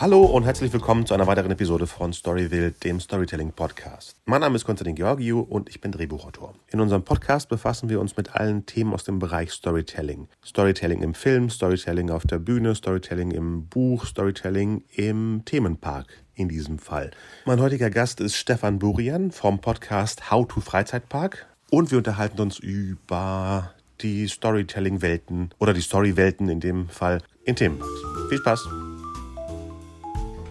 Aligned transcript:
Hallo 0.00 0.22
und 0.26 0.44
herzlich 0.44 0.72
willkommen 0.72 1.06
zu 1.06 1.14
einer 1.14 1.26
weiteren 1.26 1.50
Episode 1.50 1.88
von 1.88 2.12
Storyville, 2.12 2.70
dem 2.70 3.00
Storytelling 3.00 3.50
Podcast. 3.50 4.14
Mein 4.26 4.42
Name 4.42 4.54
ist 4.54 4.64
Konstantin 4.64 4.94
Georgiou 4.94 5.40
und 5.40 5.68
ich 5.68 5.80
bin 5.80 5.90
Drehbuchautor. 5.90 6.54
In 6.68 6.80
unserem 6.80 7.02
Podcast 7.02 7.48
befassen 7.48 7.88
wir 7.88 8.00
uns 8.00 8.16
mit 8.16 8.36
allen 8.36 8.64
Themen 8.64 8.94
aus 8.94 9.02
dem 9.02 9.18
Bereich 9.18 9.50
Storytelling. 9.50 10.28
Storytelling 10.46 11.02
im 11.02 11.14
Film, 11.14 11.50
Storytelling 11.50 12.10
auf 12.10 12.24
der 12.24 12.38
Bühne, 12.38 12.76
Storytelling 12.76 13.32
im 13.32 13.66
Buch, 13.66 14.06
Storytelling 14.06 14.84
im 14.94 15.42
Themenpark 15.44 16.06
in 16.36 16.48
diesem 16.48 16.78
Fall. 16.78 17.10
Mein 17.44 17.60
heutiger 17.60 17.90
Gast 17.90 18.20
ist 18.20 18.36
Stefan 18.36 18.78
Burian 18.78 19.32
vom 19.32 19.60
Podcast 19.60 20.30
How 20.30 20.46
to 20.46 20.60
Freizeitpark 20.60 21.48
und 21.70 21.90
wir 21.90 21.98
unterhalten 21.98 22.40
uns 22.40 22.60
über 22.60 23.74
die 24.00 24.28
Storytelling-Welten 24.28 25.50
oder 25.58 25.74
die 25.74 25.80
Story-Welten 25.80 26.48
in 26.48 26.60
dem 26.60 26.88
Fall 26.88 27.20
in 27.44 27.56
Themenparks. 27.56 28.00
Viel 28.28 28.38
Spaß! 28.38 28.87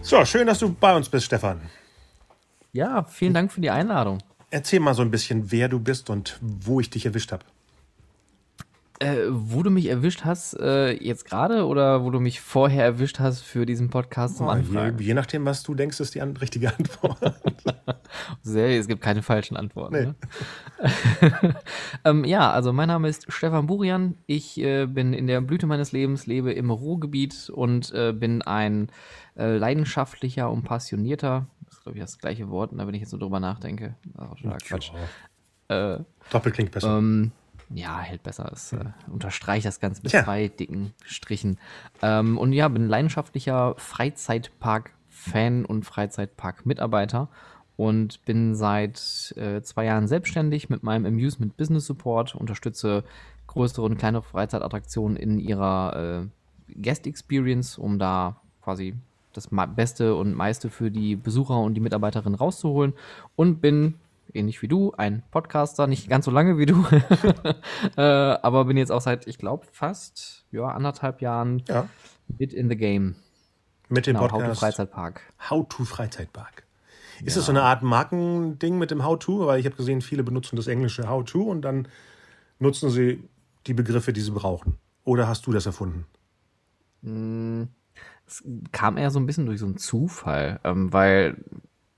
So, 0.08 0.24
schön, 0.24 0.46
dass 0.46 0.58
du 0.58 0.72
bei 0.72 0.96
uns 0.96 1.06
bist, 1.10 1.26
Stefan. 1.26 1.60
Ja, 2.72 3.04
vielen 3.04 3.34
Dank 3.34 3.52
für 3.52 3.60
die 3.60 3.68
Einladung. 3.68 4.22
Erzähl 4.48 4.80
mal 4.80 4.94
so 4.94 5.02
ein 5.02 5.10
bisschen, 5.10 5.50
wer 5.50 5.68
du 5.68 5.80
bist 5.80 6.08
und 6.08 6.38
wo 6.40 6.80
ich 6.80 6.88
dich 6.88 7.04
erwischt 7.04 7.30
habe. 7.30 7.44
Äh, 9.00 9.26
wo 9.28 9.62
du 9.62 9.70
mich 9.70 9.86
erwischt 9.86 10.24
hast, 10.24 10.58
äh, 10.58 10.90
jetzt 10.92 11.24
gerade 11.24 11.66
oder 11.66 12.04
wo 12.04 12.10
du 12.10 12.18
mich 12.18 12.40
vorher 12.40 12.84
erwischt 12.84 13.20
hast 13.20 13.42
für 13.42 13.64
diesen 13.64 13.90
Podcast 13.90 14.38
zum 14.38 14.48
Anfang? 14.48 14.98
je, 14.98 15.06
je 15.06 15.14
nachdem, 15.14 15.44
was 15.44 15.62
du 15.62 15.76
denkst, 15.76 16.00
ist 16.00 16.16
die 16.16 16.20
an 16.20 16.36
richtige 16.36 16.76
Antwort. 16.76 17.18
Sehr, 18.42 18.76
es 18.76 18.88
gibt 18.88 19.00
keine 19.00 19.22
falschen 19.22 19.56
Antworten. 19.56 19.94
Nee. 19.94 20.06
Ne? 20.06 21.54
ähm, 22.04 22.24
ja, 22.24 22.50
also 22.50 22.72
mein 22.72 22.88
Name 22.88 23.08
ist 23.08 23.32
Stefan 23.32 23.68
Burian. 23.68 24.16
Ich 24.26 24.58
äh, 24.58 24.86
bin 24.86 25.12
in 25.12 25.28
der 25.28 25.42
Blüte 25.42 25.66
meines 25.66 25.92
Lebens, 25.92 26.26
lebe 26.26 26.52
im 26.52 26.70
Ruhrgebiet 26.70 27.50
und 27.50 27.92
äh, 27.94 28.12
bin 28.12 28.42
ein 28.42 28.88
äh, 29.36 29.56
leidenschaftlicher 29.56 30.50
und 30.50 30.64
passionierter, 30.64 31.46
das 31.64 31.74
ist 31.74 31.82
glaube 31.82 31.98
ich 31.98 32.02
das 32.02 32.18
gleiche 32.18 32.50
Wort, 32.50 32.72
ne, 32.72 32.84
wenn 32.84 32.94
ich 32.94 33.02
jetzt 33.02 33.10
so 33.10 33.18
drüber 33.18 33.38
nachdenke. 33.38 33.94
Ach, 34.16 34.34
totaler 34.34 34.58
Quatsch. 34.58 34.90
Äh, 35.68 35.98
Doppelt 36.30 36.54
klingt 36.54 36.72
besser. 36.72 36.98
Ähm, 36.98 37.30
ja, 37.70 37.98
hält 37.98 38.22
besser. 38.22 38.50
Es 38.52 38.72
äh, 38.72 38.84
unterstreicht 39.10 39.66
das 39.66 39.80
Ganze 39.80 40.02
mit 40.02 40.12
Tja. 40.12 40.24
zwei 40.24 40.48
dicken 40.48 40.94
Strichen. 41.04 41.58
Ähm, 42.02 42.38
und 42.38 42.52
ja, 42.52 42.68
bin 42.68 42.88
leidenschaftlicher 42.88 43.74
Freizeitpark-Fan 43.76 45.64
und 45.64 45.84
Freizeitpark-Mitarbeiter 45.84 47.28
und 47.76 48.24
bin 48.24 48.54
seit 48.54 49.34
äh, 49.36 49.62
zwei 49.62 49.84
Jahren 49.84 50.08
selbstständig 50.08 50.68
mit 50.68 50.82
meinem 50.82 51.06
Amusement 51.06 51.56
Business 51.56 51.86
Support, 51.86 52.34
unterstütze 52.34 53.04
größere 53.46 53.82
und 53.82 53.98
kleinere 53.98 54.22
Freizeitattraktionen 54.22 55.16
in 55.16 55.38
ihrer 55.38 56.26
äh, 56.68 56.82
Guest 56.82 57.06
Experience, 57.06 57.78
um 57.78 57.98
da 57.98 58.40
quasi 58.62 58.94
das 59.32 59.48
Beste 59.76 60.14
und 60.14 60.34
meiste 60.34 60.70
für 60.70 60.90
die 60.90 61.16
Besucher 61.16 61.58
und 61.60 61.74
die 61.74 61.80
Mitarbeiterinnen 61.80 62.34
rauszuholen 62.34 62.94
und 63.36 63.60
bin 63.60 63.94
ähnlich 64.34 64.62
wie 64.62 64.68
du, 64.68 64.92
ein 64.96 65.22
Podcaster, 65.30 65.86
nicht 65.86 66.08
ganz 66.08 66.24
so 66.24 66.30
lange 66.30 66.58
wie 66.58 66.66
du, 66.66 66.84
äh, 67.96 68.02
aber 68.02 68.64
bin 68.66 68.76
jetzt 68.76 68.92
auch 68.92 69.00
seit, 69.00 69.26
ich 69.26 69.38
glaube, 69.38 69.66
fast 69.72 70.44
ja, 70.50 70.68
anderthalb 70.68 71.20
Jahren 71.20 71.62
ja, 71.68 71.88
mit 72.38 72.52
in 72.52 72.68
the 72.68 72.76
game. 72.76 73.16
mit 73.88 74.06
dem 74.06 74.14
Genau, 74.14 74.24
How 74.24 74.30
to 74.30 74.36
Podcast 74.38 74.60
Freizeitpark. 74.60 75.22
How 75.50 75.66
to 75.68 75.84
Freizeitpark. 75.84 76.64
Ist 77.24 77.36
das 77.36 77.46
so 77.46 77.52
eine 77.52 77.62
Art 77.62 77.82
Markending 77.82 78.78
mit 78.78 78.90
dem 78.90 79.04
How 79.04 79.18
to? 79.18 79.46
Weil 79.46 79.58
ich 79.58 79.66
habe 79.66 79.76
gesehen, 79.76 80.02
viele 80.02 80.22
benutzen 80.22 80.56
das 80.56 80.68
englische 80.68 81.08
How 81.08 81.24
to 81.24 81.42
und 81.42 81.62
dann 81.62 81.88
nutzen 82.58 82.90
sie 82.90 83.24
die 83.66 83.74
Begriffe, 83.74 84.12
die 84.12 84.20
sie 84.20 84.30
brauchen. 84.30 84.78
Oder 85.04 85.26
hast 85.26 85.46
du 85.46 85.52
das 85.52 85.66
erfunden? 85.66 86.06
Es 88.26 88.44
kam 88.72 88.96
eher 88.96 89.10
so 89.10 89.18
ein 89.18 89.26
bisschen 89.26 89.46
durch 89.46 89.60
so 89.60 89.66
einen 89.66 89.78
Zufall, 89.78 90.60
ähm, 90.64 90.92
weil 90.92 91.36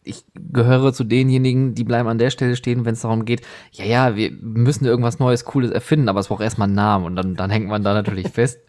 ich 0.02 0.24
gehöre 0.34 0.92
zu 0.92 1.04
denjenigen, 1.04 1.74
die 1.74 1.84
bleiben 1.84 2.08
an 2.08 2.18
der 2.18 2.30
Stelle 2.30 2.56
stehen, 2.56 2.84
wenn 2.84 2.94
es 2.94 3.02
darum 3.02 3.24
geht, 3.24 3.42
ja, 3.72 3.84
ja, 3.84 4.16
wir 4.16 4.30
müssen 4.30 4.86
irgendwas 4.86 5.18
Neues, 5.18 5.44
Cooles 5.44 5.70
erfinden, 5.70 6.08
aber 6.08 6.20
es 6.20 6.28
braucht 6.28 6.42
erstmal 6.42 6.68
einen 6.68 6.74
Namen 6.74 7.04
und 7.04 7.16
dann, 7.16 7.36
dann 7.36 7.50
hängt 7.50 7.68
man 7.68 7.82
da 7.82 7.92
natürlich 7.92 8.28
fest. 8.32 8.60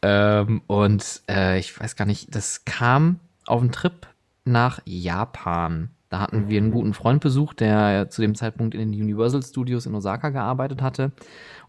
Ähm, 0.00 0.62
und 0.66 1.22
äh, 1.28 1.58
ich 1.58 1.78
weiß 1.78 1.96
gar 1.96 2.06
nicht, 2.06 2.34
das 2.34 2.64
kam 2.64 3.20
auf 3.46 3.60
einen 3.60 3.72
Trip 3.72 4.06
nach 4.44 4.80
Japan. 4.84 5.90
Da 6.12 6.20
hatten 6.20 6.50
wir 6.50 6.58
einen 6.60 6.72
guten 6.72 6.92
Freund 6.92 7.22
besucht, 7.22 7.60
der 7.60 8.10
zu 8.10 8.20
dem 8.20 8.34
Zeitpunkt 8.34 8.74
in 8.74 8.92
den 8.92 9.00
Universal 9.00 9.42
Studios 9.42 9.86
in 9.86 9.94
Osaka 9.94 10.28
gearbeitet 10.28 10.82
hatte. 10.82 11.12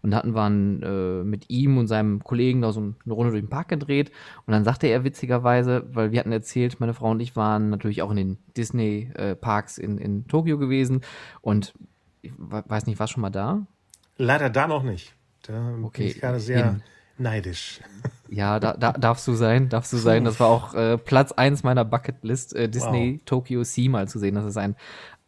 Und 0.02 0.10
da 0.10 0.18
hatten 0.18 0.34
wir 0.34 0.42
einen, 0.42 0.82
äh, 0.82 1.24
mit 1.24 1.48
ihm 1.48 1.78
und 1.78 1.86
seinem 1.86 2.22
Kollegen 2.22 2.60
da 2.60 2.70
so 2.70 2.80
eine 2.80 3.14
Runde 3.14 3.30
durch 3.30 3.42
den 3.42 3.48
Park 3.48 3.68
gedreht. 3.68 4.12
Und 4.44 4.52
dann 4.52 4.62
sagte 4.62 4.86
er 4.86 5.02
witzigerweise, 5.02 5.86
weil 5.94 6.12
wir 6.12 6.20
hatten 6.20 6.30
erzählt, 6.30 6.78
meine 6.78 6.92
Frau 6.92 7.10
und 7.12 7.20
ich 7.20 7.36
waren 7.36 7.70
natürlich 7.70 8.02
auch 8.02 8.10
in 8.10 8.18
den 8.18 8.38
Disney-Parks 8.54 9.78
in, 9.78 9.96
in 9.96 10.26
Tokio 10.28 10.58
gewesen. 10.58 11.00
Und 11.40 11.72
ich 12.20 12.32
we- 12.36 12.64
weiß 12.66 12.84
nicht, 12.86 13.00
war 13.00 13.08
schon 13.08 13.22
mal 13.22 13.30
da? 13.30 13.66
Leider 14.18 14.50
da 14.50 14.66
noch 14.66 14.82
nicht. 14.82 15.14
Da 15.46 15.70
bin 15.70 15.84
Okay, 15.84 16.08
ich 16.08 16.20
gerade 16.20 16.38
sehr 16.38 16.72
hin. 16.72 16.82
Neidisch. 17.18 17.80
Ja, 18.28 18.58
da, 18.58 18.74
da 18.74 18.92
darfst 18.92 19.26
du 19.28 19.34
sein, 19.34 19.68
darfst 19.68 19.92
du 19.92 19.96
sein. 19.96 20.24
Das 20.24 20.40
war 20.40 20.48
auch 20.48 20.74
äh, 20.74 20.98
Platz 20.98 21.32
eins 21.32 21.62
meiner 21.62 21.84
Bucketlist, 21.84 22.54
äh, 22.54 22.68
Disney 22.68 23.20
Tokyo 23.24 23.62
Sea 23.64 23.90
mal 23.90 24.08
zu 24.08 24.18
sehen. 24.18 24.34
Das 24.34 24.44
ist 24.44 24.56
ein 24.56 24.76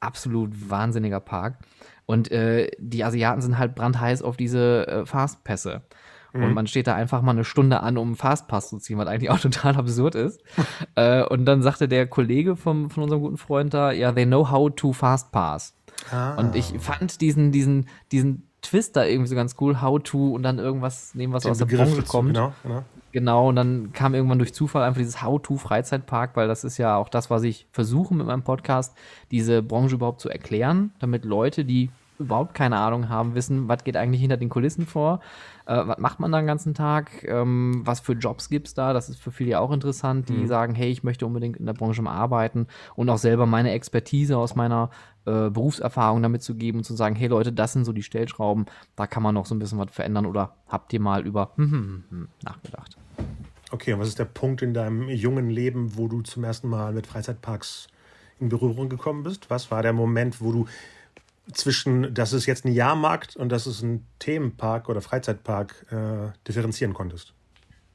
absolut 0.00 0.70
wahnsinniger 0.70 1.20
Park. 1.20 1.58
Und 2.06 2.30
äh, 2.30 2.70
die 2.78 3.04
Asiaten 3.04 3.40
sind 3.40 3.58
halt 3.58 3.74
brandheiß 3.74 4.22
auf 4.22 4.36
diese 4.36 4.86
äh, 4.86 5.06
Fastpässe. 5.06 5.82
Und 6.36 6.54
man 6.54 6.66
steht 6.66 6.86
da 6.86 6.94
einfach 6.94 7.22
mal 7.22 7.32
eine 7.32 7.44
Stunde 7.44 7.80
an, 7.80 7.96
um 7.96 8.08
einen 8.08 8.16
Fastpass 8.16 8.68
zu 8.68 8.78
ziehen, 8.78 8.98
was 8.98 9.08
eigentlich 9.08 9.30
auch 9.30 9.38
total 9.40 9.76
absurd 9.76 10.14
ist. 10.14 10.42
äh, 10.94 11.24
und 11.24 11.44
dann 11.44 11.62
sagte 11.62 11.88
der 11.88 12.06
Kollege 12.06 12.56
vom, 12.56 12.90
von 12.90 13.04
unserem 13.04 13.22
guten 13.22 13.38
Freund 13.38 13.74
da, 13.74 13.92
ja, 13.92 14.12
they 14.12 14.26
know 14.26 14.50
how 14.50 14.70
to 14.74 14.92
Fastpass. 14.92 15.74
Ah. 16.10 16.34
Und 16.34 16.54
ich 16.54 16.74
fand 16.78 17.20
diesen, 17.20 17.52
diesen, 17.52 17.88
diesen 18.12 18.45
Twist 18.66 18.96
da 18.96 19.04
irgendwie 19.04 19.28
so 19.28 19.36
ganz 19.36 19.56
cool, 19.60 19.80
how 19.80 20.00
to 20.02 20.34
und 20.34 20.42
dann 20.42 20.58
irgendwas 20.58 21.14
nehmen, 21.14 21.32
was 21.32 21.44
Den 21.44 21.52
aus 21.52 21.58
der 21.58 21.66
Begriff 21.66 21.90
Branche 21.90 22.06
kommt. 22.06 22.34
Genau, 22.34 22.52
genau. 22.62 22.84
Genau, 23.12 23.48
und 23.48 23.56
dann 23.56 23.92
kam 23.94 24.14
irgendwann 24.14 24.38
durch 24.38 24.52
Zufall 24.52 24.82
einfach 24.82 24.98
dieses 24.98 25.22
How-to-Freizeitpark, 25.22 26.36
weil 26.36 26.48
das 26.48 26.64
ist 26.64 26.76
ja 26.76 26.96
auch 26.96 27.08
das, 27.08 27.30
was 27.30 27.44
ich 27.44 27.66
versuche 27.72 28.14
mit 28.14 28.26
meinem 28.26 28.42
Podcast, 28.42 28.94
diese 29.30 29.62
Branche 29.62 29.94
überhaupt 29.94 30.20
zu 30.20 30.28
erklären, 30.28 30.92
damit 30.98 31.24
Leute, 31.24 31.64
die 31.64 31.88
überhaupt 32.18 32.54
keine 32.54 32.76
Ahnung 32.78 33.08
haben, 33.08 33.34
wissen, 33.34 33.68
was 33.68 33.84
geht 33.84 33.96
eigentlich 33.96 34.20
hinter 34.20 34.36
den 34.36 34.48
Kulissen 34.48 34.86
vor, 34.86 35.20
äh, 35.66 35.76
was 35.86 35.98
macht 35.98 36.20
man 36.20 36.32
da 36.32 36.38
den 36.38 36.46
ganzen 36.46 36.74
Tag, 36.74 37.24
ähm, 37.24 37.82
was 37.84 38.00
für 38.00 38.12
Jobs 38.12 38.48
gibt's 38.48 38.74
da, 38.74 38.92
das 38.92 39.08
ist 39.08 39.18
für 39.18 39.30
viele 39.30 39.50
ja 39.50 39.60
auch 39.60 39.72
interessant, 39.72 40.28
die 40.28 40.46
sagen, 40.46 40.74
hey, 40.74 40.90
ich 40.90 41.02
möchte 41.02 41.26
unbedingt 41.26 41.56
in 41.56 41.66
der 41.66 41.74
Branche 41.74 42.02
mal 42.02 42.14
arbeiten 42.14 42.66
und 42.94 43.08
auch 43.08 43.18
selber 43.18 43.46
meine 43.46 43.70
Expertise 43.70 44.36
aus 44.36 44.56
meiner 44.56 44.90
äh, 45.26 45.50
Berufserfahrung 45.50 46.22
damit 46.22 46.42
zu 46.42 46.54
geben 46.54 46.78
und 46.78 46.84
zu 46.84 46.94
sagen, 46.94 47.16
hey 47.16 47.28
Leute, 47.28 47.52
das 47.52 47.72
sind 47.72 47.84
so 47.84 47.92
die 47.92 48.02
Stellschrauben, 48.02 48.66
da 48.94 49.06
kann 49.06 49.22
man 49.22 49.34
noch 49.34 49.46
so 49.46 49.54
ein 49.54 49.58
bisschen 49.58 49.78
was 49.78 49.90
verändern 49.90 50.26
oder 50.26 50.54
habt 50.68 50.92
ihr 50.92 51.00
mal 51.00 51.26
über 51.26 51.52
hm, 51.56 51.70
hm, 51.70 52.04
hm, 52.08 52.28
nachgedacht? 52.42 52.96
Okay, 53.72 53.92
und 53.92 54.00
was 54.00 54.08
ist 54.08 54.18
der 54.18 54.26
Punkt 54.26 54.62
in 54.62 54.74
deinem 54.74 55.08
jungen 55.08 55.50
Leben, 55.50 55.96
wo 55.96 56.06
du 56.06 56.22
zum 56.22 56.44
ersten 56.44 56.68
Mal 56.68 56.92
mit 56.92 57.06
Freizeitparks 57.06 57.88
in 58.38 58.48
Berührung 58.48 58.88
gekommen 58.88 59.24
bist? 59.24 59.50
Was 59.50 59.70
war 59.70 59.82
der 59.82 59.92
Moment, 59.92 60.40
wo 60.40 60.52
du 60.52 60.66
zwischen, 61.52 62.14
das 62.14 62.32
ist 62.32 62.46
jetzt 62.46 62.64
ein 62.64 62.72
Jahrmarkt 62.72 63.36
und 63.36 63.50
das 63.50 63.66
ist 63.66 63.82
ein 63.82 64.06
Themenpark 64.18 64.88
oder 64.88 65.00
Freizeitpark 65.00 65.86
äh, 65.90 66.32
differenzieren 66.46 66.94
konntest? 66.94 67.34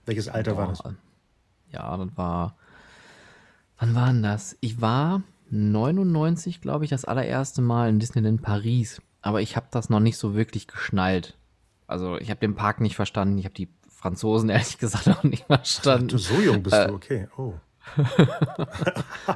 Welches 0.06 0.28
Alter 0.28 0.58
war 0.58 0.68
das? 0.68 0.82
Boah, 0.82 0.96
Ja, 1.72 1.98
das 1.98 2.10
war. 2.16 2.56
Wann 3.78 3.96
war 3.96 4.08
denn 4.08 4.24
das? 4.24 4.58
Ich 4.62 4.82
war 4.82 5.24
99, 5.52 6.62
glaube 6.62 6.86
ich, 6.86 6.90
das 6.90 7.06
allererste 7.06 7.62
Mal 7.62 7.90
in 7.90 8.00
Disneyland 8.00 8.42
Paris. 8.42 9.02
Aber 9.22 9.42
ich 9.42 9.56
habe 9.56 9.68
das 9.72 9.90
noch 9.90 10.00
nicht 10.00 10.18
so 10.18 10.34
wirklich 10.36 10.68
geschnallt. 10.68 11.38
Also 11.88 12.18
ich 12.18 12.30
habe 12.30 12.40
den 12.40 12.56
Park 12.56 12.80
nicht 12.82 12.96
verstanden. 12.96 13.38
Ich 13.38 13.46
habe 13.46 13.54
die 13.54 13.70
Franzosen 13.90 14.50
ehrlich 14.50 14.78
gesagt 14.78 15.08
auch 15.10 15.24
nicht 15.24 15.46
verstanden. 15.46 16.08
Du, 16.08 16.18
so 16.18 16.36
jung 16.42 16.64
bist 16.64 16.76
Äh. 16.76 16.88
du, 16.88 16.94
okay. 16.96 17.28
Oh. 17.38 17.54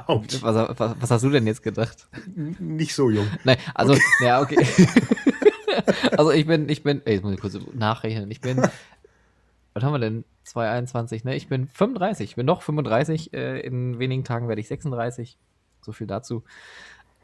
Was, 0.08 0.78
was, 0.78 0.94
was 1.00 1.10
hast 1.10 1.24
du 1.24 1.30
denn 1.30 1.46
jetzt 1.46 1.62
gedacht? 1.62 2.06
Nicht 2.34 2.94
so 2.94 3.10
jung. 3.10 3.26
Nein, 3.44 3.56
also, 3.74 3.96
ja, 4.20 4.40
okay. 4.40 4.56
also 6.16 6.30
ich 6.30 6.46
bin, 6.46 6.68
ich 6.68 6.82
bin, 6.82 7.02
ey, 7.04 7.14
jetzt 7.14 7.24
muss 7.24 7.34
ich 7.34 7.40
kurz 7.40 7.58
nachrechnen. 7.74 8.30
Ich 8.30 8.40
bin, 8.40 8.62
was 9.74 9.82
haben 9.82 9.92
wir 9.92 9.98
denn? 9.98 10.24
221, 10.44 11.24
ne? 11.24 11.34
Ich 11.34 11.48
bin 11.48 11.66
35, 11.66 12.30
ich 12.30 12.36
bin 12.36 12.46
noch 12.46 12.62
35. 12.62 13.34
Äh, 13.34 13.60
in 13.60 13.98
wenigen 13.98 14.22
Tagen 14.22 14.46
werde 14.48 14.60
ich 14.60 14.68
36. 14.68 15.36
So 15.80 15.92
viel 15.92 16.06
dazu. 16.06 16.44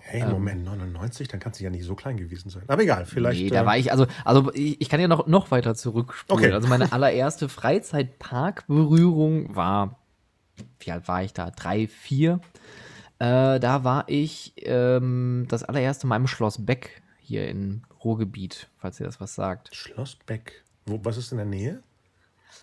Hey, 0.04 0.26
Moment, 0.26 0.64
99, 0.64 1.28
dann 1.28 1.38
kannst 1.38 1.60
du 1.60 1.64
ja 1.64 1.70
nicht 1.70 1.84
so 1.84 1.94
klein 1.94 2.16
gewesen 2.16 2.50
sein. 2.50 2.64
Aber 2.66 2.82
egal, 2.82 3.06
vielleicht. 3.06 3.40
nee, 3.40 3.50
da 3.50 3.62
äh, 3.62 3.66
war 3.66 3.78
ich, 3.78 3.92
also, 3.92 4.08
also 4.24 4.52
ich, 4.52 4.80
ich 4.80 4.88
kann 4.88 5.00
ja 5.00 5.06
noch, 5.06 5.28
noch 5.28 5.52
weiter 5.52 5.76
zurückspulen. 5.76 6.44
Okay. 6.44 6.52
Also 6.52 6.66
meine 6.66 6.92
allererste 6.92 7.48
Freizeitparkberührung 7.48 9.54
war, 9.54 10.00
wie 10.80 10.90
alt 10.90 11.06
war 11.06 11.22
ich 11.22 11.32
da? 11.32 11.50
Drei, 11.50 11.86
vier. 11.86 12.40
Äh, 13.20 13.60
da 13.60 13.84
war 13.84 14.08
ich 14.08 14.54
ähm, 14.56 15.46
das 15.48 15.62
allererste 15.62 16.08
Mal 16.08 16.16
im 16.16 16.26
Schloss 16.26 16.66
Beck 16.66 17.00
hier 17.20 17.46
im 17.48 17.82
Ruhrgebiet, 18.02 18.68
falls 18.78 18.98
ihr 18.98 19.06
das 19.06 19.20
was 19.20 19.36
sagt. 19.36 19.72
Schloss 19.74 20.16
Beck. 20.26 20.64
Wo, 20.86 20.98
was 21.04 21.16
ist 21.16 21.30
in 21.30 21.38
der 21.38 21.46
Nähe? 21.46 21.80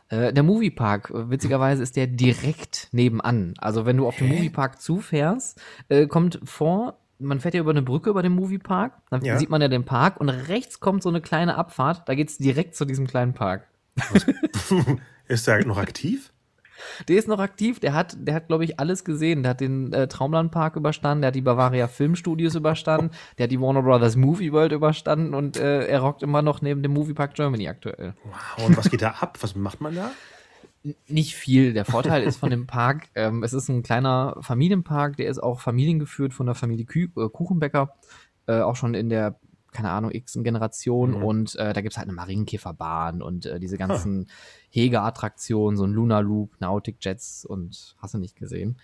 Äh, 0.10 0.34
der 0.34 0.44
Moviepark, 0.44 1.10
äh, 1.12 1.30
witzigerweise 1.30 1.84
ist 1.84 1.96
der 1.96 2.08
direkt 2.08 2.90
nebenan. 2.92 3.54
Also 3.58 3.86
wenn 3.86 3.98
du 3.98 4.08
auf 4.08 4.16
den 4.18 4.28
Moviepark 4.30 4.82
zufährst, 4.82 5.62
äh, 5.90 6.08
kommt 6.08 6.40
vor, 6.44 7.00
man 7.20 7.40
fährt 7.40 7.54
ja 7.54 7.60
über 7.62 7.72
eine 7.72 7.82
Brücke 7.82 8.10
über 8.10 8.24
den 8.24 8.34
Moviepark, 8.34 8.94
dann 9.10 9.24
Ja. 9.24 9.38
sieht 9.38 9.50
man 9.50 9.62
ja 9.62 9.68
den 9.68 9.86
Park 9.86 10.20
und 10.20 10.30
rechts 10.30 10.80
kommt 10.80 11.04
so 11.04 11.10
eine 11.10 11.22
kleine 11.22 11.56
Abfahrt, 11.58 12.08
da 12.08 12.16
geht's 12.16 12.38
direkt 12.38 12.76
zu 12.76 12.86
diesem 12.86 13.08
kleinen 13.08 13.34
Park. 13.34 13.68
Ist 15.28 15.48
der 15.48 15.66
noch 15.66 15.78
aktiv? 15.78 16.32
Der 17.08 17.18
ist 17.18 17.28
noch 17.28 17.40
aktiv, 17.40 17.80
der 17.80 17.94
hat, 17.94 18.16
der 18.20 18.36
hat, 18.36 18.48
glaube 18.48 18.64
ich, 18.64 18.80
alles 18.80 19.04
gesehen. 19.04 19.44
Der 19.44 19.52
hat 19.52 19.62
den 19.62 19.94
äh, 19.94 20.08
Traumlandpark 20.08 20.76
überstanden, 20.76 21.22
der 21.22 21.30
hat 21.30 21.36
die 21.36 21.42
Bavaria 21.42 21.88
Filmstudios 21.88 22.56
überstanden, 22.56 23.12
der 23.38 23.46
hat 23.46 23.52
die 23.52 23.62
Warner 23.62 23.84
Brothers 23.84 24.16
Movie 24.16 24.52
World 24.52 24.72
überstanden 24.72 25.34
und 25.34 25.58
äh, 25.58 25.88
er 25.88 26.00
rockt 26.02 26.24
immer 26.24 26.42
noch 26.42 26.62
neben 26.62 26.84
dem 26.84 26.94
Moviepark 26.94 27.34
Germany 27.34 27.68
aktuell. 27.68 28.14
Wow, 28.24 28.68
und 28.68 28.78
was 28.78 28.90
geht 28.90 29.02
da 29.02 29.12
ab? 29.20 29.38
Was 29.42 29.56
macht 29.56 29.82
man 29.82 29.96
da? 29.96 30.12
Nicht 31.08 31.36
viel. 31.36 31.74
Der 31.74 31.84
Vorteil 31.84 32.24
ist 32.24 32.38
von 32.38 32.50
dem 32.50 32.66
Park, 32.66 33.10
ähm, 33.16 33.44
es 33.44 33.54
ist 33.54 33.68
ein 33.68 33.84
kleiner 33.84 34.38
Familienpark, 34.40 35.18
der 35.18 35.28
ist 35.28 35.40
auch 35.40 35.60
familiengeführt 35.60 36.34
von 36.34 36.46
der 36.46 36.56
Familie 36.56 36.86
Kü 36.86 37.10
äh, 37.18 37.30
Kuchenbecker, 37.30 37.96
äh, 38.48 38.62
auch 38.62 38.78
schon 38.78 38.94
in 38.94 39.10
der, 39.10 39.40
keine 39.72 39.92
Ahnung, 39.92 40.12
x 40.12 40.34
Generation 40.42 41.12
Mhm. 41.18 41.24
und 41.24 41.56
äh, 41.56 41.74
da 41.74 41.82
gibt's 41.82 41.98
halt 41.98 42.08
eine 42.08 42.16
Marienkäferbahn 42.16 43.22
und 43.22 43.46
äh, 43.46 43.60
diese 43.60 43.78
ganzen 43.78 44.28
Hege-Attraktionen, 44.70 45.78
so 45.78 45.84
ein 45.86 45.94
Lunar 45.94 46.24
Loop, 46.24 46.60
Nautic 46.60 46.98
Jets 47.02 47.46
und 47.46 47.96
hast 48.00 48.14
du 48.14 48.18
nicht 48.18 48.36
gesehen. 48.36 48.78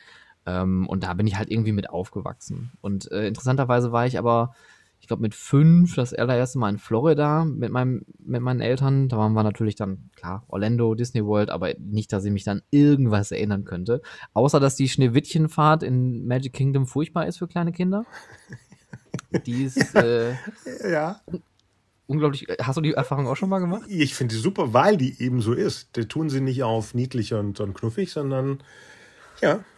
Ähm, 0.45 0.87
und 0.87 1.03
da 1.03 1.13
bin 1.15 1.25
ich 1.27 1.37
halt 1.37 1.49
irgendwie 1.49 1.71
mit 1.71 1.89
aufgewachsen. 1.89 2.71
Und 2.81 3.11
äh, 3.11 3.27
interessanterweise 3.27 3.91
war 3.91 4.05
ich 4.05 4.19
aber, 4.19 4.53
ich 4.99 5.07
glaube, 5.07 5.21
mit 5.23 5.35
fünf 5.35 5.95
das 5.95 6.13
allererste 6.13 6.57
Mal 6.59 6.69
in 6.69 6.77
Florida 6.77 7.45
mit, 7.45 7.71
meinem, 7.71 8.05
mit 8.19 8.41
meinen 8.41 8.61
Eltern. 8.61 9.09
Da 9.09 9.17
waren 9.17 9.33
wir 9.33 9.43
natürlich 9.43 9.75
dann, 9.75 10.09
klar, 10.15 10.43
Orlando, 10.47 10.93
Disney 10.95 11.25
World, 11.25 11.49
aber 11.49 11.73
nicht, 11.79 12.13
dass 12.13 12.25
ich 12.25 12.31
mich 12.31 12.43
dann 12.43 12.61
irgendwas 12.71 13.31
erinnern 13.31 13.65
könnte. 13.65 14.01
Außer, 14.33 14.59
dass 14.59 14.75
die 14.75 14.87
Schneewittchenfahrt 14.89 15.83
in 15.83 16.25
Magic 16.27 16.53
Kingdom 16.53 16.85
furchtbar 16.87 17.25
ist 17.27 17.37
für 17.37 17.47
kleine 17.47 17.71
Kinder. 17.71 18.05
Die 19.45 19.63
ist 19.63 19.95
äh, 19.95 20.33
Ja. 20.89 21.21
unglaublich. 22.07 22.47
Hast 22.61 22.77
du 22.77 22.81
die 22.81 22.93
Erfahrung 22.93 23.27
auch 23.27 23.35
schon 23.35 23.49
mal 23.49 23.59
gemacht? 23.59 23.83
Ich 23.87 24.15
finde 24.15 24.35
die 24.35 24.41
super, 24.41 24.73
weil 24.73 24.97
die 24.97 25.21
eben 25.21 25.41
so 25.41 25.53
ist. 25.53 25.89
Da 25.97 26.03
tun 26.03 26.29
sie 26.29 26.41
nicht 26.41 26.63
auf 26.63 26.93
niedlich 26.93 27.33
und, 27.33 27.59
und 27.59 27.73
knuffig, 27.73 28.11
sondern 28.11 28.61
ja. 29.41 29.59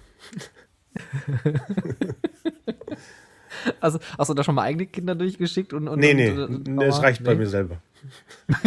Also, 3.81 3.99
hast 4.17 4.29
du 4.29 4.33
da 4.33 4.43
schon 4.43 4.55
mal 4.55 4.63
eigene 4.63 4.85
Kinder 4.85 5.15
durchgeschickt? 5.15 5.73
Und, 5.73 5.87
und, 5.87 5.99
Nee, 5.99 6.13
nee, 6.13 6.29
und, 6.29 6.67
und, 6.67 6.77
das 6.77 7.01
reicht 7.01 7.23
bei 7.23 7.33
nee? 7.33 7.39
mir 7.39 7.47
selber. 7.47 7.81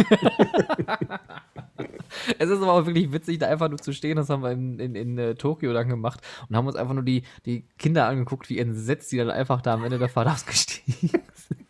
Es 2.39 2.49
ist 2.49 2.61
aber 2.61 2.73
auch 2.73 2.85
wirklich 2.85 3.11
witzig, 3.11 3.39
da 3.39 3.47
einfach 3.47 3.69
nur 3.69 3.79
zu 3.79 3.93
stehen. 3.93 4.15
Das 4.17 4.29
haben 4.29 4.43
wir 4.43 4.51
in, 4.51 4.79
in, 4.79 4.95
in 4.95 5.17
äh, 5.17 5.35
Tokio 5.35 5.73
dann 5.73 5.89
gemacht 5.89 6.21
und 6.49 6.55
haben 6.55 6.67
uns 6.67 6.75
einfach 6.75 6.93
nur 6.93 7.03
die, 7.03 7.23
die 7.45 7.65
Kinder 7.77 8.07
angeguckt, 8.07 8.49
wie 8.49 8.59
entsetzt 8.59 9.11
die 9.11 9.17
dann 9.17 9.29
einfach 9.31 9.61
da 9.61 9.73
am 9.73 9.83
Ende 9.83 9.97
der 9.99 10.09
Fahrt 10.09 10.27
ausgestiegen 10.31 11.09
sind. 11.33 11.65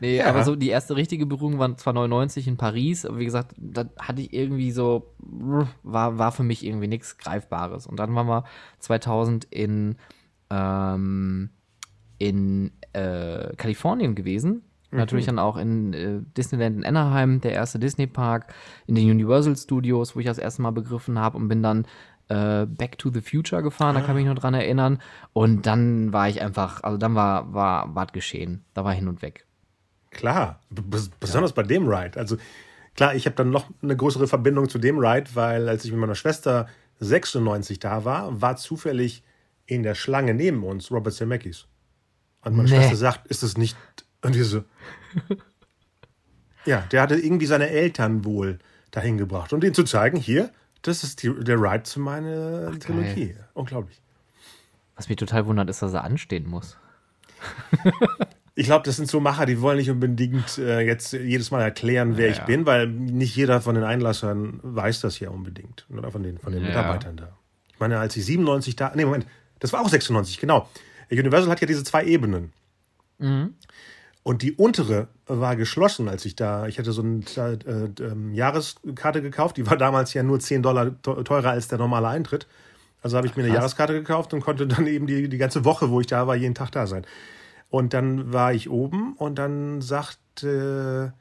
Nee, 0.00 0.18
Ja. 0.18 0.26
aber 0.26 0.44
so 0.44 0.56
die 0.56 0.68
erste 0.68 0.96
richtige 0.96 1.26
Berührung 1.26 1.58
war 1.58 1.76
zwar 1.76 1.92
99 1.92 2.48
in 2.48 2.56
Paris, 2.56 3.04
aber 3.04 3.18
wie 3.18 3.24
gesagt, 3.24 3.54
da 3.56 3.84
hatte 3.98 4.22
ich 4.22 4.32
irgendwie 4.32 4.70
so, 4.72 5.12
war, 5.82 6.18
war 6.18 6.32
für 6.32 6.42
mich 6.44 6.64
irgendwie 6.64 6.88
nichts 6.88 7.18
Greifbares. 7.18 7.86
Und 7.86 7.98
dann 7.98 8.14
waren 8.14 8.26
wir 8.26 8.44
2000 8.78 9.44
in, 9.50 9.96
ähm, 10.50 11.50
in 12.18 12.72
äh, 12.92 13.54
Kalifornien 13.56 14.14
gewesen. 14.14 14.62
Natürlich 14.92 15.26
dann 15.26 15.38
auch 15.38 15.56
in 15.56 15.92
äh, 15.94 16.20
Disneyland 16.36 16.76
in 16.76 16.84
Anaheim, 16.84 17.40
der 17.40 17.52
erste 17.52 17.78
Disney-Park, 17.78 18.52
in 18.86 18.94
den 18.94 19.10
Universal 19.10 19.56
Studios, 19.56 20.14
wo 20.14 20.20
ich 20.20 20.26
das 20.26 20.38
erste 20.38 20.62
Mal 20.62 20.70
begriffen 20.72 21.18
habe 21.18 21.36
und 21.38 21.48
bin 21.48 21.62
dann 21.62 21.86
äh, 22.28 22.66
Back 22.66 22.98
to 22.98 23.10
the 23.10 23.20
Future 23.20 23.62
gefahren, 23.62 23.94
da 23.94 24.00
kann 24.02 24.16
ich 24.16 24.24
mich 24.24 24.32
noch 24.32 24.40
dran 24.40 24.54
erinnern. 24.54 25.00
Und 25.32 25.66
dann 25.66 26.12
war 26.12 26.28
ich 26.28 26.40
einfach, 26.42 26.82
also 26.82 26.98
dann 26.98 27.14
war, 27.14 27.52
war, 27.52 27.94
war 27.94 28.06
geschehen. 28.06 28.64
Da 28.74 28.84
war 28.84 28.92
hin 28.92 29.08
und 29.08 29.22
weg. 29.22 29.46
Klar, 30.10 30.60
bes- 30.72 31.10
besonders 31.18 31.52
bei 31.52 31.62
dem 31.62 31.88
Ride. 31.88 32.18
Also 32.18 32.36
klar, 32.94 33.14
ich 33.14 33.24
habe 33.26 33.34
dann 33.36 33.50
noch 33.50 33.66
eine 33.82 33.96
größere 33.96 34.28
Verbindung 34.28 34.68
zu 34.68 34.78
dem 34.78 34.98
Ride, 34.98 35.30
weil 35.34 35.68
als 35.68 35.84
ich 35.86 35.90
mit 35.90 36.00
meiner 36.00 36.14
Schwester 36.14 36.68
96 37.00 37.78
da 37.78 38.04
war, 38.04 38.40
war 38.40 38.56
zufällig 38.56 39.24
in 39.66 39.82
der 39.82 39.94
Schlange 39.94 40.34
neben 40.34 40.62
uns 40.64 40.90
Robert 40.90 41.14
Zemeckis. 41.14 41.66
Und 42.44 42.56
meine 42.56 42.68
Nee. 42.68 42.76
Schwester 42.76 42.96
sagt, 42.96 43.26
ist 43.28 43.42
das 43.42 43.56
nicht... 43.56 43.76
Und 44.22 44.34
wir 44.34 44.44
so... 44.44 44.64
Ja, 46.64 46.80
der 46.92 47.02
hatte 47.02 47.16
irgendwie 47.16 47.46
seine 47.46 47.68
Eltern 47.70 48.24
wohl 48.24 48.58
dahin 48.92 49.18
gebracht. 49.18 49.52
Und 49.52 49.62
denen 49.62 49.74
zu 49.74 49.82
zeigen, 49.84 50.16
hier, 50.16 50.50
das 50.82 51.02
ist 51.02 51.22
die, 51.22 51.32
der 51.42 51.60
Ride 51.60 51.82
zu 51.82 51.98
meiner 52.00 52.78
Trilogie. 52.78 53.34
Unglaublich. 53.54 54.00
Was 54.94 55.08
mich 55.08 55.16
total 55.16 55.46
wundert, 55.46 55.68
ist, 55.70 55.82
dass 55.82 55.92
er 55.92 56.04
anstehen 56.04 56.46
muss. 56.48 56.76
Ich 58.54 58.66
glaube, 58.66 58.84
das 58.84 58.96
sind 58.96 59.08
so 59.08 59.18
Macher, 59.18 59.46
die 59.46 59.62
wollen 59.62 59.78
nicht 59.78 59.88
unbedingt 59.88 60.58
äh, 60.58 60.80
jetzt 60.80 61.14
jedes 61.14 61.50
Mal 61.50 61.62
erklären, 61.62 62.18
wer 62.18 62.26
Ja, 62.26 62.32
ich 62.32 62.38
ja. 62.40 62.44
bin, 62.44 62.66
weil 62.66 62.86
nicht 62.86 63.34
jeder 63.34 63.62
von 63.62 63.74
den 63.74 63.82
Einlassern 63.82 64.60
weiß 64.62 65.00
das 65.00 65.18
ja 65.20 65.30
unbedingt. 65.30 65.86
Oder 65.90 66.10
von 66.10 66.22
den, 66.22 66.36
von 66.36 66.52
den 66.52 66.60
Ja. 66.60 66.68
Mitarbeitern 66.68 67.16
da. 67.16 67.34
Ich 67.72 67.80
meine, 67.80 67.98
als 67.98 68.14
ich 68.14 68.26
97 68.26 68.76
da. 68.76 68.92
Nee, 68.94 69.06
Moment, 69.06 69.26
das 69.58 69.72
war 69.72 69.80
auch 69.80 69.88
96, 69.88 70.38
genau. 70.38 70.68
Universal 71.10 71.50
hat 71.50 71.62
ja 71.62 71.66
diese 71.66 71.82
zwei 71.82 72.04
Ebenen. 72.04 72.52
Mhm. 73.18 73.54
Und 74.24 74.42
die 74.42 74.52
untere 74.52 75.08
war 75.26 75.56
geschlossen, 75.56 76.08
als 76.08 76.24
ich 76.24 76.36
da. 76.36 76.66
Ich 76.68 76.78
hatte 76.78 76.92
so 76.92 77.02
eine 77.02 77.22
äh, 77.36 78.02
ähm, 78.02 78.32
Jahreskarte 78.34 79.20
gekauft, 79.20 79.56
die 79.56 79.66
war 79.68 79.76
damals 79.76 80.14
ja 80.14 80.22
nur 80.22 80.38
10 80.38 80.62
Dollar 80.62 80.90
te- 81.02 81.24
teurer 81.24 81.50
als 81.50 81.66
der 81.68 81.78
normale 81.78 82.06
Eintritt. 82.08 82.46
Also 83.02 83.16
habe 83.16 83.26
ich 83.26 83.34
mir 83.34 83.42
eine 83.42 83.50
krass. 83.50 83.58
Jahreskarte 83.62 83.94
gekauft 83.94 84.32
und 84.32 84.40
konnte 84.40 84.68
dann 84.68 84.86
eben 84.86 85.08
die, 85.08 85.28
die 85.28 85.38
ganze 85.38 85.64
Woche, 85.64 85.90
wo 85.90 86.00
ich 86.00 86.06
da 86.06 86.28
war, 86.28 86.36
jeden 86.36 86.54
Tag 86.54 86.70
da 86.70 86.86
sein. 86.86 87.04
Und 87.68 87.94
dann 87.94 88.32
war 88.32 88.52
ich 88.52 88.70
oben 88.70 89.14
und 89.14 89.36
dann 89.36 89.80
sagte 89.82 91.14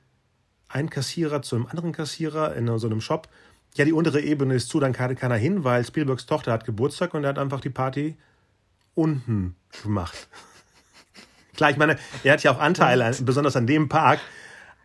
ein 0.68 0.90
Kassierer 0.92 1.42
zu 1.42 1.56
einem 1.56 1.66
anderen 1.66 1.94
Kassierer 1.94 2.56
in 2.56 2.78
so 2.78 2.88
einem 2.88 3.02
Shop, 3.02 3.28
ja, 3.76 3.86
die 3.86 3.94
untere 3.94 4.22
Ebene 4.22 4.54
ist 4.54 4.70
zu, 4.70 4.80
dann 4.80 4.94
kann 4.94 5.16
keiner 5.16 5.36
hin, 5.36 5.64
weil 5.64 5.84
Spielbergs 5.86 6.26
Tochter 6.28 6.52
hat 6.52 6.66
Geburtstag 6.66 7.14
und 7.14 7.24
er 7.24 7.30
hat 7.30 7.40
einfach 7.40 7.62
die 7.62 7.70
Party 7.70 8.16
unten 8.94 9.56
gemacht. 9.82 10.28
Klar, 11.62 11.70
ich 11.70 11.78
meine, 11.78 11.96
er 12.24 12.34
hat 12.34 12.42
ja 12.42 12.52
auch 12.52 12.60
Anteile, 12.60 13.06
an- 13.06 13.16
besonders 13.24 13.56
an 13.56 13.68
dem 13.68 13.88
Park, 13.88 14.20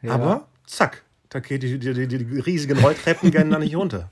aber 0.06 0.46
zack, 0.66 1.04
da 1.30 1.40
geht 1.40 1.62
die, 1.62 1.78
die, 1.78 2.06
die, 2.06 2.16
riesigen 2.40 2.78
Rolltreppen 2.78 3.30
gehen 3.30 3.48
da 3.48 3.58
nicht 3.58 3.74
runter. 3.74 4.10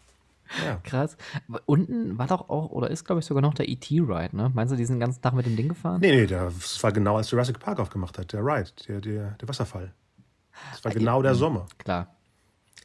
Ja. 0.65 0.81
Krass. 0.83 1.19
Unten 1.67 2.17
war 2.17 2.27
doch 2.27 2.49
auch, 2.49 2.71
oder 2.71 2.89
ist, 2.91 3.05
glaube 3.05 3.21
ich, 3.21 3.27
sogar 3.27 3.43
noch 3.43 3.53
der 3.53 3.69
ET-Ride, 3.69 4.35
ne? 4.35 4.51
Meinst 4.55 4.73
du, 4.73 4.77
die 4.79 4.87
sind 4.87 4.95
den 4.97 5.01
ganzen 5.01 5.21
Tag 5.21 5.35
mit 5.35 5.45
dem 5.45 5.57
Ding 5.57 5.69
gefahren? 5.69 6.01
Nee, 6.01 6.13
nee, 6.13 6.27
das 6.27 6.83
war 6.83 6.91
genau, 6.91 7.19
als 7.19 7.31
Jurassic 7.31 7.59
Park 7.61 7.79
aufgemacht 7.81 8.17
hat, 8.19 8.33
der 8.33 8.41
Ride, 8.41 8.71
der, 8.89 9.01
der, 9.03 9.31
der 9.33 9.49
Wasserfall. 9.49 9.93
Das 10.73 10.83
war 10.87 10.93
genau 10.93 11.21
der 11.21 11.35
Sommer. 11.35 11.67
Klar. 11.77 12.15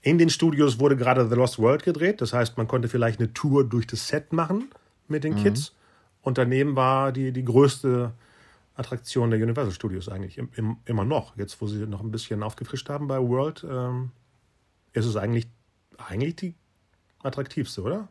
In 0.02 0.18
den 0.18 0.30
Studios 0.30 0.78
wurde 0.82 0.98
gerade 0.98 1.30
The 1.30 1.36
Lost 1.36 1.58
World 1.58 1.84
gedreht. 1.84 2.20
Das 2.20 2.34
heißt, 2.34 2.58
man 2.58 2.68
konnte 2.68 2.90
vielleicht 2.90 3.20
eine 3.20 3.32
Tour 3.34 3.64
durch 3.64 3.88
das 3.88 4.10
Set 4.10 4.34
machen 4.34 4.72
mit 5.08 5.24
den 5.24 5.36
Kids. 5.38 5.74
Und 6.22 6.38
daneben 6.38 6.76
war 6.76 7.14
die, 7.14 7.32
die 7.32 7.46
größte 7.46 8.12
Attraktion 8.80 9.30
der 9.30 9.42
Universal 9.42 9.74
Studios 9.74 10.10
eigentlich 10.10 10.38
im, 10.38 10.50
im, 10.56 10.78
immer 10.86 11.04
noch. 11.06 11.36
Jetzt, 11.38 11.62
wo 11.62 11.68
sie 11.68 11.86
noch 11.86 12.02
ein 12.02 12.12
bisschen 12.12 12.42
aufgefrischt 12.44 12.90
haben 12.90 13.08
bei 13.08 13.20
World, 13.20 13.66
ähm, 13.70 14.12
ist 14.94 15.06
es 15.06 15.16
eigentlich, 15.18 15.48
eigentlich 15.98 16.36
die 16.38 16.56
attraktivste, 17.22 17.84
oder? 17.84 18.08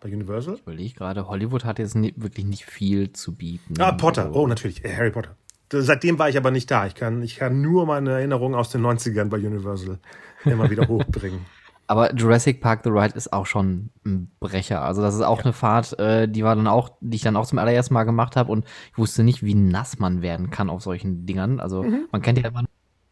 Bei 0.00 0.12
Universal? 0.12 0.54
Ich 0.54 0.62
überlege 0.62 0.94
gerade, 0.94 1.26
Hollywood 1.26 1.64
hat 1.64 1.78
jetzt 1.78 1.96
ni 1.96 2.14
wirklich 2.16 2.46
nicht 2.46 2.64
viel 2.64 3.12
zu 3.12 3.34
bieten. 3.34 3.80
Ah, 3.80 3.92
Potter. 3.92 4.26
Also, 4.26 4.40
Oh, 4.40 4.46
natürlich. 4.46 4.84
Äh, 4.84 4.94
Harry 4.94 5.10
Potter. 5.10 5.36
Seitdem 5.72 6.18
war 6.18 6.28
ich 6.28 6.36
aber 6.36 6.52
nicht 6.52 6.70
da. 6.70 6.86
Ich 6.86 6.94
kann, 6.94 7.22
ich 7.22 7.36
kann 7.36 7.60
nur 7.60 7.86
meine 7.86 8.12
Erinnerungen 8.12 8.54
aus 8.54 8.70
den 8.70 8.82
90ern 8.86 9.24
bei 9.28 9.38
Universal 9.38 9.98
immer 10.44 10.70
wieder 10.70 10.86
hochbringen. 10.88 11.44
Aber 11.88 12.14
Jurassic 12.14 12.60
Park 12.60 12.80
The 12.84 12.90
Ride 12.90 13.14
ist 13.14 13.32
auch 13.32 13.46
schon 13.46 13.90
ein 14.04 14.30
Brecher. 14.40 14.82
Also 14.82 15.02
das 15.02 15.14
ist 15.14 15.22
auch 15.22 15.44
eine 15.44 15.52
Fahrt, 15.52 15.98
äh, 15.98 16.28
die 16.28 16.42
war 16.42 16.56
dann 16.56 16.66
auch, 16.66 16.90
die 17.00 17.16
ich 17.16 17.22
dann 17.22 17.36
auch 17.36 17.46
zum 17.46 17.58
allerersten 17.58 17.94
Mal 17.94 18.04
gemacht 18.04 18.36
habe 18.36 18.50
und 18.50 18.64
ich 18.90 18.98
wusste 18.98 19.22
nicht, 19.22 19.44
wie 19.44 19.54
nass 19.54 19.98
man 19.98 20.22
werden 20.22 20.50
kann 20.50 20.70
auf 20.70 20.82
solchen 20.82 21.26
Dingern. 21.26 21.60
Also 21.60 21.84
man 22.10 22.22
kennt 22.22 22.38
ja 22.38 22.48
immer 22.48 22.64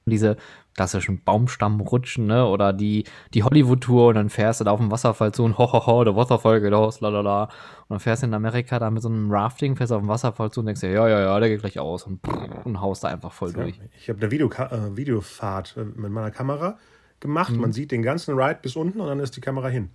diese 0.06 0.36
klassischen 0.74 1.22
Baumstammrutschen, 1.22 2.26
ne? 2.26 2.46
Oder 2.46 2.72
die, 2.72 3.04
die 3.32 3.42
Hollywood-Tour 3.42 4.08
und 4.08 4.16
dann 4.16 4.28
fährst 4.28 4.60
du 4.60 4.64
da 4.64 4.72
auf 4.72 4.80
dem 4.80 4.90
Wasserfall 4.90 5.32
zu 5.32 5.44
und 5.44 5.56
ho, 5.56 5.72
ho, 5.72 5.86
ho, 5.86 6.04
der 6.04 6.16
Wasserfall 6.16 6.60
geht 6.60 6.72
aus, 6.72 7.00
la, 7.00 7.08
la, 7.08 7.20
la. 7.20 7.44
Und 7.44 7.50
dann 7.90 8.00
fährst 8.00 8.22
du 8.22 8.26
in 8.26 8.34
Amerika 8.34 8.78
da 8.78 8.90
mit 8.90 9.02
so 9.02 9.08
einem 9.08 9.30
Rafting, 9.30 9.76
fährst 9.76 9.92
auf 9.92 10.02
dem 10.02 10.08
Wasserfall 10.08 10.50
zu 10.50 10.60
und 10.60 10.66
denkst 10.66 10.80
dir, 10.80 10.90
ja, 10.90 11.08
ja, 11.08 11.20
ja, 11.20 11.40
der 11.40 11.48
geht 11.48 11.60
gleich 11.60 11.78
aus 11.78 12.04
und, 12.04 12.20
und 12.64 12.80
haust 12.80 13.04
da 13.04 13.08
einfach 13.08 13.32
voll 13.32 13.52
durch. 13.52 13.80
Ich 13.96 14.08
habe 14.08 14.20
eine 14.20 14.30
Videoka 14.30 14.66
äh, 14.66 14.96
Videofahrt 14.96 15.76
äh, 15.76 15.84
mit 15.84 16.10
meiner 16.10 16.30
Kamera 16.30 16.76
gemacht. 17.24 17.52
Mhm. 17.52 17.60
Man 17.62 17.72
sieht 17.72 17.90
den 17.90 18.02
ganzen 18.02 18.38
Ride 18.38 18.60
bis 18.62 18.76
unten 18.76 19.00
und 19.00 19.08
dann 19.08 19.18
ist 19.18 19.34
die 19.36 19.40
Kamera 19.40 19.66
hin. 19.68 19.90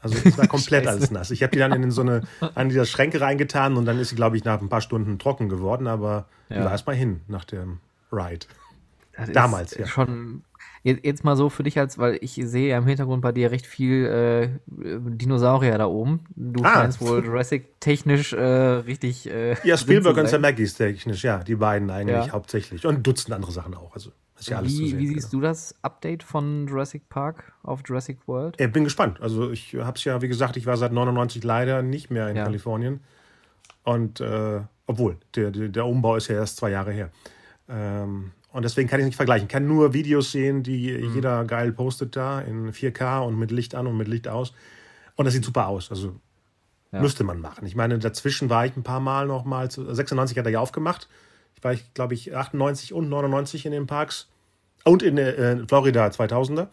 Also 0.00 0.16
es 0.24 0.38
war 0.38 0.46
komplett 0.46 0.86
alles 0.86 1.10
nass. 1.10 1.30
Ich 1.30 1.42
habe 1.42 1.50
die 1.50 1.58
dann 1.58 1.72
in 1.72 1.90
so 1.90 2.00
eine, 2.02 2.22
eine 2.54 2.70
dieser 2.70 2.86
Schränke 2.86 3.20
reingetan 3.20 3.76
und 3.76 3.84
dann 3.84 3.98
ist 3.98 4.08
sie, 4.10 4.16
glaube 4.16 4.36
ich, 4.36 4.44
nach 4.44 4.60
ein 4.62 4.68
paar 4.70 4.80
Stunden 4.80 5.18
trocken 5.18 5.48
geworden, 5.50 5.86
aber 5.88 6.26
die 6.48 6.54
Ja. 6.54 6.64
war 6.64 6.70
erstmal 6.70 6.96
hin 6.96 7.20
nach 7.28 7.44
dem 7.44 7.80
Ride. 8.10 8.46
Das 9.16 9.30
Damals, 9.32 9.72
ist 9.72 9.78
ja. 9.80 9.86
Schon, 9.86 10.44
Jetzt, 10.84 11.24
mal 11.24 11.36
so 11.36 11.50
für 11.50 11.64
dich 11.64 11.76
als, 11.78 11.98
weil 11.98 12.18
ich 12.22 12.34
sehe 12.42 12.68
ja 12.70 12.78
im 12.78 12.86
Hintergrund 12.86 13.20
bei 13.20 13.32
dir 13.32 13.50
recht 13.50 13.66
viel 13.66 14.06
äh, 14.06 14.48
Dinosaurier 14.66 15.76
da 15.76 15.86
oben. 15.86 16.20
Du 16.36 16.62
Ah. 16.62 16.72
scheinst 16.74 17.00
wohl 17.00 17.24
Jurassic 17.24 17.80
technisch 17.80 18.32
äh, 18.32 18.38
richtig. 18.40 19.28
Äh, 19.28 19.56
Ja, 19.64 19.76
Spielberg 19.76 20.16
und. 20.16 20.28
Zemeckis 20.28 20.74
technisch, 20.74 21.24
ja, 21.24 21.42
die 21.42 21.56
beiden 21.56 21.90
eigentlich 21.90 22.26
Ja. 22.26 22.32
hauptsächlich. 22.32 22.86
Und 22.86 23.04
Dutzend 23.06 23.34
andere 23.34 23.50
Sachen 23.52 23.74
auch. 23.74 23.92
Also, 23.94 24.12
ja 24.46 24.62
Wie, 24.64 24.96
wie 24.98 25.04
genau. 25.06 25.14
siehst 25.14 25.32
du 25.32 25.40
das 25.40 25.74
Update 25.82 26.22
von 26.22 26.66
Jurassic 26.68 27.08
Park 27.08 27.52
auf 27.62 27.82
Jurassic 27.86 28.18
World? 28.26 28.60
Ich 28.60 28.72
bin 28.72 28.84
gespannt. 28.84 29.20
Also 29.20 29.50
ich 29.50 29.74
habe 29.74 29.96
es 29.96 30.04
ja, 30.04 30.20
wie 30.22 30.28
gesagt, 30.28 30.56
ich 30.56 30.66
war 30.66 30.76
seit 30.76 30.92
99 30.92 31.42
leider 31.44 31.82
nicht 31.82 32.10
mehr 32.10 32.28
in 32.28 32.36
Ja. 32.36 32.44
Kalifornien. 32.44 33.00
Und 33.84 34.20
äh, 34.20 34.60
obwohl, 34.86 35.16
der, 35.34 35.50
der, 35.50 35.86
Umbau 35.86 36.16
ist 36.16 36.28
ja 36.28 36.36
erst 36.36 36.56
zwei 36.58 36.70
Jahre 36.70 36.92
her. 36.92 37.10
Ähm, 37.68 38.32
und 38.52 38.64
deswegen 38.64 38.88
kann 38.88 39.00
ich 39.00 39.06
nicht 39.06 39.16
vergleichen. 39.16 39.46
Ich 39.46 39.52
kann 39.52 39.66
nur 39.66 39.92
Videos 39.92 40.32
sehen, 40.32 40.62
die 40.62 40.92
Mhm. 40.92 41.14
jeder 41.14 41.44
geil 41.44 41.72
postet 41.72 42.16
da 42.16 42.40
in 42.40 42.72
4K 42.72 43.20
und 43.26 43.38
mit 43.38 43.50
Licht 43.50 43.74
an 43.74 43.86
und 43.86 43.96
mit 43.96 44.08
Licht 44.08 44.28
aus. 44.28 44.52
Und 45.16 45.24
das 45.24 45.34
sieht 45.34 45.44
super 45.44 45.68
aus. 45.68 45.90
Also 45.90 46.14
Ja. 46.92 47.00
müsste 47.00 47.24
man 47.24 47.40
machen. 47.40 47.66
Ich 47.66 47.76
meine, 47.76 47.98
dazwischen 47.98 48.48
war 48.48 48.64
ich 48.64 48.74
ein 48.76 48.82
paar 48.82 49.00
Mal 49.00 49.26
noch 49.26 49.44
mal. 49.44 49.70
zu- 49.70 49.92
96 49.92 50.38
hat 50.38 50.46
er 50.46 50.52
ja 50.52 50.60
aufgemacht. 50.60 51.08
Ich 51.58 51.64
war, 51.64 51.72
ich 51.72 51.92
glaube 51.92 52.14
ich, 52.14 52.36
98 52.36 52.92
und 52.92 53.08
99 53.08 53.66
in 53.66 53.72
den 53.72 53.86
Parks. 53.88 54.28
Und 54.84 55.02
in 55.02 55.18
äh, 55.18 55.66
Florida 55.66 56.06
2000er. 56.06 56.68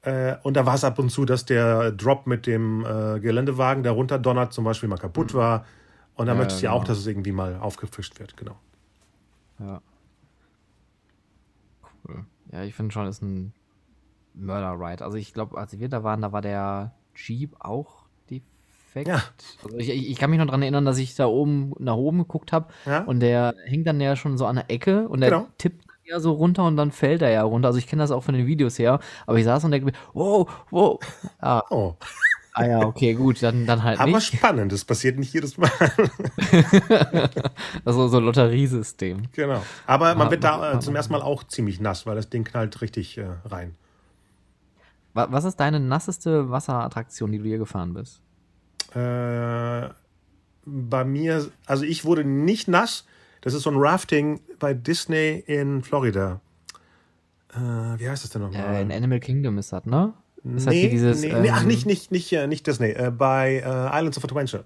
Äh, 0.00 0.36
und 0.42 0.56
da 0.56 0.64
war 0.64 0.74
es 0.76 0.82
ab 0.84 0.98
und 0.98 1.10
zu, 1.10 1.26
dass 1.26 1.44
der 1.44 1.92
Drop 1.92 2.26
mit 2.26 2.46
dem 2.46 2.86
äh, 2.86 3.20
Geländewagen, 3.20 3.82
der 3.82 3.92
runterdonnert, 3.92 4.54
zum 4.54 4.64
Beispiel 4.64 4.88
mal 4.88 4.96
kaputt 4.96 5.34
war. 5.34 5.66
Und 6.14 6.26
da 6.26 6.34
Ja, 6.34 6.34
möchtest 6.34 6.62
du 6.62 6.66
ja 6.66 6.70
genau. 6.70 6.80
auch, 6.80 6.84
dass 6.84 6.96
es 6.98 7.06
irgendwie 7.06 7.32
mal 7.32 7.58
aufgefischt 7.58 8.18
wird, 8.18 8.34
genau. 8.38 8.58
Ja. 9.58 9.82
Cool. 12.06 12.24
Ja, 12.52 12.62
ich 12.62 12.74
finde 12.74 12.92
schon, 12.92 13.06
ist 13.06 13.22
ein 13.22 13.52
Mörder-Ride. 14.34 15.04
Also 15.04 15.16
ich 15.18 15.34
glaube, 15.34 15.58
als 15.58 15.78
wir 15.78 15.88
da 15.88 16.02
waren, 16.04 16.22
da 16.22 16.32
war 16.32 16.42
der 16.42 16.94
Jeep 17.14 17.56
auch 17.60 17.97
defekt. 18.88 19.08
Ja. 19.08 19.22
Also 19.64 19.76
ich, 19.78 20.10
ich 20.10 20.18
kann 20.18 20.30
mich 20.30 20.38
noch 20.38 20.46
daran 20.46 20.62
erinnern, 20.62 20.84
dass 20.84 20.98
ich 20.98 21.14
da 21.14 21.26
oben 21.26 21.72
nach 21.78 21.96
oben 21.96 22.18
geguckt 22.18 22.52
habe 22.52 22.68
Ja. 22.86 23.02
und 23.04 23.20
der 23.20 23.54
hängt 23.66 23.86
dann 23.86 24.00
ja 24.00 24.16
schon 24.16 24.38
so 24.38 24.46
an 24.46 24.56
der 24.56 24.70
Ecke 24.70 25.08
und 25.08 25.20
der 25.20 25.30
Genau. 25.30 25.46
tippt 25.58 25.84
ja 26.04 26.20
so 26.20 26.32
runter 26.32 26.64
und 26.64 26.76
dann 26.76 26.90
fällt 26.90 27.22
er 27.22 27.30
ja 27.30 27.42
runter. 27.42 27.68
Also 27.68 27.78
ich 27.78 27.86
kenne 27.86 28.02
das 28.02 28.10
auch 28.10 28.22
von 28.24 28.34
den 28.34 28.46
Videos 28.46 28.78
her, 28.78 28.98
aber 29.26 29.38
ich 29.38 29.44
saß 29.44 29.64
und 29.64 29.70
denke 29.72 29.86
mir, 29.86 29.92
wow, 30.14 30.48
wow. 30.70 30.98
Ah, 31.40 31.62
Oh, 31.70 31.94
ah 32.54 32.66
ja, 32.66 32.80
okay, 32.80 33.14
gut, 33.14 33.42
dann, 33.42 33.66
dann 33.66 33.82
halt 33.84 34.00
aber 34.00 34.12
nicht. 34.12 34.34
spannend, 34.36 34.72
das 34.72 34.84
passiert 34.84 35.18
nicht 35.18 35.32
jedes 35.34 35.58
Mal. 35.58 35.70
Also 37.84 38.08
so 38.08 38.18
Lotteriesystem. 38.20 39.22
genau. 39.32 39.62
Aber 39.86 40.14
man 40.14 40.26
Ja, 40.26 40.30
wird 40.32 40.44
da 40.44 40.56
ma- 40.56 40.72
äh, 40.72 40.80
zum 40.80 40.96
ersten 40.96 41.12
Mal 41.12 41.22
auch 41.22 41.44
ziemlich 41.44 41.80
nass, 41.80 42.06
weil 42.06 42.16
das 42.16 42.28
Ding 42.30 42.44
knallt 42.44 42.80
richtig 42.80 43.18
äh, 43.18 43.26
rein. 43.44 43.74
Wa- 45.14 45.28
Was 45.30 45.44
ist 45.44 45.56
deine 45.60 45.80
nasseste 45.80 46.50
Wasserattraktion, 46.50 47.32
die 47.32 47.38
du 47.38 47.44
hier 47.44 47.58
gefahren 47.58 47.94
bist? 47.94 48.20
Äh, 48.94 49.88
bei 50.64 51.04
mir, 51.04 51.50
also 51.66 51.84
ich 51.84 52.04
wurde 52.04 52.24
nicht 52.24 52.68
nass. 52.68 53.04
Das 53.40 53.54
ist 53.54 53.62
so 53.62 53.70
ein 53.70 53.76
Rafting 53.78 54.40
bei 54.58 54.74
Disney 54.74 55.42
in 55.46 55.82
Florida. 55.82 56.40
Äh, 57.54 57.58
wie 57.58 58.08
heißt 58.08 58.24
das 58.24 58.30
denn 58.30 58.42
nochmal? 58.42 58.74
Äh, 58.76 58.82
in 58.82 58.92
Animal 58.92 59.20
Kingdom 59.20 59.58
ist 59.58 59.72
das, 59.72 59.84
ne? 59.86 60.12
Ist 60.44 60.66
halt 60.66 60.74
nee, 60.76 60.80
hier 60.82 60.90
dieses, 60.90 61.20
nee, 61.20 61.32
nee, 61.32 61.50
ach, 61.50 61.62
ähm, 61.62 61.68
nicht, 61.68 61.86
nicht, 61.86 62.10
nicht, 62.10 62.32
nicht 62.48 62.66
Disney. 62.66 62.90
Äh, 62.90 63.10
bei 63.10 63.56
äh, 63.56 63.98
Islands 63.98 64.16
of 64.18 64.24
Adventure. 64.24 64.64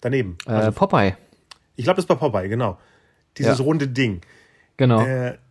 Daneben. 0.00 0.36
Äh, 0.46 0.50
Also, 0.50 0.72
Popeye, 0.72 1.16
ich 1.76 1.84
glaube, 1.84 1.96
das 1.96 2.04
ist 2.04 2.08
bei 2.08 2.14
Popeye, 2.14 2.48
genau. 2.48 2.78
Dieses 3.36 3.58
Ja. 3.58 3.64
runde 3.64 3.88
Ding. 3.88 4.20
genau. 4.76 5.04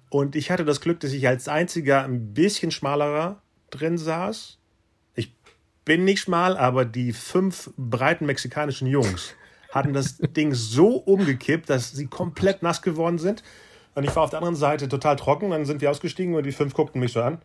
Und 0.10 0.36
ich 0.36 0.52
hatte 0.52 0.64
das 0.64 0.80
Glück, 0.80 1.00
dass 1.00 1.12
ich 1.12 1.28
als 1.28 1.48
einziger 1.48 2.04
ein 2.04 2.34
bisschen 2.36 2.70
schmalerer 2.70 3.42
drin 3.72 3.98
saß. 3.98 4.60
Bin 5.86 6.06
nicht 6.06 6.22
schmal, 6.22 6.58
aber 6.58 6.86
die 6.86 7.12
fünf 7.14 7.72
breiten 7.78 8.26
mexikanischen 8.26 8.88
Jungs 8.88 9.36
hatten 9.72 9.94
das 9.94 10.18
Ding 10.20 10.54
so 10.54 10.96
umgekippt, 10.98 11.70
dass 11.70 11.92
sie 11.92 12.08
komplett 12.08 12.64
nass 12.64 12.82
geworden 12.82 13.18
sind. 13.18 13.44
Und 13.96 14.04
ich 14.06 14.16
war 14.16 14.24
auf 14.24 14.30
der 14.30 14.40
anderen 14.40 14.56
Seite 14.56 14.88
total 14.90 15.16
trocken. 15.18 15.52
Dann 15.52 15.66
sind 15.66 15.82
wir 15.82 15.92
ausgestiegen 15.92 16.34
und 16.36 16.44
die 16.46 16.52
fünf 16.52 16.74
guckten 16.74 17.00
mich 17.00 17.12
so 17.14 17.22
an. 17.22 17.40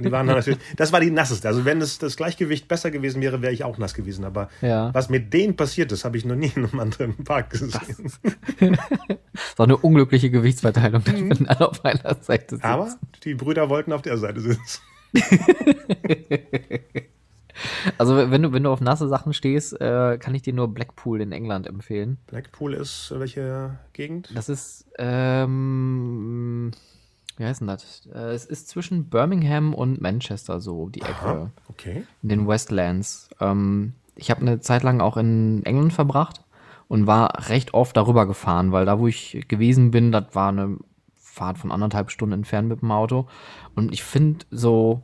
Die 0.00 0.10
waren 0.10 0.26
natürlich. 0.26 0.58
Das 0.76 0.92
war 0.92 1.00
die 1.00 1.10
nasseste. 1.10 1.46
Also, 1.48 1.64
wenn 1.64 1.80
das, 1.80 1.98
das 1.98 2.16
Gleichgewicht 2.16 2.66
besser 2.66 2.90
gewesen 2.90 3.22
wäre, 3.22 3.40
wäre 3.40 3.52
ich 3.52 3.62
auch 3.62 3.78
nass 3.78 3.94
gewesen. 3.94 4.24
Aber 4.24 4.48
Ja. 4.60 4.92
was 4.94 5.08
mit 5.08 5.32
denen 5.32 5.54
passiert 5.56 5.92
ist, 5.92 6.04
habe 6.04 6.16
ich 6.16 6.24
noch 6.24 6.34
nie 6.34 6.50
in 6.54 6.64
einem 6.66 6.80
anderen 6.80 7.24
Park 7.24 7.50
gesehen. 7.50 8.10
So 9.56 9.62
eine 9.62 9.76
unglückliche 9.76 10.30
Gewichtsverteilung, 10.30 11.02
wenn 11.06 11.46
alle 11.48 11.68
auf 11.68 11.84
einer 11.84 12.16
Seite 12.20 12.56
sitzen. 12.56 12.66
Mhm. 12.66 12.72
Aber 12.72 12.96
die 13.22 13.34
Brüder 13.34 13.68
wollten 13.68 13.92
auf 13.92 14.02
der 14.02 14.18
Seite 14.18 14.40
sitzen. 14.40 14.80
Also 17.96 18.30
wenn 18.30 18.42
du, 18.42 18.52
wenn 18.52 18.62
du 18.62 18.70
auf 18.70 18.80
nasse 18.80 19.08
Sachen 19.08 19.32
stehst, 19.32 19.80
äh, 19.80 20.18
kann 20.18 20.34
ich 20.34 20.42
dir 20.42 20.52
nur 20.52 20.68
Blackpool 20.68 21.20
in 21.20 21.32
England 21.32 21.66
empfehlen. 21.66 22.18
Blackpool 22.26 22.74
ist 22.74 23.12
welche 23.16 23.78
Gegend? 23.92 24.30
Das 24.34 24.48
ist, 24.48 24.86
ähm, 24.98 26.70
wie 27.36 27.44
heißt 27.44 27.60
denn 27.60 27.68
das? 27.68 28.06
Äh, 28.12 28.32
es 28.32 28.44
ist 28.44 28.68
zwischen 28.68 29.08
Birmingham 29.08 29.74
und 29.74 30.00
Manchester 30.00 30.60
so, 30.60 30.88
die 30.88 31.02
Ecke. 31.02 31.12
Aha, 31.12 31.50
okay. 31.68 32.04
in 32.22 32.28
den 32.28 32.48
Westlands. 32.48 33.30
Ähm, 33.40 33.94
ich 34.16 34.30
habe 34.30 34.42
eine 34.42 34.60
Zeit 34.60 34.82
lang 34.82 35.00
auch 35.00 35.16
in 35.16 35.64
England 35.64 35.92
verbracht 35.92 36.42
und 36.88 37.06
war 37.06 37.48
recht 37.48 37.74
oft 37.74 37.96
darüber 37.96 38.26
gefahren, 38.26 38.72
weil 38.72 38.86
da, 38.86 38.98
wo 38.98 39.06
ich 39.06 39.44
gewesen 39.48 39.90
bin, 39.90 40.10
das 40.10 40.24
war 40.32 40.48
eine 40.48 40.78
Fahrt 41.38 41.58
von 41.58 41.70
anderthalb 41.72 42.10
Stunden 42.10 42.34
entfernt 42.34 42.68
mit 42.68 42.82
dem 42.82 42.90
Auto. 42.90 43.28
Und 43.74 43.92
ich 43.92 44.02
finde 44.02 44.44
so, 44.50 45.02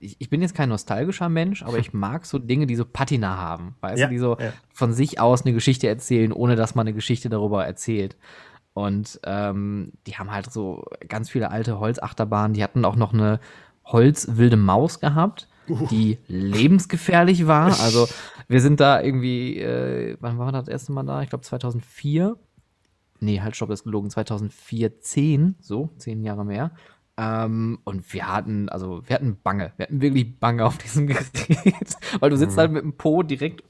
ich, 0.00 0.16
ich 0.18 0.28
bin 0.30 0.42
jetzt 0.42 0.54
kein 0.54 0.68
nostalgischer 0.68 1.28
Mensch, 1.28 1.62
aber 1.62 1.78
ich 1.78 1.92
mag 2.06 2.26
so 2.26 2.38
Dinge, 2.38 2.66
die 2.66 2.76
so 2.76 2.84
Patina 2.84 3.36
haben. 3.36 3.76
Weißt 3.80 3.98
Ja, 3.98 4.06
du, 4.06 4.12
die 4.12 4.18
so 4.18 4.36
ja. 4.38 4.52
von 4.72 4.92
sich 4.92 5.20
aus 5.20 5.44
eine 5.44 5.54
Geschichte 5.54 5.88
erzählen, 5.88 6.32
ohne 6.32 6.56
dass 6.56 6.74
man 6.74 6.86
eine 6.86 6.94
Geschichte 6.94 7.28
darüber 7.28 7.64
erzählt. 7.64 8.16
Und 8.74 9.20
ähm, 9.24 9.92
die 10.06 10.16
haben 10.16 10.30
halt 10.30 10.52
so 10.52 10.84
ganz 11.08 11.30
viele 11.30 11.50
alte 11.50 11.80
Holzachterbahnen. 11.80 12.54
Die 12.54 12.62
hatten 12.62 12.84
auch 12.84 12.96
noch 12.96 13.12
eine 13.12 13.40
Holzwilde 13.84 14.56
Maus 14.56 15.00
gehabt, 15.00 15.48
die 15.90 16.18
lebensgefährlich 16.28 17.46
war. 17.46 17.68
Also 17.80 18.08
wir 18.46 18.60
sind 18.60 18.80
da 18.80 19.02
irgendwie, 19.02 19.58
äh, 19.58 20.16
wann 20.20 20.38
waren 20.38 20.48
wir 20.48 20.52
das 20.52 20.68
erste 20.68 20.92
Mal 20.92 21.04
da? 21.04 21.22
Ich 21.22 21.28
glaube 21.28 21.44
2004. 21.44 22.36
Nee, 23.20 23.40
halt, 23.40 23.56
stopp, 23.56 23.68
das 23.68 23.80
ist 23.80 23.84
gelogen. 23.84 24.10
2014, 24.10 25.56
so, 25.60 25.90
zehn 25.96 26.22
Jahre 26.22 26.44
mehr. 26.44 26.72
Ähm, 27.16 27.80
und 27.84 28.12
wir 28.12 28.32
hatten, 28.32 28.68
also 28.68 29.02
wir 29.06 29.14
hatten 29.16 29.38
Bange. 29.42 29.72
Wir 29.76 29.86
hatten 29.86 30.00
wirklich 30.00 30.38
Bange 30.38 30.64
auf 30.64 30.78
diesem 30.78 31.06
Gerät. 31.08 31.96
Weil 32.20 32.30
du 32.30 32.36
sitzt 32.36 32.56
halt 32.56 32.70
mit 32.70 32.82
dem 32.82 32.92
Po 32.92 33.22
direkt 33.22 33.64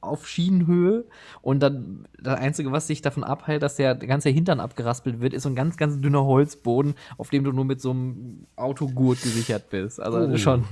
auf 0.00 0.28
Schienenhöhe 0.28 1.04
und 1.42 1.60
dann 1.60 2.06
das 2.20 2.38
Einzige, 2.38 2.70
was 2.72 2.86
dich 2.86 3.02
davon 3.02 3.24
abhält, 3.24 3.62
dass 3.62 3.76
der 3.76 3.94
ganze 3.96 4.28
Hintern 4.28 4.60
abgeraspelt 4.60 5.20
wird, 5.20 5.32
ist 5.32 5.44
so 5.44 5.48
ein 5.48 5.54
ganz, 5.54 5.76
ganz 5.76 6.00
dünner 6.00 6.24
Holzboden, 6.24 6.94
auf 7.16 7.30
dem 7.30 7.42
du 7.42 7.52
nur 7.52 7.64
mit 7.64 7.80
so 7.80 7.90
einem 7.90 8.46
Autogurt 8.56 9.22
gesichert 9.22 9.70
bist. 9.70 10.00
Also 10.00 10.18
Uh. 10.18 10.36
schon, 10.36 10.64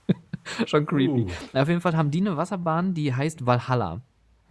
schon 0.66 0.86
creepy. 0.86 1.26
Na, 1.52 1.62
auf 1.62 1.68
jeden 1.68 1.80
Fall 1.80 1.96
haben 1.96 2.10
die 2.10 2.20
eine 2.20 2.36
Wasserbahn, 2.36 2.94
die 2.94 3.14
heißt 3.14 3.46
Valhalla. 3.46 4.00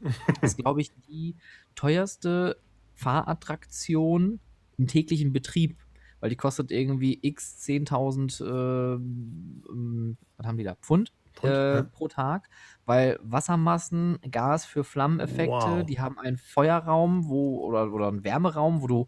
Das 0.42 0.52
ist, 0.52 0.58
glaube 0.58 0.80
ich, 0.80 0.92
die 1.10 1.36
teuerste 1.76 2.56
Fahrattraktion 3.00 4.40
im 4.78 4.88
täglichen 4.88 5.32
Betrieb, 5.34 5.78
weil 6.20 6.30
die 6.30 6.36
kostet 6.36 6.72
irgendwie 6.72 7.20
x 7.22 7.58
10.000, 7.66 8.44
äh, 8.44 8.96
ähm, 8.96 10.18
was 10.38 10.48
haben 10.48 10.58
die 10.58 10.64
da, 10.64 10.76
Pfund? 10.76 11.12
Pfund, 11.34 11.54
äh, 11.54 11.76
ja. 11.76 11.84
pro 11.84 12.08
Tag, 12.08 12.50
weil 12.86 13.20
Wassermassen, 13.22 14.20
Gas 14.30 14.66
für 14.66 14.84
Flammeneffekte, 14.84 15.50
Wow. 15.52 15.86
die 15.86 16.00
haben 16.00 16.20
einen 16.20 16.38
Feuerraum, 16.38 17.28
wo 17.30 17.60
oder, 17.60 17.92
oder 17.94 18.08
einen 18.10 18.24
Wärmeraum, 18.24 18.82
wo 18.82 18.88
du 18.88 19.08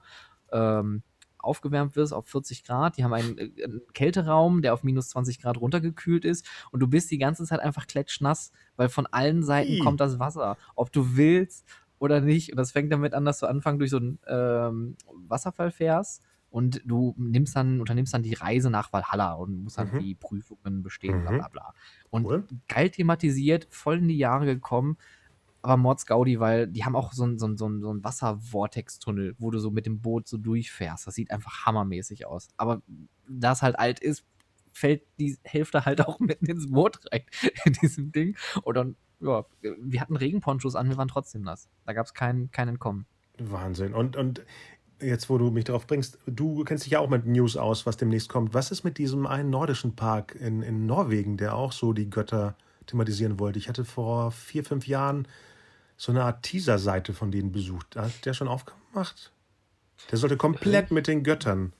ähm, 0.51 1.03
aufgewärmt 1.39 1.95
wirst 1.95 2.13
auf 2.13 2.27
40 2.27 2.63
Grad. 2.63 2.97
Die 2.97 3.03
haben 3.03 3.13
einen, 3.13 3.37
äh, 3.37 3.51
einen 3.63 3.81
Kälteraum, 3.93 4.61
der 4.61 4.73
auf 4.73 4.83
minus 4.83 5.09
20 5.09 5.41
Grad 5.41 5.57
runtergekühlt 5.59 6.23
ist 6.23 6.47
und 6.71 6.79
du 6.79 6.87
bist 6.87 7.11
die 7.11 7.17
ganze 7.17 7.45
Zeit 7.45 7.59
einfach 7.59 7.87
klatschnass, 7.87 8.51
weil 8.75 8.89
von 8.89 9.07
allen 9.07 9.43
Seiten 9.43 9.71
Ih. 9.73 9.79
kommt 9.79 9.99
das 9.99 10.19
Wasser, 10.19 10.57
ob 10.75 10.91
du 10.91 11.17
willst 11.17 11.65
oder 12.01 12.19
nicht. 12.19 12.49
Und 12.51 12.57
das 12.57 12.71
fängt 12.71 12.91
damit 12.91 13.13
an, 13.13 13.25
dass 13.25 13.39
du 13.39 13.45
anfangen 13.45 13.77
durch 13.77 13.91
so 13.91 13.97
einen 13.97 14.17
ähm, 14.27 14.95
Wasserfall 15.27 15.71
fährst 15.71 16.23
und 16.49 16.81
du 16.83 17.13
nimmst 17.17 17.55
dann, 17.55 17.79
unternimmst 17.79 18.13
dann 18.13 18.23
die 18.23 18.33
Reise 18.33 18.71
nach 18.71 18.91
Valhalla 18.91 19.33
und 19.33 19.63
musst 19.63 19.77
dann 19.77 19.91
Mhm. 19.93 19.99
die 19.99 20.15
Prüfungen 20.15 20.81
bestehen, 20.81 21.21
bla 21.21 21.31
Mhm. 21.31 21.37
bla 21.37 21.47
bla. 21.49 21.73
Und 22.09 22.25
Cool. 22.25 22.47
geil 22.67 22.89
thematisiert, 22.89 23.67
voll 23.69 23.99
in 23.99 24.07
die 24.07 24.17
Jahre 24.17 24.45
gekommen. 24.47 24.97
Aber 25.61 25.77
Mords 25.77 26.07
Gaudi, 26.07 26.39
weil 26.39 26.65
die 26.67 26.83
haben 26.85 26.95
auch 26.95 27.13
so 27.13 27.23
einen 27.23 27.37
so 27.37 27.45
einen- 27.45 27.57
so 27.57 27.67
einen- 27.67 27.81
so 27.81 27.91
einen 27.91 28.03
Wasservortex-Tunnel, 28.03 29.35
wo 29.37 29.51
du 29.51 29.59
so 29.59 29.69
mit 29.69 29.85
dem 29.85 30.01
Boot 30.01 30.27
so 30.27 30.37
durchfährst. 30.37 31.05
Das 31.05 31.13
sieht 31.13 31.29
einfach 31.29 31.67
hammermäßig 31.67 32.25
aus. 32.25 32.47
Aber 32.57 32.81
da 33.29 33.51
es 33.51 33.61
halt 33.61 33.77
alt 33.77 33.99
ist, 33.99 34.25
fällt 34.71 35.03
die 35.19 35.37
Hälfte 35.43 35.85
halt 35.85 36.01
auch 36.01 36.19
mitten 36.19 36.45
ins 36.49 36.71
Boot 36.71 36.99
rein 37.11 37.23
in 37.65 37.73
diesem 37.73 38.11
Ding. 38.11 38.37
Und 38.63 38.75
dann, 38.75 38.95
ja, 39.19 39.45
wir 39.61 40.01
hatten 40.01 40.15
Regenponchos 40.15 40.75
an, 40.75 40.89
wir 40.89 40.97
waren 40.97 41.07
trotzdem 41.07 41.41
nass. 41.41 41.69
Da 41.85 41.93
gab 41.93 42.05
es 42.05 42.13
kein, 42.13 42.51
kein 42.51 42.67
Entkommen. 42.67 43.05
Wahnsinn. 43.37 43.93
Und, 43.93 44.15
und 44.15 44.45
jetzt 45.01 45.29
wo 45.29 45.37
du 45.37 45.51
mich 45.51 45.65
darauf 45.65 45.87
bringst, 45.87 46.19
du 46.25 46.63
kennst 46.63 46.85
dich 46.85 46.93
ja 46.93 46.99
auch 46.99 47.09
mit 47.09 47.25
News 47.25 47.57
aus, 47.57 47.85
was 47.85 47.97
demnächst 47.97 48.29
kommt. 48.29 48.53
Was 48.53 48.71
ist 48.71 48.83
mit 48.83 48.97
diesem 48.97 49.25
einen 49.25 49.49
nordischen 49.49 49.95
Park 49.95 50.35
in, 50.35 50.61
in 50.61 50.85
Norwegen, 50.85 51.37
der 51.37 51.55
auch 51.55 51.71
so 51.71 51.93
die 51.93 52.09
Götter 52.09 52.55
thematisieren 52.85 53.39
wollte? 53.39 53.59
Ich 53.59 53.69
hatte 53.69 53.85
vor 53.85 54.31
vier, 54.31 54.63
fünf 54.63 54.87
Jahren 54.87 55.27
so 55.97 56.11
eine 56.11 56.23
Art 56.23 56.43
Teaser-Seite 56.43 57.13
von 57.13 57.31
denen 57.31 57.51
besucht. 57.51 57.95
Hat 57.95 58.25
der 58.25 58.33
schon 58.33 58.47
aufgemacht? 58.47 59.31
Der 60.09 60.17
sollte 60.17 60.37
komplett 60.37 60.91
mit 60.91 61.07
den 61.07 61.23
Göttern. 61.23 61.73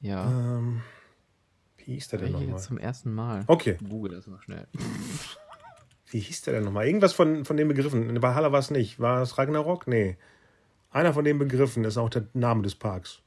Ja. 0.00 0.30
Ähm, 0.30 0.82
wie 1.84 1.94
hieß 1.94 2.08
der 2.08 2.18
denn 2.20 2.32
nochmal? 2.32 2.48
jetzt 2.50 2.64
zum 2.64 2.78
ersten 2.78 3.12
Mal. 3.14 3.44
Okay. 3.46 3.76
Google 3.88 4.12
das 4.16 4.26
mal 4.26 4.40
schnell. 4.40 4.66
Wie 6.10 6.20
hieß 6.20 6.42
der 6.42 6.52
denn 6.54 6.64
nochmal? 6.64 6.86
Irgendwas 6.86 7.14
von, 7.14 7.46
von 7.46 7.56
den 7.56 7.68
Begriffen. 7.68 8.10
In 8.10 8.20
Valhalla 8.22 8.52
war 8.52 8.58
es 8.58 8.70
nicht. 8.70 9.00
War 9.00 9.22
es 9.22 9.38
Ragnarok? 9.38 9.86
Nee. 9.86 10.18
Einer 10.90 11.14
von 11.14 11.24
den 11.24 11.38
Begriffen 11.38 11.84
ist 11.84 11.96
auch 11.96 12.10
der 12.10 12.26
Name 12.34 12.60
des 12.62 12.74
Parks. 12.74 13.22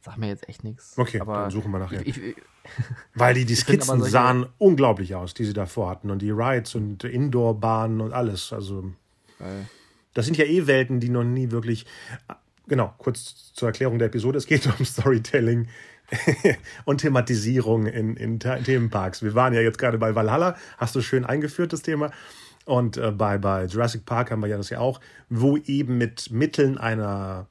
Sag 0.00 0.16
mir 0.18 0.28
jetzt 0.28 0.48
echt 0.48 0.64
nichts. 0.64 0.96
Okay, 0.98 1.20
aber 1.20 1.34
dann 1.42 1.50
suchen 1.50 1.70
wir 1.70 1.78
nachher. 1.78 2.06
Ich, 2.06 2.16
ich, 2.22 2.36
Weil 3.14 3.34
die, 3.34 3.44
die 3.44 3.54
Skizzen 3.56 3.98
solche- 3.98 4.10
sahen 4.10 4.46
unglaublich 4.58 5.14
aus, 5.14 5.34
die 5.34 5.44
sie 5.44 5.52
davor 5.52 5.90
hatten. 5.90 6.10
Und 6.10 6.20
die 6.22 6.30
Rides 6.30 6.74
und 6.74 7.04
Indoor-Bahnen 7.04 8.00
und 8.00 8.12
alles. 8.12 8.52
Also, 8.54 8.90
weil, 9.38 9.66
das 10.14 10.24
sind 10.24 10.36
ja 10.38 10.44
eh 10.46 10.66
Welten, 10.66 11.00
die 11.00 11.10
noch 11.10 11.24
nie 11.24 11.50
wirklich. 11.50 11.84
Genau, 12.66 12.94
kurz 12.98 13.52
zur 13.52 13.68
Erklärung 13.68 13.98
der 13.98 14.08
Episode. 14.08 14.38
Es 14.38 14.46
geht 14.46 14.66
um 14.78 14.84
Storytelling 14.84 15.68
und 16.84 16.98
Thematisierung 16.98 17.86
in, 17.86 18.16
in 18.16 18.40
The- 18.40 18.62
Themenparks. 18.62 19.22
Wir 19.22 19.34
waren 19.34 19.52
ja 19.52 19.60
jetzt 19.60 19.78
gerade 19.78 19.98
bei 19.98 20.14
Valhalla, 20.14 20.56
hast 20.78 20.94
du 20.94 21.00
schön 21.00 21.24
eingeführt, 21.24 21.72
das 21.72 21.82
Thema. 21.82 22.10
Und 22.64 22.96
äh, 22.96 23.10
bei, 23.10 23.38
bei 23.38 23.66
Jurassic 23.66 24.06
Park 24.06 24.30
haben 24.30 24.40
wir 24.40 24.48
ja 24.48 24.56
das 24.56 24.70
ja 24.70 24.78
auch, 24.80 25.00
wo 25.28 25.56
eben 25.58 25.98
mit 25.98 26.30
Mitteln 26.30 26.78
einer 26.78 27.46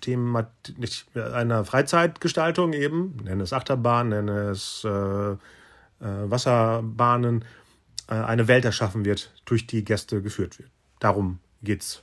Thema, 0.00 0.50
nicht, 0.78 1.06
einer 1.16 1.64
Freizeitgestaltung 1.64 2.72
eben, 2.72 3.16
nenne 3.22 3.42
es 3.42 3.52
Achterbahn, 3.52 4.08
nenne 4.08 4.50
es 4.50 4.82
äh, 4.84 4.88
äh, 4.88 5.36
Wasserbahnen, 6.00 7.44
äh, 8.08 8.14
eine 8.14 8.48
Welt 8.48 8.64
erschaffen 8.64 9.04
wird, 9.04 9.32
durch 9.44 9.66
die 9.66 9.84
Gäste 9.84 10.22
geführt 10.22 10.58
wird. 10.58 10.70
Darum 10.98 11.38
geht's 11.62 12.02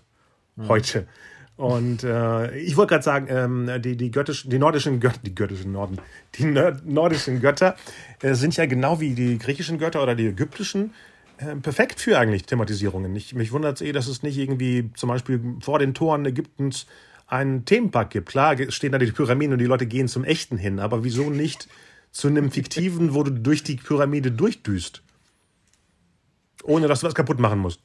heute. 0.58 1.08
Und 1.56 2.04
äh, 2.04 2.58
ich 2.58 2.78
wollte 2.78 2.92
gerade 2.92 3.04
sagen, 3.04 3.28
ähm, 3.30 3.82
die, 3.82 3.96
die, 3.96 4.10
göttischen, 4.10 4.50
die 4.50 4.58
nordischen 4.58 5.00
Götter, 5.00 5.20
die 5.24 5.36
göttischen 5.36 5.72
Norden, 5.72 5.98
die 6.36 6.46
nordischen 6.46 7.42
Götter 7.42 7.76
äh, 8.22 8.34
sind 8.34 8.58
ja 8.58 8.66
genau 8.66 9.00
wie 9.00 9.14
die 9.14 9.38
griechischen 9.38 9.78
Götter 9.78 10.02
oder 10.02 10.16
die 10.16 10.28
ägyptischen 10.28 10.94
äh, 11.38 11.56
perfekt 11.56 12.00
für 12.00 12.18
eigentlich 12.18 12.46
Thematisierungen. 12.46 13.16
Ich, 13.16 13.36
mich 13.36 13.52
wundert 13.52 13.76
es 13.76 13.82
eh, 13.82 13.92
dass 13.92 14.08
es 14.08 14.24
nicht 14.24 14.38
irgendwie 14.38 14.90
zum 14.96 15.10
Beispiel 15.10 15.40
vor 15.62 15.78
den 15.78 15.94
Toren 15.94 16.26
Ägyptens 16.26 16.88
einen 17.28 17.66
Themenpark 17.66 18.10
gibt. 18.10 18.30
Klar 18.30 18.56
stehen 18.70 18.92
da 18.92 18.98
die 18.98 19.12
Pyramiden 19.12 19.54
und 19.54 19.60
die 19.60 19.66
Leute 19.66 19.86
gehen 19.86 20.08
zum 20.08 20.24
echten 20.24 20.58
hin, 20.58 20.80
aber 20.80 21.04
wieso 21.04 21.30
nicht 21.30 21.68
zu 22.12 22.28
einem 22.28 22.52
fiktiven, 22.52 23.14
wo 23.14 23.24
du 23.24 23.32
durch 23.32 23.64
die 23.64 23.76
Pyramide 23.76 24.32
durchdüst? 24.32 25.04
Ohne 26.64 26.88
dass 26.88 27.02
du 27.02 27.08
was 27.08 27.16
kaputt 27.16 27.40
machen 27.40 27.60
musst. 27.60 27.80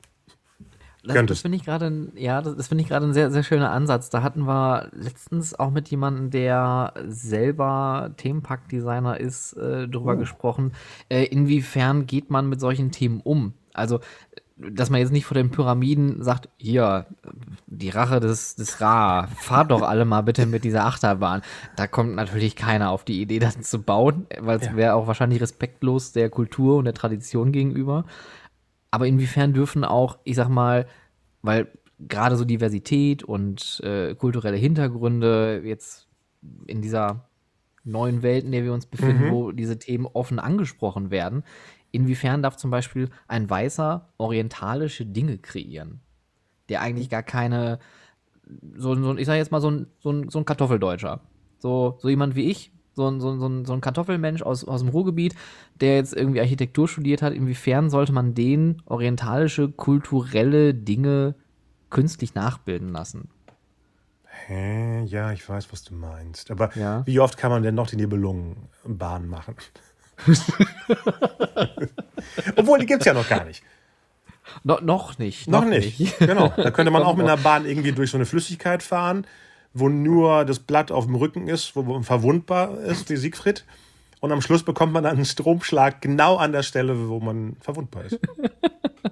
Das, 1.15 1.27
das 1.27 1.41
finde 1.41 1.57
ich 1.57 1.65
gerade, 1.65 1.87
ein- 1.87 2.13
ja, 2.17 2.41
das, 2.43 2.57
das 2.57 2.69
finde 2.69 2.83
ich 2.83 2.89
gerade 2.89 3.07
ein 3.07 3.13
sehr, 3.15 3.31
sehr 3.31 3.43
schöner 3.43 3.71
Ansatz. 3.73 4.11
Da 4.11 4.23
hatten 4.23 4.43
wir 4.47 4.89
letztens 4.93 5.59
auch 5.59 5.71
mit 5.71 5.89
jemandem, 5.89 6.31
der 6.31 6.93
selber 7.07 8.11
Themenpark-Designer 8.17 9.19
ist, 9.21 9.53
äh, 9.55 9.89
drüber 9.89 10.15
Oh. 10.15 10.17
gesprochen. 10.19 10.73
Äh, 11.09 11.25
inwiefern 11.25 12.07
geht 12.07 12.31
man 12.31 12.49
mit 12.49 12.61
solchen 12.61 12.91
Themen 12.91 13.21
um? 13.23 13.53
Also, 13.75 14.01
dass 14.57 14.91
man 14.91 14.99
jetzt 14.99 15.13
nicht 15.13 15.25
vor 15.25 15.37
den 15.37 15.51
Pyramiden 15.51 16.21
sagt, 16.25 16.49
hier, 16.57 17.07
die 17.69 17.91
Rache 17.91 18.19
des, 18.19 18.57
des 18.57 18.81
Ra, 18.81 19.29
fahrt 19.37 19.71
doch 19.71 19.83
alle 19.83 20.05
mal 20.05 20.23
bitte 20.23 20.47
mit 20.47 20.65
dieser 20.65 20.85
Achterbahn. 20.85 21.43
Da 21.77 21.87
kommt 21.87 22.17
natürlich 22.17 22.57
keiner 22.57 22.91
auf 22.91 23.05
die 23.05 23.21
Idee, 23.23 23.39
das 23.39 23.61
zu 23.61 23.81
bauen, 23.81 24.27
weil 24.41 24.59
es 24.59 24.67
Ja. 24.67 24.75
wäre 24.77 24.95
auch 24.95 25.07
wahrscheinlich 25.07 25.41
respektlos 25.41 26.11
der 26.11 26.29
Kultur 26.29 26.77
und 26.79 26.87
der 26.87 26.95
Tradition 26.95 27.53
gegenüber. 27.53 28.05
Aber 28.91 29.07
inwiefern 29.07 29.53
dürfen 29.53 29.85
auch, 29.85 30.19
ich 30.25 30.37
sag 30.37 30.49
mal, 30.49 30.87
weil 31.43 31.69
gerade 31.99 32.37
so 32.37 32.45
Diversität 32.45 33.23
und 33.25 33.81
äh, 33.85 34.15
kulturelle 34.15 34.57
Hintergründe 34.57 35.63
jetzt 35.65 36.09
in 36.67 36.81
dieser 36.81 37.29
neuen 37.85 38.23
Welt, 38.23 38.45
in 38.45 38.53
der 38.53 38.65
wir 38.65 38.73
uns 38.73 38.87
befinden, 38.87 39.31
wo 39.33 39.53
diese 39.53 39.79
Themen 39.79 40.07
offen 40.07 40.39
angesprochen 40.39 41.11
werden, 41.11 41.43
inwiefern 41.91 42.43
darf 42.43 42.57
zum 42.57 42.71
Beispiel 42.71 43.11
ein 43.27 43.49
Weißer 43.49 44.09
orientalische 44.19 45.07
Dinge 45.07 45.39
kreieren, 45.39 46.01
der 46.69 46.83
eigentlich 46.83 47.09
gar 47.11 47.23
keine, 47.23 47.79
so, 48.77 48.95
so 48.95 49.17
ich 49.17 49.27
sag 49.27 49.37
jetzt 49.37 49.53
mal 49.53 49.61
so 49.61 49.71
ein, 49.71 49.87
so 49.99 50.13
ein, 50.13 50.29
so 50.29 50.39
ein 50.39 50.45
Kartoffeldeutscher, 50.45 51.21
so, 51.59 51.97
so 51.99 52.09
jemand 52.09 52.37
wie 52.37 52.51
ich, 52.51 52.73
so 52.99 53.09
ein, 53.09 53.21
so 53.21 53.31
ein, 53.31 53.65
so 53.65 53.73
ein, 53.73 53.81
Kartoffelmensch 53.81 54.43
aus, 54.43 54.65
aus 54.65 54.81
dem 54.81 54.91
Ruhrgebiet, 54.91 55.35
der 55.81 55.97
jetzt 55.97 56.13
irgendwie 56.15 56.41
Architektur 56.41 56.89
studiert 56.89 57.23
hat, 57.23 57.33
inwiefern 57.33 57.89
sollte 57.91 58.13
man 58.13 58.35
den 58.35 58.83
orientalische, 58.87 59.71
kulturelle 59.71 60.75
Dinge 60.75 61.35
künstlich 61.91 62.35
nachbilden 62.35 62.91
lassen? 62.91 63.31
Hä? 64.47 65.05
Ja, 65.05 65.33
ich 65.33 65.49
weiß, 65.49 65.73
was 65.73 65.85
du 65.85 65.95
meinst. 65.95 66.51
Aber 66.51 66.71
Ja. 66.77 67.07
wie 67.07 67.21
oft 67.21 67.37
kann 67.39 67.51
man 67.51 67.63
denn 67.63 67.75
noch 67.75 67.87
die 67.89 67.97
Nibelungenbahn 67.97 69.29
machen? 69.29 69.55
Obwohl, 72.57 72.79
die 72.79 72.87
gibt 72.87 73.01
es 73.03 73.07
ja 73.07 73.15
noch 73.15 73.29
gar 73.29 73.45
nicht. 73.45 73.63
No, 74.65 74.79
noch 74.81 75.19
nicht. 75.19 75.49
Noch 75.49 75.65
nicht. 75.65 76.19
Genau. 76.19 76.53
Da 76.57 76.71
könnte 76.71 76.91
man 76.91 77.03
auch 77.05 77.17
mit 77.17 77.27
einer 77.27 77.37
Bahn 77.37 77.67
irgendwie 77.67 77.93
durch 77.93 78.11
so 78.11 78.17
eine 78.17 78.27
Flüssigkeit 78.27 78.83
fahren, 78.83 79.27
wo 79.75 79.89
nur 79.89 80.45
das 80.45 80.59
Blatt 80.59 80.91
auf 80.91 81.07
dem 81.07 81.15
Rücken 81.15 81.49
ist, 81.49 81.77
wo 81.77 81.83
man 81.83 82.05
verwundbar 82.05 82.79
ist, 82.81 83.11
wie 83.11 83.17
Siegfried. 83.17 83.65
Und 84.21 84.33
am 84.33 84.41
Schluss 84.41 84.63
bekommt 84.63 84.93
man 84.93 85.05
dann 85.05 85.17
einen 85.17 85.25
Stromschlag 85.25 86.01
genau 86.01 86.37
an 86.37 86.53
der 86.53 86.63
Stelle, 86.63 87.09
wo 87.09 87.21
man 87.21 87.57
verwundbar 87.61 88.05
ist. 88.05 88.19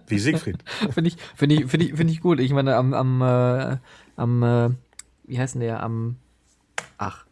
Wie 0.08 0.18
Siegfried. 0.18 0.58
Finde 0.90 1.08
ich, 1.08 1.16
finde 1.34 1.54
ich, 1.54 1.66
finde 1.66 1.86
ich, 1.86 1.94
finde 1.94 2.12
ich 2.12 2.20
gut. 2.20 2.40
Ich 2.40 2.52
meine, 2.52 2.76
am, 2.76 2.92
am, 2.94 3.22
äh, 3.22 3.76
am, 4.16 4.42
äh, 4.42 4.70
wie 5.24 5.38
heißt 5.38 5.54
denn 5.54 5.60
der? 5.60 5.82
Am, 5.82 6.16
ach, 6.98 7.25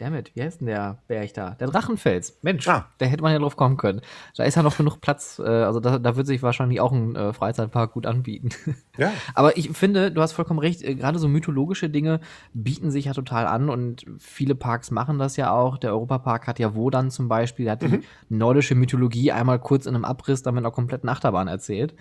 damit, 0.00 0.34
wie 0.34 0.42
heißt 0.42 0.60
denn 0.60 0.66
der 0.66 0.98
Berg 1.08 1.34
da? 1.34 1.50
Der 1.60 1.68
Drachenfels. 1.68 2.38
Mensch, 2.42 2.66
Ah. 2.68 2.86
da 2.98 3.06
hätte 3.06 3.22
man 3.22 3.32
ja 3.32 3.38
drauf 3.38 3.56
kommen 3.56 3.76
können. 3.76 4.00
Da 4.36 4.44
ist 4.44 4.54
ja 4.56 4.62
noch 4.62 4.76
genug 4.76 5.00
Platz. 5.00 5.38
Äh, 5.38 5.48
also 5.48 5.80
da, 5.80 5.98
da 5.98 6.16
wird 6.16 6.26
sich 6.26 6.42
wahrscheinlich 6.42 6.80
auch 6.80 6.92
ein 6.92 7.14
äh, 7.16 7.32
Freizeitpark 7.32 7.92
gut 7.92 8.06
anbieten. 8.06 8.50
Ja. 8.96 9.12
Aber 9.34 9.56
ich 9.56 9.70
finde, 9.70 10.10
du 10.10 10.20
hast 10.22 10.32
vollkommen 10.32 10.60
recht, 10.60 10.82
äh, 10.82 10.94
gerade 10.94 11.18
so 11.18 11.28
mythologische 11.28 11.90
Dinge 11.90 12.20
bieten 12.54 12.90
sich 12.90 13.06
ja 13.06 13.12
total 13.12 13.46
an 13.46 13.68
und 13.70 14.04
viele 14.18 14.54
Parks 14.54 14.90
machen 14.90 15.18
das 15.18 15.36
ja 15.36 15.52
auch. 15.52 15.78
Der 15.78 15.90
Europapark 15.92 16.46
hat 16.46 16.58
ja 16.58 16.74
Wodan 16.74 17.10
zum 17.10 17.28
Beispiel, 17.28 17.64
der 17.66 17.72
hat 17.72 17.82
die 17.82 18.00
nordische 18.28 18.74
Mythologie 18.74 19.32
einmal 19.32 19.58
kurz 19.58 19.86
in 19.86 19.94
einem 19.94 20.04
Abriss 20.04 20.42
dann 20.42 20.54
mit 20.54 20.62
einer 20.62 20.70
kompletten 20.72 21.08
Achterbahn 21.08 21.48
erzählt. 21.48 21.94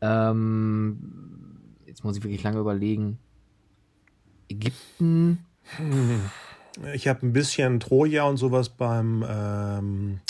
Ähm, 0.00 0.98
jetzt 1.86 2.04
muss 2.04 2.16
ich 2.16 2.22
wirklich 2.22 2.42
lange 2.42 2.58
überlegen. 2.58 3.18
Ägypten, 4.48 5.38
Ich 6.94 7.08
habe 7.08 7.26
ein 7.26 7.32
bisschen 7.32 7.80
Troja 7.80 8.24
und 8.24 8.36
sowas 8.36 8.68
beim 8.68 9.24
ähm, 9.28 10.20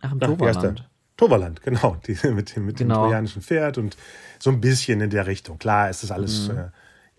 ach, 0.00 0.12
im? 0.12 0.20
Toverland. 0.20 0.88
Toverland, 1.16 1.62
genau. 1.62 1.96
Die, 2.06 2.16
mit 2.30 2.56
dem, 2.56 2.66
mit 2.66 2.80
dem 2.80 2.88
Genau. 2.88 3.04
trojanischen 3.04 3.42
Pferd 3.42 3.78
und 3.78 3.96
so 4.38 4.50
ein 4.50 4.60
bisschen 4.60 5.00
in 5.00 5.10
der 5.10 5.26
Richtung. 5.26 5.58
Klar, 5.58 5.88
es 5.90 6.02
ist 6.02 6.10
alles 6.10 6.48
Mhm. 6.48 6.58
äh, 6.58 6.68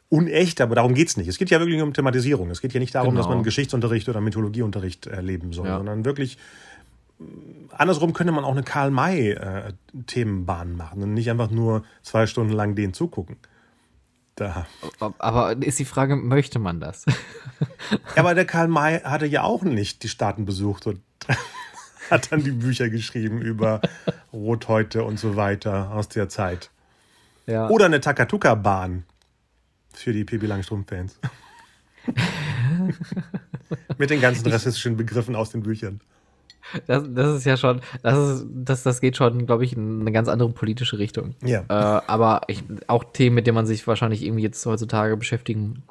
unecht, 0.10 0.62
aber 0.62 0.76
darum 0.76 0.94
geht's 0.94 1.18
nicht. 1.18 1.28
Es 1.28 1.38
geht 1.38 1.50
ja 1.50 1.60
wirklich 1.60 1.82
um 1.82 1.94
Thematisierung. 1.94 2.50
Es 2.50 2.62
geht 2.62 2.74
ja 2.74 2.80
nicht 2.80 2.96
darum, 2.96 3.10
Genau. 3.10 3.22
dass 3.22 3.28
man 3.30 3.44
Geschichtsunterricht 3.44 4.08
oder 4.08 4.22
Mythologieunterricht 4.22 5.08
erleben 5.08 5.52
soll, 5.54 5.68
Ja. 5.68 5.78
sondern 5.78 6.06
wirklich 6.06 6.38
mh, 7.20 7.26
andersrum 7.78 8.14
könnte 8.14 8.32
man 8.32 8.46
auch 8.46 8.52
eine 8.54 8.64
Karl-May-Themenbahn 8.64 10.76
machen 10.76 11.04
und 11.04 11.14
nicht 11.14 11.30
einfach 11.30 11.52
nur 11.52 11.84
zwei 12.04 12.26
Stunden 12.28 12.54
lang 12.54 12.76
den 12.76 12.94
zugucken. 12.94 13.36
Da. 14.38 14.68
Aber 15.18 15.58
ist 15.64 15.80
die 15.80 15.86
Frage, 15.86 16.16
möchte 16.16 16.60
man 16.60 16.80
das? 16.80 17.06
Ja, 18.16 18.18
aber 18.18 18.36
der 18.36 18.46
Karl 18.46 18.68
May 18.68 19.00
hatte 19.00 19.26
ja 19.26 19.42
auch 19.42 19.64
nicht 19.64 20.04
die 20.04 20.10
Staaten 20.10 20.46
besucht 20.46 20.86
und 20.86 21.02
hat 22.12 22.32
dann 22.32 22.44
die 22.44 22.52
Bücher 22.52 22.90
geschrieben 22.90 23.42
über 23.42 23.82
Rothäute 24.32 25.04
und 25.04 25.20
so 25.20 25.36
weiter 25.36 25.92
aus 25.92 26.08
der 26.08 26.30
Zeit. 26.30 26.70
ja. 27.48 27.68
Oder 27.70 27.86
eine 27.86 28.00
Takatuka-Bahn 28.00 29.06
für 29.92 30.14
die 30.14 30.24
Pippi 30.24 30.46
Langstrumpf-Fans. 30.46 31.20
Mit 33.98 34.12
den 34.12 34.22
ganzen 34.22 34.48
rassistischen 34.52 34.98
Begriffen 34.98 35.36
aus 35.36 35.50
den 35.50 35.64
Büchern. 35.64 36.00
Das, 36.88 37.04
das 37.14 37.36
ist 37.38 37.46
ja 37.46 37.58
schon, 37.58 37.82
das 38.04 38.18
ist, 38.18 38.48
das, 38.54 38.84
das 38.84 39.02
geht 39.02 39.18
schon, 39.18 39.46
glaube 39.46 39.64
ich, 39.66 39.76
in 39.76 40.02
eine 40.02 40.12
ganz 40.12 40.28
andere 40.28 40.50
politische 40.50 40.98
Richtung. 41.00 41.36
Ja. 41.44 41.62
Äh, 41.70 42.02
aber 42.08 42.42
ich, 42.48 42.64
auch 42.88 43.04
Themen, 43.06 43.36
mit 43.36 43.48
denen 43.48 43.56
man 43.56 43.66
sich 43.66 43.86
wahrscheinlich 43.88 44.24
irgendwie 44.24 44.44
jetzt 44.44 44.66
heutzutage 44.66 45.16
beschäftigen 45.18 45.84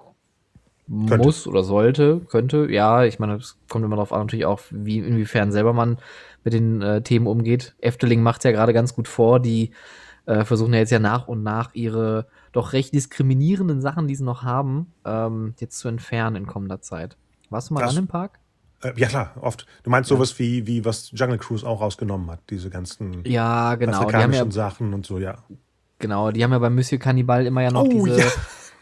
Könnte. 0.88 1.18
muss 1.18 1.46
oder 1.48 1.64
sollte, 1.64 2.20
könnte. 2.28 2.68
Ja, 2.70 3.04
ich 3.04 3.18
meine, 3.18 3.34
es 3.36 3.56
kommt 3.68 3.84
immer 3.84 3.96
darauf 3.96 4.12
an, 4.12 4.20
natürlich 4.20 4.46
auch, 4.46 4.60
wie, 4.70 4.98
inwiefern 4.98 5.50
selber 5.50 5.72
man 5.72 5.98
mit 6.44 6.52
den 6.52 6.80
äh, 6.80 7.02
Themen 7.02 7.26
umgeht. 7.26 7.74
Efteling 7.80 8.22
macht 8.22 8.38
es 8.40 8.44
ja 8.44 8.52
gerade 8.52 8.72
ganz 8.72 8.94
gut 8.94 9.08
vor, 9.08 9.40
die 9.40 9.72
äh, 10.26 10.44
versuchen 10.44 10.72
ja 10.74 10.78
jetzt 10.80 10.92
ja 10.92 10.98
nach 11.00 11.26
und 11.26 11.42
nach 11.42 11.74
ihre 11.74 12.26
doch 12.52 12.72
recht 12.72 12.94
diskriminierenden 12.94 13.80
Sachen, 13.80 14.06
die 14.06 14.14
sie 14.14 14.24
noch 14.24 14.42
haben, 14.44 14.92
ähm, 15.04 15.54
jetzt 15.58 15.78
zu 15.78 15.88
entfernen 15.88 16.36
in 16.36 16.46
kommender 16.46 16.80
Zeit. 16.80 17.16
Warst 17.50 17.70
du 17.70 17.74
mal 17.74 17.80
Das- 17.80 17.90
an 17.90 17.96
dem 17.96 18.06
Park? 18.06 18.38
Äh, 18.82 18.92
ja, 18.96 19.08
klar, 19.08 19.34
oft. 19.40 19.66
Du 19.82 19.90
meinst 19.90 20.08
sowas 20.08 20.38
wie, 20.38 20.66
wie 20.66 20.84
was 20.84 21.10
Jungle 21.12 21.38
Cruise 21.38 21.66
auch 21.66 21.80
rausgenommen 21.80 22.30
hat, 22.30 22.40
diese 22.50 22.70
ganzen 22.70 23.24
Ja, 23.24 23.74
genau. 23.74 23.92
Die 23.92 23.96
haben 23.96 24.10
ja, 24.12 24.18
afrikanischen 24.18 24.50
Sachen 24.50 24.94
und 24.94 25.06
so, 25.06 25.18
ja. 25.18 25.38
genau, 25.98 26.30
die 26.30 26.44
haben 26.44 26.52
ja 26.52 26.58
bei 26.58 26.70
Monsieur 26.70 26.98
Cannibal 26.98 27.46
immer 27.46 27.62
ja 27.62 27.70
noch 27.70 27.84
Oh, 27.84 28.04
diese, 28.04 28.20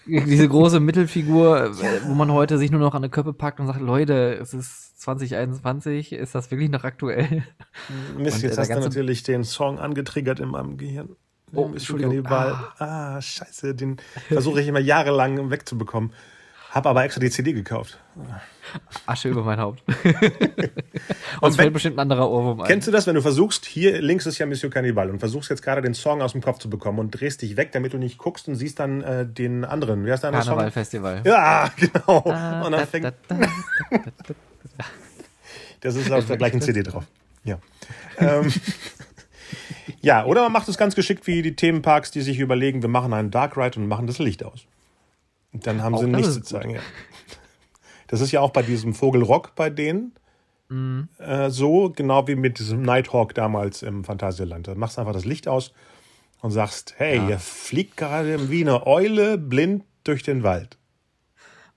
ja. 0.07 0.25
diese 0.25 0.49
große 0.49 0.81
Mittelfigur, 0.81 1.67
äh, 1.67 2.01
wo 2.07 2.15
man 2.15 2.33
heute 2.33 2.59
sich 2.59 2.71
nur 2.71 2.81
noch 2.81 2.95
an 2.95 3.03
eine 3.03 3.11
Köppe 3.11 3.33
packt 3.33 3.61
und 3.61 3.67
sagt, 3.67 3.81
Leute, 3.81 4.35
es 4.41 4.53
ist 4.53 5.01
2021, 5.01 6.13
ist 6.13 6.35
das 6.35 6.51
wirklich 6.51 6.71
noch 6.71 6.85
aktuell? 6.85 7.45
Mist, 8.19 8.37
Und, 8.37 8.43
jetzt 8.43 8.59
äh, 8.59 8.61
hast 8.61 8.71
du 8.71 8.81
natürlich 8.81 9.23
den 9.23 9.45
Song 9.45 9.79
angetriggert 9.79 10.41
in 10.41 10.49
meinem 10.49 10.77
Gehirn. 10.77 11.17
Oh, 11.55 11.67
Entschuldigung. 11.67 12.25
Cannibal. 12.25 12.57
Ah. 12.79 13.21
scheiße, 13.21 13.75
den 13.75 13.99
versuche 14.29 14.61
ich 14.61 14.67
immer 14.67 14.81
jahrelang 14.81 15.51
wegzubekommen. 15.51 16.13
Hab 16.75 16.87
aber 16.87 17.05
extra 17.05 17.21
die 17.21 17.31
CD 17.31 17.53
gekauft. 17.53 18.01
Asche 19.07 19.29
über 19.29 19.45
mein 19.45 19.61
Haupt. 19.61 19.85
und 21.41 21.51
es 21.51 21.55
fällt 21.55 21.73
bestimmt 21.73 21.97
ein 21.97 22.01
anderer 22.01 22.29
Ohrwurm 22.29 22.63
ein. 22.63 22.67
Kennst 22.67 22.89
du 22.89 22.91
das, 22.91 23.07
wenn 23.07 23.15
du 23.15 23.23
versuchst, 23.23 23.65
hier 23.65 24.03
links 24.03 24.27
ist 24.27 24.39
ja 24.39 24.47
Monsieur 24.47 24.73
Cannibal 24.73 25.09
und 25.09 25.21
versuchst 25.21 25.51
jetzt 25.51 25.63
gerade 25.63 25.83
den 25.83 25.95
Song 25.95 26.21
aus 26.21 26.33
dem 26.33 26.41
Kopf 26.41 26.59
zu 26.59 26.69
bekommen 26.69 26.99
und 26.99 27.13
drehst 27.13 27.43
dich 27.43 27.57
weg, 27.57 27.71
damit 27.71 27.93
du 27.93 27.99
nicht 27.99 28.19
guckst 28.19 28.49
und 28.49 28.57
siehst 28.57 28.81
dann 28.81 29.03
äh, 29.03 29.25
den 29.25 29.65
anderen. 29.65 30.05
Wie 30.05 30.11
heißt 30.11 30.25
der 30.25 30.31
andere 30.31 30.43
Song? 30.43 30.55
Karnevalfestival. 30.55 31.23
Ja, 31.25 31.71
genau. 31.77 32.23
Da, 32.27 32.63
Und 32.63 32.73
da, 32.73 32.79
dann 32.79 32.89
fängt, 32.89 33.05
da, 33.05 33.13
da. 33.29 33.47
das 35.81 35.95
ist 35.95 36.11
auf 36.11 36.27
der 36.27 36.39
gleichen 36.39 36.61
CD 36.61 36.83
drauf. 36.83 37.05
Ja. 37.45 37.59
ähm, 38.19 38.53
ja, 40.01 40.25
oder 40.25 40.43
man 40.43 40.51
macht 40.51 40.69
es 40.69 40.77
ganz 40.77 40.97
geschickt 40.97 41.29
wie 41.29 41.41
die 41.43 41.55
Themenparks, 41.55 42.11
die 42.11 42.23
sich 42.23 42.41
überlegen, 42.41 42.83
wir 42.83 42.89
machen 42.89 43.13
einen 43.13 43.31
Dark 43.31 43.57
Ride 43.57 43.79
und 43.79 43.87
machen 43.87 44.09
das 44.09 44.19
Licht 44.19 44.43
aus. 44.43 44.67
Dann 45.55 45.83
haben 45.83 45.95
Auch 45.95 46.01
sie 46.01 46.07
nichts 46.09 46.35
zu 46.35 46.43
zeigen. 46.43 46.71
Ja. 46.71 46.81
Das 48.09 48.21
ist 48.21 48.33
ja 48.33 48.41
auch 48.41 48.51
bei 48.51 48.63
diesem 48.63 48.93
Vogelrock 48.95 49.55
bei 49.55 49.71
denen 49.71 50.13
Mhm. 50.71 51.09
äh, 51.19 51.51
so, 51.51 51.91
genau 51.91 52.27
wie 52.27 52.37
mit 52.37 52.59
diesem 52.59 52.83
Nighthawk 52.83 53.35
damals 53.35 53.83
im 53.83 54.03
Phantasialand. 54.03 54.67
Da 54.67 54.75
machst 54.75 54.97
du 54.97 55.01
einfach 55.03 55.13
das 55.13 55.27
Licht 55.27 55.47
aus 55.47 55.73
und 56.41 56.51
sagst, 56.53 56.95
hey, 56.97 57.17
Ja. 57.19 57.29
ihr 57.29 57.39
fliegt 57.39 57.97
gerade 57.99 58.51
wie 58.51 58.63
eine 58.63 58.87
Eule 58.87 59.37
blind 59.37 59.85
durch 60.05 60.23
den 60.23 60.43
Wald. 60.43 60.79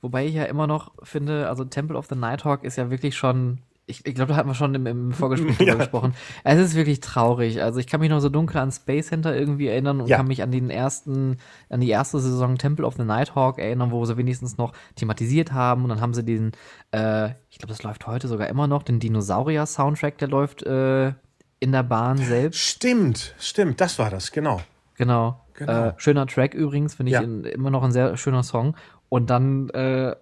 Wobei 0.02 0.26
ich 0.26 0.36
ja 0.36 0.46
immer 0.46 0.68
noch 0.68 0.94
finde, 1.04 1.50
also 1.50 1.66
Temple 1.66 1.98
of 1.98 2.08
the 2.08 2.16
Nighthawk 2.16 2.64
ist 2.64 2.78
ja 2.78 2.90
wirklich 2.90 3.16
schon, 3.18 3.60
ich, 3.90 4.06
ich 4.06 4.16
glaube, 4.16 4.34
da 4.34 4.36
hatten 4.38 4.50
wir 4.50 4.54
schon 4.54 4.76
im, 4.76 4.86
im 4.86 5.12
Vorgespräch 5.14 5.60
Ja. 5.66 5.76
gesprochen. 5.76 6.14
Es 6.44 6.60
ist 6.60 6.76
wirklich 6.76 7.00
traurig. 7.00 7.62
Also 7.64 7.80
ich 7.80 7.88
kann 7.88 8.02
mich 8.02 8.10
noch 8.10 8.20
so 8.20 8.28
dunkel 8.30 8.58
an 8.58 8.72
Space 8.72 9.08
Center 9.08 9.34
irgendwie 9.36 9.68
erinnern 9.68 10.02
und 10.02 10.08
Ja. 10.08 10.18
kann 10.18 10.28
mich 10.28 10.44
an 10.44 10.52
den 10.52 10.70
ersten, 10.70 11.38
an 11.70 11.80
die 11.80 11.90
erste 11.90 12.20
Saison 12.20 12.58
Temple 12.58 12.86
of 12.86 12.96
the 12.98 13.04
Nighthawk 13.06 13.60
erinnern, 13.60 13.92
wo 13.92 14.04
sie 14.06 14.18
wenigstens 14.18 14.58
noch 14.58 14.74
thematisiert 14.96 15.54
haben 15.54 15.84
und 15.84 15.90
dann 15.90 16.02
haben 16.02 16.14
sie 16.14 16.24
den, 16.26 16.52
äh, 16.92 17.30
ich 17.50 17.60
glaube, 17.60 17.70
das 17.70 17.82
läuft 17.84 18.06
heute 18.08 18.28
sogar 18.28 18.48
immer 18.48 18.68
noch, 18.68 18.84
den 18.84 19.00
Dinosaurier-Soundtrack, 19.00 20.18
der 20.18 20.28
läuft 20.28 20.64
äh, 20.64 21.14
in 21.60 21.72
der 21.72 21.84
Bahn 21.84 22.18
selbst. 22.18 22.60
Stimmt, 22.60 23.36
stimmt, 23.40 23.80
das 23.82 23.98
war 24.00 24.10
das, 24.10 24.32
genau. 24.32 24.62
Genau. 24.96 25.42
Genau. 25.54 25.88
Äh, 25.88 25.94
schöner 25.98 26.28
Track 26.28 26.54
übrigens, 26.54 26.96
finde 26.96 27.12
ich 27.12 27.14
Ja. 27.14 27.22
in, 27.22 27.44
immer 27.46 27.70
noch 27.72 27.84
ein 27.84 27.92
sehr 27.92 28.16
schöner 28.18 28.44
Song. 28.44 28.76
Und 29.10 29.30
dann, 29.30 29.70
äh, 29.70 30.16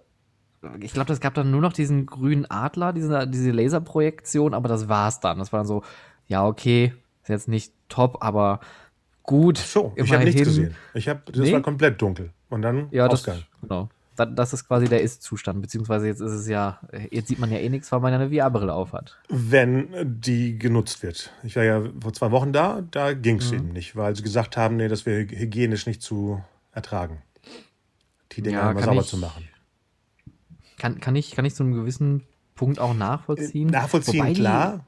ich 0.80 0.92
glaube, 0.92 1.12
es 1.12 1.20
gab 1.20 1.34
dann 1.34 1.50
nur 1.50 1.60
noch 1.60 1.72
diesen 1.72 2.06
grünen 2.06 2.46
Adler, 2.50 2.92
diese, 2.92 3.26
diese 3.26 3.50
Laserprojektion, 3.50 4.54
aber 4.54 4.68
das 4.68 4.88
war's 4.88 5.20
dann. 5.20 5.38
Das 5.38 5.52
war 5.52 5.60
dann 5.60 5.66
so, 5.66 5.82
ja, 6.28 6.46
okay, 6.46 6.92
ist 7.22 7.28
jetzt 7.28 7.48
nicht 7.48 7.72
top, 7.88 8.18
aber 8.22 8.60
gut. 9.22 9.58
So, 9.58 9.92
ich 9.96 10.12
habe 10.12 10.24
nichts 10.24 10.42
gesehen. 10.42 10.74
Ich 10.94 11.08
habe, 11.08 11.20
das 11.26 11.36
Nee? 11.38 11.52
war 11.52 11.60
komplett 11.62 12.00
dunkel. 12.00 12.30
Und 12.48 12.62
dann 12.62 12.88
Ja, 12.90 13.08
das, 13.08 13.20
Ausgang. 13.20 13.42
genau. 13.60 13.88
Da- 14.14 14.24
Das 14.24 14.52
ist 14.54 14.66
quasi 14.66 14.86
der 14.88 15.02
Ist-Zustand, 15.02 15.60
beziehungsweise 15.60 16.06
jetzt 16.06 16.20
ist 16.20 16.32
es 16.32 16.48
ja, 16.48 16.80
jetzt 17.10 17.28
sieht 17.28 17.38
man 17.38 17.50
ja 17.50 17.58
eh 17.58 17.68
nichts, 17.68 17.92
weil 17.92 18.00
man 18.00 18.12
ja 18.12 18.18
eine 18.18 18.30
VR-Brille 18.30 18.72
aufhat. 18.72 19.18
Wenn 19.28 19.88
die 20.20 20.58
genutzt 20.58 21.02
wird. 21.02 21.32
Ich 21.42 21.54
war 21.56 21.64
ja 21.64 21.82
vor 22.00 22.12
zwei 22.14 22.30
Wochen 22.30 22.52
da, 22.52 22.82
da 22.90 23.12
ging 23.12 23.34
Mhm. 23.36 23.40
es 23.42 23.52
eben 23.52 23.68
nicht, 23.72 23.94
weil 23.96 24.16
sie 24.16 24.22
gesagt 24.22 24.56
haben, 24.56 24.76
nee, 24.76 24.88
das 24.88 25.04
wäre 25.04 25.20
hygienisch 25.20 25.86
nicht 25.86 26.00
zu 26.02 26.42
ertragen. 26.72 27.18
Die 28.32 28.42
Dinger 28.42 28.72
Ja, 28.74 28.80
sauber 28.82 29.00
ich- 29.02 29.06
zu 29.06 29.18
machen. 29.18 29.46
Kann, 30.78 31.00
kann, 31.00 31.16
ich, 31.16 31.32
kann 31.32 31.44
ich 31.44 31.54
zu 31.54 31.62
einem 31.62 31.72
gewissen 31.74 32.22
Punkt 32.54 32.78
auch 32.78 32.94
nachvollziehen. 32.94 33.68
Nachvollziehen, 33.68 34.18
Wobei 34.20 34.32
die- 34.32 34.40
klar. 34.40 34.86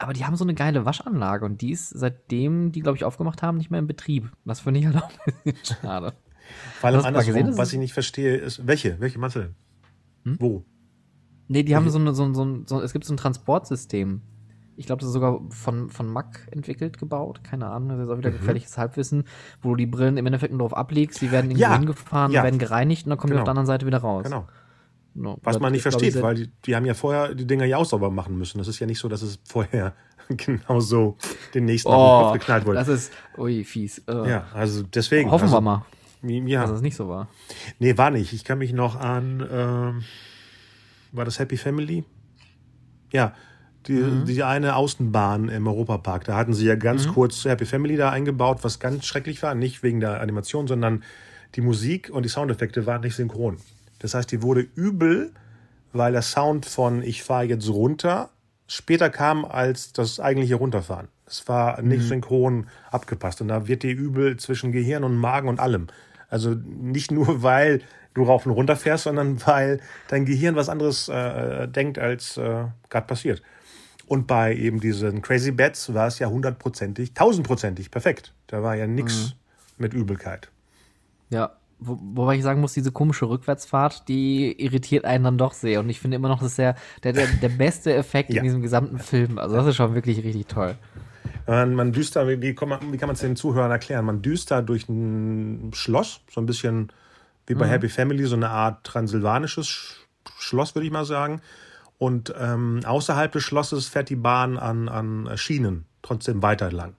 Aber 0.00 0.12
die 0.12 0.24
haben 0.24 0.36
so 0.36 0.44
eine 0.44 0.54
geile 0.54 0.84
Waschanlage 0.84 1.44
und 1.44 1.60
die 1.60 1.72
ist, 1.72 1.88
seitdem 1.90 2.70
die, 2.70 2.80
glaube 2.82 2.96
ich, 2.96 3.04
aufgemacht 3.04 3.42
haben, 3.42 3.58
nicht 3.58 3.70
mehr 3.72 3.80
in 3.80 3.88
Betrieb. 3.88 4.30
Das 4.44 4.60
finde 4.60 4.78
ich 4.78 4.86
halt 4.86 4.96
auch 4.96 5.10
ein 5.26 5.34
bisschen 5.44 5.76
schade. 5.82 6.12
Vor 6.80 6.86
allem 6.88 6.96
gesehen, 6.98 7.06
andersrum, 7.16 7.46
das 7.46 7.58
was 7.58 7.72
ich 7.72 7.78
nicht 7.80 7.92
verstehe, 7.92 8.36
ist, 8.36 8.64
welche? 8.66 9.00
Welche 9.00 9.18
meinst 9.18 9.34
du? 9.36 9.50
Hm? 10.24 10.36
Wo? 10.38 10.64
Nee, 11.48 11.64
die 11.64 11.74
haben 11.74 11.88
so, 11.90 11.98
eine, 11.98 12.14
so, 12.14 12.24
ein- 12.24 12.34
so, 12.34 12.62
so 12.66 12.80
es 12.80 12.92
gibt 12.92 13.04
so 13.06 13.12
ein 13.12 13.16
Transportsystem. 13.16 14.22
Ich 14.76 14.86
glaube, 14.86 15.00
das 15.00 15.08
ist 15.08 15.14
sogar 15.14 15.40
von, 15.50 15.90
von 15.90 16.06
Mack 16.06 16.46
entwickelt, 16.52 16.98
gebaut. 16.98 17.42
Keine 17.42 17.66
Ahnung, 17.66 17.88
das 17.88 17.98
ist 18.00 18.08
auch 18.08 18.14
Mhm. 18.14 18.18
wieder 18.18 18.30
gefährliches 18.30 18.78
Halbwissen, 18.78 19.24
wo 19.62 19.70
du 19.70 19.76
die 19.76 19.86
Brillen 19.86 20.16
im 20.16 20.26
Endeffekt 20.26 20.52
nur 20.52 20.60
drauf 20.60 20.76
ablegst, 20.76 21.20
die 21.20 21.32
werden 21.32 21.50
irgendwo 21.50 21.62
Ja, 21.62 21.76
hingefahren, 21.76 22.30
ja. 22.30 22.44
werden 22.44 22.60
gereinigt 22.60 23.04
und 23.06 23.10
dann 23.10 23.18
kommen 23.18 23.30
die 23.30 23.32
Genau. 23.32 23.42
auf 23.42 23.46
der 23.46 23.50
anderen 23.50 23.66
Seite 23.66 23.84
wieder 23.86 23.98
raus. 23.98 24.22
Genau. 24.22 24.46
No, 25.20 25.36
Was 25.42 25.58
man 25.58 25.72
nicht 25.72 25.78
ich, 25.78 25.82
versteht, 25.82 26.22
weil 26.22 26.34
die, 26.36 26.50
die 26.64 26.76
haben 26.76 26.84
ja 26.86 26.94
vorher 26.94 27.34
die 27.34 27.44
Dinger 27.46 27.64
ja 27.64 27.76
auch 27.78 27.84
sauber 27.84 28.08
machen 28.10 28.38
müssen. 28.38 28.58
Das 28.58 28.68
ist 28.68 28.78
ja 28.78 28.86
nicht 28.86 29.00
so, 29.00 29.08
dass 29.08 29.22
es 29.22 29.40
vorher 29.44 29.94
genauso 30.28 31.16
den 31.54 31.64
nächsten 31.64 31.88
Oh, 31.90 32.20
Kopf 32.22 32.32
geknallt 32.34 32.64
wurde. 32.66 32.78
das 32.78 32.86
ist, 32.88 33.12
ui, 33.36 33.64
fies. 33.64 33.98
Äh, 34.06 34.30
Ja, 34.30 34.46
also 34.54 34.82
deswegen. 34.84 35.30
Hoffen 35.32 35.44
also, 35.44 35.56
wir 35.56 35.60
mal, 35.60 35.84
Ja, 36.22 36.62
dass 36.62 36.70
es 36.70 36.82
nicht 36.82 36.94
so 36.94 37.08
war. 37.08 37.28
nee, 37.80 37.96
war 37.98 38.10
nicht. 38.10 38.32
Ich 38.32 38.44
kann 38.44 38.58
mich 38.58 38.72
noch 38.72 38.94
an, 38.94 39.44
ähm, 39.50 40.04
war 41.10 41.24
das 41.24 41.38
Happy 41.40 41.56
Family? 41.56 42.04
Ja, 43.12 43.34
die, 43.86 43.94
Mhm. 43.94 44.24
die 44.26 44.42
eine 44.44 44.76
Außenbahn 44.76 45.48
im 45.48 45.66
Europapark. 45.66 46.24
Da 46.24 46.36
hatten 46.36 46.52
sie 46.54 46.66
ja 46.66 46.76
ganz 46.76 47.06
Mhm. 47.06 47.12
kurz 47.14 47.44
Happy 47.44 47.64
Family 47.64 47.96
da 47.96 48.10
eingebaut, 48.10 48.58
was 48.62 48.78
ganz 48.78 49.04
schrecklich 49.06 49.42
war. 49.42 49.54
Nicht 49.56 49.82
wegen 49.82 49.98
der 50.00 50.20
Animation, 50.20 50.68
sondern 50.68 51.02
die 51.54 51.60
Musik 51.62 52.10
und 52.12 52.24
die 52.24 52.28
Soundeffekte 52.28 52.86
waren 52.86 53.00
nicht 53.00 53.16
synchron. 53.16 53.56
Das 53.98 54.14
heißt, 54.14 54.30
die 54.30 54.42
wurde 54.42 54.60
übel, 54.60 55.32
weil 55.92 56.12
der 56.12 56.22
Sound 56.22 56.66
von 56.66 57.02
Ich 57.02 57.22
fahre 57.22 57.44
jetzt 57.44 57.68
runter 57.68 58.30
später 58.68 59.10
kam 59.10 59.44
als 59.44 59.92
das 59.92 60.20
eigentliche 60.20 60.54
Runterfahren. 60.54 61.08
Es 61.26 61.48
war 61.48 61.82
nicht 61.82 62.04
synchron 62.04 62.68
abgepasst 62.90 63.40
und 63.40 63.48
da 63.48 63.66
wird 63.66 63.82
dir 63.82 63.94
übel 63.94 64.36
zwischen 64.36 64.72
Gehirn 64.72 65.04
und 65.04 65.16
Magen 65.16 65.48
und 65.48 65.58
allem. 65.58 65.88
Also 66.28 66.54
nicht 66.54 67.10
nur, 67.10 67.42
weil 67.42 67.80
du 68.14 68.22
rauf 68.24 68.46
und 68.46 68.52
runter 68.52 68.76
fährst, 68.76 69.04
sondern 69.04 69.44
weil 69.46 69.80
dein 70.08 70.24
Gehirn 70.24 70.54
was 70.54 70.68
anderes 70.68 71.08
äh, 71.08 71.66
denkt, 71.66 71.98
als 71.98 72.36
äh, 72.36 72.66
gerade 72.88 73.06
passiert. 73.06 73.42
Und 74.06 74.26
bei 74.26 74.54
eben 74.54 74.80
diesen 74.80 75.20
Crazy 75.20 75.50
Bats 75.50 75.92
war 75.92 76.06
es 76.06 76.18
ja 76.18 76.28
hundertprozentig, 76.28 77.12
tausendprozentig 77.12 77.90
perfekt. 77.90 78.32
Da 78.46 78.62
war 78.62 78.74
ja 78.74 78.86
nichts 78.86 79.34
mit 79.76 79.92
Übelkeit. 79.92 80.50
Ja, 81.28 81.57
wo, 81.80 81.98
wobei 82.00 82.36
ich 82.36 82.42
sagen 82.42 82.60
muss, 82.60 82.72
diese 82.72 82.92
komische 82.92 83.28
Rückwärtsfahrt, 83.28 84.08
die 84.08 84.60
irritiert 84.60 85.04
einen 85.04 85.24
dann 85.24 85.38
doch 85.38 85.52
sehr. 85.52 85.80
Und 85.80 85.88
ich 85.88 86.00
finde 86.00 86.16
immer 86.16 86.28
noch, 86.28 86.40
das 86.40 86.50
ist 86.50 86.58
der, 86.58 86.76
der, 87.02 87.12
der, 87.12 87.48
beste 87.48 87.94
Effekt 87.94 88.30
Ja. 88.30 88.38
in 88.38 88.44
diesem 88.44 88.62
gesamten 88.62 88.98
Film. 88.98 89.38
Also 89.38 89.56
das 89.56 89.66
ist 89.66 89.76
schon 89.76 89.94
wirklich 89.94 90.18
richtig 90.24 90.46
toll. 90.46 90.76
Man, 91.46 91.74
man 91.74 91.92
düst 91.92 92.16
da, 92.16 92.26
wie, 92.28 92.54
kann 92.54 92.68
man, 92.68 93.12
es 93.12 93.20
den 93.20 93.36
Zuhörern 93.36 93.70
erklären? 93.70 94.04
Man 94.04 94.22
düst 94.22 94.50
da 94.50 94.60
durch 94.60 94.88
ein 94.88 95.70
Schloss, 95.72 96.20
so 96.30 96.40
ein 96.40 96.46
bisschen 96.46 96.92
wie 97.46 97.54
bei 97.54 97.66
Happy 97.66 97.88
Family, 97.88 98.24
so 98.26 98.36
eine 98.36 98.50
Art 98.50 98.84
transsilvanisches 98.84 99.66
Sch 99.66 100.06
Schloss, 100.38 100.74
würde 100.74 100.86
ich 100.86 100.92
mal 100.92 101.06
sagen. 101.06 101.40
Und 101.96 102.34
ähm, 102.38 102.80
außerhalb 102.84 103.32
des 103.32 103.42
Schlosses 103.42 103.88
fährt 103.88 104.10
die 104.10 104.16
Bahn 104.16 104.58
an, 104.58 104.88
an 104.88 105.30
Schienen 105.36 105.86
trotzdem 106.02 106.42
weiter 106.42 106.70
lang. 106.70 106.94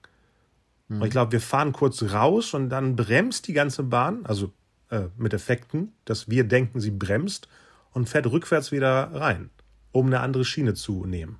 Und 0.90 1.04
ich 1.04 1.10
glaube, 1.10 1.30
wir 1.30 1.40
fahren 1.40 1.72
kurz 1.72 2.02
raus 2.02 2.52
und 2.52 2.68
dann 2.68 2.96
bremst 2.96 3.46
die 3.46 3.52
ganze 3.52 3.84
Bahn, 3.84 4.26
also 4.26 4.52
äh, 4.90 5.08
mit 5.16 5.32
Effekten, 5.34 5.92
dass 6.04 6.28
wir 6.28 6.44
denken, 6.44 6.80
sie 6.80 6.90
bremst 6.90 7.48
und 7.92 8.08
fährt 8.08 8.26
rückwärts 8.26 8.72
wieder 8.72 9.10
rein, 9.14 9.50
um 9.92 10.06
eine 10.06 10.20
andere 10.20 10.44
Schiene 10.44 10.74
zu 10.74 11.04
nehmen. 11.06 11.38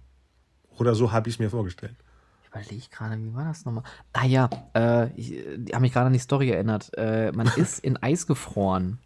Oder 0.78 0.94
so 0.94 1.12
habe 1.12 1.28
ich 1.28 1.36
es 1.36 1.38
mir 1.38 1.50
vorgestellt. 1.50 1.96
Ich 2.42 2.48
überlege 2.48 2.86
gerade, 2.90 3.18
wie 3.22 3.34
war 3.34 3.44
das 3.44 3.64
nochmal? 3.64 3.84
Ah 4.12 4.24
ja, 4.24 4.50
äh, 4.74 5.10
ich, 5.14 5.32
ich 5.36 5.72
habe 5.72 5.82
mich 5.82 5.92
gerade 5.92 6.06
an 6.06 6.12
die 6.12 6.18
Story 6.18 6.50
erinnert. 6.50 6.90
Äh, 6.96 7.30
man 7.32 7.46
ist 7.56 7.78
in 7.80 7.96
Eis 8.02 8.26
gefroren. 8.26 8.98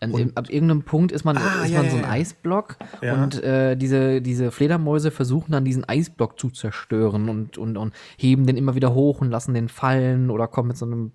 Im, 0.00 0.32
ab 0.36 0.50
irgendeinem 0.50 0.82
Punkt 0.82 1.12
ist 1.12 1.24
man, 1.24 1.38
Ah, 1.38 1.64
ist 1.64 1.70
ja, 1.70 1.80
man 1.80 1.90
so 1.90 1.96
ein 1.96 2.02
ja. 2.02 2.10
Eisblock 2.10 2.76
Ja. 3.00 3.14
und 3.14 3.42
äh, 3.42 3.74
diese, 3.74 4.20
diese 4.20 4.50
Fledermäuse 4.50 5.10
versuchen 5.10 5.52
dann 5.52 5.64
diesen 5.64 5.88
Eisblock 5.88 6.38
zu 6.38 6.50
zerstören 6.50 7.30
und, 7.30 7.56
und, 7.56 7.78
und 7.78 7.94
heben 8.18 8.46
den 8.46 8.58
immer 8.58 8.74
wieder 8.74 8.92
hoch 8.92 9.22
und 9.22 9.30
lassen 9.30 9.54
den 9.54 9.68
fallen 9.70 10.28
oder 10.28 10.46
kommen 10.46 10.68
mit 10.68 10.76
so 10.76 10.84
einem 10.84 11.12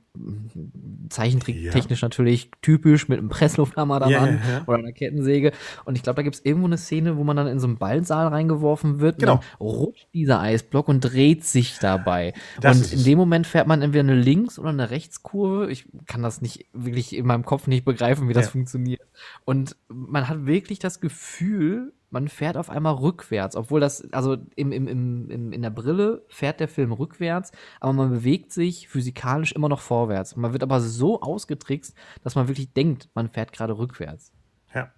Zeichentricktechnisch 1.10 2.02
ja. 2.02 2.06
natürlich 2.06 2.52
typisch 2.62 3.08
mit 3.08 3.20
einem 3.20 3.30
Presslufthammer 3.30 4.00
daran 4.00 4.14
yeah, 4.14 4.50
yeah. 4.50 4.64
oder 4.68 4.78
einer 4.80 4.92
Kettensäge. 4.92 5.52
Und 5.86 5.96
ich 5.96 6.04
glaube, 6.04 6.18
da 6.18 6.22
gibt 6.22 6.36
es 6.36 6.46
irgendwo 6.46 6.68
eine 6.68 6.78
Szene, 6.78 7.18
wo 7.18 7.24
man 7.24 7.38
dann 7.38 7.48
in 7.48 7.60
so 7.60 7.68
einen 7.68 7.78
Ballsaal 7.78 8.28
reingeworfen 8.28 9.00
wird. 9.00 9.20
Genau. 9.20 9.34
Und 9.34 9.42
dann 9.42 9.68
rutscht 9.68 10.08
dieser 10.14 10.40
Eisblock 10.40 10.88
und 10.88 11.02
dreht 11.02 11.46
sich 11.46 11.78
dabei. 11.80 12.34
Das 12.62 12.78
und 12.78 12.94
in 12.94 13.04
dem 13.04 13.18
Moment 13.18 13.48
fährt 13.48 13.68
man 13.68 13.82
entweder 13.82 14.04
eine 14.04 14.20
Links- 14.20 14.60
oder 14.60 14.70
eine 14.70 14.90
Rechtskurve. 14.90 15.72
Ich 15.72 15.88
kann 16.06 16.22
das 16.22 16.42
nicht 16.42 16.68
wirklich 16.74 17.16
in 17.16 17.26
meinem 17.26 17.46
Kopf 17.46 17.68
nicht 17.68 17.86
begreifen, 17.86 18.30
wie 18.30 18.34
das 18.34 18.46
ja. 18.46 18.52
funktioniert. 18.52 19.02
Und 19.46 19.76
man 19.88 20.28
hat 20.28 20.46
wirklich 20.46 20.80
das 20.80 21.00
Gefühl, 21.00 21.94
man 22.12 22.28
fährt 22.28 22.58
auf 22.58 22.70
einmal 22.70 22.96
rückwärts, 22.96 23.56
obwohl 23.56 23.80
das, 23.80 24.12
also 24.12 24.38
im, 24.56 24.72
im, 24.72 24.88
im, 24.88 25.52
in 25.52 25.62
der 25.62 25.70
Brille 25.70 26.24
fährt 26.28 26.60
der 26.60 26.68
Film 26.68 26.92
rückwärts, 26.92 27.52
aber 27.80 27.94
man 27.94 28.10
bewegt 28.10 28.52
sich 28.52 28.88
physikalisch 28.88 29.52
immer 29.52 29.70
noch 29.70 29.82
vorwärts. 29.82 30.36
Man 30.36 30.54
wird 30.54 30.64
aber 30.64 30.82
so 30.82 31.22
ausgetrickst, 31.22 31.96
dass 32.24 32.36
man 32.36 32.48
wirklich 32.48 32.74
denkt, 32.74 33.10
man 33.14 33.30
fährt 33.30 33.52
gerade 33.52 33.78
rückwärts. 33.78 34.32
Ja. 34.74 34.92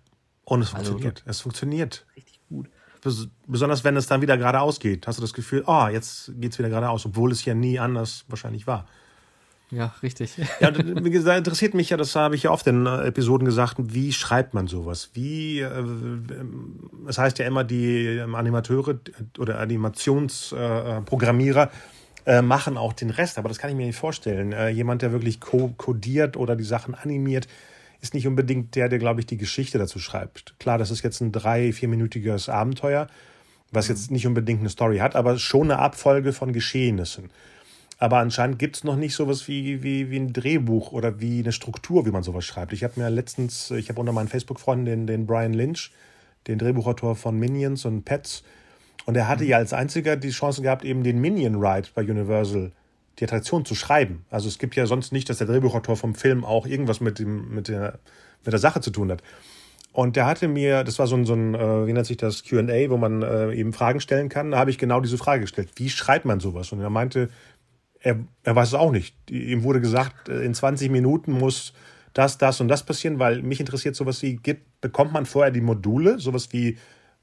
Und 0.43 0.62
es 0.62 0.74
also 0.74 0.91
funktioniert. 0.91 1.19
Also, 1.19 1.30
es 1.30 1.41
funktioniert. 1.41 2.06
Richtig 2.15 2.41
gut. 2.47 2.69
Besonders 3.47 3.84
wenn 3.84 3.97
es 3.97 4.06
dann 4.08 4.21
wieder 4.21 4.38
geradeaus 4.38 4.80
geht, 4.80 5.08
hast 5.08 5.17
du 5.17 5.21
das 5.21 5.34
Gefühl, 5.34 5.63
oh, 5.65 5.88
jetzt 5.88 6.32
geht 6.36 6.52
es 6.52 6.60
wieder 6.60 6.69
geradeaus, 6.69 7.06
obwohl 7.06 7.32
es 7.32 7.43
ja 7.45 7.56
nie 7.56 7.80
anders 7.80 8.26
wahrscheinlich 8.28 8.67
war. 8.67 8.86
Ja, 9.72 9.96
richtig. 10.04 10.36
Ja, 10.60 10.70
gesagt, 10.70 11.38
interessiert 11.38 11.74
mich 11.74 11.90
ja, 11.90 11.98
das 11.98 12.16
habe 12.16 12.36
ich 12.36 12.44
ja 12.44 12.52
oft 12.52 12.68
in 12.68 12.86
äh, 12.86 13.08
Episoden 13.08 13.46
gesagt, 13.46 13.78
wie 13.80 14.12
schreibt 14.12 14.54
man 14.54 14.68
sowas? 14.68 15.10
Wie, 15.14 15.62
äh, 15.62 15.84
es 17.08 17.18
heißt 17.18 17.40
ja 17.40 17.48
immer, 17.48 17.64
die 17.64 18.06
ähm, 18.06 18.36
Animateure 18.36 19.00
oder 19.40 19.60
Animationsprogrammierer 19.60 21.72
äh, 22.26 22.42
machen 22.42 22.78
auch 22.78 22.94
den 22.94 23.10
Rest, 23.10 23.38
aber 23.38 23.48
das 23.48 23.58
kann 23.58 23.70
ich 23.70 23.76
mir 23.76 23.86
nicht 23.86 23.98
vorstellen. 23.98 24.54
Jemand, 24.76 25.02
der 25.02 25.12
wirklich 25.12 25.40
codiert 25.40 26.38
oder 26.38 26.56
die 26.56 26.64
Sachen 26.64 26.94
animiert, 26.94 27.48
ist 28.02 28.14
nicht 28.14 28.28
unbedingt 28.28 28.76
der, 28.76 28.90
der, 28.90 29.00
glaube 29.00 29.22
ich, 29.22 29.26
die 29.26 29.38
Geschichte 29.38 29.78
dazu 29.78 30.00
schreibt. 30.00 30.56
Klar, 30.60 30.78
das 30.78 30.92
ist 30.92 31.04
jetzt 31.04 31.22
ein 31.22 31.32
drei-, 31.32 31.72
vierminütiges 31.72 32.50
Abenteuer, 32.50 33.08
was 33.72 33.88
jetzt 33.88 34.12
nicht 34.12 34.28
unbedingt 34.28 34.60
eine 34.60 34.70
Story 34.70 34.98
hat, 34.98 35.16
aber 35.16 35.38
schon 35.38 35.72
eine 35.72 35.80
Abfolge 35.80 36.34
von 36.34 36.52
Geschehnissen. 36.52 37.30
Aber 38.02 38.18
anscheinend 38.18 38.58
gibt 38.58 38.78
es 38.78 38.84
noch 38.84 38.96
nicht 38.96 39.14
sowas 39.14 39.48
wie, 39.48 39.84
wie, 39.84 40.10
wie 40.10 40.18
ein 40.18 40.34
Drehbuch 40.34 40.92
oder 40.92 41.20
wie 41.20 41.38
eine 41.38 41.52
Struktur, 41.52 42.04
wie 42.08 42.10
man 42.10 42.24
sowas 42.24 42.44
schreibt. 42.44 42.74
Ich 42.74 42.84
habe 42.84 43.00
mir 43.00 43.12
letztens, 43.12 43.70
ich 43.70 43.90
habe 43.90 44.00
unter 44.00 44.12
meinen 44.12 44.28
Facebook-Freunden 44.28 44.86
den, 44.86 45.06
den 45.06 45.28
Brian 45.28 45.54
Lynch, 45.54 45.92
den 46.48 46.58
Drehbuchautor 46.58 47.16
von 47.16 47.38
Minions 47.38 47.86
und 47.86 48.04
Pets, 48.04 48.44
und 49.06 49.16
er 49.16 49.28
hatte 49.28 49.46
ja 49.46 49.58
als 49.58 49.72
einziger 49.72 50.16
die 50.16 50.32
Chance 50.32 50.64
gehabt, 50.64 50.84
eben 50.84 51.04
den 51.04 51.22
Minion 51.22 51.64
Ride 51.64 51.90
bei 51.94 52.02
Universal, 52.02 52.72
die 53.20 53.24
Attraktion 53.24 53.66
zu 53.66 53.76
schreiben. 53.76 54.26
Also 54.32 54.48
es 54.48 54.58
gibt 54.58 54.76
ja 54.76 54.88
sonst 54.88 55.12
nicht, 55.12 55.30
dass 55.30 55.38
der 55.38 55.46
Drehbuchautor 55.46 55.96
vom 55.96 56.16
Film 56.16 56.44
auch 56.44 56.66
irgendwas 56.66 57.02
mit, 57.02 57.20
dem, 57.20 57.54
mit, 57.54 57.68
der, 57.68 58.00
mit 58.44 58.52
der 58.52 58.60
Sache 58.60 58.82
zu 58.82 58.90
tun 58.90 59.12
hat. 59.12 59.22
Und 59.94 60.16
der 60.16 60.26
hatte 60.26 60.48
mir, 60.48 60.84
das 60.84 60.98
war 60.98 61.06
so 61.06 61.16
ein, 61.16 61.26
so 61.26 61.34
ein 61.34 61.54
äh, 61.54 61.86
wie 61.86 61.94
nennt 61.94 62.08
sich 62.08 62.18
das, 62.18 62.44
QA, 62.44 62.90
wo 62.90 62.98
man 62.98 63.22
äh, 63.22 63.54
eben 63.54 63.74
Fragen 63.74 64.00
stellen 64.00 64.30
kann. 64.30 64.50
Da 64.50 64.58
habe 64.58 64.72
ich 64.72 64.80
genau 64.80 65.02
diese 65.02 65.20
Frage 65.20 65.42
gestellt. 65.42 65.70
Wie 65.76 65.90
schreibt 65.90 66.26
man 66.26 66.40
sowas? 66.40 66.72
Und 66.72 66.82
er 66.82 66.90
meinte, 66.90 67.30
er, 68.02 68.20
er 68.44 68.56
weiß 68.56 68.70
es 68.70 68.74
auch 68.74 68.92
nicht. 68.92 69.16
Ihm 69.30 69.64
wurde 69.64 69.80
gesagt, 69.80 70.30
äh, 70.30 70.44
in 70.44 70.54
20 70.54 70.90
Minuten 70.90 71.32
muss 71.32 71.74
das, 72.14 72.38
das 72.38 72.60
und 72.60 72.68
das 72.68 72.84
passieren, 72.86 73.20
weil 73.20 73.42
mich 73.42 73.60
interessiert 73.60 73.96
sowas 73.96 74.22
wie, 74.22 74.36
gibt, 74.36 74.82
bekommt 74.82 75.14
man 75.14 75.26
vorher 75.26 75.52
die 75.52 75.62
Module, 75.62 76.20
sowas 76.20 76.52
wie 76.52 76.78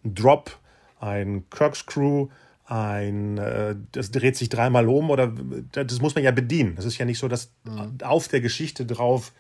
ein 0.05 0.15
Drop, 0.15 0.59
ein 1.01 1.45
Corkscrew, 1.51 2.29
ein, 2.65 3.39
äh, 3.39 3.77
das 3.93 4.11
dreht 4.11 4.37
sich 4.37 4.49
dreimal 4.49 4.89
um 4.89 5.11
oder 5.11 5.33
das 5.73 6.01
muss 6.01 6.15
man 6.15 6.25
ja 6.25 6.31
bedienen. 6.31 6.77
Das 6.77 6.85
ist 6.85 6.99
ja 6.99 7.05
nicht 7.05 7.19
so, 7.19 7.29
dass 7.29 7.53
mhm. 7.65 7.99
auf 8.03 8.29
der 8.29 8.41
Geschichte 8.41 8.87
drauf 8.87 9.33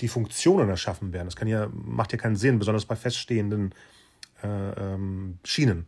die 0.00 0.08
Funktionen 0.08 0.68
erschaffen 0.68 1.12
werden. 1.12 1.26
Das 1.26 1.36
kann 1.36 1.48
ja, 1.48 1.68
macht 1.72 2.12
ja 2.12 2.18
keinen 2.18 2.36
Sinn, 2.36 2.58
besonders 2.58 2.84
bei 2.84 2.96
feststehenden 2.96 3.74
äh, 4.42 4.48
ähm, 4.48 5.38
Schienen. 5.44 5.86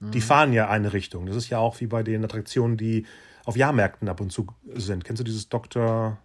Mhm. 0.00 0.10
Die 0.10 0.20
fahren 0.20 0.52
ja 0.52 0.68
eine 0.68 0.92
Richtung. 0.92 1.26
Das 1.26 1.36
ist 1.36 1.48
ja 1.48 1.58
auch 1.58 1.80
wie 1.80 1.86
bei 1.86 2.02
den 2.02 2.24
Attraktionen, 2.24 2.76
die 2.76 3.06
auf 3.48 3.56
Jahrmärkten 3.56 4.10
ab 4.10 4.20
und 4.20 4.30
zu 4.30 4.46
sind. 4.74 5.06
Kennst 5.06 5.20
du 5.20 5.24
dieses 5.24 5.48
Dr. 5.48 6.18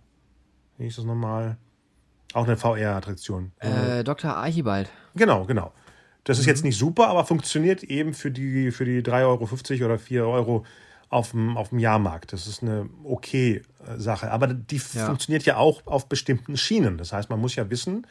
Wie 0.78 0.84
hieß 0.84 0.98
das 0.98 1.06
nochmal? 1.06 1.56
Auch 2.34 2.44
eine 2.46 2.58
VR-Attraktion. 2.58 3.54
Äh, 3.60 4.04
Dr. 4.04 4.36
Archibald. 4.36 4.90
Genau, 5.16 5.46
genau. 5.46 5.72
Das 6.26 6.38
ist 6.38 6.46
mhm. 6.46 6.50
jetzt 6.50 6.64
nicht 6.66 6.78
super, 6.78 7.08
aber 7.08 7.24
funktioniert 7.24 7.82
eben 7.82 8.14
für 8.14 8.30
die, 8.30 8.72
für 8.72 8.84
die 8.84 9.02
3,50 9.02 9.76
Euro 9.76 9.86
oder 9.86 10.00
4 10.00 10.28
Euro 10.28 10.66
auf 11.08 11.32
dem, 11.32 11.56
auf 11.56 11.70
dem 11.70 11.80
Jahrmarkt. 11.80 12.34
Das 12.34 12.46
ist 12.46 12.62
eine 12.62 12.90
okay 13.06 13.62
äh, 13.88 13.98
Sache. 13.98 14.30
Aber 14.30 14.48
die 14.48 14.82
ja. 14.94 15.06
funktioniert 15.06 15.46
ja 15.46 15.56
auch 15.56 15.88
auf 15.88 16.10
bestimmten 16.10 16.58
Schienen. 16.58 16.98
Das 16.98 17.14
heißt, 17.14 17.30
man 17.30 17.40
muss 17.40 17.56
ja 17.56 17.70
wissen, 17.70 18.06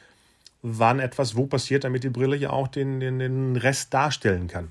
wann 0.62 1.00
etwas 1.00 1.36
wo 1.36 1.46
passiert, 1.46 1.84
damit 1.84 2.02
die 2.02 2.08
Brille 2.08 2.36
ja 2.36 2.48
auch 2.48 2.68
den, 2.68 2.98
den, 2.98 3.18
den 3.18 3.56
Rest 3.56 3.92
darstellen 3.92 4.48
kann. 4.48 4.70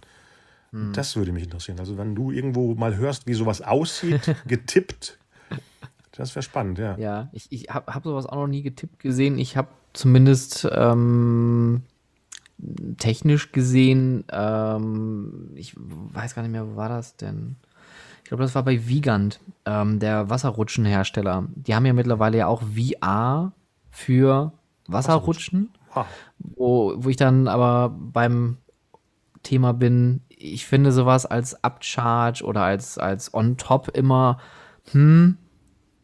Hm. 0.71 0.93
Das 0.93 1.15
würde 1.15 1.31
mich 1.31 1.43
interessieren. 1.43 1.79
Also, 1.79 1.97
wenn 1.97 2.15
du 2.15 2.31
irgendwo 2.31 2.75
mal 2.75 2.95
hörst, 2.95 3.27
wie 3.27 3.33
sowas 3.33 3.61
aussieht, 3.61 4.35
getippt, 4.47 5.17
das 6.11 6.35
wäre 6.35 6.43
spannend, 6.43 6.77
ja. 6.77 6.97
Ja, 6.97 7.29
ich, 7.31 7.51
ich 7.51 7.69
habe 7.69 7.93
hab 7.93 8.03
sowas 8.03 8.25
auch 8.25 8.35
noch 8.35 8.47
nie 8.47 8.61
getippt 8.61 8.99
gesehen. 8.99 9.37
Ich 9.37 9.57
habe 9.57 9.69
zumindest 9.93 10.67
ähm, 10.71 11.83
technisch 12.97 13.51
gesehen, 13.51 14.25
ähm, 14.31 15.51
ich 15.55 15.73
weiß 15.77 16.35
gar 16.35 16.41
nicht 16.41 16.51
mehr, 16.51 16.67
wo 16.67 16.75
war 16.75 16.89
das 16.89 17.15
denn? 17.15 17.55
Ich 18.23 18.29
glaube, 18.29 18.43
das 18.43 18.55
war 18.55 18.63
bei 18.63 18.87
Vigant, 18.87 19.39
ähm, 19.65 19.99
der 19.99 20.29
Wasserrutschenhersteller. 20.29 21.47
Die 21.55 21.75
haben 21.75 21.85
ja 21.85 21.93
mittlerweile 21.93 22.37
ja 22.37 22.47
auch 22.47 22.61
VR 22.61 23.51
für 23.89 24.53
Wasserrutschen, 24.87 25.69
Wasserrutschen. 25.93 26.15
Wo, 26.37 26.93
wo 26.97 27.09
ich 27.09 27.17
dann 27.17 27.47
aber 27.47 27.89
beim 27.89 28.57
Thema 29.43 29.73
bin, 29.73 30.21
ich 30.41 30.65
finde 30.65 30.91
sowas 30.91 31.25
als 31.25 31.63
Upcharge 31.63 32.43
oder 32.43 32.63
als, 32.63 32.97
als 32.97 33.33
On-Top 33.33 33.89
immer, 33.95 34.39
hm, 34.91 35.37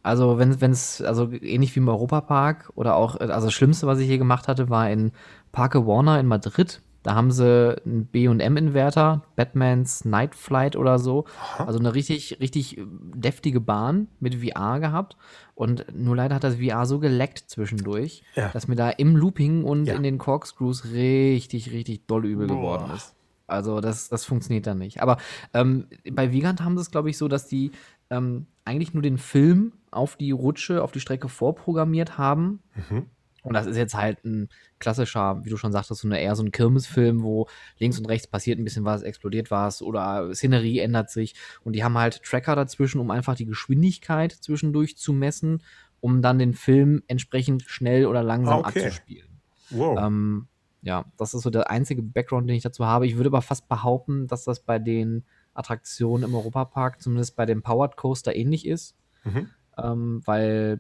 also 0.04 0.40
wenn 0.40 0.72
es, 0.72 1.02
also 1.02 1.32
ähnlich 1.32 1.76
wie 1.76 1.80
im 1.80 1.90
Europapark 1.90 2.72
oder 2.76 2.96
auch, 2.96 3.16
also 3.18 3.48
das 3.48 3.54
Schlimmste, 3.54 3.88
was 3.88 4.00
ich 4.00 4.08
hier 4.08 4.18
gemacht 4.18 4.48
hatte, 4.48 4.70
war 4.70 4.90
in 4.90 5.12
Parke 5.52 5.86
Warner 5.86 6.20
in 6.20 6.28
Madrid. 6.28 6.82
Da 7.04 7.16
haben 7.16 7.32
sie 7.32 7.76
einen 7.86 8.06
B&M-Inverter, 8.06 9.24
Batmans 9.38 10.04
Night 10.04 10.36
Flight 10.36 10.76
oder 10.76 11.00
so. 11.00 11.24
Also 11.58 11.80
eine 11.80 11.96
richtig, 11.96 12.40
richtig 12.42 12.82
deftige 12.82 13.62
Bahn 13.62 14.10
mit 14.20 14.36
VR 14.36 14.80
gehabt. 14.80 15.16
Und 15.56 15.86
nur 15.94 16.18
leider 16.18 16.36
hat 16.36 16.44
das 16.44 16.56
VR 16.56 16.86
so 16.86 17.00
geleckt 17.00 17.46
zwischendurch, 17.48 18.24
ja. 18.36 18.50
dass 18.50 18.68
mir 18.68 18.76
da 18.76 18.90
im 18.90 19.16
Looping 19.16 19.64
und 19.64 19.86
ja. 19.86 19.96
in 19.96 20.04
den 20.04 20.18
Corkscrews 20.18 20.92
richtig, 20.92 21.72
richtig 21.72 22.08
doll 22.08 22.26
übel 22.26 22.48
Boah. 22.48 22.56
geworden 22.56 22.92
ist. 22.94 23.17
Also 23.48 23.80
das, 23.82 24.10
das 24.10 24.26
funktioniert 24.26 24.68
dann 24.68 24.78
nicht. 24.78 25.02
Aber 25.02 25.18
ähm, 25.54 25.88
bei 26.12 26.32
Vigant 26.32 26.62
haben 26.62 26.78
sie 26.78 26.82
es, 26.82 26.92
glaube 26.92 27.10
ich, 27.10 27.18
so, 27.18 27.28
dass 27.28 27.48
die 27.48 27.72
ähm, 28.10 28.46
eigentlich 28.66 28.94
nur 28.94 29.04
den 29.04 29.18
Film 29.18 29.74
auf 29.90 30.18
die 30.18 30.32
Rutsche, 30.32 30.84
auf 30.84 30.92
die 30.92 31.00
Strecke 31.00 31.30
vorprogrammiert 31.30 32.18
haben. 32.18 32.62
Mhm. 32.90 33.06
Und 33.44 33.54
das 33.54 33.66
ist 33.66 33.78
jetzt 33.78 33.96
halt 33.96 34.26
ein 34.26 34.50
klassischer, 34.80 35.44
wie 35.46 35.50
du 35.50 35.56
schon 35.56 35.72
sagtest, 35.72 36.02
so 36.02 36.08
eine, 36.08 36.20
eher 36.20 36.36
so 36.36 36.44
ein 36.44 36.52
Kirmesfilm, 36.52 37.24
wo 37.24 37.48
links 37.80 37.98
und 37.98 38.06
rechts 38.06 38.28
passiert 38.28 38.60
ein 38.60 38.66
bisschen 38.66 38.84
was, 38.84 39.04
explodiert 39.04 39.52
was 39.52 39.82
oder 39.82 40.34
Szenerie 40.36 40.80
ändert 40.80 41.10
sich. 41.10 41.34
Und 41.64 41.74
die 41.74 41.84
haben 41.84 41.98
halt 41.98 42.22
Tracker 42.24 42.58
dazwischen, 42.58 43.00
um 43.00 43.10
einfach 43.10 43.36
die 43.36 43.46
Geschwindigkeit 43.46 44.34
zwischendurch 44.34 44.98
zu 44.98 45.14
messen, 45.14 45.64
um 46.02 46.22
dann 46.22 46.40
den 46.40 46.54
Film 46.54 47.04
entsprechend 47.08 47.64
schnell 47.64 48.06
oder 48.06 48.22
langsam 48.22 48.60
okay. 48.60 48.84
abzuspielen. 48.84 49.30
Wow. 49.70 49.98
Ähm, 49.98 50.48
ja, 50.82 51.06
das 51.18 51.34
ist 51.34 51.42
so 51.42 51.50
der 51.50 51.70
einzige 51.70 52.02
Background, 52.02 52.50
den 52.50 52.56
ich 52.56 52.64
dazu 52.64 52.86
habe. 52.86 53.08
Ich 53.08 53.18
würde 53.18 53.30
aber 53.30 53.42
fast 53.42 53.68
behaupten, 53.68 54.28
dass 54.28 54.44
das 54.44 54.60
bei 54.60 54.80
den 54.80 55.24
Attraktionen 55.54 56.24
im 56.24 56.36
Europapark, 56.36 57.02
zumindest 57.02 57.36
bei 57.36 57.46
dem 57.46 57.62
Powered 57.62 57.98
Coaster, 57.98 58.36
ähnlich 58.36 58.66
ist. 58.66 58.96
Mhm. 59.24 59.50
Ähm, 59.78 60.22
weil, 60.26 60.80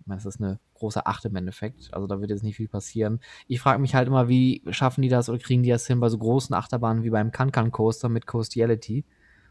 ich 0.00 0.06
meine, 0.06 0.18
das 0.22 0.26
ist 0.26 0.40
eine 0.40 0.58
große 0.74 1.06
Acht 1.06 1.24
im 1.24 1.36
Endeffekt. 1.36 1.92
Also 1.92 2.06
da 2.06 2.20
wird 2.20 2.30
jetzt 2.30 2.42
nicht 2.42 2.56
viel 2.56 2.68
passieren. 2.68 3.20
Ich 3.46 3.60
frage 3.60 3.80
mich 3.80 3.94
halt 3.94 4.08
immer, 4.08 4.28
wie 4.28 4.62
schaffen 4.70 5.02
die 5.02 5.08
das 5.08 5.28
oder 5.28 5.38
kriegen 5.38 5.62
die 5.62 5.70
das 5.70 5.86
hin 5.86 6.00
bei 6.00 6.08
so 6.08 6.18
großen 6.18 6.54
Achterbahnen 6.54 7.04
wie 7.04 7.10
beim 7.10 7.30
Kankan 7.30 7.70
Coaster 7.70 8.08
mit 8.08 8.26
Coastiality? 8.26 9.04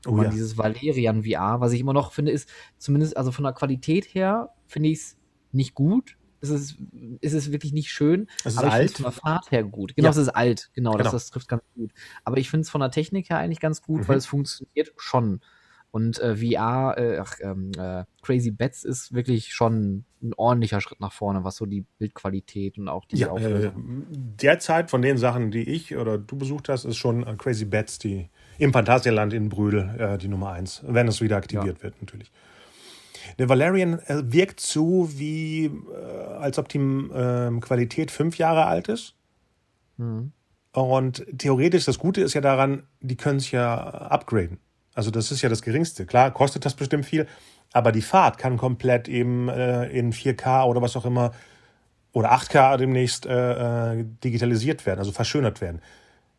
Oh, 0.05 0.21
ja. 0.21 0.29
dieses 0.29 0.57
Valerian 0.57 1.23
VR, 1.23 1.61
was 1.61 1.71
ich 1.71 1.79
immer 1.79 1.93
noch 1.93 2.11
finde, 2.11 2.31
ist 2.31 2.49
zumindest, 2.77 3.15
also 3.15 3.31
von 3.31 3.43
der 3.43 3.53
Qualität 3.53 4.05
her, 4.13 4.49
finde 4.67 4.89
ich 4.89 4.99
es 4.99 5.17
nicht 5.53 5.75
gut, 5.75 6.17
es 6.43 6.49
ist, 6.49 6.77
es 7.21 7.33
ist 7.33 7.51
wirklich 7.51 7.73
nicht 7.73 7.89
schön. 7.89 8.27
Es 8.43 8.53
ist 8.53 8.59
aber 8.59 8.71
alt. 8.71 8.91
von 8.91 9.03
der 9.03 9.11
Fahrt 9.11 9.51
her 9.51 9.63
gut. 9.63 9.95
Genau, 9.95 10.07
ja. 10.07 10.11
es 10.11 10.17
ist 10.17 10.29
alt. 10.29 10.69
Genau, 10.73 10.91
genau. 10.91 11.03
Das, 11.03 11.11
das 11.11 11.29
trifft 11.29 11.47
ganz 11.47 11.63
gut. 11.75 11.91
Aber 12.23 12.37
ich 12.37 12.49
finde 12.49 12.63
es 12.63 12.69
von 12.69 12.81
der 12.81 12.91
Technik 12.91 13.29
her 13.29 13.37
eigentlich 13.37 13.59
ganz 13.59 13.81
gut, 13.81 14.01
mhm. 14.01 14.07
weil 14.09 14.17
es 14.17 14.25
funktioniert 14.25 14.91
schon. 14.97 15.39
Und 15.91 16.19
äh, 16.19 16.35
VR, 16.35 16.95
äh, 16.97 17.19
ach, 17.19 17.35
ähm, 17.41 17.71
äh, 17.77 18.03
Crazy 18.23 18.49
Bats 18.49 18.83
ist 18.83 19.13
wirklich 19.13 19.53
schon 19.53 20.05
ein 20.23 20.33
ordentlicher 20.35 20.81
Schritt 20.81 20.99
nach 20.99 21.13
vorne, 21.13 21.43
was 21.43 21.55
so 21.55 21.67
die 21.67 21.85
Bildqualität 21.99 22.79
und 22.79 22.87
auch 22.87 23.05
die 23.05 23.17
ja, 23.17 23.29
Auflösung. 23.29 24.01
Äh, 24.11 24.15
derzeit 24.41 24.89
von 24.89 25.03
den 25.03 25.19
Sachen, 25.19 25.51
die 25.51 25.69
ich 25.69 25.95
oder 25.95 26.17
du 26.17 26.35
besucht 26.35 26.67
hast, 26.67 26.85
ist 26.85 26.97
schon 26.97 27.25
äh, 27.27 27.35
Crazy 27.37 27.65
Bats 27.65 27.99
die 27.99 28.27
im 28.57 28.73
Phantasialand 28.73 29.33
in 29.33 29.49
Brühl 29.49 29.95
äh, 29.99 30.17
die 30.17 30.29
Nummer 30.29 30.51
eins, 30.51 30.81
wenn 30.87 31.07
es 31.07 31.21
wieder 31.21 31.37
aktiviert 31.37 31.77
ja. 31.77 31.83
wird 31.83 32.01
natürlich. 32.01 32.31
Der 33.39 33.49
Valerian 33.49 33.99
äh, 33.99 34.23
wirkt 34.25 34.59
so 34.59 35.09
wie, 35.17 35.65
äh, 35.65 36.33
als 36.39 36.57
ob 36.59 36.69
die 36.69 36.77
äh, 36.77 37.59
Qualität 37.59 38.11
fünf 38.11 38.37
Jahre 38.37 38.65
alt 38.65 38.87
ist. 38.87 39.15
Mhm. 39.97 40.31
Und 40.73 41.25
theoretisch, 41.37 41.85
das 41.85 41.99
Gute 41.99 42.21
ist 42.21 42.33
ja 42.33 42.41
daran, 42.41 42.83
die 42.99 43.15
können 43.15 43.39
sich 43.39 43.51
ja 43.51 43.75
upgraden. 43.75 44.57
Also 44.95 45.11
das 45.11 45.31
ist 45.31 45.41
ja 45.41 45.49
das 45.49 45.61
Geringste. 45.61 46.05
Klar, 46.05 46.31
kostet 46.31 46.65
das 46.65 46.73
bestimmt 46.73 47.05
viel, 47.05 47.27
aber 47.71 47.91
die 47.91 48.01
Fahrt 48.01 48.37
kann 48.37 48.57
komplett 48.57 49.07
eben 49.07 49.49
äh, 49.49 49.87
in 49.87 50.13
4K 50.13 50.65
oder 50.65 50.81
was 50.81 50.95
auch 50.95 51.05
immer 51.05 51.31
oder 52.11 52.31
8K 52.31 52.77
demnächst 52.77 53.25
äh, 53.25 54.03
digitalisiert 54.23 54.85
werden, 54.85 54.99
also 54.99 55.11
verschönert 55.11 55.61
werden. 55.61 55.81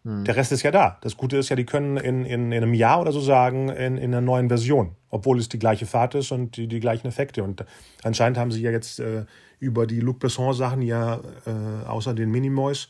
Hm. 0.04 0.24
Der 0.24 0.36
Rest 0.36 0.52
ist 0.52 0.62
ja 0.62 0.70
da. 0.70 0.98
Das 1.00 1.16
Gute 1.16 1.36
ist 1.36 1.48
ja, 1.48 1.56
die 1.56 1.64
können 1.64 1.96
in, 1.96 2.24
in, 2.24 2.52
in 2.52 2.62
einem 2.62 2.74
Jahr 2.74 3.00
oder 3.00 3.12
so 3.12 3.20
sagen, 3.20 3.68
in, 3.70 3.96
in 3.96 4.12
einer 4.12 4.20
neuen 4.20 4.48
Version, 4.48 4.96
obwohl 5.08 5.38
es 5.38 5.48
die 5.48 5.58
gleiche 5.58 5.86
Fahrt 5.86 6.14
ist 6.14 6.30
und 6.30 6.56
die, 6.56 6.68
die 6.68 6.80
gleichen 6.80 7.06
Effekte. 7.06 7.42
Und 7.42 7.64
anscheinend 8.02 8.38
haben 8.38 8.52
sie 8.52 8.62
ja 8.62 8.70
jetzt 8.70 9.00
äh, 9.00 9.24
über 9.58 9.86
die 9.86 10.00
Luc 10.00 10.18
Besson-Sachen 10.18 10.82
ja 10.82 11.20
äh, 11.46 11.86
außer 11.86 12.14
den 12.14 12.30
Minimoys 12.30 12.88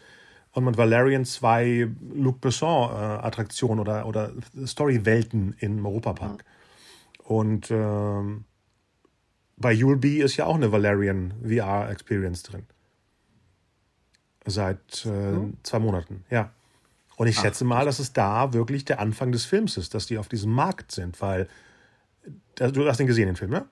und 0.53 0.65
mit 0.65 0.77
Valerian 0.77 1.25
zwei 1.25 1.89
Luc 2.15 2.41
Besson-Attraktionen 2.41 3.79
äh, 3.79 3.83
oder, 3.83 4.07
oder 4.07 4.33
Story-Welten 4.67 5.55
im 5.61 5.85
Europapark. 5.87 6.45
Mhm. 6.45 7.27
Und 7.27 7.71
ähm, 7.71 8.45
bei 9.57 9.73
Yulby 9.73 10.21
ist 10.21 10.37
ja 10.37 10.47
auch 10.47 10.57
eine 10.57 10.73
Valerian 10.73 11.35
VR-Experience 11.43 12.43
drin. 12.43 12.67
Seit 14.47 15.07
äh, 15.07 15.09
mhm. 15.09 15.57
zwei 15.63 15.79
Monaten, 15.79 16.25
ja. 16.29 16.51
Und 17.17 17.29
ich 17.29 17.39
Ach, 17.39 17.43
schätze 17.43 17.65
mal, 17.65 17.85
dass 17.85 17.99
es 17.99 18.13
da 18.13 18.53
wirklich 18.53 18.85
der 18.85 19.01
Anfang 19.01 19.33
des 19.33 19.45
Films 19.45 19.77
ist, 19.77 19.95
dass 19.95 20.07
die 20.07 20.19
auf 20.19 20.29
diesem 20.29 20.53
Markt 20.53 20.93
sind, 20.93 21.21
weil. 21.21 21.49
Du 22.57 22.87
hast 22.89 22.99
den 22.99 23.07
gesehen, 23.07 23.27
den 23.27 23.37
Film, 23.37 23.51
ne? 23.51 23.67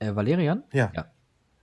Äh, 0.00 0.14
Valerian? 0.14 0.64
Ja. 0.72 0.90
ja. 0.94 1.06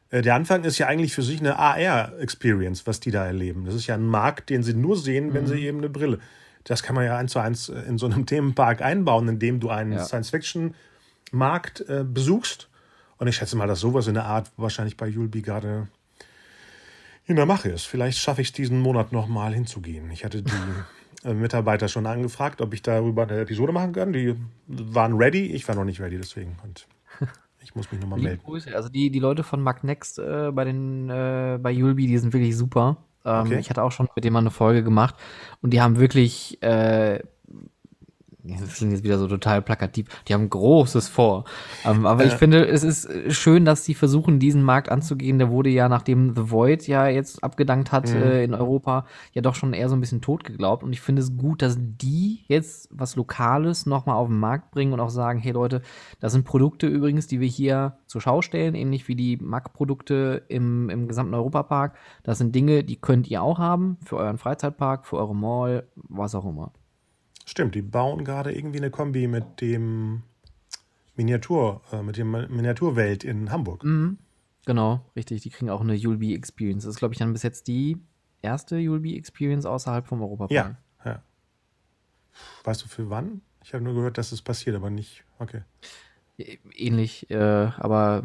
Äh, 0.09 0.21
der 0.21 0.35
Anfang 0.35 0.63
ist 0.63 0.77
ja 0.77 0.87
eigentlich 0.87 1.13
für 1.13 1.21
sich 1.21 1.39
eine 1.39 1.57
AR-Experience, 1.59 2.87
was 2.87 2.99
die 2.99 3.11
da 3.11 3.25
erleben. 3.25 3.65
Das 3.65 3.75
ist 3.75 3.87
ja 3.87 3.95
ein 3.95 4.07
Markt, 4.07 4.49
den 4.49 4.63
sie 4.63 4.73
nur 4.73 4.97
sehen, 4.97 5.33
wenn 5.33 5.43
mhm. 5.43 5.47
sie 5.47 5.65
eben 5.65 5.77
eine 5.79 5.89
Brille. 5.89 6.19
Das 6.63 6.83
kann 6.83 6.95
man 6.95 7.05
ja 7.05 7.17
eins 7.17 7.31
zu 7.31 7.39
eins 7.39 7.69
äh, 7.69 7.79
in 7.81 7.97
so 7.97 8.05
einem 8.05 8.25
Themenpark 8.25 8.81
einbauen, 8.81 9.27
indem 9.27 9.59
du 9.59 9.69
einen 9.69 9.93
ja. 9.93 10.05
Science-Fiction-Markt 10.05 11.81
äh, 11.89 12.05
besuchst. 12.05 12.69
Und 13.17 13.27
ich 13.27 13.35
schätze 13.35 13.57
mal, 13.57 13.67
dass 13.67 13.79
sowas 13.79 14.07
in 14.07 14.13
der 14.13 14.25
Art 14.25 14.51
wahrscheinlich 14.57 14.95
bei 14.95 15.07
Julbi 15.07 15.41
gerade 15.41 15.87
der 17.35 17.45
Mache 17.45 17.69
ist. 17.69 17.85
Vielleicht 17.85 18.17
schaffe 18.17 18.41
ich 18.41 18.47
es 18.47 18.53
diesen 18.53 18.79
Monat 18.79 19.11
nochmal 19.11 19.53
hinzugehen. 19.53 20.09
Ich 20.11 20.23
hatte 20.23 20.41
die 20.43 20.51
äh, 21.25 21.33
Mitarbeiter 21.33 21.87
schon 21.87 22.05
angefragt, 22.05 22.61
ob 22.61 22.73
ich 22.73 22.81
darüber 22.81 23.23
eine 23.23 23.39
Episode 23.39 23.73
machen 23.73 23.93
kann. 23.93 24.13
Die 24.13 24.35
waren 24.67 25.13
ready, 25.15 25.47
ich 25.47 25.67
war 25.67 25.75
noch 25.75 25.85
nicht 25.85 25.99
ready, 25.99 26.17
deswegen. 26.17 26.57
Und 26.63 26.87
ich 27.61 27.75
muss 27.75 27.91
mich 27.91 27.99
nochmal 27.99 28.19
melden. 28.19 28.41
Grüße. 28.43 28.73
Also 28.75 28.89
die, 28.89 29.09
die 29.09 29.19
Leute 29.19 29.43
von 29.43 29.61
Magnext 29.61 30.19
äh, 30.19 30.51
bei 30.51 30.63
den 30.63 31.09
äh, 31.09 31.59
bei 31.61 31.71
Yulby, 31.71 32.07
die 32.07 32.17
sind 32.17 32.33
wirklich 32.33 32.55
super. 32.55 32.97
Ähm, 33.25 33.47
okay. 33.47 33.59
Ich 33.59 33.69
hatte 33.69 33.83
auch 33.83 33.91
schon 33.91 34.07
mit 34.15 34.23
dem 34.23 34.33
mal 34.33 34.39
eine 34.39 34.51
Folge 34.51 34.83
gemacht 34.83 35.15
und 35.61 35.71
die 35.71 35.81
haben 35.81 35.99
wirklich 35.99 36.61
äh, 36.63 37.19
das 38.59 38.75
klingt 38.75 38.93
jetzt 38.93 39.03
wieder 39.03 39.17
so 39.17 39.27
total 39.27 39.61
plakativ, 39.61 40.07
die 40.27 40.33
haben 40.33 40.49
Großes 40.49 41.07
vor. 41.07 41.45
Ähm, 41.85 42.05
aber 42.05 42.25
ich 42.25 42.33
finde, 42.33 42.67
es 42.67 42.83
ist 42.83 43.09
schön, 43.33 43.65
dass 43.65 43.85
sie 43.85 43.93
versuchen, 43.93 44.39
diesen 44.39 44.63
Markt 44.63 44.89
anzugehen. 44.89 45.39
Der 45.39 45.49
wurde 45.49 45.69
ja, 45.69 45.89
nachdem 45.89 46.35
The 46.35 46.51
Void 46.51 46.87
ja 46.87 47.07
jetzt 47.07 47.43
abgedankt 47.43 47.91
hat 47.91 48.09
mhm. 48.09 48.21
äh, 48.21 48.43
in 48.43 48.53
Europa, 48.53 49.05
ja 49.33 49.41
doch 49.41 49.55
schon 49.55 49.73
eher 49.73 49.89
so 49.89 49.95
ein 49.95 50.01
bisschen 50.01 50.21
tot 50.21 50.43
geglaubt. 50.43 50.83
Und 50.83 50.93
ich 50.93 51.01
finde 51.01 51.21
es 51.21 51.35
gut, 51.35 51.61
dass 51.61 51.77
die 51.79 52.45
jetzt 52.47 52.89
was 52.91 53.15
Lokales 53.15 53.85
nochmal 53.85 54.15
auf 54.15 54.27
den 54.27 54.39
Markt 54.39 54.71
bringen 54.71 54.93
und 54.93 54.99
auch 54.99 55.09
sagen, 55.09 55.39
hey 55.39 55.51
Leute, 55.51 55.81
das 56.19 56.31
sind 56.31 56.45
Produkte 56.45 56.87
übrigens, 56.87 57.27
die 57.27 57.39
wir 57.39 57.47
hier 57.47 57.97
zur 58.05 58.21
Schau 58.21 58.41
stellen, 58.41 58.75
ähnlich 58.75 59.07
wie 59.07 59.15
die 59.15 59.37
Mac-Produkte 59.37 60.43
im, 60.47 60.89
im 60.89 61.07
gesamten 61.07 61.33
Europapark. 61.33 61.95
Das 62.23 62.37
sind 62.37 62.55
Dinge, 62.55 62.83
die 62.83 62.97
könnt 62.97 63.29
ihr 63.29 63.41
auch 63.41 63.59
haben 63.59 63.97
für 64.03 64.17
euren 64.17 64.37
Freizeitpark, 64.37 65.05
für 65.05 65.17
eure 65.17 65.35
Mall, 65.35 65.87
was 65.95 66.35
auch 66.35 66.45
immer. 66.45 66.71
Stimmt, 67.49 67.75
die 67.75 67.81
bauen 67.81 68.25
gerade 68.25 68.53
irgendwie 68.53 68.79
eine 68.79 68.91
Kombi 68.91 69.25
mit 69.25 69.61
dem 69.61 70.23
Miniatur, 71.15 71.81
äh, 71.93 72.03
mit 72.03 72.17
dem 72.17 72.31
Miniaturwelt 72.31 73.23
in 73.23 73.51
Hamburg. 73.51 73.85
Mhm. 73.85 74.17
Genau, 74.65 75.05
richtig. 75.15 75.43
Die 75.43 75.49
kriegen 75.49 75.69
auch 75.69 75.79
eine 75.79 75.93
Yulby 75.93 76.35
Experience. 76.35 76.83
Das 76.83 76.95
ist, 76.95 76.99
glaube 76.99 77.13
ich, 77.13 77.19
dann 77.19 77.31
bis 77.31 77.43
jetzt 77.43 77.69
die 77.69 77.97
erste 78.41 78.75
Yulby 78.75 79.15
Experience 79.17 79.65
außerhalb 79.65 80.05
vom 80.05 80.21
Europapark. 80.21 80.51
Ja, 80.51 80.75
ja. 81.05 81.23
Weißt 82.65 82.83
du 82.83 82.89
für 82.89 83.09
wann? 83.09 83.39
Ich 83.63 83.73
habe 83.73 83.81
nur 83.81 83.93
gehört, 83.93 84.17
dass 84.17 84.33
es 84.33 84.41
passiert, 84.41 84.75
aber 84.75 84.89
nicht. 84.89 85.23
Okay. 85.39 85.61
Ähnlich, 86.37 87.29
äh, 87.29 87.71
aber 87.77 88.23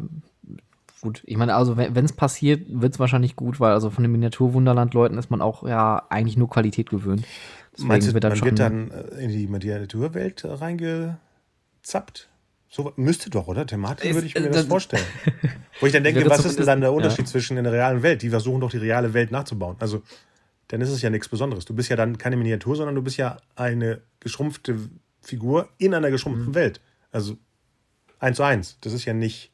gut. 0.99 1.23
Ich 1.25 1.37
meine, 1.37 1.55
also 1.55 1.77
wenn 1.77 2.05
es 2.05 2.13
passiert, 2.13 2.65
wird 2.67 2.93
es 2.93 2.99
wahrscheinlich 2.99 3.37
gut, 3.37 3.61
weil 3.61 3.71
also 3.71 3.89
von 3.89 4.03
den 4.03 4.11
Miniaturwunderland-Leuten 4.11 5.17
ist 5.17 5.31
man 5.31 5.41
auch 5.41 5.65
ja 5.65 6.05
eigentlich 6.09 6.35
nur 6.35 6.49
Qualität 6.49 6.89
gewöhnt. 6.89 7.25
Deswegen 7.73 7.87
Meinst 7.87 8.07
du, 8.07 8.13
wird 8.13 8.23
man 8.23 8.41
wird 8.41 8.59
dann 8.59 8.91
in 9.19 9.29
die 9.29 9.47
Miniaturwelt 9.47 10.45
reingezappt? 10.45 12.29
So 12.69 12.91
müsste 12.95 13.29
doch, 13.29 13.47
oder? 13.47 13.67
Thematisch 13.67 14.13
würde 14.13 14.27
ich 14.27 14.35
mir 14.35 14.47
äh, 14.47 14.51
das 14.51 14.65
vorstellen. 14.65 15.05
Wo 15.79 15.85
ich 15.85 15.93
dann 15.93 16.03
denke, 16.03 16.27
was 16.29 16.45
ist 16.45 16.57
denn 16.57 16.65
dann 16.65 16.81
der 16.81 16.91
Unterschied 16.91 17.25
ja. 17.25 17.31
zwischen 17.31 17.57
in 17.57 17.63
der 17.63 17.73
realen 17.73 18.01
Welt? 18.01 18.21
Die 18.21 18.29
versuchen 18.29 18.61
doch 18.61 18.71
die 18.71 18.77
reale 18.77 19.13
Welt 19.13 19.31
nachzubauen. 19.31 19.75
Also, 19.79 20.01
dann 20.69 20.81
ist 20.81 20.89
es 20.89 21.01
ja 21.01 21.11
nichts 21.11 21.29
Besonderes. 21.29 21.65
Du 21.65 21.75
bist 21.75 21.89
ja 21.89 21.95
dann 21.95 22.17
keine 22.17 22.35
Miniatur, 22.35 22.75
sondern 22.75 22.95
du 22.95 23.03
bist 23.03 23.17
ja 23.17 23.37
eine 23.55 24.01
geschrumpfte 24.19 24.77
Figur 25.21 25.69
in 25.77 25.93
einer 25.93 26.09
geschrumpften 26.09 26.49
mhm. 26.49 26.55
Welt. 26.55 26.81
Also 27.11 27.37
eins 28.19 28.37
zu 28.37 28.43
eins. 28.43 28.77
Das 28.81 28.93
ist 28.93 29.05
ja 29.05 29.13
nicht. 29.13 29.51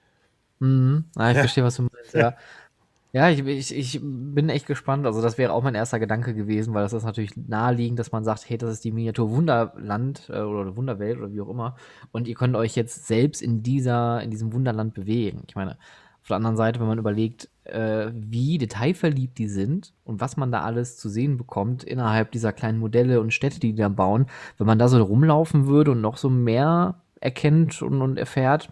Mhm. 0.59 1.05
Ah, 1.15 1.29
ich 1.29 1.35
ja. 1.35 1.41
verstehe, 1.41 1.63
was 1.63 1.75
du 1.75 1.83
meinst, 1.83 2.13
ja. 2.13 2.37
Ja, 3.11 3.27
ich, 3.29 3.39
ich, 3.43 3.75
ich 3.75 3.99
bin 4.03 4.49
echt 4.49 4.67
gespannt. 4.67 5.07
Also, 5.07 5.21
das 5.21 5.39
wäre 5.39 5.51
auch 5.51 5.63
mein 5.63 5.73
erster 5.73 5.99
Gedanke 5.99 6.35
gewesen, 6.35 6.75
weil 6.75 6.83
das 6.83 6.93
ist 6.93 7.03
natürlich 7.05 7.35
naheliegend, 7.35 7.97
dass 7.97 8.11
man 8.11 8.23
sagt, 8.23 8.47
hey, 8.47 8.57
das 8.59 8.71
ist 8.71 8.83
die 8.83 8.91
Miniatur 8.91 9.31
Wunderland 9.31 10.29
äh, 10.29 10.41
oder 10.41 10.75
Wunderwelt 10.75 11.17
oder 11.17 11.31
wie 11.31 11.41
auch 11.41 11.49
immer. 11.49 11.75
Und 12.11 12.27
ihr 12.27 12.35
könnt 12.35 12.55
euch 12.55 12.75
jetzt 12.75 13.07
selbst 13.07 13.41
in 13.41 13.63
dieser, 13.63 14.21
in 14.21 14.29
diesem 14.29 14.53
Wunderland 14.53 14.93
bewegen. 14.93 15.41
Ich 15.47 15.55
meine, 15.55 15.77
auf 16.21 16.27
der 16.27 16.35
anderen 16.37 16.55
Seite, 16.57 16.79
wenn 16.79 16.87
man 16.87 16.99
überlegt, 16.99 17.49
äh, 17.63 18.11
wie 18.13 18.59
detailverliebt 18.59 19.39
die 19.39 19.47
sind 19.47 19.93
und 20.03 20.21
was 20.21 20.37
man 20.37 20.51
da 20.51 20.61
alles 20.61 20.97
zu 20.97 21.09
sehen 21.09 21.37
bekommt 21.37 21.83
innerhalb 21.83 22.31
dieser 22.31 22.53
kleinen 22.53 22.77
Modelle 22.77 23.21
und 23.21 23.33
Städte, 23.33 23.59
die 23.59 23.71
die 23.71 23.81
da 23.81 23.89
bauen, 23.89 24.27
wenn 24.59 24.67
man 24.67 24.77
da 24.77 24.87
so 24.87 25.01
rumlaufen 25.01 25.65
würde 25.65 25.91
und 25.91 26.01
noch 26.01 26.17
so 26.17 26.29
mehr 26.29 27.01
erkennt 27.21 27.81
und, 27.81 28.01
und 28.03 28.17
erfährt, 28.17 28.69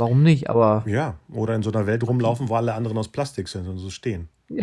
Warum 0.00 0.22
nicht? 0.22 0.48
Aber. 0.48 0.82
Ja, 0.86 1.16
oder 1.30 1.54
in 1.54 1.62
so 1.62 1.70
einer 1.70 1.86
Welt 1.86 2.06
rumlaufen, 2.06 2.48
wo 2.48 2.54
alle 2.54 2.74
anderen 2.74 2.96
aus 2.96 3.08
Plastik 3.08 3.48
sind 3.48 3.68
und 3.68 3.78
so 3.78 3.90
stehen. 3.90 4.28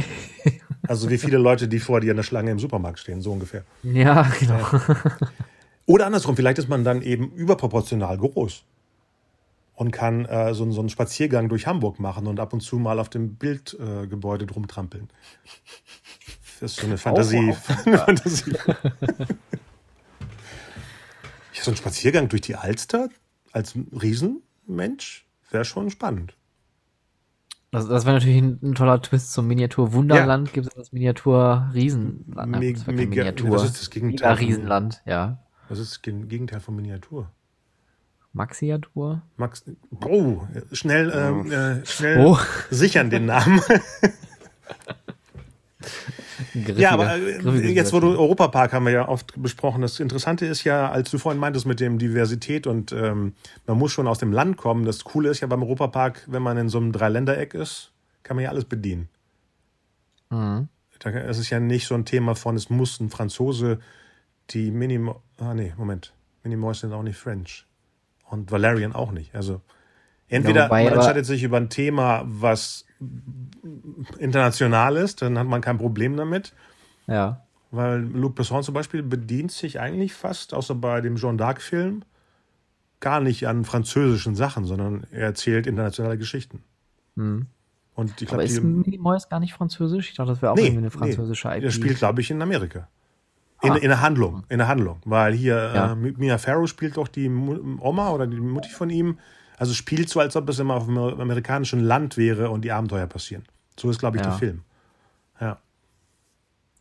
also 0.87 1.09
wie 1.09 1.17
viele 1.17 1.37
Leute, 1.37 1.67
die 1.67 1.79
vor 1.79 2.01
dir 2.01 2.11
in 2.11 2.17
der 2.17 2.23
Schlange 2.23 2.51
im 2.51 2.59
Supermarkt 2.59 2.99
stehen, 2.99 3.21
so 3.21 3.31
ungefähr. 3.31 3.63
Ja, 3.83 4.23
genau. 4.39 4.59
Oder 5.85 6.07
andersrum, 6.07 6.35
vielleicht 6.35 6.57
ist 6.57 6.67
man 6.67 6.83
dann 6.83 7.01
eben 7.01 7.31
überproportional 7.31 8.17
groß 8.17 8.63
und 9.75 9.91
kann 9.91 10.25
äh, 10.25 10.53
so, 10.55 10.69
so, 10.71 10.79
einen 10.79 10.89
Spaziergang 10.89 11.49
durch 11.49 11.67
Hamburg 11.67 11.99
machen 11.99 12.25
und 12.25 12.39
ab 12.39 12.51
und 12.51 12.61
zu 12.61 12.77
mal 12.79 12.99
auf 12.99 13.09
dem 13.09 13.35
Bildgebäude 13.35 14.43
äh, 14.45 14.47
drum 14.47 14.67
trampeln. 14.67 15.09
Das 16.59 16.71
ist 16.71 16.79
so 16.79 16.87
eine 16.87 16.97
Fantasie. 16.97 17.53
Eine 17.85 17.97
Fantasie. 17.99 18.53
so 21.61 21.71
ein 21.71 21.77
Spaziergang 21.77 22.29
durch 22.29 22.41
die 22.41 22.55
Alster 22.55 23.09
als 23.51 23.75
Riesenmensch 23.91 25.26
wäre 25.51 25.65
schon 25.65 25.89
spannend. 25.89 26.35
Das, 27.71 27.87
das 27.87 28.05
wäre 28.05 28.15
natürlich 28.15 28.37
ein, 28.37 28.59
ein, 28.63 28.75
toller 28.75 29.01
Twist 29.01 29.33
zum 29.33 29.47
Miniatur 29.47 29.93
Wunderland. 29.93 30.47
Ja. 30.47 30.53
Gibt 30.53 30.67
es 30.67 30.73
das 30.73 30.93
Miniatur 30.93 31.69
Riesenland? 31.73 32.59
Me 32.59 32.73
das 32.73 32.87
Miniatur. 32.87 33.51
Das 33.51 33.65
ist 33.65 33.81
das 33.81 33.89
Gegenteil. 33.89 34.35
Mega 34.35 34.39
Riesenland, 34.39 35.01
ja. 35.05 35.43
Was 35.67 35.79
ist 35.79 35.91
das 35.91 36.01
Gegenteil 36.01 36.61
von 36.61 36.75
Miniatur? 36.75 37.29
Maxiatur? 38.31 39.21
Max. 39.35 39.65
Oh, 40.05 40.47
schnell, 40.71 41.09
oh. 41.11 41.43
Äh, 41.49 41.85
schnell 41.85 42.25
oh. 42.25 42.37
sichern 42.69 43.09
den 43.09 43.25
Namen. 43.25 43.61
ja, 46.53 46.91
aber 46.91 47.15
äh, 47.15 47.71
jetzt, 47.71 47.93
wo 47.93 47.99
du 47.99 48.09
Europapark 48.09 48.73
haben 48.73 48.85
wir 48.85 48.91
ja 48.93 49.07
oft 49.07 49.33
besprochen. 49.41 49.81
Das 49.81 49.99
Interessante 49.99 50.45
ist 50.45 50.63
ja, 50.63 50.89
als 50.89 51.11
du 51.11 51.17
vorhin 51.17 51.39
meintest 51.39 51.65
mit 51.65 51.79
dem 51.79 51.97
Diversität 51.97 52.67
und 52.67 52.91
ähm, 52.91 53.33
man 53.65 53.77
muss 53.77 53.91
schon 53.91 54.07
aus 54.07 54.19
dem 54.19 54.31
Land 54.31 54.57
kommen. 54.57 54.85
Das 54.85 55.03
Coole 55.03 55.29
ist 55.29 55.41
ja 55.41 55.47
beim 55.47 55.63
Europapark, 55.63 56.23
wenn 56.27 56.41
man 56.41 56.57
in 56.57 56.69
so 56.69 56.77
einem 56.77 56.91
Dreiländereck 56.91 57.53
ist, 57.53 57.91
kann 58.23 58.35
man 58.35 58.43
ja 58.43 58.49
alles 58.49 58.65
bedienen. 58.65 59.09
Mhm. 60.29 60.67
Es 61.03 61.37
ist 61.37 61.49
ja 61.49 61.59
nicht 61.59 61.85
so 61.85 61.95
ein 61.95 62.05
Thema 62.05 62.35
von, 62.35 62.55
es 62.55 62.69
muss 62.69 62.99
ein 62.99 63.09
Franzose 63.09 63.79
die 64.49 64.71
Minimo. 64.71 65.21
Ah, 65.39 65.53
nee, 65.53 65.73
Moment. 65.77 66.13
Minimoys 66.43 66.79
sind 66.79 66.93
auch 66.93 67.03
nicht 67.03 67.17
French. 67.17 67.65
Und 68.29 68.51
Valerian 68.51 68.93
auch 68.93 69.11
nicht. 69.11 69.35
Also 69.35 69.61
entweder 70.27 70.61
ja, 70.61 70.65
wobei, 70.67 70.85
man 70.85 70.93
entscheidet 70.93 71.25
sich 71.25 71.43
über 71.43 71.57
ein 71.57 71.69
Thema, 71.69 72.23
was 72.25 72.85
international 74.17 74.97
ist, 74.97 75.21
dann 75.21 75.37
hat 75.37 75.47
man 75.47 75.61
kein 75.61 75.77
Problem 75.77 76.15
damit. 76.17 76.53
Ja. 77.07 77.41
Weil 77.71 77.99
Luc 78.01 78.35
Besson 78.35 78.63
zum 78.63 78.73
Beispiel 78.73 79.03
bedient 79.03 79.51
sich 79.51 79.79
eigentlich 79.79 80.13
fast, 80.13 80.53
außer 80.53 80.75
bei 80.75 81.01
dem 81.01 81.15
Jean 81.17 81.37
d'Arc-Film, 81.37 82.03
gar 82.99 83.19
nicht 83.19 83.47
an 83.47 83.65
französischen 83.65 84.35
Sachen, 84.35 84.65
sondern 84.65 85.05
er 85.11 85.23
erzählt 85.27 85.67
internationale 85.67 86.17
Geschichten. 86.17 86.63
Hm. 87.15 87.45
Und 87.93 88.21
ich 88.21 88.27
Aber 88.29 88.37
glaube, 88.37 88.43
ist 88.45 88.57
die 88.57 88.61
Minimoys 88.61 89.27
gar 89.29 89.39
nicht 89.39 89.53
französisch? 89.53 90.09
Ich 90.11 90.15
dachte, 90.15 90.31
das 90.31 90.41
wäre 90.41 90.51
auch 90.51 90.55
Nee, 90.55 90.63
irgendwie 90.67 90.79
eine 90.79 90.91
französische 90.91 91.47
nee, 91.49 91.55
IP. 91.57 91.61
Der 91.63 91.71
spielt, 91.71 91.97
glaube 91.97 92.21
ich, 92.21 92.31
in 92.31 92.41
Amerika. 92.41 92.87
In, 93.63 93.71
Ah. 93.71 93.75
in 93.75 93.89
der 93.89 94.01
Handlung, 94.01 94.43
in 94.49 94.59
der 94.59 94.67
Handlung. 94.67 94.99
Weil 95.05 95.33
hier 95.33 95.55
Ja. 95.73 95.93
äh, 95.93 95.95
Mia 95.95 96.37
Farrow 96.37 96.67
spielt 96.69 96.95
doch 96.97 97.07
die 97.07 97.27
Oma 97.29 98.11
oder 98.11 98.27
die 98.27 98.39
Mutti 98.39 98.69
von 98.69 98.89
ihm. 98.91 99.17
Also 99.57 99.73
spielt 99.73 100.07
so, 100.09 100.19
als 100.19 100.35
ob 100.35 100.47
es 100.49 100.59
immer 100.59 100.75
auf 100.75 100.85
dem 100.85 100.97
amerikanischen 100.97 101.81
Land 101.81 102.15
wäre 102.15 102.49
und 102.49 102.61
die 102.63 102.71
Abenteuer 102.71 103.07
passieren. 103.07 103.43
So 103.77 103.89
ist, 103.89 103.99
glaube 103.99 104.17
ich, 104.17 104.23
Ja. 104.23 104.29
der 104.29 104.37
Film. 104.39 104.61
Ja. 105.41 105.59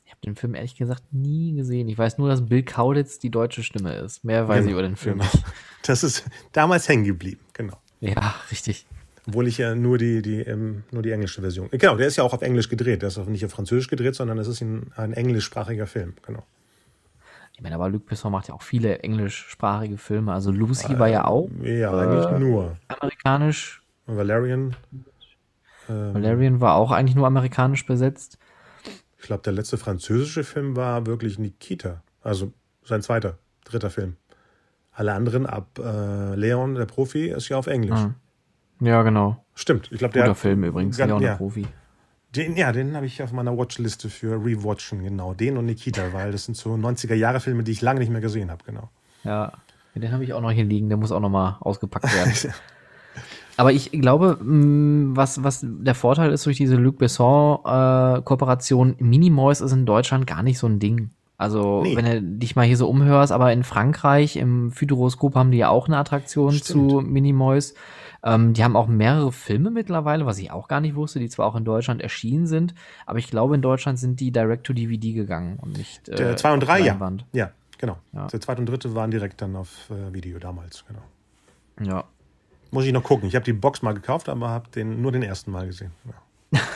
Ich 0.04 0.10
habe 0.12 0.20
den 0.24 0.36
Film 0.36 0.54
ehrlich 0.54 0.76
gesagt 0.76 1.02
nie 1.12 1.54
gesehen. 1.54 1.88
Ich 1.88 1.98
weiß 1.98 2.18
nur, 2.18 2.28
dass 2.28 2.46
Bill 2.46 2.62
Kaulitz 2.62 3.18
die 3.18 3.30
deutsche 3.30 3.62
Stimme 3.62 3.94
ist. 3.96 4.24
Mehr 4.24 4.46
weiß 4.46 4.64
ich 4.66 4.70
über 4.72 4.82
den 4.82 4.96
Film 4.96 5.18
Genau. 5.18 5.30
nicht. 5.32 5.44
Das 5.82 6.04
ist 6.04 6.24
damals 6.52 6.88
hängen 6.88 7.04
geblieben, 7.04 7.40
genau. 7.52 7.80
Ja, 8.00 8.34
richtig. 8.50 8.86
Obwohl 9.26 9.48
ich 9.48 9.58
ja 9.58 9.74
nur 9.74 9.98
die, 9.98 10.22
die, 10.22 10.40
ähm, 10.42 10.84
nur 10.92 11.02
die 11.02 11.10
englische 11.10 11.40
Version. 11.40 11.68
Genau, 11.72 11.96
der 11.96 12.06
ist 12.06 12.16
ja 12.16 12.22
auch 12.24 12.32
auf 12.32 12.42
Englisch 12.42 12.68
gedreht. 12.68 13.02
Der 13.02 13.08
ist 13.08 13.18
auch 13.18 13.26
nicht 13.26 13.44
auf 13.44 13.50
Französisch 13.50 13.88
gedreht, 13.88 14.14
sondern 14.14 14.38
es 14.38 14.46
ist 14.46 14.60
ein, 14.60 14.92
ein 14.96 15.12
englischsprachiger 15.14 15.86
Film. 15.86 16.14
Genau. 16.22 16.44
Ich 17.56 17.62
meine, 17.62 17.74
aber 17.74 17.88
Luc 17.88 18.04
Besson 18.04 18.32
macht 18.32 18.48
ja 18.48 18.54
auch 18.54 18.60
viele 18.60 18.98
englischsprachige 18.98 19.96
Filme. 19.96 20.34
Also 20.34 20.50
Lucy 20.52 20.98
war 20.98 21.08
ja 21.08 21.24
auch 21.24 21.48
Ja, 21.62 21.90
Äh, 21.98 22.06
eigentlich 22.06 22.38
nur. 22.38 22.76
amerikanisch. 22.88 23.82
Valerian. 24.04 24.76
Ähm, 25.88 26.12
Valerian 26.14 26.60
war 26.60 26.74
auch 26.74 26.90
eigentlich 26.90 27.16
nur 27.16 27.26
amerikanisch 27.26 27.86
besetzt. 27.86 28.38
Ich 29.18 29.24
glaube, 29.24 29.42
der 29.42 29.54
letzte 29.54 29.78
französische 29.78 30.44
Film 30.44 30.76
war 30.76 31.06
wirklich 31.06 31.38
Nikita. 31.38 32.02
Also 32.22 32.52
sein 32.84 33.00
zweiter, 33.00 33.38
dritter 33.64 33.88
Film. 33.88 34.16
Alle 34.92 35.14
anderen 35.14 35.46
ab 35.46 35.78
äh, 35.82 36.34
Leon, 36.34 36.74
der 36.74 36.84
Profi, 36.84 37.28
ist 37.30 37.48
ja 37.48 37.56
auf 37.56 37.68
Englisch. 37.68 37.98
Ah. 37.98 38.14
Ja, 38.80 39.02
genau. 39.02 39.42
Stimmt. 39.54 39.90
Ich 39.90 39.98
glaube, 39.98 40.12
Guter 40.12 40.26
der 40.26 40.34
Film 40.34 40.62
übrigens. 40.62 40.98
Leon 40.98 41.20
der 41.22 41.30
ja. 41.30 41.36
Profi. 41.36 41.66
Den, 42.36 42.56
ja, 42.56 42.72
den 42.72 42.94
habe 42.94 43.06
ich 43.06 43.22
auf 43.22 43.32
meiner 43.32 43.56
Watchliste 43.56 44.08
für 44.10 44.32
Rewatchen, 44.44 45.02
genau. 45.02 45.34
Den 45.34 45.56
und 45.56 45.66
Nikita, 45.66 46.12
weil 46.12 46.32
das 46.32 46.44
sind 46.44 46.56
so 46.56 46.74
90er-Jahre-Filme, 46.74 47.62
die 47.62 47.72
ich 47.72 47.80
lange 47.82 48.00
nicht 48.00 48.10
mehr 48.12 48.20
gesehen 48.20 48.50
habe, 48.50 48.62
genau. 48.64 48.88
Ja. 49.24 49.52
den 49.94 50.12
habe 50.12 50.22
ich 50.24 50.32
auch 50.34 50.40
noch 50.42 50.50
hier 50.50 50.64
liegen. 50.64 50.88
Der 50.88 50.98
muss 50.98 51.12
auch 51.12 51.20
noch 51.20 51.30
mal 51.30 51.56
ausgepackt 51.60 52.14
werden. 52.14 52.32
Aber 53.58 53.72
ich 53.72 53.90
glaube, 53.90 54.36
mh, 54.42 55.16
was, 55.16 55.42
was 55.42 55.64
der 55.64 55.94
Vorteil 55.94 56.30
ist 56.30 56.44
durch 56.44 56.58
diese 56.58 56.76
Luc 56.76 56.98
Besson-Kooperation, 56.98 58.96
Minimoys 58.98 59.60
ist 59.62 59.72
in 59.72 59.86
Deutschland 59.86 60.26
gar 60.26 60.42
nicht 60.42 60.58
so 60.58 60.66
ein 60.66 60.78
Ding. 60.78 61.10
Also, 61.38 61.82
Nee. 61.82 61.96
wenn 61.96 62.04
du 62.04 62.22
dich 62.22 62.56
mal 62.56 62.66
hier 62.66 62.76
so 62.78 62.88
umhörst, 62.88 63.30
aber 63.32 63.52
in 63.52 63.62
Frankreich, 63.62 64.36
im 64.36 64.70
Futuroskop 64.72 65.34
haben 65.34 65.50
die 65.50 65.58
ja 65.58 65.68
auch 65.68 65.86
eine 65.86 65.98
Attraktion 65.98 66.52
Stimmt. 66.52 66.90
zu 66.90 67.00
Minimoys. 67.00 67.74
Ähm, 68.24 68.54
die 68.54 68.64
haben 68.64 68.76
auch 68.76 68.86
mehrere 68.86 69.32
Filme 69.32 69.70
mittlerweile, 69.70 70.26
was 70.26 70.38
ich 70.38 70.50
auch 70.50 70.68
gar 70.68 70.80
nicht 70.80 70.94
wusste, 70.94 71.18
die 71.18 71.28
zwar 71.28 71.46
auch 71.46 71.56
in 71.56 71.64
Deutschland 71.64 72.02
erschienen 72.02 72.46
sind, 72.46 72.74
aber 73.04 73.18
ich 73.18 73.28
glaube, 73.28 73.54
in 73.54 73.62
Deutschland 73.62 73.98
sind 73.98 74.20
die 74.20 74.30
direct 74.30 74.64
to 74.64 74.72
DVD 74.72 75.12
gegangen 75.12 75.58
und 75.60 75.76
nicht. 75.76 76.08
Der 76.08 76.30
äh, 76.30 76.36
2 76.36 76.52
und 76.54 76.62
auf 76.62 76.68
3, 76.68 76.80
ja. 76.80 76.86
Leinwand. 76.86 77.24
Ja, 77.32 77.50
genau. 77.78 77.98
Ja. 78.12 78.26
Der 78.26 78.40
zweite 78.40 78.60
und 78.60 78.68
dritte 78.68 78.94
waren 78.94 79.10
direkt 79.10 79.40
dann 79.42 79.56
auf 79.56 79.90
äh, 79.90 80.12
Video 80.12 80.38
damals, 80.38 80.84
genau. 80.86 81.02
Ja. 81.90 82.04
Muss 82.70 82.84
ich 82.84 82.92
noch 82.92 83.04
gucken. 83.04 83.28
Ich 83.28 83.34
habe 83.34 83.44
die 83.44 83.52
Box 83.52 83.82
mal 83.82 83.92
gekauft, 83.92 84.28
aber 84.28 84.48
habe 84.48 84.68
den, 84.70 85.00
nur 85.00 85.12
den 85.12 85.22
ersten 85.22 85.50
Mal 85.50 85.66
gesehen. 85.66 85.92
Ja. 86.52 86.60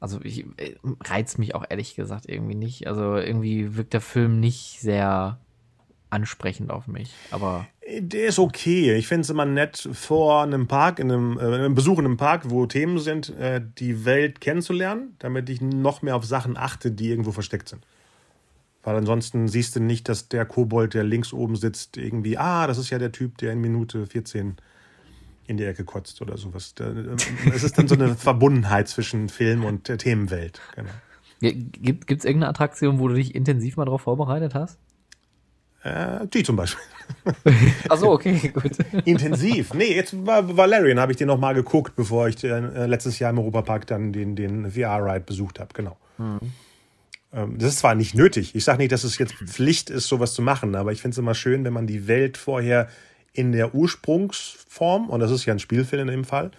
Also 0.00 0.18
ich 0.22 0.46
äh, 0.56 0.76
reizt 1.04 1.38
mich 1.38 1.54
auch 1.54 1.62
ehrlich 1.68 1.94
gesagt 1.94 2.24
irgendwie 2.26 2.54
nicht. 2.54 2.86
Also 2.86 3.16
irgendwie 3.16 3.76
wirkt 3.76 3.92
der 3.92 4.00
Film 4.00 4.40
nicht 4.40 4.80
sehr 4.80 5.38
ansprechend 6.10 6.70
auf 6.70 6.86
mich. 6.86 7.12
Aber 7.30 7.66
Der 7.86 8.26
ist 8.26 8.38
okay. 8.38 8.94
Ich 8.94 9.08
finde 9.08 9.22
es 9.22 9.30
immer 9.30 9.44
nett, 9.44 9.88
vor 9.92 10.42
einem 10.42 10.66
Park, 10.68 10.98
in 10.98 11.10
einem, 11.10 11.38
äh, 11.38 11.42
einem 11.42 11.74
Besuch 11.74 11.98
in 11.98 12.04
einem 12.04 12.16
Park, 12.16 12.50
wo 12.50 12.66
Themen 12.66 12.98
sind, 12.98 13.30
äh, 13.38 13.60
die 13.78 14.04
Welt 14.04 14.40
kennenzulernen, 14.40 15.14
damit 15.18 15.48
ich 15.48 15.60
noch 15.60 16.02
mehr 16.02 16.16
auf 16.16 16.24
Sachen 16.24 16.56
achte, 16.56 16.90
die 16.90 17.08
irgendwo 17.08 17.32
versteckt 17.32 17.68
sind. 17.68 17.86
Weil 18.82 18.96
ansonsten 18.96 19.48
siehst 19.48 19.76
du 19.76 19.80
nicht, 19.80 20.08
dass 20.08 20.28
der 20.28 20.46
Kobold, 20.46 20.94
der 20.94 21.04
links 21.04 21.32
oben 21.32 21.56
sitzt, 21.56 21.96
irgendwie, 21.96 22.38
ah, 22.38 22.66
das 22.66 22.78
ist 22.78 22.90
ja 22.90 22.98
der 22.98 23.12
Typ, 23.12 23.36
der 23.38 23.52
in 23.52 23.60
Minute 23.60 24.06
14 24.06 24.56
in 25.46 25.56
die 25.56 25.64
Ecke 25.64 25.84
kotzt 25.84 26.22
oder 26.22 26.38
sowas. 26.38 26.74
Äh, 26.80 27.16
Es 27.54 27.64
ist 27.64 27.76
dann 27.76 27.88
so 27.88 27.94
eine 27.94 28.14
Verbundenheit 28.14 28.88
zwischen 28.88 29.28
Film 29.28 29.64
und 29.64 29.88
der 29.88 29.98
Themenwelt. 29.98 30.60
Genau. 30.76 30.90
gibt 31.40 32.10
es 32.10 32.24
irgendeine 32.24 32.50
Attraktion, 32.50 33.00
wo 33.00 33.08
du 33.08 33.14
dich 33.14 33.34
intensiv 33.34 33.76
mal 33.76 33.84
drauf 33.84 34.02
vorbereitet 34.02 34.54
hast? 34.54 34.78
Äh, 35.82 36.26
die 36.26 36.42
zum 36.42 36.56
Beispiel. 36.56 36.82
Achso, 37.88 38.12
okay, 38.12 38.48
gut. 38.54 38.72
Intensiv. 39.04 39.72
Nee, 39.72 39.94
jetzt 39.94 40.14
war 40.26 40.56
Valerian, 40.56 41.00
habe 41.00 41.12
ich 41.12 41.18
den 41.18 41.28
noch 41.28 41.38
mal 41.38 41.54
geguckt, 41.54 41.96
bevor 41.96 42.28
ich 42.28 42.42
äh, 42.44 42.86
letztes 42.86 43.18
Jahr 43.18 43.30
im 43.30 43.38
Europapark 43.38 43.86
dann 43.86 44.12
den, 44.12 44.36
den 44.36 44.70
VR-Ride 44.70 45.20
besucht 45.20 45.58
habe. 45.58 45.70
Genau. 45.72 45.96
Ähm, 47.32 47.58
das 47.58 47.70
ist 47.70 47.78
zwar 47.78 47.94
nicht 47.94 48.14
nötig. 48.14 48.54
Ich 48.54 48.64
sage 48.64 48.78
nicht, 48.78 48.92
dass 48.92 49.04
es 49.04 49.16
jetzt 49.18 49.34
Pflicht 49.34 49.90
ist, 49.90 50.08
sowas 50.08 50.34
zu 50.34 50.42
machen, 50.42 50.74
aber 50.74 50.92
ich 50.92 51.00
finde 51.00 51.14
es 51.14 51.18
immer 51.18 51.34
schön, 51.34 51.64
wenn 51.64 51.72
man 51.72 51.86
die 51.86 52.06
Welt 52.06 52.36
vorher 52.36 52.88
in 53.32 53.52
der 53.52 53.74
Ursprungsform, 53.74 55.08
und 55.08 55.20
das 55.20 55.30
ist 55.30 55.46
ja 55.46 55.54
ein 55.54 55.60
Spielfilm 55.60 56.08
in 56.08 56.14
dem 56.14 56.24
Fall, 56.24 56.50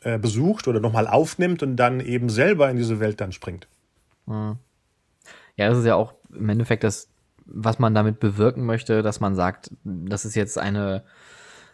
äh, 0.00 0.18
besucht 0.18 0.68
oder 0.68 0.80
nochmal 0.80 1.06
aufnimmt 1.06 1.62
und 1.62 1.76
dann 1.76 2.00
eben 2.00 2.28
selber 2.28 2.70
in 2.70 2.76
diese 2.76 3.00
Welt 3.00 3.20
dann 3.20 3.32
springt. 3.32 3.68
Ja, 4.26 5.68
das 5.68 5.78
ist 5.78 5.86
ja 5.86 5.94
auch 5.94 6.14
im 6.34 6.48
Endeffekt 6.48 6.84
das, 6.84 7.08
was 7.48 7.78
man 7.78 7.94
damit 7.94 8.20
bewirken 8.20 8.64
möchte, 8.64 9.02
dass 9.02 9.20
man 9.20 9.34
sagt, 9.34 9.70
das 9.84 10.24
ist 10.24 10.34
jetzt 10.34 10.58
eine, 10.58 11.04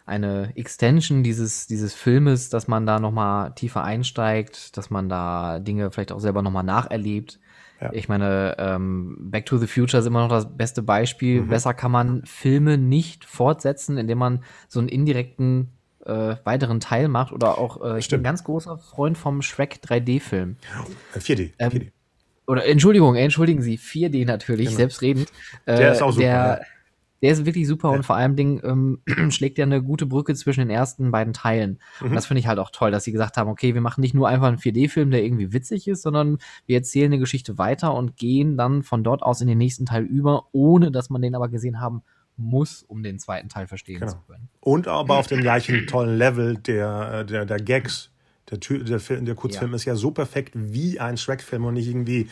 eine 0.05 0.55
Extension 0.55 1.23
dieses, 1.23 1.67
dieses 1.67 1.93
Filmes, 1.93 2.49
dass 2.49 2.67
man 2.67 2.85
da 2.85 2.99
nochmal 2.99 3.53
tiefer 3.55 3.83
einsteigt, 3.83 4.77
dass 4.77 4.89
man 4.89 5.09
da 5.09 5.59
Dinge 5.59 5.91
vielleicht 5.91 6.11
auch 6.11 6.19
selber 6.19 6.41
nochmal 6.41 6.63
nacherlebt. 6.63 7.39
Ja. 7.81 7.91
Ich 7.91 8.07
meine, 8.07 8.55
ähm, 8.57 9.17
Back 9.19 9.45
to 9.47 9.57
the 9.57 9.67
Future 9.67 9.99
ist 9.99 10.07
immer 10.07 10.21
noch 10.21 10.29
das 10.29 10.55
beste 10.55 10.81
Beispiel. 10.81 11.41
Besser 11.43 11.73
kann 11.73 11.91
man 11.91 12.23
Filme 12.25 12.77
nicht 12.77 13.25
fortsetzen, 13.25 13.97
indem 13.97 14.17
man 14.17 14.43
so 14.69 14.79
einen 14.79 14.87
indirekten 14.87 15.71
äh, 16.05 16.35
weiteren 16.43 16.79
Teil 16.79 17.07
macht 17.07 17.33
oder 17.33 17.57
auch, 17.57 17.83
äh, 17.83 17.99
ich 17.99 18.07
bin 18.07 18.21
ein 18.21 18.23
ganz 18.23 18.43
großer 18.43 18.77
Freund 18.77 19.17
vom 19.17 19.41
Shrek 19.41 19.79
3D-Film. 19.83 20.57
Äh, 21.13 21.19
4D. 21.19 21.51
Ähm, 21.59 21.71
4D. 21.71 21.91
Oder 22.47 22.65
Entschuldigung, 22.65 23.15
entschuldigen 23.15 23.61
Sie, 23.61 23.77
4D 23.77 24.25
natürlich, 24.25 24.67
Genau. 24.67 24.77
selbstredend. 24.77 25.29
Äh, 25.65 25.77
Der 25.77 25.91
ist 25.93 26.01
auch 26.01 26.11
super, 26.11 26.21
Der, 26.25 26.33
ja. 26.35 26.59
der 27.23 27.31
ist 27.31 27.45
wirklich 27.45 27.67
super 27.67 27.89
Ja. 27.89 27.95
und 27.95 28.03
vor 28.05 28.15
allem 28.15 28.35
Ding, 28.35 28.61
ähm, 28.63 28.99
schlägt 29.31 29.57
ja 29.57 29.65
eine 29.65 29.81
gute 29.81 30.05
Brücke 30.05 30.35
zwischen 30.35 30.59
den 30.59 30.69
ersten 30.69 31.11
beiden 31.11 31.33
Teilen. 31.33 31.79
Mhm. 32.01 32.07
Und 32.09 32.15
das 32.15 32.27
finde 32.27 32.39
ich 32.39 32.47
halt 32.47 32.59
auch 32.59 32.69
toll, 32.71 32.91
dass 32.91 33.03
sie 33.03 33.11
gesagt 33.11 33.37
haben, 33.37 33.49
okay, 33.49 33.73
wir 33.73 33.81
machen 33.81 34.01
nicht 34.01 34.13
nur 34.13 34.27
einfach 34.29 34.47
einen 34.47 34.57
4D-Film, 34.59 35.09
der 35.11 35.23
irgendwie 35.23 35.53
witzig 35.53 35.87
ist, 35.87 36.03
sondern 36.03 36.37
wir 36.67 36.77
erzählen 36.77 37.07
eine 37.11 37.19
Geschichte 37.19 37.57
weiter 37.57 37.93
und 37.95 38.15
gehen 38.17 38.57
dann 38.57 38.83
von 38.83 39.03
dort 39.03 39.23
aus 39.23 39.41
in 39.41 39.47
den 39.47 39.57
nächsten 39.57 39.85
Teil 39.85 40.03
über, 40.03 40.47
ohne 40.51 40.91
dass 40.91 41.09
man 41.09 41.21
den 41.21 41.33
aber 41.35 41.49
gesehen 41.49 41.79
haben 41.81 42.03
muss, 42.37 42.83
um 42.83 43.01
den 43.01 43.17
zweiten 43.17 43.47
Teil 43.47 43.65
verstehen 43.65 44.01
Genau. 44.01 44.11
zu 44.11 44.17
können. 44.27 44.49
Und 44.59 44.87
aber 44.89 45.17
auf 45.17 45.27
dem 45.27 45.39
gleichen 45.39 45.87
tollen 45.87 46.17
Level 46.17 46.55
der, 46.57 47.21
äh, 47.21 47.25
der, 47.25 47.45
der 47.45 47.57
Gags. 47.59 48.11
Der, 48.51 48.59
der, 48.59 48.99
Film, 48.99 49.25
der 49.25 49.35
Kurzfilm 49.35 49.71
Ja. 49.71 49.75
ist 49.75 49.85
ja 49.85 49.95
so 49.95 50.11
perfekt 50.11 50.51
wie 50.55 50.99
ein 50.99 51.17
Shrek-Film 51.17 51.65
und 51.65 51.73
nicht 51.75 51.87
irgendwie 51.87 52.29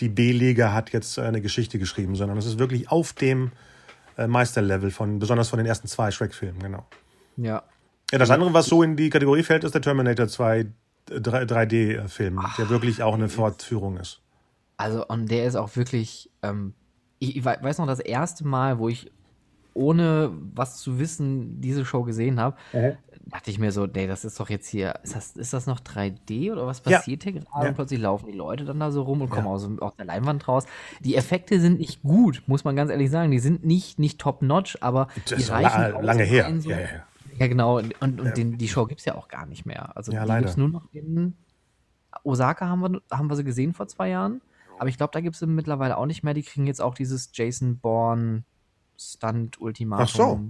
die 0.00 0.08
B-Liga 0.08 0.72
hat 0.72 0.90
jetzt 0.92 1.18
äh, 1.18 1.22
eine 1.22 1.40
Geschichte 1.40 1.78
geschrieben, 1.78 2.14
sondern 2.16 2.38
es 2.38 2.46
ist 2.46 2.58
wirklich 2.58 2.90
auf 2.90 3.12
dem 3.14 3.50
äh, 4.16 4.26
Meisterlevel 4.26 4.90
von, 4.90 5.18
besonders 5.18 5.48
von 5.48 5.56
den 5.58 5.66
ersten 5.66 5.88
zwei 5.88 6.10
Shrek-Filmen, 6.10 6.60
genau. 6.60 6.86
Ja. 7.36 7.62
Ja, 8.12 8.18
das 8.18 8.30
andere, 8.30 8.52
was 8.54 8.66
so 8.66 8.82
in 8.84 8.94
die 8.96 9.10
Kategorie 9.10 9.42
fällt, 9.42 9.64
ist 9.64 9.74
der 9.74 9.82
Terminator 9.82 10.28
2 10.28 10.66
3D-Film, 11.10 12.40
der 12.58 12.68
wirklich 12.68 13.02
auch 13.02 13.14
eine 13.14 13.28
Fortführung 13.28 13.96
ist. 13.96 14.20
Also, 14.76 15.06
und 15.06 15.30
der 15.30 15.46
ist 15.46 15.56
auch 15.56 15.74
wirklich, 15.76 16.30
ähm, 16.42 16.74
ich, 17.18 17.36
ich 17.36 17.44
wei- 17.44 17.58
weiß 17.60 17.78
noch, 17.78 17.86
das 17.86 18.00
erste 18.00 18.46
Mal, 18.46 18.78
wo 18.78 18.88
ich 18.88 19.10
ohne 19.74 20.30
was 20.54 20.78
zu 20.78 20.98
wissen 20.98 21.60
diese 21.60 21.84
Show 21.84 22.02
gesehen 22.02 22.40
habe, 22.40 22.56
dachte 23.26 23.50
ich 23.50 23.58
mir 23.58 23.72
so, 23.72 23.86
nee, 23.86 24.06
das 24.06 24.24
ist 24.24 24.38
doch 24.38 24.48
jetzt 24.48 24.68
hier, 24.68 25.00
ist 25.02 25.14
das, 25.16 25.36
ist 25.36 25.52
das 25.52 25.66
noch 25.66 25.80
3D 25.80 26.52
oder 26.52 26.66
was 26.66 26.82
Ja. 26.86 26.98
passiert 26.98 27.24
hier 27.24 27.32
gerade? 27.32 27.46
Ja. 27.64 27.68
Und 27.68 27.74
plötzlich 27.74 28.00
laufen 28.00 28.26
die 28.26 28.32
Leute 28.36 28.64
dann 28.64 28.78
da 28.78 28.90
so 28.90 29.02
rum 29.02 29.20
und 29.20 29.30
kommen 29.30 29.46
aus, 29.48 29.68
aus 29.80 29.96
der 29.96 30.04
Leinwand 30.04 30.46
raus. 30.46 30.64
Die 31.00 31.16
Effekte 31.16 31.60
sind 31.60 31.78
nicht 31.80 32.02
gut, 32.02 32.42
muss 32.46 32.64
man 32.64 32.76
ganz 32.76 32.90
ehrlich 32.90 33.10
sagen. 33.10 33.30
Die 33.32 33.38
sind 33.40 33.64
nicht, 33.64 33.98
nicht 33.98 34.20
top-notch, 34.20 34.78
aber 34.80 35.08
Das 35.24 35.36
die 35.36 35.42
ist 35.42 35.50
reichen 35.50 35.80
la 35.92 36.00
lange 36.00 36.22
her. 36.22 36.52
So, 36.60 36.70
Ja, 36.70 36.76
ja, 36.78 36.82
ja, 36.86 36.88
ja. 37.38 37.46
genau. 37.48 37.78
Und, 37.78 38.00
und, 38.00 38.20
und 38.20 38.36
Den, 38.36 38.58
die 38.58 38.68
Show 38.68 38.86
gibt 38.86 39.00
es 39.00 39.04
ja 39.06 39.16
auch 39.16 39.26
gar 39.28 39.46
nicht 39.46 39.66
mehr. 39.66 39.96
Also 39.96 40.12
Ja, 40.12 40.24
die 40.24 40.32
gibt 40.32 40.48
es 40.50 40.56
nur 40.56 40.68
noch 40.68 40.86
in 40.92 41.34
Osaka 42.22 42.68
haben 42.68 42.80
wir, 42.80 43.00
haben 43.10 43.28
wir 43.28 43.36
sie 43.36 43.44
gesehen 43.44 43.74
vor 43.74 43.88
zwei 43.88 44.08
Jahren. 44.08 44.40
Aber 44.78 44.88
ich 44.88 44.96
glaube, 44.98 45.10
da 45.12 45.20
gibt 45.20 45.34
es 45.34 45.40
sie 45.40 45.46
mittlerweile 45.46 45.96
auch 45.96 46.06
nicht 46.06 46.22
mehr. 46.22 46.34
Die 46.34 46.42
kriegen 46.42 46.66
jetzt 46.66 46.80
auch 46.80 46.94
dieses 46.94 47.30
Jason 47.32 47.78
Bourne 47.78 48.44
Stunt 48.98 49.60
Ultimatum. 49.60 50.04
Ach 50.04 50.08
so. 50.08 50.40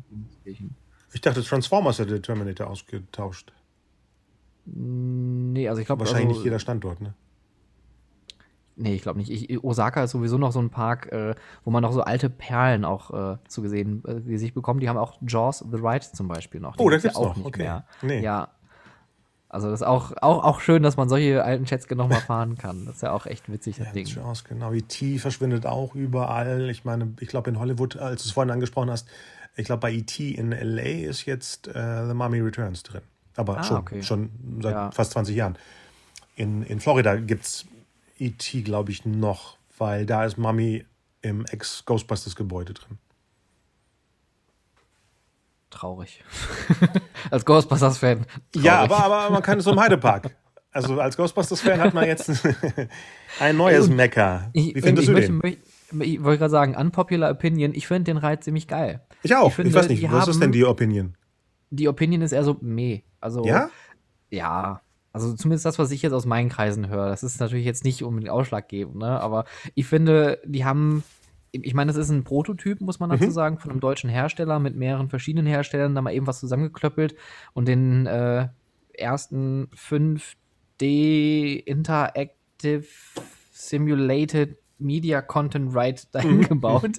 Ich 1.12 1.20
dachte, 1.20 1.42
Transformers 1.42 1.98
hätte 1.98 2.20
Terminator 2.20 2.68
ausgetauscht. 2.68 3.52
Nee, 4.66 5.68
also 5.68 5.80
ich 5.80 5.86
glaube, 5.86 6.00
Wahrscheinlich 6.00 6.26
also, 6.28 6.38
nicht 6.40 6.44
jeder 6.44 6.59
Standort, 6.59 7.00
ne? 7.00 7.14
Nee, 8.78 8.94
ich 8.94 9.02
glaube 9.02 9.18
nicht. 9.18 9.30
Ich, 9.30 9.64
Osaka 9.64 10.04
ist 10.04 10.11
sowieso 10.11 10.36
noch 10.36 10.52
so 10.52 10.59
ein 10.61 10.68
Park, 10.68 11.11
äh, 11.11 11.34
wo 11.64 11.70
man 11.70 11.82
noch 11.82 11.92
so 11.92 12.02
alte 12.02 12.28
Perlen 12.28 12.84
auch 12.84 13.11
äh, 13.34 13.38
zu 13.48 13.62
gesehen, 13.62 14.02
äh, 14.07 14.20
die 14.20 14.36
sich 14.36 14.52
bekommen. 14.52 14.80
Die 14.80 14.88
haben 14.88 14.98
auch 14.98 15.18
Jaws 15.26 15.61
the 15.70 15.78
Ride 15.78 16.04
zum 16.12 16.28
Beispiel 16.28 16.61
noch. 16.61 16.76
Die 16.76 16.82
oh, 16.82 16.90
das 16.90 17.02
gibt's 17.02 17.16
ja 17.18 17.24
noch. 17.24 17.36
nicht 17.36 17.46
Okay. 17.46 17.62
mehr. 17.62 17.84
Nee. 18.02 18.20
Ja. 18.20 18.48
Also 19.48 19.70
das 19.70 19.80
ist 19.80 19.86
auch, 19.86 20.12
auch, 20.20 20.44
auch 20.44 20.61
schön, 20.61 20.82
dass 20.82 20.98
man 20.98 21.09
solche 21.09 21.42
alten 21.42 21.66
Schätzchen 21.66 21.96
noch 21.96 22.09
mal 22.09 22.20
fahren 22.20 22.59
kann. 22.59 22.84
Das 22.84 22.96
ist 22.96 23.02
ja 23.02 23.12
auch 23.12 23.24
echt 23.24 23.50
witzig, 23.50 23.76
das 23.78 23.86
Ja, 23.86 23.92
Ding. 23.94 24.07
Jaws, 24.07 24.44
genau. 24.44 24.72
E.T. 24.72 25.18
verschwindet 25.18 25.64
auch 25.64 25.94
überall. 25.94 26.68
Ich 26.68 26.84
meine, 26.84 27.14
ich 27.20 27.28
glaube 27.28 27.48
in 27.48 27.59
Hollywood, 27.59 27.96
als 27.96 28.24
du 28.24 28.28
es 28.28 28.32
vorhin 28.32 28.50
angesprochen 28.50 28.90
hast, 28.90 29.09
ich 29.57 29.64
glaube 29.66 29.80
bei 29.80 29.92
E.T. 29.92 30.30
in 30.32 30.52
L.A. 30.52 31.09
ist 31.09 31.24
jetzt 31.26 31.68
äh, 31.68 32.07
The 32.07 32.14
Mummy 32.14 32.40
Returns 32.40 32.82
drin. 32.82 33.00
Aber 33.36 33.59
Ah, 33.59 33.62
schon, 33.64 33.76
okay. 33.78 34.02
schon 34.02 34.30
seit 34.62 34.72
Ja. 34.72 34.90
fast 34.92 35.12
20 35.12 35.34
Jahren. 35.36 35.59
In, 36.36 36.62
in 36.62 36.80
Florida 36.80 37.16
gibt 37.16 37.44
es 37.44 37.66
E.T., 38.18 38.62
glaube 38.62 38.90
ich, 38.92 39.04
noch, 39.04 39.57
weil 39.78 40.07
da 40.07 40.24
ist 40.24 40.38
Mummy 40.38 40.84
im 41.22 41.44
Ex-Ghostbusters-Gebäude 41.46 42.74
drin. 42.74 42.98
Traurig. 45.70 46.22
Als 47.30 47.44
Ghostbusters-Fan. 47.44 48.24
Ja, 48.54 48.80
aber, 48.80 48.98
aber 49.04 49.30
man 49.30 49.42
kann 49.42 49.59
es 49.59 49.64
so 49.64 49.72
im 49.72 49.80
Heidepark. 49.80 50.34
Also 50.70 51.00
als 51.00 51.16
Ghostbusters-Fan 51.16 51.80
hat 51.80 51.94
man 51.94 52.04
jetzt 52.07 52.30
ein 53.40 53.57
neues 53.57 53.88
Mekka. 53.88 54.50
Ich, 54.52 54.74
Wie 54.74 54.80
findest 54.82 55.04
ich, 55.04 55.07
du 55.07 55.12
möchte, 55.14 55.32
den? 55.32 55.38
möchte, 55.38 56.04
ich 56.12 56.22
wollte 56.22 56.38
gerade 56.40 56.50
sagen, 56.50 56.76
unpopular 56.76 57.30
Opinion, 57.30 57.74
ich 57.74 57.86
finde 57.86 58.04
den 58.04 58.18
Reiz 58.18 58.44
ziemlich 58.44 58.68
geil. 58.68 59.00
Ich 59.27 59.37
auch. 59.37 59.45
Ich, 59.47 59.51
ich 59.51 59.55
finde, 59.57 59.74
weiß 59.74 59.89
nicht, 59.89 60.11
was 60.11 60.29
ist 60.29 60.41
denn 60.41 60.53
die 60.53 60.64
Opinion? 60.64 61.16
Die 61.70 61.89
Opinion 61.89 62.22
ist 62.22 62.33
eher 62.33 62.45
so 62.45 62.57
meh. 62.61 63.03
Also, 63.20 63.45
Ja? 63.45 63.70
Ja. 64.31 64.81
Also 65.12 65.33
zumindest 65.35 65.64
das, 65.64 65.79
was 65.79 65.91
ich 65.93 66.03
jetzt 66.03 66.12
aus 66.12 66.27
meinen 66.27 66.51
Kreisen 66.51 66.89
höre. 66.89 67.09
Das 67.09 67.22
ist 67.22 67.41
natürlich 67.41 67.64
jetzt 67.64 67.85
nicht 67.85 68.03
unbedingt 68.05 68.31
ausschlaggebend, 68.31 68.97
ne? 68.97 69.18
Aber 69.20 69.47
ich 69.74 69.87
finde, 69.87 70.41
die 70.45 70.64
haben. 70.66 71.03
Ich 71.53 71.72
meine, 71.72 71.91
das 71.91 71.97
ist 71.97 72.11
ein 72.11 72.22
Prototyp, 72.22 72.83
muss 72.83 73.01
man 73.01 73.09
dazu 73.09 73.24
Mhm. 73.24 73.31
sagen, 73.31 73.59
von 73.59 73.70
einem 73.70 73.81
deutschen 73.81 74.11
Hersteller 74.11 74.59
mit 74.59 74.77
mehreren 74.77 75.09
verschiedenen 75.09 75.47
Herstellern, 75.47 75.95
da 75.95 76.03
mal 76.03 76.12
eben 76.12 76.27
was 76.27 76.41
zusammengeklöppelt 76.41 77.16
und 77.55 77.66
den 77.66 78.05
äh, 78.07 78.49
ersten 78.93 79.68
5D 80.81 81.62
Interactive 81.64 82.85
Simulated 83.53 84.59
Media 84.79 85.22
Content 85.22 85.74
Right 85.74 86.14
dahin 86.14 86.37
Mhm. 86.39 86.49
gebaut, 86.49 86.91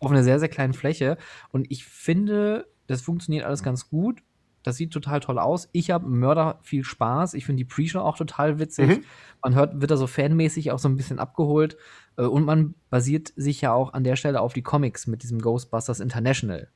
auf 0.00 0.10
einer 0.10 0.22
sehr, 0.24 0.38
sehr 0.40 0.48
kleinen 0.48 0.72
Fläche. 0.74 1.16
Und 1.50 1.70
ich 1.70 1.84
finde, 1.84 2.66
das 2.86 3.02
funktioniert 3.02 3.44
alles 3.44 3.62
ganz 3.62 3.88
gut. 3.88 4.20
Das 4.62 4.76
sieht 4.76 4.92
total 4.92 5.20
toll 5.20 5.38
aus. 5.38 5.68
Ich 5.70 5.90
habe 5.92 6.08
Mörder 6.08 6.58
viel 6.62 6.82
Spaß. 6.82 7.34
Ich 7.34 7.46
finde 7.46 7.58
die 7.60 7.68
Pre-Show 7.68 8.00
auch 8.00 8.16
total 8.16 8.58
witzig. 8.58 8.88
Mhm. 8.88 9.04
Man 9.42 9.54
hört, 9.54 9.80
wird 9.80 9.92
da 9.92 9.96
so 9.96 10.08
fanmäßig 10.08 10.72
auch 10.72 10.80
so 10.80 10.88
ein 10.88 10.96
bisschen 10.96 11.20
abgeholt. 11.20 11.76
Äh, 12.16 12.22
Und 12.24 12.44
man 12.44 12.74
basiert 12.90 13.32
sich 13.36 13.60
ja 13.60 13.72
auch 13.72 13.92
an 13.92 14.02
der 14.02 14.16
Stelle 14.16 14.40
auf 14.40 14.54
die 14.54 14.62
Comics 14.62 15.06
mit 15.06 15.22
diesem 15.22 15.40
Ghostbusters 15.40 16.00
International. 16.00 16.68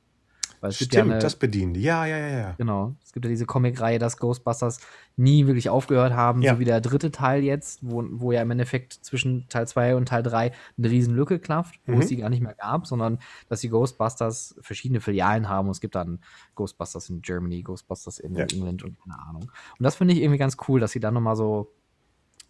Weil 0.61 0.71
Stimmt, 0.71 0.93
ja 0.93 1.01
eine, 1.03 1.17
das 1.19 1.35
bedient. 1.35 1.75
Ja, 1.75 2.05
ja, 2.05 2.17
ja, 2.17 2.27
ja. 2.27 2.51
Genau. 2.59 2.95
Es 3.03 3.11
gibt 3.13 3.25
ja 3.25 3.29
diese 3.29 3.47
Comicreihe, 3.47 3.97
dass 3.97 4.17
Ghostbusters 4.17 4.79
nie 5.17 5.47
wirklich 5.47 5.69
aufgehört 5.69 6.13
haben, 6.13 6.43
Ja. 6.43 6.53
so 6.53 6.59
wie 6.59 6.65
der 6.65 6.81
dritte 6.81 7.11
Teil 7.11 7.43
jetzt, 7.43 7.79
wo, 7.81 8.03
wo 8.11 8.31
ja 8.31 8.43
im 8.43 8.51
Endeffekt 8.51 8.93
zwischen 8.93 9.47
Teil 9.49 9.67
2 9.67 9.95
und 9.95 10.07
Teil 10.07 10.21
3 10.21 10.51
eine 10.77 10.89
riesen 10.89 11.15
Lücke 11.15 11.39
klafft, 11.39 11.79
wo 11.87 11.93
Mhm. 11.93 12.01
es 12.01 12.07
die 12.09 12.17
gar 12.17 12.29
nicht 12.29 12.41
mehr 12.41 12.53
gab, 12.53 12.85
sondern 12.85 13.17
dass 13.49 13.61
die 13.61 13.69
Ghostbusters 13.69 14.55
verschiedene 14.61 15.01
Filialen 15.01 15.49
haben. 15.49 15.65
Und 15.67 15.71
es 15.71 15.81
gibt 15.81 15.95
dann 15.95 16.19
Ghostbusters 16.53 17.09
in 17.09 17.21
Germany, 17.23 17.63
Ghostbusters 17.63 18.19
in 18.19 18.35
Ja. 18.35 18.45
England 18.45 18.83
und 18.83 18.99
keine 19.01 19.19
Ahnung. 19.19 19.43
Und 19.79 19.83
das 19.83 19.95
finde 19.95 20.13
ich 20.13 20.21
irgendwie 20.21 20.37
ganz 20.37 20.57
cool, 20.67 20.79
dass 20.79 20.91
sie 20.91 20.99
dann 20.99 21.15
nochmal 21.15 21.35
so, 21.35 21.73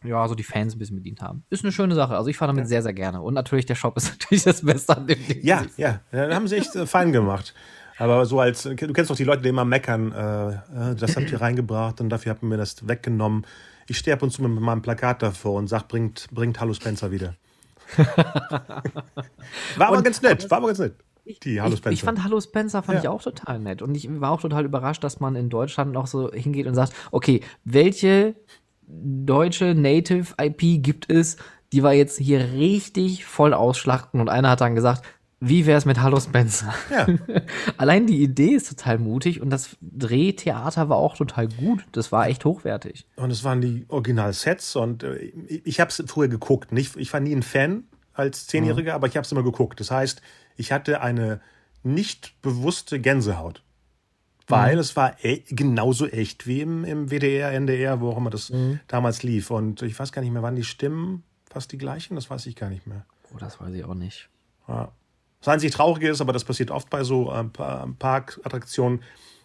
ja, 0.03 0.27
so 0.27 0.35
die 0.35 0.43
Fans 0.43 0.75
ein 0.75 0.79
bisschen 0.79 0.95
bedient 0.97 1.21
haben. 1.21 1.43
Ist 1.49 1.63
eine 1.63 1.71
schöne 1.71 1.95
Sache. 1.95 2.17
Also 2.17 2.29
ich 2.29 2.35
fahre 2.35 2.51
damit 2.53 2.67
sehr, 2.67 2.81
sehr 2.81 2.91
gerne. 2.93 3.21
Und 3.21 3.35
natürlich, 3.35 3.67
der 3.67 3.75
Shop 3.75 3.95
ist 3.95 4.09
natürlich 4.19 4.43
das 4.43 4.65
Beste 4.65 4.97
an 4.97 5.07
dem 5.07 5.25
Ding. 5.27 5.39
Ja, 5.43 5.63
ja, 5.77 6.01
ja, 6.11 6.27
dann 6.27 6.33
haben 6.35 6.47
sie 6.49 6.57
echt 6.57 6.75
äh, 6.75 6.85
fein 6.85 7.11
gemacht. 7.13 7.53
Aber 8.01 8.25
so 8.25 8.39
als, 8.39 8.63
du 8.63 8.75
kennst 8.75 9.11
doch 9.11 9.15
die 9.15 9.23
Leute, 9.23 9.43
die 9.43 9.49
immer 9.49 9.63
meckern, 9.65 10.11
äh, 10.11 10.49
äh, 10.91 10.95
das 10.95 11.15
habt 11.15 11.31
ihr 11.31 11.39
reingebracht 11.41 12.01
und 12.01 12.09
dafür 12.09 12.31
habt 12.31 12.41
ihr 12.43 12.47
mir 12.47 12.57
das 12.57 12.87
weggenommen. 12.87 13.45
Ich 13.87 13.97
stehe 13.99 14.15
ab 14.15 14.23
und 14.23 14.31
zu 14.31 14.41
mit 14.41 14.51
meinem 14.59 14.81
Plakat 14.81 15.21
davor 15.21 15.53
und 15.59 15.67
sag, 15.67 15.87
bringt, 15.87 16.27
bringt 16.31 16.59
Hallo 16.59 16.73
Spencer 16.73 17.11
wieder. 17.11 17.35
war 17.97 19.87
aber 19.87 19.97
Und- 19.97 20.03
ganz 20.03 20.21
nett, 20.21 20.49
war 20.49 20.57
aber 20.57 20.67
ganz 20.67 20.79
nett. 20.79 20.95
Die 21.43 21.61
Hallo 21.61 21.73
ich, 21.73 21.77
Spencer. 21.79 21.93
ich 21.93 22.03
fand 22.03 22.23
Hallo 22.23 22.41
Spencer 22.41 22.81
fand 22.81 22.95
Ja. 22.97 23.01
ich 23.03 23.07
auch 23.07 23.21
total 23.21 23.59
nett. 23.59 23.81
Und 23.83 23.93
ich 23.95 24.09
war 24.19 24.31
auch 24.31 24.41
total 24.41 24.65
überrascht, 24.65 25.03
dass 25.03 25.19
man 25.19 25.35
in 25.35 25.49
Deutschland 25.49 25.91
noch 25.91 26.07
so 26.07 26.31
hingeht 26.31 26.65
und 26.65 26.73
sagt, 26.73 26.93
okay, 27.11 27.41
welche 27.63 28.35
deutsche 28.87 29.75
Native 29.75 30.33
IP 30.41 30.81
gibt 30.83 31.11
es, 31.11 31.37
die 31.71 31.83
wir 31.83 31.93
jetzt 31.93 32.17
hier 32.17 32.39
richtig 32.53 33.25
voll 33.25 33.53
ausschlachten? 33.53 34.19
Und 34.19 34.29
einer 34.29 34.49
hat 34.49 34.61
dann 34.61 34.73
gesagt, 34.73 35.03
wie 35.41 35.65
wär's 35.65 35.85
mit 35.85 35.99
Hallo 35.99 36.19
Spencer? 36.19 36.73
ja, 36.91 37.07
Allein 37.77 38.05
die 38.05 38.21
Idee 38.21 38.51
ist 38.51 38.69
total 38.69 38.99
mutig 38.99 39.41
und 39.41 39.49
das 39.49 39.75
Drehtheater 39.81 40.87
war 40.87 40.97
auch 40.97 41.17
total 41.17 41.47
gut. 41.47 41.83
Das 41.91 42.11
war 42.11 42.27
echt 42.27 42.45
hochwertig. 42.45 43.07
und 43.15 43.31
es 43.31 43.43
waren 43.43 43.59
die 43.59 43.85
Original-Sets 43.89 44.75
und 44.75 45.03
äh, 45.03 45.15
ich, 45.47 45.79
habe 45.79 45.89
es 45.89 46.01
früher 46.05 46.27
geguckt. 46.27 46.71
Nicht, 46.71 46.95
ich 46.95 47.11
war 47.11 47.19
nie 47.19 47.35
ein 47.35 47.41
Fan 47.41 47.85
als 48.13 48.45
Zehnjähriger, 48.45 48.93
aber 48.93 49.07
ich 49.07 49.17
habe 49.17 49.25
es 49.25 49.31
immer 49.31 49.43
geguckt. 49.43 49.79
Das 49.79 49.89
heißt, 49.89 50.21
ich 50.57 50.71
hatte 50.71 51.01
eine 51.01 51.41
nicht 51.81 52.39
bewusste 52.43 52.99
Gänsehaut. 52.99 53.63
Weil 54.47 54.79
es 54.79 54.95
war 54.95 55.15
e 55.23 55.43
genauso 55.47 56.07
echt 56.07 56.45
wie 56.45 56.61
im, 56.61 56.83
im 56.83 57.09
WDR, 57.09 57.51
NDR, 57.53 58.01
wo 58.01 58.09
auch 58.09 58.17
immer 58.17 58.29
das 58.29 58.51
damals 58.87 59.23
lief. 59.23 59.49
Und 59.49 59.81
ich 59.81 59.97
weiß 59.97 60.11
gar 60.11 60.21
nicht 60.21 60.31
mehr, 60.31 60.43
waren 60.43 60.55
die 60.55 60.63
Stimmen 60.63 61.23
fast 61.49 61.71
die 61.71 61.77
gleichen? 61.77 62.15
Das 62.15 62.29
weiß 62.29 62.45
ich 62.47 62.55
gar 62.55 62.69
nicht 62.69 62.85
mehr. 62.85 63.05
Oh, 63.33 63.37
das 63.39 63.59
weiß 63.61 63.73
ich 63.73 63.85
auch 63.85 63.95
nicht. 63.95 64.29
Ja. 64.67 64.91
Das 65.41 65.49
einzig 65.49 65.71
Traurige 65.71 66.09
ist, 66.09 66.21
aber 66.21 66.33
das 66.33 66.45
passiert 66.45 66.71
oft 66.71 66.89
bei 66.89 67.03
so 67.03 67.25
Pa- 67.53 67.87
Parkattraktionen, 67.99 69.01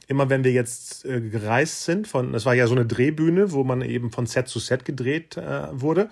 immer 0.08 0.30
wenn 0.30 0.44
wir 0.44 0.52
jetzt 0.52 1.04
äh, 1.04 1.20
gereist 1.20 1.84
sind, 1.84 2.06
von, 2.06 2.32
das 2.32 2.46
war 2.46 2.54
ja 2.54 2.68
so 2.68 2.74
eine 2.74 2.86
Drehbühne, 2.86 3.50
wo 3.50 3.64
man 3.64 3.82
eben 3.82 4.12
von 4.12 4.26
Set 4.26 4.46
zu 4.46 4.60
Set 4.60 4.84
gedreht 4.84 5.36
äh, 5.36 5.68
wurde, 5.72 6.10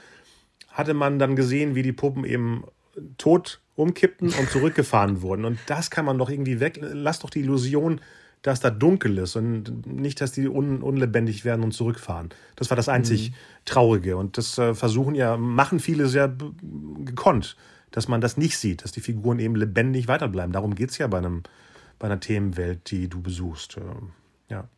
hatte 0.69 0.95
man 0.95 1.21
dann 1.21 1.37
gesehen, 1.37 1.77
wie 1.77 1.83
die 1.83 1.93
Puppen 1.93 2.25
eben 2.25 2.65
tot 3.19 3.61
umkippten 3.77 4.33
und 4.33 4.51
zurückgefahren 4.51 5.23
wurden. 5.23 5.45
Und 5.45 5.59
das 5.67 5.91
kann 5.91 6.05
man 6.05 6.19
doch 6.19 6.31
irgendwie 6.31 6.59
weg. 6.61 6.81
Lass 6.81 7.21
doch 7.21 7.31
die 7.31 7.41
Illusion, 7.41 8.01
dass 8.43 8.61
da 8.61 8.71
dunkel 8.71 9.19
ist 9.19 9.37
und 9.37 9.87
nicht, 9.87 10.21
dass 10.21 10.33
die 10.33 10.49
un 10.49 10.83
unlebendig 10.83 11.45
werden 11.45 11.65
und 11.65 11.73
zurückfahren. 11.73 12.31
Das 12.57 12.71
war 12.71 12.77
das 12.77 12.89
einzig 12.89 13.33
Traurige. 13.65 14.17
Und 14.17 14.39
das 14.39 14.59
äh, 14.59 14.75
versuchen 14.75 15.15
ja, 15.15 15.37
machen 15.37 15.79
viele 15.81 16.09
sehr 16.09 16.35
gekonnt, 17.05 17.57
dass 17.95 18.09
man 18.09 18.21
das 18.21 18.37
nicht 18.37 18.59
sieht, 18.59 18.83
dass 18.83 18.91
die 18.91 19.01
Figuren 19.01 19.39
eben 19.39 19.55
lebendig 19.55 20.09
weiterbleiben. 20.09 20.53
Darum 20.53 20.75
geht's 20.75 20.99
ja 20.99 21.07
bei 21.07 21.19
einem 21.19 21.45
bei 22.01 22.07
einer 22.09 22.19
Themenwelt, 22.19 22.91
die 22.91 23.09
du 23.09 23.23
besuchst. 23.23 23.77
Ähm, 23.77 24.11
Ja. 24.49 24.69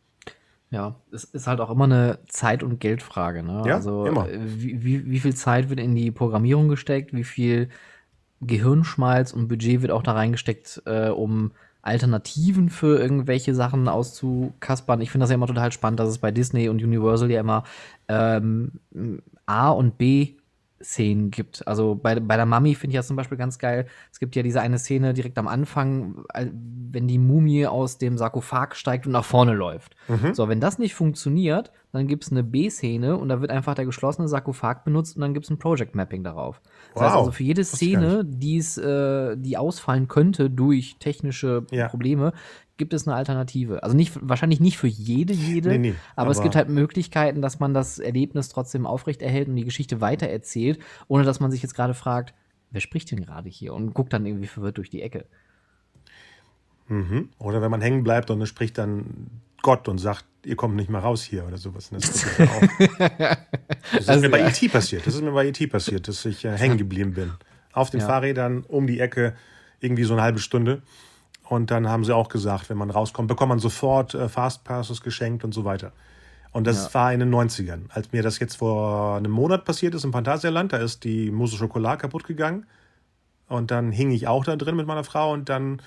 Ja, 0.69 0.95
es 1.11 1.23
ist 1.23 1.47
halt 1.47 1.59
auch 1.61 1.71
immer 1.71 1.85
eine 1.85 2.19
Zeit- 2.27 2.61
und 2.61 2.79
Geldfrage. 2.79 3.41
Ne? 3.41 3.63
Ja, 3.65 3.75
also, 3.75 4.05
immer. 4.05 4.29
äh, 4.29 4.37
Wie, 4.43 4.83
wie, 4.83 5.09
wie 5.09 5.19
viel 5.19 5.33
Zeit 5.33 5.69
wird 5.69 5.79
in 5.79 5.95
die 5.95 6.11
Programmierung 6.11 6.67
gesteckt? 6.67 7.13
Wie 7.13 7.23
viel 7.23 7.69
Gehirnschmalz 8.41 9.33
und 9.33 9.47
Budget 9.47 9.81
wird 9.81 9.91
auch 9.91 10.03
da 10.03 10.11
reingesteckt, 10.13 10.83
äh, 10.85 11.09
um 11.09 11.51
Alternativen 11.81 12.69
für 12.69 12.99
irgendwelche 12.99 13.55
Sachen 13.55 13.87
auszukaspern? 13.87 15.01
Ich 15.01 15.09
finde 15.09 15.23
das 15.23 15.29
ja 15.31 15.35
immer 15.35 15.47
total 15.47 15.71
spannend, 15.71 15.99
dass 15.99 16.09
es 16.09 16.19
bei 16.19 16.31
Disney 16.31 16.69
und 16.69 16.83
Universal 16.83 17.31
ja 17.31 17.39
immer 17.39 17.63
ähm, 18.07 18.73
A- 19.45 19.71
und 19.71 19.97
B- 19.97 20.35
Szenen 20.81 21.31
gibt. 21.31 21.67
Also 21.67 21.95
bei, 21.95 22.19
bei 22.19 22.35
der 22.35 22.45
Mami 22.45 22.75
finde 22.75 22.93
ich 22.93 22.99
das 22.99 23.07
zum 23.07 23.15
Beispiel 23.15 23.37
ganz 23.37 23.57
geil. 23.59 23.87
Es 24.11 24.19
gibt 24.19 24.35
ja 24.35 24.43
diese 24.43 24.61
eine 24.61 24.77
Szene 24.79 25.13
direkt 25.13 25.37
am 25.37 25.47
Anfang, 25.47 26.23
wenn 26.91 27.07
die 27.07 27.17
Mumie 27.17 27.65
aus 27.67 27.97
dem 27.97 28.17
Sarkophag 28.17 28.75
steigt 28.75 29.05
und 29.05 29.11
nach 29.13 29.25
vorne 29.25 29.53
läuft. 29.53 29.95
Mhm. 30.07 30.33
So, 30.33 30.47
wenn 30.49 30.59
das 30.59 30.77
nicht 30.79 30.93
funktioniert, 30.95 31.71
dann 31.91 32.07
gibt 32.07 32.23
es 32.25 32.31
eine 32.31 32.43
B-Szene 32.43 33.17
und 33.17 33.29
da 33.29 33.41
wird 33.41 33.49
einfach 33.51 33.73
der 33.73 33.85
geschlossene 33.85 34.27
Sarkophag 34.27 34.83
benutzt 34.83 35.15
und 35.15 35.21
dann 35.21 35.33
gibt 35.33 35.45
es 35.45 35.49
ein 35.49 35.57
Project 35.57 35.95
Mapping 35.95 36.23
darauf. 36.23 36.61
Das 36.93 37.03
heißt 37.03 37.13
Wow. 37.13 37.19
also 37.21 37.31
für 37.31 37.43
jede 37.43 37.63
Szene, 37.63 38.23
die's, 38.25 38.77
äh, 38.77 39.35
die 39.37 39.57
ausfallen 39.57 40.07
könnte 40.07 40.49
durch 40.49 40.97
technische 40.99 41.65
Ja. 41.71 41.87
Probleme, 41.87 42.33
gibt 42.77 42.93
es 42.93 43.07
eine 43.07 43.15
Alternative. 43.15 43.83
Also 43.83 43.95
nicht, 43.95 44.17
wahrscheinlich 44.21 44.59
nicht 44.59 44.77
für 44.77 44.87
jede, 44.87 45.33
jede, 45.33 45.69
Nee, 45.69 45.77
nee, 45.77 45.95
aber, 46.15 46.31
es 46.31 46.37
aber- 46.37 46.43
gibt 46.43 46.55
halt 46.55 46.69
Möglichkeiten, 46.69 47.41
dass 47.41 47.59
man 47.59 47.73
das 47.73 47.99
Erlebnis 47.99 48.49
trotzdem 48.49 48.85
aufrechterhält 48.85 49.47
und 49.49 49.55
die 49.55 49.65
Geschichte 49.65 49.99
weitererzählt, 50.01 50.79
ohne 51.07 51.23
dass 51.23 51.39
man 51.39 51.51
sich 51.51 51.61
jetzt 51.63 51.73
gerade 51.73 51.93
fragt, 51.93 52.33
wer 52.71 52.81
spricht 52.81 53.11
denn 53.11 53.21
gerade 53.21 53.49
hier 53.49 53.73
und 53.73 53.93
guckt 53.93 54.13
dann 54.13 54.25
irgendwie 54.25 54.47
verwirrt 54.47 54.77
durch 54.77 54.89
die 54.89 55.01
Ecke. 55.01 55.25
Mhm. 56.87 57.29
Oder 57.39 57.61
wenn 57.61 57.71
man 57.71 57.81
hängen 57.81 58.03
bleibt 58.03 58.29
und 58.31 58.41
es 58.41 58.49
spricht 58.49 58.77
dann 58.77 59.41
Gott 59.61 59.87
und 59.89 59.97
sagt, 59.97 60.25
ihr 60.45 60.55
kommt 60.55 60.75
nicht 60.75 60.89
mehr 60.89 61.01
raus 61.01 61.23
hier 61.23 61.45
oder 61.45 61.57
sowas. 61.57 61.89
Das, 61.91 62.05
ist 62.09 62.39
ja 62.39 62.45
das 62.99 63.99
ist 64.01 64.09
Also, 64.09 64.21
mir 64.21 64.29
bei 64.29 64.39
ja. 64.39 64.47
E.T. 64.47 64.69
passiert. 64.69 65.05
Das 65.05 65.15
ist 65.15 65.21
mir 65.21 65.31
bei 65.31 65.47
E.T. 65.47 65.67
passiert, 65.67 66.07
dass 66.07 66.23
ich 66.25 66.45
äh, 66.45 66.57
hängen 66.57 66.77
geblieben 66.77 67.13
bin. 67.13 67.31
Auf 67.73 67.89
den 67.89 67.99
Ja. 67.99 68.05
Fahrrädern 68.07 68.63
um 68.67 68.87
die 68.87 68.99
Ecke, 68.99 69.35
irgendwie 69.81 70.03
so 70.05 70.13
eine 70.13 70.21
halbe 70.21 70.39
Stunde. 70.39 70.81
Und 71.49 71.71
dann 71.71 71.87
haben 71.87 72.03
sie 72.03 72.13
auch 72.15 72.29
gesagt, 72.29 72.69
wenn 72.69 72.77
man 72.77 72.89
rauskommt, 72.89 73.27
bekommt 73.27 73.49
man 73.49 73.59
sofort 73.59 74.13
äh, 74.13 74.27
Fastpasses 74.29 75.01
geschenkt 75.01 75.43
und 75.43 75.53
so 75.53 75.63
weiter. 75.65 75.91
Und 76.51 76.65
das 76.67 76.85
Ja. 76.87 76.93
war 76.95 77.13
in 77.13 77.19
den 77.19 77.29
90ern. 77.33 77.83
Als 77.89 78.11
mir 78.11 78.23
das 78.23 78.39
jetzt 78.39 78.55
vor 78.55 79.15
einem 79.17 79.31
Monat 79.31 79.63
passiert 79.65 79.95
ist 79.95 80.03
im 80.03 80.11
Phantasialand, 80.11 80.73
da 80.73 80.77
ist 80.77 81.03
die 81.03 81.31
Mousse 81.31 81.55
Schokolade 81.57 81.99
kaputt 82.01 82.23
gegangen. 82.25 82.65
Und 83.47 83.71
dann 83.71 83.91
hing 83.91 84.11
ich 84.11 84.27
auch 84.27 84.43
da 84.43 84.55
drin 84.55 84.75
mit 84.75 84.87
meiner 84.87 85.03
Frau 85.05 85.31
und 85.31 85.47
dann 85.49 85.81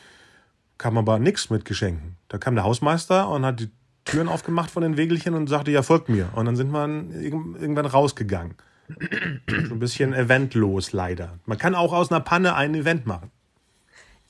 kam 0.79 0.97
aber 0.97 1.19
nichts 1.19 1.51
mit 1.51 1.65
Geschenken. 1.67 2.17
Da 2.29 2.39
kam 2.39 2.55
der 2.55 2.65
Hausmeister 2.65 3.29
und 3.29 3.45
hat 3.45 3.61
die 3.61 3.71
Türen 4.07 4.29
aufgemacht 4.29 4.71
von 4.71 4.83
den 4.83 4.97
Wegelchen 4.97 5.35
und 5.35 5.47
sagte, 5.49 5.71
ja, 5.71 5.83
folgt 5.83 6.09
mir. 6.09 6.31
Und 6.35 6.47
dann 6.47 6.57
sind 6.57 6.71
wir 6.71 6.85
irg- 6.87 7.61
irgendwann 7.61 7.85
rausgegangen. 7.87 8.55
So 8.89 9.75
ein 9.75 9.79
bisschen 9.79 10.15
eventlos 10.15 10.93
leider. 10.93 11.39
Man 11.45 11.59
kann 11.59 11.75
auch 11.75 11.93
aus 11.93 12.11
einer 12.11 12.21
Panne 12.21 12.55
ein 12.55 12.75
Event 12.75 13.07
machen. 13.07 13.31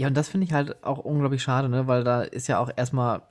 Ja, 0.01 0.09
und 0.09 0.16
das 0.16 0.28
finde 0.28 0.46
ich 0.46 0.53
halt 0.53 0.82
auch 0.82 0.98
unglaublich 0.98 1.42
schade, 1.42 1.68
ne? 1.68 1.86
weil 1.86 2.05
da 2.05 2.22
ist 2.22 2.46
ja 2.48 2.59
auch 2.59 2.70
erstmal, 2.74 3.22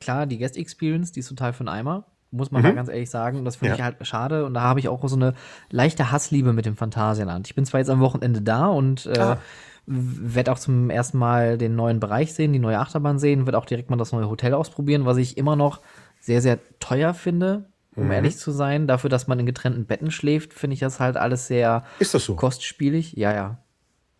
klar, 0.00 0.26
die 0.26 0.38
Guest 0.38 0.56
Experience, 0.56 1.12
die 1.12 1.20
ist 1.20 1.28
total 1.28 1.52
für 1.52 1.64
den 1.64 1.68
Eimer, 1.68 2.04
muss 2.30 2.50
man 2.50 2.62
mal 2.62 2.74
ganz 2.74 2.88
ehrlich 2.88 3.10
sagen. 3.10 3.44
Das 3.44 3.56
finde 3.56 3.74
Mhm. 3.74 3.78
Ja. 3.78 3.88
ich 3.88 3.96
halt 3.96 4.06
schade 4.06 4.44
und 4.46 4.54
da 4.54 4.62
habe 4.62 4.80
ich 4.80 4.88
auch 4.88 5.06
so 5.08 5.16
eine 5.16 5.34
leichte 5.70 6.10
Hassliebe 6.10 6.52
mit 6.52 6.64
dem 6.66 6.76
Phantasialand. 6.76 7.46
Ich 7.48 7.54
bin 7.54 7.64
zwar 7.66 7.80
jetzt 7.80 7.90
am 7.90 8.00
Wochenende 8.00 8.40
da 8.42 8.66
und 8.66 9.06
äh, 9.06 9.18
Ah. 9.18 9.38
werde 9.86 10.52
auch 10.52 10.58
zum 10.58 10.90
ersten 10.90 11.18
Mal 11.18 11.58
den 11.58 11.76
neuen 11.76 12.00
Bereich 12.00 12.32
sehen, 12.34 12.52
die 12.52 12.58
neue 12.58 12.78
Achterbahn 12.80 13.18
sehen, 13.18 13.46
werde 13.46 13.58
auch 13.58 13.66
direkt 13.66 13.90
mal 13.90 13.96
das 13.96 14.12
neue 14.12 14.28
Hotel 14.28 14.54
ausprobieren, 14.54 15.04
was 15.04 15.16
ich 15.18 15.36
immer 15.36 15.54
noch 15.54 15.80
sehr, 16.20 16.40
sehr 16.42 16.58
teuer 16.80 17.14
finde, 17.14 17.66
Mhm. 17.94 18.02
um 18.04 18.10
ehrlich 18.12 18.36
zu 18.36 18.50
sein. 18.50 18.86
Dafür, 18.86 19.10
dass 19.10 19.26
man 19.28 19.38
in 19.38 19.46
getrennten 19.46 19.84
Betten 19.86 20.10
schläft, 20.10 20.54
finde 20.54 20.74
ich 20.74 20.80
das 20.80 20.98
halt 21.00 21.16
alles 21.16 21.46
sehr 21.46 21.84
Ist 21.98 22.14
das 22.14 22.24
so? 22.24 22.34
kostspielig. 22.36 23.12
Ja, 23.14 23.32
ja. 23.32 23.58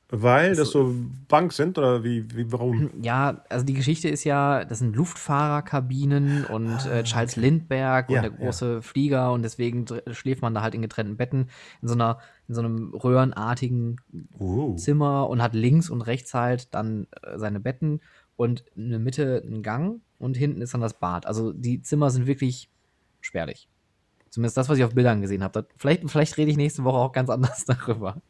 Weil 0.09 0.55
das 0.55 0.71
so 0.71 0.95
Bank 1.27 1.53
sind 1.53 1.79
oder 1.79 2.05
wie, 2.05 2.25
wie 2.37 2.53
warum? 2.53 2.91
Ja, 3.03 3.43
also 3.49 3.67
die 3.67 3.73
Geschichte 3.75 4.09
ist 4.09 4.23
ja, 4.23 4.65
das 4.65 4.79
sind 4.79 4.95
Luftfahrerkabinen 4.95 6.45
und 6.45 6.87
äh, 6.87 7.03
Charles 7.03 7.35
Lindbergh 7.35 8.07
Ah, 8.09 8.13
Ja, 8.13 8.17
und 8.19 8.23
der 8.23 8.31
große 8.31 8.83
Flieger 8.83 9.33
und 9.33 9.43
deswegen 9.43 9.85
schläft 10.13 10.43
man 10.43 10.55
da 10.55 10.63
halt 10.63 10.77
in 10.77 10.83
getrennten 10.83 11.17
Betten 11.17 11.51
in 11.83 11.89
so 11.89 11.95
einer 11.95 12.19
in 12.47 12.55
so 12.55 12.61
einem 12.61 12.95
röhrenartigen 12.95 14.01
Uh. 14.39 14.77
Zimmer 14.77 15.29
und 15.29 15.43
hat 15.43 15.55
links 15.55 15.91
und 15.91 16.03
rechts 16.03 16.33
halt 16.35 16.73
dann 16.73 17.09
äh, 17.23 17.39
seine 17.39 17.59
Betten 17.59 18.01
und 18.37 18.65
in 18.77 18.91
der 18.91 19.01
Mitte 19.01 19.43
einen 19.45 19.63
Gang 19.63 20.01
und 20.19 20.37
hinten 20.37 20.61
ist 20.63 20.73
dann 20.73 20.81
das 20.81 20.95
Bad. 20.95 21.27
Also 21.27 21.53
die 21.53 21.83
Zimmer 21.83 22.11
sind 22.11 22.29
wirklich 22.29 22.71
spärlich. 23.21 23.69
Zumindest 24.37 24.59
das, 24.59 24.69
was 24.69 24.77
ich 24.77 24.85
auf 24.85 24.93
Bildern 24.93 25.23
gesehen 25.23 25.43
habe. 25.43 25.67
Vielleicht, 25.79 26.11
vielleicht 26.11 26.37
rede 26.37 26.51
ich 26.51 26.59
nächste 26.59 26.85
Woche 26.85 26.99
auch 26.99 27.13
ganz 27.13 27.31
anders 27.31 27.65
darüber. 27.65 28.21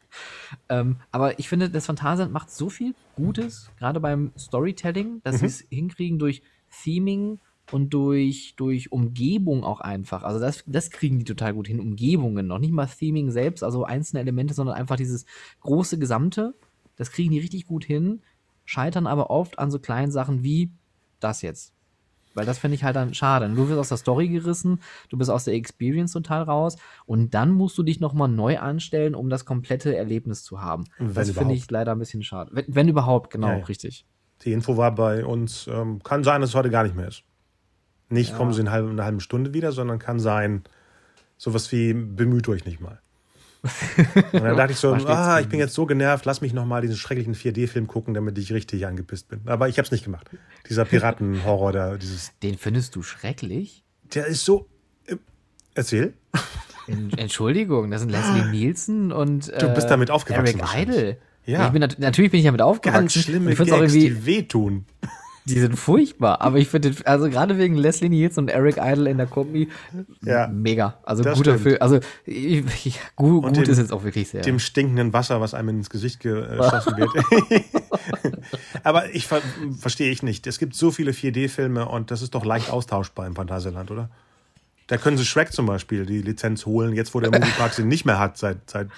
Ähm, 0.68 0.98
aber 1.10 1.40
ich 1.40 1.48
finde, 1.48 1.68
das 1.68 1.86
Phantasialand 1.86 2.32
macht 2.32 2.48
so 2.48 2.70
viel 2.70 2.94
Gutes, 3.16 3.72
gerade 3.76 3.98
beim 3.98 4.30
Storytelling, 4.38 5.20
dass 5.24 5.40
sie 5.40 5.46
es 5.46 5.66
hinkriegen 5.68 6.20
durch 6.20 6.42
Theming 6.84 7.40
und 7.72 7.90
durch, 7.90 8.54
durch 8.56 8.92
Umgebung 8.92 9.64
auch 9.64 9.80
einfach. 9.80 10.22
Also 10.22 10.38
das, 10.38 10.62
das 10.68 10.92
kriegen 10.92 11.18
die 11.18 11.24
total 11.24 11.54
gut 11.54 11.66
hin. 11.66 11.80
Umgebungen, 11.80 12.46
noch 12.46 12.60
nicht 12.60 12.72
mal 12.72 12.86
Theming 12.86 13.32
selbst, 13.32 13.64
also 13.64 13.82
einzelne 13.82 14.20
Elemente, 14.20 14.54
sondern 14.54 14.76
einfach 14.76 14.94
dieses 14.94 15.26
große 15.62 15.98
Gesamte. 15.98 16.54
Das 16.94 17.10
kriegen 17.10 17.32
die 17.32 17.40
richtig 17.40 17.66
gut 17.66 17.84
hin, 17.84 18.22
scheitern 18.64 19.08
aber 19.08 19.28
oft 19.28 19.58
an 19.58 19.72
so 19.72 19.80
kleinen 19.80 20.12
Sachen 20.12 20.44
wie 20.44 20.70
das 21.18 21.42
jetzt. 21.42 21.75
Weil 22.36 22.46
das 22.46 22.58
finde 22.58 22.74
ich 22.74 22.84
halt 22.84 22.96
dann 22.96 23.14
schade. 23.14 23.48
Du 23.48 23.68
wirst 23.68 23.78
aus 23.78 23.88
der 23.88 23.96
Story 23.96 24.28
gerissen, 24.28 24.80
du 25.08 25.16
bist 25.16 25.30
aus 25.30 25.44
der 25.44 25.54
Experience 25.54 26.12
total 26.12 26.42
raus 26.42 26.76
und 27.06 27.34
dann 27.34 27.50
musst 27.50 27.76
du 27.78 27.82
dich 27.82 27.98
nochmal 27.98 28.28
neu 28.28 28.58
anstellen, 28.58 29.14
um 29.14 29.30
das 29.30 29.44
komplette 29.44 29.96
Erlebnis 29.96 30.44
zu 30.44 30.60
haben. 30.60 30.84
Wenn 30.98 31.14
das 31.14 31.30
finde 31.30 31.54
ich 31.54 31.70
leider 31.70 31.92
ein 31.92 31.98
bisschen 31.98 32.22
schade. 32.22 32.50
Wenn, 32.52 32.64
wenn 32.68 32.88
überhaupt, 32.88 33.30
genau, 33.30 33.48
Ja, 33.48 33.58
ja. 33.58 33.64
richtig. 33.64 34.04
Die 34.44 34.52
Info 34.52 34.76
war 34.76 34.94
bei 34.94 35.24
uns, 35.24 35.66
ähm, 35.66 36.02
kann 36.02 36.22
sein, 36.22 36.42
dass 36.42 36.50
es 36.50 36.56
heute 36.56 36.70
gar 36.70 36.82
nicht 36.82 36.94
mehr 36.94 37.08
ist. 37.08 37.22
Nicht 38.08 38.36
kommen 38.36 38.52
sie 38.52 38.60
in, 38.60 38.70
halb, 38.70 38.84
in 38.84 38.92
einer 38.92 39.04
halben 39.04 39.20
Stunde 39.20 39.52
wieder, 39.52 39.72
sondern 39.72 39.98
kann 39.98 40.20
sein, 40.20 40.62
sowas 41.36 41.72
wie 41.72 41.92
bemüht 41.92 42.48
euch 42.48 42.64
nicht 42.64 42.80
mal. 42.80 43.00
Und 44.32 44.42
dann 44.42 44.56
dachte 44.56 44.72
ich 44.72 44.78
so, 44.78 44.92
ah, 45.06 45.40
ich 45.40 45.48
bin 45.48 45.58
jetzt 45.58 45.74
so 45.74 45.86
genervt, 45.86 46.24
lass 46.24 46.40
mich 46.40 46.52
noch 46.52 46.64
mal 46.66 46.80
diesen 46.82 46.96
schrecklichen 46.96 47.34
4D-Film 47.34 47.86
gucken, 47.86 48.14
damit 48.14 48.36
ich 48.38 48.52
richtig 48.52 48.86
angepisst 48.86 49.28
bin. 49.28 49.40
Aber 49.46 49.68
ich 49.68 49.78
habe 49.78 49.86
es 49.86 49.92
nicht 49.92 50.04
gemacht. 50.04 50.28
Dieser 50.68 50.84
Piratenhorror 50.84 51.72
da, 51.72 51.96
dieses, 51.96 52.32
Den 52.42 52.56
findest 52.58 52.94
du 52.96 53.02
schrecklich? 53.02 53.82
der 54.14 54.26
ist 54.26 54.44
so. 54.44 54.66
Äh, 55.06 55.16
erzähl. 55.74 56.14
En- 56.86 57.10
Entschuldigung, 57.16 57.90
das 57.90 58.00
sind 58.02 58.10
Leslie 58.10 58.44
Nielsen 58.50 59.10
und 59.12 59.48
äh, 59.48 59.58
Du 59.58 59.74
bist 59.74 59.90
damit 59.90 60.10
aufgewachsen 60.10 60.60
Eric. 60.60 60.88
Idle. 60.88 61.16
Ja. 61.44 61.66
Ich 61.66 61.72
bin 61.72 61.80
nat 61.80 61.98
natürlich 61.98 62.30
bin 62.30 62.38
ich 62.40 62.46
damit 62.46 62.62
aufgewachsen. 62.62 63.00
Ganz 63.02 63.12
schlimme 63.14 63.46
und 63.46 63.52
ich 63.52 63.56
finde 63.56 63.72
es 63.72 63.76
auch 63.76 63.80
Gags, 63.80 63.94
irgendwie, 63.94 64.14
die 64.20 64.26
wehtun. 64.26 64.84
Die 65.48 65.60
sind 65.60 65.76
furchtbar. 65.76 66.40
Aber 66.40 66.58
ich 66.58 66.68
finde, 66.68 66.92
also 67.04 67.30
gerade 67.30 67.56
wegen 67.56 67.76
Leslie 67.76 68.08
Nielsen 68.08 68.40
und 68.40 68.48
Eric 68.50 68.78
Idle 68.78 69.08
in 69.10 69.16
der 69.16 69.26
Kombi, 69.26 69.68
Ja. 70.22 70.48
mega. 70.48 70.98
Also 71.04 71.22
guter. 71.22 71.58
Film. 71.58 71.76
Also 71.80 72.00
ich, 72.24 72.64
ich, 72.84 73.00
gut, 73.14 73.44
Und 73.44 73.56
gut 73.56 73.66
dem- 73.66 73.72
ist 73.72 73.78
jetzt 73.78 73.92
auch 73.92 74.02
wirklich 74.04 74.28
sehr. 74.28 74.42
dem 74.42 74.58
stinkenden 74.58 75.12
Wasser, 75.12 75.40
was 75.40 75.54
einem 75.54 75.68
ins 75.70 75.88
Gesicht 75.88 76.20
geschossen 76.20 76.96
wird. 76.96 77.10
Aber 78.82 79.14
ich 79.14 79.26
ver 79.26 79.40
verstehe 79.78 80.10
ich 80.10 80.22
nicht. 80.22 80.46
Es 80.46 80.58
gibt 80.58 80.74
so 80.74 80.90
viele 80.90 81.12
4D-Filme 81.12 81.86
und 81.88 82.10
das 82.10 82.22
ist 82.22 82.34
doch 82.34 82.44
leicht 82.44 82.70
austauschbar 82.70 83.26
im 83.26 83.34
Phantasialand, 83.34 83.90
oder? 83.90 84.10
Da 84.88 84.96
können 84.98 85.16
sie 85.18 85.24
Shrek 85.24 85.52
zum 85.52 85.66
Beispiel 85.66 86.06
die 86.06 86.22
Lizenz 86.22 86.66
holen, 86.66 86.92
jetzt 86.94 87.14
wo 87.14 87.20
der 87.20 87.30
Moviepark 87.38 87.72
sie 87.74 87.84
nicht 87.84 88.04
mehr 88.04 88.18
hat, 88.18 88.36
seit, 88.38 88.68
seit 88.70 88.88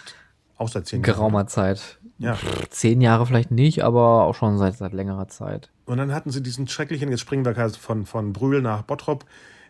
auch 0.57 0.68
seit 0.68 0.86
zehn 0.86 0.99
Jahren. 1.03 1.14
geraumer 1.14 1.46
Zeit. 1.46 1.99
Ja. 2.18 2.36
Zehn 2.70 3.00
Jahre 3.00 3.26
vielleicht 3.26 3.50
nicht, 3.50 3.84
aber 3.84 4.24
auch 4.24 4.34
schon 4.34 4.58
seit, 4.58 4.76
seit 4.76 4.92
längerer 4.92 5.28
Zeit. 5.28 5.70
Und 5.84 5.98
dann 5.98 6.12
hatten 6.12 6.30
sie 6.30 6.42
diesen 6.42 6.66
schrecklichen, 6.66 7.10
jetzt 7.10 7.20
springen 7.20 7.44
wir 7.44 7.56
halt 7.56 7.76
von, 7.76 8.06
von 8.06 8.32
Brühl 8.32 8.60
nach 8.60 8.82
Bottrop, 8.82 9.24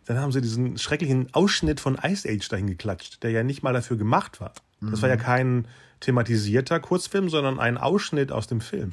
dann 0.07 0.19
haben 0.19 0.33
sie 0.33 0.41
diesen 0.41 0.79
schrecklichen 0.79 1.29
Ausschnitt 1.35 1.81
von 1.81 1.99
Ice 2.03 2.27
Age 2.27 2.49
dahin 2.49 2.67
geklatscht, 2.67 3.23
der 3.23 3.31
ja 3.31 3.43
nicht 3.43 3.63
mal 3.63 3.75
dafür 3.75 3.99
gemacht 3.99 4.41
war. 4.41 4.53
Das 4.81 5.03
war 5.03 5.09
ja 5.09 5.17
kein 5.17 5.67
thematisierter 6.01 6.81
Kurzfilm, 6.81 7.29
sondern 7.29 7.61
ein 7.61 7.77
Ausschnitt 7.77 8.33
aus 8.33 8.47
dem 8.47 8.61
Film. 8.61 8.93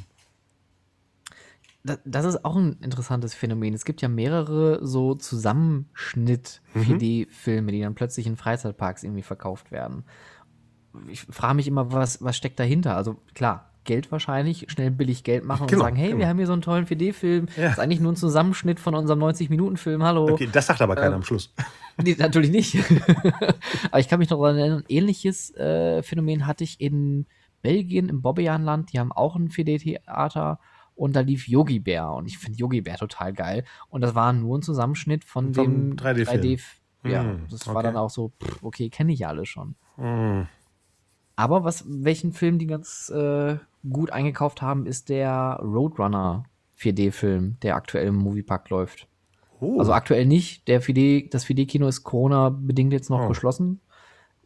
Das, 1.84 2.26
ist 2.26 2.44
auch 2.44 2.56
ein 2.56 2.78
interessantes 2.82 3.36
Phänomen. 3.36 3.76
Es 3.76 3.86
gibt 3.86 4.02
ja 4.02 4.10
mehrere 4.10 4.84
so 4.84 5.14
Zusammenschnitt-4D-Filme, 5.14 7.72
die 7.72 7.82
dann 7.82 7.94
plötzlich 7.94 8.26
in 8.26 8.38
Freizeitparks 8.38 9.04
irgendwie 9.04 9.22
verkauft 9.22 9.72
werden. 9.72 10.04
Ich 11.10 11.22
frage 11.22 11.56
mich 11.56 11.68
immer, 11.68 11.92
was, 11.92 12.24
was 12.24 12.36
steckt 12.38 12.60
dahinter? 12.60 12.96
Also 12.96 13.18
klar, 13.34 13.70
Geld 13.84 14.12
wahrscheinlich, 14.12 14.66
schnell 14.70 14.90
billig 14.90 15.24
Geld 15.24 15.46
machen 15.46 15.68
Genau, 15.68 15.82
und 15.82 15.86
sagen, 15.86 15.96
hey, 15.96 16.08
genau. 16.10 16.20
wir 16.20 16.28
haben 16.28 16.38
hier 16.38 16.48
so 16.48 16.54
einen 16.54 16.62
tollen 16.64 16.88
4D-Film. 16.88 17.48
Ja. 17.56 17.70
Ist 17.70 17.80
eigentlich 17.80 18.00
nur 18.00 18.12
ein 18.14 18.16
Zusammenschnitt 18.16 18.80
von 18.80 18.96
unserem 18.96 19.20
90-Minuten-Film. 19.24 20.02
Hallo. 20.04 20.28
Okay, 20.32 20.50
das 20.52 20.66
sagt 20.68 20.82
aber 20.82 20.96
keiner 20.96 21.08
Ähm, 21.10 21.14
am 21.16 21.24
Schluss. 21.24 21.54
Nee, 22.04 22.14
natürlich 22.20 22.52
nicht. 22.52 22.76
Aber 23.90 24.00
ich 24.02 24.10
kann 24.10 24.20
mich 24.20 24.30
noch 24.30 24.38
daran 24.42 24.58
erinnern, 24.58 24.80
ein 24.80 24.86
ähnliches 24.90 25.56
äh, 25.56 26.04
Phänomen 26.04 26.46
hatte 26.46 26.66
ich 26.66 26.82
in 26.82 27.26
Belgien, 27.62 28.10
im 28.10 28.22
Bobbejaanland. 28.22 28.92
Die 28.92 29.00
haben 29.00 29.14
auch 29.14 29.38
ein 29.38 29.48
4D-Theater 29.48 30.60
und 30.96 31.16
da 31.16 31.22
lief 31.22 31.48
Yogi 31.48 31.80
Bär. 31.80 32.12
Und 32.12 32.26
ich 32.26 32.38
finde 32.38 32.58
Yogi 32.60 32.82
Bär 32.82 32.98
total 32.98 33.32
geil. 33.32 33.64
Und 33.88 34.02
das 34.02 34.14
war 34.14 34.34
nur 34.34 34.58
ein 34.58 34.62
Zusammenschnitt 34.62 35.24
von 35.24 35.54
Vom 35.54 35.94
dem 35.94 35.96
3D-Film. 35.96 36.42
3D. 36.42 36.62
Ja, 37.06 37.24
Hm, 37.24 37.46
das 37.50 37.66
war 37.68 37.76
okay. 37.78 37.84
dann 37.84 37.96
auch 37.96 38.10
so, 38.10 38.34
pff, 38.44 38.62
okay, 38.62 38.90
kenne 38.90 39.14
ich 39.14 39.20
ja 39.20 39.30
alle 39.30 39.46
schon. 39.46 39.76
Hm. 39.96 40.48
Aber 41.36 41.64
was, 41.64 41.84
welchen 41.88 42.32
Film 42.34 42.60
die 42.60 42.68
ganz 42.68 43.10
äh, 43.10 43.58
gut 43.90 44.12
eingekauft 44.12 44.62
haben, 44.62 44.86
ist 44.86 45.10
der 45.10 45.60
Roadrunner 45.62 46.46
4D-Film, 46.80 47.58
der 47.62 47.76
aktuell 47.76 48.08
im 48.08 48.16
Moviepark 48.16 48.70
läuft. 48.70 49.08
Oh. 49.60 49.80
Also 49.80 49.94
aktuell 49.94 50.26
nicht. 50.26 50.68
Der 50.68 50.82
4D, 50.82 51.30
das 51.30 51.46
4D-Kino 51.46 51.88
ist 51.88 52.04
Corona-bedingt 52.04 52.94
jetzt 52.94 53.10
noch 53.10 53.22
Oh. 53.26 53.28
geschlossen. 53.28 53.82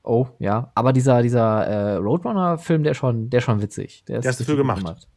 Oh, 0.03 0.27
ja. 0.39 0.71
Aber 0.75 0.93
dieser, 0.93 1.21
dieser 1.21 1.65
äh, 1.65 1.93
Roadrunner-Film, 1.95 2.83
der 2.83 2.91
ist 2.91 2.97
schon, 2.97 3.29
der 3.29 3.41
schon 3.41 3.61
witzig. 3.61 4.03
Der 4.07 4.17
ist 4.19 4.23
Der 4.23 4.31
ist 4.31 4.39
dafür 4.39 4.55
gut 4.55 4.61
gemacht. 4.75 5.07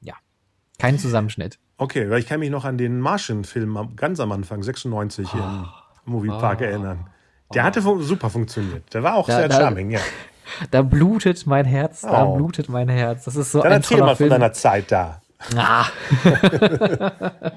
Ja. 0.00 0.14
Kein 0.78 0.98
Zusammenschnitt. 0.98 1.58
Okay, 1.78 2.08
weil 2.10 2.18
ich 2.20 2.26
kann 2.26 2.40
mich 2.40 2.50
noch 2.50 2.64
an 2.64 2.78
den 2.78 3.00
Martian-Film 3.00 3.96
ganz 3.96 4.20
am 4.20 4.32
Anfang, 4.32 4.62
96, 4.62 5.30
hier 5.32 5.66
im 6.06 6.12
Moviepark 6.12 6.60
erinnern. 6.60 7.08
Der 7.54 7.64
hatte 7.64 7.82
fun 7.82 8.00
super 8.02 8.30
funktioniert. 8.30 8.92
Der 8.94 9.02
war 9.02 9.16
auch 9.16 9.26
Da- 9.26 9.36
sehr 9.38 9.48
da- 9.48 9.56
charming, 9.58 9.90
ja. 9.90 10.00
Da 10.70 10.82
blutet 10.82 11.46
mein 11.46 11.64
Herz, 11.64 12.02
da 12.02 12.24
Oh. 12.24 12.36
blutet 12.36 12.68
mein 12.68 12.88
Herz. 12.88 13.24
Das 13.24 13.36
ist 13.36 13.52
so 13.52 13.58
Dann 13.62 13.72
ein 13.72 13.78
erzähl 13.78 13.96
toller 13.98 14.06
mal 14.10 14.16
von 14.16 14.16
Film. 14.16 14.30
deiner 14.30 14.52
Zeit 14.52 14.90
da. 14.92 15.20
Ah. 15.56 15.86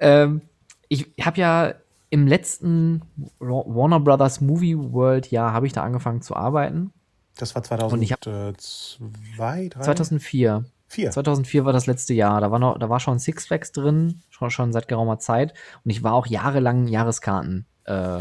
ähm, 0.00 0.40
ich 0.88 1.06
habe 1.20 1.38
ja 1.40 1.74
im 2.10 2.26
letzten 2.26 3.02
Wa- 3.38 3.64
Warner 3.66 4.00
Brothers 4.00 4.40
Movie 4.40 4.76
World 4.76 5.30
Jahr 5.30 5.52
habe 5.52 5.66
ich 5.66 5.72
da 5.72 5.82
angefangen 5.82 6.22
zu 6.22 6.34
arbeiten. 6.36 6.92
Das 7.36 7.54
war 7.54 7.62
Und 7.92 8.02
ich 8.02 8.12
hab- 8.12 8.22
2002, 8.22 9.68
3? 9.68 9.80
2004. 9.82 10.64
4. 10.88 11.10
2004 11.12 11.64
war 11.64 11.72
das 11.72 11.86
letzte 11.86 12.14
Jahr. 12.14 12.40
Da 12.40 12.50
war, 12.50 12.58
noch, 12.58 12.76
da 12.78 12.88
war 12.88 12.98
schon 12.98 13.20
Six 13.20 13.46
Flags 13.46 13.70
drin, 13.70 14.22
schon, 14.28 14.50
schon 14.50 14.72
seit 14.72 14.88
geraumer 14.88 15.20
Zeit. 15.20 15.54
Und 15.84 15.90
ich 15.92 16.02
war 16.02 16.14
auch 16.14 16.26
jahrelang 16.26 16.88
Jahreskarten 16.88 17.66
äh, 17.84 18.18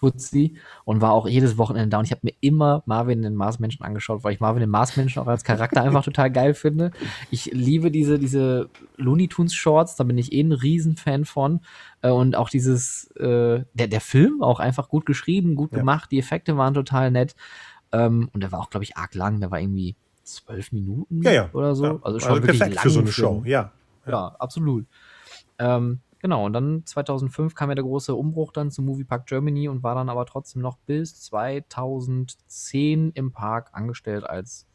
Fuzzi 0.00 0.54
und 0.84 1.00
war 1.00 1.12
auch 1.12 1.28
jedes 1.28 1.58
Wochenende 1.58 1.90
da. 1.90 1.98
Und 1.98 2.06
ich 2.06 2.10
habe 2.10 2.22
mir 2.24 2.32
immer 2.40 2.82
Marvin 2.86 3.22
den 3.22 3.34
Marsmenschen 3.34 3.84
angeschaut, 3.84 4.24
weil 4.24 4.32
ich 4.32 4.40
Marvin 4.40 4.60
den 4.60 4.70
Marsmenschen 4.70 5.22
auch 5.22 5.26
als 5.26 5.44
Charakter 5.44 5.82
einfach 5.82 6.02
total 6.04 6.30
geil 6.30 6.54
finde. 6.54 6.90
Ich 7.30 7.46
liebe 7.52 7.90
diese, 7.90 8.18
diese 8.18 8.70
Looney 8.96 9.28
Tunes 9.28 9.54
Shorts, 9.54 9.96
da 9.96 10.04
bin 10.04 10.16
ich 10.18 10.32
eh 10.32 10.40
ein 10.40 10.52
Riesenfan 10.52 11.24
von. 11.26 11.60
Äh, 12.02 12.10
und 12.10 12.34
auch 12.34 12.48
dieses, 12.48 13.10
äh, 13.16 13.62
der, 13.74 13.88
der 13.88 14.00
Film 14.00 14.42
auch 14.42 14.58
einfach 14.58 14.88
gut 14.88 15.04
geschrieben, 15.06 15.54
gut 15.54 15.72
Ja. 15.72 15.78
gemacht, 15.78 16.10
die 16.10 16.18
Effekte 16.18 16.56
waren 16.56 16.74
total 16.74 17.10
nett. 17.10 17.36
Ähm, 17.92 18.30
und 18.32 18.42
der 18.42 18.52
war 18.52 18.60
auch, 18.60 18.70
glaube 18.70 18.84
ich, 18.84 18.96
arg 18.96 19.14
lang, 19.14 19.40
der 19.40 19.50
war 19.50 19.60
irgendwie 19.60 19.96
zwölf 20.22 20.72
Minuten 20.72 21.22
Ja, 21.22 21.32
ja. 21.32 21.50
oder 21.52 21.74
so. 21.74 21.84
Ja. 21.84 21.98
Also 22.02 22.20
schon 22.20 22.34
wirklich 22.34 22.58
perfekt 22.58 22.76
lang 22.76 22.82
für 22.84 22.90
so 22.90 23.00
eine 23.00 23.08
Film. 23.10 23.26
Show, 23.26 23.42
ja. 23.44 23.72
Ja, 24.06 24.34
absolut. 24.38 24.86
Ähm, 25.58 25.98
genau, 26.20 26.46
und 26.46 26.52
dann 26.52 26.86
2005 26.86 27.54
kam 27.54 27.70
ja 27.70 27.74
der 27.74 27.84
große 27.84 28.14
Umbruch 28.14 28.52
dann 28.52 28.70
zu 28.70 28.82
Moviepark 28.82 29.26
Germany 29.26 29.68
und 29.68 29.82
war 29.82 29.94
dann 29.96 30.08
aber 30.08 30.24
trotzdem 30.26 30.62
noch 30.62 30.78
bis 30.86 31.20
2010 31.22 33.10
im 33.14 33.32
Park 33.32 33.70
angestellt 33.72 34.24
als 34.24 34.66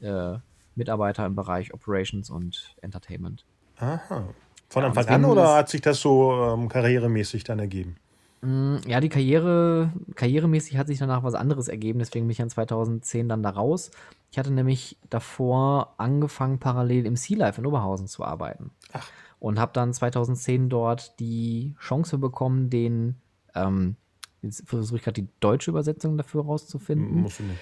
äh, 0.00 0.38
Mitarbeiter 0.74 1.26
im 1.26 1.34
Bereich 1.34 1.74
Operations 1.74 2.30
und 2.30 2.76
Entertainment. 2.80 3.44
Aha. 3.78 4.24
Von 4.68 4.82
Ja, 4.82 4.88
Anfang 4.88 5.06
an 5.08 5.24
oder 5.24 5.54
hat 5.56 5.68
sich 5.68 5.80
das 5.80 6.00
so 6.00 6.32
ähm, 6.32 6.68
karrieremäßig 6.68 7.42
dann 7.44 7.58
ergeben? 7.58 7.96
Mm, 8.42 8.76
Ja, 8.86 9.00
die 9.00 9.08
Karriere, 9.08 9.92
karrieremäßig 10.14 10.76
hat 10.78 10.86
sich 10.86 10.98
danach 10.98 11.22
was 11.22 11.34
anderes 11.34 11.68
ergeben, 11.68 11.98
deswegen 11.98 12.26
bin 12.26 12.32
ich 12.32 12.38
dann 12.38 12.50
2010 12.50 13.28
dann 13.28 13.42
da 13.42 13.50
raus. 13.50 13.90
Ich 14.30 14.38
hatte 14.38 14.52
nämlich 14.52 14.96
davor 15.10 15.94
angefangen, 15.98 16.58
parallel 16.60 17.04
im 17.06 17.16
Sea 17.16 17.36
Life 17.36 17.60
in 17.60 17.66
Oberhausen 17.66 18.06
zu 18.06 18.24
arbeiten. 18.24 18.70
Ach. 18.92 19.10
Und 19.40 19.58
habe 19.58 19.72
dann 19.72 19.92
2010 19.92 20.68
dort 20.68 21.18
die 21.18 21.74
Chance 21.80 22.18
bekommen, 22.18 22.70
den, 22.70 23.16
ähm, 23.54 23.96
jetzt 24.42 24.68
versuche 24.68 24.98
ich 24.98 25.02
gerade 25.02 25.22
die 25.22 25.28
deutsche 25.40 25.70
Übersetzung 25.70 26.16
dafür 26.18 26.44
rauszufinden. 26.44 27.22
Musst 27.22 27.40
du 27.40 27.44
nicht. 27.44 27.58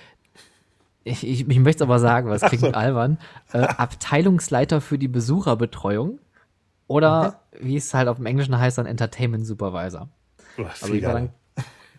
Ich, 1.04 1.26
ich, 1.26 1.48
ich 1.48 1.58
möchte 1.60 1.84
es 1.84 1.88
aber 1.88 2.00
sagen, 2.00 2.28
weil 2.28 2.36
es 2.36 2.42
klingt 2.48 2.64
so. 2.64 2.72
albern. 2.72 3.18
Äh, 3.52 3.58
Abteilungsleiter 3.62 4.80
für 4.80 4.98
die 4.98 5.08
Besucherbetreuung 5.08 6.18
oder 6.88 7.40
wie 7.60 7.76
es 7.76 7.94
halt 7.94 8.08
auf 8.08 8.16
dem 8.16 8.26
Englischen 8.26 8.58
heißt, 8.58 8.76
dann 8.78 8.86
Entertainment 8.86 9.46
Supervisor. 9.46 10.08
Oh, 10.58 10.64
Also 10.64 10.94
ich 10.94 11.04
war 11.04 11.12
dann, 11.12 11.30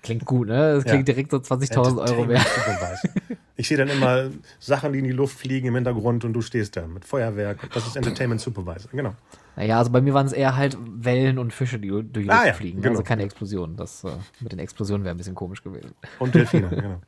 klingt 0.03 0.25
gut, 0.25 0.47
ne? 0.49 0.75
Das 0.75 0.83
Ja. 0.83 0.91
klingt 0.91 1.07
direkt 1.07 1.31
so 1.31 1.37
20.000 1.37 2.01
Euro 2.01 2.25
mehr. 2.25 2.41
Entertainment. 3.59 3.61
Ich 3.61 3.67
sehe 3.67 3.77
dann 3.77 3.89
immer 3.89 4.29
Sachen, 4.59 4.93
die 4.93 4.99
in 4.99 5.05
die 5.05 5.11
Luft 5.11 5.37
fliegen 5.37 5.67
im 5.67 5.75
Hintergrund 5.75 6.25
und 6.25 6.33
du 6.33 6.41
stehst 6.41 6.77
da 6.77 6.87
mit 6.87 7.05
Feuerwerk. 7.05 7.69
Das 7.73 7.85
ist 7.87 7.95
Entertainment 7.95 8.41
Supervisor, 8.41 8.91
genau. 8.91 9.13
Naja, 9.55 9.77
also 9.77 9.91
bei 9.91 10.01
mir 10.01 10.13
waren 10.13 10.25
es 10.27 10.33
eher 10.33 10.55
halt 10.55 10.77
Wellen 10.79 11.37
und 11.37 11.51
Fische, 11.53 11.79
die 11.79 11.89
durch 11.89 12.11
die 12.25 12.29
Ah, 12.29 12.35
Luft 12.35 12.47
ja, 12.47 12.53
fliegen. 12.53 12.81
genau. 12.81 12.91
Also 12.91 13.03
keine 13.03 13.23
Explosionen. 13.23 13.75
Das 13.75 14.03
äh, 14.03 14.11
mit 14.39 14.51
den 14.51 14.59
Explosionen 14.59 15.03
wäre 15.03 15.13
ein 15.13 15.17
bisschen 15.17 15.35
komisch 15.35 15.63
gewesen. 15.63 15.93
Und 16.19 16.33
Delfine, 16.35 16.69
genau. 16.69 17.01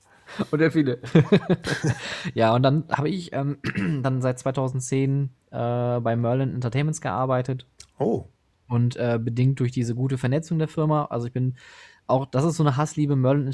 Und 0.49 0.59
der 0.59 0.71
viele. 0.71 0.99
ja, 2.33 2.53
und 2.55 2.63
dann 2.63 2.85
habe 2.91 3.09
ich 3.09 3.33
ähm, 3.33 3.57
dann 4.01 4.21
seit 4.21 4.39
2010 4.39 5.29
äh, 5.51 5.99
bei 5.99 6.15
Merlin 6.15 6.53
Entertainments 6.53 7.01
gearbeitet. 7.01 7.65
Oh, 7.99 8.25
Und 8.67 8.95
äh, 8.95 9.19
bedingt 9.21 9.59
durch 9.59 9.71
diese 9.71 9.95
gute 9.95 10.17
Vernetzung 10.17 10.57
der 10.59 10.67
Firma, 10.67 11.05
also 11.05 11.27
ich 11.27 11.33
bin 11.33 11.55
auch, 12.07 12.25
das 12.25 12.43
ist 12.45 12.55
so 12.57 12.63
eine 12.63 12.77
Hassliebe, 12.77 13.15
Merlin 13.15 13.47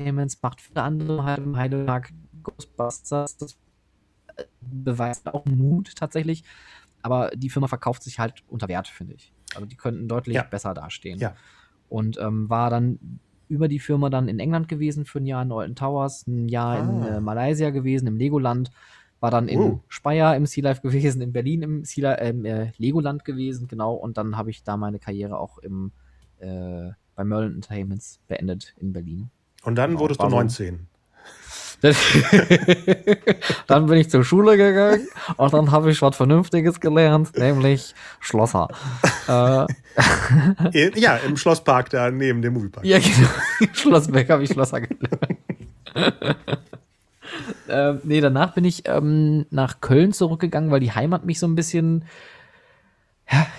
Entertainments 0.00 0.38
macht 0.42 0.60
viele 0.60 0.82
andere 0.82 1.24
halt 1.24 1.38
im 1.38 1.56
Heidelberg 1.56 2.12
Ghostbusters, 2.42 3.36
das 3.36 3.56
äh, 4.36 4.44
beweist 4.60 5.26
auch 5.32 5.44
Mut 5.44 5.94
tatsächlich, 5.94 6.42
aber 7.02 7.30
die 7.34 7.50
Firma 7.50 7.68
verkauft 7.68 8.02
sich 8.02 8.18
halt 8.18 8.42
unter 8.48 8.68
Wert, 8.68 8.88
finde 8.88 9.14
ich. 9.14 9.32
Also 9.54 9.66
die 9.66 9.76
könnten 9.76 10.08
deutlich 10.08 10.36
Ja. 10.36 10.42
besser 10.42 10.72
dastehen. 10.74 11.18
Ja. 11.18 11.34
Und 11.88 12.18
ähm, 12.18 12.48
war 12.48 12.70
dann 12.70 13.20
über 13.48 13.68
die 13.68 13.80
Firma 13.80 14.10
dann 14.10 14.28
in 14.28 14.38
England 14.38 14.68
gewesen 14.68 15.04
für 15.04 15.18
ein 15.18 15.26
Jahr 15.26 15.42
in 15.42 15.52
Alton 15.52 15.74
Towers, 15.74 16.26
ein 16.26 16.48
Jahr 16.48 16.78
in 16.78 17.02
Ah. 17.02 17.16
äh, 17.16 17.20
Malaysia 17.20 17.70
gewesen, 17.70 18.06
im 18.06 18.16
Legoland, 18.16 18.70
war 19.18 19.30
dann 19.30 19.48
in 19.48 19.58
Oh. 19.58 19.80
Speyer 19.88 20.34
im 20.36 20.46
Sea 20.46 20.62
Life 20.64 20.80
gewesen, 20.82 21.20
in 21.20 21.32
Berlin 21.32 21.62
im 21.62 21.84
sea 21.84 22.16
ähm, 22.20 22.44
äh, 22.46 22.72
Legoland 22.78 23.24
gewesen, 23.24 23.66
genau. 23.68 23.94
Und 23.94 24.16
dann 24.16 24.36
habe 24.36 24.50
ich 24.50 24.62
da 24.62 24.76
meine 24.78 24.98
Karriere 24.98 25.38
auch 25.38 25.58
im 25.58 25.92
äh, 26.38 26.90
bei 27.16 27.24
Merlin 27.24 27.56
Entertainments 27.56 28.20
beendet 28.28 28.74
in 28.78 28.92
Berlin. 28.94 29.30
Und 29.62 29.76
dann 29.76 29.90
Genau, 29.90 30.00
wurdest 30.00 30.20
du 30.20 30.24
war 30.24 30.30
so- 30.30 30.36
19. 30.36 30.86
dann 33.66 33.86
bin 33.86 33.96
ich 33.98 34.10
zur 34.10 34.22
Schule 34.22 34.56
gegangen 34.58 35.08
und 35.38 35.52
dann 35.54 35.70
habe 35.70 35.90
ich 35.90 36.02
was 36.02 36.14
Vernünftiges 36.14 36.78
gelernt, 36.80 37.36
nämlich 37.38 37.94
Schlosser. 38.20 38.68
äh, 39.28 39.66
Äh, 40.72 40.98
ja, 41.00 41.16
im 41.16 41.36
Schlosspark 41.36 41.88
da 41.90 42.10
neben 42.10 42.42
dem 42.42 42.52
Moviepark. 42.54 42.84
Ja, 42.84 42.98
genau. 42.98 43.28
Schlossbeck 43.72 44.28
habe 44.30 44.42
ich 44.44 44.50
Schlosser 44.52 44.82
gelernt. 44.82 45.38
ähm, 47.68 48.00
nee, 48.04 48.20
danach 48.20 48.54
bin 48.54 48.64
ich 48.64 48.86
ähm, 48.88 49.46
nach 49.50 49.80
Köln 49.80 50.12
zurückgegangen, 50.12 50.70
weil 50.70 50.80
die 50.80 50.92
Heimat 50.92 51.24
mich 51.24 51.38
so 51.38 51.46
ein 51.46 51.54
bisschen, 51.54 52.04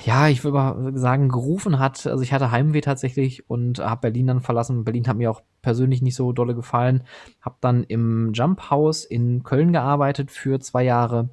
ja, 0.05 0.28
ich 0.28 0.43
würde 0.43 0.55
mal 0.55 0.97
sagen, 0.97 1.30
gerufen 1.30 1.80
hat. 1.80 2.05
Also 2.05 2.24
ich 2.24 2.34
hatte 2.34 2.51
Heimweh 2.51 2.82
tatsächlich 2.82 3.49
und 3.49 3.80
habe 3.80 4.01
Berlin 4.01 4.28
dann 4.28 4.41
verlassen. 4.41 4.84
Berlin 4.84 5.07
hat 5.07 5.17
mir 5.17 5.32
auch 5.32 5.41
persönlich 5.61 6.01
nicht 6.01 6.15
so 6.15 6.34
dolle 6.34 6.55
gefallen. 6.55 7.03
Habe 7.41 7.55
dann 7.61 7.84
im 7.84 8.34
Jump 8.34 8.69
House 8.69 9.05
in 9.05 9.43
Köln 9.43 9.72
gearbeitet 9.72 10.32
für 10.32 10.59
zwei 10.59 10.84
Jahre 10.84 11.30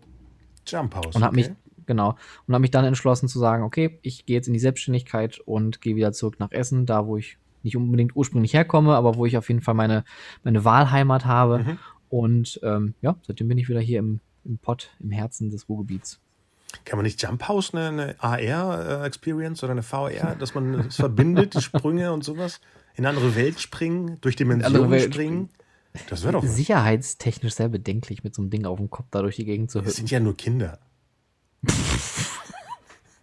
Jump 0.67 0.95
House. 0.95 1.17
und 1.17 1.25
habe 1.25 1.35
mich 1.35 1.47
okay. 1.47 1.57
genau 1.87 2.11
und 2.47 2.55
habe 2.55 2.61
mich 2.61 2.71
dann 2.71 2.85
entschlossen 2.85 3.29
zu 3.29 3.39
sagen, 3.39 3.65
okay, 3.65 3.99
ich 4.03 4.27
gehe 4.27 4.37
jetzt 4.37 4.47
in 4.47 4.55
die 4.55 4.61
Selbstständigkeit 4.61 5.41
und 5.41 5.81
gehe 5.81 5.97
wieder 5.97 6.13
zurück 6.13 6.37
nach 6.39 6.53
Essen, 6.53 6.87
da 6.87 7.07
wo 7.07 7.17
ich 7.17 7.39
nicht 7.65 7.77
unbedingt 7.77 8.15
ursprünglich 8.15 8.55
herkomme, 8.55 8.95
aber 8.95 9.17
wo 9.17 9.27
ich 9.27 9.37
auf 9.37 9.49
jeden 9.49 9.63
Fall 9.63 9.75
meine 9.75 10.05
meine 10.45 10.65
Wahlheimat 10.65 11.25
habe. 11.25 11.59
Mhm. 11.59 11.79
Und 12.09 12.61
ähm, 12.63 12.95
ja, 13.03 13.17
seitdem 13.23 13.49
bin 13.49 13.59
ich 13.59 13.69
wieder 13.69 13.81
hier 13.81 13.99
im, 13.99 14.21
im 14.45 14.59
Pott, 14.59 14.91
im 15.01 15.11
Herzen 15.11 15.51
des 15.51 15.69
Ruhrgebiets. 15.69 16.21
Kann 16.85 16.99
man 16.99 17.05
nicht 17.05 17.23
Jump 17.23 17.49
House 17.49 17.75
eine, 17.75 18.17
eine 18.19 18.53
AR-Experience 18.53 19.63
oder 19.65 19.73
eine 19.73 19.83
VR, 19.83 20.37
dass 20.39 20.55
man 20.55 20.75
es 20.81 20.97
verbindet, 20.97 21.55
die 21.55 21.63
Sprünge 21.63 22.13
und 22.13 22.25
sowas? 22.25 22.61
In 22.95 23.07
eine 23.07 23.17
andere 23.17 23.35
Welt 23.37 23.61
springen, 23.61 24.19
durch 24.21 24.37
Dimensionen 24.37 25.01
springen? 25.01 25.51
Das 26.11 26.23
wäre 26.23 26.35
doch 26.35 26.43
was. 26.43 26.55
Sicherheitstechnisch 26.55 27.55
sehr 27.55 27.69
bedenklich, 27.69 28.23
mit 28.23 28.35
so 28.35 28.43
einem 28.43 28.51
Ding 28.51 28.67
auf 28.67 28.79
dem 28.79 28.91
Kopf 28.91 29.07
da 29.11 29.23
durch 29.23 29.37
die 29.37 29.45
Gegend 29.45 29.71
zu 29.71 29.81
hüpfen. 29.81 29.93
sind 29.93 30.11
ja 30.11 30.21
nur 30.21 30.37
Kinder. 30.37 30.79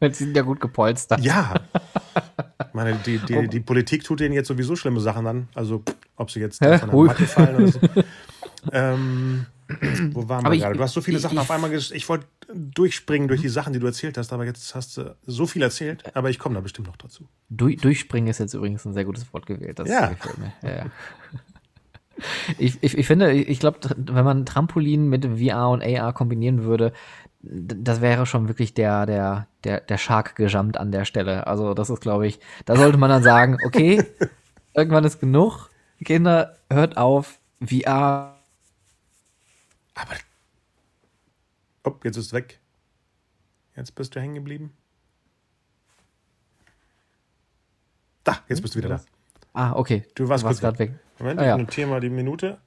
Die 0.02 0.14
sind 0.14 0.36
ja 0.36 0.44
gut 0.44 0.60
gepolstert. 0.60 1.22
Ja. 1.22 1.56
Ich 2.60 2.74
meine, 2.74 2.96
die, 3.06 3.18
die, 3.18 3.48
die 3.48 3.60
Politik 3.62 4.04
tut 4.04 4.20
denen 4.20 4.36
jetzt 4.36 4.50
sowieso 4.50 4.76
schlimme 4.76 5.00
Sachen 5.00 5.26
an. 5.26 5.48
Also, 5.56 5.84
ob 6.16 6.30
sie 6.30 6.42
jetzt 6.42 6.60
von 6.60 6.68
der. 6.70 6.86
Matte 6.86 7.26
fallen 7.26 7.56
oder 7.56 7.68
so. 7.68 7.80
ähm, 8.72 9.46
wo 10.12 10.28
waren 10.30 10.44
wir 10.46 10.52
ich- 10.54 10.62
gerade? 10.62 10.76
Du 10.78 10.84
hast 10.84 10.94
so 10.94 11.02
viele 11.02 11.18
ich- 11.18 11.24
Sachen 11.24 11.36
ich- 11.36 11.40
auf 11.42 11.52
einmal 11.52 11.74
Ich 11.74 12.10
wollte 12.10 12.28
durchspringen 12.54 13.28
durch 13.28 13.42
die 13.42 13.50
Sachen, 13.50 13.74
die 13.74 13.80
du 13.80 13.88
erzählt 13.88 14.18
hast, 14.18 14.32
aber 14.32 14.46
jetzt 14.46 14.76
hast 14.76 14.98
du 14.98 15.16
so 15.26 15.46
viel 15.48 15.62
erzählt, 15.64 16.16
aber 16.16 16.30
ich 16.30 16.38
komme 16.40 16.56
da 16.56 16.62
bestimmt 16.62 16.88
noch 16.88 16.98
dazu. 16.98 17.28
Du, 17.50 17.70
durchspringen 17.70 18.30
ist 18.30 18.40
jetzt 18.40 18.54
übrigens 18.54 18.86
ein 18.86 18.94
sehr 18.94 19.06
gutes 19.06 19.32
Wort 19.34 19.46
gewählt. 19.46 19.80
Das 19.80 19.90
Ja. 19.90 20.08
gefällt 20.10 20.38
mir. 20.38 20.54
Ja, 20.62 20.70
ja. 20.70 20.86
Ich, 22.58 22.78
ich, 22.82 22.98
ich 22.98 23.06
finde, 23.08 23.34
ich 23.34 23.60
glaube, 23.60 23.80
wenn 23.98 24.24
man 24.24 24.46
Trampolin 24.46 25.10
mit 25.10 25.26
VR 25.26 25.68
und 25.70 25.84
AR 25.84 26.14
kombinieren 26.14 26.64
würde, 26.64 26.94
das 27.42 28.00
wäre 28.00 28.26
schon 28.26 28.48
wirklich 28.48 28.74
der, 28.74 29.06
der, 29.06 29.48
der, 29.66 29.82
der 29.82 29.98
Shark 29.98 30.38
gejumpt 30.38 30.78
an 30.78 30.94
der 30.94 31.04
Stelle. 31.04 31.46
Also, 31.46 31.74
das 31.74 31.90
ist, 31.90 32.00
glaube 32.00 32.26
ich, 32.26 32.40
da 32.64 32.78
sollte 32.78 32.98
man 32.98 33.10
dann 33.10 33.22
sagen, 33.22 33.58
okay, 33.66 34.02
irgendwann 34.74 35.04
ist 35.04 35.20
genug. 35.20 35.70
Kinder, 36.06 36.56
hört 36.72 36.96
auf, 36.96 37.38
VR. 37.62 38.35
Aber. 39.96 40.16
Oh, 41.84 41.96
jetzt 42.04 42.18
ist 42.18 42.28
es 42.28 42.34
weg. 42.34 42.60
Jetzt 43.76 43.96
bist 43.96 44.16
du 44.16 44.20
hängen 44.22 44.36
geblieben. 44.36 44.72
Da, 48.24 48.40
jetzt 48.48 48.62
bist 48.62 48.74
du 48.76 48.80
wieder 48.80 48.90
da. 48.90 49.02
Ah, 49.54 49.74
okay. 49.74 50.04
Du 50.16 50.28
warst 50.30 50.44
kurz 50.44 50.60
gerade 50.60 50.80
weg. 50.80 50.94
Moment, 51.20 51.40
Ah, 51.40 51.44
ich 51.44 51.48
ja. 51.48 51.58
notiere 51.58 51.90
mal 51.90 52.02
die 52.02 52.10
Minute. 52.10 52.58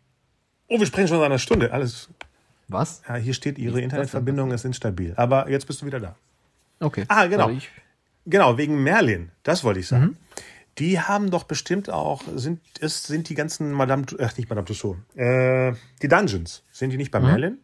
Oh, 0.69 0.79
wir 0.79 0.87
sprechen 0.87 1.09
schon 1.09 1.19
seit 1.19 1.27
einer 1.27 1.39
Stunde. 1.39 1.73
Alles. 1.73 2.09
Was? 2.69 3.03
Ja, 3.09 3.17
hier 3.17 3.35
steht, 3.35 3.59
Ihre 3.59 3.81
Internetverbindung 3.81 4.53
ist 4.53 4.65
instabil. 4.65 5.15
Aber 5.17 5.49
jetzt 5.51 5.67
bist 5.67 5.83
du 5.83 5.87
wieder 5.87 6.01
da. 6.01 6.17
Okay. 6.81 7.05
Ah, 7.09 7.27
genau. 7.27 7.47
Also 7.47 7.57
ich, 7.59 7.71
Genau, 8.27 8.59
wegen 8.59 8.83
Merlin. 8.83 9.31
Das 9.43 9.65
wollte 9.65 9.81
ich 9.81 9.91
Mhm. 9.91 10.17
Die 10.79 11.01
haben 11.01 11.31
doch 11.31 11.45
bestimmt 11.45 11.91
auch, 11.91 12.23
sind, 12.35 12.61
ist, 12.79 13.07
sind 13.07 13.29
die 13.29 13.35
ganzen 13.35 13.73
Madame, 13.73 14.05
ach 14.21 14.37
nicht 14.37 14.49
Madame 14.49 14.65
Tussauds, 14.67 14.99
äh, 15.17 15.73
die 16.03 16.09
Dungeons, 16.09 16.63
sind 16.73 16.91
die 16.91 16.97
nicht 16.97 17.09
Mhm. 17.13 17.19
bei 17.19 17.21
Merlin? 17.21 17.59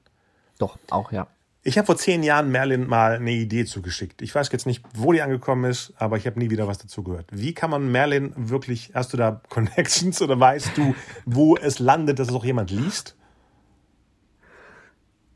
doch, 0.59 0.79
auch, 0.91 1.13
ja. 1.13 1.27
Ich 1.67 1.79
habe 1.79 1.87
vor 1.87 1.97
zehn 1.97 2.23
Jahren 2.23 2.51
Merlin 2.51 2.87
mal 2.87 3.15
eine 3.15 3.31
Idee 3.31 3.65
zugeschickt. 3.65 4.21
Ich 4.21 4.35
weiß 4.35 4.51
jetzt 4.53 4.67
nicht, 4.67 4.85
wo 4.95 5.13
die 5.13 5.23
angekommen 5.23 5.65
ist, 5.71 5.95
aber 5.97 6.19
ich 6.19 6.27
habe 6.27 6.39
nie 6.39 6.51
wieder 6.51 6.67
was 6.69 6.77
dazu 6.77 7.03
gehört. 7.03 7.27
Wie 7.33 7.55
kann 7.55 7.71
man 7.71 7.91
Merlin 7.91 8.35
wirklich, 8.37 8.91
hast 8.95 9.15
du 9.15 9.17
da 9.17 9.41
Connections 9.49 10.21
oder 10.21 10.39
weißt 10.39 10.77
du, 10.77 10.95
wo 11.25 11.57
es 11.57 11.79
landet, 11.79 12.19
dass 12.19 12.29
es 12.29 12.35
auch 12.35 12.45
jemand 12.45 12.71
liest? 12.71 13.17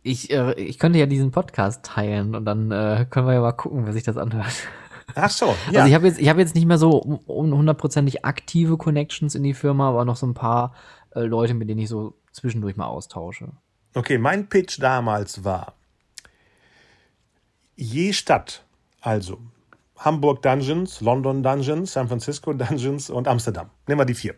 Ich, 0.02 0.30
äh, 0.30 0.52
ich 0.54 0.78
könnte 0.78 0.98
ja 0.98 1.06
diesen 1.06 1.30
Podcast 1.32 1.84
teilen 1.84 2.34
und 2.34 2.44
dann 2.44 2.70
äh, 2.70 3.06
können 3.10 3.26
wir 3.26 3.34
ja 3.34 3.40
mal 3.40 3.52
gucken, 3.52 3.86
wer 3.86 3.92
sich 3.92 4.04
das 4.04 4.16
anhört. 4.16 4.52
Ach 5.14 5.30
so, 5.30 5.54
ja. 5.70 5.80
Also 5.80 5.88
ich 5.88 5.94
habe 5.94 6.06
jetzt, 6.06 6.18
ich 6.18 6.28
hab 6.28 6.38
jetzt 6.38 6.54
nicht 6.54 6.66
mehr 6.66 6.78
so 6.78 7.20
hundertprozentig 7.26 8.24
aktive 8.24 8.76
Connections 8.76 9.34
in 9.34 9.42
die 9.42 9.54
Firma, 9.54 9.88
aber 9.88 10.04
noch 10.04 10.16
so 10.16 10.26
ein 10.26 10.34
paar 10.34 10.74
äh, 11.14 11.20
Leute, 11.20 11.54
mit 11.54 11.68
denen 11.68 11.80
ich 11.80 11.88
so 11.88 12.14
zwischendurch 12.32 12.76
mal 12.76 12.86
austausche. 12.86 13.48
Okay, 13.94 14.18
mein 14.18 14.48
Pitch 14.48 14.78
damals 14.80 15.44
war, 15.44 15.74
je 17.74 18.12
Stadt, 18.12 18.64
also 19.00 19.38
Hamburg 19.96 20.42
Dungeons, 20.42 21.00
London 21.00 21.42
Dungeons, 21.42 21.92
San 21.92 22.08
Francisco 22.08 22.52
Dungeons 22.52 23.10
und 23.10 23.26
Amsterdam. 23.26 23.70
Nehmen 23.86 24.00
wir 24.00 24.04
die 24.04 24.14
vier. 24.14 24.34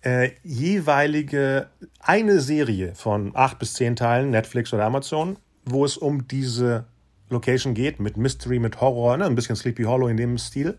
Äh, 0.00 0.30
jeweilige 0.42 1.68
eine 2.00 2.40
Serie 2.40 2.94
von 2.94 3.32
acht 3.34 3.58
bis 3.58 3.74
zehn 3.74 3.96
Teilen, 3.96 4.30
Netflix 4.30 4.72
oder 4.72 4.84
Amazon, 4.84 5.36
wo 5.64 5.84
es 5.84 5.96
um 5.96 6.28
diese 6.28 6.86
Location 7.28 7.74
geht, 7.74 8.00
mit 8.00 8.16
Mystery, 8.16 8.58
mit 8.58 8.80
Horror, 8.80 9.16
ne, 9.16 9.26
ein 9.26 9.34
bisschen 9.34 9.56
Sleepy 9.56 9.84
Hollow 9.84 10.08
in 10.08 10.16
dem 10.16 10.38
Stil. 10.38 10.78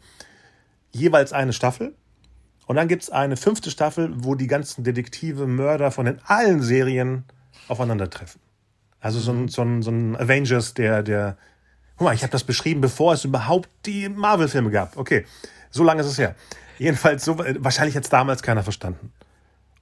Jeweils 0.92 1.34
eine 1.34 1.54
Staffel. 1.54 1.94
Und 2.66 2.76
dann 2.76 2.88
gibt 2.88 3.04
es 3.04 3.10
eine 3.10 3.38
fünfte 3.38 3.72
Staffel, 3.72 4.12
wo 4.16 4.36
die 4.36 4.48
ganzen 4.48 4.84
Detektive, 4.84 5.48
Mörder 5.48 5.92
von 5.92 6.06
den 6.06 6.20
allen 6.26 6.62
Serien 6.62 7.24
aufeinandertreffen. 7.68 8.42
Also 9.00 9.20
so 9.20 9.32
ein, 9.32 9.48
so 9.48 9.62
ein, 9.62 9.82
so 9.82 9.92
ein 9.92 10.16
Avengers 10.16 10.74
der, 10.74 11.04
der 11.04 11.38
Guck 11.98 12.06
mal, 12.06 12.14
ich 12.14 12.22
habe 12.22 12.32
das 12.32 12.44
beschrieben, 12.44 12.80
bevor 12.80 13.14
es 13.14 13.26
überhaupt 13.26 13.70
die 13.88 14.08
Marvel-Filme 14.08 14.70
gab. 14.70 14.98
Okay, 14.98 15.26
so 15.72 15.84
lange 15.84 16.02
ist 16.02 16.08
es 16.08 16.20
her. 16.20 16.36
Jedenfalls, 16.78 17.26
so, 17.26 17.40
wahrscheinlich 17.40 17.96
hat 17.96 18.04
es 18.04 18.10
damals 18.12 18.44
keiner 18.44 18.62
verstanden. 18.62 19.12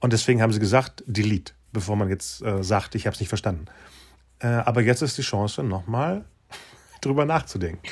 Und 0.00 0.14
deswegen 0.14 0.40
haben 0.40 0.52
sie 0.52 0.58
gesagt, 0.58 1.04
delete, 1.06 1.52
bevor 1.72 1.94
man 1.94 2.08
jetzt 2.08 2.40
äh, 2.40 2.64
sagt, 2.64 2.94
ich 2.94 3.06
habe 3.06 3.12
es 3.12 3.20
nicht 3.20 3.28
verstanden. 3.28 3.66
Äh, 4.38 4.46
aber 4.46 4.80
jetzt 4.80 5.02
ist 5.02 5.18
die 5.18 5.22
Chance, 5.22 5.62
nochmal 5.62 6.24
drüber 7.00 7.24
nachzudenken. 7.24 7.88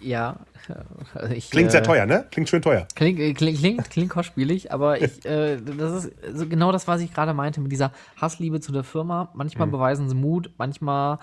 Ja. 0.00 0.36
Also 1.14 1.34
ich, 1.34 1.50
klingt 1.50 1.70
sehr 1.70 1.80
äh, 1.80 1.84
teuer, 1.84 2.06
ne? 2.06 2.26
Klingt 2.30 2.48
schön 2.48 2.62
teuer. 2.62 2.86
Klingt, 2.94 3.18
äh, 3.18 3.34
klingt, 3.34 3.58
klingt, 3.58 3.90
klingt 3.90 4.10
kostspielig, 4.10 4.72
aber 4.72 5.00
ich, 5.00 5.24
äh, 5.26 5.58
das 5.60 6.04
ist 6.04 6.12
so 6.32 6.46
genau 6.46 6.72
das, 6.72 6.88
was 6.88 7.00
ich 7.00 7.12
gerade 7.12 7.34
meinte 7.34 7.60
mit 7.60 7.70
dieser 7.70 7.92
Hassliebe 8.20 8.60
zu 8.60 8.72
der 8.72 8.84
Firma. 8.84 9.30
Manchmal 9.34 9.66
mhm. 9.66 9.72
beweisen 9.72 10.08
sie 10.08 10.14
Mut, 10.14 10.50
manchmal 10.56 11.18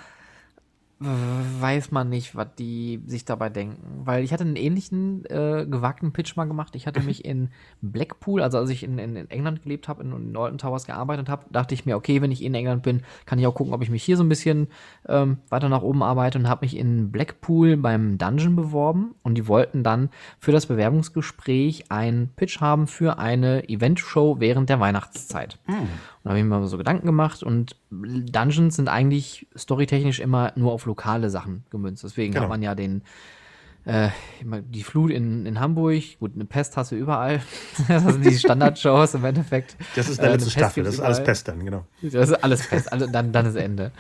weiß 1.04 1.92
man 1.92 2.10
nicht, 2.10 2.36
was 2.36 2.48
die 2.58 3.02
sich 3.08 3.26
dabei 3.26 3.50
denken. 3.50 4.02
Weil 4.06 4.24
ich 4.24 4.34
hatte 4.34 4.44
einen 4.44 4.56
ähnlichen 4.56 5.26
äh, 5.26 5.66
gewagten 5.68 6.14
Pitch 6.14 6.36
mal 6.36 6.46
gemacht. 6.46 6.76
Ich 6.76 6.86
hatte 6.86 7.00
mich 7.02 7.26
in 7.26 7.50
Blackpool, 7.82 8.42
also 8.42 8.60
als 8.60 8.70
ich 8.70 8.84
in, 8.84 8.98
in, 9.00 9.16
in 9.16 9.30
England 9.30 9.64
gelebt 9.64 9.88
habe, 9.88 10.04
in, 10.04 10.12
in 10.12 10.32
Norton 10.32 10.60
Towers 10.60 10.86
gearbeitet 10.86 11.30
habe, 11.30 11.46
dachte 11.50 11.74
ich 11.74 11.86
mir, 11.86 11.96
okay, 11.96 12.22
wenn 12.22 12.32
ich 12.32 12.44
in 12.44 12.54
England 12.54 12.84
bin, 12.84 13.02
kann 13.26 13.40
ich 13.40 13.48
auch 13.48 13.56
gucken, 13.56 13.74
ob 13.74 13.82
ich 13.82 13.90
mich 13.90 14.04
hier 14.04 14.18
so 14.18 14.24
ein 14.24 14.30
bisschen 14.30 14.68
ähm, 15.08 15.38
weiter 15.50 15.70
nach 15.70 15.82
oben 15.82 16.04
arbeite 16.04 16.38
und 16.38 16.48
habe 16.48 16.66
mich 16.66 16.78
in 16.78 17.12
Blackpool 17.12 17.78
beim 17.78 18.18
Dungeon 18.18 18.56
beworben 18.56 19.16
und 19.24 19.36
die 19.36 19.48
wollten 19.48 19.84
dann 19.84 20.10
für 20.40 20.52
das 20.52 20.68
Bewerbungsgespräch 20.68 21.92
einen 21.92 22.30
Pitch 22.36 22.62
haben 22.62 22.86
für 22.88 23.18
eine 23.18 23.68
Eventshow 23.68 24.40
während 24.40 24.70
der 24.70 24.80
Weihnachtszeit. 24.80 25.58
Mhm. 25.68 25.90
Und 26.24 26.26
da 26.26 26.30
habe 26.32 26.40
ich 26.40 26.46
mir 26.46 26.60
mal 26.60 26.68
so 26.68 26.78
Gedanken 26.78 27.08
gemacht 27.08 27.42
und 27.42 27.76
Dungeons 27.90 28.76
sind 28.76 28.90
eigentlich 28.90 29.48
storytechnisch 29.58 30.20
immer 30.20 30.52
nur 30.56 30.72
auf 30.72 30.86
lokale 30.86 31.32
Sachen 31.32 31.64
gemünzt. 31.72 32.04
Deswegen 32.04 32.34
genau. 32.34 32.44
hat 32.44 32.50
man 32.50 32.62
ja 32.62 32.76
den, 32.76 33.02
äh, 33.86 34.10
die 34.44 34.84
Flut 34.84 35.10
in, 35.10 35.48
in 35.48 35.60
Hamburg, 35.60 36.20
gut, 36.20 36.34
eine 36.36 36.46
Pest 36.46 36.78
hast 36.78 36.92
du 36.92 36.96
überall. 36.96 37.42
das 37.88 38.04
sind 38.04 38.24
die 38.24 38.38
Standardshows 38.38 39.16
im 39.16 39.26
Endeffekt. 39.26 39.76
Das 39.96 40.10
ist 40.10 40.20
äh, 40.20 40.30
letzte 40.30 40.52
Staffel, 40.52 40.84
das 40.84 40.96
ist 40.96 41.00
alles 41.00 41.24
Pest 41.24 41.48
dann, 41.48 41.66
genau. 41.66 41.86
Das 42.04 42.30
ist 42.30 42.44
alles 42.44 42.68
Pest, 42.68 42.94
also 42.94 43.08
dann, 43.08 43.32
dann 43.32 43.48
ist 43.48 43.56
Ende. 43.56 43.92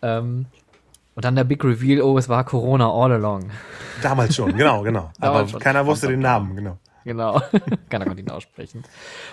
Ähm, 0.00 0.46
und 1.14 1.24
dann 1.24 1.34
der 1.34 1.44
Big 1.44 1.62
Reveal, 1.64 2.02
oh, 2.02 2.16
es 2.18 2.28
war 2.28 2.44
Corona 2.44 2.88
all 2.88 3.12
along. 3.12 3.50
Damals 4.00 4.36
schon, 4.36 4.56
genau, 4.56 4.82
genau. 4.82 5.10
Aber 5.18 5.48
schon. 5.48 5.58
keiner 5.58 5.84
wusste 5.84 6.06
den 6.06 6.20
Namen, 6.20 6.54
genau. 6.54 6.78
Genau. 7.04 7.40
Keiner 7.88 8.04
konnte 8.04 8.22
ihn 8.22 8.30
aussprechen. 8.30 8.84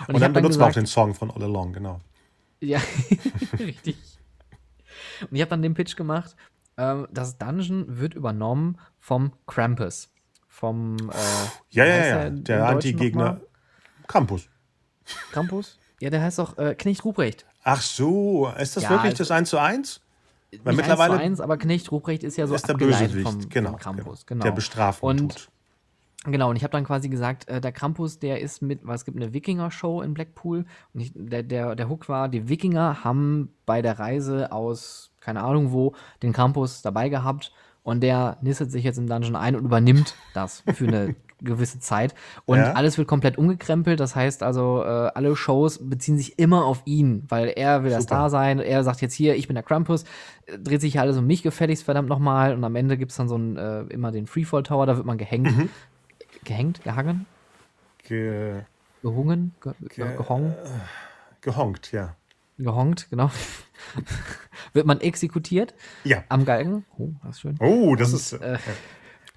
Und, 0.08 0.14
Und 0.14 0.20
dann 0.20 0.32
benutzt 0.32 0.58
man 0.58 0.70
auch 0.70 0.74
den 0.74 0.86
Song 0.86 1.14
von 1.14 1.30
All 1.30 1.42
Along, 1.42 1.72
genau. 1.72 2.00
Ja, 2.60 2.80
richtig. 3.58 3.96
Und 5.22 5.36
ich 5.36 5.40
habe 5.40 5.50
dann 5.50 5.62
den 5.62 5.74
Pitch 5.74 5.96
gemacht, 5.96 6.36
ähm, 6.76 7.06
das 7.10 7.38
Dungeon 7.38 7.98
wird 7.98 8.14
übernommen 8.14 8.78
vom 8.98 9.32
Krampus. 9.46 10.10
Vom, 10.48 10.96
äh, 11.10 11.14
ja, 11.70 11.84
ja, 11.84 12.06
ja, 12.06 12.30
der 12.30 12.66
Anti-Gegner 12.66 13.40
Krampus. 14.06 14.48
Krampus? 15.32 15.78
Ja, 16.00 16.10
der 16.10 16.22
heißt 16.22 16.38
doch 16.38 16.58
äh, 16.58 16.74
Knecht 16.74 17.04
Ruprecht. 17.04 17.46
Ach 17.62 17.80
so, 17.80 18.48
ist 18.58 18.76
das 18.76 18.84
ja, 18.84 18.90
wirklich 18.90 19.14
das 19.14 19.30
1 19.30 19.48
zu 19.48 19.58
1? 19.58 20.00
Weil 20.64 20.74
mittlerweile 20.74 21.14
1 21.14 21.20
zu 21.20 21.24
1, 21.24 21.40
aber 21.40 21.58
Knecht 21.58 21.92
Ruprecht 21.92 22.24
ist 22.24 22.36
ja 22.36 22.46
so 22.46 22.54
ist 22.54 22.68
der 22.68 22.74
Bösewicht, 22.74 23.22
vom, 23.22 23.48
genau, 23.48 23.70
vom 23.70 23.78
Krampus. 23.78 24.26
Genau. 24.26 24.42
Der 24.42 24.52
bestraft 24.52 25.02
und 25.02 25.18
tut. 25.18 25.50
Genau, 26.26 26.50
und 26.50 26.56
ich 26.56 26.64
habe 26.64 26.72
dann 26.72 26.84
quasi 26.84 27.08
gesagt, 27.08 27.48
äh, 27.48 27.62
der 27.62 27.72
Krampus, 27.72 28.18
der 28.18 28.40
ist 28.40 28.60
mit, 28.60 28.86
weil 28.86 28.94
es 28.94 29.06
gibt 29.06 29.16
eine 29.16 29.32
Wikinger-Show 29.32 30.02
in 30.02 30.12
Blackpool 30.12 30.66
und 30.92 31.00
ich, 31.00 31.12
der, 31.14 31.42
der, 31.42 31.74
der 31.74 31.88
Hook 31.88 32.10
war, 32.10 32.28
die 32.28 32.48
Wikinger 32.48 33.02
haben 33.04 33.54
bei 33.64 33.80
der 33.80 33.98
Reise 33.98 34.52
aus, 34.52 35.12
keine 35.20 35.42
Ahnung 35.42 35.72
wo, 35.72 35.94
den 36.22 36.34
Krampus 36.34 36.82
dabei 36.82 37.08
gehabt 37.08 37.52
und 37.82 38.02
der 38.02 38.36
nistet 38.42 38.70
sich 38.70 38.84
jetzt 38.84 38.98
im 38.98 39.06
Dungeon 39.06 39.34
ein 39.34 39.56
und 39.56 39.64
übernimmt 39.64 40.14
das 40.34 40.62
für 40.74 40.88
eine 40.88 41.16
gewisse 41.40 41.80
Zeit. 41.80 42.14
Und 42.44 42.58
ja. 42.58 42.74
alles 42.74 42.98
wird 42.98 43.08
komplett 43.08 43.38
umgekrempelt. 43.38 43.98
Das 43.98 44.14
heißt 44.14 44.42
also, 44.42 44.82
äh, 44.82 45.10
alle 45.14 45.34
Shows 45.34 45.88
beziehen 45.88 46.18
sich 46.18 46.38
immer 46.38 46.66
auf 46.66 46.82
ihn, 46.84 47.24
weil 47.30 47.48
er 47.48 47.82
will 47.82 47.90
Super. 47.90 47.98
das 47.98 48.06
da 48.06 48.28
sein. 48.28 48.58
Er 48.58 48.84
sagt 48.84 49.00
jetzt 49.00 49.14
hier, 49.14 49.36
ich 49.36 49.46
bin 49.46 49.54
der 49.54 49.62
Krampus. 49.62 50.04
Dreht 50.62 50.82
sich 50.82 51.00
alles 51.00 51.16
um 51.16 51.26
mich 51.26 51.42
gefälligst, 51.42 51.82
verdammt 51.84 52.10
nochmal. 52.10 52.52
Und 52.52 52.62
am 52.62 52.76
Ende 52.76 52.98
gibt 52.98 53.12
es 53.12 53.16
dann 53.16 53.28
so 53.28 53.36
ein, 53.36 53.56
äh, 53.56 53.84
immer 53.84 54.12
den 54.12 54.26
Freefall 54.26 54.64
Tower, 54.64 54.84
da 54.84 54.96
wird 54.96 55.06
man 55.06 55.16
gehängt. 55.16 55.56
Mhm 55.56 55.70
gehängt, 56.44 56.82
gehangen? 56.82 57.26
Ge 57.98 58.62
Gehungen? 59.02 59.54
Ge 59.60 59.72
ge 59.88 60.16
gehong? 60.16 60.54
Gehongt, 61.40 61.92
ja. 61.92 62.16
Gehongt, 62.58 63.08
genau. 63.08 63.30
Wird 64.74 64.86
man 64.86 65.00
exekutiert? 65.00 65.74
Ja. 66.04 66.24
Am 66.28 66.44
Galgen? 66.44 66.84
Oh, 66.98 67.10
das 67.22 67.36
ist 67.36 67.40
schön. 67.40 67.56
Oh, 67.60 67.96
das 67.96 68.10
Und, 68.10 68.16
ist. 68.16 68.32
Äh, 68.34 68.58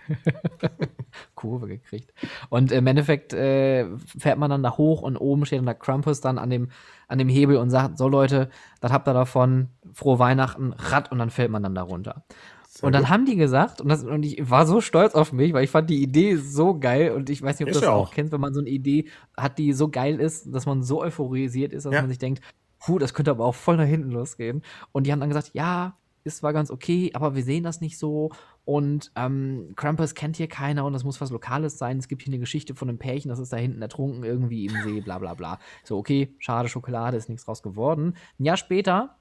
Kurve 1.36 1.68
gekriegt. 1.68 2.14
Und 2.50 2.72
im 2.74 2.86
Endeffekt 2.88 3.34
äh, 3.34 3.88
fährt 3.98 4.38
man 4.38 4.50
dann 4.50 4.64
da 4.64 4.78
hoch 4.78 5.02
und 5.02 5.18
oben 5.18 5.46
steht 5.46 5.60
dann 5.60 5.66
der 5.66 5.76
Krampus 5.76 6.20
dann 6.20 6.38
an 6.38 6.50
dem, 6.50 6.70
an 7.08 7.18
dem 7.18 7.30
Hebel 7.30 7.58
und 7.58 7.70
sagt: 7.70 7.98
So, 7.98 8.08
Leute, 8.10 8.50
das 8.82 8.92
habt 8.92 9.08
ihr 9.08 9.14
davon, 9.14 9.70
frohe 9.94 10.20
Weihnachten, 10.20 10.74
Rad, 10.74 11.12
und 11.12 11.20
dann 11.20 11.30
fällt 11.30 11.52
man 11.52 11.64
dann 11.64 11.76
da 11.76 11.84
runter. 11.84 12.26
Sehr 12.74 12.88
und 12.88 12.94
dann 12.94 13.04
gut. 13.04 13.12
haben 13.12 13.26
die 13.28 13.36
gesagt, 13.36 13.82
und, 13.82 13.90
das, 13.90 14.04
und 14.04 14.24
ich 14.24 14.50
war 14.50 14.66
so 14.66 14.82
stolz 14.82 15.14
auf 15.14 15.32
mich, 15.32 15.54
weil 15.54 15.64
ich 15.64 15.70
fand 15.70 15.92
die 15.92 16.02
Idee 16.02 16.38
so 16.38 16.80
geil 16.80 17.12
und 17.12 17.30
ich 17.30 17.40
weiß 17.40 17.60
nicht, 17.60 17.68
ob 17.68 17.74
du 17.74 17.80
das 17.80 17.88
auch. 17.88 18.08
auch 18.08 18.12
kennst, 18.12 18.32
wenn 18.32 18.42
man 18.42 18.56
so 18.56 18.62
eine 18.62 18.70
Idee 18.70 19.10
hat, 19.38 19.60
die 19.60 19.74
so 19.74 19.90
geil 19.90 20.20
ist, 20.20 20.52
dass 20.52 20.66
man 20.66 20.82
so 20.82 21.04
euphorisiert 21.04 21.72
ist, 21.72 21.86
dass 21.86 21.94
ja. 21.94 22.02
man 22.02 22.10
sich 22.10 22.18
denkt, 22.18 22.42
puh, 22.80 22.98
das 22.98 23.14
könnte 23.14 23.30
aber 23.30 23.46
auch 23.46 23.54
voll 23.54 23.78
nach 23.78 23.86
hinten 23.86 24.10
losgehen. 24.10 24.64
Und 24.92 25.06
die 25.06 25.12
haben 25.12 25.20
dann 25.20 25.30
gesagt, 25.30 25.52
ja, 25.54 26.00
ist 26.24 26.38
zwar 26.38 26.52
ganz 26.52 26.72
okay, 26.72 27.12
aber 27.14 27.36
wir 27.36 27.44
sehen 27.44 27.64
das 27.64 27.80
nicht 27.80 28.00
so. 28.00 28.32
Und 28.66 29.12
ähm, 29.16 29.74
Krampus 29.76 30.16
kennt 30.16 30.38
hier 30.38 30.48
keiner 30.48 30.84
und 30.86 30.94
das 30.94 31.04
muss 31.04 31.22
was 31.22 31.30
Lokales 31.30 31.78
sein. 31.78 32.00
Es 32.00 32.08
gibt 32.08 32.24
hier 32.24 32.32
eine 32.32 32.40
Geschichte 32.40 32.74
von 32.74 32.90
einem 32.90 32.98
Pärchen, 32.98 33.30
das 33.30 33.38
ist 33.38 33.54
da 33.54 33.58
hinten 33.58 33.84
ertrunken, 33.84 34.24
irgendwie 34.24 34.66
im 34.66 34.82
See, 34.84 35.02
bla 35.02 35.20
bla 35.20 35.36
bla. 35.36 35.60
So, 35.84 36.00
okay, 36.00 36.34
schade, 36.40 36.70
Schokolade, 36.70 37.18
ist 37.18 37.30
nichts 37.30 37.46
draus 37.46 37.62
geworden. 37.62 38.16
Ein 38.40 38.46
Jahr 38.46 38.58
später, 38.58 39.16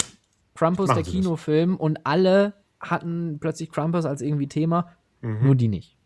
Krampus, 0.54 0.88
der 0.94 1.02
Kinofilm, 1.02 1.76
und 1.76 2.06
alle 2.06 2.61
hatten 2.82 3.38
plötzlich 3.40 3.70
Krampus 3.70 4.04
als 4.04 4.20
irgendwie 4.20 4.48
Thema, 4.48 4.92
mhm. 5.20 5.44
nur 5.44 5.54
die 5.54 5.68
nicht. 5.68 5.96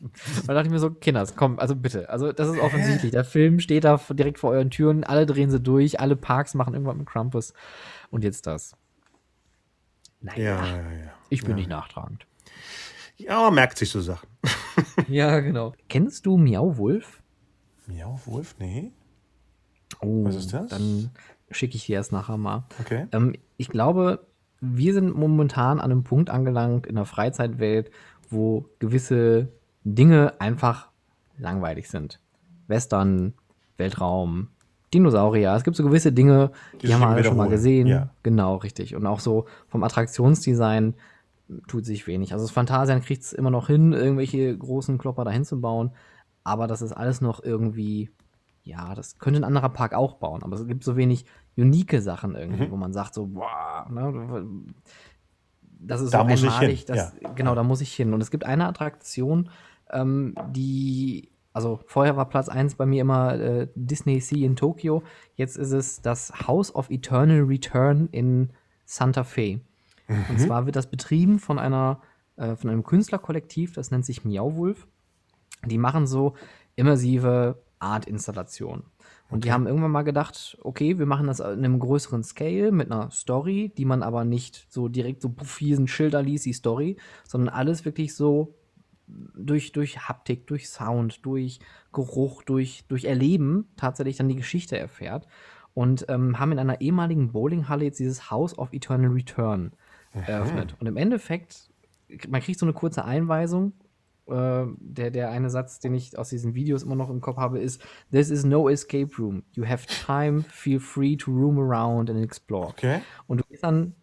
da 0.46 0.54
dachte 0.54 0.66
ich 0.68 0.72
mir 0.72 0.78
so, 0.78 0.90
Kinders, 0.90 1.34
komm, 1.34 1.58
also 1.58 1.74
bitte. 1.74 2.08
Also, 2.10 2.32
das 2.32 2.48
ist 2.48 2.60
offensichtlich. 2.60 3.10
Der 3.12 3.24
Film 3.24 3.58
steht 3.58 3.84
da 3.84 4.00
direkt 4.10 4.38
vor 4.38 4.50
euren 4.50 4.70
Türen, 4.70 5.04
alle 5.04 5.26
drehen 5.26 5.50
sie 5.50 5.60
durch, 5.60 6.00
alle 6.00 6.16
Parks 6.16 6.54
machen 6.54 6.74
irgendwann 6.74 6.98
mit 6.98 7.06
Krampus. 7.06 7.54
Und 8.10 8.24
jetzt 8.24 8.46
das. 8.46 8.76
Naja, 10.20 10.42
ja, 10.42 10.66
ja, 10.66 10.92
ja. 10.92 11.12
ich 11.30 11.44
bin 11.44 11.56
nicht 11.56 11.68
nachtragend. 11.68 12.26
Ja, 13.16 13.40
man 13.42 13.54
merkt 13.54 13.78
sich 13.78 13.90
so 13.90 14.00
Sachen. 14.00 14.28
ja, 15.08 15.40
genau. 15.40 15.74
Kennst 15.88 16.26
du 16.26 16.36
Miau 16.36 16.76
Wolf? 16.76 17.22
Miau 17.86 18.20
Wolf? 18.26 18.56
Nee. 18.58 18.92
Oh, 20.00 20.24
Was 20.24 20.36
ist 20.36 20.52
das? 20.52 20.68
Dann 20.68 21.10
schicke 21.50 21.76
ich 21.76 21.86
dir 21.86 21.96
erst 21.96 22.12
nachher 22.12 22.36
mal. 22.36 22.64
Okay. 22.80 23.06
Ähm, 23.12 23.34
ich 23.56 23.68
glaube, 23.68 24.26
wir 24.60 24.92
sind 24.92 25.16
momentan 25.16 25.80
an 25.80 25.90
einem 25.90 26.04
Punkt 26.04 26.30
angelangt 26.30 26.86
in 26.86 26.96
der 26.96 27.04
Freizeitwelt, 27.04 27.90
wo 28.30 28.66
gewisse 28.78 29.48
Dinge 29.84 30.34
einfach 30.40 30.88
langweilig 31.38 31.88
sind. 31.88 32.20
Western, 32.66 33.34
Weltraum, 33.76 34.48
Dinosaurier. 34.92 35.54
Es 35.54 35.64
gibt 35.64 35.76
so 35.76 35.84
gewisse 35.84 36.12
Dinge, 36.12 36.50
die, 36.80 36.86
die 36.86 36.94
haben 36.94 37.00
wir 37.00 37.08
alle 37.08 37.24
schon 37.24 37.36
mal 37.36 37.48
gesehen. 37.48 37.86
Ja. 37.86 38.10
Genau, 38.22 38.56
richtig. 38.56 38.94
Und 38.96 39.06
auch 39.06 39.20
so 39.20 39.46
vom 39.68 39.84
Attraktionsdesign 39.84 40.94
tut 41.66 41.84
sich 41.84 42.06
wenig. 42.06 42.32
Also 42.32 42.44
das 42.44 42.52
Phantasian 42.52 43.02
kriegt 43.02 43.22
es 43.22 43.32
immer 43.32 43.50
noch 43.50 43.68
hin, 43.68 43.92
irgendwelche 43.92 44.56
großen 44.56 44.98
Klopper 44.98 45.24
dahin 45.24 45.44
zu 45.44 45.60
bauen. 45.60 45.92
Aber 46.44 46.66
das 46.66 46.82
ist 46.82 46.92
alles 46.92 47.20
noch 47.20 47.42
irgendwie, 47.42 48.10
ja, 48.64 48.94
das 48.94 49.18
könnte 49.18 49.40
ein 49.40 49.44
anderer 49.44 49.68
Park 49.68 49.94
auch 49.94 50.14
bauen. 50.14 50.42
Aber 50.42 50.56
es 50.56 50.66
gibt 50.66 50.84
so 50.84 50.96
wenig 50.96 51.26
unique 51.58 52.00
Sachen 52.00 52.36
irgendwie, 52.36 52.66
mhm. 52.66 52.70
wo 52.70 52.76
man 52.76 52.92
sagt 52.92 53.14
so, 53.14 53.26
boah, 53.26 53.86
ne, 53.90 54.46
das 55.80 56.00
ist 56.00 56.14
Da 56.14 56.20
so 56.20 56.24
muss 56.24 56.42
ich 56.42 56.50
einmalig, 56.50 56.78
hin, 56.80 56.86
dass, 56.88 57.14
ja. 57.20 57.32
genau, 57.32 57.54
da 57.54 57.62
muss 57.62 57.80
ich 57.80 57.92
hin. 57.92 58.14
Und 58.14 58.20
es 58.20 58.30
gibt 58.30 58.44
eine 58.44 58.66
Attraktion, 58.66 59.50
ähm, 59.90 60.34
die, 60.50 61.30
also 61.52 61.80
vorher 61.86 62.16
war 62.16 62.28
Platz 62.28 62.48
1 62.48 62.76
bei 62.76 62.86
mir 62.86 63.02
immer 63.02 63.34
äh, 63.34 63.68
Disney 63.74 64.20
Sea 64.20 64.46
in 64.46 64.56
Tokio. 64.56 65.02
Jetzt 65.34 65.56
ist 65.56 65.72
es 65.72 66.00
das 66.00 66.46
House 66.46 66.74
of 66.74 66.90
Eternal 66.90 67.40
Return 67.40 68.08
in 68.12 68.50
Santa 68.84 69.24
Fe. 69.24 69.60
Und 70.30 70.40
zwar 70.40 70.64
wird 70.64 70.76
das 70.76 70.88
betrieben 70.90 71.38
von 71.38 71.58
einer, 71.58 72.00
äh, 72.36 72.56
von 72.56 72.70
einem 72.70 72.82
Künstlerkollektiv, 72.82 73.74
das 73.74 73.90
nennt 73.90 74.06
sich 74.06 74.24
Miauwulf. 74.24 74.86
Die 75.66 75.76
machen 75.76 76.06
so 76.06 76.34
immersive 76.76 77.58
Art-Installationen. 77.78 78.84
Und 79.30 79.44
die 79.44 79.52
haben 79.52 79.66
irgendwann 79.66 79.90
mal 79.90 80.02
gedacht, 80.02 80.56
okay, 80.62 80.98
wir 80.98 81.06
machen 81.06 81.26
das 81.26 81.40
in 81.40 81.46
einem 81.64 81.78
größeren 81.78 82.22
Scale 82.22 82.72
mit 82.72 82.90
einer 82.90 83.10
Story, 83.10 83.72
die 83.76 83.84
man 83.84 84.02
aber 84.02 84.24
nicht 84.24 84.66
so 84.70 84.88
direkt 84.88 85.20
so 85.20 85.28
puff, 85.28 85.58
hier 85.58 85.86
Schilder 85.86 86.22
liest, 86.22 86.46
die 86.46 86.54
Story, 86.54 86.96
sondern 87.26 87.54
alles 87.54 87.84
wirklich 87.84 88.14
so 88.14 88.54
durch, 89.06 89.72
durch 89.72 90.08
Haptik, 90.08 90.46
durch 90.46 90.68
Sound, 90.68 91.24
durch 91.26 91.60
Geruch, 91.92 92.42
durch, 92.42 92.84
durch 92.88 93.04
Erleben 93.04 93.68
tatsächlich 93.76 94.16
dann 94.16 94.28
die 94.28 94.36
Geschichte 94.36 94.78
erfährt. 94.78 95.26
Und 95.74 96.06
ähm, 96.08 96.40
haben 96.40 96.52
in 96.52 96.58
einer 96.58 96.80
ehemaligen 96.80 97.30
Bowlinghalle 97.30 97.84
jetzt 97.84 98.00
dieses 98.00 98.30
House 98.30 98.58
of 98.58 98.72
Eternal 98.72 99.12
Return 99.12 99.72
eröffnet. 100.12 100.74
Und 100.80 100.86
im 100.86 100.96
Endeffekt, 100.96 101.70
man 102.28 102.40
kriegt 102.40 102.58
so 102.58 102.66
eine 102.66 102.72
kurze 102.72 103.04
Einweisung. 103.04 103.72
Äh, 104.28 104.66
der, 104.78 105.10
der 105.10 105.30
eine 105.30 105.50
Satz, 105.50 105.80
den 105.80 105.94
ich 105.94 106.18
aus 106.18 106.28
diesen 106.28 106.54
Videos 106.54 106.82
immer 106.82 106.96
noch 106.96 107.10
im 107.10 107.20
Kopf 107.20 107.38
habe, 107.38 107.58
ist: 107.58 107.82
This 108.10 108.30
is 108.30 108.44
no 108.44 108.68
escape 108.68 109.10
room. 109.18 109.42
You 109.52 109.66
have 109.66 109.86
time, 109.86 110.44
feel 110.50 110.80
free 110.80 111.16
to 111.16 111.30
roam 111.30 111.58
around 111.58 112.10
and 112.10 112.22
explore. 112.22 112.68
Okay. 112.68 113.00
Und 113.26 113.40
du 113.40 113.44
gehst 113.48 113.64
dann 113.64 113.94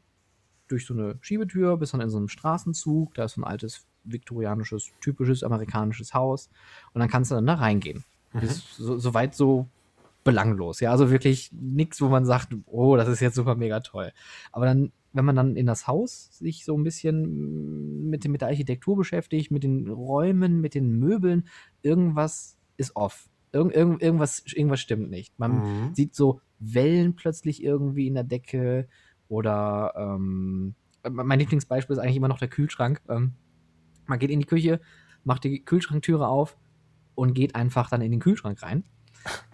durch 0.68 0.86
so 0.86 0.94
eine 0.94 1.18
Schiebetür, 1.22 1.78
bist 1.78 1.94
dann 1.94 2.02
in 2.02 2.10
so 2.10 2.18
einem 2.18 2.28
Straßenzug, 2.28 3.14
da 3.14 3.26
ist 3.26 3.34
so 3.34 3.42
ein 3.42 3.44
altes 3.44 3.86
viktorianisches, 4.04 4.92
typisches 5.02 5.44
amerikanisches 5.44 6.14
Haus 6.14 6.50
und 6.94 7.00
dann 7.00 7.10
kannst 7.10 7.32
du 7.32 7.36
dann 7.36 7.46
da 7.46 7.56
reingehen. 7.56 8.04
Ist 8.42 8.76
so, 8.76 8.98
soweit 8.98 9.34
so 9.34 9.68
belanglos, 10.26 10.82
ja, 10.82 10.92
also 10.92 11.12
wirklich 11.12 11.52
nichts, 11.54 12.02
wo 12.02 12.10
man 12.10 12.26
sagt, 12.26 12.54
oh, 12.66 12.98
das 12.98 13.08
ist 13.08 13.22
jetzt 13.22 13.36
super 13.36 13.56
mega 13.56 13.80
toll. 13.80 14.12
Aber 14.52 14.66
dann, 14.66 14.92
wenn 15.14 15.24
man 15.24 15.36
dann 15.38 15.56
in 15.56 15.68
das 15.68 15.88
Haus 15.88 16.38
sich 16.38 16.66
so 16.66 16.76
ein 16.78 16.84
bisschen 16.84 18.10
mit, 18.10 18.28
mit 18.28 18.42
der 18.42 18.50
Architektur 18.50 18.98
beschäftigt, 18.98 19.52
mit 19.52 19.64
den 19.64 19.88
Räumen, 19.90 20.60
mit 20.60 20.74
den 20.74 21.00
Möbeln, 21.00 21.48
irgendwas 21.84 22.58
ist 22.76 22.96
off. 22.96 23.30
Irgend, 23.54 24.02
irgendwas, 24.02 24.44
irgendwas 24.54 24.82
stimmt 24.82 25.10
nicht. 25.10 25.40
Man 25.40 25.58
Mhm. 25.58 25.94
sieht 25.94 26.14
so 26.16 26.42
Wellen 26.60 27.16
plötzlich 27.16 27.64
irgendwie 27.64 28.08
in 28.08 28.16
der 28.16 28.24
Decke 28.26 28.88
oder 29.30 29.94
ähm, 29.96 30.74
mein 31.10 31.40
Lieblingsbeispiel 31.40 31.94
ist 31.96 32.00
eigentlich 32.02 32.18
immer 32.18 32.28
noch 32.28 32.40
der 32.40 32.50
Kühlschrank. 32.50 33.02
Ähm, 33.08 33.34
man 34.08 34.20
geht 34.20 34.32
in 34.32 34.40
die 34.40 34.46
Küche, 34.46 34.82
macht 35.24 35.44
die 35.44 35.64
Kühlschranktüre 35.64 36.28
auf 36.28 36.58
und 37.14 37.34
geht 37.34 37.56
einfach 37.56 37.90
dann 37.90 38.02
in 38.02 38.12
den 38.12 38.20
Kühlschrank 38.20 38.62
rein. 38.64 38.84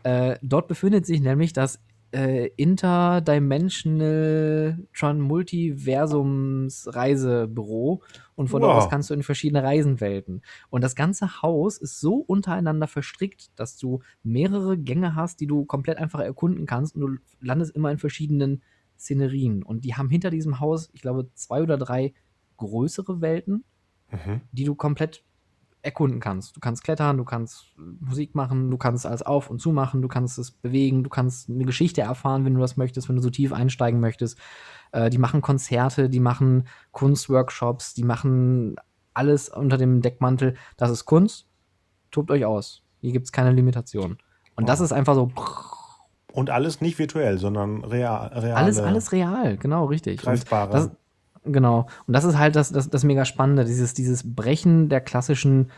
Äh, 0.03 0.37
dort 0.41 0.67
befindet 0.67 1.05
sich 1.05 1.21
nämlich 1.21 1.53
das 1.53 1.79
äh, 2.13 2.47
Interdimensional 2.57 4.79
Tron 4.93 5.21
Multiversums 5.21 6.93
Reisebüro 6.93 8.01
und 8.35 8.49
von 8.49 8.61
dort 8.61 8.73
Wow. 8.73 8.83
aus 8.83 8.89
kannst 8.89 9.09
du 9.09 9.13
in 9.13 9.23
verschiedene 9.23 9.63
Reisenwelten. 9.63 10.41
Und 10.69 10.83
das 10.83 10.95
ganze 10.95 11.41
Haus 11.41 11.77
ist 11.77 11.99
so 11.99 12.15
untereinander 12.15 12.87
verstrickt, 12.87 13.51
dass 13.57 13.77
du 13.77 14.01
mehrere 14.23 14.77
Gänge 14.77 15.15
hast, 15.15 15.39
die 15.39 15.47
du 15.47 15.65
komplett 15.65 15.97
einfach 15.97 16.19
erkunden 16.19 16.65
kannst 16.65 16.95
und 16.95 17.01
du 17.01 17.15
landest 17.39 17.75
immer 17.75 17.91
in 17.91 17.97
verschiedenen 17.97 18.61
Szenerien. 18.97 19.63
Und 19.63 19.85
die 19.85 19.95
haben 19.95 20.09
hinter 20.09 20.29
diesem 20.29 20.59
Haus, 20.59 20.89
ich 20.93 21.01
glaube, 21.01 21.29
zwei 21.33 21.61
oder 21.61 21.77
drei 21.77 22.13
größere 22.57 23.21
Welten, 23.21 23.63
Mhm. 24.11 24.41
die 24.51 24.65
du 24.65 24.75
komplett 24.75 25.23
erkunden 25.83 26.19
kannst. 26.19 26.55
Du 26.55 26.59
kannst 26.59 26.83
klettern, 26.83 27.17
du 27.17 27.23
kannst 27.25 27.65
äh, 27.77 27.81
Musik 27.99 28.35
machen, 28.35 28.69
du 28.69 28.77
kannst 28.77 29.05
alles 29.05 29.21
auf 29.23 29.49
und 29.49 29.59
zu 29.59 29.71
machen, 29.71 30.01
du 30.01 30.07
kannst 30.07 30.37
es 30.37 30.51
bewegen, 30.51 31.03
du 31.03 31.09
kannst 31.09 31.49
eine 31.49 31.65
Geschichte 31.65 32.01
erfahren, 32.01 32.45
wenn 32.45 32.53
du 32.53 32.61
das 32.61 32.77
möchtest, 32.77 33.09
wenn 33.09 33.15
du 33.15 33.21
so 33.21 33.29
tief 33.29 33.51
einsteigen 33.53 33.99
möchtest. 33.99 34.37
Äh, 34.91 35.09
die 35.09 35.17
machen 35.17 35.41
Konzerte, 35.41 36.09
die 36.09 36.19
machen 36.19 36.67
Kunstworkshops, 36.91 37.93
die 37.93 38.03
machen 38.03 38.75
alles 39.13 39.49
unter 39.49 39.77
dem 39.77 40.01
Deckmantel. 40.01 40.55
Das 40.77 40.91
ist 40.91 41.05
Kunst. 41.05 41.47
Tobt 42.11 42.31
euch 42.31 42.45
aus. 42.45 42.83
Hier 42.99 43.11
gibt 43.11 43.25
es 43.25 43.31
keine 43.31 43.51
Limitation. 43.51 44.17
Und 44.55 44.69
das 44.69 44.79
Wow. 44.79 44.85
ist 44.85 44.91
einfach 44.93 45.15
so 45.15 45.31
Und 46.33 46.49
alles 46.49 46.79
nicht 46.81 46.99
virtuell, 46.99 47.37
sondern 47.39 47.83
real. 47.83 48.29
alles, 48.53 48.79
alles 48.79 49.11
real, 49.11 49.57
genau, 49.57 49.85
richtig. 49.85 50.21
Greifbare. 50.21 50.71
Das, 50.71 50.91
genau. 51.45 51.87
Und 52.07 52.13
das 52.13 52.23
ist 52.23 52.37
halt 52.37 52.55
das, 52.55 52.71
das, 52.71 52.89
das 52.89 53.03
mega 53.03 53.25
Spannende, 53.25 53.65
dieses, 53.65 53.93
dieses 53.93 54.35
Brechen 54.35 54.89
der 54.89 55.01
klassischen 55.01 55.71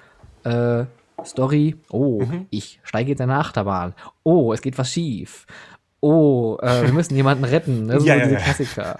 äh, 0.44 0.86
Story. 1.24 1.76
Oh, 1.90 2.22
Mhm. 2.24 2.48
ich 2.50 2.80
steige 2.84 3.12
jetzt 3.12 3.20
in 3.22 3.30
eine 3.30 3.40
Achterbahn. 3.40 3.94
Oh, 4.24 4.52
es 4.54 4.62
geht 4.62 4.78
was 4.78 4.92
schief. 4.92 5.46
Oh, 6.02 6.58
äh, 6.62 6.84
wir 6.84 6.92
müssen 6.94 7.16
jemanden 7.16 7.46
retten. 7.46 7.88
Das 7.88 8.04
sind 8.04 8.08
Ja, 8.08 8.16
so 8.16 8.20
ja, 8.20 8.26
diese 8.26 8.36
ja. 8.36 8.42
Klassiker. 8.42 8.98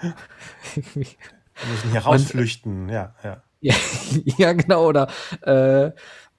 Wir 0.74 1.70
müssen 1.70 1.90
hier 1.90 2.00
rausflüchten, 2.00 2.88
ja, 2.88 3.14
ja. 3.22 3.42
ja, 4.38 4.52
genau. 4.54 4.86
Oder, 4.86 5.08
äh, 5.42 5.90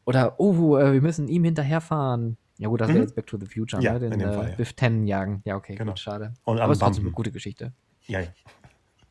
oder 0.05 0.39
oh, 0.39 0.77
äh, 0.77 0.93
wir 0.93 1.01
müssen 1.01 1.27
ihm 1.27 1.43
hinterherfahren. 1.43 2.37
Ja 2.57 2.69
gut, 2.69 2.81
das 2.81 2.87
wäre 2.87 2.97
Mhm. 2.99 3.03
jetzt 3.03 3.15
Back 3.15 3.27
to 3.27 3.37
the 3.37 3.45
Future, 3.45 3.81
Ja, 3.81 3.93
ne? 3.93 3.99
Den 4.09 4.19
äh, 4.21 4.33
Fall, 4.33 4.49
ja. 4.49 4.55
Biff 4.55 4.75
10 4.75 5.05
jagen. 5.07 5.41
Ja, 5.45 5.55
okay, 5.55 5.75
Genau. 5.75 5.91
gut, 5.91 5.99
schade. 5.99 6.33
Und 6.45 6.59
Aber 6.59 6.71
es 6.73 6.79
ist 6.81 6.99
eine 6.99 7.11
gute 7.11 7.31
Geschichte. 7.31 7.73
Ja, 8.07 8.21
ja. 8.21 8.27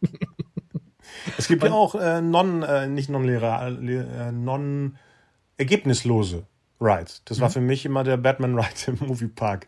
es 1.39 1.49
gibt 1.49 1.65
ja 1.65 1.73
auch 1.73 1.95
äh, 1.95 2.21
non, 2.21 2.63
äh, 2.63 2.87
nicht 2.87 3.09
non-leere, 3.09 3.79
äh, 3.81 4.33
non-ergebnislose 4.33 6.45
Rides. 6.81 7.23
Das 7.25 7.39
Mhm. 7.39 7.43
war 7.43 7.51
für 7.51 7.61
mich 7.61 7.85
immer 7.85 8.05
der 8.05 8.17
Batman-Ride 8.17 8.93
im 9.01 9.07
Moviepark. 9.07 9.67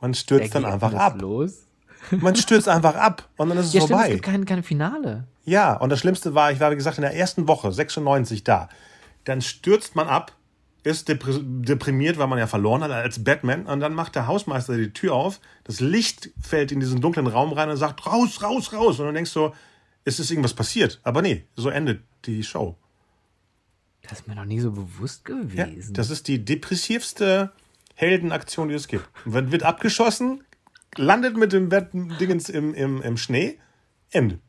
Man 0.00 0.14
stürzt 0.14 0.54
dann 0.54 0.64
einfach 0.64 0.92
ab. 0.94 1.20
Los. 1.20 1.66
Man 2.10 2.36
stürzt 2.36 2.68
einfach 2.68 2.94
ab 2.96 3.28
und 3.38 3.48
dann 3.48 3.56
ist 3.58 3.66
es 3.68 3.72
Ja, 3.72 3.80
stimmt, 3.80 3.92
es 3.92 3.96
vorbei. 3.96 4.10
gibt 4.12 4.24
kein, 4.24 4.44
kein 4.44 4.62
Finale. 4.62 5.24
Ja, 5.46 5.74
und 5.74 5.88
das 5.90 6.00
Schlimmste 6.00 6.34
war, 6.34 6.52
ich 6.52 6.60
war, 6.60 6.70
wie 6.70 6.76
gesagt, 6.76 6.98
in 6.98 7.02
der 7.02 7.14
ersten 7.16 7.48
Woche, 7.48 7.72
96 7.72 8.44
da. 8.44 8.68
Dann 9.24 9.40
stürzt 9.40 9.96
man 9.96 10.06
ab, 10.08 10.32
ist 10.82 11.08
depr 11.08 11.38
deprimiert, 11.42 12.18
weil 12.18 12.26
man 12.26 12.38
ja 12.38 12.46
verloren 12.46 12.82
hat 12.82 12.90
als 12.90 13.24
Batman. 13.24 13.64
Und 13.64 13.80
dann 13.80 13.94
macht 13.94 14.16
der 14.16 14.26
Hausmeister 14.26 14.76
die 14.76 14.92
Tür 14.92 15.14
auf, 15.14 15.40
das 15.64 15.80
Licht 15.80 16.28
fällt 16.42 16.72
in 16.72 16.80
diesen 16.80 17.00
dunklen 17.00 17.26
Raum 17.26 17.54
rein 17.54 17.70
und 17.70 17.78
sagt, 17.78 18.06
raus, 18.06 18.42
raus, 18.42 18.74
raus. 18.74 19.00
Und 19.00 19.06
dann 19.06 19.14
denkst 19.14 19.32
du, 19.32 19.46
ist 19.46 19.54
es 20.06 20.30
irgendwas 20.30 20.54
passiert? 20.54 21.00
Aber 21.02 21.22
nee, 21.22 21.44
so 21.56 21.68
endet 21.70 22.02
die 22.24 22.42
Show. 22.42 22.76
Das 24.02 24.20
ist 24.20 24.28
mir 24.28 24.34
noch 24.34 24.44
nie 24.44 24.60
so 24.60 24.70
bewusst 24.72 25.26
Ja, 25.28 25.64
gewesen. 25.66 25.94
das 25.94 26.10
ist 26.10 26.28
die 26.28 26.44
depressivste 26.44 27.52
Heldenaktion, 27.94 28.68
die 28.68 28.74
es 28.74 28.86
gibt. 28.88 29.08
Wird, 29.24 29.50
wird 29.50 29.62
abgeschossen, 29.62 30.44
landet 30.96 31.36
mit 31.36 31.52
dem 31.52 31.70
Dingens 32.18 32.48
im, 32.50 32.74
im, 32.74 33.00
im 33.02 33.16
Schnee, 33.16 33.58
Ende. 34.10 34.40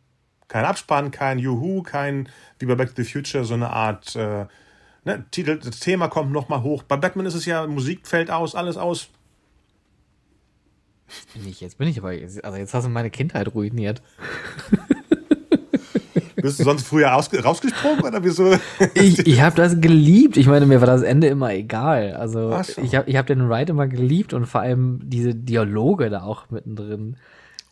Kein 0.47 0.65
Abspann, 0.65 1.09
kein 1.11 1.39
Juhu, 1.39 1.81
kein, 1.83 2.29
wie 2.59 2.65
bei 2.65 2.75
Back 2.75 2.93
to 2.93 3.01
the 3.01 3.09
Future, 3.09 3.45
so 3.45 3.53
eine 3.55 3.69
Art, 3.69 4.15
äh, 4.15 4.45
ne, 5.05 5.25
Titel, 5.31 5.57
das 5.57 5.79
Thema 5.79 6.07
kommt 6.07 6.31
nochmal 6.31 6.61
hoch. 6.61 6.83
Bei 6.83 6.97
Batman 6.97 7.25
ist 7.25 7.33
es 7.33 7.45
ja, 7.45 7.65
Musik 7.65 8.05
fällt 8.07 8.29
aus, 8.29 8.55
alles 8.55 8.77
aus. 8.77 9.09
Bin 11.33 11.47
ich, 11.47 11.61
jetzt 11.61 11.77
bin 11.77 11.87
ich 11.87 11.97
aber, 11.99 12.09
also 12.09 12.57
jetzt 12.57 12.73
hast 12.73 12.85
du 12.85 12.89
meine 12.89 13.09
Kindheit 13.09 13.53
ruiniert. 13.53 14.01
Bist 16.45 16.59
du 16.59 16.63
sonst 16.63 16.87
früher 16.87 17.15
ausge 17.15 17.43
rausgesprungen 17.43 18.03
oder 18.03 18.23
wieso? 18.23 18.55
Ich, 18.93 19.25
ich 19.25 19.41
habe 19.41 19.55
das 19.55 19.81
geliebt. 19.81 20.37
Ich 20.37 20.47
meine, 20.47 20.65
mir 20.65 20.79
war 20.79 20.87
das 20.87 21.01
Ende 21.01 21.27
immer 21.27 21.51
egal. 21.53 22.13
Also 22.13 22.61
so. 22.61 22.81
ich 22.81 22.95
habe 22.95 23.09
ich 23.09 23.15
hab 23.15 23.25
den 23.25 23.41
Ride 23.41 23.71
immer 23.71 23.87
geliebt 23.87 24.33
und 24.33 24.45
vor 24.45 24.61
allem 24.61 24.99
diese 25.03 25.33
Dialoge 25.33 26.09
da 26.09 26.23
auch 26.23 26.49
mittendrin. 26.49 27.17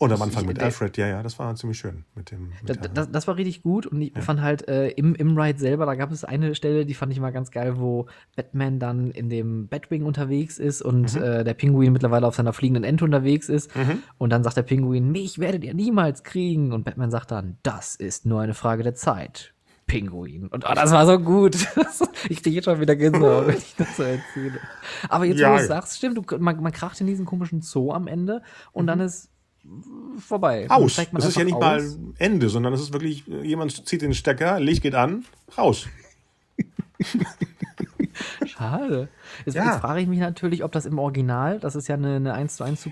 Und 0.03 0.11
am 0.13 0.21
Anfang 0.21 0.45
mit 0.45 0.61
Alfred, 0.61 0.97
ja, 0.97 1.07
ja, 1.07 1.23
das 1.23 1.39
war 1.39 1.55
ziemlich 1.55 1.77
schön. 1.77 2.05
Mit 2.15 2.31
dem, 2.31 2.49
mit 2.61 2.69
Das, 2.69 2.77
das, 2.93 3.11
das 3.11 3.27
war 3.27 3.37
richtig 3.37 3.61
gut 3.61 3.85
und 3.85 4.01
ich 4.01 4.13
fand 4.19 4.41
halt 4.41 4.67
äh, 4.67 4.89
im, 4.89 5.15
im 5.15 5.37
Ride 5.37 5.59
selber, 5.59 5.85
da 5.85 5.95
gab 5.95 6.11
es 6.11 6.23
eine 6.23 6.55
Stelle, 6.55 6.85
die 6.85 6.93
fand 6.93 7.11
ich 7.11 7.19
mal 7.19 7.31
ganz 7.31 7.51
geil, 7.51 7.77
wo 7.77 8.07
Batman 8.35 8.79
dann 8.79 9.11
in 9.11 9.29
dem 9.29 9.67
Batwing 9.67 10.03
unterwegs 10.03 10.59
ist 10.59 10.81
und 10.81 11.15
äh, 11.15 11.43
der 11.43 11.53
Pinguin 11.53 11.93
mittlerweile 11.93 12.27
auf 12.27 12.35
seiner 12.35 12.53
fliegenden 12.53 12.83
Ente 12.83 13.05
unterwegs 13.05 13.49
ist 13.49 13.69
und 14.17 14.29
dann 14.29 14.43
sagt 14.43 14.57
der 14.57 14.63
Pinguin, 14.63 15.11
mich 15.11 15.39
werdet 15.39 15.63
ihr 15.63 15.73
niemals 15.73 16.23
kriegen 16.23 16.71
und 16.73 16.83
Batman 16.83 17.11
sagt 17.11 17.31
dann, 17.31 17.57
das 17.63 17.95
ist 17.95 18.25
nur 18.25 18.41
eine 18.41 18.53
Frage 18.53 18.83
der 18.83 18.95
Zeit. 18.95 19.53
Pinguin. 19.85 20.47
Und 20.47 20.65
oh, 20.65 20.73
das 20.73 20.91
war 20.91 21.05
so 21.05 21.19
gut. 21.19 21.55
ich 22.29 22.41
kriege 22.41 22.55
jetzt 22.55 22.65
schon 22.65 22.79
wieder 22.79 22.95
Gänsehaut, 22.95 23.47
wenn 23.47 23.57
ich 23.57 23.75
das 23.75 23.97
so 23.97 24.03
erzähle. 24.03 24.59
Aber 25.09 25.25
jetzt, 25.25 25.39
wo 25.39 25.41
Ja. 25.43 25.55
du 25.55 25.61
es 25.61 25.67
sagst, 25.67 25.97
stimmt, 25.97 26.17
du, 26.17 26.37
man, 26.39 26.61
man 26.61 26.71
kracht 26.71 27.01
in 27.01 27.07
diesen 27.07 27.25
komischen 27.25 27.61
Zoo 27.61 27.91
am 27.91 28.07
Ende 28.07 28.41
und 28.71 28.87
dann 28.87 29.01
ist 29.01 29.29
vorbei. 30.17 30.69
Aus. 30.69 30.95
Das 31.13 31.25
ist 31.25 31.37
ja 31.37 31.43
nicht 31.43 31.55
einfach 31.55 31.67
mal 31.67 31.77
aus. 31.79 31.97
Ende, 32.17 32.49
sondern 32.49 32.73
es 32.73 32.81
ist 32.81 32.93
wirklich, 32.93 33.27
äh, 33.29 33.45
jemand 33.45 33.87
zieht 33.87 34.01
den 34.01 34.13
Stecker, 34.13 34.59
Licht 34.59 34.83
geht 34.83 34.95
an, 34.95 35.25
raus. 35.57 35.87
Schade. 38.45 39.09
Jetzt, 39.45 39.55
Ja. 39.55 39.65
jetzt 39.71 39.81
frage 39.81 40.01
ich 40.01 40.07
mich 40.07 40.19
natürlich, 40.19 40.63
ob 40.63 40.71
das 40.71 40.85
im 40.85 40.99
Original, 40.99 41.59
das 41.59 41.75
ist 41.75 41.87
ja 41.87 41.95
eine, 41.95 42.15
eine 42.17 42.33
1 42.33 42.57
zu 42.57 42.63
1 42.63 42.89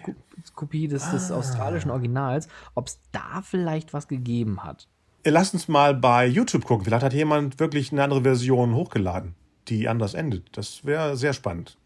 Kopie 0.55 0.87
des, 0.87 1.03
Ah. 1.03 1.11
des 1.11 1.31
australischen 1.31 1.91
Originals, 1.91 2.47
ob 2.75 2.87
es 2.87 2.99
da 3.11 3.41
vielleicht 3.43 3.93
was 3.93 4.07
gegeben 4.07 4.63
hat. 4.63 4.87
Lass 5.23 5.53
uns 5.53 5.67
mal 5.67 5.93
bei 5.93 6.25
YouTube 6.25 6.65
gucken. 6.65 6.85
Vielleicht 6.85 7.03
hat 7.03 7.13
jemand 7.13 7.59
wirklich 7.59 7.91
eine 7.91 8.03
andere 8.03 8.23
Version 8.23 8.73
hochgeladen, 8.73 9.35
die 9.67 9.87
anders 9.87 10.15
endet. 10.15 10.57
Das 10.57 10.83
wäre 10.83 11.15
sehr 11.15 11.33
spannend. 11.33 11.77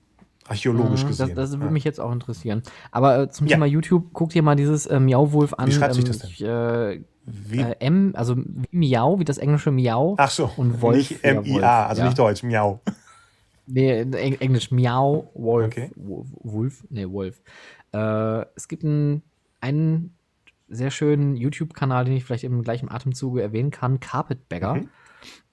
Archäologisch 0.48 1.04
Mhm, 1.04 1.08
gesehen. 1.08 1.28
Das, 1.30 1.36
das 1.36 1.52
würde 1.54 1.66
ja. 1.66 1.72
mich 1.72 1.84
jetzt 1.84 2.00
auch 2.00 2.12
interessieren. 2.12 2.62
Aber 2.91 3.20
äh, 3.20 3.30
zum 3.30 3.48
Ja. 3.48 3.56
Thema 3.56 3.66
YouTube, 3.66 4.10
guck 4.14 4.30
dir 4.30 4.43
mal 4.43 4.56
dieses 4.56 4.86
äh, 4.86 5.00
Miauwolf 5.00 5.54
an. 5.56 5.68
Wie 5.68 5.72
schreibt 5.72 5.96
sich 5.96 6.04
das 6.04 6.24
Ich, 6.24 6.43
äh, 6.43 7.02
Wie, 7.26 7.60
äh, 7.62 7.76
M, 7.80 8.12
also 8.16 8.36
Miau, 8.72 9.18
wie 9.20 9.24
das 9.26 9.39
englische 9.39 9.72
Miau. 9.72 10.14
ach 10.20 10.30
so, 10.30 10.52
und 10.58 10.82
Wolf 10.82 10.98
nicht 10.98 11.24
M-I-A, 11.24 11.88
also 11.88 12.02
ja. 12.02 12.06
nicht 12.08 12.20
Deutsch, 12.20 12.43
Miau. 12.43 12.80
Nee, 13.66 14.02
Eng 14.02 14.36
Englisch 14.39 14.70
Miau, 14.70 15.32
Wolf. 15.34 15.66
Okay. 15.68 15.89
Wo- 15.96 16.26
Wolf? 16.43 16.86
Nee, 16.91 17.10
Wolf. 17.10 17.41
Äh, 17.93 18.46
es 18.56 18.68
gibt 18.68 18.84
einen, 18.84 19.24
einen 19.62 20.14
sehr 20.68 20.91
schönen 20.91 21.36
YouTube-Kanal, 21.36 22.06
den 22.06 22.14
ich 22.16 22.24
vielleicht 22.26 22.43
im 22.43 22.62
gleichen 22.62 22.91
Atemzuge 22.91 23.41
erwähnen 23.41 23.72
kann, 23.72 24.00
Carpetbagger. 24.00 24.76
Mhm. 24.76 24.89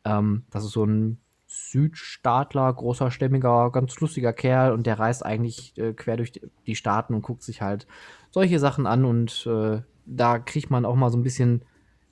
Ähm, 0.04 0.42
das 0.50 0.64
ist 0.64 0.72
so 0.72 0.84
ein 0.84 1.21
Südstaatler, 1.52 2.72
großer, 2.72 3.10
stämmiger, 3.10 3.70
ganz 3.70 3.98
lustiger 4.00 4.32
Kerl 4.32 4.72
und 4.72 4.86
der 4.86 4.98
reist 4.98 5.24
eigentlich 5.24 5.76
äh, 5.78 5.92
quer 5.92 6.16
durch 6.16 6.32
die- 6.66 6.74
Staaten 6.74 7.14
und 7.14 7.22
guckt 7.22 7.42
sich 7.42 7.60
halt 7.60 7.86
solche 8.30 8.58
Sachen 8.58 8.86
an 8.86 9.04
und 9.04 9.46
äh, 9.46 9.80
da 10.06 10.38
kriegt 10.38 10.70
man 10.70 10.84
auch 10.84 10.96
mal 10.96 11.10
so 11.10 11.18
ein 11.18 11.22
bisschen 11.22 11.62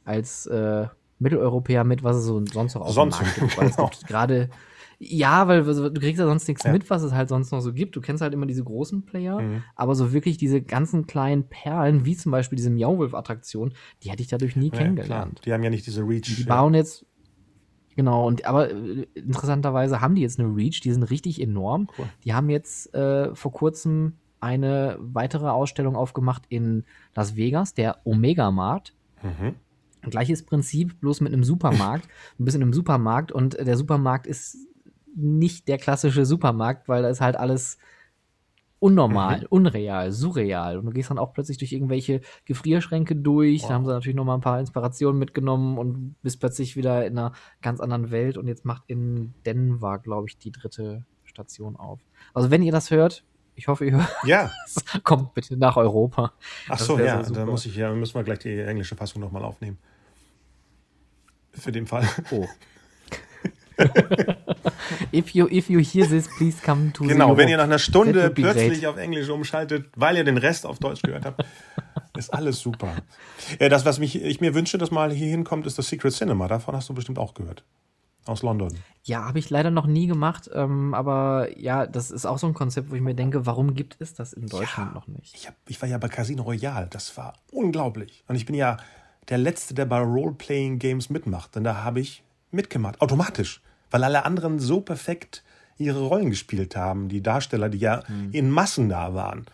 als 0.04 0.46
äh, 0.46 0.86
Mitteleuropäer 1.18 1.84
mit, 1.84 2.02
was 2.02 2.16
es 2.16 2.24
so 2.24 2.42
sonst 2.46 2.74
noch 2.74 2.82
auf 2.82 2.92
Sonst, 2.92 3.18
dem 3.20 3.24
Markt 3.26 3.40
gibt. 3.40 3.58
Weil 3.58 3.70
genau. 3.70 3.90
gerade, 4.06 4.50
ja, 4.98 5.48
weil 5.48 5.64
du 5.64 5.92
kriegst 5.94 6.18
ja 6.20 6.26
sonst 6.26 6.46
nichts 6.48 6.64
Ja. 6.64 6.72
mit, 6.72 6.88
was 6.90 7.02
es 7.02 7.12
halt 7.12 7.28
sonst 7.30 7.52
noch 7.52 7.60
so 7.60 7.72
gibt. 7.72 7.96
Du 7.96 8.00
kennst 8.00 8.22
halt 8.22 8.34
immer 8.34 8.46
diese 8.46 8.64
großen 8.64 9.04
Player, 9.06 9.40
Mhm. 9.40 9.62
aber 9.76 9.94
so 9.94 10.12
wirklich 10.12 10.36
diese 10.36 10.60
ganzen 10.62 11.06
kleinen 11.06 11.48
Perlen, 11.48 12.04
wie 12.04 12.16
zum 12.16 12.32
Beispiel 12.32 12.56
diese 12.56 12.70
Miauwolf-Attraktion, 12.70 13.72
die 14.02 14.10
hätte 14.10 14.22
ich 14.22 14.28
dadurch 14.28 14.56
nie 14.56 14.66
Ja, 14.66 14.70
klar. 14.72 14.82
kennengelernt. 14.84 15.40
Die 15.44 15.52
haben 15.52 15.62
ja 15.62 15.70
nicht 15.70 15.86
diese 15.86 16.02
Reach. 16.02 16.22
Die 16.36 16.42
ja. 16.42 16.54
bauen 16.54 16.74
jetzt, 16.74 17.06
genau, 17.96 18.26
und 18.26 18.44
aber 18.44 18.70
äh, 18.70 19.06
interessanterweise 19.14 20.00
haben 20.00 20.14
die 20.14 20.22
jetzt 20.22 20.38
eine 20.38 20.54
Reach, 20.54 20.80
die 20.80 20.92
sind 20.92 21.04
richtig 21.04 21.40
enorm. 21.40 21.88
Cool. 21.98 22.06
Die 22.24 22.34
haben 22.34 22.50
jetzt 22.50 22.94
äh, 22.94 23.34
vor 23.34 23.52
kurzem 23.52 24.14
eine 24.40 24.96
weitere 24.98 25.48
Ausstellung 25.48 25.96
aufgemacht 25.96 26.44
in 26.48 26.84
Las 27.14 27.36
Vegas, 27.36 27.74
der 27.74 27.98
Omega-Markt. 28.04 28.94
Mhm. 29.22 29.54
Gleiches 30.02 30.44
Prinzip, 30.44 30.98
bloß 31.00 31.20
mit 31.20 31.32
einem 31.32 31.44
Supermarkt. 31.44 32.08
Du 32.38 32.44
bist 32.44 32.56
in 32.56 32.62
einem 32.62 32.72
Supermarkt 32.72 33.32
und 33.32 33.58
der 33.58 33.76
Supermarkt 33.76 34.26
ist 34.26 34.56
nicht 35.14 35.68
der 35.68 35.76
klassische 35.76 36.24
Supermarkt, 36.24 36.88
weil 36.88 37.02
da 37.02 37.10
ist 37.10 37.20
halt 37.20 37.36
alles 37.36 37.76
unnormal, 38.80 39.46
unreal, 39.50 40.10
surreal. 40.10 40.78
Und 40.78 40.86
du 40.86 40.90
gehst 40.92 41.10
dann 41.10 41.18
auch 41.18 41.32
plötzlich 41.32 41.58
durch 41.58 41.72
irgendwelche 41.72 42.20
Gefrierschränke 42.46 43.14
durch. 43.14 43.62
Da 43.62 43.68
Wow. 43.68 43.74
haben 43.74 43.84
sie 43.84 43.92
natürlich 43.92 44.16
noch 44.16 44.24
mal 44.24 44.34
ein 44.34 44.40
paar 44.40 44.58
Inspirationen 44.58 45.18
mitgenommen 45.18 45.78
und 45.78 46.16
bist 46.22 46.40
plötzlich 46.40 46.74
wieder 46.76 47.06
in 47.06 47.16
einer 47.18 47.32
ganz 47.62 47.78
anderen 47.80 48.10
Welt. 48.10 48.36
Und 48.36 48.48
jetzt 48.48 48.64
macht 48.64 48.82
in 48.88 49.34
Denver, 49.46 49.98
glaube 49.98 50.28
ich, 50.28 50.38
die 50.38 50.50
dritte 50.50 51.04
Station 51.24 51.76
auf. 51.76 52.00
Also 52.34 52.50
wenn 52.50 52.62
ihr 52.62 52.72
das 52.72 52.90
hört, 52.90 53.24
ich 53.54 53.68
hoffe, 53.68 53.84
ihr 53.84 53.92
hört, 53.92 54.08
Ja, 54.24 54.50
kommt 55.04 55.34
bitte 55.34 55.56
nach 55.56 55.76
Europa. 55.76 56.32
ach 56.68 56.78
Das 56.78 56.86
so, 56.86 56.98
ja, 56.98 57.22
so 57.22 57.34
da 57.34 57.44
muss 57.46 57.66
ich 57.66 57.76
ja, 57.76 57.92
müssen 57.92 58.14
wir 58.14 58.24
gleich 58.24 58.38
die 58.40 58.58
englische 58.58 58.96
Fassung 58.96 59.20
nochmal 59.20 59.44
aufnehmen. 59.44 59.78
Für 61.52 61.70
den 61.72 61.86
Fall. 61.86 62.08
Oh. 62.30 62.46
if 65.12 65.30
you 65.34 65.46
if 65.50 65.68
you 65.70 65.80
hear 65.80 66.06
this, 66.06 66.28
please 66.36 66.58
come 66.64 66.92
to 66.92 67.04
the 67.04 67.10
Genau, 67.10 67.36
wenn 67.36 67.48
ihr 67.48 67.56
nach 67.56 67.64
einer 67.64 67.78
Stunde 67.78 68.30
plötzlich 68.30 68.80
great. 68.80 68.86
auf 68.86 68.96
Englisch 68.96 69.28
umschaltet, 69.28 69.88
weil 69.96 70.16
ihr 70.16 70.24
den 70.24 70.36
Rest 70.38 70.66
auf 70.66 70.78
Deutsch 70.78 71.02
gehört 71.02 71.24
habt, 71.24 71.44
ist 72.16 72.32
alles 72.32 72.60
super. 72.60 72.94
Ja, 73.58 73.68
das, 73.68 73.84
was 73.84 73.98
mich, 73.98 74.20
ich 74.22 74.40
mir 74.40 74.54
wünsche, 74.54 74.78
dass 74.78 74.90
mal 74.90 75.12
hier 75.12 75.28
hinkommt, 75.28 75.66
ist 75.66 75.78
das 75.78 75.88
Secret 75.88 76.12
Cinema. 76.12 76.48
Davon 76.48 76.74
hast 76.76 76.88
du 76.88 76.94
bestimmt 76.94 77.18
auch 77.18 77.34
gehört. 77.34 77.64
Aus 78.26 78.42
London. 78.42 78.68
Ja, 79.02 79.24
habe 79.26 79.38
ich 79.38 79.48
leider 79.48 79.70
noch 79.70 79.86
nie 79.86 80.06
gemacht, 80.06 80.50
ähm, 80.52 80.92
aber 80.92 81.48
ja, 81.58 81.86
das 81.86 82.10
ist 82.10 82.26
auch 82.26 82.38
so 82.38 82.46
ein 82.46 82.52
Konzept, 82.54 82.90
wo 82.90 82.94
ich 82.94 83.00
mir 83.00 83.14
denke, 83.14 83.46
warum 83.46 83.74
gibt 83.74 83.96
es 83.98 84.12
das 84.12 84.34
in 84.34 84.46
Deutschland 84.46 84.90
Ja. 84.90 84.94
noch 84.94 85.08
nicht? 85.08 85.34
Ich, 85.34 85.46
hab, 85.48 85.54
ich 85.66 85.80
war 85.80 85.88
ja 85.88 85.96
bei 85.96 86.08
Casino 86.08 86.42
Royale. 86.42 86.86
Das 86.90 87.16
war 87.16 87.32
unglaublich. 87.50 88.22
Und 88.28 88.36
ich 88.36 88.44
bin 88.44 88.54
ja 88.54 88.76
der 89.30 89.38
Letzte, 89.38 89.72
der 89.72 89.86
bei 89.86 89.98
Role-Playing-Games 90.00 91.08
mitmacht. 91.08 91.54
Denn 91.56 91.64
da 91.64 91.82
habe 91.82 92.00
ich 92.00 92.22
mitgemacht. 92.50 93.00
Automatisch. 93.00 93.62
Weil 93.90 94.04
alle 94.04 94.24
anderen 94.24 94.58
so 94.58 94.80
perfekt 94.80 95.42
ihre 95.78 96.00
Rollen 96.00 96.30
gespielt 96.30 96.76
haben. 96.76 97.08
Die 97.08 97.22
Darsteller, 97.22 97.68
die 97.68 97.78
ja 97.78 98.02
in 98.32 98.50
Massen 98.50 98.88
da 98.88 99.14
waren. 99.14 99.46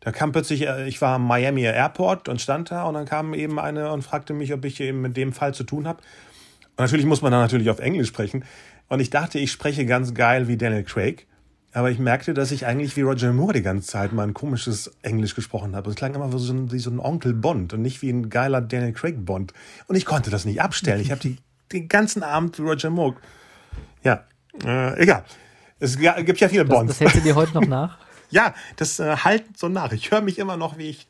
Da 0.00 0.12
kam 0.12 0.32
plötzlich, 0.32 0.66
äh, 0.66 0.86
ich 0.86 1.00
war 1.00 1.16
am 1.16 1.26
Miami 1.26 1.62
Airport 1.62 2.28
und 2.28 2.40
stand 2.40 2.70
da 2.70 2.84
und 2.84 2.94
dann 2.94 3.06
kam 3.06 3.34
eben 3.34 3.58
eine 3.58 3.90
und 3.90 4.02
fragte 4.02 4.34
mich, 4.34 4.52
ob 4.52 4.64
ich 4.64 4.80
eben 4.80 5.00
mit 5.00 5.16
dem 5.16 5.32
Fall 5.32 5.54
zu 5.54 5.64
tun 5.64 5.88
habe. 5.88 6.00
Und 6.76 6.80
natürlich 6.80 7.06
muss 7.06 7.22
man 7.22 7.32
dann 7.32 7.40
natürlich 7.40 7.70
auf 7.70 7.78
Englisch 7.78 8.08
sprechen. 8.08 8.44
Und 8.88 9.00
ich 9.00 9.10
dachte, 9.10 9.38
ich 9.38 9.50
spreche 9.50 9.86
ganz 9.86 10.12
geil 10.12 10.46
wie 10.46 10.56
Daniel 10.56 10.84
Craig. 10.84 11.26
Aber 11.72 11.90
ich 11.90 11.98
merkte, 11.98 12.34
dass 12.34 12.52
ich 12.52 12.66
eigentlich 12.66 12.96
wie 12.96 13.00
Roger 13.00 13.32
Moore 13.32 13.54
die 13.54 13.62
ganze 13.62 13.88
Zeit 13.88 14.12
mal 14.12 14.22
ein 14.22 14.34
komisches 14.34 14.92
Englisch 15.02 15.34
gesprochen 15.34 15.74
habe. 15.74 15.90
Es 15.90 15.96
klang 15.96 16.14
immer 16.14 16.32
wie 16.32 16.38
so 16.38 16.52
ein, 16.52 16.70
wie 16.70 16.78
so 16.78 16.90
ein 16.90 17.00
Onkel 17.00 17.32
Bond 17.32 17.72
und 17.72 17.82
nicht 17.82 18.00
wie 18.00 18.10
ein 18.10 18.28
geiler 18.28 18.60
Daniel 18.60 18.92
Craig 18.92 19.24
Bond. 19.24 19.52
Und 19.88 19.96
ich 19.96 20.04
konnte 20.04 20.30
das 20.30 20.44
nicht 20.44 20.60
abstellen. 20.60 21.00
Ich 21.00 21.10
habe 21.10 21.20
die, 21.20 21.38
den 21.72 21.88
ganzen 21.88 22.22
Abend 22.22 22.58
wie 22.58 22.62
Roger 22.62 22.90
Moore. 22.90 23.16
Ja, 24.04 24.24
äh, 24.64 25.02
egal. 25.02 25.24
Es 25.80 25.98
gibt 25.98 26.40
ja 26.40 26.48
viele 26.48 26.64
Das, 26.64 26.76
Bonds. 26.76 26.92
das 26.92 27.00
hältst 27.00 27.16
du 27.16 27.20
dir 27.20 27.34
heute 27.34 27.54
noch 27.54 27.66
nach? 27.66 27.98
Ja, 28.30 28.54
das 28.76 29.00
äh, 29.00 29.16
halten 29.16 29.54
so 29.56 29.68
nach. 29.68 29.92
Ich 29.92 30.10
höre 30.10 30.20
mich 30.22 30.38
immer 30.38 30.56
noch, 30.56 30.78
wie 30.78 30.90
ich 30.90 31.08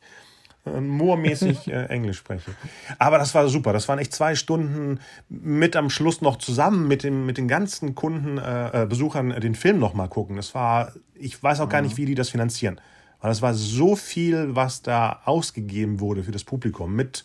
äh, 0.65 0.81
Moormäßig 0.81 1.67
äh, 1.71 1.85
Englisch 1.85 2.17
spreche. 2.17 2.51
Aber 2.97 3.17
das 3.17 3.33
war 3.35 3.47
super. 3.47 3.73
Das 3.73 3.87
waren 3.87 3.99
echt 3.99 4.13
zwei 4.13 4.35
Stunden 4.35 4.99
mit 5.29 5.75
am 5.75 5.89
Schluss 5.89 6.21
noch 6.21 6.37
zusammen 6.37 6.87
mit, 6.87 7.03
dem, 7.03 7.25
mit 7.25 7.37
den 7.37 7.47
ganzen 7.47 7.95
Kunden, 7.95 8.37
äh, 8.37 8.83
äh, 8.83 8.85
Besuchern 8.85 9.31
äh, 9.31 9.39
den 9.39 9.55
Film 9.55 9.79
noch 9.79 9.93
mal 9.93 10.07
gucken. 10.07 10.35
Das 10.35 10.55
war, 10.55 10.93
ich 11.13 11.41
weiß 11.41 11.59
auch 11.59 11.69
gar 11.69 11.81
nicht, 11.81 11.97
wie 11.97 12.05
die 12.05 12.15
das 12.15 12.29
finanzieren. 12.29 12.79
Weil 13.21 13.29
das 13.29 13.41
war 13.41 13.53
so 13.53 13.95
viel, 13.95 14.55
was 14.55 14.81
da 14.81 15.21
ausgegeben 15.25 15.99
wurde 15.99 16.23
für 16.23 16.31
das 16.31 16.43
Publikum. 16.43 16.95
Mit 16.95 17.23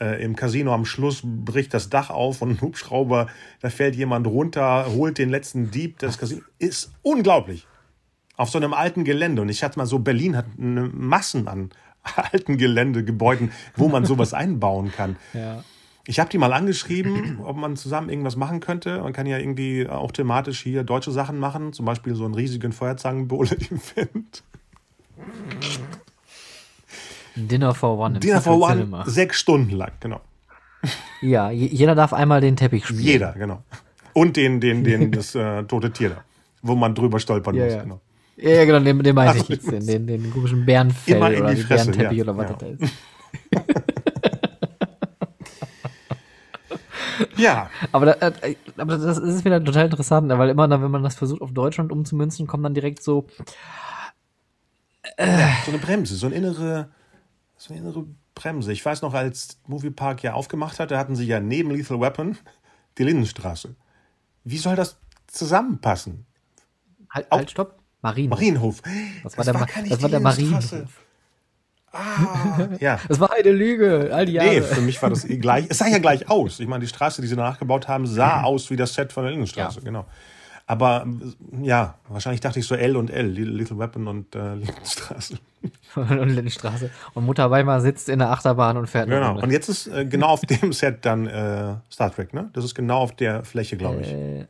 äh, 0.00 0.22
im 0.22 0.36
Casino 0.36 0.72
am 0.72 0.84
Schluss 0.84 1.22
bricht 1.24 1.74
das 1.74 1.88
Dach 1.88 2.10
auf 2.10 2.42
und 2.42 2.50
ein 2.50 2.60
Hubschrauber, 2.60 3.28
da 3.60 3.70
fällt 3.70 3.96
jemand 3.96 4.26
runter, 4.26 4.86
holt 4.94 5.18
den 5.18 5.30
letzten 5.30 5.70
Dieb. 5.70 5.98
Das 5.98 6.18
Casino 6.18 6.42
ist 6.58 6.92
unglaublich 7.02 7.66
auf 8.36 8.50
so 8.50 8.58
einem 8.58 8.74
alten 8.74 9.04
Gelände. 9.04 9.42
Und 9.42 9.48
ich 9.48 9.62
hatte 9.62 9.78
mal 9.78 9.86
so, 9.86 9.98
Berlin 9.98 10.36
hat 10.36 10.46
eine 10.58 10.82
Massen 10.82 11.48
an 11.48 11.70
alten 12.32 12.58
Geländegebäuden, 12.58 13.52
wo 13.74 13.88
man 13.88 14.04
sowas 14.04 14.34
einbauen 14.34 14.92
kann. 14.92 15.16
Ja. 15.32 15.64
Ich 16.08 16.20
habe 16.20 16.30
die 16.30 16.38
mal 16.38 16.52
angeschrieben, 16.52 17.40
ob 17.42 17.56
man 17.56 17.74
zusammen 17.74 18.10
irgendwas 18.10 18.36
machen 18.36 18.60
könnte. 18.60 19.00
Man 19.00 19.12
kann 19.12 19.26
ja 19.26 19.38
irgendwie 19.38 19.88
auch 19.88 20.12
thematisch 20.12 20.62
hier 20.62 20.84
deutsche 20.84 21.10
Sachen 21.10 21.38
machen, 21.38 21.72
zum 21.72 21.84
Beispiel 21.84 22.14
so 22.14 22.24
einen 22.24 22.34
riesigen 22.34 22.70
Feuerzangenbowle-Event. 22.70 24.44
Dinner 27.36 27.74
for 27.74 27.98
One 27.98 28.18
Dinner 28.18 28.40
for 28.40 28.58
One, 28.60 28.72
Cinema. 28.74 29.04
sechs 29.06 29.38
Stunden 29.40 29.70
lang, 29.76 29.92
genau. 30.00 30.20
Ja, 31.20 31.50
je- 31.50 31.66
jeder 31.72 31.94
darf 31.94 32.12
einmal 32.12 32.40
den 32.40 32.56
Teppich 32.56 32.86
spielen. 32.86 33.02
Jeder, 33.02 33.32
genau. 33.32 33.62
Und 34.12 34.36
den, 34.36 34.60
den, 34.60 34.82
den, 34.84 35.10
das 35.12 35.34
äh, 35.34 35.62
tote 35.64 35.90
Tier 35.92 36.10
da, 36.10 36.24
wo 36.62 36.74
man 36.74 36.94
drüber 36.94 37.18
stolpern 37.20 37.54
Ja, 37.54 37.64
muss, 37.64 37.74
ja. 37.74 37.82
genau. 37.82 38.00
Ja, 38.36 38.50
ja, 38.50 38.64
genau, 38.64 38.80
den, 38.80 39.02
den 39.02 39.14
meinte 39.14 39.34
Ach, 39.38 39.42
ich 39.42 39.48
jetzt, 39.48 39.70
den, 39.70 39.86
den, 39.86 40.06
den 40.06 40.30
komischen 40.30 40.64
Bärenfell 40.66 41.16
Immer 41.16 41.28
oder 41.28 41.56
Fresse, 41.56 41.90
Bärenteppich 41.92 42.18
ja, 42.18 42.24
oder 42.24 42.36
was 42.36 42.50
ja. 42.50 42.56
das 42.56 42.78
da 42.78 42.84
ist. 42.84 42.92
Ja, 47.36 47.70
Aber, 47.92 48.06
da, 48.06 48.12
äh, 48.28 48.56
aber 48.76 48.98
das 48.98 49.18
ist 49.18 49.44
wieder 49.44 49.62
total 49.64 49.86
interessant, 49.86 50.28
weil 50.28 50.50
immer 50.50 50.68
dann, 50.68 50.82
wenn 50.82 50.90
man 50.90 51.02
das 51.02 51.14
versucht 51.14 51.40
auf 51.40 51.52
Deutschland 51.52 51.90
umzumünzen, 51.92 52.46
kommt 52.46 52.64
dann 52.64 52.74
direkt 52.74 53.02
so, 53.02 53.26
so 55.02 55.12
eine 55.18 55.78
Bremse, 55.80 56.14
so 56.16 56.26
eine 56.26 56.34
innere, 56.34 56.88
so 57.56 57.72
eine 57.72 57.82
innere 57.82 58.06
Bremse. 58.34 58.72
Ich 58.72 58.84
weiß 58.84 59.02
noch, 59.02 59.14
als 59.14 59.58
Moviepark 59.66 60.22
ja 60.22 60.34
aufgemacht 60.34 60.78
hat, 60.78 60.90
da 60.90 60.98
hatten 60.98 61.16
sie 61.16 61.24
ja 61.26 61.40
neben 61.40 61.70
Lethal 61.70 62.00
Weapon 62.00 62.36
die 62.98 63.04
Lindenstraße. 63.04 63.74
Wie 64.44 64.58
soll 64.58 64.76
das 64.76 64.98
zusammenpassen? 65.26 66.26
halt, 67.10 67.30
halt, 67.30 67.50
stopp, 67.50 67.78
Marien. 68.02 68.28
Marienhof. 68.28 68.82
Das 69.22 69.36
war 69.38 69.44
der, 69.44 69.54
Ma- 69.54 69.64
gar 69.64 69.80
nicht 69.82 69.92
das 69.92 70.02
war 70.02 70.08
der. 70.10 70.20
Marienhof. 70.20 71.02
Ah, 71.92 72.68
ja. 72.78 73.00
Das 73.08 73.20
war 73.20 73.32
eine 73.32 73.50
Lüge, 73.52 74.10
all 74.12 74.26
die 74.26 74.32
Jahre. 74.34 74.48
Nee, 74.50 74.60
für 74.62 74.80
mich 74.82 75.00
war 75.00 75.08
das 75.10 75.24
eh 75.24 75.38
gleich. 75.38 75.66
Es 75.68 75.78
sah 75.78 75.86
ja 75.86 75.98
gleich 75.98 76.28
aus. 76.28 76.60
Ich 76.60 76.66
meine, 76.68 76.82
die 76.82 76.88
Straße, 76.88 77.22
die 77.22 77.28
sie 77.28 77.36
nachgebaut 77.36 77.88
haben, 77.88 78.06
sah 78.06 78.42
aus 78.42 78.70
wie 78.70 78.76
das 78.76 78.92
Set 78.94 79.12
von 79.12 79.22
der 79.24 79.30
Lindenstraße, 79.30 79.78
Ja. 79.78 79.84
genau. 79.84 80.04
Aber 80.66 81.06
ja, 81.62 81.94
wahrscheinlich 82.08 82.40
dachte 82.40 82.58
ich 82.58 82.66
so 82.66 82.74
L 82.74 82.96
und 82.96 83.08
L, 83.10 83.26
Little 83.26 83.78
Weapon 83.78 84.08
und 84.08 84.34
äh, 84.34 84.54
Lindenstraße. 84.54 85.38
und 85.94 86.30
Lindenstraße. 86.30 86.90
Und 87.14 87.24
Mutter 87.24 87.50
Weimar 87.50 87.80
sitzt 87.80 88.08
in 88.08 88.18
der 88.18 88.30
Achterbahn 88.30 88.76
und 88.76 88.88
fährt 88.88 89.08
Genau. 89.08 89.40
Und 89.40 89.52
jetzt 89.52 89.68
ist 89.68 89.86
äh, 89.86 90.04
genau 90.04 90.28
auf 90.28 90.40
dem 90.40 90.72
Set 90.72 91.04
dann 91.04 91.26
äh, 91.26 91.76
Star 91.90 92.12
Trek, 92.12 92.34
ne? 92.34 92.50
Das 92.52 92.64
ist 92.64 92.74
genau 92.74 92.98
auf 92.98 93.14
der 93.14 93.44
Fläche, 93.44 93.76
glaube 93.76 94.00
ich. 94.02 94.08
Äh, 94.08 94.46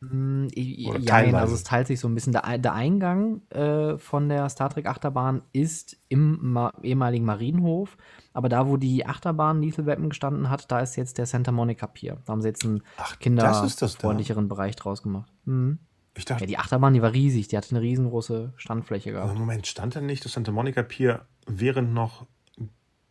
Mm, 0.00 0.46
Oder 0.86 1.00
Ja, 1.00 1.16
also 1.38 1.54
es 1.54 1.64
teilt 1.64 1.88
sich 1.88 1.98
so 1.98 2.08
ein 2.08 2.14
bisschen. 2.14 2.32
Der, 2.32 2.58
der 2.58 2.72
Eingang 2.72 3.42
äh, 3.50 3.98
von 3.98 4.28
der 4.28 4.48
Star 4.48 4.70
Trek 4.70 4.86
Achterbahn 4.86 5.42
ist 5.52 5.96
im 6.08 6.38
Ma 6.52 6.72
ehemaligen 6.82 7.24
Marienhof, 7.24 7.96
aber 8.32 8.48
da, 8.48 8.66
wo 8.68 8.76
die 8.76 9.06
Achterbahn 9.06 9.62
Lethal 9.62 9.86
Weapon 9.86 10.08
gestanden 10.10 10.50
hat, 10.50 10.70
da 10.70 10.80
ist 10.80 10.96
jetzt 10.96 11.18
der 11.18 11.26
Santa 11.26 11.50
Monica 11.52 11.86
Pier. 11.86 12.18
Da 12.24 12.32
haben 12.32 12.42
sie 12.42 12.48
jetzt 12.48 12.64
einen 12.64 12.82
Ach, 12.96 13.08
das 13.10 13.12
da. 13.12 13.16
kinderfreundlicheren 13.18 14.48
Bereich 14.48 14.76
draus 14.76 15.02
gemacht. 15.02 15.32
Mhm. 15.44 15.78
Ich 16.16 16.24
dachte, 16.24 16.42
Ja, 16.44 16.46
die 16.48 16.58
Achterbahn, 16.58 16.94
die 16.94 17.02
war 17.02 17.12
riesig, 17.12 17.48
die 17.48 17.56
hatte 17.56 17.70
eine 17.70 17.80
riesengroße 17.80 18.52
Standfläche 18.56 19.12
gehabt. 19.12 19.38
Moment, 19.38 19.66
stand 19.66 19.94
da 19.96 20.00
nicht 20.00 20.24
das 20.24 20.32
Santa 20.32 20.50
Monica 20.52 20.82
Pier 20.82 21.22
während 21.46 21.94
noch. 21.94 22.26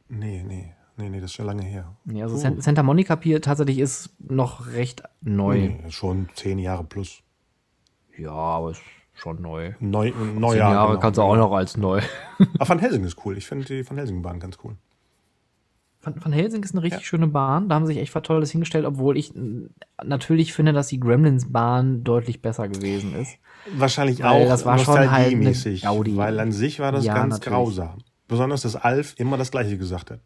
Nee, 0.10 0.44
nee, 0.46 0.74
nee, 0.98 1.10
nee, 1.10 1.18
das 1.20 1.32
ist 1.32 1.34
schon 1.34 1.46
lange 1.46 1.64
her. 1.64 1.96
Ja, 2.06 2.24
also 2.26 2.36
Uh. 2.36 2.40
San- 2.40 2.62
Santa 2.62 2.84
Monica 2.84 3.16
Pier 3.16 3.42
tatsächlich 3.42 3.80
ist 3.80 4.10
noch 4.20 4.68
recht 4.68 5.04
neu. 5.22 5.58
Nee, 5.58 5.84
schon 5.92 6.30
zehn 6.36 6.60
Jahre 6.60 6.84
plus. 6.84 7.22
Ja, 8.18 8.32
aber 8.32 8.72
ist 8.72 8.82
schon 9.14 9.42
neu. 9.42 9.74
Neu, 9.80 10.12
Zehn 10.12 10.40
Neujahr. 10.40 10.72
Jahre 10.74 10.88
genau. 10.92 11.00
kannst 11.02 11.18
du 11.18 11.22
auch 11.24 11.36
noch 11.36 11.52
als 11.54 11.78
neu. 11.78 12.02
Aber 12.60 12.70
Van 12.70 12.80
Helsing 12.80 13.04
ist 13.04 13.18
cool. 13.26 13.38
Ich 13.38 13.48
finde 13.48 13.66
die 13.66 13.88
Van 13.90 13.98
Helsing-Bahn 13.98 14.40
ganz 14.40 14.58
cool. 14.64 14.76
Van, 16.14 16.24
Van 16.24 16.32
Helsing 16.32 16.64
ist 16.64 16.74
eine 16.74 16.84
richtig 16.84 17.02
Ja. 17.02 17.06
schöne 17.06 17.28
Bahn. 17.28 17.68
Da 17.70 17.76
haben 17.76 17.86
sie 17.86 17.94
sich 17.94 18.02
echt 18.02 18.16
was 18.16 18.24
Tolles 18.24 18.52
hingestellt, 18.52 18.86
obwohl 18.86 19.18
ich 19.18 19.34
natürlich 20.04 20.54
finde, 20.54 20.74
dass 20.74 20.88
die 20.88 21.00
Gremlins-Bahn 21.00 22.04
deutlich 22.04 22.42
besser 22.42 22.68
gewesen 22.68 23.14
ist. 23.16 23.38
Wahrscheinlich 23.74 24.24
Weil 24.24 24.44
auch 24.46 24.48
das 24.48 24.66
war 24.66 24.78
schon 24.78 24.96
halt 24.96 25.08
nostalgiemäßig, 25.10 25.82
Gaudi. 25.84 26.16
Weil 26.16 26.40
an 26.40 26.52
sich 26.52 26.80
war 26.80 26.92
das 26.92 27.04
Ja, 27.06 27.14
ganz 27.14 27.34
natürlich. 27.36 27.54
grausam. 27.58 27.98
Besonders, 28.28 28.62
dass 28.62 28.76
Alf 28.76 29.16
immer 29.18 29.38
das 29.38 29.52
Gleiche 29.52 29.78
gesagt 29.78 30.12
hat. 30.12 30.20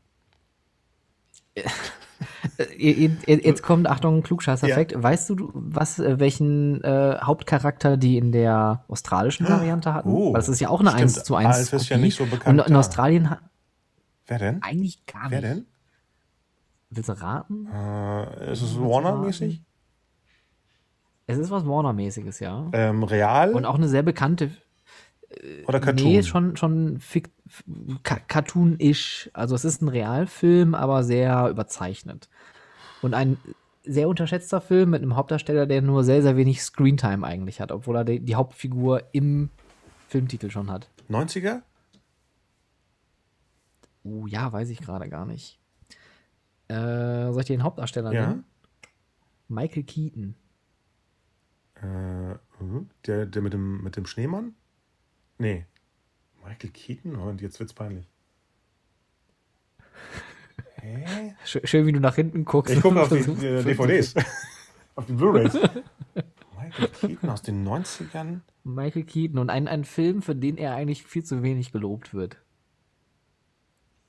Jetzt, 2.78 3.64
kommt, 3.64 3.88
Achtung, 3.88 4.22
Klugscheißer-Effekt. 4.24 4.94
Weißt 5.02 5.30
du, 5.32 5.50
was, 5.54 6.00
äh, 6.00 6.20
welchen 6.20 6.84
äh, 6.84 7.18
Hauptcharakter 7.22 7.98
die 7.98 8.18
in 8.18 8.32
der 8.32 8.84
australischen 8.88 9.48
Variante 9.48 9.94
hatten? 9.94 10.10
Oh, 10.10 10.28
Weil 10.34 10.40
das 10.40 10.50
ist 10.50 10.60
ja 10.60 10.70
auch 10.70 10.80
eine 10.80 10.90
stimmt. 10.90 11.04
1 11.18 11.24
zu 11.24 11.36
1 11.36 11.56
Alf 11.56 11.74
ist 11.74 11.90
ja 11.90 11.98
nicht 11.98 12.16
so 12.16 12.26
bekannt 12.26 12.60
Und 12.60 12.68
in 12.68 12.74
da. 12.74 12.80
Australien 12.80 13.30
hat 13.30 13.40
Wer 14.28 14.40
denn? 14.40 14.62
eigentlich 14.64 15.06
gar 15.06 15.24
nicht. 15.30 15.32
Wer 15.32 15.42
denn? 15.42 15.66
Willst 16.92 17.10
du 17.10 17.14
raten? 17.14 17.68
Äh, 17.68 18.52
ist 18.52 18.62
es 18.62 18.80
Warner-mäßig? 18.80 19.64
Es 21.26 21.38
ist 21.38 21.50
was 21.50 21.66
Warner-mäßiges, 21.66 22.40
ja. 22.42 22.70
Ähm, 22.74 23.04
real 23.04 23.54
Und 23.54 23.66
auch 23.66 23.76
eine 23.76 23.88
sehr 23.88 24.04
bekannte 24.04 24.52
oder 25.68 25.80
Cartoon? 25.80 26.08
Nee, 26.08 26.24
schon, 26.24 26.56
schon 26.58 27.00
Cartoon-ish. 28.04 29.30
Also 29.34 29.56
es 29.56 29.66
ist 29.66 29.82
ein 29.82 29.88
Realfilm, 29.88 30.76
aber 30.76 31.04
sehr 31.04 31.50
überzeichnet. 31.50 32.30
Und 33.02 33.14
ein 33.14 33.38
sehr 33.84 34.10
unterschätzter 34.10 34.62
Film 34.62 34.92
mit 34.92 35.02
einem 35.02 35.16
Hauptdarsteller, 35.16 35.66
der 35.66 35.82
nur 35.82 36.04
sehr, 36.04 36.22
sehr 36.22 36.38
wenig 36.38 36.62
Screentime 36.62 37.26
eigentlich 37.26 37.62
hat, 37.62 37.72
obwohl 37.72 37.96
er 37.96 38.04
die, 38.06 38.20
die 38.20 38.36
Hauptfigur 38.36 39.04
im 39.12 39.50
Filmtitel 40.08 40.50
schon 40.50 40.70
hat. 40.70 40.90
90er? 41.10 41.62
Uh, 44.04 44.28
ja, 44.28 44.52
weiß 44.52 44.70
ich 44.70 44.82
gerade 44.82 45.10
gar 45.10 45.26
nicht. 45.26 45.60
Äh, 46.72 47.32
soll 47.34 47.42
ich 47.42 47.48
dir 47.48 47.58
den 47.58 47.64
Hauptdarsteller 47.64 48.14
Ja. 48.14 48.28
nennen? 48.28 48.46
Michael 49.50 49.84
Keaton. 49.84 50.36
Äh, 51.76 52.34
mhm. 52.64 52.90
der, 53.06 53.26
der 53.26 53.42
mit 53.42 53.54
dem, 53.54 53.84
mit 53.84 53.98
dem 53.98 54.06
Schneemann? 54.06 54.56
Nee. 55.38 55.66
Michael 56.44 56.70
Keaton? 56.70 57.16
Und 57.16 57.42
jetzt 57.42 57.60
wird's 57.60 57.74
peinlich. 57.74 58.10
Hä? 60.82 61.36
Sch 61.46 61.58
schön, 61.66 61.86
wie 61.86 61.92
du 61.92 62.00
nach 62.00 62.16
hinten 62.16 62.46
guckst. 62.46 62.74
Ich 62.74 62.82
gucke 62.82 63.02
auf 63.02 63.10
die 63.10 63.18
äh, 63.18 63.64
DVDs. 63.64 64.16
auf 64.96 65.06
die 65.06 65.14
Blu-Rays. 65.14 65.54
Michael 66.58 66.88
Keaton 66.88 67.30
aus 67.30 67.42
den 67.42 67.68
90ern? 67.68 68.40
Michael 68.64 69.04
Keaton 69.04 69.40
und 69.40 69.50
ein, 69.50 69.68
ein 69.68 69.84
Film, 69.84 70.22
für 70.22 70.36
den 70.36 70.58
er 70.58 70.76
eigentlich 70.76 71.04
viel 71.04 71.24
zu 71.24 71.44
wenig 71.44 71.72
gelobt 71.72 72.14
wird. 72.14 72.38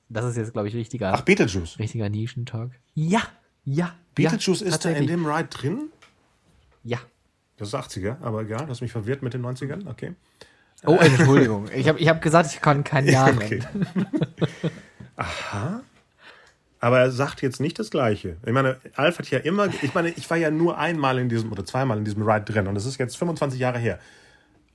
Das 0.09 0.25
ist 0.25 0.37
jetzt, 0.37 0.53
glaube 0.53 0.67
ich, 0.67 0.75
richtiger, 0.75 1.13
Ach, 1.13 1.21
Beetlejuice. 1.21 1.79
richtiger 1.79 2.09
Nischentalk. 2.09 2.71
Ja, 2.93 3.21
ja. 3.63 3.95
Beetlejuice 4.15 4.61
ja, 4.61 4.67
ist 4.67 4.85
da 4.85 4.89
in 4.89 5.07
dem 5.07 5.25
Ride 5.25 5.49
drin? 5.49 5.89
Ja. 6.83 6.99
Das 7.57 7.69
ist 7.69 7.75
80er, 7.75 8.21
aber 8.21 8.41
egal, 8.41 8.65
du 8.65 8.69
hast 8.69 8.81
mich 8.81 8.91
verwirrt 8.91 9.21
mit 9.21 9.33
den 9.33 9.45
90ern, 9.45 9.89
okay. 9.89 10.13
Oh, 10.85 10.97
Entschuldigung. 10.99 11.67
Ich 11.73 11.87
habe 11.87 11.99
ich 11.99 12.09
hab 12.09 12.21
gesagt, 12.21 12.51
ich 12.53 12.61
kann 12.61 12.83
kein 12.83 13.07
Jahr 13.07 13.29
okay. 13.33 13.61
nennen. 13.73 14.07
Aha. 15.15 15.81
Aber 16.79 16.99
er 16.99 17.11
sagt 17.11 17.41
jetzt 17.41 17.61
nicht 17.61 17.79
das 17.79 17.89
Gleiche. 17.91 18.35
Ich 18.45 18.51
meine, 18.51 18.77
Alf 18.95 19.17
hat 19.19 19.29
ja 19.29 19.39
immer, 19.39 19.69
ich 19.81 19.93
meine, 19.93 20.09
ich 20.09 20.29
war 20.29 20.35
ja 20.35 20.51
nur 20.51 20.77
einmal 20.77 21.17
in 21.17 21.29
diesem 21.29 21.51
oder 21.51 21.63
zweimal 21.63 21.97
in 21.97 22.03
diesem 22.03 22.23
Ride 22.23 22.43
drin 22.43 22.67
und 22.67 22.75
das 22.75 22.85
ist 22.85 22.97
jetzt 22.97 23.15
25 23.17 23.59
Jahre 23.59 23.79
her. 23.79 23.99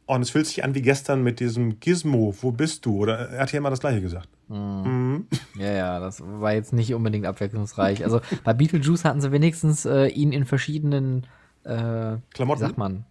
Und 0.07 0.23
es 0.23 0.31
fühlt 0.31 0.47
sich 0.47 0.65
an 0.65 0.75
wie 0.75 0.81
gestern 0.81 1.23
mit 1.23 1.39
diesem 1.39 1.81
Gizmo, 1.81 2.35
wo 2.41 2.51
bist 2.51 2.87
du? 2.87 2.97
Oder 2.97 3.29
er 3.29 3.43
hat 3.43 3.53
ja 3.53 3.59
immer 3.59 3.69
das 3.69 3.81
Gleiche 3.81 4.01
gesagt. 4.01 4.31
Ja, 4.51 5.70
ja, 5.73 6.01
das 6.01 6.23
war 6.23 6.55
jetzt 6.55 6.73
nicht 6.73 6.95
unbedingt 6.95 7.27
abwechslungsreich. 7.27 8.05
Also 8.05 8.20
bei 8.45 8.55
Beetlejuice 8.55 9.05
hatten 9.05 9.20
sie 9.20 9.31
wenigstens 9.33 9.85
äh, 9.85 10.07
ihn 10.09 10.33
in 10.33 10.45
verschiedenen, 10.47 11.27
äh, 11.65 12.15
wie 12.16 12.20
Klamotten? 12.33 12.61
sagt 12.61 12.79
man? 12.79 13.05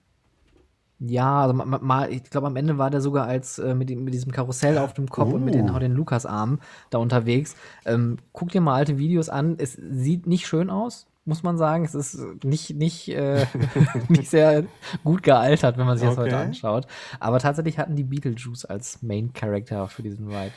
Ja, 0.99 1.43
also 1.43 1.53
ma- 1.53 1.65
ma- 1.65 1.79
mal, 1.79 2.11
ich 2.11 2.23
glaube, 2.23 2.47
am 2.47 2.55
Ende 2.55 2.79
war 2.79 2.89
der 2.89 3.01
sogar 3.01 3.27
als 3.27 3.59
äh, 3.59 3.75
mit, 3.75 3.89
mit 3.91 4.15
diesem 4.15 4.31
Karussell 4.31 4.79
auf 4.79 4.95
dem 4.95 5.07
Kopf 5.07 5.31
und 5.31 5.45
mit 5.45 5.53
den, 5.53 5.69
Uh. 5.69 5.77
den 5.77 5.91
Lukas-Armen 5.91 6.59
da 6.89 6.97
unterwegs. 6.97 7.55
Ähm, 7.85 8.17
guck 8.33 8.49
dir 8.49 8.61
mal 8.61 8.73
alte 8.75 8.97
Videos 8.97 9.29
an. 9.29 9.55
Es 9.59 9.73
sieht 9.73 10.25
nicht 10.25 10.47
schön 10.47 10.71
aus, 10.71 11.05
muss 11.25 11.43
man 11.43 11.55
sagen. 11.59 11.85
Es 11.85 11.93
ist 11.93 12.17
nicht, 12.43 12.75
nicht, 12.75 13.09
äh, 13.09 13.45
nicht 14.09 14.31
sehr 14.31 14.63
gut 15.03 15.21
gealtert, 15.21 15.77
wenn 15.77 15.85
man 15.85 15.99
sich 15.99 16.07
das 16.07 16.17
heute 16.17 16.35
Okay. 16.35 16.45
anschaut. 16.47 16.87
Aber 17.19 17.37
tatsächlich 17.37 17.77
hatten 17.77 17.95
die 17.95 18.03
Beetlejuice 18.05 18.65
als 18.65 19.03
Main 19.03 19.33
Character 19.33 19.87
für 19.89 20.01
diesen 20.01 20.29
Ride. 20.29 20.51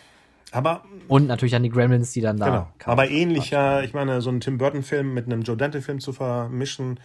Aber 0.52 0.82
Und 1.08 1.26
natürlich 1.26 1.54
an 1.54 1.62
die 1.62 1.68
Gremlins, 1.70 2.12
die 2.12 2.20
dann 2.20 2.36
da 2.36 2.46
Genau. 2.46 2.68
kamen. 2.78 2.92
Aber 2.92 3.10
ähnlicher, 3.10 3.84
ich 3.84 3.94
meine, 3.94 4.20
so 4.20 4.30
einen 4.30 4.40
Tim 4.40 4.58
Burton-Film 4.58 5.14
mit 5.14 5.26
einem 5.26 5.42
Joe 5.42 5.56
Dante-Film 5.56 6.00
zu 6.00 6.12
vermischen, 6.12 6.98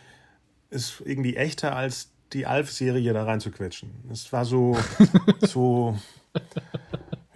ist 0.71 1.01
irgendwie 1.05 1.35
echter 1.35 1.75
als 1.75 2.11
die 2.33 2.45
Alf-Serie 2.47 3.13
da 3.13 3.23
reinzuquetschen. 3.23 3.91
Es 4.11 4.33
war 4.33 4.45
so, 4.45 4.77
so, 5.41 5.97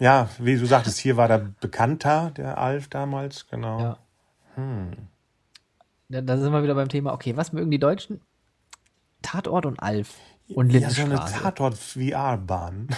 ja, 0.00 0.28
wie 0.38 0.56
du 0.58 0.66
sagtest, 0.66 0.98
hier 0.98 1.16
war 1.16 1.28
der 1.28 1.52
bekannter, 1.60 2.32
der 2.36 2.58
Alf 2.58 2.88
damals, 2.88 3.46
genau. 3.48 3.80
Ja. 3.80 3.98
Da, 6.08 6.20
da 6.20 6.36
sind 6.36 6.52
wir 6.52 6.62
wieder 6.62 6.74
beim 6.74 6.88
Thema, 6.88 7.12
okay, 7.12 7.36
was 7.36 7.52
mögen 7.52 7.70
die 7.70 7.78
Deutschen? 7.78 8.20
Tatort 9.22 9.64
und 9.64 9.80
Alf. 9.80 10.14
Und 10.54 10.70
Ja, 10.70 10.90
so 10.90 11.02
eine 11.02 11.10
Lindenstraße. 11.14 11.42
Tatort-VR-Bahn. 11.42 12.88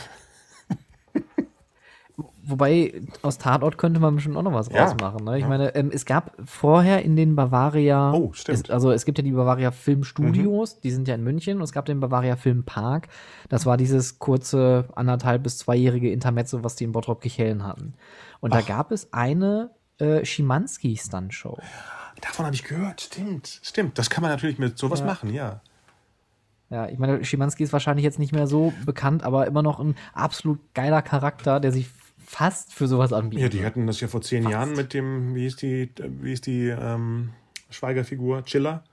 Wobei, 2.45 3.03
aus 3.23 3.39
Tatort 3.39 3.79
könnte 3.79 4.01
man 4.01 4.17
bestimmt 4.17 4.37
auch 4.37 4.43
noch 4.43 4.53
was 4.53 4.69
Ja. 4.69 4.83
rausmachen. 4.83 5.25
Ne? 5.25 5.39
Ich 5.39 5.47
meine, 5.47 5.75
ähm, 5.77 5.91
es 5.93 6.05
gab 6.05 6.33
vorher 6.45 7.03
in 7.05 7.15
den 7.15 7.37
Bavaria, 7.37 8.13
Oh, 8.13 8.33
stimmt. 8.33 8.65
Es, 8.65 8.71
also 8.71 8.91
es 8.91 9.05
gibt 9.05 9.19
ja 9.19 9.23
die 9.23 9.31
Bavaria 9.31 9.71
Filmstudios, 9.71 10.81
die 10.81 10.91
sind 10.91 11.07
ja 11.07 11.15
in 11.15 11.23
München, 11.23 11.59
und 11.59 11.63
es 11.63 11.73
gab 11.73 11.85
den 11.87 12.01
Bavaria 12.01 12.35
Filmpark. 12.35 13.07
Das 13.49 13.65
war 13.65 13.77
dieses 13.77 14.19
kurze, 14.19 14.89
anderthalb 14.97 15.45
bis 15.45 15.59
zweijährige 15.59 16.11
Intermezzo, 16.11 16.65
was 16.65 16.75
die 16.75 16.85
in 16.85 16.93
Bottrop-Kichellen 16.93 17.65
hatten. 17.65 17.95
Und 18.41 18.53
da 18.55 18.61
gab 18.61 18.91
es 18.91 19.13
eine 19.13 19.71
äh, 19.99 20.25
Schimanski-Stunt-Show. 20.25 21.59
Davon 22.21 22.47
habe 22.47 22.55
ich 22.57 22.65
gehört, 22.65 23.03
stimmt, 23.03 23.61
stimmt. 23.63 23.99
Das 23.99 24.11
kann 24.11 24.23
man 24.23 24.31
natürlich 24.33 24.59
mit 24.59 24.79
sowas 24.79 25.05
machen, 25.05 25.33
ja. 25.33 25.61
Ja, 26.71 26.89
ich 26.89 26.99
meine, 26.99 27.23
Schimanski 27.25 27.63
ist 27.63 27.73
wahrscheinlich 27.73 28.03
jetzt 28.03 28.19
nicht 28.19 28.33
mehr 28.33 28.47
so 28.47 28.73
bekannt, 28.87 29.23
aber 29.25 29.47
immer 29.47 29.63
noch 29.63 29.79
ein 29.79 29.95
absolut 30.15 30.59
geiler 30.75 31.03
Charakter, 31.03 31.61
der 31.61 31.71
sich 31.71 31.89
fast 32.33 32.73
für 32.73 32.89
sowas 32.89 33.13
anbietet. 33.13 33.43
Ja, 33.43 33.49
die 33.61 33.67
hatten 33.67 33.87
das 33.87 34.01
ja 34.01 34.09
vor 34.09 34.23
zehn 34.23 34.49
Jahren 34.49 34.73
mit 34.73 34.95
dem, 34.95 35.35
wie 35.35 35.47
ist 35.47 35.61
die, 35.61 35.93
wie 35.99 36.33
ist 36.33 36.47
die 36.47 36.69
ähm, 36.69 37.31
Schweigerfigur? 37.69 38.43
Chiller? 38.45 38.85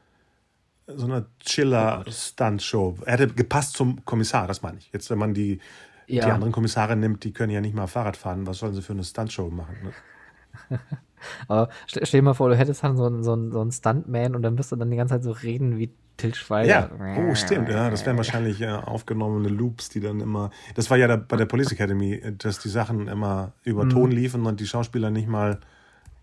So 0.88 1.06
eine 1.06 1.26
Chiller-Stunt-Show. 1.40 2.98
Er 3.06 3.14
hätte 3.14 3.28
gepasst 3.34 3.78
zum 3.78 4.04
Kommissar, 4.04 4.46
das 4.48 4.62
meine 4.62 4.80
ich. 4.80 4.92
Jetzt, 4.92 5.10
wenn 5.10 5.20
man 5.20 5.34
die, 5.34 5.60
Ja. 6.08 6.26
die 6.26 6.32
anderen 6.32 6.52
Kommissare 6.52 6.98
nimmt, 6.98 7.24
die 7.24 7.32
können 7.32 7.52
ja 7.52 7.62
nicht 7.62 7.76
mal 7.76 7.88
Fahrrad 7.88 8.18
fahren. 8.18 8.46
Was 8.46 8.58
sollen 8.58 8.74
sie 8.74 8.82
für 8.82 8.94
eine 8.94 9.06
Stunt-Show 9.06 9.50
machen? 9.50 9.78
Ne? 9.84 10.80
Aber 11.48 11.70
stell, 11.88 12.04
dir 12.04 12.22
mal 12.22 12.34
vor, 12.34 12.50
du 12.50 12.58
hättest 12.58 12.84
dann 12.84 12.98
so 12.98 13.06
einen, 13.06 13.24
so 13.24 13.32
einen, 13.34 13.52
so 13.52 13.62
einen 13.62 13.72
Stuntman 13.72 14.36
und 14.36 14.42
dann 14.42 14.58
wirst 14.58 14.74
du 14.74 14.76
dann 14.76 14.92
die 14.92 14.98
ganze 14.98 15.14
Zeit 15.16 15.24
so 15.24 15.32
reden 15.32 15.78
wie 15.78 15.94
Til 16.20 16.36
Schweiger. 16.36 16.70
Ja, 16.70 17.18
oh, 17.30 17.34
stimmt. 17.36 17.70
Ja, 17.70 17.90
das 17.90 18.06
wären 18.06 18.18
wahrscheinlich 18.18 18.62
äh, 18.62 18.68
aufgenommene 18.70 19.50
Loops, 19.50 19.90
die 19.90 20.00
dann 20.00 20.20
immer. 20.20 20.52
Das 20.76 20.90
war 20.90 20.98
ja 20.98 21.08
da, 21.08 21.16
bei 21.16 21.38
der 21.38 21.46
Police 21.48 21.72
Academy, 21.72 22.22
dass 22.38 22.60
die 22.60 22.70
Sachen 22.70 23.08
immer 23.08 23.54
über 23.64 23.86
Mhm. 23.86 23.90
Ton 23.90 24.12
liefen 24.12 24.46
und 24.46 24.60
die 24.60 24.68
Schauspieler 24.68 25.10
nicht 25.10 25.28
mal 25.28 25.60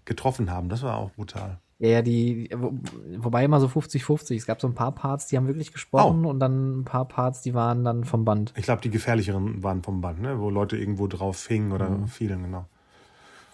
getroffen 0.05 0.51
haben. 0.51 0.69
Das 0.69 0.83
war 0.83 0.97
auch 0.97 1.11
brutal. 1.13 1.59
Ja, 1.79 1.89
ja, 1.89 2.03
die, 2.03 2.49
wo, 2.57 2.73
wobei 3.19 3.45
immer 3.45 3.61
so 3.61 3.67
50-50. 3.67 4.37
Es 4.37 4.47
gab 4.47 4.61
so 4.63 4.67
ein 4.69 4.75
paar 4.75 4.93
Parts, 4.93 5.27
die 5.27 5.37
haben 5.37 5.47
wirklich 5.47 5.73
gesprochen 5.73 6.25
Oh. 6.25 6.31
und 6.31 6.41
dann 6.41 6.81
ein 6.81 6.85
paar 6.85 7.05
Parts, 7.07 7.43
die 7.43 7.53
waren 7.53 7.85
dann 7.85 8.05
vom 8.05 8.25
Band. 8.25 8.55
Ich 8.57 8.63
glaube, 8.65 8.81
die 8.81 8.89
gefährlicheren 8.91 9.63
waren 9.63 9.83
vom 9.83 10.01
Band, 10.01 10.21
ne? 10.23 10.41
wo 10.41 10.49
Leute 10.49 10.77
irgendwo 10.79 11.07
drauf 11.07 11.47
hingen 11.47 11.73
oder 11.73 11.91
Mhm. 11.91 12.07
fielen, 12.07 12.43
genau. 12.45 12.65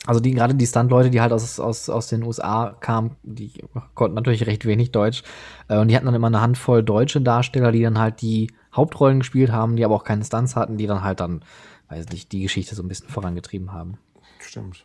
Also 0.06 0.20
die 0.20 0.32
gerade 0.32 0.54
die 0.54 0.66
Stunt-Leute, 0.66 1.10
die 1.10 1.20
halt 1.20 1.32
aus, 1.32 1.60
aus, 1.60 1.88
aus 1.88 2.08
den 2.08 2.24
USA 2.24 2.76
kamen, 2.80 3.16
die 3.22 3.52
konnten 3.94 4.16
natürlich 4.16 4.46
recht 4.46 4.66
wenig 4.66 4.90
Deutsch. 4.90 5.22
Äh, 5.68 5.78
und 5.78 5.88
die 5.88 5.96
hatten 5.96 6.06
dann 6.06 6.14
immer 6.14 6.26
eine 6.26 6.40
Handvoll 6.40 6.82
deutsche 6.82 7.20
Darsteller, 7.20 7.70
die 7.70 7.82
dann 7.82 7.98
halt 7.98 8.20
die 8.20 8.50
Hauptrollen 8.74 9.20
gespielt 9.20 9.52
haben, 9.52 9.76
die 9.76 9.84
aber 9.84 9.94
auch 9.94 10.04
keine 10.04 10.24
Stunts 10.24 10.56
hatten, 10.56 10.76
die 10.76 10.86
dann 10.86 11.04
halt 11.04 11.20
dann, 11.20 11.44
weiß 11.88 12.08
nicht, 12.08 12.32
die 12.32 12.42
Geschichte 12.42 12.74
so 12.74 12.82
ein 12.82 12.88
bisschen 12.88 13.08
vorangetrieben 13.08 13.72
haben. 13.72 13.98
Stimmt. 14.40 14.84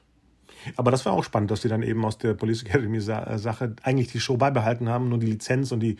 Aber 0.75 0.91
das 0.91 1.05
war 1.05 1.13
auch 1.13 1.23
spannend, 1.23 1.49
dass 1.49 1.61
die 1.61 1.69
dann 1.69 1.81
eben 1.81 2.03
aus 2.05 2.17
der 2.17 2.33
Police 2.33 2.63
Academy 2.63 2.97
äh, 2.97 3.37
Sache 3.37 3.75
eigentlich 3.83 4.11
die 4.11 4.19
Show 4.19 4.37
beibehalten 4.37 4.89
haben, 4.89 5.09
nur 5.09 5.17
die 5.17 5.27
Lizenz 5.27 5.71
und 5.71 5.79
die 5.79 5.97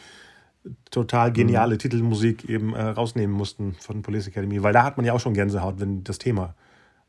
total 0.91 1.31
geniale 1.31 1.76
mhm. 1.76 1.80
Titelmusik 1.80 2.48
eben 2.49 2.76
äh, 2.76 2.81
rausnehmen 2.84 3.35
mussten 3.35 3.73
von 3.80 4.02
Police 4.02 4.27
Academy, 4.27 4.61
weil 4.61 4.73
da 4.73 4.84
hat 4.84 4.98
man 4.98 5.06
ja 5.06 5.14
auch 5.14 5.19
schon 5.19 5.34
Gänsehaut, 5.34 5.80
wenn 5.80 6.03
das 6.03 6.19
Thema 6.19 6.56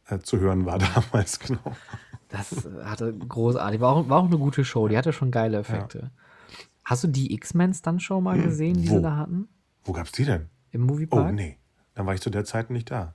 äh, 0.09 0.19
zu 0.21 0.39
hören 0.39 0.67
war 0.67 0.79
damals, 1.13 1.39
genau. 1.39 1.77
Das 2.29 2.69
hatte 2.85 3.15
großartig, 3.15 3.81
war 3.81 3.97
auch, 3.97 4.09
war 4.09 4.19
auch 4.19 4.27
eine 4.27 4.39
gute 4.39 4.65
Show, 4.65 4.89
die 4.89 4.99
hatte 4.99 5.13
schon 5.13 5.31
geile 5.31 5.59
Effekte. 5.59 5.99
Ja. 5.99 6.11
Hast 6.85 7.05
du 7.05 7.09
die 7.09 7.33
X-Men-Stunt-Show 7.35 8.21
mal 8.21 8.37
hm, 8.37 8.45
gesehen, 8.45 8.83
die 8.83 8.89
Wo? 8.91 8.97
sie 8.97 9.03
da 9.03 9.17
hatten? 9.17 9.49
Wo 9.85 9.93
gab's 9.93 10.13
die 10.13 10.25
denn? 10.25 10.49
Im 10.71 10.83
Moviepark? 10.83 11.29
Oh, 11.29 11.33
nee. 11.33 11.59
Dann 11.95 12.07
war 12.07 12.15
ich 12.15 12.21
zu 12.21 12.31
der 12.31 12.45
Zeit 12.45 12.71
nicht 12.71 12.91
da. 12.91 13.15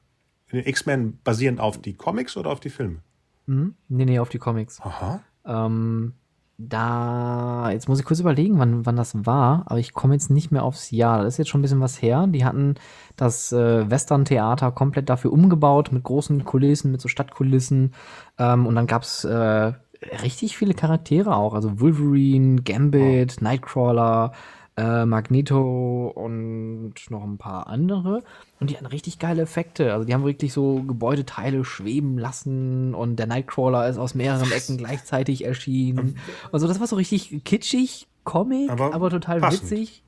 X-Men 0.52 1.20
basierend 1.24 1.60
auf 1.60 1.82
die 1.82 1.96
Comics 1.96 2.38
oder 2.38 2.52
auf 2.52 2.60
die 2.60 2.70
Filme? 2.70 3.00
Mhm. 3.46 3.76
Nee, 3.88 4.06
nee, 4.06 4.20
auf 4.20 4.30
die 4.30 4.38
Comics. 4.38 4.80
Aha. 4.82 5.22
Ähm, 5.46 6.14
da, 6.58 7.70
jetzt 7.72 7.90
muss 7.90 8.00
ich 8.00 8.06
kurz 8.06 8.20
überlegen, 8.20 8.60
wann, 8.60 8.86
wann 8.86 8.96
das 8.96 9.26
war, 9.26 9.64
aber 9.66 9.80
ich 9.80 9.94
komme 9.94 10.14
jetzt 10.14 10.30
nicht 10.30 10.52
mehr 10.52 10.64
aufs 10.64 10.92
Jahr. 10.92 11.24
Das 11.24 11.34
ist 11.34 11.38
jetzt 11.40 11.50
schon 11.50 11.60
ein 11.60 11.64
bisschen 11.64 11.82
was 11.82 12.02
her. 12.02 12.28
Die 12.28 12.46
hatten 12.46 12.76
das 13.16 13.52
äh, 13.52 13.90
Western-Theater 13.90 14.72
komplett 14.72 15.10
dafür 15.10 15.34
umgebaut, 15.34 15.92
mit 15.92 16.04
großen 16.04 16.46
Kulissen, 16.46 16.92
mit 16.92 17.02
so 17.02 17.08
Stadtkulissen. 17.08 17.94
Ähm, 18.38 18.68
und 18.68 18.76
dann 18.76 18.88
gab's 18.88 19.24
äh, 19.24 19.74
richtig 20.22 20.58
viele 20.58 20.74
Charaktere 20.74 21.36
auch. 21.36 21.54
Also 21.54 21.80
Wolverine, 21.80 22.62
Gambit. 22.62 23.42
Nightcrawler, 23.42 24.34
äh, 24.76 25.06
Magneto 25.06 26.12
und 26.16 26.94
noch 27.10 27.24
ein 27.24 27.38
paar 27.38 27.68
andere. 27.68 28.24
Und 28.60 28.70
die 28.70 28.76
hatten 28.76 28.86
richtig 28.86 29.20
geile 29.20 29.44
Effekte. 29.44 29.94
Also 29.94 30.06
die 30.06 30.14
haben 30.14 30.24
wirklich 30.24 30.54
so 30.54 30.82
Gebäudeteile 30.82 31.64
schweben 31.64 32.18
lassen 32.18 32.96
und 32.96 33.18
der 33.18 33.28
Nightcrawler 33.28 33.88
ist 33.88 33.98
aus 33.98 34.16
mehreren 34.16 34.52
Ecken 34.52 34.78
gleichzeitig 34.78 35.46
erschienen. 35.46 36.18
Also 36.52 36.68
das 36.68 36.80
war 36.80 36.88
so 36.88 36.96
richtig 36.96 37.44
kitschig, 37.44 38.08
Comic, 38.24 38.70
aber, 38.70 38.94
aber 38.94 39.10
total 39.10 39.42
passend. 39.42 39.64
witzig. 39.64 40.04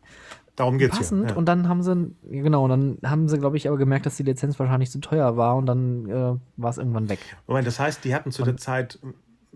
Darum 0.56 0.78
geht's 0.78 0.98
passend. 0.98 1.32
Ja. 1.32 1.36
Und 1.36 1.46
dann 1.46 1.68
haben 1.68 1.84
sie, 1.84 2.16
genau, 2.24 2.68
dann 2.68 2.98
haben 3.04 3.28
sie, 3.28 3.38
glaube 3.38 3.58
ich, 3.58 3.68
aber 3.68 3.78
gemerkt, 3.78 4.06
dass 4.06 4.16
die 4.16 4.24
Lizenz 4.24 4.58
wahrscheinlich 4.58 4.90
zu 4.90 5.00
teuer 5.00 5.36
war 5.36 5.58
und 5.58 5.66
dann 5.66 6.10
äh, 6.10 6.36
war 6.56 6.70
es 6.70 6.78
irgendwann 6.78 7.10
weg. 7.10 7.20
Moment, 7.46 7.68
das 7.68 7.80
heißt, 7.80 8.06
die 8.06 8.16
hatten 8.16 8.32
zu 8.32 8.44
und, 8.44 8.48
der 8.48 8.58
Zeit 8.58 9.00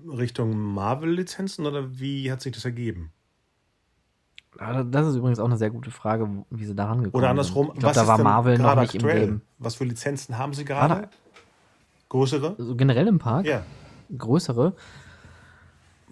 Richtung 0.06 0.58
Marvel-Lizenzen 0.58 1.66
oder 1.66 2.00
wie 2.00 2.32
hat 2.32 2.42
sich 2.42 2.54
das 2.54 2.66
ergeben? 2.66 3.12
Das 4.60 5.08
ist 5.08 5.16
übrigens 5.16 5.40
auch 5.40 5.46
eine 5.46 5.58
sehr 5.58 5.70
gute 5.70 5.90
Frage, 5.90 6.28
wie 6.50 6.66
sie 6.66 6.76
daran 6.76 6.98
gekommen 6.98 7.12
sind. 7.12 7.16
Oder 7.16 7.30
andersrum, 7.30 7.72
ich 7.74 7.80
glaub, 7.80 7.92
was 7.92 7.98
da 7.98 8.08
war 8.08 8.18
Marvel 8.18 8.58
noch 8.58 8.76
nicht 8.76 8.96
aktuell? 8.96 9.18
im 9.18 9.28
Game. 9.28 9.42
Was 9.58 9.76
für 9.76 9.86
Lizenzen 9.86 10.38
haben 10.38 10.54
sie 10.54 10.66
gerade? 10.66 11.10
Größere? 12.10 12.56
Also 12.58 12.76
generell 12.76 13.08
im 13.08 13.20
Park? 13.20 13.46
Ja. 13.46 13.64
Größere? 14.18 14.74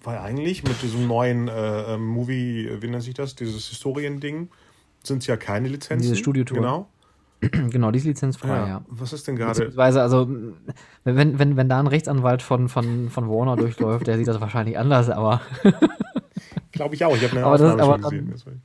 Weil 0.03 0.17
eigentlich 0.19 0.63
mit 0.63 0.81
diesem 0.81 1.07
neuen 1.07 1.49
äh, 1.49 1.95
ähm, 1.95 2.05
Movie, 2.05 2.69
wie 2.79 2.87
nennt 2.87 3.03
sich 3.03 3.15
das, 3.15 3.35
dieses 3.35 3.67
Historiending, 3.67 4.49
sind 5.03 5.19
es 5.19 5.27
ja 5.27 5.35
keine 5.35 5.67
Lizenzen. 5.67 6.03
Diese 6.03 6.15
Studiotour. 6.15 6.57
Genau. 6.57 6.87
genau, 7.41 7.91
diese 7.91 8.07
Lizenz 8.07 8.37
vorher, 8.37 8.61
ja. 8.61 8.67
ja. 8.67 8.81
Was 8.87 9.13
ist 9.13 9.27
denn 9.27 9.35
gerade? 9.35 9.53
Beziehungsweise, 9.53 10.01
also, 10.01 10.27
wenn, 11.03 11.37
wenn, 11.37 11.57
wenn 11.57 11.69
da 11.69 11.79
ein 11.79 11.87
Rechtsanwalt 11.87 12.41
von, 12.41 12.69
von, 12.69 13.09
von 13.09 13.29
Warner 13.29 13.55
durchläuft, 13.55 14.07
der 14.07 14.17
sieht 14.17 14.27
das 14.27 14.39
wahrscheinlich 14.39 14.77
anders, 14.77 15.09
aber. 15.09 15.41
Glaube 16.71 16.95
ich 16.95 17.05
auch. 17.05 17.15
Ich 17.15 17.23
habe 17.23 17.37
eine 17.37 17.45
aber 17.45 17.53
Aufnahme 17.53 17.77
das, 17.77 17.87
schon 17.87 18.01
gesehen. 18.01 18.29
Deswegen. 18.31 18.61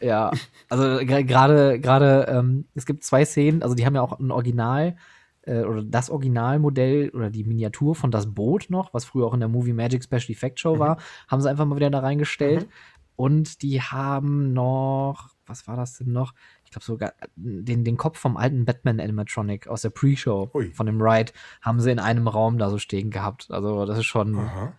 Ja, 0.00 0.32
also 0.68 1.04
gerade 1.06 1.78
gerade 1.78 2.26
ähm, 2.28 2.64
es 2.74 2.86
gibt 2.86 3.04
zwei 3.04 3.24
Szenen, 3.24 3.62
also 3.62 3.74
die 3.74 3.86
haben 3.86 3.94
ja 3.94 4.02
auch 4.02 4.18
ein 4.18 4.32
Original 4.32 4.96
äh, 5.42 5.62
oder 5.62 5.82
das 5.82 6.10
Originalmodell 6.10 7.10
oder 7.10 7.30
die 7.30 7.44
Miniatur 7.44 7.94
von 7.94 8.10
das 8.10 8.32
Boot 8.34 8.66
noch, 8.68 8.92
was 8.94 9.04
früher 9.04 9.26
auch 9.26 9.34
in 9.34 9.40
der 9.40 9.48
Movie 9.48 9.72
Magic 9.72 10.02
Special 10.02 10.30
Effect 10.30 10.60
Show 10.60 10.74
mhm. 10.74 10.80
war, 10.80 10.96
haben 11.28 11.40
sie 11.40 11.48
einfach 11.48 11.64
mal 11.64 11.76
wieder 11.76 11.90
da 11.90 12.00
reingestellt. 12.00 12.66
Mhm. 12.66 12.72
Und 13.14 13.62
die 13.62 13.80
haben 13.80 14.52
noch, 14.52 15.28
was 15.46 15.68
war 15.68 15.76
das 15.76 15.98
denn 15.98 16.12
noch? 16.12 16.32
Ich 16.64 16.70
glaube 16.72 16.84
sogar 16.84 17.12
den, 17.36 17.84
den 17.84 17.96
Kopf 17.96 18.18
vom 18.18 18.36
alten 18.36 18.64
Batman 18.64 18.98
Animatronic 18.98 19.68
aus 19.68 19.82
der 19.82 19.90
Pre-Show 19.90 20.50
von 20.72 20.86
dem 20.86 21.00
Ride 21.00 21.32
haben 21.60 21.78
sie 21.78 21.92
in 21.92 21.98
einem 21.98 22.26
Raum 22.26 22.58
da 22.58 22.70
so 22.70 22.78
stehen 22.78 23.10
gehabt. 23.10 23.48
Also 23.50 23.86
das 23.86 23.98
ist 23.98 24.06
schon. 24.06 24.36
Oh, 24.36 24.72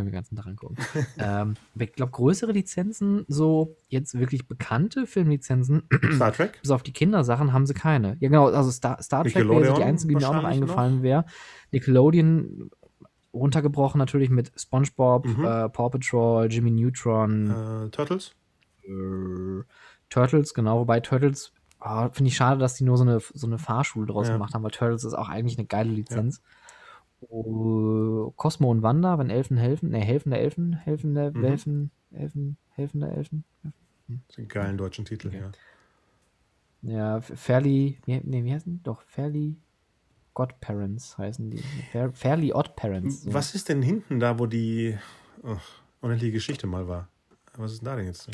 können 0.00 0.12
wir 0.12 0.12
den 0.12 0.16
ganzen 0.16 0.36
Tag 0.36 0.46
angucken. 0.46 0.76
ähm, 1.18 1.54
ich 1.78 1.92
glaube, 1.92 2.12
größere 2.12 2.52
Lizenzen, 2.52 3.24
so 3.28 3.76
jetzt 3.88 4.18
wirklich 4.18 4.48
bekannte 4.48 5.06
Filmlizenzen, 5.06 5.82
Star 6.14 6.32
Trek? 6.32 6.58
bis 6.60 6.70
auf 6.70 6.82
die 6.82 6.92
Kindersachen, 6.92 7.52
haben 7.52 7.66
sie 7.66 7.74
keine. 7.74 8.16
Ja, 8.20 8.28
genau, 8.28 8.48
also 8.48 8.70
Star, 8.70 9.02
Star 9.02 9.24
Trek 9.24 9.48
wäre 9.48 9.66
so 9.66 9.74
die 9.74 9.82
einzige, 9.82 10.14
die 10.14 10.20
mir 10.20 10.28
auch 10.28 10.34
noch 10.34 10.44
eingefallen 10.44 11.02
wäre. 11.02 11.24
Nickelodeon 11.72 12.70
runtergebrochen 13.32 13.98
natürlich 13.98 14.30
mit 14.30 14.52
SpongeBob, 14.56 15.26
mhm. 15.26 15.44
äh, 15.44 15.68
Paw 15.68 15.90
Patrol, 15.90 16.48
Jimmy 16.50 16.70
Neutron. 16.70 17.86
Äh, 17.86 17.90
Turtles? 17.90 18.34
Äh, 18.82 19.62
Turtles, 20.08 20.54
genau, 20.54 20.80
wobei 20.80 21.00
Turtles 21.00 21.52
oh, 21.80 22.08
finde 22.12 22.28
ich 22.28 22.36
schade, 22.36 22.58
dass 22.58 22.74
die 22.74 22.84
nur 22.84 22.96
so 22.96 23.04
eine, 23.04 23.20
so 23.20 23.46
eine 23.46 23.58
Fahrschule 23.58 24.06
draus 24.06 24.28
ja. 24.28 24.34
gemacht 24.34 24.54
haben, 24.54 24.62
weil 24.62 24.70
Turtles 24.70 25.04
ist 25.04 25.14
auch 25.14 25.28
eigentlich 25.28 25.58
eine 25.58 25.66
geile 25.66 25.90
Lizenz. 25.90 26.38
Ja. 26.42 26.59
Uh, 27.28 28.30
Cosmo 28.36 28.70
und 28.70 28.82
Wanda, 28.82 29.18
wenn 29.18 29.30
Elfen 29.30 29.56
helfen, 29.56 29.90
ne, 29.90 29.98
helfende 29.98 30.38
Elfen, 30.38 30.72
helfende, 30.74 31.32
mhm. 31.34 31.44
Elfen, 31.44 31.90
Elfen, 32.12 32.56
helfende 32.70 33.10
Elfen. 33.10 33.44
Hm. 33.62 34.20
Das 34.26 34.36
sind 34.36 34.48
geilen 34.48 34.78
deutschen 34.78 35.04
Titel, 35.04 35.28
okay. 35.28 35.40
ja. 35.40 35.50
Ja, 36.82 37.20
Fairly, 37.20 37.98
nee, 38.06 38.22
wie 38.24 38.52
heißen 38.52 38.72
die? 38.72 38.82
Doch, 38.82 39.02
Fairly 39.02 39.56
Godparents 40.32 41.18
heißen 41.18 41.50
die. 41.50 41.62
Fair, 41.92 42.10
Fairly 42.12 42.52
Odd 42.54 42.74
Parents. 42.74 43.22
So. 43.22 43.34
Was 43.34 43.54
ist 43.54 43.68
denn 43.68 43.82
hinten 43.82 44.20
da, 44.20 44.38
wo 44.38 44.46
die 44.46 44.96
oh, 45.42 45.56
unendliche 46.00 46.32
Geschichte 46.32 46.66
mal 46.66 46.88
war? 46.88 47.08
Was 47.56 47.72
ist 47.72 47.80
denn 47.80 47.86
da 47.86 47.96
denn 47.96 48.06
jetzt? 48.06 48.30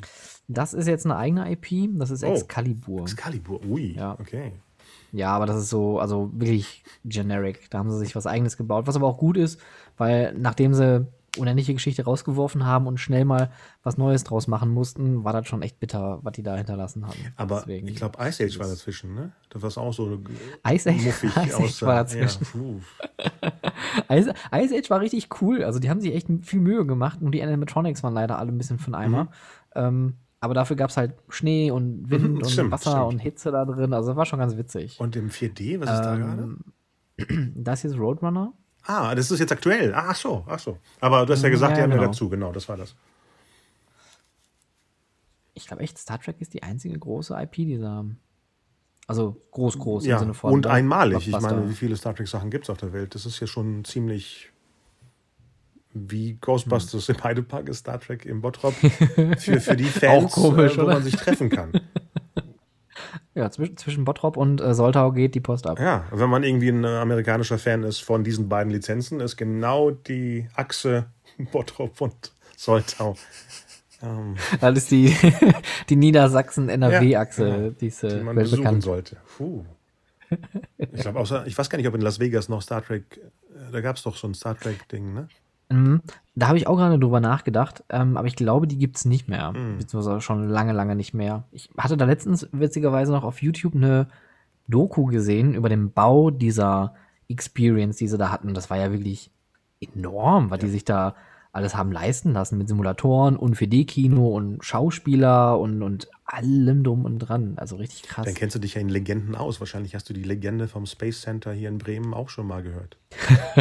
Das 0.46 0.74
ist 0.74 0.86
jetzt 0.86 1.06
eine 1.06 1.16
eigene 1.16 1.50
IP, 1.50 1.90
das 1.98 2.10
ist 2.10 2.22
oh, 2.22 2.34
Excalibur. 2.34 3.02
Excalibur, 3.02 3.64
ui, 3.64 3.94
ja. 3.94 4.16
okay. 4.20 4.52
Ja, 5.16 5.32
aber 5.32 5.46
das 5.46 5.56
ist 5.56 5.70
so, 5.70 5.98
also 5.98 6.30
wirklich 6.34 6.84
generic. 7.06 7.70
Da 7.70 7.78
haben 7.78 7.90
sie 7.90 7.98
sich 7.98 8.14
was 8.14 8.26
eigenes 8.26 8.58
gebaut, 8.58 8.86
was 8.86 8.96
aber 8.96 9.06
auch 9.06 9.16
gut 9.16 9.38
ist, 9.38 9.58
weil 9.96 10.34
nachdem 10.36 10.74
sie 10.74 11.06
unendliche 11.38 11.72
Geschichte 11.72 12.04
rausgeworfen 12.04 12.66
haben 12.66 12.86
und 12.86 12.98
schnell 12.98 13.24
mal 13.24 13.50
was 13.82 13.96
Neues 13.96 14.24
draus 14.24 14.46
machen 14.46 14.70
mussten, 14.70 15.24
war 15.24 15.32
das 15.32 15.46
schon 15.46 15.62
echt 15.62 15.80
bitter, 15.80 16.18
was 16.22 16.32
die 16.34 16.42
da 16.42 16.56
hinterlassen 16.56 17.06
haben. 17.06 17.18
Aber 17.36 17.60
Deswegen, 17.60 17.88
ich 17.88 17.96
glaube, 17.96 18.18
Ice 18.26 18.44
Age 18.44 18.58
war 18.58 18.66
dazwischen, 18.66 19.14
ne? 19.14 19.32
Das 19.48 19.62
war 19.62 19.82
auch 19.82 19.92
so 19.92 20.20
Ice 20.68 20.90
Age, 20.90 21.06
Ice 21.24 21.56
Age 21.56 21.82
war 21.82 21.94
dazwischen. 21.94 22.82
Ja, 24.08 24.16
Ice, 24.16 24.34
Ice, 24.54 24.74
Age 24.76 24.90
war 24.90 25.00
richtig 25.00 25.28
cool. 25.40 25.64
Also 25.64 25.78
die 25.78 25.88
haben 25.88 26.00
sich 26.02 26.14
echt 26.14 26.28
viel 26.42 26.60
Mühe 26.60 26.84
gemacht 26.84 27.22
und 27.22 27.32
die 27.32 27.42
Animatronics 27.42 28.02
waren 28.02 28.14
leider 28.14 28.38
alle 28.38 28.52
ein 28.52 28.58
bisschen 28.58 28.78
von 28.78 28.94
Eimer. 28.94 29.24
Mhm. 29.24 29.28
Ähm, 29.74 30.14
aber 30.40 30.54
dafür 30.54 30.76
gab 30.76 30.90
es 30.90 30.96
halt 30.96 31.14
Schnee 31.28 31.70
und 31.70 32.10
Wind 32.10 32.30
mhm, 32.30 32.36
und 32.38 32.50
stimmt, 32.50 32.70
Wasser 32.70 32.90
stimmt. 32.90 33.06
und 33.06 33.18
Hitze 33.18 33.50
da 33.50 33.64
drin. 33.64 33.92
Also 33.92 34.10
das 34.10 34.16
war 34.16 34.26
schon 34.26 34.38
ganz 34.38 34.56
witzig. 34.56 35.00
Und 35.00 35.16
im 35.16 35.30
4D, 35.30 35.80
was 35.80 35.90
ist 35.90 35.98
ähm, 35.98 36.02
da 36.04 36.16
gerade? 36.16 36.56
Das 37.54 37.80
hier 37.80 37.90
ist 37.90 37.98
Roadrunner. 37.98 38.52
Ah, 38.82 39.14
das 39.14 39.30
ist 39.30 39.40
jetzt 39.40 39.52
aktuell. 39.52 39.94
ach 39.94 40.14
so, 40.14 40.44
ach 40.46 40.58
so. 40.58 40.78
Aber 41.00 41.24
du 41.24 41.32
hast 41.32 41.42
ja 41.42 41.48
gesagt, 41.48 41.72
ja, 41.72 41.76
die 41.76 41.82
haben 41.82 41.90
genau. 41.90 42.02
ja 42.02 42.08
dazu, 42.08 42.28
genau, 42.28 42.52
das 42.52 42.68
war 42.68 42.76
das. 42.76 42.94
Ich 45.54 45.66
glaube 45.66 45.82
echt, 45.82 45.96
Star 45.98 46.20
Trek 46.20 46.36
ist 46.40 46.52
die 46.52 46.62
einzige 46.62 46.98
große 46.98 47.34
IP, 47.34 47.52
die 47.52 47.78
sie 47.78 47.88
haben. 47.88 48.20
Also 49.06 49.40
groß, 49.52 49.78
groß 49.78 50.04
ja, 50.04 50.16
im 50.16 50.20
Sinne 50.20 50.34
von. 50.34 50.52
Und 50.52 50.66
einmalig. 50.66 51.26
Ich 51.26 51.40
meine, 51.40 51.68
wie 51.68 51.74
viele 51.74 51.96
Star 51.96 52.14
Trek-Sachen 52.14 52.50
gibt 52.50 52.64
es 52.64 52.70
auf 52.70 52.78
der 52.78 52.92
Welt? 52.92 53.14
Das 53.14 53.24
ist 53.24 53.40
ja 53.40 53.46
schon 53.46 53.84
ziemlich 53.84 54.52
wie 56.08 56.34
Ghostbusters 56.40 57.08
hm. 57.08 57.14
im 57.14 57.24
Heidepark 57.24 57.68
ist 57.68 57.78
Star 57.78 58.00
Trek 58.00 58.24
im 58.24 58.40
Bottrop 58.40 58.74
für, 59.38 59.60
für 59.60 59.76
die 59.76 59.84
Fans, 59.84 60.32
komisch, 60.32 60.74
äh, 60.74 60.78
wo 60.78 60.82
oder? 60.82 60.94
man 60.94 61.02
sich 61.02 61.16
treffen 61.16 61.50
kann. 61.50 61.72
Ja, 63.36 63.50
zwischen, 63.50 63.76
zwischen 63.76 64.06
Bottrop 64.06 64.38
und 64.38 64.62
äh, 64.62 64.72
Soltau 64.72 65.12
geht 65.12 65.34
die 65.34 65.40
Post 65.40 65.66
ab. 65.66 65.78
Ja, 65.78 66.06
wenn 66.10 66.30
man 66.30 66.42
irgendwie 66.42 66.70
ein 66.70 66.84
äh, 66.84 66.86
amerikanischer 66.86 67.58
Fan 67.58 67.82
ist 67.82 67.98
von 67.98 68.24
diesen 68.24 68.48
beiden 68.48 68.72
Lizenzen, 68.72 69.20
ist 69.20 69.36
genau 69.36 69.90
die 69.90 70.48
Achse 70.54 71.04
Bottrop 71.52 72.00
und 72.00 72.32
Soltau. 72.56 73.14
Ähm, 74.02 74.36
das 74.58 74.78
ist 74.78 74.90
die, 74.90 75.14
die 75.90 75.96
Niedersachsen-NRW-Achse, 75.96 77.46
ja, 77.46 77.56
ja, 77.56 77.70
die, 77.70 77.90
die 77.90 78.24
man 78.24 78.36
besuchen 78.36 78.80
sollte. 78.80 79.18
Puh. 79.36 79.66
Ich, 80.78 81.02
glaub, 81.02 81.16
außer, 81.16 81.46
ich 81.46 81.56
weiß 81.56 81.68
gar 81.68 81.76
nicht, 81.76 81.88
ob 81.88 81.94
in 81.94 82.00
Las 82.00 82.18
Vegas 82.18 82.48
noch 82.48 82.62
Star 82.62 82.82
Trek, 82.82 83.20
äh, 83.54 83.70
da 83.70 83.82
gab 83.82 83.96
es 83.96 84.02
doch 84.02 84.16
so 84.16 84.26
ein 84.26 84.34
Star 84.34 84.58
Trek-Ding, 84.58 85.12
ne? 85.12 85.28
Mhm. 85.68 86.00
Da 86.34 86.48
habe 86.48 86.58
ich 86.58 86.66
auch 86.66 86.76
gerade 86.76 86.98
drüber 86.98 87.20
nachgedacht, 87.20 87.82
ähm, 87.88 88.16
aber 88.16 88.26
ich 88.28 88.36
glaube, 88.36 88.66
die 88.66 88.78
gibt 88.78 88.96
es 88.96 89.04
nicht 89.04 89.28
mehr. 89.28 89.52
Mhm. 89.52 89.78
Beziehungsweise 89.78 90.20
schon 90.20 90.48
lange, 90.48 90.72
lange 90.72 90.94
nicht 90.94 91.14
mehr. 91.14 91.44
Ich 91.50 91.70
hatte 91.78 91.96
da 91.96 92.04
letztens 92.04 92.48
witzigerweise 92.52 93.12
noch 93.12 93.24
auf 93.24 93.42
YouTube 93.42 93.74
eine 93.74 94.08
Doku 94.68 95.06
gesehen 95.06 95.54
über 95.54 95.68
den 95.68 95.92
Bau 95.92 96.30
dieser 96.30 96.94
Experience, 97.28 97.96
die 97.96 98.08
sie 98.08 98.18
da 98.18 98.30
hatten. 98.30 98.54
Das 98.54 98.70
war 98.70 98.76
ja 98.76 98.92
wirklich 98.92 99.30
enorm, 99.80 100.50
was 100.50 100.60
die 100.60 100.68
sich 100.68 100.84
da 100.84 101.14
alles 101.56 101.74
haben 101.74 101.90
leisten 101.90 102.32
lassen 102.32 102.58
mit 102.58 102.68
Simulatoren 102.68 103.36
und 103.36 103.56
4D-Kino 103.56 104.28
und 104.28 104.64
Schauspieler 104.64 105.58
und, 105.58 105.82
und 105.82 106.08
allem 106.24 106.84
drum 106.84 107.04
und 107.04 107.18
dran. 107.18 107.54
Also 107.56 107.76
richtig 107.76 108.02
krass. 108.02 108.26
Dann 108.26 108.34
kennst 108.34 108.54
du 108.54 108.60
dich 108.60 108.74
ja 108.74 108.80
in 108.80 108.88
Legenden 108.88 109.34
aus. 109.34 109.58
Wahrscheinlich 109.60 109.94
hast 109.94 110.08
du 110.08 110.12
die 110.12 110.22
Legende 110.22 110.68
vom 110.68 110.86
Space 110.86 111.22
Center 111.22 111.52
hier 111.52 111.68
in 111.68 111.78
Bremen 111.78 112.14
auch 112.14 112.28
schon 112.28 112.46
mal 112.46 112.62
gehört. 112.62 112.98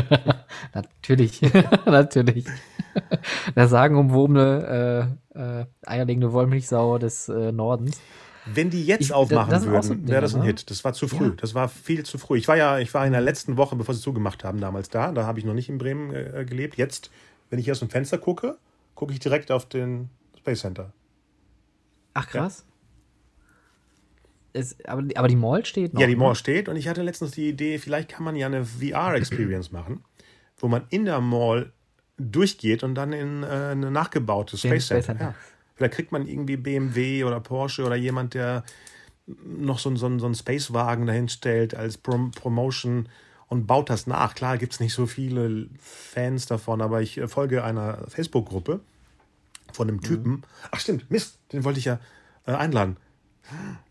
natürlich, 0.73 1.41
natürlich. 1.85 2.45
Der 3.55 3.67
sagenumwobene, 3.67 5.17
äh, 5.33 5.61
äh, 5.61 5.65
eierlegende 5.85 6.31
Wollmilchsau 6.33 6.97
des 6.97 7.29
äh, 7.29 7.51
Nordens. 7.51 7.99
Wenn 8.45 8.69
die 8.69 8.85
jetzt 8.85 9.01
Ich- 9.01 9.13
aufmachen 9.13 9.49
das 9.51 9.65
würden, 9.65 10.05
so 10.05 10.07
wäre 10.11 10.21
das 10.21 10.35
ein 10.35 10.41
ne? 10.41 10.47
Hit. 10.47 10.69
Das 10.69 10.83
war 10.83 10.93
zu 10.93 11.07
früh. 11.07 11.27
Ja. 11.29 11.33
Das 11.37 11.55
war 11.55 11.67
viel 11.67 12.03
zu 12.03 12.17
früh. 12.17 12.37
Ich 12.37 12.47
war 12.47 12.55
ja, 12.57 12.77
ich 12.79 12.93
war 12.93 13.05
in 13.05 13.11
der 13.13 13.21
letzten 13.21 13.57
Woche, 13.57 13.75
bevor 13.75 13.95
sie 13.95 14.01
zugemacht 14.01 14.43
haben, 14.43 14.59
damals 14.61 14.89
da. 14.89 15.11
Da 15.11 15.25
habe 15.25 15.39
ich 15.39 15.45
noch 15.45 15.53
nicht 15.55 15.69
in 15.69 15.77
Bremen 15.77 16.13
äh, 16.13 16.45
gelebt. 16.47 16.77
Jetzt, 16.77 17.09
wenn 17.49 17.59
ich 17.59 17.65
hier 17.65 17.73
aus 17.73 17.79
dem 17.79 17.89
Fenster 17.89 18.17
gucke, 18.17 18.57
gucke 18.95 19.13
ich 19.13 19.19
direkt 19.19 19.51
auf 19.51 19.67
den 19.67 20.09
Space 20.37 20.61
Center. 20.61 20.91
Ach 22.13 22.27
krass. 22.27 22.65
Es, 24.53 24.77
aber, 24.85 25.03
aber 25.15 25.27
die 25.27 25.35
Mall 25.35 25.65
steht 25.65 25.93
noch. 25.93 26.01
Ja, 26.01 26.07
die 26.07 26.15
ne? 26.15 26.19
Mall 26.23 26.35
steht 26.35 26.69
und 26.69 26.77
ich 26.77 26.87
hatte 26.87 27.01
letztens 27.03 27.31
die 27.31 27.49
Idee, 27.49 27.77
vielleicht 27.77 28.09
kann 28.09 28.23
man 28.23 28.35
ja 28.35 28.45
eine 28.47 28.63
VR-Experience 28.63 29.71
machen, 29.71 30.03
wo 30.57 30.67
man 30.69 30.83
in 30.89 31.05
der 31.05 31.19
Mall 31.19 31.73
durchgeht 32.17 32.83
und 32.83 32.95
dann 32.95 33.11
in 33.11 33.43
äh, 33.43 33.47
eine 33.47 33.91
nachgebaute 33.91 34.57
Space 34.57 34.85
Space 34.85 34.87
Center. 34.87 35.05
Center. 35.05 35.25
Ja. 35.25 35.35
Vielleicht 35.75 35.93
kriegt 35.95 36.11
man 36.13 36.25
irgendwie 36.25 36.55
BMW 36.55 37.25
oder 37.25 37.41
Porsche 37.41 37.83
oder 37.83 37.97
jemand, 37.97 38.33
der 38.33 38.63
noch 39.27 39.79
so, 39.79 39.89
einen- 39.89 39.97
so, 39.97 40.17
so 40.19 40.25
einen 40.25 40.35
Spacewagen 40.35 41.05
dahin 41.05 41.27
stellt 41.27 41.75
als 41.75 41.97
Prom 41.97 42.31
Promotion 42.31 43.09
und 43.47 43.67
baut 43.67 43.89
das 43.89 44.07
nach. 44.07 44.35
Klar 44.35 44.57
gibt 44.57 44.73
es 44.73 44.79
nicht 44.79 44.93
so 44.93 45.05
viele 45.05 45.67
Fans 45.79 46.45
davon, 46.45 46.81
aber 46.81 47.01
ich 47.01 47.17
äh, 47.17 47.27
folge 47.27 47.63
einer 47.63 48.05
Facebook-Gruppe 48.07 48.79
von 49.73 49.89
einem 49.89 50.01
Typen. 50.01 50.43
Ach 50.71 50.79
stimmt, 50.79 51.09
Mist, 51.11 51.37
den 51.51 51.63
wollte 51.63 51.79
ich 51.79 51.85
ja 51.85 51.99
äh, 52.45 52.53
einladen. 52.53 52.97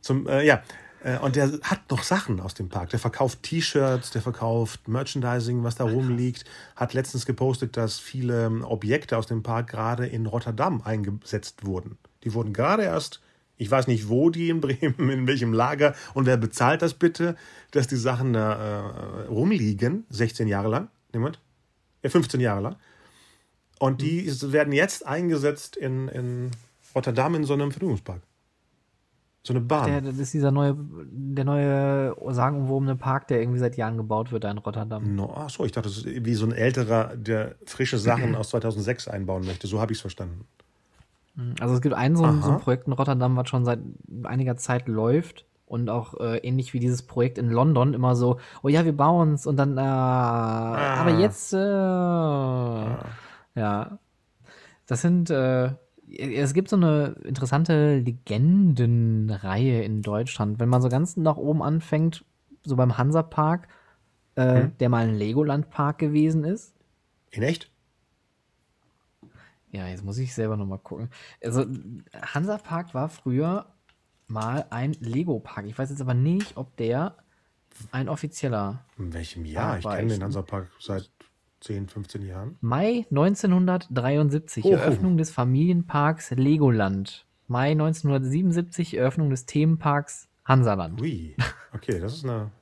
Zum, 0.00 0.26
äh, 0.26 0.44
ja. 0.44 0.62
Äh, 1.02 1.18
Und 1.18 1.36
der 1.36 1.52
hat 1.62 1.90
noch 1.90 2.02
Sachen 2.02 2.40
aus 2.40 2.54
dem 2.54 2.68
Park. 2.68 2.90
Der 2.90 2.98
verkauft 2.98 3.42
T-Shirts, 3.42 4.10
der 4.10 4.22
verkauft 4.22 4.88
Merchandising, 4.88 5.62
was 5.62 5.76
da 5.76 5.84
rumliegt. 5.84 6.44
Hat 6.76 6.94
letztens 6.94 7.26
gepostet, 7.26 7.76
dass 7.76 7.98
viele 7.98 8.46
ähm, 8.46 8.64
Objekte 8.64 9.18
aus 9.18 9.26
dem 9.26 9.42
Park 9.42 9.68
gerade 9.68 10.06
in 10.06 10.26
Rotterdam 10.26 10.82
eingesetzt 10.82 11.64
wurden. 11.64 11.98
Die 12.24 12.32
wurden 12.32 12.52
gerade 12.52 12.84
erst, 12.84 13.20
ich 13.56 13.70
weiß 13.70 13.86
nicht, 13.86 14.08
wo 14.08 14.30
die 14.30 14.50
in 14.50 14.60
Bremen, 14.60 14.94
in 15.10 15.26
welchem 15.26 15.52
Lager 15.52 15.94
und 16.14 16.26
wer 16.26 16.36
bezahlt 16.36 16.82
das 16.82 16.94
bitte, 16.94 17.36
dass 17.70 17.86
die 17.86 17.96
Sachen 17.96 18.32
da 18.32 19.22
äh, 19.22 19.26
rumliegen, 19.26 20.04
16 20.10 20.48
Jahre 20.48 20.68
lang. 20.68 20.88
Niemand? 21.12 21.40
Ja, 22.02 22.10
15 22.10 22.40
Jahre 22.40 22.60
lang. 22.60 22.76
Und 23.78 24.02
die 24.02 24.26
werden 24.52 24.72
jetzt 24.72 25.06
eingesetzt 25.06 25.76
in, 25.76 26.08
in 26.08 26.50
Rotterdam 26.94 27.34
in 27.34 27.44
so 27.44 27.54
einem 27.54 27.70
Vergnügungspark. 27.70 28.22
So 29.46 29.52
eine 29.52 29.60
Bahn. 29.60 29.90
Der, 29.90 30.00
das 30.00 30.18
ist 30.18 30.32
dieser 30.32 30.50
neue, 30.50 30.74
der 30.78 31.44
neue 31.44 32.16
sagenumwobene 32.30 32.96
Park, 32.96 33.28
der 33.28 33.40
irgendwie 33.40 33.58
seit 33.58 33.76
Jahren 33.76 33.98
gebaut 33.98 34.32
wird 34.32 34.44
da 34.44 34.50
in 34.50 34.56
Rotterdam. 34.56 35.14
No, 35.14 35.34
ach 35.36 35.50
so, 35.50 35.66
ich 35.66 35.72
dachte, 35.72 35.88
das 35.88 35.98
ist 35.98 36.24
wie 36.24 36.34
so 36.34 36.46
ein 36.46 36.52
älterer, 36.52 37.14
der 37.14 37.56
frische 37.66 37.98
Sachen 37.98 38.34
aus 38.36 38.50
2006 38.50 39.08
einbauen 39.08 39.44
möchte. 39.44 39.66
So 39.66 39.80
habe 39.80 39.92
ich 39.92 39.98
es 39.98 40.00
verstanden. 40.00 40.46
Also 41.60 41.74
es 41.74 41.80
gibt 41.80 41.94
ein 41.94 42.16
so, 42.16 42.24
ein 42.24 42.42
so 42.42 42.52
ein 42.52 42.58
Projekt 42.58 42.86
in 42.86 42.92
Rotterdam, 42.92 43.36
was 43.36 43.48
schon 43.48 43.64
seit 43.64 43.80
einiger 44.22 44.56
Zeit 44.56 44.86
läuft 44.86 45.46
und 45.66 45.90
auch 45.90 46.14
äh, 46.20 46.38
ähnlich 46.38 46.72
wie 46.74 46.78
dieses 46.78 47.02
Projekt 47.02 47.38
in 47.38 47.50
London 47.50 47.94
immer 47.94 48.14
so, 48.14 48.38
oh 48.62 48.68
ja, 48.68 48.84
wir 48.84 48.96
bauen's 48.96 49.46
und 49.46 49.56
dann, 49.56 49.76
äh, 49.76 49.80
aber 49.80 51.18
jetzt, 51.18 51.52
äh, 51.52 51.58
ja, 53.58 53.98
das 54.86 55.00
sind, 55.00 55.30
äh, 55.30 55.72
es 56.16 56.54
gibt 56.54 56.68
so 56.68 56.76
eine 56.76 57.16
interessante 57.24 57.96
Legendenreihe 57.96 59.82
in 59.82 60.02
Deutschland. 60.02 60.60
Wenn 60.60 60.68
man 60.68 60.82
so 60.82 60.88
ganz 60.88 61.16
nach 61.16 61.36
oben 61.36 61.62
anfängt, 61.62 62.24
so 62.62 62.76
beim 62.76 62.96
Hansapark, 62.96 63.68
äh, 64.36 64.68
der 64.80 64.88
mal 64.88 65.08
ein 65.08 65.16
Legoland-Park 65.16 65.98
gewesen 65.98 66.44
ist. 66.44 66.74
In 67.30 67.42
echt? 67.42 67.70
Ja, 69.74 69.88
jetzt 69.88 70.04
muss 70.04 70.18
ich 70.18 70.32
selber 70.34 70.56
nochmal 70.56 70.78
gucken. 70.78 71.10
Also, 71.42 71.66
Hansapark 72.14 72.94
war 72.94 73.08
früher 73.08 73.66
mal 74.28 74.66
ein 74.70 74.92
Lego-Park. 75.00 75.66
Ich 75.66 75.76
weiß 75.76 75.90
jetzt 75.90 76.00
aber 76.00 76.14
nicht, 76.14 76.56
ob 76.56 76.76
der 76.76 77.16
ein 77.90 78.08
offizieller. 78.08 78.84
In 78.98 79.12
welchem 79.12 79.44
Jahr? 79.44 79.72
Ah, 79.72 79.78
ich 79.78 79.84
kenne 79.84 80.12
den 80.14 80.22
Hansapark 80.22 80.70
seit 80.78 81.10
10, 81.60 81.88
15 81.88 82.22
Jahren. 82.24 82.56
Mai 82.60 83.04
1973, 83.10 84.64
Oh. 84.64 84.70
Eröffnung 84.70 85.16
des 85.16 85.32
Familienparks 85.32 86.30
Legoland. 86.30 87.26
Mai 87.48 87.72
1977, 87.72 88.96
Eröffnung 88.96 89.30
des 89.30 89.44
Themenparks 89.44 90.28
Hansaland. 90.44 91.00
Ui, 91.00 91.34
okay, 91.72 91.98
das 91.98 92.14
ist 92.14 92.24
eine 92.24 92.52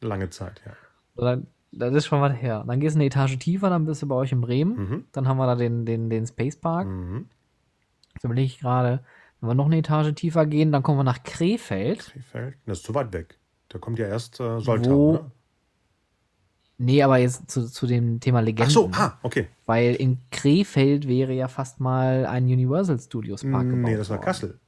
lange 0.00 0.30
Zeit, 0.30 0.62
ja. 0.66 0.72
Oder, 1.14 1.42
das 1.72 1.94
ist 1.94 2.06
schon 2.06 2.20
was 2.20 2.32
her. 2.40 2.64
Dann 2.66 2.80
gehst 2.80 2.94
du 2.96 2.98
eine 2.98 3.06
Etage 3.06 3.38
tiefer, 3.38 3.68
dann 3.70 3.84
bist 3.86 4.02
du 4.02 4.06
bei 4.08 4.14
euch 4.14 4.32
in 4.32 4.40
Bremen. 4.40 4.76
Mhm. 4.76 5.04
Dann 5.12 5.28
haben 5.28 5.36
wir 5.36 5.46
da 5.46 5.54
den, 5.56 5.84
den, 5.84 6.08
den 6.10 6.26
Space 6.26 6.56
Park. 6.56 6.88
Mhm. 6.88 7.26
Jetzt 8.14 8.24
überlege 8.24 8.46
ich 8.46 8.58
gerade, 8.60 9.00
wenn 9.40 9.50
wir 9.50 9.54
noch 9.54 9.66
eine 9.66 9.78
Etage 9.78 10.14
tiefer 10.14 10.46
gehen, 10.46 10.72
dann 10.72 10.82
kommen 10.82 10.98
wir 10.98 11.04
nach 11.04 11.22
Krefeld. 11.22 12.00
Krefeld? 12.12 12.54
Das 12.66 12.78
ist 12.78 12.84
zu 12.86 12.94
weit 12.94 13.12
weg. 13.12 13.38
Da 13.68 13.78
kommt 13.78 13.98
ja 13.98 14.06
erst 14.06 14.40
äh, 14.40 14.60
Soltau, 14.60 14.90
Wo- 14.90 15.10
oder? 15.10 15.30
Nee, 16.78 17.02
aber 17.02 17.16
jetzt 17.18 17.50
zu, 17.50 17.66
zu 17.70 17.86
dem 17.86 18.20
Thema 18.20 18.40
Legenden. 18.40 18.66
Ach 18.66 18.70
so, 18.70 18.90
ah, 18.92 19.18
okay. 19.22 19.48
Weil 19.64 19.94
in 19.94 20.18
Krefeld 20.30 21.08
wäre 21.08 21.32
ja 21.32 21.48
fast 21.48 21.80
mal 21.80 22.26
ein 22.26 22.44
Universal 22.44 22.98
Studios 23.00 23.42
Park 23.42 23.68
gebaut 23.70 23.90
Nee, 23.90 23.96
das 23.96 24.10
war 24.10 24.16
worden. 24.18 24.26
Kassel. 24.26 24.60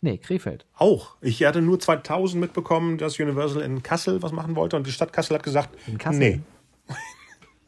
Nee, 0.00 0.18
Krefeld. 0.18 0.66
Auch. 0.76 1.16
Ich 1.20 1.42
hatte 1.44 1.60
nur 1.60 1.80
2000 1.80 2.40
mitbekommen, 2.40 2.98
dass 2.98 3.18
Universal 3.18 3.62
in 3.62 3.82
Kassel 3.82 4.22
was 4.22 4.32
machen 4.32 4.54
wollte 4.54 4.76
und 4.76 4.86
die 4.86 4.92
Stadt 4.92 5.12
Kassel 5.12 5.34
hat 5.36 5.42
gesagt, 5.42 5.70
In 5.86 5.98
Kassel? 5.98 6.18
nee. 6.20 6.40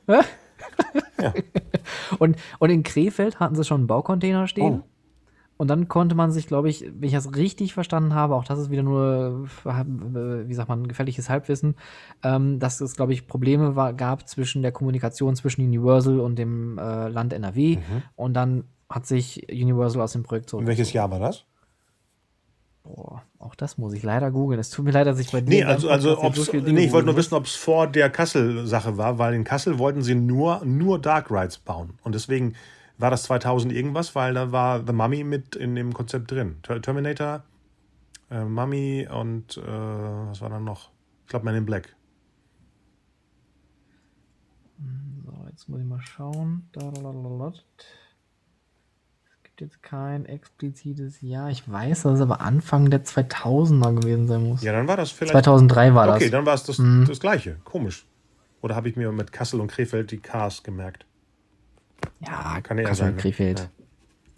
Und, 2.19 2.37
und 2.59 2.71
in 2.71 2.83
Krefeld 2.83 3.41
hatten 3.41 3.55
sie 3.55 3.65
schon 3.65 3.83
einen 3.83 3.87
Baucontainer 3.87 4.47
stehen. 4.47 4.83
Oh. 4.83 4.87
Und 5.57 5.69
dann 5.69 5.89
konnte 5.89 6.15
man 6.15 6.33
sich, 6.33 6.47
glaube 6.47 6.71
ich, 6.71 6.85
wenn 6.87 7.03
ich 7.09 7.13
das 7.13 7.37
richtig 7.37 7.75
verstanden 7.75 8.15
habe, 8.15 8.35
auch 8.35 8.45
das 8.45 8.59
ist 8.59 8.71
wieder 8.71 8.83
nur, 8.83 9.47
wie 9.65 10.55
sagt 10.55 10.69
man, 10.71 10.89
gefährliches 10.89 11.29
Halbwissen, 11.29 11.75
ähm, 12.23 12.59
dass 12.59 12.81
es, 12.81 12.97
glaube 12.97 13.13
ich, 13.13 13.27
Probleme 13.27 13.77
war, 13.77 13.93
gab 13.93 14.27
zwischen 14.27 14.63
der 14.63 14.73
Kommunikation 14.73 15.37
zwischen 15.37 15.63
Universal 15.63 16.19
und 16.21 16.37
dem 16.37 16.79
äh, 16.79 17.09
Land 17.09 17.35
NRW. 17.35 17.77
Und 18.17 18.35
dann 18.35 18.65
hat 18.89 19.07
sich 19.07 19.47
Universal 19.51 20.01
aus 20.01 20.13
dem 20.13 20.23
Projekt 20.23 20.47
Und 20.47 20.49
zurück. 20.51 20.67
welches 20.67 20.93
Jahr 20.95 21.11
war 21.11 21.21
das? 21.21 21.45
Boah, 22.83 23.23
auch 23.39 23.55
das 23.55 23.77
muss 23.79 23.93
ich 23.93 24.03
leider 24.03 24.31
googeln. 24.31 24.59
Es 24.59 24.71
tut 24.71 24.85
mir 24.85 24.91
leid, 24.91 25.07
dass 25.07 25.19
ich 25.19 25.31
bei 25.31 25.41
dir. 25.41 25.51
Nee, 25.51 25.65
also, 25.65 25.91
also 25.91 26.15
so 26.33 26.53
nee, 26.53 26.87
ich 26.87 26.93
wollte 26.93 27.07
nur 27.07 27.17
wissen, 27.17 27.35
ob 27.35 27.45
es 27.45 27.55
vor 27.55 27.87
der 27.87 28.09
Kassel-Sache 28.11 28.97
war, 28.97 29.19
weil 29.19 29.35
in 29.35 29.45
Kassel 29.45 29.79
wollten 29.79 30.03
sie 30.03 30.15
nur, 30.15 30.65
nur 30.65 30.99
Dark 30.99 31.31
Rides 31.31 31.59
bauen. 31.59 31.99
Und 32.03 32.15
deswegen 32.15 32.55
war 32.97 33.11
das 33.11 33.25
2000 33.25 33.73
irgendwas, 33.73 34.15
weil 34.15 34.35
da 34.35 34.51
war 34.53 34.85
The 34.87 34.93
Mummy 34.93 35.25
mit 35.25 35.57
in 35.57 35.75
dem 35.75 35.93
Konzept 35.93 36.31
drin. 36.31 36.57
Ter- 36.63 36.81
Terminator, 36.81 37.45
äh, 38.31 38.45
Mummy 38.45 39.07
und 39.11 39.57
äh, 39.59 39.63
was 39.63 40.41
war 40.41 40.49
dann 40.51 40.65
noch? 40.65 40.91
Ich 41.25 41.29
glaube, 41.29 41.45
Man 41.45 41.55
in 41.55 41.67
Black. 41.67 41.95
So, 45.25 45.33
jetzt 45.51 45.69
muss 45.69 45.81
ich 45.81 45.87
mal 45.87 46.01
schauen. 46.01 46.69
Da, 46.73 46.91
da, 46.91 47.03
da, 47.03 47.13
da, 47.13 47.29
da. 47.51 47.53
Gibt 49.61 49.73
jetzt 49.75 49.83
kein 49.83 50.25
explizites 50.25 51.21
Jahr. 51.21 51.51
Ich 51.51 51.71
weiß, 51.71 52.05
dass 52.05 52.15
es 52.15 52.21
aber 52.23 52.41
Anfang 52.41 52.89
der 52.89 53.05
2000er 53.05 53.95
gewesen 54.01 54.27
sein 54.27 54.43
muss. 54.43 54.63
Ja, 54.63 54.73
dann 54.73 54.89
war 54.89 54.97
das 54.97 55.11
vielleicht. 55.11 55.33
2003 55.33 55.93
war 55.95 56.09
okay, 56.09 56.21
das. 56.25 56.31
dann 56.31 56.47
war 56.47 56.55
es 56.55 56.65
das, 56.65 56.79
Mhm. 56.79 57.05
das 57.07 57.21
Gleiche. 57.21 57.57
Komisch. 57.65 58.07
Oder 58.63 58.75
habe 58.75 58.89
ich 58.89 58.97
mir 58.97 59.13
mit 59.13 59.33
Kassel 59.33 59.61
und 59.61 59.71
Krefeld 59.71 60.13
die 60.13 60.17
Cars 60.17 60.63
gemerkt? 60.63 61.05
Ja, 62.27 62.59
Kann 62.63 62.79
ja 62.79 62.85
Kassel, 62.85 63.05
sein, 63.05 63.17
ne? 63.17 63.21
Krefeld. 63.21 63.59
Ja. 63.61 63.67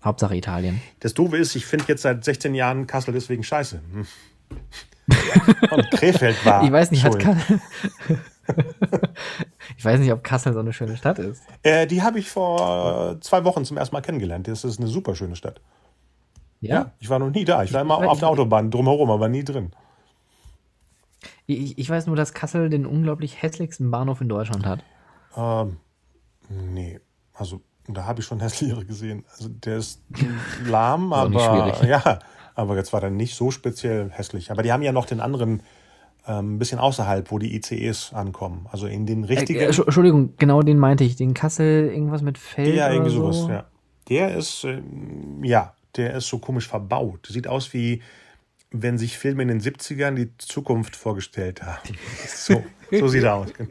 Hauptsache 0.05 0.35
Italien. 0.35 0.83
Das 0.99 1.15
Doofe 1.15 1.37
ist, 1.37 1.55
ich 1.55 1.67
finde 1.67 1.85
jetzt 1.87 2.03
seit 2.03 2.25
16 2.25 2.57
Jahren 2.57 2.89
Kassel 2.89 3.15
deswegen 3.15 3.45
scheiße. 3.45 3.81
Hm. 3.93 4.07
Und 5.71 5.91
Krefeld 5.93 6.45
war. 6.45 6.65
ich 6.65 6.73
weiß 6.73 6.91
nicht, 6.91 7.05
hat. 7.05 7.17
Kassel. 7.21 7.61
ich 9.77 9.85
weiß 9.85 10.01
nicht, 10.01 10.13
ob 10.13 10.25
Kassel 10.25 10.53
so 10.53 10.61
eine 10.61 10.73
schöne 10.73 10.97
Stadt 10.97 11.19
ist. 11.19 11.43
Äh, 11.63 11.87
die 11.87 12.03
habe 12.03 12.19
ich 12.19 12.31
vor 12.31 13.21
zwei 13.21 13.45
Wochen 13.45 13.65
zum 13.65 13.77
ersten 13.77 13.95
Mal 13.95 14.01
kennengelernt. 14.01 14.49
Das 14.49 14.65
ist 14.65 14.79
eine 14.79 14.89
super 14.89 15.15
schöne 15.15 15.37
Stadt. 15.37 15.61
Ja. 16.61 16.93
Ich 17.01 17.11
war 17.11 17.19
noch 17.19 17.31
nie 17.31 17.45
da. 17.45 17.63
Ich 17.65 17.73
war 17.73 17.81
immer 17.81 17.99
auf 17.99 18.21
der 18.21 18.29
Autobahn 18.29 18.71
drumherum, 18.71 19.11
aber 19.11 19.29
nie 19.29 19.45
drin. 19.45 19.73
Ich, 21.47 21.77
ich 21.77 21.91
weiß 21.91 22.07
nur, 22.07 22.17
dass 22.17 22.35
Kassel 22.35 22.71
den 22.71 22.87
unglaublich 22.87 23.43
hässlichsten 23.43 23.91
Bahnhof 23.91 24.21
in 24.21 24.29
Deutschland 24.29 24.65
hat. 24.65 24.85
Ähm, 25.37 25.79
nee, 26.49 27.01
also 27.35 27.61
da 27.89 28.05
habe 28.05 28.21
ich 28.21 28.27
schon 28.27 28.41
hässlichere 28.41 28.85
gesehen. 28.85 29.25
Also 29.33 29.49
der 29.49 29.79
ist 29.79 30.03
lahm, 30.65 31.13
aber 31.13 31.41
schwierig. 31.41 31.83
ja, 31.89 32.21
aber 32.55 32.77
jetzt 32.77 32.93
war 32.93 33.01
der 33.01 33.11
nicht 33.11 33.35
so 33.35 33.51
speziell 33.51 34.11
hässlich. 34.11 34.51
Aber 34.51 34.63
die 34.63 34.73
haben 34.73 34.83
ja 34.83 34.93
noch 34.93 35.07
den 35.07 35.21
anderen 35.21 35.63
ein 36.25 36.59
bisschen 36.59 36.79
außerhalb, 36.79 37.31
wo 37.31 37.39
die 37.39 37.55
ICEs 37.57 38.13
ankommen. 38.13 38.67
Also 38.71 38.87
in 38.87 39.07
den 39.07 39.25
Äh, 39.25 39.35
richtigen. 39.35 39.61
äh, 39.61 39.65
Entschuldigung, 39.67 40.35
genau 40.39 40.63
den 40.63 40.79
meinte 40.79 41.05
ich. 41.05 41.17
Den 41.17 41.35
Kassel, 41.35 41.89
irgendwas 41.91 42.23
mit 42.23 42.39
Feld 42.39 42.75
ja, 42.75 42.91
irgendwie 42.93 43.11
so. 43.11 43.33
sowas, 43.33 43.49
ja. 43.51 43.65
Der 44.09 44.37
ist, 44.37 44.65
ähm, 44.65 45.43
ja, 45.43 45.75
der 45.97 46.15
ist 46.15 46.29
so 46.29 46.39
komisch 46.39 46.69
verbaut. 46.69 47.27
Sieht 47.31 47.47
aus 47.49 47.73
wie, 47.73 48.03
wenn 48.71 48.99
sich 48.99 49.19
Filme 49.19 49.43
in 49.43 49.49
den 49.49 49.61
70ern 49.61 50.15
die 50.15 50.31
Zukunft 50.39 50.97
vorgestellt 50.97 51.63
haben. 51.63 51.81
So, 52.27 52.63
so 52.91 53.09
sieht 53.09 53.25
er 53.25 53.35
aus. 53.37 53.49
Genau. 53.57 53.71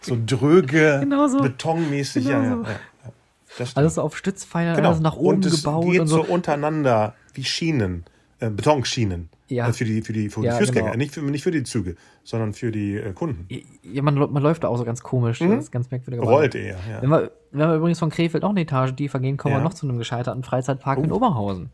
So 0.00 0.16
dröge, 0.24 0.98
Genau 1.02 1.28
so. 1.28 1.38
betonmäßig. 1.40 2.24
Genau 2.26 2.42
ja, 2.42 2.56
so. 2.56 2.62
ja, 2.62 2.70
ja. 3.58 3.66
Alles 3.74 3.98
auf 3.98 4.16
Stützpfeilern, 4.16 4.76
genau. 4.76 4.88
alles 4.90 5.00
nach 5.00 5.16
oben 5.16 5.36
und 5.36 5.46
es 5.46 5.56
gebaut 5.64 5.84
geht 5.90 6.00
und 6.00 6.06
so. 6.06 6.22
untereinander 6.24 7.14
wie 7.34 7.44
Schienen, 7.44 8.04
äh, 8.40 8.50
Betonschienen. 8.50 9.28
Ja. 9.48 9.68
Äh, 9.68 9.72
Für 9.72 9.84
die, 9.84 10.02
für 10.02 10.12
die, 10.12 10.28
für 10.28 10.40
die 10.40 10.46
Ja, 10.46 10.56
Fußgänger. 10.58 10.86
genau. 10.92 10.96
Nicht, 10.96 11.12
für, 11.14 11.22
nicht 11.22 11.42
für 11.42 11.50
die 11.50 11.62
Züge, 11.64 11.96
sondern 12.24 12.52
für 12.52 12.70
die 12.70 12.96
äh, 12.96 13.12
Kunden. 13.12 13.46
Ja, 13.82 14.02
man, 14.02 14.14
man 14.14 14.42
läuft 14.42 14.62
da 14.64 14.68
auch 14.68 14.76
so 14.76 14.84
ganz 14.84 15.02
komisch. 15.02 15.40
Das 15.40 15.50
ist 15.64 15.70
ganz 15.72 15.90
merkwürdig. 15.90 16.20
Mhm. 16.20 16.28
Rollt 16.28 16.54
eher, 16.54 16.76
ja. 16.88 17.02
Wenn 17.02 17.10
wir, 17.10 17.32
wenn 17.50 17.68
wir 17.68 17.74
übrigens 17.76 17.98
von 17.98 18.10
Krefeld 18.10 18.44
auch 18.44 18.50
eine 18.50 18.60
Etage 18.60 18.94
tiefer 18.94 19.18
gehen, 19.20 19.36
kommen 19.36 19.54
wir 19.56 19.60
noch 19.60 19.74
zu 19.74 19.88
einem 19.88 19.98
gescheiterten 19.98 20.42
Freizeitpark 20.44 20.98
in 21.00 21.12
Oberhausen. 21.12 21.70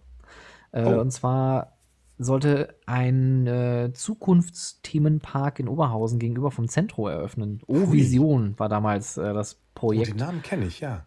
Äh, 0.72 0.84
Oh. 0.84 1.00
Und 1.00 1.10
zwar 1.12 1.72
sollte 2.18 2.74
ein 2.86 3.46
äh, 3.46 3.90
Zukunftsthemenpark 3.92 5.58
in 5.60 5.68
Oberhausen 5.68 6.18
gegenüber 6.18 6.50
vom 6.50 6.68
Zentro 6.68 7.08
eröffnen. 7.08 7.60
O 7.66 7.92
Vision 7.92 8.54
war 8.58 8.68
damals 8.68 9.16
äh, 9.16 9.32
das 9.34 9.54
Oh, 9.76 9.80
Projekt. 9.80 10.08
die 10.14 10.18
Namen 10.18 10.40
kenne 10.42 10.64
ich, 10.64 10.80
ja. 10.80 11.04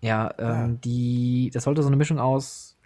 Ja, 0.00 0.32
ähm, 0.38 0.46
Ja. 0.46 0.68
die, 0.84 1.50
das 1.52 1.64
sollte 1.64 1.82
so 1.82 1.88
eine 1.88 1.96
Mischung 1.96 2.20
aus 2.20 2.77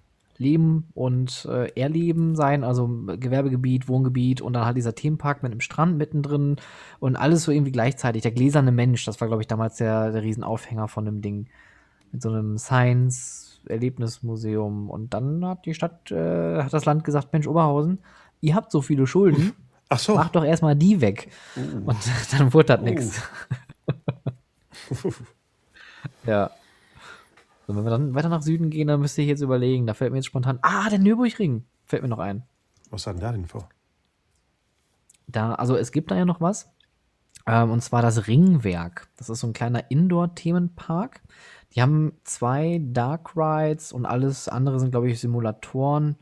Leben 0.43 0.89
und 0.95 1.47
äh, 1.51 1.69
Erleben 1.81 2.37
sein, 2.37 2.65
also 2.65 2.87
Gewerbegebiet, 2.89 3.89
Wohngebiet 3.89 4.43
und 4.43 4.53
dann 4.53 4.67
halt 4.67 4.77
dieser 4.77 4.95
Themenpark 4.95 5.43
mit 5.43 5.53
einem 5.53 5.61
Strand 5.61 5.97
mittendrin 5.97 6.57
und 7.01 7.17
alles 7.17 7.45
so 7.45 7.53
irgendwie 7.53 7.73
gleichzeitig. 7.73 8.21
Der 8.23 8.33
gläserne 8.33 8.73
Mensch, 8.73 9.05
das 9.05 9.21
war, 9.21 9.29
glaube 9.29 9.43
ich, 9.43 9.47
damals 9.47 9.77
der, 9.77 10.11
der 10.13 10.23
Riesenaufhänger 10.23 10.89
von 10.89 11.05
dem 11.05 11.21
Ding. 11.23 11.47
Mit 12.13 12.21
so 12.21 12.29
einem 12.29 12.59
Science-Erlebnismuseum. 12.59 14.91
Und 14.91 15.15
dann 15.15 15.47
hat 15.47 15.65
die 15.65 15.73
Stadt, 15.73 16.11
äh, 16.11 16.63
hat 16.63 16.75
das 16.75 16.85
Land 16.85 17.05
gesagt, 17.05 17.33
Mensch, 17.33 17.47
Oberhausen, 17.47 18.01
ihr 18.43 18.55
habt 18.55 18.71
so 18.71 18.83
viele 18.83 19.07
Schulden, 19.07 19.55
Ach 19.89 19.99
so. 19.99 20.15
macht 20.15 20.37
doch 20.37 20.45
erstmal 20.45 20.77
die 20.77 21.01
weg. 21.01 21.31
Und 21.57 21.97
dann 22.33 22.53
wurde 22.53 22.77
das 22.77 22.83
nichts. 22.83 23.23
Ja. 26.27 26.51
So, 27.73 27.79
wenn 27.79 27.85
wir 27.85 27.91
dann 27.91 28.15
weiter 28.15 28.29
nach 28.29 28.43
Süden 28.43 28.71
gehen, 28.71 28.89
dann 28.89 29.01
müsste 29.01 29.23
ich 29.23 29.29
jetzt 29.29 29.41
überlegen. 29.41 29.87
Da 29.87 29.95
fällt 29.95 30.13
mir 30.13 30.19
jetzt 30.19 30.27
spontan. 30.27 30.59
Ah, 30.63 30.89
der 30.91 30.99
Nürburgring. 30.99 31.65
Fällt 31.85 32.03
mir 32.03 32.09
noch 32.09 32.19
ein. 32.19 32.43
Was 32.91 33.07
hat 33.07 33.15
denn 33.15 33.23
da 33.23 33.33
denn 33.33 33.47
vor? 33.47 33.69
Da, 35.27 35.55
also 35.55 35.77
es 35.77 35.93
gibt 35.93 36.11
da 36.11 36.17
ja 36.17 36.25
noch 36.25 36.41
was. 36.41 36.71
Ähm, 37.47 37.71
und 37.71 37.83
zwar 37.83 38.03
das 38.03 38.29
Ringwerk. 38.29 39.09
Das 39.17 39.29
ist 39.29 39.41
so 39.41 39.47
ein 39.47 39.53
kleiner 39.53 39.91
Indoor-Themenpark. 39.91 41.23
Die 41.75 41.83
haben 41.83 42.13
zwei 42.25 42.81
Dark 42.85 43.35
Rides 43.35 43.93
und 43.93 44.05
alles 44.05 44.49
andere 44.49 44.79
sind, 44.79 44.91
glaube 44.91 45.11
ich, 45.11 45.21
Simulatoren. 45.21 46.17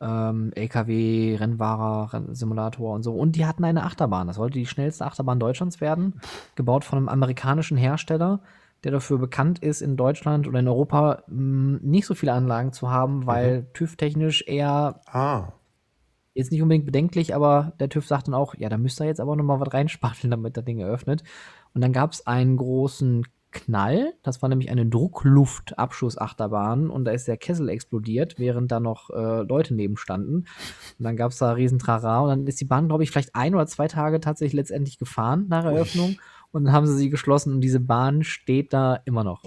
Ähm, 0.00 0.52
LKW, 0.54 1.36
Rennfahrer, 1.38 2.12
Renn 2.12 2.34
Simulator 2.34 2.94
und 2.94 3.02
so. 3.02 3.14
Und 3.14 3.36
die 3.36 3.46
hatten 3.46 3.64
eine 3.64 3.84
Achterbahn. 3.84 4.28
Das 4.28 4.36
sollte 4.36 4.58
die 4.58 4.66
schnellste 4.66 5.04
Achterbahn 5.04 5.40
Deutschlands 5.40 5.80
werden. 5.80 6.20
Gebaut 6.54 6.84
von 6.84 6.98
einem 6.98 7.08
amerikanischen 7.08 7.76
Hersteller, 7.76 8.40
der 8.84 8.92
dafür 8.92 9.18
bekannt 9.18 9.58
ist, 9.58 9.80
in 9.80 9.96
Deutschland 9.96 10.46
oder 10.46 10.60
in 10.60 10.68
Europa 10.68 11.24
mh, 11.26 11.80
nicht 11.82 12.06
so 12.06 12.14
viele 12.14 12.32
Anlagen 12.32 12.72
zu 12.72 12.90
haben, 12.90 13.26
weil 13.26 13.66
TÜV-technisch 13.72 14.44
eher 14.46 15.00
Ah, 15.06 15.52
jetzt 16.38 16.52
nicht 16.52 16.62
unbedingt 16.62 16.86
bedenklich, 16.86 17.34
aber 17.34 17.72
der 17.80 17.88
TÜV 17.88 18.06
sagt 18.06 18.28
dann 18.28 18.34
auch, 18.34 18.54
ja, 18.54 18.68
da 18.68 18.78
müsst 18.78 19.00
ihr 19.00 19.06
jetzt 19.06 19.20
aber 19.20 19.34
noch 19.36 19.44
mal 19.44 19.60
was 19.60 19.74
reinspachteln, 19.74 20.30
damit 20.38 20.56
das 20.56 20.64
Ding 20.64 20.78
eröffnet. 20.78 21.22
Und 21.74 21.82
dann 21.82 21.92
gab 21.92 22.12
es 22.12 22.26
einen 22.26 22.56
großen 22.56 23.26
Knall, 23.50 24.12
das 24.22 24.42
war 24.42 24.50
nämlich 24.50 24.70
eine 24.70 24.84
Druckluftabschussachterbahn 24.86 26.90
und 26.90 27.06
da 27.06 27.12
ist 27.12 27.28
der 27.28 27.38
Kessel 27.38 27.70
explodiert, 27.70 28.38
während 28.38 28.70
da 28.70 28.78
noch 28.78 29.08
äh, 29.08 29.40
Leute 29.42 29.72
neben 29.74 29.96
standen. 29.96 30.44
Und 30.98 30.98
dann 30.98 31.16
gab 31.16 31.32
es 31.32 31.38
da 31.38 31.52
riesen 31.52 31.78
Trara 31.78 32.20
und 32.20 32.28
dann 32.28 32.46
ist 32.46 32.60
die 32.60 32.66
Bahn, 32.66 32.88
glaube 32.88 33.04
ich, 33.04 33.10
vielleicht 33.10 33.34
ein 33.34 33.54
oder 33.54 33.66
zwei 33.66 33.88
Tage 33.88 34.20
tatsächlich 34.20 34.52
letztendlich 34.52 34.98
gefahren 34.98 35.46
nach 35.48 35.64
Eröffnung 35.64 36.18
und 36.52 36.64
dann 36.64 36.72
haben 36.72 36.86
sie 36.86 36.96
sie 36.96 37.10
geschlossen 37.10 37.54
und 37.54 37.60
diese 37.60 37.80
Bahn 37.80 38.24
steht 38.24 38.72
da 38.72 38.96
immer 39.04 39.24
noch. 39.24 39.42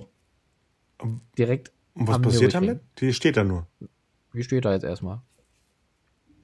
Direkt. 1.38 1.72
und 1.94 2.08
was 2.08 2.22
passiert 2.22 2.54
damit? 2.54 2.82
Die 3.00 3.14
steht 3.14 3.38
da 3.38 3.44
nur. 3.44 3.68
Wie 4.34 4.44
steht 4.44 4.66
da 4.66 4.74
jetzt 4.74 4.84
erstmal? 4.84 5.22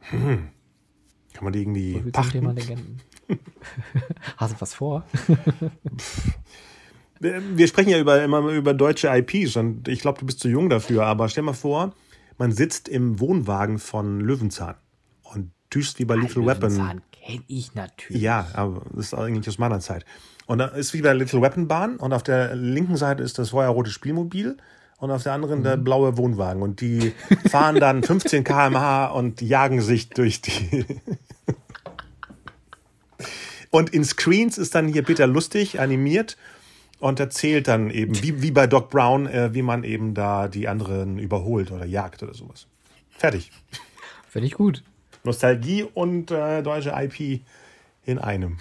Kann 0.10 0.52
man 1.42 1.54
die 1.54 1.60
irgendwie 1.62 1.94
So 1.94 2.00
zum 2.00 2.30
Thema 2.32 2.54
pachten? 2.54 2.56
Legenden. 2.58 3.02
Hast 4.38 4.54
du 4.56 4.62
was 4.62 4.74
vor? 4.74 5.06
Wir 7.20 7.68
sprechen 7.68 7.90
ja 7.90 8.00
über, 8.00 8.24
immer 8.24 8.40
über 8.52 8.74
deutsche 8.76 9.08
IPs 9.10 9.56
und 9.56 9.88
ich 9.88 10.02
glaube, 10.02 10.20
du 10.20 10.26
bist 10.26 10.40
zu 10.40 10.50
jung 10.50 10.70
dafür, 10.70 11.06
aber 11.06 11.28
stell 11.30 11.44
mal 11.44 11.54
vor, 11.54 11.94
man 12.38 12.52
sitzt 12.52 12.88
im 12.88 13.20
Wohnwagen 13.20 13.80
von 13.80 14.20
Löwenzahn 14.20 14.76
und 15.24 15.52
düst 15.74 15.98
wie 15.98 16.06
bei 16.06 16.16
Little 16.16 16.46
Weapon. 16.46 17.02
Kenn 17.28 17.44
ich 17.48 17.76
natürlich. 17.76 18.22
Ja, 18.22 18.48
aber 18.54 18.84
das 18.94 19.08
ist 19.08 19.14
eigentlich 19.14 19.48
aus 19.50 19.58
meiner 19.58 19.82
Zeit. 19.82 20.06
Und 20.46 20.60
da 20.60 20.68
ist 20.68 20.94
wie 20.94 21.02
bei 21.02 21.12
Little 21.12 21.42
Weapon 21.42 21.68
Bahn 21.68 21.98
und 21.98 22.14
auf 22.14 22.24
der 22.24 22.56
linken 22.56 22.96
Seite 22.96 23.22
ist 23.22 23.38
das 23.38 23.50
feuerrote 23.50 23.92
Spielmobil 23.92 24.56
und 24.98 25.12
auf 25.12 25.24
der 25.24 25.34
anderen 25.34 25.60
Mhm. 25.60 25.64
der 25.64 25.76
blaue 25.78 26.16
Wohnwagen. 26.16 26.62
Und 26.62 26.80
die 26.80 27.12
fahren 27.50 27.82
dann 27.82 28.02
15 28.02 28.46
km/h 28.46 29.08
und 29.08 29.42
jagen 29.42 29.82
sich 29.82 30.08
durch 30.10 30.42
die. 30.42 30.86
und 33.72 33.90
in 33.90 34.06
Screens 34.06 34.58
ist 34.58 34.74
dann 34.74 34.88
hier 34.88 35.04
Peter 35.04 35.28
Lustig 35.28 35.82
animiert 35.82 36.38
und 37.00 37.20
erzählt 37.20 37.68
dann 37.68 37.90
eben, 37.90 38.22
wie, 38.24 38.42
wie 38.42 38.52
bei 38.52 38.68
Doc 38.68 38.90
Brown, 38.90 39.28
äh, 39.28 39.54
wie 39.54 39.64
man 39.64 39.84
eben 39.84 40.14
da 40.14 40.48
die 40.48 40.70
anderen 40.70 41.20
überholt 41.20 41.72
oder 41.74 41.86
jagt 41.86 42.24
oder 42.24 42.34
sowas. 42.34 42.68
Fertig. 43.18 43.52
Finde 44.30 44.48
ich 44.48 44.54
gut. 44.54 44.82
Nostalgie 45.28 45.84
und 45.84 46.32
äh, 46.32 46.64
deutsche 46.64 46.94
IP 46.96 47.42
in 48.06 48.18
einem. 48.20 48.58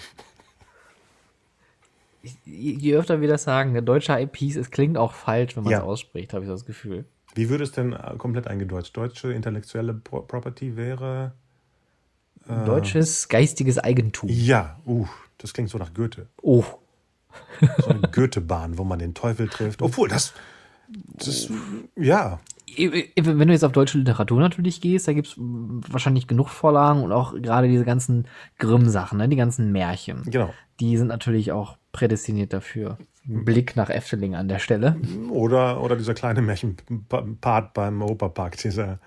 Je, 2.45 2.95
öfter 2.95 3.21
wir 3.21 3.27
das 3.27 3.43
sagen, 3.43 3.73
der 3.73 3.81
deutsche 3.81 4.13
IPs, 4.19 4.55
es 4.57 4.69
klingt 4.69 4.97
auch 4.97 5.13
falsch, 5.13 5.55
wenn 5.55 5.63
man 5.63 5.73
es 5.73 5.79
Ja. 5.79 5.83
ausspricht, 5.83 6.33
habe 6.33 6.43
ich 6.43 6.49
das 6.49 6.65
Gefühl. 6.65 7.05
Wie 7.35 7.49
würde 7.49 7.63
es 7.63 7.71
denn 7.71 7.93
äh, 7.93 8.15
komplett 8.17 8.47
eingedeutscht? 8.47 8.95
Deutsche 8.97 9.31
intellektuelle 9.31 9.93
Pro 9.93 10.21
Property 10.21 10.75
wäre. 10.75 11.33
Deutsches 12.65 13.27
geistiges 13.27 13.77
Eigentum. 13.77 14.29
Ja, 14.29 14.79
uh, 14.85 15.05
das 15.37 15.53
klingt 15.53 15.69
so 15.69 15.77
nach 15.77 15.93
Goethe. 15.93 16.27
Oh. 16.41 16.63
So 17.79 17.89
eine 17.89 18.01
Goethe-Bahn, 18.01 18.77
wo 18.77 18.85
man 18.85 18.99
den 18.99 19.13
Teufel 19.13 19.49
trifft. 19.49 19.81
Obwohl, 19.81 20.07
das. 20.07 20.33
das 20.87 21.49
ja. 21.97 22.39
Wenn 22.75 23.47
du 23.47 23.53
jetzt 23.53 23.63
auf 23.63 23.71
deutsche 23.71 23.97
Literatur 23.97 24.39
natürlich 24.39 24.81
gehst, 24.81 25.07
da 25.07 25.13
gibt 25.13 25.27
es 25.27 25.35
wahrscheinlich 25.37 26.27
genug 26.27 26.49
Vorlagen 26.49 27.01
und 27.03 27.11
auch 27.11 27.33
gerade 27.41 27.67
diese 27.69 27.85
ganzen 27.85 28.27
Grimm-Sachen, 28.59 29.17
ne? 29.17 29.29
die 29.29 29.37
ganzen 29.37 29.71
Märchen. 29.71 30.23
Genau. 30.25 30.53
Die 30.79 30.97
sind 30.97 31.07
natürlich 31.07 31.51
auch 31.53 31.77
prädestiniert 31.91 32.51
dafür. 32.53 32.97
Blick 33.23 33.75
nach 33.75 33.89
Efteling 33.89 34.35
an 34.35 34.47
der 34.47 34.59
Stelle. 34.59 34.95
Oder, 35.31 35.81
oder 35.81 35.95
dieser 35.95 36.13
kleine 36.13 36.41
Märchenpart 36.41 37.73
beim 37.73 38.01
Europapark. 38.01 38.57
Dieser. 38.57 38.99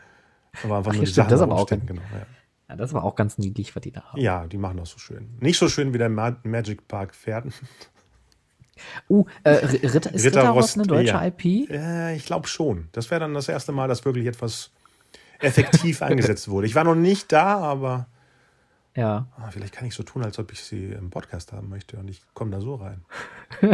Aber 0.65 0.78
einfach 0.78 0.93
Ach, 0.93 0.97
nur 0.97 1.05
die 1.05 1.11
stimmt, 1.11 1.31
das 1.31 1.41
aber 1.41 1.55
auch 1.55 1.66
ganz- 1.66 1.87
Genau, 1.87 2.03
ja. 2.12 2.27
Ja, 2.69 2.77
das 2.77 2.93
war 2.93 3.03
auch 3.03 3.15
ganz 3.16 3.37
niedlich, 3.39 3.74
was 3.74 3.82
die 3.82 3.91
da 3.93 4.03
haben. 4.03 4.20
ja, 4.20 4.47
die 4.47 4.57
machen 4.59 4.77
das 4.77 4.91
so 4.91 4.99
schön. 4.99 5.28
Nicht 5.41 5.59
so 5.59 5.69
schön 5.69 5.93
wie 5.93 5.99
der 5.99 6.09
Ma 6.09 6.37
Magic 6.45 6.87
Park 6.87 7.15
Pferden. 7.15 7.53
Uh, 9.09 9.24
äh, 9.44 9.51
Ritter, 9.51 10.12
ist 10.15 10.24
Ritterrost 10.24 10.77
eine 10.77 10.86
deutsche 10.86 11.12
ja. 11.12 11.27
IP? 11.27 11.70
Äh, 11.70 12.16
ich 12.16 12.27
glaube 12.27 12.47
schon. 12.48 12.89
Das 12.93 13.11
wäre 13.11 13.20
dann 13.20 13.35
das 13.35 13.48
erste 13.48 13.73
Mal, 13.73 13.89
dass 13.89 14.05
wirklich 14.05 14.27
etwas 14.27 14.70
effektiv 15.40 16.02
eingesetzt 16.02 16.48
wurde. 16.48 16.66
Ich 16.66 16.74
war 16.74 16.85
noch 16.85 16.94
nicht 16.94 17.32
da, 17.32 17.59
aber 17.59 18.07
Ja. 18.94 19.27
ah, 19.36 19.51
vielleicht 19.51 19.74
kann 19.74 19.86
ich 19.86 19.94
so 19.94 20.02
tun, 20.02 20.23
als 20.24 20.39
ob 20.39 20.52
ich 20.52 20.62
sie 20.62 20.86
im 20.93 21.11
Podcast 21.11 21.52
haben 21.52 21.69
möchte 21.69 21.97
und 21.97 22.09
ich 22.09 22.23
komme 22.35 22.51
da 22.51 22.61
so 22.61 22.74
rein. 22.77 23.02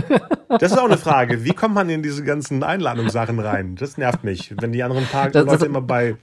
Das 0.49 0.71
ist 0.73 0.79
auch 0.79 0.85
eine 0.85 0.97
Frage. 0.97 1.43
Wie 1.45 1.53
kommt 1.55 1.75
man 1.75 1.91
in 1.91 2.03
diese 2.05 2.23
ganzen 2.23 2.63
Einladungssachen 2.63 3.39
rein? 3.41 3.75
Das 3.75 3.99
nervt 3.99 4.23
mich, 4.23 4.55
wenn 4.61 4.71
die 4.73 4.83
anderen 4.85 5.03
Das- 5.03 5.11
Parkleute 5.13 5.47
das- 5.51 5.63
immer 5.65 5.81
bei 5.81 6.17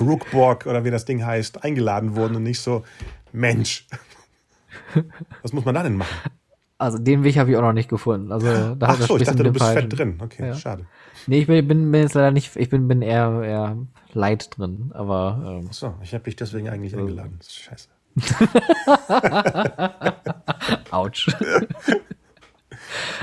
Rookborg 0.00 0.66
oder 0.66 0.84
wie 0.84 0.90
das 0.90 1.04
Ding 1.04 1.24
heißt, 1.24 1.62
eingeladen 1.62 2.16
wurden 2.16 2.36
und 2.36 2.42
nicht 2.42 2.60
so, 2.60 2.84
Mensch, 3.32 3.86
was 5.42 5.52
muss 5.52 5.64
man 5.64 5.74
da 5.74 5.82
denn 5.82 5.96
machen? 5.96 6.16
Also 6.76 6.98
den 6.98 7.22
Weg 7.22 7.38
habe 7.38 7.50
ich 7.50 7.56
auch 7.56 7.62
noch 7.62 7.72
nicht 7.72 7.88
gefunden. 7.88 8.32
Also 8.32 8.74
da 8.74 8.86
Ach 8.88 8.96
so, 9.00 9.14
ich 9.14 9.20
bisschen 9.20 9.36
dachte, 9.36 9.44
du 9.44 9.52
bist 9.52 9.64
falschen. 9.64 9.90
fett 9.90 9.98
drin. 9.98 10.18
Okay, 10.22 10.48
Ja. 10.48 10.54
schade. 10.54 10.86
Nee, 11.26 11.38
ich 11.38 11.46
bin, 11.46 11.66
bin, 11.68 11.90
bin 11.92 12.02
jetzt 12.02 12.14
leider 12.14 12.32
nicht, 12.32 12.56
ich 12.56 12.68
bin, 12.68 12.88
bin 12.88 13.00
eher, 13.00 13.42
eher 13.42 13.76
light 14.12 14.58
drin, 14.58 14.90
aber 14.94 15.58
ähm, 15.60 15.66
Ach 15.70 15.72
so, 15.72 15.94
ich 16.02 16.12
habe 16.14 16.24
dich 16.24 16.36
deswegen 16.36 16.68
eigentlich 16.68 16.96
eingeladen. 16.96 17.36
Das 17.38 17.46
ist 17.48 17.56
scheiße. 17.56 17.88
ouch. 20.90 21.28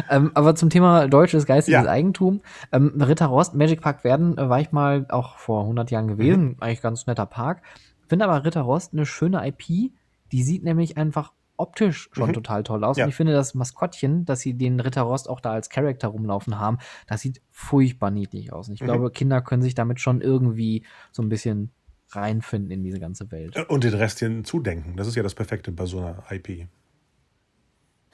ähm, 0.10 0.32
aber 0.34 0.56
zum 0.56 0.69
Thema 0.69 1.07
deutsches 1.07 1.45
geistiges 1.45 1.84
Ja. 1.84 1.90
Eigentum. 1.91 2.41
Ähm, 2.72 3.02
Ritter 3.02 3.28
Rost, 3.28 3.56
Magic 3.56 3.82
Park 3.82 4.03
Werden 4.03 4.38
äh, 4.38 4.49
war 4.49 4.60
ich 4.60 4.72
mal 4.72 5.06
auch 5.10 5.38
vor 5.38 5.61
100 5.61 5.91
Jahren 5.91 6.07
gewesen. 6.07 6.44
Mhm. 6.44 6.56
Eigentlich 6.60 6.82
ganz 6.82 7.07
netter 7.07 7.26
Park. 7.26 7.61
Finde 8.07 8.26
aber 8.26 8.44
Ritter 8.44 8.61
Rost 8.61 8.94
eine 8.94 9.06
schöne 9.06 9.45
IP, 9.48 9.91
Die 10.32 10.44
sieht 10.44 10.64
nämlich 10.64 10.98
einfach 10.98 11.32
optisch 11.61 12.09
schon 12.11 12.29
Mhm. 12.29 12.33
total 12.33 12.63
toll 12.63 12.83
aus. 12.83 12.97
Ja. 12.97 13.05
Und 13.05 13.09
ich 13.09 13.15
finde 13.15 13.33
das 13.33 13.53
Maskottchen, 13.53 14.25
dass 14.25 14.41
sie 14.41 14.53
den 14.55 14.79
Ritter 14.79 15.03
Rost 15.03 15.29
auch 15.29 15.39
da 15.39 15.51
als 15.53 15.69
Charakter 15.69 16.09
rumlaufen 16.09 16.59
haben, 16.59 16.79
das 17.07 17.21
sieht 17.21 17.41
furchtbar 17.51 18.11
niedlich 18.11 18.51
aus. 18.51 18.67
Und 18.67 18.73
ich 18.73 18.81
Mhm. 18.81 18.85
glaube, 18.85 19.11
Kinder 19.11 19.41
können 19.41 19.61
sich 19.61 19.75
damit 19.75 19.99
schon 20.01 20.19
irgendwie 20.21 20.83
so 21.11 21.21
ein 21.21 21.29
bisschen 21.29 21.71
reinfinden 22.09 22.71
in 22.71 22.83
diese 22.83 22.99
ganze 22.99 23.31
Welt. 23.31 23.55
Und 23.69 23.83
den 23.85 23.93
Rest 23.93 24.19
hinzudenken. 24.19 24.97
Das 24.97 25.07
ist 25.07 25.15
ja 25.15 25.23
das 25.23 25.35
Perfekte 25.35 25.71
bei 25.71 25.85
so 25.85 25.99
einer 25.99 26.23
IP. 26.29 26.67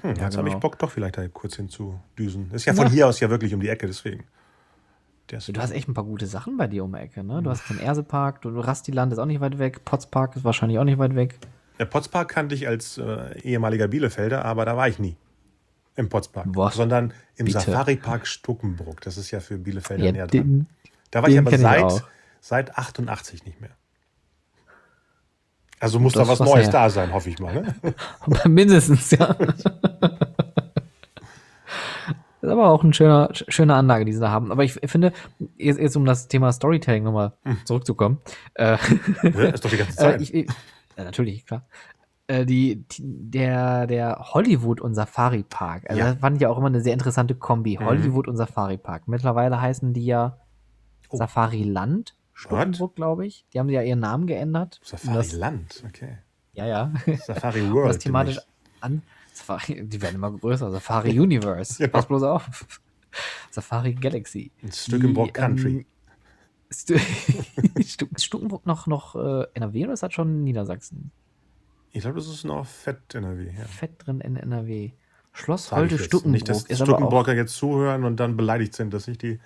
Hm, 0.02 0.16
Ja, 0.16 0.26
jetzt 0.26 0.38
habe 0.38 0.48
ich 0.48 0.54
genau. 0.54 0.60
Bock, 0.60 0.78
doch 0.78 0.92
vielleicht 0.92 1.18
da 1.18 1.28
kurz 1.28 1.56
hinzudüsen. 1.56 2.52
Ist 2.52 2.66
ja 2.66 2.74
von 2.76 2.86
Ja. 2.88 2.92
hier 2.92 3.08
aus 3.08 3.20
ja 3.20 3.30
wirklich 3.32 3.54
um 3.56 3.60
die 3.60 3.70
Ecke, 3.70 3.88
deswegen. 3.88 4.26
Du 5.30 5.60
hast 5.60 5.72
echt 5.72 5.90
ein 5.90 5.94
paar 5.94 6.06
gute 6.06 6.26
Sachen 6.26 6.56
bei 6.56 6.68
dir 6.68 6.86
um 6.86 6.94
die 6.94 7.00
Ecke, 7.00 7.22
ne? 7.22 7.42
Du 7.44 7.50
hast 7.50 7.70
den 7.70 7.80
Ersepark, 7.80 8.42
du 8.44 8.50
Rastiland 8.60 9.12
ist 9.12 9.20
auch 9.20 9.26
nicht 9.26 9.42
weit 9.42 9.60
weg, 9.60 9.84
Potspark 9.84 10.36
ist 10.38 10.46
wahrscheinlich 10.46 10.80
auch 10.80 10.86
nicht 10.86 11.00
weit 11.00 11.16
weg. 11.16 11.38
Der 11.80 11.86
Potspark 11.86 12.30
kannte 12.30 12.56
ich 12.56 12.68
als 12.68 12.98
äh, 12.98 13.40
ehemaliger 13.42 13.88
Bielefelder, 13.88 14.44
aber 14.46 14.66
da 14.66 14.76
war 14.78 14.88
ich 14.88 15.00
nie. 15.00 15.16
Im 15.96 16.10
Potspark. 16.10 16.48
Was? 16.50 16.76
Sondern 16.76 17.14
im 17.38 17.46
Bitte? 17.46 17.60
Safari-Park 17.60 18.28
Stuckenbruck. 18.28 19.02
Das 19.02 19.18
ist 19.18 19.32
ja 19.32 19.40
für 19.40 19.58
Bielefelder 19.58 20.06
Ja, 20.06 20.12
näher 20.12 20.28
dran. 20.28 20.42
den, 20.44 20.68
Da 21.12 21.22
war 21.24 21.30
ich 21.30 21.38
aber 21.38 21.50
kenn 21.50 21.60
ich 21.60 21.66
seit, 21.66 21.84
auch. 21.84 22.02
seit 22.40 22.78
88 22.78 23.46
nicht 23.46 23.60
mehr. 23.62 23.72
Also 25.80 26.00
muss 26.00 26.14
Das 26.14 26.28
da 26.28 26.32
was 26.34 26.40
was 26.40 26.50
Neues 26.50 26.66
her. 26.66 26.72
da 26.72 26.90
sein, 26.90 27.14
hoffe 27.14 27.30
ich 27.30 27.40
mal. 27.40 27.54
Ne? 27.54 27.76
mindestens, 28.50 29.12
ja. 29.12 29.34
Das 29.34 29.56
ist 32.42 32.50
aber 32.50 32.70
auch 32.70 32.84
eine 32.84 32.94
schöne, 32.94 33.30
schöne 33.32 33.76
Anlage, 33.76 34.06
die 34.06 34.14
sie 34.14 34.20
da 34.20 34.30
haben. 34.32 34.52
Aber 34.52 34.64
ich 34.64 34.74
finde, 34.74 35.14
jetzt, 35.58 35.80
jetzt 35.80 35.96
um 35.98 36.06
das 36.06 36.28
Thema 36.28 36.52
Storytelling 36.52 37.04
nochmal 37.04 37.34
zurückzukommen, 37.66 38.20
äh, 38.56 38.78
Ja, 39.24 39.30
ist 39.50 39.66
doch 39.66 39.70
die 39.70 39.78
ganze 39.78 39.94
Äh, 39.94 39.96
Zeit. 39.96 40.22
ich, 40.22 40.34
ich, 40.34 40.48
ja, 40.98 41.04
natürlich, 41.04 41.46
klar. 41.46 41.66
Äh, 42.28 42.46
die, 42.46 42.84
die, 42.92 43.02
der, 43.04 43.88
der 43.88 44.18
Hollywood 44.34 44.82
und 44.82 44.94
Safari 44.96 45.44
Park, 45.44 45.90
also 45.90 46.00
Ja. 46.00 46.12
das 46.12 46.20
fand 46.20 46.36
ich 46.38 46.42
ja 46.42 46.50
auch 46.50 46.58
immer 46.58 46.68
eine 46.68 46.82
sehr 46.82 46.94
interessante 46.94 47.36
Kombi. 47.36 47.78
Mhm. 47.80 47.86
Hollywood 47.86 48.28
und 48.28 48.36
Safari 48.36 48.78
Park. 48.78 49.08
Mittlerweile 49.08 49.62
heißen 49.62 49.94
die 49.94 50.06
ja 50.06 50.38
Oh. 51.10 51.16
Safari 51.16 51.64
Land, 51.64 52.16
Stuckenburg, 52.34 52.96
glaube 52.96 53.26
ich. 53.26 53.46
Die 53.54 53.60
haben 53.60 53.70
ja 53.70 53.82
ihren 53.82 54.02
Namen 54.02 54.28
geändert. 54.28 54.82
Safari 54.84 55.16
das, 55.16 55.32
Land, 55.32 55.84
okay. 55.88 56.18
ja, 56.52 56.66
ja. 56.68 56.92
Safari 57.26 57.72
World. 57.72 57.90
das 57.96 58.00
thematisch 58.00 58.40
an. 58.82 59.02
Safari, 59.34 59.88
die 59.88 60.02
werden 60.02 60.16
immer 60.16 60.32
größer. 60.32 60.70
Safari 60.70 61.18
Universe. 61.18 61.82
Ja. 61.84 61.88
Pass 61.88 62.08
bloß 62.08 62.24
auf. 62.24 62.50
Safari 63.52 63.94
Galaxy. 63.94 64.52
Ein 64.62 64.72
Stuckenburg 64.74 65.28
Die, 65.28 65.34
Country. 65.34 65.72
ähm, 65.78 65.86
Stu- 66.70 66.96
ist 68.16 68.26
Stuckenburg 68.26 68.66
noch, 68.66 68.88
noch 68.88 69.16
äh, 69.16 69.46
NRW 69.54 69.86
oder 69.86 69.94
ist 69.94 70.04
das 70.04 70.14
schon 70.14 70.44
Niedersachsen? 70.44 71.12
Ich 71.92 72.02
glaube, 72.02 72.18
das 72.18 72.28
ist 72.28 72.44
noch 72.44 72.66
fett 72.66 73.16
NRW. 73.16 73.46
Ja. 73.58 73.66
Fett 73.66 73.92
drin 74.00 74.20
in 74.22 74.36
NRW. 74.36 74.92
Schloss 75.34 75.72
Holte. 75.72 75.98
Stuckenburg 76.00 76.32
Nicht, 76.34 76.50
dass 76.50 76.64
ist 76.64 76.82
aber 76.82 76.92
Stuckenburger 76.92 77.36
jetzt 77.36 77.56
zuhören 77.56 78.04
und 78.04 78.18
dann 78.20 78.36
beleidigt 78.38 78.76
sind, 78.76 78.94
dass 78.94 79.08
ich 79.08 79.18
die 79.18 79.40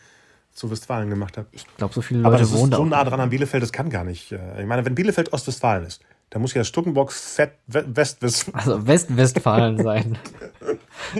zu 0.53 0.69
Westfalen 0.72 1.10
gemacht 1.10 1.38
habe. 1.38 1.48
ich 1.52 1.65
glaube, 1.77 1.93
so 1.93 2.02
viele 2.02 2.22
Aber 2.22 2.31
Leute 2.31 2.43
das 2.43 2.52
ist 2.52 2.57
wohnen 2.57 2.72
da. 2.72 2.77
so 2.77 2.85
nah 2.85 3.03
dran 3.03 3.19
an 3.19 3.30
Bielefeld, 3.30 3.61
das 3.64 3.72
kann 3.72 3.89
gar 3.89 4.03
nicht. 4.03 4.31
äh, 4.31 4.61
Ich 4.61 4.68
meine, 4.68 4.84
wenn 4.85 4.95
Bielefeld 4.95 5.31
Ostwestfalen 5.34 5.85
ist, 5.85 6.03
dann 6.30 6.41
muss 6.41 6.53
ja 6.53 6.64
Stuckenburg 6.64 7.11
fett 7.14 7.53
We- 7.68 7.85
Westwestfalen. 7.88 8.60
Also 8.60 8.88
West-Westfalen 8.88 9.77
sein. 9.84 10.18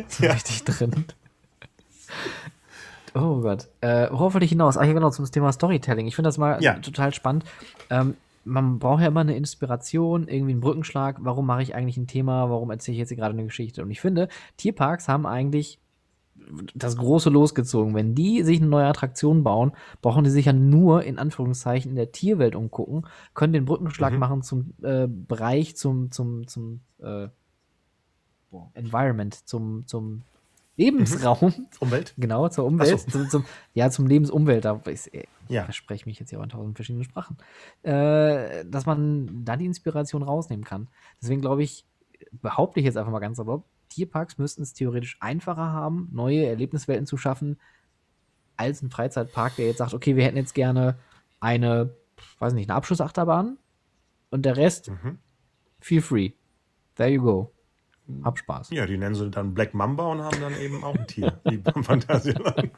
so 0.10 0.24
Ja. 0.26 0.34
richtig 0.34 0.64
drin. 0.64 1.06
Oh 3.14 3.42
Gott. 3.42 3.68
Äh, 3.82 4.08
worauf 4.12 4.34
wollte 4.34 4.46
ich 4.46 4.52
hinaus? 4.52 4.78
Ach 4.78 4.86
ja, 4.86 4.94
genau, 4.94 5.10
zum 5.10 5.26
Thema 5.26 5.52
Storytelling. 5.52 6.08
Ich 6.08 6.16
finde 6.16 6.30
das 6.30 6.38
mal 6.38 6.62
Ja. 6.64 6.76
total 6.80 7.14
spannend. 7.14 7.44
Ähm, 7.90 8.16
man 8.44 8.80
braucht 8.80 9.02
ja 9.02 9.08
immer 9.08 9.20
eine 9.22 9.36
Inspiration, 9.36 10.28
irgendwie 10.28 10.54
einen 10.54 10.62
Brückenschlag. 10.62 11.18
Warum 11.20 11.46
mache 11.46 11.62
ich 11.62 11.76
eigentlich 11.76 11.98
ein 11.98 12.08
Thema? 12.08 12.50
Warum 12.50 12.72
erzähle 12.72 12.94
ich 12.94 13.00
jetzt 13.00 13.10
hier 13.10 13.18
gerade 13.18 13.34
eine 13.34 13.44
Geschichte? 13.44 13.84
Und 13.84 13.92
ich 13.92 14.02
finde, 14.02 14.30
Tierparks 14.58 15.08
haben 15.08 15.26
eigentlich 15.28 15.78
das 16.74 16.98
große 16.98 17.30
losgezogen. 17.30 17.94
Wenn 17.94 18.16
die 18.16 18.42
sich 18.44 18.60
eine 18.60 18.70
neue 18.70 18.88
Attraktion 18.88 19.44
bauen, 19.44 19.74
brauchen 20.02 20.24
die 20.24 20.32
sich 20.32 20.46
ja 20.46 20.54
nur 20.54 21.04
in 21.04 21.20
Anführungszeichen 21.20 21.92
in 21.92 21.96
der 21.96 22.12
Tierwelt 22.12 22.56
umgucken, 22.56 23.06
können 23.36 23.54
den 23.54 23.66
Brückenschlag 23.66 24.14
Mhm. 24.14 24.20
machen 24.20 24.42
zum 24.42 24.74
äh, 24.82 25.08
Bereich, 25.08 25.76
zum, 25.78 26.12
zum, 26.12 26.48
zum 26.48 26.80
äh, 27.00 27.28
Environment, 28.74 29.34
zum, 29.48 29.86
zum 29.88 30.24
Lebensraum. 30.78 31.68
Umwelt? 31.80 32.14
Genau, 32.18 32.48
zur 32.50 32.66
Umwelt. 32.66 33.00
So. 33.00 33.10
Zum, 33.10 33.30
zum, 33.30 33.46
ja, 33.74 33.90
zum 33.92 34.08
Lebensumwelt. 34.08 34.66
Da 34.66 34.82
ich, 34.88 35.14
ich 35.14 35.28
Ja. 35.50 35.64
verspreche 35.66 36.06
mich 36.08 36.20
jetzt 36.20 36.30
hier 36.30 36.40
auch 36.40 36.44
in 36.44 36.50
tausend 36.50 36.78
verschiedenen 36.78 37.04
Sprachen. 37.04 37.38
Äh, 37.84 38.66
dass 38.66 38.86
man 38.86 39.44
da 39.46 39.58
die 39.58 39.66
Inspiration 39.66 40.24
rausnehmen 40.24 40.64
kann. 40.66 40.88
Deswegen 41.22 41.42
glaube 41.42 41.64
ich, 41.64 41.86
behaupte 42.32 42.80
ich 42.80 42.86
jetzt 42.86 42.98
einfach 42.98 43.12
mal 43.12 43.20
ganz 43.20 43.38
salopp, 43.38 43.66
Tierparks 43.90 44.38
müssten 44.38 44.62
es 44.62 44.74
theoretisch 44.74 45.18
einfacher 45.20 45.74
haben, 45.74 46.08
neue 46.14 46.46
Erlebniswelten 46.46 47.06
zu 47.06 47.18
schaffen, 47.18 47.60
als 48.56 48.82
ein 48.82 48.90
Freizeitpark, 48.90 49.56
der 49.58 49.66
jetzt 49.68 49.80
sagt, 49.80 49.94
okay, 49.94 50.16
wir 50.16 50.24
hätten 50.24 50.38
jetzt 50.38 50.54
gerne 50.56 50.98
eine, 51.42 51.94
weiß 52.40 52.54
nicht, 52.54 52.70
eine 52.70 52.78
Abschussachterbahn 52.78 53.58
und 54.30 54.46
der 54.46 54.56
Rest, 54.56 54.90
Mhm. 54.90 55.18
feel 55.82 56.02
free. 56.02 56.32
There 56.96 57.10
you 57.10 57.22
go. 57.22 57.52
Hab 58.24 58.38
Spaß. 58.40 58.72
Ja, 58.72 58.86
die 58.86 58.98
nennen 58.98 59.16
sie 59.16 59.30
dann 59.30 59.54
Black 59.54 59.74
Mamba 59.74 60.06
und 60.08 60.22
haben 60.22 60.40
dann 60.42 60.60
eben 60.60 60.84
auch 60.84 60.96
ein 60.96 61.08
Tier, 61.08 61.40
wie 61.46 61.58
beim 61.58 61.84
Phantasialand. 61.84 62.72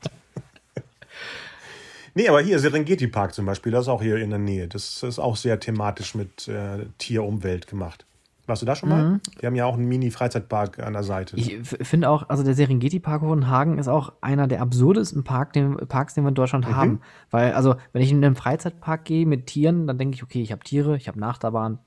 Nee, 2.16 2.28
aber 2.30 2.42
hier, 2.42 2.60
Serengeti 2.60 3.08
Park 3.08 3.34
zum 3.34 3.46
Beispiel, 3.48 3.72
das 3.72 3.84
ist 3.86 3.90
auch 3.90 4.02
hier 4.02 4.18
in 4.18 4.30
der 4.30 4.38
Nähe. 4.40 4.68
Das 4.68 5.02
ist 5.02 5.18
auch 5.18 5.36
sehr 5.36 5.60
thematisch 5.60 6.14
mit 6.14 6.48
äh, 6.48 6.86
Tier-Umwelt 7.00 7.66
gemacht. 7.68 8.06
Warst 8.46 8.62
du 8.62 8.66
da 8.66 8.76
schon 8.76 8.90
mal? 8.90 9.22
Wir 9.40 9.48
haben 9.48 9.56
ja 9.56 9.66
auch 9.66 9.76
einen 9.76 9.88
Mini-Freizeitpark 9.88 10.80
an 10.80 10.94
der 10.94 11.04
Seite. 11.04 11.38
Ich 11.38 11.58
finde 11.66 12.10
auch, 12.10 12.28
also 12.28 12.44
der 12.44 12.54
Serengeti-Park 12.56 13.22
Hohenhagen 13.22 13.78
ist 13.80 13.88
auch 13.88 14.12
einer 14.20 14.48
der 14.48 14.62
absurdesten 14.62 15.24
Park, 15.24 15.54
den, 15.54 15.78
Parks, 15.88 16.14
den 16.14 16.26
wir 16.26 16.30
in 16.30 16.36
Deutschland 16.36 16.68
Mhm. 16.68 16.76
haben. 16.76 17.02
Weil, 17.32 17.54
also, 17.54 17.76
wenn 17.94 18.02
ich 18.02 18.12
in 18.12 18.24
einen 18.24 18.36
Freizeitpark 18.36 19.06
gehe 19.06 19.26
mit 19.26 19.48
Tieren, 19.48 19.88
dann 19.88 19.98
denke 19.98 20.16
ich, 20.16 20.24
okay, 20.24 20.42
ich 20.42 20.52
habe 20.52 20.62
Tiere, 20.64 20.98
ich 20.98 21.08
habe 21.08 21.20
Nachterbahn, 21.20 21.80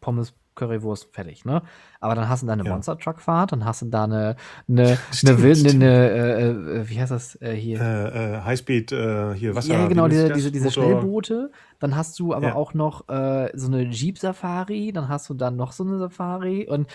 Pommes, 0.00 0.32
Currywurst, 0.58 1.08
fertig, 1.12 1.44
ne? 1.44 1.62
Aber 2.00 2.14
dann 2.14 2.28
hast 2.28 2.42
du 2.42 2.46
da 2.46 2.52
eine 2.52 2.64
Ja. 2.64 2.72
Monster-Truck-Fahrt, 2.72 3.52
dann 3.52 3.64
hast 3.64 3.82
du 3.82 3.86
da 3.86 4.04
eine, 4.04 4.36
eine, 4.68 4.82
eine 4.88 4.98
Stimmt. 5.12 5.42
wilde, 5.42 5.70
eine, 5.70 6.10
äh, 6.10 6.50
äh, 6.80 6.88
wie 6.90 7.00
heißt 7.00 7.10
das 7.12 7.40
äh, 7.40 7.54
hier? 7.54 7.80
äh, 7.80 8.34
äh, 8.36 8.40
Highspeed, 8.42 8.92
äh, 8.92 9.34
hier 9.34 9.54
Wasser. 9.54 9.72
ja, 9.74 9.86
genau, 9.88 10.08
diese, 10.08 10.30
diese, 10.32 10.50
diese 10.52 10.70
Schnellboote. 10.70 11.50
Dann 11.78 11.96
hast 11.96 12.18
du 12.18 12.34
aber 12.34 12.48
Ja. 12.48 12.54
auch 12.56 12.74
noch 12.74 13.06
so 13.08 13.66
eine 13.66 13.82
Jeep-Safari, 13.84 14.92
dann 14.92 15.08
hast 15.08 15.30
du 15.30 15.34
dann 15.34 15.56
noch 15.56 15.72
so 15.72 15.84
eine 15.84 15.98
Safari 15.98 16.66
und 16.68 16.88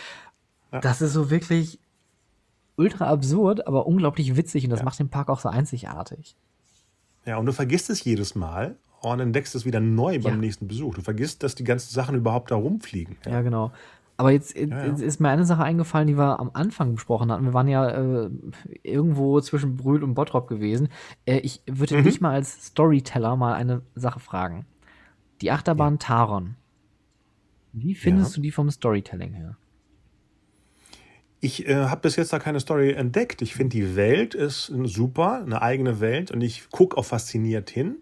Ja. 0.71 0.79
das 0.81 1.01
ist 1.01 1.13
so 1.13 1.29
wirklich 1.29 1.79
ultra 2.75 3.07
absurd, 3.07 3.67
aber 3.67 3.85
unglaublich 3.85 4.35
witzig 4.35 4.63
und 4.63 4.71
das 4.71 4.83
macht 4.83 4.99
den 4.99 5.09
Park 5.09 5.29
auch 5.29 5.39
so 5.39 5.47
einzigartig. 5.49 6.35
Ja, 7.25 7.37
und 7.37 7.45
du 7.45 7.53
vergisst 7.53 7.89
es 7.89 8.03
jedes 8.03 8.35
Mal 8.35 8.77
und 9.11 9.19
entdeckst 9.19 9.53
es 9.55 9.65
wieder 9.65 9.79
neu 9.79 10.19
beim 10.19 10.33
Ja. 10.35 10.39
nächsten 10.39 10.67
Besuch. 10.67 10.95
Du 10.95 11.01
vergisst, 11.01 11.43
dass 11.43 11.55
die 11.55 11.63
ganzen 11.63 11.93
Sachen 11.93 12.15
überhaupt 12.15 12.51
da 12.51 12.55
rumfliegen. 12.55 13.17
Ja, 13.25 13.41
genau. 13.41 13.71
Aber 14.15 14.31
jetzt, 14.31 14.55
jetzt 14.55 14.69
ja. 14.71 14.83
ist 14.85 15.19
mir 15.19 15.29
eine 15.29 15.43
Sache 15.43 15.63
eingefallen, 15.63 16.07
die 16.07 16.17
wir 16.17 16.39
am 16.39 16.51
Anfang 16.53 16.93
besprochen 16.93 17.31
hatten. 17.31 17.45
Wir 17.45 17.53
waren 17.53 17.67
ja 17.67 17.89
äh, 17.89 18.29
irgendwo 18.83 19.41
zwischen 19.41 19.75
Brühl 19.75 20.03
und 20.03 20.13
Bottrop 20.13 20.47
gewesen. 20.47 20.89
Äh, 21.25 21.39
ich 21.39 21.61
würde 21.69 21.97
Mhm. 21.97 22.03
dich 22.03 22.21
mal 22.21 22.33
als 22.33 22.67
Storyteller 22.67 23.35
mal 23.35 23.53
eine 23.55 23.81
Sache 23.95 24.19
fragen. 24.19 24.65
Die 25.41 25.49
Achterbahn 25.51 25.97
Taron. 25.99 26.55
Wie 27.73 27.95
findest 27.95 28.31
Ja. 28.31 28.35
du 28.35 28.41
die 28.43 28.51
vom 28.51 28.69
Storytelling 28.69 29.33
her? 29.33 29.57
Ich 31.39 31.67
äh, 31.67 31.75
habe 31.87 32.01
bis 32.01 32.15
jetzt 32.15 32.31
da 32.31 32.39
keine 32.39 32.59
Story 32.59 32.91
entdeckt. 32.93 33.41
Ich 33.41 33.55
finde, 33.55 33.75
die 33.75 33.95
Welt 33.95 34.33
ist 34.35 34.71
super, 34.85 35.41
eine 35.43 35.61
eigene 35.61 35.99
Welt 35.99 36.31
und 36.31 36.41
ich 36.41 36.69
gucke 36.69 36.97
auch 36.97 37.03
fasziniert 37.05 37.69
hin. 37.69 37.97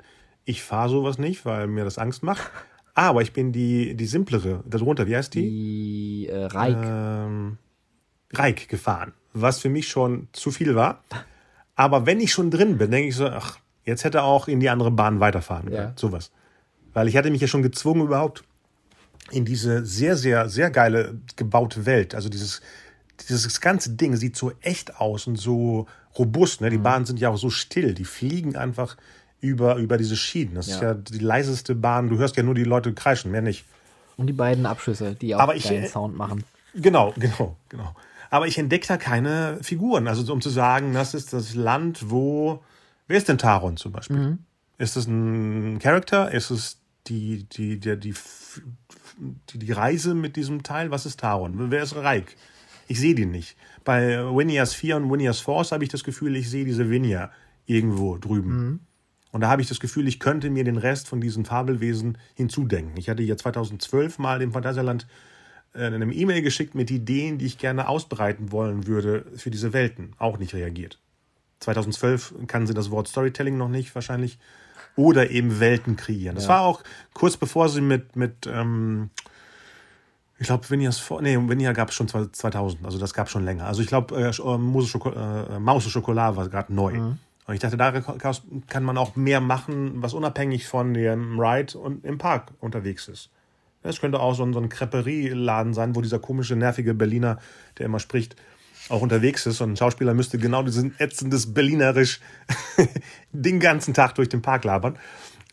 Ich 0.45 0.63
fahre 0.63 0.89
sowas 0.89 1.18
nicht, 1.18 1.45
weil 1.45 1.68
mir 1.68 1.84
das 1.84 1.97
Angst 1.97 2.23
macht. 2.23 2.49
Aber 2.93 3.22
ich 3.22 3.31
bin 3.31 3.51
die, 3.51 3.95
die 3.95 4.05
simplere, 4.05 4.63
darunter, 4.65 5.07
wie 5.07 5.15
heißt 5.15 5.34
die? 5.34 5.41
Die 5.41 6.27
äh, 6.30 6.45
Reik. 6.45 6.77
Ähm, 6.84 7.57
Reik 8.34 8.68
gefahren, 8.68 9.13
was 9.34 9.59
für 9.59 9.69
mich 9.69 9.88
schon 9.88 10.27
zu 10.34 10.51
viel 10.51 10.76
war. 10.76 11.03
Aber 11.76 12.05
wenn 12.05 12.19
ich 12.19 12.31
schon 12.31 12.51
drin 12.51 12.77
bin, 12.77 12.91
denke 12.91 13.09
ich 13.09 13.15
so, 13.15 13.27
ach, 13.27 13.59
jetzt 13.85 14.03
hätte 14.03 14.19
er 14.19 14.23
auch 14.26 14.47
in 14.47 14.59
die 14.59 14.69
andere 14.69 14.91
Bahn 14.91 15.19
weiterfahren 15.19 15.65
können. 15.65 15.76
Ja. 15.76 15.93
Sowas. 15.95 16.31
Weil 16.93 17.07
ich 17.07 17.15
hatte 17.15 17.30
mich 17.31 17.41
ja 17.41 17.47
schon 17.47 17.61
gezwungen, 17.63 18.01
überhaupt 18.03 18.43
in 19.31 19.45
diese 19.45 19.85
sehr, 19.85 20.18
sehr, 20.18 20.49
sehr 20.49 20.69
geile 20.69 21.19
gebaute 21.38 21.85
Welt. 21.85 22.13
Also 22.15 22.27
dieses, 22.27 22.61
dieses 23.30 23.61
ganze 23.61 23.91
Ding 23.91 24.15
sieht 24.18 24.35
so 24.35 24.51
echt 24.61 24.97
aus 24.99 25.27
und 25.27 25.38
so 25.38 25.88
robust. 26.18 26.59
Ne? 26.61 26.69
Die 26.69 26.77
Mhm. 26.77 26.84
Bahnen 26.84 27.05
sind 27.05 27.19
ja 27.19 27.30
auch 27.30 27.38
so 27.38 27.49
still. 27.49 27.93
Die 27.93 28.05
fliegen 28.05 28.55
einfach 28.57 28.97
über, 29.41 29.76
über 29.76 29.97
diese 29.97 30.15
Schienen. 30.15 30.55
Das 30.55 30.68
ist 30.68 30.81
Ja. 30.81 30.89
ja 30.89 30.93
die 30.93 31.19
leiseste 31.19 31.76
Bahn. 31.76 32.09
Du 32.09 32.18
hörst 32.18 32.38
ja 32.38 32.43
nur 32.43 32.55
die 32.55 32.63
Leute 32.63 32.93
kreischen, 32.93 33.31
mehr 33.31 33.41
nicht. 33.41 33.65
Und 34.18 34.27
die 34.27 34.34
beiden 34.34 34.65
Abschüsse, 34.65 35.15
die 35.15 35.35
auch 35.35 35.39
Aber 35.39 35.55
ich- 35.55 35.63
geilen 35.63 35.88
Sound 35.88 36.15
machen. 36.15 36.43
Genau, 36.73 37.13
genau, 37.18 37.57
genau. 37.69 37.93
Aber 38.30 38.47
ich 38.47 38.57
entdecke 38.57 38.88
da 38.88 38.95
keine 38.97 39.57
Figuren. 39.61 40.07
Also 40.07 40.31
um 40.31 40.39
zu 40.39 40.49
sagen, 40.49 40.93
das 40.93 41.13
ist 41.13 41.34
das 41.34 41.53
Land, 41.55 42.09
wo. 42.09 42.63
Wer 43.07 43.18
ist 43.18 43.27
denn 43.27 43.38
Taron 43.38 43.76
zum 43.76 43.91
Beispiel? 43.91 44.15
Mhm. 44.18 44.38
Ist 44.77 44.95
es 44.95 45.05
ein 45.07 45.80
Charakter? 45.80 46.31
Ist 46.31 46.49
es 46.49 46.77
die, 47.07 47.43
die, 47.51 47.77
die, 47.80 47.99
die, 47.99 48.13
die, 49.53 49.72
Reise 49.72 50.13
mit 50.13 50.35
diesem 50.38 50.63
Teil, 50.63 50.91
was 50.91 51.05
ist 51.05 51.19
Taron? 51.19 51.72
Wer 51.72 51.84
ist 51.84 51.95
Reik? 51.95 52.38
Ich 52.88 52.99
sehe 52.99 53.15
die 53.15 53.26
nicht. 53.26 53.57
Bei 53.84 54.19
Winias 54.35 54.73
4 54.73 54.97
und 54.97 55.11
Winias 55.11 55.39
Force 55.39 55.72
habe 55.72 55.84
ich 55.84 55.89
das 55.89 56.03
Gefühl, 56.03 56.35
ich 56.35 56.49
sehe 56.49 56.63
diese 56.65 56.89
Winia 56.89 57.31
irgendwo 57.65 58.18
drüben. 58.18 58.49
Mhm. 58.69 58.80
Und 59.32 59.41
da 59.41 59.49
habe 59.49 59.62
ich 59.62 59.68
das 59.68 59.80
Gefühl, 59.80 60.08
ich 60.08 60.20
könnte 60.20 60.49
mir 60.49 60.64
den 60.64 60.78
Rest 60.78 61.08
von 61.08 61.22
diesen 61.22 61.45
Fabelwesen 61.45 62.18
hinzudenken. 62.34 62.98
Ich 62.98 63.10
hatte 63.10 63.24
ja 63.24 63.38
2012 63.38 64.20
mal 64.20 64.40
dem 64.40 64.52
Phantasialand 64.52 65.08
äh, 65.74 65.86
eine 65.86 66.14
E-Mail 66.14 66.41
geschickt 66.41 66.76
mit 66.76 66.91
Ideen, 66.91 67.38
die 67.38 67.45
ich 67.45 67.58
gerne 67.58 67.88
ausbreiten 67.88 68.52
wollen 68.52 68.88
würde 68.88 69.26
für 69.38 69.49
diese 69.49 69.74
Welten. 69.74 70.14
Auch 70.18 70.38
nicht 70.38 70.53
reagiert. 70.53 70.99
2012 71.62 72.48
kann 72.48 72.68
sie 72.68 72.74
das 72.74 72.91
Wort 72.91 73.08
Storytelling 73.08 73.58
noch 73.58 73.70
nicht 73.70 73.94
wahrscheinlich. 73.95 74.38
Oder 74.98 75.30
eben 75.30 75.62
Welten 75.62 75.95
kreieren. 75.95 76.36
Das 76.36 76.45
ja. 76.45 76.49
war 76.49 76.62
auch 76.62 76.84
kurz 77.14 77.38
bevor 77.38 77.70
sie 77.70 77.80
mit, 77.80 78.18
mit 78.18 78.45
ähm, 78.45 79.10
ich 80.38 80.48
glaube, 80.48 80.70
Vinias 80.70 81.02
nee, 81.22 81.38
Vinia 81.38 81.72
gab 81.72 81.90
es 81.90 81.95
schon 81.95 82.08
2000, 82.08 82.84
also 82.84 82.98
das 82.98 83.14
gab 83.14 83.28
es 83.28 83.32
schon 83.32 83.45
länger. 83.45 83.68
Also 83.68 83.82
ich 83.84 83.88
glaube, 83.88 84.16
äh, 84.16 84.30
äh, 84.30 85.56
äh, 85.56 85.60
Maus 85.60 85.88
Schokolade 85.88 86.36
war 86.36 86.49
gerade 86.49 86.74
neu. 86.74 86.94
Mhm. 86.94 87.20
Und 87.47 87.55
ich 87.55 87.59
dachte, 87.59 87.77
da 87.77 87.91
kann 88.68 88.84
man 88.84 88.97
auch 88.97 89.15
mehr 89.15 89.41
machen, 89.41 90.01
was 90.01 90.13
unabhängig 90.13 90.68
von 90.68 90.93
dem 90.93 91.39
Ride 91.39 91.77
und 91.77 92.05
im 92.05 92.18
Park 92.18 92.53
unterwegs 92.59 93.07
ist. 93.07 93.30
Es 93.84 93.99
könnte 93.99 94.19
auch 94.19 94.35
so 94.35 94.43
ein, 94.43 94.53
so 94.53 94.59
ein 94.59 94.69
sein, 95.73 95.95
wo 95.95 96.01
dieser 96.01 96.19
komische, 96.19 96.55
nervige 96.55 96.93
Berliner, 96.93 97.39
der 97.77 97.88
immer 97.88 97.99
spricht, 97.99 98.35
auch 98.89 99.01
unterwegs 99.01 99.45
ist. 99.45 99.61
Und 99.61 99.73
ein 99.73 99.77
Schauspieler 99.77 100.13
müsste 100.13 100.38
genau 100.38 100.63
diesen 100.63 100.97
ätzendes 100.99 101.53
Berlinerisch 101.53 102.19
den 103.31 103.59
ganzen 103.59 103.93
Tag 103.93 104.15
durch 104.15 104.30
den 104.30 104.41
Park 104.41 104.63
labern. 104.63 104.97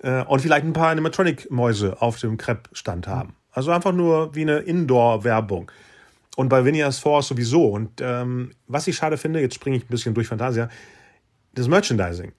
Äh, 0.03 0.23
und 0.25 0.41
vielleicht 0.41 0.65
ein 0.65 0.73
paar 0.73 0.91
Animatronic-Mäuse 0.91 2.01
auf 2.01 2.19
dem 2.19 2.37
Crepe-Stand 2.37 3.07
haben. 3.07 3.35
Also 3.51 3.71
einfach 3.71 3.93
nur 3.93 4.35
wie 4.35 4.43
eine 4.43 4.59
Indoor-Werbung. 4.59 5.71
Und 6.37 6.49
bei 6.49 6.65
Vinias 6.65 6.99
Force 6.99 7.29
sowieso. 7.29 7.67
Und 7.67 8.01
ähm, 8.01 8.53
was 8.67 8.87
ich 8.87 8.97
schade 8.97 9.17
finde, 9.17 9.41
jetzt 9.41 9.55
springe 9.55 9.77
ich 9.77 9.85
ein 9.85 9.89
bisschen 9.89 10.15
durch 10.15 10.29
Fantasia, 10.29 10.69
das 11.59 11.69
Merchandising 11.69 12.33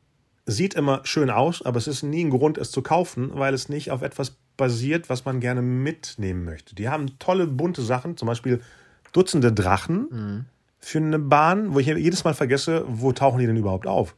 sieht 0.46 0.74
immer 0.74 1.02
schön 1.04 1.30
aus, 1.30 1.62
aber 1.62 1.78
es 1.78 1.88
ist 1.88 2.04
nie 2.04 2.24
ein 2.24 2.30
Grund, 2.30 2.58
es 2.58 2.72
zu 2.72 2.82
kaufen, 2.82 3.32
weil 3.34 3.54
es 3.54 3.70
nicht 3.70 3.91
auf 3.91 4.02
etwas 4.02 4.38
basiert, 4.58 5.10
was 5.10 5.26
man 5.26 5.40
gerne 5.40 5.62
mitnehmen 5.62 6.44
möchte. 6.44 6.76
Die 6.76 6.90
haben 6.90 7.20
tolle, 7.20 7.48
bunte 7.48 7.82
Sachen, 7.82 8.18
zum 8.18 8.28
Beispiel 8.28 8.62
Dutzende 9.12 9.52
Drachen 9.52 10.08
mhm. 10.12 10.46
für 10.80 11.00
eine 11.00 11.20
Bahn, 11.20 11.74
wo 11.74 11.80
ich 11.80 11.88
jedes 11.88 12.24
Mal 12.24 12.34
vergesse, 12.34 12.86
wo 12.88 13.12
tauchen 13.12 13.40
die 13.40 13.48
denn 13.48 13.58
überhaupt 13.58 13.88
auf? 13.88 14.16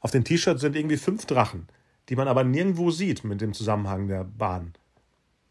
Auf 0.00 0.10
den 0.12 0.24
T-Shirts 0.24 0.60
sind 0.60 0.76
irgendwie 0.76 0.96
fünf 0.96 1.26
Drachen, 1.26 1.66
die 2.08 2.16
man 2.16 2.28
aber 2.28 2.44
nirgendwo 2.44 2.90
sieht 2.90 3.24
mit 3.24 3.40
dem 3.40 3.54
Zusammenhang 3.54 4.06
der 4.08 4.24
Bahn. 4.24 4.72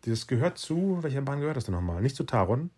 Das 0.06 0.28
gehört 0.28 0.58
zu, 0.58 1.00
welcher 1.02 1.22
Bahn 1.22 1.42
gehört 1.42 1.58
das 1.58 1.66
denn 1.66 1.76
nochmal? 1.76 2.02
Nicht 2.02 2.16
zu 2.16 2.24
Taron? 2.24 2.70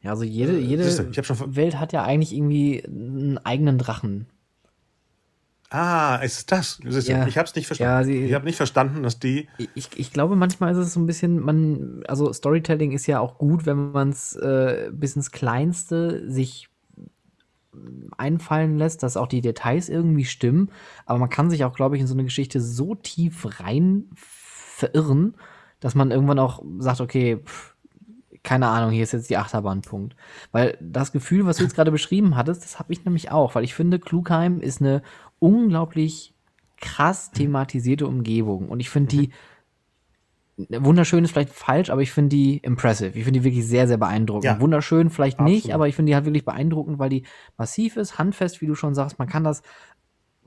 Ja, 0.00 0.10
also 0.10 0.24
jede, 0.24 0.58
jede 0.58 0.84
Welt 0.84 1.78
hat 1.78 1.92
ja 1.92 2.04
eigentlich 2.04 2.34
irgendwie 2.34 2.82
einen 2.84 3.38
eigenen 3.38 3.76
Drachen. 3.76 4.26
Ah, 5.78 6.16
ist 6.22 6.50
das? 6.52 6.80
Ist 6.82 7.06
ja. 7.06 7.26
Ich 7.26 7.36
habe 7.36 7.46
es 7.46 7.54
nicht 7.54 7.66
verstanden. 7.66 7.92
Ja, 7.92 8.02
sie, 8.02 8.24
ich 8.24 8.32
habe 8.32 8.46
nicht 8.46 8.56
verstanden, 8.56 9.02
dass 9.02 9.18
die. 9.18 9.46
Ich, 9.74 9.90
ich 9.94 10.10
glaube, 10.10 10.34
manchmal 10.34 10.72
ist 10.72 10.78
es 10.78 10.94
so 10.94 11.00
ein 11.00 11.04
bisschen, 11.04 11.38
man, 11.38 12.02
also 12.08 12.32
Storytelling 12.32 12.92
ist 12.92 13.06
ja 13.06 13.20
auch 13.20 13.36
gut, 13.36 13.66
wenn 13.66 13.92
man 13.92 14.08
es 14.08 14.34
äh, 14.36 14.88
bis 14.90 15.16
ins 15.16 15.32
Kleinste 15.32 16.30
sich 16.30 16.70
einfallen 18.16 18.78
lässt, 18.78 19.02
dass 19.02 19.18
auch 19.18 19.26
die 19.26 19.42
Details 19.42 19.90
irgendwie 19.90 20.24
stimmen. 20.24 20.70
Aber 21.04 21.18
man 21.18 21.28
kann 21.28 21.50
sich 21.50 21.62
auch, 21.62 21.74
glaube 21.74 21.96
ich, 21.96 22.00
in 22.00 22.06
so 22.06 22.14
eine 22.14 22.24
Geschichte 22.24 22.58
so 22.58 22.94
tief 22.94 23.60
rein 23.60 24.06
verirren, 24.14 25.34
dass 25.80 25.94
man 25.94 26.10
irgendwann 26.10 26.38
auch 26.38 26.62
sagt, 26.78 27.02
okay, 27.02 27.36
pff, 27.44 27.75
keine 28.46 28.68
Ahnung, 28.68 28.92
hier 28.92 29.02
ist 29.02 29.12
jetzt 29.12 29.28
die 29.28 29.36
Achterbahnpunkt. 29.36 30.14
Weil 30.52 30.78
das 30.80 31.10
Gefühl, 31.10 31.46
was 31.46 31.56
du 31.56 31.64
jetzt 31.64 31.74
gerade 31.74 31.90
beschrieben 31.90 32.36
hattest, 32.36 32.64
das 32.64 32.78
habe 32.78 32.92
ich 32.92 33.04
nämlich 33.04 33.32
auch, 33.32 33.56
weil 33.56 33.64
ich 33.64 33.74
finde, 33.74 33.98
Klugheim 33.98 34.60
ist 34.60 34.80
eine 34.80 35.02
unglaublich 35.40 36.32
krass 36.80 37.32
thematisierte 37.32 38.06
Umgebung. 38.06 38.68
Und 38.68 38.78
ich 38.78 38.88
finde 38.88 39.08
die 39.08 39.30
wunderschön 40.56 41.24
ist 41.24 41.32
vielleicht 41.32 41.50
falsch, 41.50 41.90
aber 41.90 42.00
ich 42.00 42.12
finde 42.12 42.30
die 42.30 42.58
impressive. 42.58 43.18
Ich 43.18 43.24
finde 43.24 43.40
die 43.40 43.44
wirklich 43.44 43.66
sehr, 43.66 43.88
sehr 43.88 43.98
beeindruckend. 43.98 44.44
Ja. 44.44 44.60
Wunderschön 44.60 45.10
vielleicht 45.10 45.38
Absolut. 45.38 45.52
nicht, 45.52 45.74
aber 45.74 45.88
ich 45.88 45.96
finde 45.96 46.10
die 46.10 46.14
halt 46.14 46.24
wirklich 46.24 46.44
beeindruckend, 46.44 46.98
weil 46.98 47.10
die 47.10 47.24
massiv 47.58 47.96
ist, 47.96 48.16
handfest, 48.16 48.60
wie 48.60 48.66
du 48.66 48.74
schon 48.74 48.94
sagst. 48.94 49.18
Man 49.18 49.28
kann 49.28 49.44
das, 49.44 49.62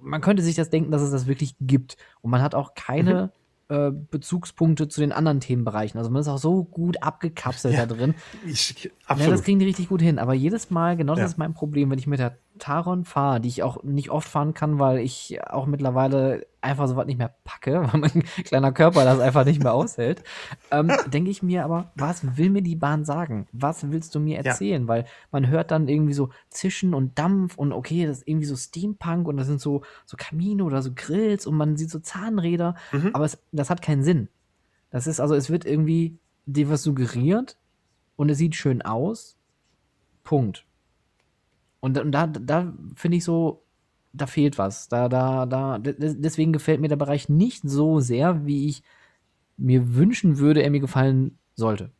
man 0.01 0.21
könnte 0.21 0.41
sich 0.41 0.55
das 0.55 0.69
denken, 0.69 0.89
dass 0.89 1.01
es 1.01 1.11
das 1.11 1.27
wirklich 1.27 1.55
gibt. 1.59 1.97
Und 2.21 2.31
man 2.31 2.41
hat 2.41 2.55
auch 2.55 2.73
keine 2.73 3.25
mhm. 3.25 3.38
Äh, 3.71 3.91
Bezugspunkte 3.91 4.87
zu 4.87 4.99
den 4.99 5.11
anderen 5.11 5.41
Themenbereichen. 5.41 5.99
Also 5.99 6.09
man 6.09 6.21
ist 6.21 6.27
auch 6.27 6.39
so 6.39 6.63
gut 6.63 7.03
abgekapselt 7.03 7.75
ja, 7.75 7.85
da 7.85 7.93
drin. 7.95 8.15
Ich, 8.47 8.89
absolut. 9.05 9.29
Ja, 9.29 9.35
das 9.35 9.43
kriegen 9.43 9.59
die 9.59 9.65
richtig 9.65 9.89
gut 9.89 10.01
hin. 10.01 10.17
Aber 10.17 10.33
jedes 10.33 10.71
Mal, 10.71 10.97
genau 10.97 11.13
das 11.13 11.19
ja. 11.19 11.25
ist 11.27 11.37
mein 11.37 11.53
Problem, 11.53 11.91
wenn 11.91 11.99
ich 11.99 12.07
mit 12.07 12.17
der 12.17 12.39
Taron 12.59 13.05
fahre, 13.05 13.41
die 13.41 13.49
ich 13.49 13.63
auch 13.63 13.83
nicht 13.83 14.11
oft 14.11 14.27
fahren 14.27 14.53
kann, 14.53 14.77
weil 14.77 14.99
ich 14.99 15.39
auch 15.47 15.65
mittlerweile 15.65 16.45
einfach 16.61 16.87
so 16.87 16.95
was 16.95 17.05
nicht 17.07 17.17
mehr 17.17 17.33
packe, 17.43 17.81
weil 17.91 17.99
mein 17.99 18.23
kleiner 18.43 18.71
Körper 18.71 19.03
das 19.05 19.19
einfach 19.19 19.45
nicht 19.45 19.63
mehr 19.63 19.73
aushält, 19.73 20.23
ähm, 20.71 20.91
denke 21.07 21.31
ich 21.31 21.41
mir 21.41 21.63
aber, 21.63 21.91
was 21.95 22.37
will 22.37 22.49
mir 22.49 22.61
die 22.61 22.75
Bahn 22.75 23.05
sagen? 23.05 23.47
Was 23.51 23.89
willst 23.91 24.13
du 24.13 24.19
mir 24.19 24.37
erzählen? 24.37 24.83
Ja. 24.83 24.87
Weil 24.87 25.05
man 25.31 25.47
hört 25.47 25.71
dann 25.71 25.87
irgendwie 25.87 26.13
so 26.13 26.29
Zischen 26.49 26.93
und 26.93 27.17
Dampf 27.17 27.57
und 27.57 27.73
okay, 27.73 28.05
das 28.05 28.19
ist 28.19 28.27
irgendwie 28.27 28.45
so 28.45 28.55
Steampunk 28.55 29.27
und 29.27 29.37
das 29.37 29.47
sind 29.47 29.61
so, 29.61 29.81
so 30.05 30.17
Kamine 30.17 30.63
oder 30.63 30.81
so 30.81 30.91
Grills 30.93 31.47
und 31.47 31.55
man 31.55 31.77
sieht 31.77 31.89
so 31.89 31.99
Zahnräder, 31.99 32.75
mhm. 32.91 33.11
aber 33.13 33.25
es, 33.25 33.41
das 33.51 33.69
hat 33.69 33.81
keinen 33.81 34.03
Sinn. 34.03 34.29
Das 34.91 35.07
ist 35.07 35.19
also, 35.19 35.35
es 35.35 35.49
wird 35.49 35.65
irgendwie 35.65 36.17
dir 36.45 36.69
was 36.69 36.83
suggeriert 36.83 37.57
und 38.15 38.29
es 38.29 38.37
sieht 38.37 38.55
schön 38.55 38.81
aus. 38.81 39.37
Punkt. 40.23 40.65
Und, 41.79 41.97
und 41.97 42.11
da, 42.11 42.27
da 42.27 42.73
finde 42.95 43.17
ich 43.17 43.23
so, 43.23 43.63
da 44.13 44.27
fehlt 44.27 44.57
was. 44.57 44.87
Da, 44.89 45.07
da, 45.07 45.45
da, 45.45 45.77
deswegen 45.79 46.53
gefällt 46.53 46.81
mir 46.81 46.87
der 46.87 46.95
Bereich 46.95 47.29
nicht 47.29 47.61
so 47.63 47.99
sehr, 47.99 48.45
wie 48.45 48.67
ich 48.67 48.83
mir 49.57 49.95
wünschen 49.95 50.37
würde, 50.37 50.63
er 50.63 50.71
mir 50.71 50.79
gefallen 50.79 51.37
sollte. 51.55 51.91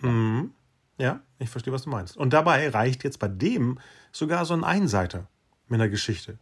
Mhm. 0.00 0.50
Ja, 0.98 1.20
ich 1.38 1.48
verstehe, 1.48 1.72
was 1.72 1.82
du 1.82 1.90
meinst. 1.90 2.16
Und 2.16 2.32
dabei 2.32 2.68
reicht 2.68 3.04
jetzt 3.04 3.18
bei 3.18 3.28
dem 3.28 3.78
sogar 4.12 4.44
so 4.44 4.54
ein 4.54 4.64
Einseiter 4.64 5.28
mit 5.68 5.80
einer 5.80 5.88
Geschichte. 5.88 6.38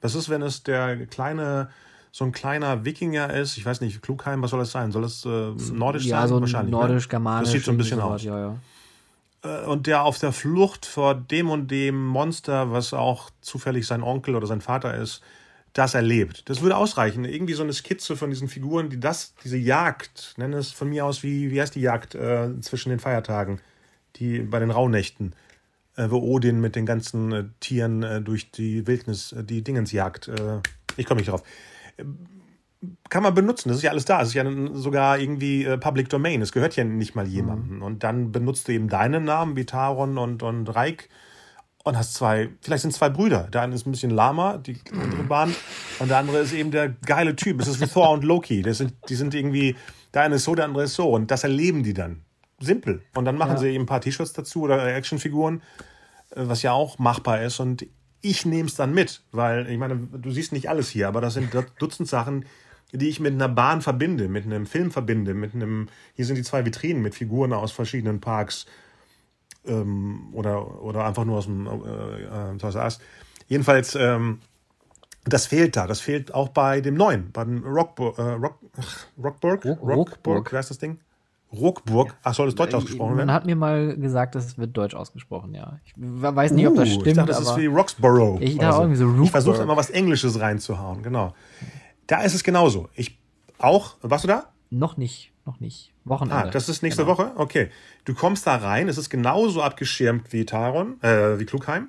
Was 0.00 0.14
ist, 0.14 0.28
wenn 0.30 0.42
es 0.42 0.62
der 0.62 1.06
kleine, 1.06 1.68
so 2.10 2.24
ein 2.24 2.32
kleiner 2.32 2.84
Wikinger 2.84 3.32
ist? 3.34 3.58
Ich 3.58 3.66
weiß 3.66 3.82
nicht, 3.82 4.00
Klugheim, 4.00 4.42
was 4.42 4.50
soll 4.50 4.60
das 4.60 4.70
sein? 4.70 4.90
Soll 4.92 5.04
es 5.04 5.24
äh, 5.24 5.52
nordisch 5.72 6.06
ja, 6.06 6.20
sein? 6.20 6.28
So 6.28 6.40
Wahrscheinlich. 6.40 6.72
Ne? 6.72 6.78
Nordisch, 6.78 7.08
germanisch. 7.08 7.48
Das 7.48 7.52
sieht 7.52 7.64
so 7.64 7.72
ein 7.72 7.76
bisschen 7.76 8.00
aus. 8.00 8.22
Ja, 8.22 8.38
ja. 8.38 8.56
Äh, 9.42 9.66
und 9.66 9.86
der 9.86 10.04
auf 10.04 10.18
der 10.18 10.32
Flucht 10.32 10.86
vor 10.86 11.14
dem 11.14 11.50
und 11.50 11.70
dem 11.70 12.04
Monster, 12.06 12.72
was 12.72 12.92
auch 12.92 13.30
zufällig 13.40 13.86
sein 13.86 14.02
Onkel 14.02 14.34
oder 14.36 14.46
sein 14.46 14.60
Vater 14.60 14.94
ist, 14.94 15.22
das 15.72 15.94
erlebt. 15.94 16.48
Das 16.48 16.62
würde 16.62 16.76
ausreichen. 16.76 17.24
Irgendwie 17.24 17.54
so 17.54 17.62
eine 17.62 17.72
Skizze 17.72 18.16
von 18.16 18.30
diesen 18.30 18.48
Figuren, 18.48 18.90
die 18.90 18.98
das, 18.98 19.34
diese 19.44 19.56
Jagd, 19.56 20.34
nenne 20.36 20.56
es 20.56 20.72
von 20.72 20.88
mir 20.88 21.06
aus, 21.06 21.22
wie, 21.22 21.50
wie 21.50 21.60
heißt 21.60 21.74
die 21.74 21.80
Jagd 21.80 22.14
äh, 22.14 22.60
zwischen 22.60 22.90
den 22.90 22.98
Feiertagen, 22.98 23.60
die 24.16 24.40
bei 24.40 24.58
den 24.58 24.72
Rauhnächten, 24.72 25.34
äh, 25.96 26.10
wo 26.10 26.18
Odin 26.18 26.60
mit 26.60 26.74
den 26.74 26.86
ganzen 26.86 27.32
äh, 27.32 27.44
Tieren 27.60 28.02
äh, 28.02 28.20
durch 28.20 28.50
die 28.50 28.86
Wildnis 28.88 29.30
äh, 29.32 29.44
die 29.44 29.62
Dingens 29.62 29.92
jagt. 29.92 30.30
ich 30.96 31.06
komme 31.06 31.20
nicht 31.20 31.30
drauf 31.30 31.44
kann 33.08 33.22
man 33.22 33.34
benutzen. 33.34 33.68
Das 33.68 33.78
ist 33.78 33.82
ja 33.82 33.90
alles 33.90 34.04
da. 34.04 34.22
Es 34.22 34.28
ist 34.28 34.34
ja 34.34 34.44
sogar 34.72 35.18
irgendwie 35.18 35.64
äh, 35.64 35.76
Public 35.76 36.08
Domain. 36.08 36.40
Es 36.40 36.52
gehört 36.52 36.76
ja 36.76 36.84
nicht 36.84 37.14
mal 37.14 37.26
jemandem. 37.26 37.76
Mhm. 37.76 37.82
Und 37.82 38.04
dann 38.04 38.32
benutzt 38.32 38.68
du 38.68 38.72
eben 38.72 38.88
deinen 38.88 39.24
Namen 39.24 39.56
wie 39.56 39.66
Taron 39.66 40.16
und, 40.16 40.42
und 40.42 40.68
Reik 40.68 41.08
und 41.84 41.96
hast 41.96 42.14
zwei, 42.14 42.50
vielleicht 42.60 42.82
sind 42.82 42.92
zwei 42.92 43.08
Brüder. 43.08 43.48
Der 43.52 43.62
eine 43.62 43.74
ist 43.74 43.86
ein 43.86 43.90
bisschen 43.90 44.10
lahmer, 44.10 44.58
die 44.58 44.78
andere 44.92 45.22
Bahn, 45.24 45.54
und 45.98 46.08
der 46.08 46.18
andere 46.18 46.38
ist 46.38 46.52
eben 46.52 46.70
der 46.70 46.90
geile 46.90 47.36
Typ. 47.36 47.60
Es 47.60 47.68
ist 47.68 47.80
wie 47.80 47.86
Thor 47.86 48.10
und 48.10 48.24
Loki. 48.24 48.62
Das 48.62 48.78
sind, 48.78 48.94
die 49.08 49.14
sind 49.14 49.34
irgendwie, 49.34 49.76
der 50.12 50.22
eine 50.22 50.36
ist 50.36 50.44
so, 50.44 50.54
der 50.54 50.66
andere 50.66 50.84
ist 50.84 50.94
so. 50.94 51.10
Und 51.10 51.30
das 51.30 51.44
erleben 51.44 51.82
die 51.82 51.94
dann. 51.94 52.22
Simpel. 52.60 53.02
Und 53.14 53.24
dann 53.24 53.38
machen 53.38 53.52
ja. 53.52 53.58
sie 53.58 53.68
eben 53.68 53.84
ein 53.84 53.86
paar 53.86 54.02
T-Shirts 54.02 54.34
dazu 54.34 54.62
oder 54.62 54.94
Actionfiguren, 54.94 55.62
äh, 56.30 56.42
was 56.44 56.62
ja 56.62 56.72
auch 56.72 56.98
machbar 56.98 57.42
ist. 57.42 57.60
Und 57.60 57.86
ich 58.20 58.44
nehme 58.44 58.68
es 58.68 58.74
dann 58.74 58.92
mit, 58.92 59.22
weil 59.32 59.68
ich 59.70 59.78
meine, 59.78 59.96
du 59.96 60.30
siehst 60.30 60.52
nicht 60.52 60.68
alles 60.68 60.90
hier, 60.90 61.08
aber 61.08 61.22
das 61.22 61.34
sind 61.34 61.50
Dutzend 61.78 62.08
Sachen, 62.08 62.44
die 62.92 63.08
ich 63.08 63.20
mit 63.20 63.34
einer 63.34 63.48
Bahn 63.48 63.82
verbinde, 63.82 64.28
mit 64.28 64.44
einem 64.44 64.66
Film 64.66 64.90
verbinde, 64.90 65.34
mit 65.34 65.54
einem, 65.54 65.88
hier 66.14 66.24
sind 66.24 66.36
die 66.36 66.42
zwei 66.42 66.64
Vitrinen 66.64 67.02
mit 67.02 67.14
Figuren 67.14 67.52
aus 67.52 67.72
verschiedenen 67.72 68.20
Parks 68.20 68.66
ähm, 69.66 70.28
oder, 70.32 70.82
oder 70.82 71.04
einfach 71.04 71.24
nur 71.24 71.38
aus 71.38 71.46
dem 71.46 71.66
äh, 71.66 72.56
äh, 72.56 72.78
Ast. 72.78 73.00
Jedenfalls, 73.48 73.94
ähm, 73.94 74.40
das 75.24 75.46
fehlt 75.46 75.76
da. 75.76 75.86
Das 75.86 76.00
fehlt 76.00 76.34
auch 76.34 76.48
bei 76.48 76.80
dem 76.80 76.94
neuen, 76.94 77.30
bei 77.32 77.44
dem 77.44 77.64
Rockburg, 77.64 78.18
äh, 78.18 78.22
Rock, 78.22 78.58
Rockburg, 79.22 79.64
Rockburg, 79.64 79.82
Rockburg, 79.82 80.52
wer 80.52 80.60
ist 80.60 80.70
das 80.70 80.78
Ding? 80.78 80.98
Ruckburg. 81.52 82.14
Ach, 82.22 82.32
soll 82.32 82.46
das 82.46 82.54
Deutsch 82.54 82.74
ausgesprochen 82.74 83.16
werden? 83.16 83.26
Man 83.26 83.34
hat 83.34 83.44
mir 83.44 83.56
mal 83.56 83.96
gesagt, 83.96 84.36
es 84.36 84.56
wird 84.56 84.76
Deutsch 84.76 84.94
ausgesprochen, 84.94 85.52
ja. 85.54 85.80
Ich 85.84 85.94
weiß 85.96 86.52
nicht, 86.52 86.66
ob 86.68 86.76
das 86.76 86.90
stimmt. 86.90 87.06
Ich 87.08 87.14
dachte, 87.14 87.32
das 87.32 87.40
ist 87.40 87.56
wie 87.56 87.66
Roxborough. 87.66 88.40
Ich, 88.40 88.60
so. 88.60 89.22
ich 89.22 89.30
versuche 89.30 89.62
immer 89.62 89.76
was 89.76 89.90
Englisches 89.90 90.40
reinzuhauen, 90.40 91.02
genau. 91.02 91.34
Da 92.10 92.22
ist 92.22 92.34
es 92.34 92.42
genauso. 92.42 92.88
Ich 92.94 93.16
Auch, 93.58 93.96
warst 94.00 94.24
du 94.24 94.28
da? 94.28 94.52
Noch 94.70 94.96
nicht, 94.96 95.32
noch 95.46 95.60
nicht. 95.60 95.92
Wochenende. 96.04 96.48
Ah, 96.48 96.50
das 96.50 96.68
ist 96.68 96.82
nächste 96.82 97.04
Genau. 97.04 97.18
Woche? 97.18 97.32
Okay. 97.36 97.70
Du 98.04 98.14
kommst 98.14 98.46
da 98.48 98.56
rein, 98.56 98.88
es 98.88 98.98
ist 98.98 99.10
genauso 99.10 99.62
abgeschirmt 99.62 100.32
wie 100.32 100.44
Taron, 100.44 101.00
äh, 101.02 101.38
wie 101.38 101.44
Klugheim. 101.44 101.88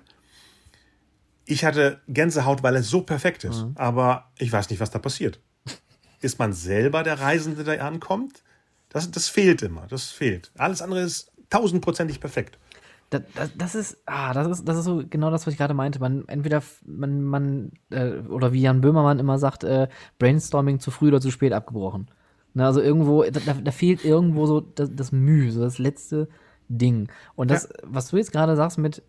Ich 1.45 1.65
hatte 1.65 2.01
Gänsehaut, 2.07 2.61
weil 2.61 2.75
es 2.75 2.87
so 2.89 3.01
perfekt 3.01 3.45
ist. 3.45 3.63
Mhm. 3.63 3.71
Aber 3.77 4.29
ich 4.37 4.51
weiß 4.51 4.69
nicht, 4.69 4.79
was 4.79 4.91
da 4.91 4.99
passiert. 4.99 5.39
Ist 6.21 6.37
man 6.37 6.53
selber 6.53 7.01
der 7.01 7.19
Reisende, 7.19 7.63
der 7.63 7.83
ankommt? 7.83 8.43
Das, 8.89 9.09
das 9.09 9.27
fehlt 9.27 9.63
immer, 9.63 9.87
das 9.87 10.11
fehlt. 10.11 10.51
Alles 10.55 10.83
andere 10.83 11.01
ist 11.01 11.31
tausendprozentig 11.49 12.19
perfekt. 12.19 12.59
Das, 13.11 13.21
das, 13.35 13.51
das 13.57 13.75
ist, 13.75 14.01
ah, 14.05 14.33
das 14.33 14.47
ist, 14.47 14.67
das 14.67 14.77
ist 14.77 14.85
so 14.85 15.03
genau 15.07 15.29
das, 15.29 15.45
was 15.45 15.53
ich 15.53 15.57
gerade 15.57 15.73
meinte. 15.73 15.99
Man 15.99 16.27
entweder 16.27 16.63
man, 16.85 17.21
man 17.21 17.71
äh, 17.91 18.19
oder 18.29 18.53
wie 18.53 18.61
Jan 18.61 18.81
Böhmermann 18.81 19.19
immer 19.19 19.37
sagt, 19.37 19.63
äh, 19.63 19.89
Brainstorming 20.17 20.79
zu 20.79 20.91
früh 20.91 21.09
oder 21.09 21.21
zu 21.21 21.29
spät 21.29 21.53
abgebrochen. 21.53 22.09
Ne, 22.53 22.65
also 22.65 22.81
irgendwo, 22.81 23.23
da, 23.23 23.39
da 23.53 23.71
fehlt 23.71 24.03
irgendwo 24.03 24.45
so 24.45 24.61
das, 24.61 24.89
das 24.93 25.11
Mühe, 25.11 25.51
so 25.51 25.61
das 25.61 25.77
letzte 25.77 26.27
Ding. 26.69 27.09
Und 27.35 27.51
das, 27.51 27.69
was 27.83 28.09
du 28.09 28.17
jetzt 28.17 28.31
gerade 28.31 28.55
sagst 28.55 28.77
mit, 28.77 29.03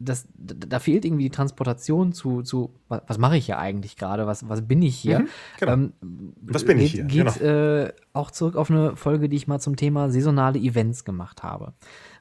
das, 0.00 0.26
da, 0.34 0.78
fehlt 0.78 1.04
irgendwie 1.04 1.24
die 1.24 1.30
Transportation 1.30 2.12
zu, 2.12 2.42
zu 2.42 2.72
was, 2.88 3.02
was 3.06 3.18
mache 3.18 3.36
ich 3.36 3.46
hier 3.46 3.58
eigentlich 3.58 3.96
gerade? 3.96 4.26
Was, 4.26 4.48
was 4.48 4.66
bin 4.66 4.80
ich 4.80 4.96
hier? 4.96 5.26
genau. 5.58 5.72
Ähm, 5.72 5.92
Was 6.40 6.64
bin 6.64 6.78
ich 6.78 6.92
hier? 6.92 7.04
Geht 7.04 7.34
Genau. 7.34 7.84
äh, 7.84 7.92
auch 8.14 8.30
zurück 8.30 8.56
auf 8.56 8.70
eine 8.70 8.96
Folge, 8.96 9.28
die 9.28 9.36
ich 9.36 9.46
mal 9.46 9.60
zum 9.60 9.76
Thema 9.76 10.08
saisonale 10.10 10.58
Events 10.58 11.04
gemacht 11.04 11.42
habe. 11.42 11.74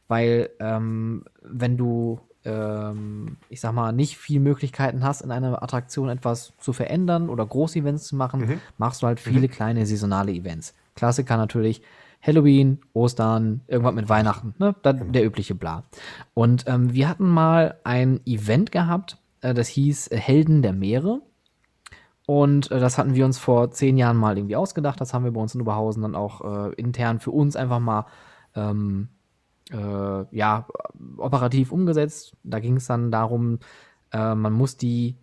Weil, 0.09 0.49
ähm, 0.59 1.23
wenn 1.41 1.77
du, 1.77 2.19
ähm, 2.43 3.37
ich 3.47 3.61
sag 3.61 3.71
mal, 3.73 3.93
nicht 3.93 4.17
viel 4.17 4.41
Möglichkeiten 4.41 5.03
hast, 5.03 5.21
in 5.21 5.31
einer 5.31 5.63
Attraktion 5.63 6.09
etwas 6.09 6.51
zu 6.57 6.73
verändern 6.73 7.29
oder 7.29 7.45
Groß-Events 7.45 8.03
zu 8.05 8.15
machen, 8.17 8.41
Mhm. 8.41 8.61
machst 8.77 9.01
du 9.01 9.07
halt 9.07 9.21
viele 9.21 9.47
kleine 9.47 9.85
saisonale 9.85 10.33
Events. 10.33 10.73
Klassiker 10.95 11.37
natürlich 11.37 11.81
Halloween, 12.21 12.79
Ostern, 12.91 13.61
irgendwas 13.67 13.93
mit 13.95 14.09
Weihnachten, 14.09 14.53
ne? 14.57 14.75
Genau. 14.83 15.05
der 15.05 15.25
übliche 15.25 15.55
Bla. 15.55 15.83
Und 16.33 16.65
ähm, 16.67 16.91
wir 16.93 17.07
hatten 17.07 17.29
mal 17.29 17.77
ein 17.85 18.19
Event 18.25 18.73
gehabt, 18.73 19.17
äh, 19.39 19.53
das 19.53 19.69
hieß 19.69 20.07
äh, 20.07 20.17
Helden 20.17 20.61
der 20.61 20.73
Meere. 20.73 21.21
Und 22.25 22.71
äh, 22.71 22.79
das 22.79 22.97
hatten 22.97 23.15
wir 23.15 23.25
uns 23.25 23.37
vor 23.37 23.71
zehn 23.71 23.97
Jahren 23.97 24.17
mal 24.17 24.37
irgendwie 24.37 24.57
ausgedacht. 24.57 24.99
Das 24.99 25.13
haben 25.13 25.23
wir 25.23 25.31
bei 25.31 25.39
uns 25.39 25.55
in 25.55 25.61
Oberhausen 25.61 26.01
dann 26.01 26.15
auch 26.15 26.41
äh, 26.69 26.73
intern 26.73 27.19
für 27.19 27.31
uns 27.31 27.55
einfach 27.55 27.79
mal 27.79 28.05
ähm, 28.55 29.07
äh, 29.71 30.35
ja, 30.35 30.67
operativ 31.17 31.71
umgesetzt. 31.71 32.35
Da 32.43 32.59
ging 32.59 32.77
es 32.77 32.87
dann 32.87 33.11
darum, 33.11 33.59
äh, 34.11 34.35
man 34.35 34.53
muss 34.53 34.77
die, 34.77 35.15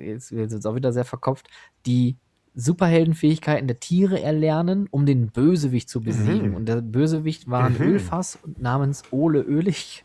jetzt 0.00 0.32
wird 0.32 0.52
es 0.52 0.66
auch 0.66 0.74
wieder 0.74 0.92
sehr 0.92 1.04
verkopft, 1.04 1.48
die 1.86 2.16
Superheldenfähigkeiten 2.54 3.68
der 3.68 3.78
Tiere 3.78 4.20
erlernen, 4.20 4.88
um 4.90 5.06
den 5.06 5.28
Bösewicht 5.28 5.88
zu 5.88 6.00
besiegen. 6.00 6.50
Mhm. 6.50 6.54
Und 6.56 6.66
der 6.66 6.80
Bösewicht 6.80 7.48
war 7.48 7.64
ein 7.64 7.74
Mhm. 7.74 7.82
Ölfass 7.82 8.38
namens 8.58 9.04
Ole 9.12 9.40
Ölig. 9.42 10.04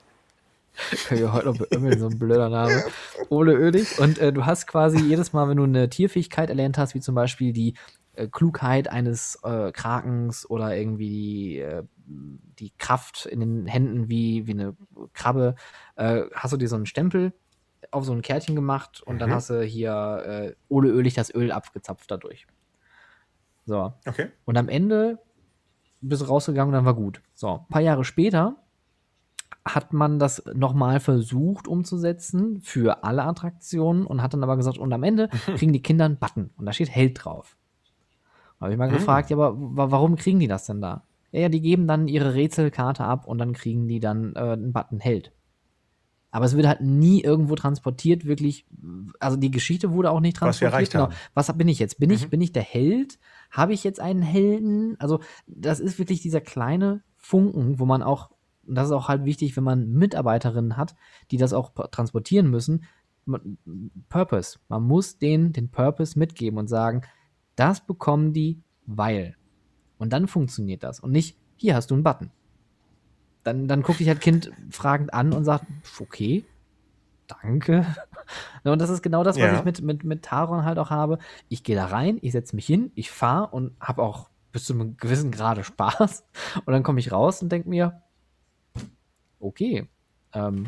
Kann 1.07 1.17
ich 1.19 1.31
heute 1.31 1.47
noch 1.47 1.57
beömmeln, 1.57 1.99
so 1.99 2.07
ein 2.07 2.17
blöder 2.19 2.49
Name. 2.49 2.83
Ole 3.29 3.53
Ölig. 3.53 3.99
Und 3.99 4.17
äh, 4.19 4.33
du 4.33 4.45
hast 4.45 4.67
quasi 4.67 4.99
jedes 4.99 5.33
Mal, 5.33 5.47
wenn 5.47 5.57
du 5.57 5.63
eine 5.63 5.89
Tierfähigkeit 5.89 6.49
erlernt 6.49 6.77
hast, 6.77 6.95
wie 6.95 6.99
zum 6.99 7.13
Beispiel 7.15 7.53
die 7.53 7.75
äh, 8.13 8.27
Klugheit 8.27 8.87
eines 8.87 9.39
äh, 9.43 9.71
Krakens 9.71 10.49
oder 10.49 10.75
irgendwie 10.75 11.09
die, 11.09 11.59
äh, 11.59 11.83
die 12.05 12.71
Kraft 12.77 13.25
in 13.25 13.39
den 13.39 13.65
Händen 13.65 14.09
wie, 14.09 14.45
wie 14.47 14.51
eine 14.51 14.75
Krabbe, 15.13 15.55
äh, 15.95 16.23
hast 16.33 16.53
du 16.53 16.57
dir 16.57 16.67
so 16.67 16.75
einen 16.75 16.85
Stempel 16.85 17.33
auf 17.91 18.05
so 18.05 18.13
ein 18.13 18.21
Kärtchen 18.21 18.55
gemacht 18.55 19.01
und 19.03 19.19
dann 19.19 19.29
Mhm. 19.29 19.33
hast 19.33 19.49
du 19.49 19.63
hier 19.63 20.55
äh, 20.71 20.73
Ölig 20.73 21.13
das 21.13 21.33
Öl 21.33 21.51
abgezapft 21.51 22.09
dadurch. 22.09 22.47
So. 23.65 23.93
Okay. 24.07 24.29
Und 24.45 24.57
am 24.57 24.69
Ende 24.69 25.19
bist 26.01 26.21
du 26.21 26.25
rausgegangen 26.25 26.69
und 26.73 26.77
dann 26.77 26.85
war 26.85 26.95
gut. 26.95 27.21
So, 27.33 27.59
ein 27.59 27.67
paar 27.69 27.81
Jahre 27.81 28.03
später 28.03 28.57
hat 29.65 29.93
man 29.93 30.19
das 30.19 30.43
nochmal 30.53 30.99
versucht 30.99 31.67
umzusetzen 31.69 32.59
für 32.61 33.03
alle 33.05 33.23
Attraktionen 33.23 34.05
und 34.05 34.21
hat 34.21 34.33
dann 34.33 34.43
aber 34.43 34.57
gesagt, 34.57 34.77
und 34.77 34.91
am 34.91 35.03
Ende 35.03 35.29
kriegen 35.57 35.71
die 35.71 35.81
Kinder 35.81 36.05
einen 36.05 36.17
Button 36.17 36.49
und 36.57 36.65
da 36.65 36.73
steht 36.73 36.89
Held 36.89 37.23
drauf. 37.23 37.55
Habe 38.63 38.73
ich 38.73 38.79
mal 38.79 38.89
Mhm. 38.89 38.93
gefragt, 38.93 39.29
ja, 39.29 39.37
aber 39.37 39.55
wa- 39.57 39.91
warum 39.91 40.15
kriegen 40.15 40.39
die 40.39 40.47
das 40.47 40.65
denn 40.65 40.81
da? 40.81 41.03
Ja, 41.31 41.41
ja, 41.41 41.49
die 41.49 41.61
geben 41.61 41.87
dann 41.87 42.07
ihre 42.07 42.33
Rätselkarte 42.33 43.03
ab 43.03 43.27
und 43.27 43.37
dann 43.39 43.53
kriegen 43.53 43.87
die 43.87 43.99
dann 43.99 44.33
äh, 44.35 44.39
einen 44.39 44.71
Button 44.73 44.99
Held. 44.99 45.31
Aber 46.31 46.45
es 46.45 46.55
wird 46.55 46.65
halt 46.67 46.81
nie 46.81 47.21
irgendwo 47.21 47.53
transportiert, 47.55 48.25
wirklich. 48.25 48.65
Also 49.19 49.37
die 49.37 49.51
Geschichte 49.51 49.91
wurde 49.91 50.09
auch 50.09 50.19
nicht 50.19 50.37
Was 50.41 50.61
wir 50.61 50.69
transportiert. 50.69 50.73
erreicht 50.73 50.91
genau. 50.93 51.03
haben. 51.05 51.13
Was 51.35 51.55
bin 51.57 51.67
ich 51.67 51.77
jetzt? 51.77 51.99
Bin 51.99 52.09
ich, 52.09 52.25
Mhm. 52.25 52.29
bin 52.31 52.41
ich 52.41 52.51
der 52.51 52.63
Held? 52.63 53.19
Habe 53.51 53.73
ich 53.73 53.83
jetzt 53.83 53.99
einen 53.99 54.23
Helden? 54.23 54.95
Also, 54.99 55.19
das 55.45 55.79
ist 55.79 55.99
wirklich 55.99 56.21
dieser 56.21 56.41
kleine 56.41 57.03
Funken, 57.17 57.77
wo 57.79 57.85
man 57.85 58.01
auch, 58.01 58.31
und 58.65 58.73
das 58.75 58.87
ist 58.87 58.93
auch 58.93 59.09
halt 59.09 59.25
wichtig, 59.25 59.55
wenn 59.57 59.63
man 59.63 59.91
Mitarbeiterinnen 59.91 60.75
hat, 60.75 60.95
die 61.29 61.37
das 61.37 61.53
auch 61.53 61.71
transportieren 61.91 62.49
müssen. 62.49 62.85
Purpose. 64.09 64.59
Man 64.69 64.83
muss 64.83 65.17
denen 65.17 65.53
den 65.53 65.69
Purpose 65.69 66.17
mitgeben 66.17 66.57
und 66.59 66.67
sagen, 66.67 67.01
das 67.55 67.81
bekommen 67.81 68.33
die, 68.33 68.61
weil. 68.85 69.35
Und 69.97 70.11
dann 70.11 70.27
funktioniert 70.27 70.83
das. 70.83 70.99
Und 70.99 71.11
nicht, 71.11 71.37
hier 71.57 71.75
hast 71.75 71.91
du 71.91 71.95
einen 71.95 72.03
Button. 72.03 72.31
Dann, 73.43 73.67
dann 73.67 73.81
guckt 73.81 73.99
dich 73.99 74.07
halt 74.07 74.21
Kind 74.21 74.51
fragend 74.69 75.13
an 75.13 75.33
und 75.33 75.43
sagt, 75.43 75.65
okay, 75.99 76.45
danke. 77.27 77.85
Und 78.63 78.79
das 78.79 78.89
ist 78.89 79.01
genau 79.01 79.23
das, 79.23 79.35
was 79.35 79.43
Ja. 79.43 79.59
ich 79.59 79.65
mit, 79.65 79.81
mit, 79.81 80.03
mit 80.05 80.23
Taron 80.23 80.63
halt 80.63 80.77
auch 80.79 80.89
habe. 80.89 81.19
Ich 81.49 81.63
gehe 81.63 81.75
da 81.75 81.87
rein, 81.87 82.19
ich 82.21 82.31
setze 82.31 82.55
mich 82.55 82.65
hin, 82.65 82.91
ich 82.95 83.11
fahre 83.11 83.47
und 83.49 83.75
habe 83.81 84.01
auch 84.01 84.29
bis 84.53 84.63
zu 84.63 84.73
einem 84.73 84.95
gewissen 84.95 85.29
Grade 85.31 85.63
Spaß. 85.65 86.23
Und 86.65 86.71
dann 86.71 86.83
komme 86.83 86.99
ich 87.01 87.11
raus 87.11 87.41
und 87.41 87.51
denke 87.51 87.67
mir, 87.67 88.01
okay, 89.41 89.87
ähm, 90.33 90.67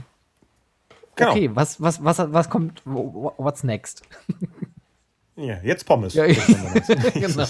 Genau. 1.15 1.31
okay, 1.31 1.49
was, 1.55 1.79
was, 1.81 2.03
was, 2.03 2.17
was 2.33 2.49
kommt, 2.49 2.81
what's 2.85 3.63
next? 3.63 4.01
Ja, 5.37 5.57
jetzt 5.63 5.85
Pommes. 5.85 6.13
Ja, 6.13 6.25
genau. 7.13 7.45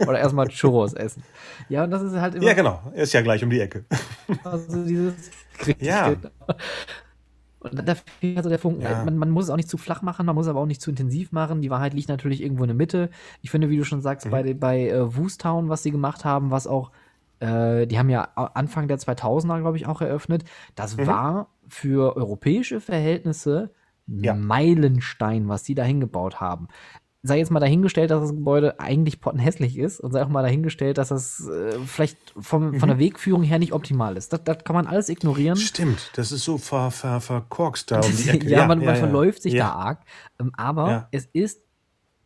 Oder 0.00 0.18
erstmal 0.18 0.48
Churros 0.48 0.94
essen. 0.94 1.22
Ja, 1.68 1.84
und 1.84 1.90
das 1.90 2.02
ist 2.02 2.14
halt 2.14 2.34
immer 2.36 2.44
ja, 2.46 2.54
genau. 2.54 2.80
Ist 2.94 3.12
ja 3.12 3.20
gleich 3.20 3.42
um 3.44 3.50
die 3.50 3.60
Ecke. 3.60 3.84
also 4.44 4.84
dieses 4.84 5.30
Ja. 5.78 6.14
Und 7.60 7.88
da 7.88 7.94
fehlt 7.96 8.36
also 8.36 8.48
der 8.48 8.58
Funken. 8.58 8.82
Ja. 8.82 9.04
Man, 9.04 9.18
man 9.18 9.30
muss 9.30 9.44
es 9.44 9.50
auch 9.50 9.56
nicht 9.56 9.68
zu 9.68 9.78
flach 9.78 10.00
machen, 10.00 10.24
man 10.26 10.34
muss 10.36 10.46
es 10.46 10.50
aber 10.50 10.60
auch 10.60 10.66
nicht 10.66 10.80
zu 10.80 10.90
intensiv 10.90 11.32
machen. 11.32 11.60
Die 11.60 11.70
Wahrheit 11.70 11.92
liegt 11.92 12.08
natürlich 12.08 12.40
irgendwo 12.42 12.62
in 12.62 12.68
der 12.68 12.76
Mitte. 12.76 13.10
Ich 13.42 13.50
finde, 13.50 13.68
wie 13.68 13.76
du 13.76 13.84
schon 13.84 14.00
sagst, 14.00 14.26
Mhm. 14.26 14.30
bei, 14.30 14.54
bei 14.54 14.88
äh, 14.88 15.16
Woostown, 15.16 15.68
was 15.68 15.82
sie 15.82 15.90
gemacht 15.90 16.24
haben, 16.24 16.50
was 16.52 16.66
auch, 16.68 16.92
äh, 17.40 17.86
die 17.86 17.98
haben 17.98 18.10
ja 18.10 18.22
Anfang 18.54 18.86
der 18.88 18.98
2000er, 18.98 19.60
glaube 19.60 19.76
ich, 19.76 19.86
auch 19.86 20.00
eröffnet. 20.00 20.44
Das 20.76 20.96
Mhm. 20.96 21.06
war 21.08 21.48
für 21.66 22.16
europäische 22.16 22.80
Verhältnisse 22.80 23.70
Ja. 24.06 24.34
Meilenstein, 24.34 25.48
was 25.48 25.64
die 25.64 25.74
da 25.74 25.82
hingebaut 25.82 26.40
haben. 26.40 26.68
Sei 27.22 27.38
jetzt 27.38 27.50
mal 27.50 27.58
dahingestellt, 27.58 28.12
dass 28.12 28.20
das 28.20 28.30
Gebäude 28.30 28.78
eigentlich 28.78 29.20
pottenhässlich 29.20 29.76
ist 29.76 29.98
und 29.98 30.12
sei 30.12 30.22
auch 30.22 30.28
mal 30.28 30.42
dahingestellt, 30.42 30.98
dass 30.98 31.08
das 31.08 31.40
äh, 31.48 31.76
vielleicht 31.84 32.16
vom, 32.38 32.70
Mhm. 32.70 32.78
von 32.80 32.88
der 32.88 32.98
Wegführung 33.00 33.42
her 33.42 33.58
nicht 33.58 33.72
optimal 33.72 34.16
ist. 34.16 34.32
Das, 34.32 34.44
das 34.44 34.62
kann 34.62 34.74
man 34.76 34.86
alles 34.86 35.08
ignorieren. 35.08 35.56
Stimmt, 35.56 36.12
das 36.14 36.30
ist 36.30 36.44
so 36.44 36.58
ver, 36.58 36.92
ver, 36.92 37.20
verkorkst 37.20 37.90
da 37.90 38.00
um 38.00 38.16
die 38.16 38.28
Ecke. 38.28 38.48
ja, 38.48 38.66
man, 38.66 38.84
man 38.84 38.94
verläuft 38.96 39.42
sich 39.42 39.54
ja. 39.54 39.66
da 39.66 39.72
arg. 39.72 40.02
Ähm, 40.40 40.52
aber 40.56 40.90
Ja. 40.90 41.08
es 41.10 41.26
ist, 41.32 41.60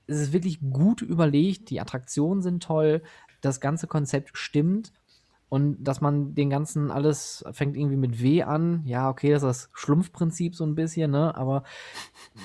es 0.07 0.21
ist 0.21 0.33
wirklich 0.35 0.61
gut 0.61 1.01
überlegt. 1.01 1.71
Die 1.71 1.81
Attraktionen 1.81 2.43
sind 2.43 2.63
toll. 2.63 3.03
Das 3.41 3.61
ganze 3.61 3.87
Konzept 3.87 4.37
stimmt. 4.37 4.93
Und 5.53 5.85
dass 5.85 6.01
man 6.01 6.35
den 6.35 6.49
ganzen 6.49 6.91
alles 6.91 7.45
fängt 7.53 7.77
irgendwie 7.77 7.99
mit 7.99 8.23
W 8.23 8.43
an. 8.43 8.81
Ja, 8.87 9.11
okay, 9.11 9.33
das 9.33 9.43
ist 9.43 9.47
das 9.49 9.71
Schlumpfprinzip 9.75 10.55
so 10.57 10.65
ein 10.65 10.75
bisschen, 10.75 11.11
ne? 11.11 11.37
Aber 11.37 11.63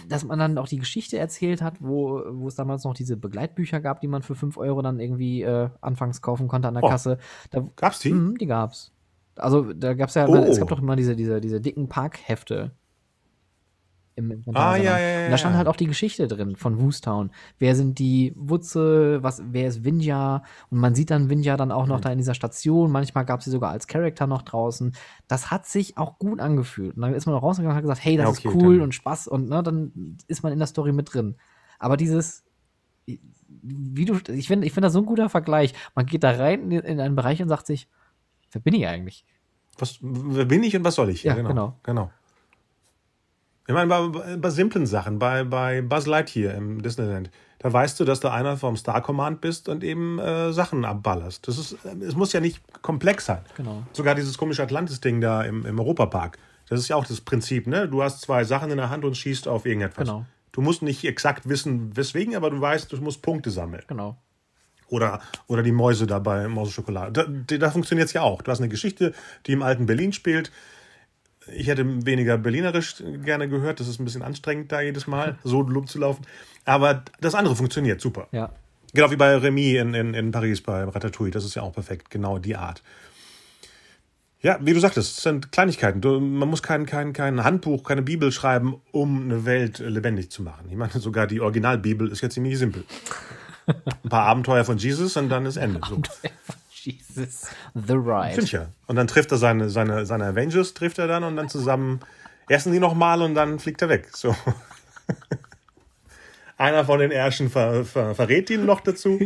dass 0.09 0.25
man 0.25 0.37
dann 0.39 0.57
auch 0.57 0.67
die 0.67 0.77
Geschichte 0.79 1.17
erzählt 1.17 1.61
hat, 1.61 1.75
wo, 1.79 2.21
wo 2.31 2.49
es 2.49 2.55
damals 2.55 2.83
noch 2.83 2.93
diese 2.93 3.15
Begleitbücher 3.15 3.79
gab, 3.79 4.01
die 4.01 4.09
man 4.09 4.23
für 4.23 4.35
5 4.35 4.57
Euro 4.57 4.81
dann 4.81 4.99
irgendwie 4.99 5.41
äh, 5.41 5.69
anfangs 5.79 6.21
kaufen 6.21 6.49
konnte 6.49 6.67
an 6.67 6.73
der 6.73 6.83
Oh. 6.83 6.89
Kasse. 6.89 7.17
Da, 7.49 7.63
Gab's 7.77 7.99
die? 7.99 8.11
Mhm, 8.11 8.37
die 8.39 8.45
gab's. 8.45 8.91
Also 9.37 9.71
da 9.71 9.93
gab's 9.93 10.15
ja, 10.15 10.27
Oh. 10.27 10.35
es 10.35 10.59
gab 10.59 10.67
doch 10.67 10.81
immer 10.81 10.97
diese, 10.97 11.15
diese, 11.15 11.39
diese 11.39 11.61
dicken 11.61 11.87
Parkhefte. 11.87 12.71
Im, 14.17 14.31
im 14.31 14.43
Ah, 14.55 14.75
ja, 14.75 14.97
ja, 14.97 14.99
ja, 14.99 15.25
Und 15.25 15.31
da 15.31 15.37
stand 15.37 15.53
ja. 15.53 15.57
halt 15.59 15.67
auch 15.67 15.75
die 15.75 15.85
Geschichte 15.85 16.27
drin 16.27 16.55
von 16.55 16.81
Woostown. 16.81 17.29
Wer 17.59 17.75
sind 17.75 17.99
die 17.99 18.33
Wutze, 18.35 19.21
was, 19.21 19.41
wer 19.51 19.67
ist 19.67 19.83
Vinja? 19.83 20.43
Und 20.71 20.79
man 20.79 20.95
sieht 20.95 21.11
dann 21.11 21.29
Vinja 21.29 21.55
dann 21.55 21.71
auch 21.71 21.85
noch 21.85 21.97
Mhm. 21.99 22.01
da 22.01 22.11
in 22.13 22.17
dieser 22.17 22.33
Station. 22.33 22.91
Manchmal 22.91 23.25
gab 23.25 23.43
sie 23.43 23.51
sogar 23.51 23.69
als 23.69 23.85
Charakter 23.87 24.25
noch 24.25 24.41
draußen. 24.41 24.93
Das 25.27 25.51
hat 25.51 25.67
sich 25.67 25.97
auch 25.97 26.17
gut 26.17 26.39
angefühlt. 26.39 26.95
Und 26.95 27.03
dann 27.03 27.13
ist 27.13 27.27
man 27.27 27.35
auch 27.35 27.43
rausgegangen 27.43 27.71
und 27.71 27.75
hat 27.77 27.83
gesagt, 27.83 28.03
hey, 28.03 28.17
das 28.17 28.23
Ja, 28.25 28.29
okay, 28.29 28.47
ist 28.57 28.63
cool 28.63 28.75
dann- 28.77 28.83
und 28.85 28.95
Spaß 28.95 29.27
und 29.27 29.49
ne, 29.49 29.61
dann 29.61 30.17
ist 30.27 30.41
man 30.41 30.51
in 30.51 30.57
der 30.57 30.67
Story 30.67 30.93
mit 30.93 31.13
drin. 31.13 31.35
Aber 31.77 31.95
dieses, 31.95 32.43
wie 33.05 34.05
du, 34.05 34.15
ich 34.33 34.47
finde, 34.47 34.65
ich 34.67 34.73
finde 34.73 34.87
das 34.87 34.93
so 34.93 34.99
ein 34.99 35.05
guter 35.05 35.29
Vergleich. 35.29 35.73
Man 35.95 36.05
geht 36.05 36.23
da 36.23 36.31
rein 36.31 36.71
in, 36.71 36.79
in 36.79 36.99
einen 36.99 37.15
Bereich 37.15 37.41
und 37.41 37.49
sagt 37.49 37.67
sich, 37.67 37.87
wer 38.51 38.61
bin 38.61 38.73
ich 38.73 38.87
eigentlich? 38.87 39.25
Was, 39.77 39.99
wer 40.01 40.45
bin 40.45 40.63
ich 40.63 40.75
und 40.75 40.83
was 40.83 40.95
soll 40.95 41.09
ich? 41.09 41.23
Ja, 41.23 41.35
genau. 41.35 41.77
genau. 41.83 42.11
Ich 43.67 43.73
meine, 43.73 43.87
bei, 43.87 44.37
bei 44.37 44.49
simplen 44.49 44.85
Sachen, 44.85 45.19
bei, 45.19 45.43
bei 45.43 45.81
Buzz 45.81 46.05
Lightyear 46.05 46.55
im 46.55 46.81
Disneyland, 46.81 47.29
da 47.59 47.71
weißt 47.71 47.99
du, 47.99 48.05
dass 48.05 48.21
du 48.21 48.31
einer 48.31 48.55
vom 48.55 48.77
Star 48.77 49.01
Command 49.01 49.41
bist 49.41 49.67
und 49.67 49.83
eben 49.83 50.19
äh, 50.19 50.53
Sachen 50.53 50.85
abballerst. 50.85 51.47
Das 51.47 51.57
ist, 51.57 51.77
es 52.01 52.15
muss 52.15 52.31
ja 52.31 52.39
nicht 52.39 52.61
komplex 52.81 53.25
sein. 53.25 53.41
Genau. 53.57 53.83
Sogar 53.91 54.15
dieses 54.15 54.37
komische 54.37 54.63
Atlantis-Ding 54.63 55.19
da 55.19 55.43
im, 55.43 55.65
im 55.65 55.79
Europapark. 55.79 56.37
Das 56.69 56.79
ist 56.79 56.87
ja 56.87 56.95
auch 56.95 57.05
das 57.05 57.19
Prinzip, 57.19 57.67
ne? 57.67 57.89
Du 57.89 58.03
hast 58.03 58.21
zwei 58.21 58.45
Sachen 58.45 58.71
in 58.71 58.77
der 58.77 58.89
Hand 58.89 59.03
und 59.03 59.17
schießt 59.17 59.47
auf 59.47 59.65
irgendetwas. 59.65 60.07
Genau. 60.07 60.25
Du 60.53 60.61
musst 60.61 60.81
nicht 60.81 61.03
exakt 61.03 61.49
wissen, 61.49 61.95
weswegen, 61.95 62.35
aber 62.35 62.49
du 62.49 62.61
weißt, 62.61 62.91
du 62.91 62.97
musst 62.97 63.21
Punkte 63.21 63.51
sammeln. 63.51 63.83
Genau. 63.87 64.17
Oder, 64.89 65.19
oder 65.47 65.61
die 65.61 65.73
Mäuse 65.73 66.07
da 66.07 66.19
bei 66.19 66.47
Mauseschokolade. 66.47 67.11
Da, 67.11 67.25
da, 67.27 67.57
da 67.57 67.71
funktioniert 67.71 68.07
es 68.07 68.13
ja 68.13 68.21
auch. 68.21 68.41
Du 68.41 68.51
hast 68.51 68.59
eine 68.59 68.69
Geschichte, 68.69 69.13
die 69.45 69.51
im 69.51 69.61
alten 69.61 69.85
Berlin 69.85 70.13
spielt. 70.13 70.51
Ich 71.53 71.67
hätte 71.67 72.05
weniger 72.05 72.37
Berlinerisch 72.37 73.03
gerne 73.23 73.47
gehört. 73.47 73.79
Das 73.79 73.87
ist 73.87 73.99
ein 73.99 74.05
bisschen 74.05 74.21
anstrengend, 74.21 74.71
da 74.71 74.81
jedes 74.81 75.07
Mal 75.07 75.37
so 75.43 75.63
zu 75.81 75.99
laufen. 75.99 76.25
Aber 76.65 77.03
das 77.21 77.35
andere 77.35 77.55
funktioniert 77.55 78.01
super. 78.01 78.27
Ja. 78.31 78.51
Genau 78.93 79.11
wie 79.11 79.15
bei 79.15 79.35
Remy 79.35 79.75
in, 79.77 79.93
in, 79.93 80.13
in 80.13 80.31
Paris 80.31 80.61
bei 80.61 80.83
Ratatouille. 80.83 81.31
Das 81.31 81.45
ist 81.45 81.55
ja 81.55 81.61
auch 81.61 81.73
perfekt. 81.73 82.09
Genau 82.09 82.39
die 82.39 82.55
Art. 82.55 82.83
Ja, 84.41 84.59
wie 84.61 84.73
du 84.73 84.79
sagtest, 84.79 85.17
es 85.17 85.23
sind 85.23 85.51
Kleinigkeiten. 85.51 85.99
Du, 85.99 86.19
man 86.19 86.47
muss 86.47 86.61
kein, 86.61 86.85
kein, 86.85 87.11
kein 87.11 87.43
Handbuch, 87.43 87.83
keine 87.83 88.03
Bibel 88.03 88.31
schreiben, 88.31 88.81
um 88.91 89.23
eine 89.23 89.45
Welt 89.45 89.79
lebendig 89.79 90.29
zu 90.29 90.43
machen. 90.43 90.67
Ich 90.69 90.75
meine, 90.75 90.91
sogar 90.93 91.25
die 91.25 91.41
Originalbibel 91.41 92.07
ist 92.09 92.21
ja 92.21 92.29
ziemlich 92.29 92.57
simpel. 92.57 92.83
Ein 93.65 94.09
paar 94.09 94.25
Abenteuer 94.25 94.63
von 94.63 94.77
Jesus 94.77 95.17
und 95.17 95.29
dann 95.29 95.45
ist 95.45 95.57
Ende. 95.57 95.81
So. 95.87 96.01
Jesus, 97.17 97.47
The 97.73 97.93
Ride. 97.93 98.29
Finde 98.29 98.43
ich 98.45 98.51
ja. 98.51 98.67
Und 98.87 98.95
dann 98.95 99.07
trifft 99.07 99.31
er 99.31 99.37
seine, 99.37 99.69
seine, 99.69 100.05
seine 100.05 100.25
Avengers, 100.25 100.73
trifft 100.73 100.99
er 100.99 101.07
dann 101.07 101.23
und 101.23 101.35
dann 101.35 101.49
zusammen 101.49 101.99
essen 102.49 102.71
die 102.71 102.79
nochmal 102.79 103.21
und 103.21 103.35
dann 103.35 103.59
fliegt 103.59 103.81
er 103.81 103.89
weg. 103.89 104.09
So. 104.13 104.35
Einer 106.57 106.85
von 106.85 106.99
den 106.99 107.11
Ärschen 107.11 107.49
ver, 107.49 107.85
ver, 107.85 108.15
verrät 108.15 108.49
ihn 108.49 108.65
noch 108.65 108.79
dazu. 108.81 109.19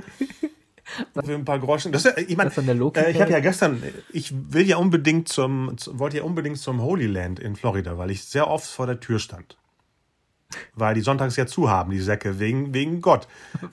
Für 1.23 1.33
ein 1.35 1.45
paar 1.45 1.59
Groschen. 1.59 1.93
Das, 1.93 2.03
ist 2.05 2.17
ich 2.17 2.35
meine, 2.35 2.49
ist 2.49 2.57
äh, 2.57 3.11
ich 3.11 3.21
habe 3.21 3.31
ja 3.31 3.39
gestern, 3.39 3.81
ich 4.11 4.33
will 4.51 4.67
ja 4.67 4.75
unbedingt 4.75 5.29
zum, 5.29 5.77
zu- 5.77 5.97
wollte 5.99 6.17
ja 6.17 6.23
unbedingt 6.23 6.57
zum 6.57 6.81
Holy 6.81 7.07
Land 7.07 7.39
in 7.39 7.55
Florida, 7.55 7.97
weil 7.97 8.11
ich 8.11 8.25
sehr 8.25 8.49
oft 8.49 8.69
vor 8.69 8.87
der 8.87 8.99
Tür 8.99 9.19
stand. 9.19 9.57
Weil 10.75 10.93
die 10.93 11.01
sonntags 11.01 11.35
ja 11.35 11.45
zu 11.45 11.69
haben, 11.69 11.91
die 11.91 11.99
Säcke, 11.99 12.39
wegen, 12.39 12.73
wegen 12.73 13.01
Gott. 13.01 13.27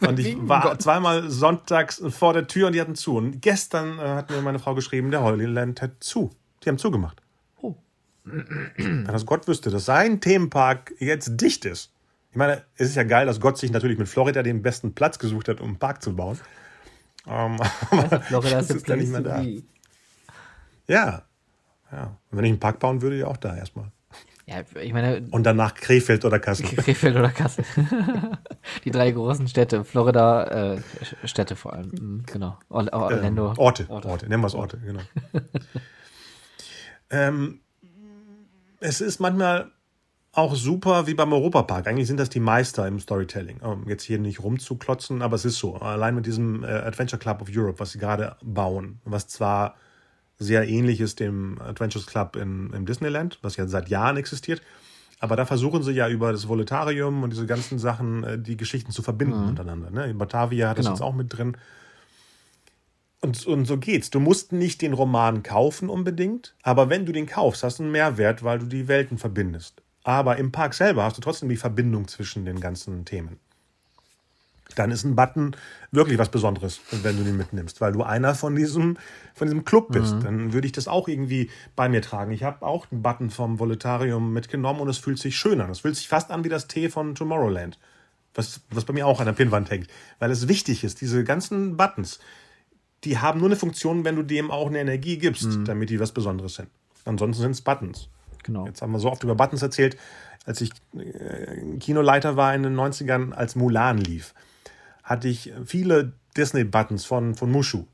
Und 0.06 0.18
ich 0.18 0.36
war 0.40 0.62
Gott. 0.62 0.82
zweimal 0.82 1.30
sonntags 1.30 2.02
vor 2.08 2.32
der 2.32 2.46
Tür 2.46 2.68
und 2.68 2.72
die 2.74 2.80
hatten 2.80 2.94
zu. 2.94 3.16
Und 3.16 3.40
gestern 3.40 3.98
äh, 3.98 4.02
hat 4.02 4.30
mir 4.30 4.40
meine 4.42 4.58
Frau 4.58 4.74
geschrieben, 4.74 5.10
der 5.10 5.22
Holy 5.22 5.46
Land 5.46 5.82
hat 5.82 5.92
zu. 6.00 6.30
Die 6.62 6.68
haben 6.68 6.78
zugemacht. 6.78 7.20
Oh. 7.60 7.74
Wenn 8.24 9.04
das 9.04 9.26
Gott 9.26 9.48
wüsste, 9.48 9.70
dass 9.70 9.84
sein 9.84 10.20
Themenpark 10.20 10.92
jetzt 10.98 11.40
dicht 11.40 11.64
ist. 11.64 11.92
Ich 12.30 12.36
meine, 12.36 12.62
es 12.76 12.90
ist 12.90 12.94
ja 12.94 13.04
geil, 13.04 13.26
dass 13.26 13.40
Gott 13.40 13.58
sich 13.58 13.72
natürlich 13.72 13.98
mit 13.98 14.08
Florida 14.08 14.42
den 14.42 14.62
besten 14.62 14.94
Platz 14.94 15.18
gesucht 15.18 15.48
hat, 15.48 15.60
um 15.60 15.68
einen 15.68 15.78
Park 15.78 16.02
zu 16.02 16.14
bauen. 16.14 16.38
Ähm, 17.26 17.56
aber 17.90 18.20
Florida 18.22 18.58
ist 18.58 18.70
jetzt 18.70 18.88
dann 18.88 18.98
nicht 18.98 19.10
mehr 19.10 19.20
da. 19.20 19.42
Ja. 20.86 21.22
ja. 21.92 22.16
Und 22.30 22.38
wenn 22.38 22.44
ich 22.44 22.50
einen 22.50 22.60
Park 22.60 22.80
bauen 22.80 23.02
würde, 23.02 23.18
ja 23.18 23.26
auch 23.26 23.36
da 23.36 23.56
erstmal. 23.56 23.90
Ja, 24.48 24.62
ich 24.80 24.94
meine, 24.94 25.26
Und 25.30 25.42
danach 25.44 25.74
Krefeld 25.74 26.24
oder 26.24 26.38
Kassel. 26.38 26.64
Krefeld 26.64 27.14
oder 27.16 27.28
Kassel. 27.28 27.66
Die 28.84 28.90
drei 28.90 29.10
großen 29.10 29.46
Städte, 29.46 29.84
Florida, 29.84 30.74
äh, 30.74 30.80
Städte 31.24 31.54
vor 31.54 31.74
allem. 31.74 31.90
Mhm, 31.90 32.22
Genau. 32.24 32.58
Or 32.70 32.90
Orlando. 32.90 33.50
Ähm, 33.50 33.58
Orte, 33.58 33.86
Orte, 33.90 34.26
nennen 34.26 34.42
wir 34.42 34.46
es 34.46 34.54
Orte, 34.54 34.78
genau. 34.78 35.02
ähm, 37.10 37.60
es 38.80 39.02
ist 39.02 39.20
manchmal 39.20 39.70
auch 40.32 40.54
super 40.54 41.06
wie 41.06 41.14
beim 41.14 41.32
Europapark. 41.32 41.86
Eigentlich 41.86 42.06
sind 42.06 42.18
das 42.18 42.30
die 42.30 42.40
Meister 42.40 42.86
im 42.86 43.00
Storytelling. 43.00 43.58
Um 43.60 43.86
jetzt 43.86 44.04
hier 44.04 44.18
nicht 44.18 44.42
rumzuklotzen, 44.42 45.20
aber 45.20 45.36
es 45.36 45.44
ist 45.44 45.58
so. 45.58 45.74
Allein 45.76 46.14
mit 46.14 46.24
diesem 46.24 46.64
äh, 46.64 46.68
Adventure 46.68 47.20
Club 47.20 47.42
of 47.42 47.48
Europe, 47.52 47.80
was 47.80 47.92
sie 47.92 47.98
gerade 47.98 48.36
bauen, 48.42 49.02
was 49.04 49.28
zwar 49.28 49.74
sehr 50.38 50.68
ähnlich 50.68 51.00
ist 51.00 51.20
dem 51.20 51.60
Adventures 51.60 52.06
Club 52.06 52.36
in, 52.36 52.72
im 52.72 52.86
Disneyland, 52.86 53.38
was 53.42 53.56
ja 53.56 53.66
seit 53.66 53.88
Jahren 53.88 54.16
existiert. 54.16 54.62
Aber 55.20 55.34
da 55.34 55.44
versuchen 55.44 55.82
sie 55.82 55.92
ja 55.92 56.08
über 56.08 56.30
das 56.30 56.46
Voletarium 56.46 57.24
und 57.24 57.30
diese 57.32 57.46
ganzen 57.46 57.78
Sachen 57.78 58.22
äh, 58.22 58.38
die 58.38 58.56
Geschichten 58.56 58.92
zu 58.92 59.02
verbinden 59.02 59.48
untereinander. 59.48 59.90
Ne? 59.90 60.06
In 60.10 60.18
Batavia 60.18 60.68
hat 60.68 60.78
das 60.78 60.86
Genau. 60.86 60.94
jetzt 60.94 61.02
auch 61.02 61.14
mit 61.14 61.36
drin. 61.36 61.56
Und, 63.20 63.44
und 63.46 63.64
so 63.64 63.78
geht's. 63.78 64.10
Du 64.10 64.20
musst 64.20 64.52
nicht 64.52 64.80
den 64.80 64.92
Roman 64.92 65.42
kaufen 65.42 65.88
unbedingt, 65.88 66.54
aber 66.62 66.88
wenn 66.88 67.04
du 67.04 67.10
den 67.10 67.26
kaufst, 67.26 67.64
hast 67.64 67.80
du 67.80 67.82
einen 67.82 67.90
Mehrwert, 67.92 68.44
weil 68.44 68.60
du 68.60 68.66
die 68.66 68.86
Welten 68.86 69.18
verbindest. 69.18 69.82
Aber 70.04 70.36
im 70.36 70.52
Park 70.52 70.74
selber 70.74 71.02
hast 71.02 71.16
du 71.16 71.20
trotzdem 71.20 71.48
die 71.48 71.56
Verbindung 71.56 72.06
zwischen 72.06 72.44
den 72.44 72.60
ganzen 72.60 73.04
Themen. 73.04 73.40
Dann 74.78 74.90
ist 74.90 75.04
ein 75.04 75.16
Button 75.16 75.56
wirklich 75.90 76.18
was 76.18 76.28
Besonderes, 76.28 76.80
wenn 77.02 77.16
du 77.16 77.24
den 77.24 77.36
mitnimmst, 77.36 77.80
weil 77.80 77.92
du 77.92 78.02
einer 78.02 78.34
von 78.34 78.54
diesem, 78.54 78.96
von 79.34 79.48
diesem 79.48 79.64
Club 79.64 79.90
bist. 79.90 80.14
Dann 80.22 80.52
würde 80.52 80.66
ich 80.66 80.72
das 80.72 80.86
auch 80.86 81.08
irgendwie 81.08 81.50
bei 81.74 81.88
mir 81.88 82.02
tragen. 82.02 82.30
Ich 82.30 82.44
habe 82.44 82.64
auch 82.64 82.86
einen 82.92 83.02
Button 83.02 83.30
vom 83.30 83.58
Voletarium 83.58 84.32
mitgenommen 84.32 84.80
und 84.80 84.88
es 84.88 84.98
fühlt 84.98 85.18
sich 85.18 85.36
schön 85.36 85.60
an. 85.60 85.70
Es 85.70 85.80
fühlt 85.80 85.96
sich 85.96 86.08
fast 86.08 86.30
an 86.30 86.44
wie 86.44 86.48
das 86.48 86.68
T 86.68 86.88
von 86.88 87.14
Tomorrowland, 87.14 87.78
was, 88.34 88.60
was 88.70 88.84
bei 88.84 88.92
mir 88.92 89.06
auch 89.06 89.18
an 89.18 89.26
der 89.26 89.32
Pinnwand 89.32 89.70
hängt, 89.70 89.88
weil 90.20 90.30
es 90.30 90.46
wichtig 90.46 90.84
ist, 90.84 91.00
diese 91.00 91.24
ganzen 91.24 91.76
Buttons, 91.76 92.20
die 93.04 93.18
haben 93.18 93.40
nur 93.40 93.48
eine 93.48 93.56
Funktion, 93.56 94.04
wenn 94.04 94.16
du 94.16 94.22
dem 94.22 94.50
auch 94.50 94.68
eine 94.68 94.78
Energie 94.78 95.18
gibst, 95.18 95.48
damit 95.64 95.90
die 95.90 95.98
was 95.98 96.12
Besonderes 96.12 96.54
sind. 96.54 96.68
Ansonsten 97.04 97.42
sind 97.42 97.52
es 97.52 97.62
Buttons. 97.62 98.08
Genau. 98.44 98.66
Jetzt 98.66 98.82
haben 98.82 98.92
wir 98.92 98.98
so 98.98 99.10
oft 99.10 99.22
über 99.24 99.34
Buttons 99.34 99.62
erzählt, 99.62 99.96
als 100.46 100.62
ich 100.62 100.70
äh, 100.96 101.78
Kinoleiter 101.78 102.36
war 102.36 102.54
in 102.54 102.62
den 102.62 102.74
90ern, 102.74 103.32
als 103.32 103.56
Mulan 103.56 103.98
lief, 103.98 104.34
hatte 105.08 105.28
ich 105.28 105.52
viele 105.64 106.12
Disney-Buttons 106.36 107.06
von, 107.06 107.34
von 107.34 107.50
Mushu. 107.50 107.86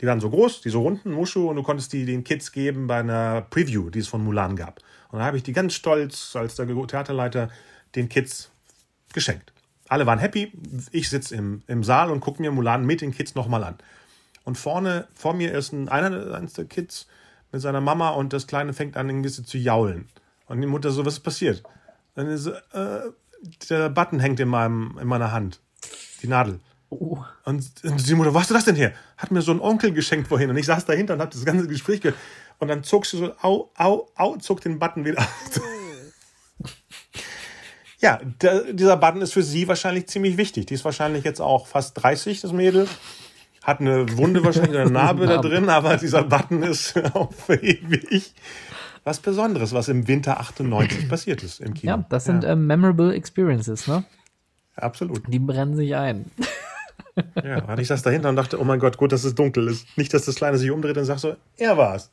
Die 0.00 0.06
waren 0.06 0.20
so 0.20 0.30
groß, 0.30 0.60
diese 0.62 0.78
runden 0.78 1.12
Mushu, 1.12 1.50
und 1.50 1.56
du 1.56 1.62
konntest 1.62 1.92
die 1.92 2.04
den 2.06 2.24
Kids 2.24 2.52
geben 2.52 2.86
bei 2.86 3.00
einer 3.00 3.42
Preview, 3.42 3.90
die 3.90 3.98
es 3.98 4.08
von 4.08 4.22
Mulan 4.22 4.56
gab. 4.56 4.80
Und 5.10 5.18
da 5.18 5.24
habe 5.24 5.36
ich 5.36 5.42
die 5.42 5.52
ganz 5.52 5.74
stolz 5.74 6.34
als 6.36 6.54
der 6.54 6.66
Theaterleiter 6.66 7.50
den 7.94 8.08
Kids 8.08 8.50
geschenkt. 9.12 9.52
Alle 9.88 10.06
waren 10.06 10.18
happy. 10.18 10.52
Ich 10.92 11.10
sitze 11.10 11.34
im, 11.34 11.62
im 11.66 11.84
Saal 11.84 12.10
und 12.10 12.20
gucke 12.20 12.40
mir 12.40 12.50
Mulan 12.50 12.86
mit 12.86 13.00
den 13.00 13.12
Kids 13.12 13.34
nochmal 13.34 13.64
an. 13.64 13.74
Und 14.44 14.56
vorne, 14.56 15.06
vor 15.14 15.34
mir 15.34 15.52
ist 15.52 15.72
ein, 15.72 15.88
einer 15.88 16.40
der 16.40 16.64
Kids 16.64 17.06
mit 17.50 17.60
seiner 17.60 17.80
Mama 17.80 18.10
und 18.10 18.32
das 18.32 18.46
Kleine 18.46 18.72
fängt 18.72 18.96
an, 18.96 19.10
ein 19.10 19.22
bisschen 19.22 19.44
zu 19.44 19.58
jaulen. 19.58 20.08
Und 20.46 20.60
die 20.60 20.66
Mutter 20.66 20.90
so, 20.90 21.04
was 21.04 21.14
ist 21.14 21.20
passiert? 21.20 21.62
Er 22.14 22.38
so, 22.38 22.52
äh, 22.52 23.10
der 23.68 23.88
Button 23.90 24.20
hängt 24.20 24.40
in, 24.40 24.48
meinem, 24.48 24.98
in 25.00 25.08
meiner 25.08 25.32
Hand. 25.32 25.60
Die 26.22 26.28
Nadel. 26.28 26.60
Oh. 26.90 27.18
Und 27.44 27.64
und 27.84 28.08
die 28.08 28.14
Mutter, 28.14 28.34
hast 28.34 28.50
du 28.50 28.54
das 28.54 28.64
denn 28.64 28.76
her? 28.76 28.92
Hat 29.16 29.30
mir 29.30 29.42
so 29.42 29.52
ein 29.52 29.60
Onkel 29.60 29.92
geschenkt 29.92 30.28
vorhin. 30.28 30.50
Und 30.50 30.56
ich 30.56 30.66
saß 30.66 30.84
dahinter 30.84 31.14
und 31.14 31.20
habe 31.20 31.32
das 31.32 31.44
ganze 31.44 31.66
Gespräch 31.66 32.00
gehört. 32.00 32.18
Und 32.58 32.68
dann 32.68 32.84
zog 32.84 33.06
sie 33.06 33.16
so, 33.16 33.32
au, 33.42 33.70
au, 33.76 34.08
au, 34.14 34.36
zog 34.36 34.60
den 34.60 34.78
Button 34.78 35.04
wieder 35.04 35.18
aus. 35.20 35.60
Ja, 38.02 38.20
der, 38.40 38.72
dieser 38.72 38.96
Button 38.96 39.22
ist 39.22 39.32
für 39.32 39.44
sie 39.44 39.68
wahrscheinlich 39.68 40.08
ziemlich 40.08 40.36
wichtig. 40.36 40.66
Die 40.66 40.74
ist 40.74 40.84
wahrscheinlich 40.84 41.22
jetzt 41.24 41.40
auch 41.40 41.68
fast 41.68 42.02
30, 42.02 42.40
das 42.40 42.52
Mädel. 42.52 42.88
Hat 43.62 43.78
eine 43.78 44.16
Wunde 44.16 44.44
wahrscheinlich, 44.44 44.76
eine 44.76 44.90
Narbe 44.90 45.26
da 45.26 45.38
drin, 45.38 45.68
aber 45.68 45.96
dieser 45.96 46.24
Button 46.24 46.64
ist 46.64 46.96
auch 47.14 47.32
für 47.32 47.54
ewig 47.54 48.34
was 49.04 49.20
Besonderes, 49.20 49.72
was 49.72 49.88
im 49.88 50.08
Winter 50.08 50.40
98 50.40 51.08
passiert 51.08 51.44
ist 51.44 51.60
im 51.60 51.74
Kino. 51.74 51.92
Ja, 51.92 52.04
das 52.08 52.24
sind 52.24 52.44
ähm, 52.44 52.66
memorable 52.66 53.14
experiences, 53.14 53.86
ne? 53.86 54.04
Absolut. 54.76 55.22
Die 55.28 55.38
brennen 55.38 55.76
sich 55.76 55.94
ein. 55.94 56.26
Ja, 57.44 57.62
und 57.64 57.78
ich 57.78 57.88
saß 57.88 58.00
dahinter 58.02 58.30
und 58.30 58.36
dachte, 58.36 58.58
oh 58.58 58.64
mein 58.64 58.78
Gott, 58.78 58.96
gut, 58.96 59.12
dass 59.12 59.24
es 59.24 59.34
dunkel 59.34 59.68
ist. 59.68 59.86
Nicht, 59.98 60.14
dass 60.14 60.24
das 60.24 60.36
Kleine 60.36 60.56
sich 60.56 60.70
umdreht 60.70 60.96
und 60.96 61.04
sagt 61.04 61.20
so, 61.20 61.36
er 61.58 61.76
war's. 61.76 62.10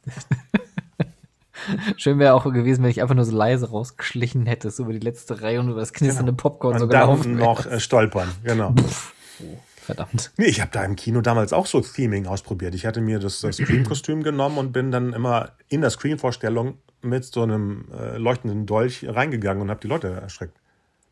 Schön 1.97 2.19
wäre 2.19 2.33
auch 2.33 2.43
gewesen, 2.43 2.83
wenn 2.83 2.89
ich 2.89 3.01
einfach 3.01 3.15
nur 3.15 3.25
so 3.25 3.35
leise 3.35 3.69
rausgeschlichen 3.69 4.45
hätte, 4.45 4.71
so 4.71 4.83
über 4.83 4.93
die 4.93 4.99
letzte 4.99 5.41
Reihe 5.41 5.59
und 5.59 5.69
über 5.69 5.79
das 5.79 5.93
knisternde 5.93 6.33
Popcorn 6.33 6.79
so 6.79 6.85
Und 6.85 6.93
dann 6.93 7.01
gelaufen 7.01 7.35
noch 7.35 7.65
äh, 7.65 7.79
stolpern, 7.79 8.29
genau. 8.43 8.73
Verdammt. 9.77 10.31
Nee, 10.37 10.45
ich 10.45 10.61
habe 10.61 10.71
da 10.71 10.83
im 10.83 10.95
Kino 10.95 11.21
damals 11.21 11.53
auch 11.53 11.65
so 11.65 11.81
Theming 11.81 12.27
ausprobiert. 12.27 12.75
Ich 12.75 12.85
hatte 12.85 13.01
mir 13.01 13.19
das, 13.19 13.41
das 13.41 13.55
Scream-Kostüm 13.57 14.23
genommen 14.23 14.57
und 14.57 14.71
bin 14.71 14.91
dann 14.91 15.13
immer 15.13 15.51
in 15.67 15.81
der 15.81 15.89
Scream-Vorstellung 15.89 16.77
mit 17.01 17.25
so 17.25 17.41
einem 17.41 17.85
äh, 17.97 18.17
leuchtenden 18.17 18.65
Dolch 18.65 19.05
reingegangen 19.07 19.61
und 19.61 19.69
habe 19.69 19.79
die 19.79 19.87
Leute 19.87 20.09
erschreckt. 20.09 20.58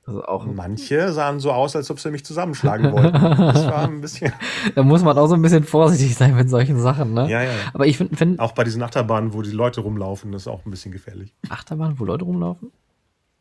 Also 0.07 0.23
auch, 0.23 0.45
Manche 0.45 1.11
sahen 1.11 1.41
so 1.41 1.51
aus, 1.51 1.75
als 1.75 1.91
ob 1.91 1.99
sie 1.99 2.09
mich 2.11 2.23
zusammenschlagen 2.23 2.93
wollten. 2.93 3.11
Das 3.11 3.67
war 3.67 3.84
ein 3.89 3.99
bisschen. 3.99 4.31
da 4.75 4.81
muss 4.81 5.03
man 5.03 5.17
auch 5.17 5.27
so 5.27 5.35
ein 5.35 5.41
bisschen 5.41 5.65
vorsichtig 5.65 6.15
sein 6.15 6.34
mit 6.34 6.49
solchen 6.49 6.79
Sachen, 6.79 7.13
ne? 7.13 7.29
Ja, 7.29 7.43
ja. 7.43 7.51
Aber 7.73 7.85
ich 7.85 7.97
finde, 7.97 8.15
find, 8.15 8.39
Auch 8.39 8.53
bei 8.53 8.63
diesen 8.63 8.81
Achterbahnen, 8.81 9.34
wo 9.34 9.41
die 9.41 9.51
Leute 9.51 9.81
rumlaufen, 9.81 10.31
das 10.31 10.43
ist 10.43 10.47
auch 10.47 10.65
ein 10.65 10.71
bisschen 10.71 10.93
gefährlich. 10.93 11.35
Achterbahn, 11.49 11.99
wo 11.99 12.05
Leute 12.05 12.23
rumlaufen? 12.23 12.71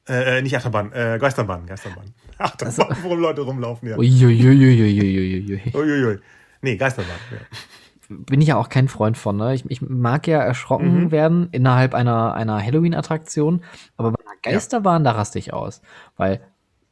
Äh, 0.09 0.39
äh, 0.39 0.43
nicht 0.43 0.57
Achterbahn, 0.57 0.93
äh, 0.93 1.19
Geisterbahn, 1.21 1.67
Geisterbahn. 1.67 2.13
Achterbahn, 2.39 2.97
wo 3.05 3.15
Leute 3.15 3.43
rumlaufen, 3.43 3.89
ja. 3.89 3.97
Uiuiuiuiuiui. 3.97 5.73
Uiuiui. 5.73 6.19
Nee, 6.63 6.77
Geisterbahn, 6.77 7.15
ja. 7.31 7.39
Bin 8.09 8.41
ich 8.41 8.49
ja 8.49 8.57
auch 8.57 8.69
kein 8.69 8.89
Freund 8.89 9.17
von, 9.17 9.37
ne? 9.37 9.55
Ich, 9.55 9.65
ich 9.69 9.83
mag 9.83 10.27
ja 10.27 10.41
erschrocken 10.41 11.13
werden 11.13 11.49
innerhalb 11.53 11.95
einer, 11.95 12.35
einer 12.35 12.61
Halloween-Attraktion, 12.61 13.63
aber 13.97 14.13
bei 14.13 14.19
einer 14.21 14.37
Geisterbahn, 14.43 15.05
da 15.05 15.13
raste 15.13 15.39
ich 15.39 15.53
aus. 15.53 15.81
Weil, 16.17 16.41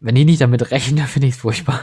wenn 0.05 0.14
die 0.14 0.24
nicht 0.26 0.40
damit 0.43 0.70
rechnen, 0.70 0.97
dann 0.98 1.06
finde 1.06 1.28
ich 1.28 1.35
es 1.35 1.40
furchtbar. 1.40 1.81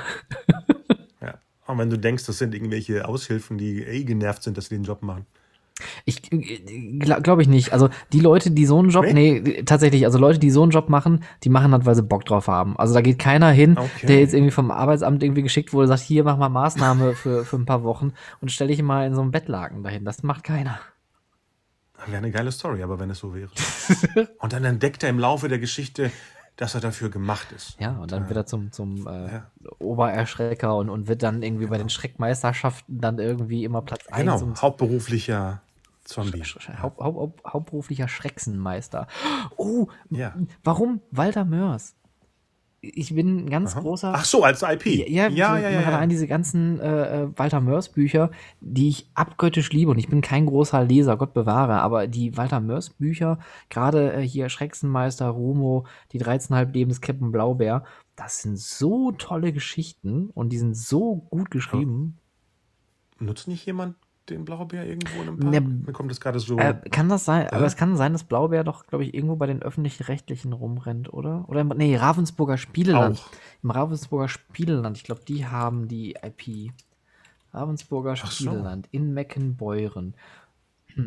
Ja. 1.21 1.33
Und 1.65 1.77
wenn 1.79 1.89
du 1.89 1.97
denkst, 1.97 2.25
das 2.25 2.37
sind 2.37 2.53
irgendwelche 2.53 3.07
Aushilfen, 3.07 3.57
die 3.57 3.81
eh 3.83 4.03
genervt 4.03 4.43
sind, 4.43 4.57
dass 4.57 4.65
sie 4.67 4.75
den 4.75 4.83
Job 4.83 5.01
machen. 5.01 5.25
Ich 6.05 6.21
glaube 6.21 7.23
glaub 7.23 7.39
ich 7.39 7.47
nicht. 7.47 7.73
Also 7.73 7.89
die 8.13 8.19
Leute, 8.19 8.51
die 8.51 8.67
so 8.67 8.77
einen 8.77 8.89
Job, 8.89 9.05
Nee? 9.05 9.39
nee? 9.43 9.63
tatsächlich, 9.63 10.05
also 10.05 10.19
Leute, 10.19 10.37
die 10.37 10.51
so 10.51 10.61
einen 10.61 10.71
Job 10.71 10.89
machen, 10.89 11.23
die 11.43 11.49
machen 11.49 11.71
das, 11.71 11.85
weil 11.85 11.95
sie 11.95 12.03
Bock 12.03 12.23
drauf 12.25 12.47
haben. 12.47 12.77
Also 12.77 12.93
da 12.93 13.01
geht 13.01 13.17
keiner 13.17 13.49
hin, 13.49 13.75
Okay. 13.77 14.05
der 14.05 14.19
jetzt 14.19 14.35
irgendwie 14.35 14.51
vom 14.51 14.69
Arbeitsamt 14.69 15.23
irgendwie 15.23 15.41
geschickt 15.41 15.73
wurde, 15.73 15.87
sagt, 15.87 16.01
hier 16.01 16.23
mach 16.23 16.37
mal 16.37 16.49
Maßnahme 16.49 17.15
für, 17.15 17.43
für 17.45 17.55
ein 17.55 17.65
paar 17.65 17.83
Wochen 17.83 18.13
und 18.41 18.51
stell 18.51 18.67
dich 18.67 18.83
mal 18.83 19.07
in 19.07 19.15
so 19.15 19.21
einem 19.21 19.31
Bettlaken 19.31 19.81
dahin. 19.81 20.05
Das 20.05 20.21
macht 20.21 20.43
keiner. 20.43 20.79
Wäre 22.05 22.17
eine 22.17 22.31
geile 22.31 22.51
Story, 22.51 22.83
aber 22.83 22.99
wenn 22.99 23.09
es 23.09 23.17
so 23.19 23.33
wäre. 23.33 23.49
und 24.39 24.53
dann 24.53 24.63
entdeckt 24.65 25.01
er 25.01 25.09
im 25.09 25.17
Laufe 25.19 25.47
der 25.49 25.57
Geschichte, 25.59 26.11
dass 26.61 26.75
er 26.75 26.81
dafür 26.81 27.09
gemacht 27.09 27.51
ist. 27.53 27.75
Ja, 27.79 27.97
und 27.97 28.11
dann 28.11 28.27
wird 28.29 28.37
er 28.37 28.45
zum, 28.45 28.71
zum 28.71 29.07
äh, 29.07 29.33
Ja. 29.33 29.47
Obererschrecker 29.79 30.75
und, 30.77 30.89
und 30.89 31.07
wird 31.07 31.23
dann 31.23 31.41
irgendwie 31.41 31.65
bei 31.65 31.77
den 31.79 31.89
Schreckmeisterschaften 31.89 32.99
dann 33.01 33.17
irgendwie 33.17 33.63
immer 33.63 33.81
Platz 33.81 34.05
Genau, 34.15 34.33
1 34.33 34.41
und 34.43 34.61
hauptberuflicher 34.61 35.61
Zombie. 36.03 36.41
Sch- 36.43 36.59
Sch- 36.59 36.81
Haupt, 36.81 36.99
Haupt, 36.99 37.17
Haupt, 37.17 37.43
hauptberuflicher 37.45 38.07
Schrecksenmeister. 38.07 39.07
Oh, 39.57 39.87
Ja. 40.11 40.35
warum 40.63 41.01
Walter 41.09 41.45
Mörs? 41.45 41.95
Ich 42.83 43.13
bin 43.13 43.45
ein 43.45 43.49
ganz 43.51 43.75
großer. 43.75 44.11
Ach 44.15 44.25
so, 44.25 44.43
als 44.43 44.63
IP. 44.63 44.87
Ja, 44.87 45.27
ja, 45.27 45.55
ja, 45.55 45.69
ja. 45.69 45.81
ja, 45.81 45.99
ein, 45.99 46.09
diese 46.09 46.25
ganzen 46.27 46.79
äh, 46.79 47.21
äh, 47.21 47.27
Walter 47.37 47.61
Mörs 47.61 47.89
Bücher, 47.89 48.31
die 48.59 48.89
ich 48.89 49.07
abgöttisch 49.13 49.71
liebe 49.71 49.91
und 49.91 49.99
ich 49.99 50.09
bin 50.09 50.21
kein 50.21 50.47
großer 50.47 50.83
Leser, 50.83 51.15
Gott 51.15 51.35
bewahre, 51.35 51.81
aber 51.81 52.07
die 52.07 52.35
Walter 52.37 52.59
Mörs 52.59 52.89
Bücher, 52.89 53.37
gerade 53.69 54.13
äh, 54.13 54.21
hier 54.21 54.49
Schrecksenmeister, 54.49 55.27
Rumo, 55.27 55.85
die 56.11 56.19
13,5 56.19 56.71
Leben 56.73 56.89
des 56.89 57.01
Captain 57.01 57.31
Blaubeer, 57.31 57.83
das 58.15 58.41
sind 58.41 58.57
so 58.57 59.11
tolle 59.11 59.53
Geschichten 59.53 60.31
und 60.31 60.49
die 60.49 60.57
sind 60.57 60.75
so 60.75 61.17
gut 61.29 61.51
geschrieben. 61.51 62.17
Nutzt 63.19 63.47
nicht 63.47 63.63
jemand 63.67 63.95
den 64.29 64.45
Blaubeer 64.45 64.85
irgendwo 64.85 65.21
in 65.21 65.27
einem 65.27 65.39
Park? 65.39 65.51
Ne, 65.51 65.61
Mir 65.61 65.93
kommt 65.93 66.11
das 66.11 66.21
gerade 66.21 66.39
so. 66.39 66.57
Äh, 66.57 66.75
kann 66.89 67.09
das 67.09 67.25
sein? 67.25 67.47
Aber 67.49 67.61
Ja. 67.61 67.65
es 67.65 67.75
kann 67.75 67.97
sein, 67.97 68.13
dass 68.13 68.23
Blaubeer 68.23 68.63
doch, 68.63 68.85
glaube 68.87 69.03
ich, 69.03 69.13
irgendwo 69.13 69.35
bei 69.35 69.47
den 69.47 69.61
öffentlich-rechtlichen 69.61 70.53
rumrennt, 70.53 71.11
oder? 71.11 71.45
Oder 71.49 71.61
im, 71.61 71.69
nee, 71.69 71.95
Ravensburger 71.95 72.57
Spieleland. 72.57 73.19
Auch. 73.19 73.29
Im 73.63 73.71
Ravensburger 73.71 74.29
Spieleland. 74.29 74.97
Ich 74.97 75.03
glaube, 75.03 75.21
die 75.27 75.47
haben 75.47 75.87
die 75.87 76.15
IP. 76.21 76.71
Ravensburger 77.53 78.15
Ach 78.21 78.31
so. 78.31 78.51
Spieleland 78.51 78.87
in 78.91 79.13
Meckenbeuren. 79.13 80.13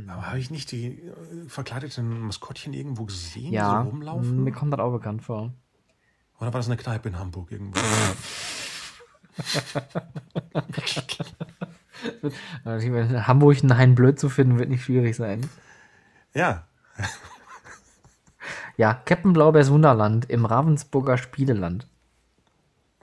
aber 0.08 0.28
habe 0.28 0.38
ich 0.38 0.50
nicht 0.50 0.72
die 0.72 0.86
äh, 0.98 1.12
verkleideten 1.48 2.20
Maskottchen 2.20 2.72
irgendwo 2.74 3.04
gesehen, 3.04 3.50
die 3.50 3.54
Ja, 3.54 3.82
so 3.84 3.90
rumlaufen? 3.90 4.44
mir 4.44 4.52
kommt 4.52 4.72
das 4.72 4.80
auch 4.80 4.92
bekannt 4.92 5.22
vor. 5.22 5.52
Oder 6.38 6.52
war 6.52 6.58
das 6.58 6.66
eine 6.66 6.76
Kneipe 6.76 7.08
in 7.08 7.18
Hamburg 7.18 7.50
irgendwo? 7.52 7.78
In 12.64 13.26
Hamburg 13.26 13.62
einen 13.62 13.78
Hein 13.78 13.94
Blöd 13.94 14.18
zu 14.18 14.28
finden, 14.28 14.58
wird 14.58 14.68
nicht 14.68 14.84
schwierig 14.84 15.16
sein. 15.16 15.48
ja. 16.34 16.64
Ja, 18.76 18.94
Captain 19.04 19.32
Blaubeers 19.32 19.70
Wunderland 19.70 20.28
im 20.30 20.44
Ravensburger 20.44 21.16
Spieleland. 21.16 21.86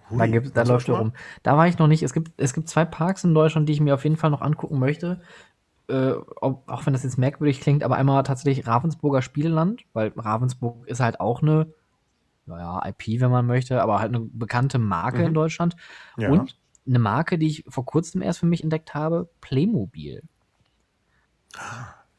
Da, 0.09 0.25
Hui, 0.25 0.41
da 0.41 0.67
warst 0.67 0.67
du 0.67 0.71
läuft 0.71 0.89
er 0.89 0.95
rum. 0.95 1.13
Da 1.43 1.57
war 1.57 1.67
ich 1.67 1.77
noch 1.77 1.87
nicht. 1.87 2.03
Es 2.03 2.13
gibt, 2.13 2.31
es 2.37 2.53
gibt 2.53 2.67
zwei 2.67 2.83
Parks 2.85 3.23
in 3.23 3.33
Deutschland, 3.33 3.69
die 3.69 3.73
ich 3.73 3.79
mir 3.81 3.93
auf 3.93 4.03
jeden 4.03 4.17
Fall 4.17 4.29
noch 4.29 4.41
angucken 4.41 4.79
möchte. 4.79 5.21
Äh, 5.87 6.11
ob, 6.35 6.69
auch 6.69 6.85
wenn 6.85 6.93
das 6.93 7.03
jetzt 7.03 7.17
merkwürdig 7.17 7.61
klingt, 7.61 7.83
aber 7.83 7.95
einmal 7.95 8.23
tatsächlich 8.23 8.67
Ravensburger 8.67 9.21
Spieleland, 9.21 9.83
weil 9.93 10.11
Ravensburg 10.15 10.87
ist 10.87 10.99
halt 10.99 11.19
auch 11.19 11.41
eine, 11.41 11.67
naja, 12.45 12.81
IP, 12.87 13.21
wenn 13.21 13.31
man 13.31 13.45
möchte, 13.45 13.81
aber 13.81 13.99
halt 13.99 14.13
eine 14.13 14.25
bekannte 14.25 14.79
Marke 14.79 15.23
in 15.23 15.33
Deutschland. 15.33 15.75
Mhm. 16.17 16.23
Ja. 16.23 16.29
Und 16.29 16.57
eine 16.87 16.99
Marke, 16.99 17.37
die 17.37 17.47
ich 17.47 17.65
vor 17.67 17.85
kurzem 17.85 18.21
erst 18.21 18.39
für 18.39 18.45
mich 18.45 18.63
entdeckt 18.63 18.93
habe, 18.93 19.29
Playmobil. 19.41 20.23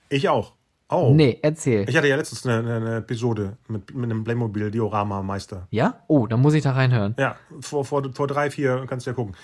Ich 0.09 0.29
auch. 0.29 0.55
Oh. 0.89 1.13
Nee, 1.15 1.39
erzähl. 1.41 1.89
Ich 1.89 1.97
hatte 1.97 2.09
ja 2.09 2.17
letztens 2.17 2.47
eine, 2.47 2.77
eine, 2.77 2.97
Episode 2.97 3.57
mit, 3.67 3.95
mit 3.95 4.11
einem 4.11 4.25
Playmobil-Diorama-Meister. 4.25 5.67
ja? 5.71 6.03
Oh, 6.07 6.27
dann 6.27 6.41
muss 6.43 6.53
ich 6.53 6.63
da 6.63 6.73
reinhören. 6.73 7.15
Ja, 7.19 7.37
vor, 7.61 7.87
vor, 7.87 8.13
vor 8.13 8.27
drei, 8.27 8.51
vier 8.51 8.85
kannst 8.87 9.07
du 9.07 9.11
ja 9.11 9.15
gucken. 9.15 9.35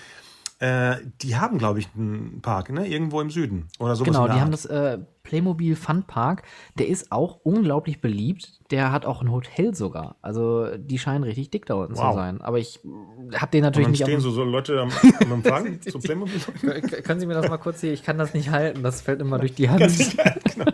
Äh, 0.59 0.97
die 1.21 1.37
haben, 1.37 1.57
glaube 1.57 1.79
ich, 1.79 1.87
einen 1.97 2.41
Park, 2.41 2.69
ne? 2.71 2.85
Irgendwo 2.85 3.21
im 3.21 3.29
Süden. 3.29 3.67
Oder 3.79 3.95
sowas. 3.95 4.07
Genau, 4.07 4.25
die 4.27 4.33
haben 4.33 4.53
Art. 4.53 4.53
das 4.53 4.65
äh, 4.65 4.97
Playmobil 5.23 5.75
Fun 5.77 6.03
Park. 6.03 6.43
Der 6.77 6.89
ist 6.89 7.11
auch 7.13 7.39
unglaublich 7.43 8.01
beliebt. 8.01 8.59
Der 8.69 8.91
hat 8.91 9.05
auch 9.05 9.21
ein 9.21 9.31
Hotel 9.31 9.73
sogar. 9.73 10.17
Also 10.21 10.67
die 10.77 10.99
scheinen 10.99 11.23
richtig 11.23 11.49
dick 11.51 11.65
da 11.65 11.75
unten 11.75 11.95
zu 11.95 12.01
Wow. 12.01 12.13
sein. 12.15 12.41
Aber 12.41 12.59
ich 12.59 12.81
habe 13.35 13.51
den 13.51 13.63
natürlich 13.63 13.87
nicht 13.87 14.01
stehen 14.03 14.17
auf 14.17 14.23
so, 14.23 14.31
so 14.31 14.43
Leute 14.43 14.81
am, 14.81 14.89
am 15.21 15.31
Empfang 15.31 15.79
zum 15.81 16.01
Playmobil. 16.01 16.39
Können 17.03 17.19
Sie 17.21 17.25
mir 17.25 17.35
das 17.35 17.47
mal 17.49 17.57
kurz 17.57 17.79
hier? 17.79 17.93
Ich 17.93 18.03
kann 18.03 18.17
das 18.17 18.33
nicht 18.33 18.49
halten. 18.51 18.83
Das 18.83 19.01
fällt 19.01 19.21
immer 19.21 19.39
durch 19.39 19.53
die 19.53 19.69
Hand. 19.69 19.81
genau. 20.55 20.71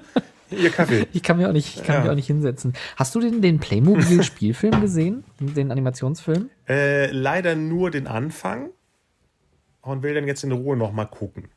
Ihr 0.51 0.69
Kaffee. 0.71 1.05
Ich 1.13 1.21
kann 1.23 1.37
mir 1.37 1.49
auch 1.49 1.53
nicht, 1.53 1.75
ich 1.77 1.83
kann 1.83 1.95
Ja. 1.97 2.01
mich 2.01 2.09
auch 2.11 2.15
nicht 2.15 2.27
hinsetzen. 2.27 2.73
Hast 2.95 3.13
du 3.13 3.19
den, 3.19 3.41
den 3.41 3.59
Playmobil-Spielfilm 3.59 4.79
gesehen? 4.81 5.23
Den 5.39 5.71
Animationsfilm? 5.71 6.49
Äh, 6.67 7.11
leider 7.11 7.55
nur 7.55 7.91
den 7.91 8.07
Anfang 8.07 8.69
und 9.85 10.03
will 10.03 10.13
dann 10.13 10.27
jetzt 10.27 10.43
in 10.43 10.51
Ruhe 10.51 10.75
nochmal 10.75 11.07
gucken. 11.07 11.49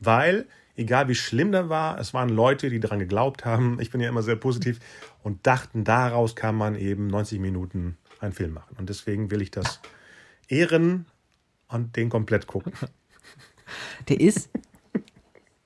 Weil, 0.00 0.46
egal 0.76 1.08
wie 1.08 1.14
schlimm 1.14 1.52
der 1.52 1.68
war, 1.68 1.98
es 1.98 2.14
waren 2.14 2.28
Leute, 2.28 2.70
die 2.70 2.80
daran 2.80 2.98
geglaubt 2.98 3.44
haben, 3.44 3.78
ich 3.80 3.90
bin 3.90 4.00
ja 4.00 4.08
immer 4.08 4.22
sehr 4.22 4.36
positiv, 4.36 4.80
und 5.22 5.46
dachten, 5.46 5.84
daraus 5.84 6.34
kann 6.34 6.56
man 6.56 6.74
eben 6.76 7.06
90 7.06 7.40
Minuten 7.40 7.96
einen 8.20 8.32
Film 8.32 8.54
machen. 8.54 8.76
Und 8.78 8.88
deswegen 8.88 9.30
will 9.30 9.42
ich 9.42 9.50
das 9.50 9.80
ehren 10.48 11.06
und 11.68 11.96
den 11.96 12.08
komplett 12.08 12.46
gucken. 12.46 12.72
Der 14.08 14.20
ist 14.20 14.50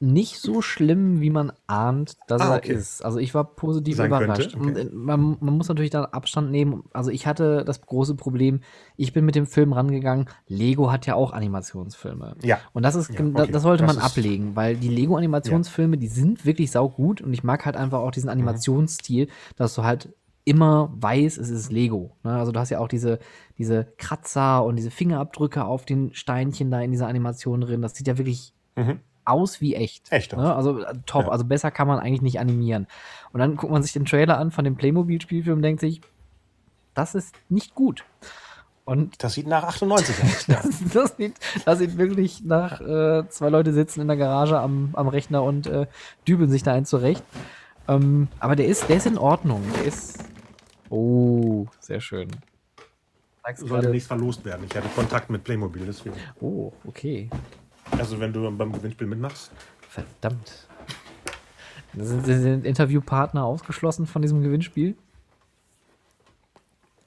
nicht 0.01 0.39
so 0.39 0.63
schlimm, 0.63 1.21
wie 1.21 1.31
man 1.31 1.51
ahnt, 1.67 2.17
dass 2.29 2.41
Ah, 2.41 2.53
er 2.53 2.57
okay. 2.59 2.73
ist. 2.75 3.05
Also 3.05 3.19
ich 3.19 3.35
war 3.35 3.43
positiv 3.57 3.97
Sein 3.97 4.07
überrascht. 4.07 4.55
okay. 4.55 4.83
Äh, 4.83 4.85
man, 4.93 5.37
man 5.41 5.57
muss 5.57 5.69
natürlich 5.69 5.91
da 5.91 6.05
Abstand 6.05 6.53
nehmen. 6.53 6.85
Also 6.93 7.11
ich 7.11 7.27
hatte 7.27 7.65
das 7.65 7.81
große 7.81 8.15
Problem, 8.15 8.61
ich 8.97 9.13
bin 9.13 9.25
mit 9.25 9.35
dem 9.35 9.47
Film 9.47 9.73
rangegangen, 9.73 10.27
Lego 10.47 10.93
hat 10.93 11.07
ja 11.07 11.15
auch 11.17 11.33
Animationsfilme. 11.33 12.37
Ja. 12.43 12.61
Und 12.73 12.85
das 12.85 12.95
ist, 12.95 13.11
Ja, 13.11 13.25
okay. 13.25 13.51
das 13.51 13.63
sollte 13.63 13.85
Das 13.85 13.97
man 13.97 14.05
ablegen, 14.05 14.55
weil 14.55 14.77
die 14.77 14.89
Lego-Animationsfilme, 14.89 15.99
die 15.99 16.09
sind 16.09 16.47
wirklich 16.47 16.71
saugut 16.71 17.21
und 17.21 17.33
ich 17.33 17.43
mag 17.43 17.67
halt 17.67 17.77
einfach 17.77 17.99
auch 17.99 18.07
Mhm. 18.09 18.13
diesen 18.13 18.31
Animationsstil, 18.31 19.29
dass 19.57 19.75
du 19.75 19.83
halt 19.83 20.15
immer 20.45 20.91
weißt, 20.95 21.37
es 21.39 21.51
ist 21.51 21.71
Lego. 21.73 22.17
Ne? 22.23 22.31
Also 22.37 22.53
du 22.53 22.61
hast 22.61 22.71
ja 22.71 22.79
auch 22.79 22.89
diese, 22.89 23.19
diese 23.59 23.93
Kratzer 23.99 24.65
und 24.65 24.77
diese 24.77 24.91
Fingerabdrücke 24.91 25.65
auf 25.65 25.85
den 25.85 26.15
Steinchen 26.15 26.71
da 26.71 26.81
in 26.81 26.91
dieser 26.93 27.07
Animation 27.09 27.61
drin. 27.61 27.83
Das 27.83 27.95
sieht 27.95 28.07
ja 28.07 28.17
wirklich 28.17 28.55
Mhm. 28.77 29.01
Aus 29.29 29.61
wie 29.61 29.75
echt. 29.75 30.11
Echt. 30.11 30.37
Ne? 30.37 30.55
Also 30.55 30.81
äh, 30.81 30.95
top, 31.07 31.25
Ja. 31.25 31.31
also 31.31 31.45
besser 31.45 31.71
kann 31.71 31.87
man 31.89 31.99
eigentlich 31.99 32.23
nicht 32.23 32.41
animieren. 32.41 32.87
Und 33.33 33.41
dann 33.41 33.57
guckt 33.57 33.73
man 33.73 33.83
sich 33.83 33.93
den 33.93 34.05
Trailer 34.05 34.39
an 34.39 34.51
von 34.51 34.65
dem 34.65 34.77
Playmobil-Spielfilm 34.77 35.57
und 35.59 35.63
denkt 35.63 35.81
sich, 35.81 36.01
das 36.95 37.15
ist 37.15 37.35
nicht 37.49 37.75
gut. 37.75 38.05
Und 38.85 39.23
Das 39.23 39.35
sieht 39.35 39.47
nach 39.47 39.65
98 39.65 40.17
aus. 40.25 40.47
Das, 40.49 40.69
das, 40.93 41.17
sieht, 41.17 41.35
das 41.67 41.79
sieht 41.79 41.99
wirklich 41.99 42.43
nach 42.45 42.81
äh, 42.81 43.29
zwei 43.29 43.51
Leute 43.51 43.73
sitzen 43.75 44.01
in 44.01 44.09
der 44.09 44.17
Garage 44.17 44.59
am, 44.59 44.91
am 44.95 45.09
Rechner 45.09 45.43
und 45.43 45.67
äh, 45.67 45.87
dübeln 46.27 46.51
sich 46.51 46.63
da 46.63 46.73
ein 46.73 46.87
zurecht. 46.87 47.23
Ähm, 47.87 48.29
aber 48.41 48.57
der 48.57 48.67
ist, 48.67 48.89
der 48.89 48.97
ist 48.97 49.07
in 49.07 49.19
Ordnung. 49.19 49.63
Der 49.77 49.85
ist. 49.85 50.25
Oh, 50.91 51.67
sehr 51.81 52.01
schön. 52.01 52.29
Sagst 53.45 53.67
Soll 53.67 53.81
demnächst 53.83 54.09
verlost 54.09 54.45
werden. 54.45 54.67
Ich 54.69 54.75
hatte 54.77 54.89
Kontakt 54.95 55.29
mit 55.31 55.45
Playmobil, 55.45 55.85
deswegen. 55.87 56.17
Oh, 56.41 56.73
okay. 56.87 57.29
Also 57.97 58.21
wenn 58.21 58.33
du 58.33 58.51
beim 58.51 58.73
Gewinnspiel 58.73 59.07
mitmachst. 59.07 59.51
Verdammt. 59.89 60.67
Sind, 61.97 62.25
sind 62.27 62.65
Interviewpartner 62.67 63.45
ausgeschlossen 63.45 64.07
von 64.07 64.23
diesem 64.23 64.43
Gewinnspiel? 64.43 64.97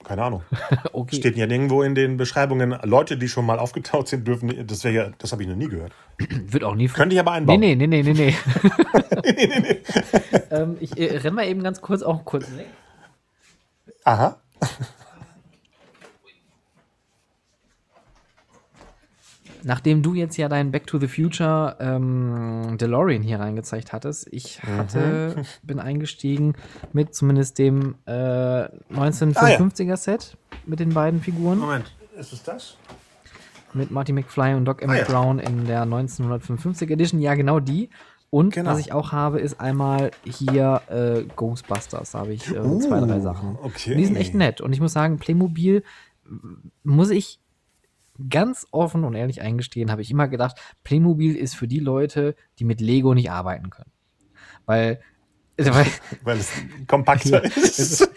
Keine 0.04 0.24
Ahnung. 0.24 0.44
Okay. 0.94 1.16
Steht 1.16 1.38
ja 1.38 1.48
nirgendwo 1.48 1.84
in 1.84 1.96
den 1.96 2.18
Beschreibungen, 2.18 2.78
Leute, 2.84 3.18
die 3.18 3.30
schon 3.30 3.46
mal 3.46 3.60
aufgetaucht 3.60 4.08
sind, 4.10 4.28
dürfen. 4.28 4.68
Das 4.68 4.84
wäre 4.84 4.94
ja, 4.94 5.10
das 5.20 5.32
habe 5.32 5.44
ich 5.44 5.50
noch 5.50 5.56
nie 5.56 5.68
gehört. 5.70 5.94
Wird 6.46 6.64
auch 6.64 6.76
nie. 6.76 6.88
Könnte 6.88 7.16
ich 7.16 7.20
aber 7.20 7.32
Nee, 7.32 7.38
einbauen. 7.38 7.60
nee, 7.60 7.76
nee, 7.76 7.88
nee, 7.88 8.04
nee, 8.04 8.14
nee. 8.14 8.36
ähm, 10.52 10.78
ich 10.82 10.98
äh, 11.00 11.18
renn 11.18 11.34
mal 11.34 11.46
eben 11.48 11.64
ganz 11.64 11.80
kurz 11.82 12.02
auch 12.04 12.26
kurz 12.26 12.46
weg. 12.58 12.68
Aha. 14.04 14.38
Nachdem 19.64 20.02
du 20.02 20.14
jetzt 20.16 20.38
ja 20.38 20.50
deinen 20.50 20.72
Back 20.72 20.88
to 20.88 20.98
the 21.00 21.08
Future 21.08 21.78
ähm, 21.80 22.78
DeLorean 22.80 23.22
hier 23.22 23.40
reingezeigt 23.40 23.94
hattest, 23.94 24.28
ich 24.32 24.62
hatte, 24.64 25.44
bin 25.64 25.80
eingestiegen 25.80 26.54
mit 26.94 27.14
zumindest 27.14 27.60
dem 27.60 27.96
äh, 28.06 28.12
1955er 28.94 29.98
Set 29.98 30.38
mit 30.66 30.80
den 30.80 30.94
beiden 30.94 31.22
Figuren, 31.22 31.60
Moment, 31.60 31.94
ist 32.18 32.34
es 32.34 32.44
das? 32.44 32.78
mit 33.74 33.90
Marty 33.92 34.12
McFly 34.14 34.56
und 34.56 34.66
Doc 34.66 34.82
Emmett 34.82 35.08
Ah, 35.08 35.12
ja. 35.14 35.22
Brown 35.22 35.40
in 35.40 35.66
der 35.66 35.84
1955 35.84 36.90
Edition. 36.92 37.22
Ja, 37.22 37.36
genau 37.36 37.60
die. 37.60 37.90
Und 38.30 38.54
Genau. 38.54 38.72
was 38.72 38.80
ich 38.80 38.92
auch 38.94 39.12
habe, 39.12 39.40
ist 39.42 39.60
einmal 39.60 40.12
hier 40.24 40.82
äh, 40.90 41.24
Ghostbusters. 41.36 42.12
Da 42.12 42.20
habe 42.20 42.34
ich 42.34 42.50
äh, 42.54 42.60
Uh, 42.60 42.80
zwei, 42.80 43.00
drei 43.02 43.20
Sachen. 43.20 43.58
okay. 43.62 43.92
Und 43.92 43.98
die 43.98 44.06
sind 44.06 44.16
echt 44.16 44.34
nett. 44.36 44.60
Und 44.62 44.72
ich 44.74 44.80
muss 44.82 44.94
sagen, 44.94 45.20
Playmobil 45.20 45.84
muss 46.84 47.10
ich 47.10 47.41
ganz 48.30 48.68
offen 48.72 49.04
und 49.04 49.16
ehrlich 49.16 49.42
eingestehen, 49.42 49.92
habe 49.92 50.02
ich 50.02 50.12
immer 50.12 50.28
gedacht, 50.28 50.60
Playmobil 50.84 51.36
ist 51.36 51.56
für 51.56 51.68
die 51.68 51.80
Leute, 51.80 52.36
die 52.60 52.66
mit 52.66 52.82
Lego 52.82 53.14
nicht 53.14 53.32
arbeiten 53.32 53.70
können. 53.70 53.92
Weil, 54.66 55.02
weil 55.58 55.86
Weil 56.24 56.38
es 56.38 56.52
kompakter 56.88 57.44
ist. 57.56 58.10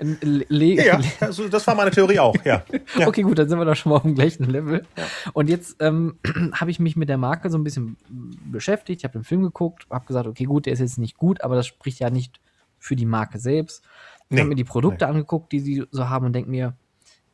Le 0.00 0.84
ja, 0.84 1.00
also 1.20 1.48
das 1.48 1.66
war 1.66 1.74
meine 1.74 1.90
Theorie 1.90 2.18
auch, 2.18 2.36
ja. 2.44 2.64
ja. 2.96 3.06
Okay, 3.08 3.22
gut, 3.22 3.38
dann 3.38 3.48
sind 3.48 3.58
wir 3.58 3.64
doch 3.64 3.76
schon 3.76 3.90
mal 3.90 3.96
auf 3.96 4.02
dem 4.02 4.14
gleichen 4.14 4.44
Level. 4.44 4.86
Und 5.32 5.48
jetzt 5.48 5.76
ähm, 5.80 6.18
habe 6.52 6.70
ich 6.70 6.80
mich 6.80 6.96
mit 6.96 7.08
der 7.08 7.18
Marke 7.18 7.50
so 7.50 7.58
ein 7.58 7.64
bisschen 7.64 7.96
beschäftigt. 8.08 9.00
Ich 9.00 9.04
habe 9.04 9.18
den 9.18 9.24
Film 9.24 9.42
geguckt, 9.42 9.86
habe 9.90 10.06
gesagt, 10.06 10.26
okay, 10.26 10.44
gut, 10.44 10.66
der 10.66 10.72
ist 10.72 10.80
jetzt 10.80 10.98
nicht 10.98 11.16
gut, 11.16 11.42
aber 11.42 11.56
das 11.56 11.66
spricht 11.66 12.00
ja 12.00 12.10
nicht 12.10 12.40
für 12.78 12.96
die 12.96 13.06
Marke 13.06 13.38
selbst. 13.38 13.84
Ich 14.28 14.34
Nee, 14.34 14.40
habe 14.40 14.50
mir 14.50 14.54
die 14.54 14.64
Produkte 14.64 15.04
nee. 15.04 15.10
angeguckt, 15.10 15.50
die 15.52 15.60
sie 15.60 15.84
so 15.90 16.08
haben 16.08 16.26
und 16.26 16.32
denke 16.32 16.50
mir, 16.50 16.76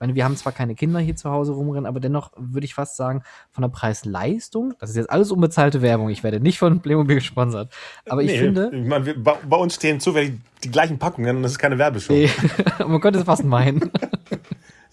meine, 0.01 0.15
wir 0.15 0.25
haben 0.25 0.37
zwar 0.37 0.53
keine 0.53 0.75
Kinder 0.75 1.01
hier 1.01 1.17
zu 1.17 1.31
Hause 1.31 1.53
rumrennen, 1.53 1.87
aber 1.87 2.01
dennoch 2.01 2.33
würde 2.37 2.65
ich 2.65 2.75
fast 2.75 2.97
sagen, 2.97 3.23
von 3.51 3.63
der 3.63 3.69
Preis-Leistung, 3.69 4.75
das 4.79 4.91
ist 4.91 4.97
jetzt 4.97 5.11
alles 5.11 5.31
unbezahlte 5.31 5.83
Werbung, 5.83 6.11
ich 6.11 6.23
werde 6.23 6.41
nicht 6.41 6.59
von 6.59 6.81
Playmobil 6.81 7.17
gesponsert, 7.17 7.73
aber 8.09 8.23
ich 8.23 8.33
Nee, 8.33 8.39
finde, 8.39 8.71
Ich 8.73 8.87
meine, 8.87 9.07
wir, 9.07 9.23
bei, 9.23 9.35
bei 9.49 9.57
uns 9.57 9.75
stehen 9.75 10.01
zufällig 10.01 10.35
die 10.65 10.71
gleichen 10.71 10.99
Packungen 10.99 11.37
und 11.37 11.43
das 11.43 11.53
ist 11.53 11.59
keine 11.59 11.79
Werbeshow. 11.79 12.13
nee, 12.13 12.31
man 12.79 13.01
könnte 13.01 13.19
es 13.19 13.25
fast 13.25 13.45
meinen. 13.45 13.91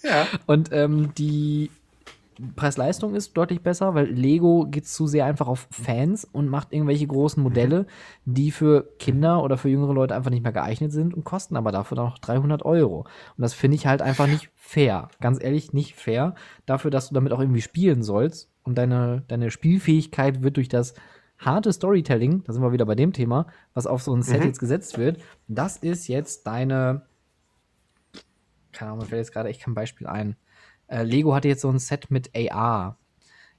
Ja. 0.04 0.28
Und 0.48 0.70
ähm, 0.74 1.14
die 1.18 1.72
Preis-Leistung 2.56 3.16
ist 3.16 3.38
deutlich 3.38 3.62
besser, 3.62 3.94
weil 3.96 4.08
Lego 4.08 4.66
geht 4.70 4.88
zu 4.88 5.08
sehr 5.08 5.26
einfach 5.26 5.48
auf 5.48 5.68
Fans 5.72 6.26
und 6.26 6.50
macht 6.50 6.74
irgendwelche 6.74 7.08
großen 7.08 7.42
Modelle, 7.42 7.86
die 8.26 8.52
für 8.52 8.88
Kinder 9.00 9.44
oder 9.44 9.58
für 9.58 9.70
jüngere 9.70 9.94
Leute 9.94 10.16
einfach 10.16 10.32
nicht 10.32 10.44
mehr 10.44 10.52
geeignet 10.52 10.92
sind 10.92 11.14
und 11.14 11.24
kosten 11.24 11.56
aber 11.56 11.72
dafür 11.72 11.96
dann 11.96 12.06
noch 12.06 12.18
300 12.18 12.66
Euro. 12.66 13.02
Und 13.38 13.42
das 13.42 13.54
finde 13.54 13.76
ich 13.76 13.88
halt 13.88 14.02
einfach 14.02 14.28
nicht 14.28 14.50
fair. 14.74 15.10
Ganz 15.22 15.42
ehrlich, 15.42 15.74
nicht 15.74 15.96
fair. 15.96 16.36
Dafür, 16.66 16.92
dass 16.92 17.10
du 17.10 17.14
damit 17.14 17.32
auch 17.32 17.40
irgendwie 17.40 17.62
spielen 17.62 18.04
sollst 18.04 18.50
und 18.64 18.78
deine, 18.78 19.24
deine 19.28 19.52
Spielfähigkeit 19.52 20.44
wird 20.44 20.58
durch 20.58 20.70
das 20.70 20.94
harte 21.38 21.74
Storytelling, 21.74 22.44
da 22.44 22.54
sind 22.54 22.62
wir 22.62 22.72
wieder 22.72 22.86
bei 22.86 22.96
dem 22.96 23.14
Thema, 23.14 23.48
was 23.74 23.88
auf 23.88 24.02
so 24.02 24.16
ein 24.16 24.22
Set 24.22 24.44
jetzt 24.46 24.60
gesetzt 24.60 24.98
wird, 24.98 25.22
das 25.48 25.78
ist 25.78 26.08
jetzt 26.08 26.48
deine 26.48 27.04
keine 28.74 28.92
Ahnung, 28.92 29.04
mir 29.04 29.10
fällt 29.10 29.22
jetzt 29.22 29.32
gerade 29.32 29.50
echt 29.50 29.62
kein 29.62 29.74
Beispiel 29.74 30.08
ein. 30.08 30.36
Äh, 30.88 31.04
Lego 31.04 31.34
hatte 31.34 31.48
jetzt 31.48 31.62
so 31.62 31.70
ein 31.70 31.80
Set 31.80 32.12
mit 32.12 32.32
AR. 32.36 32.98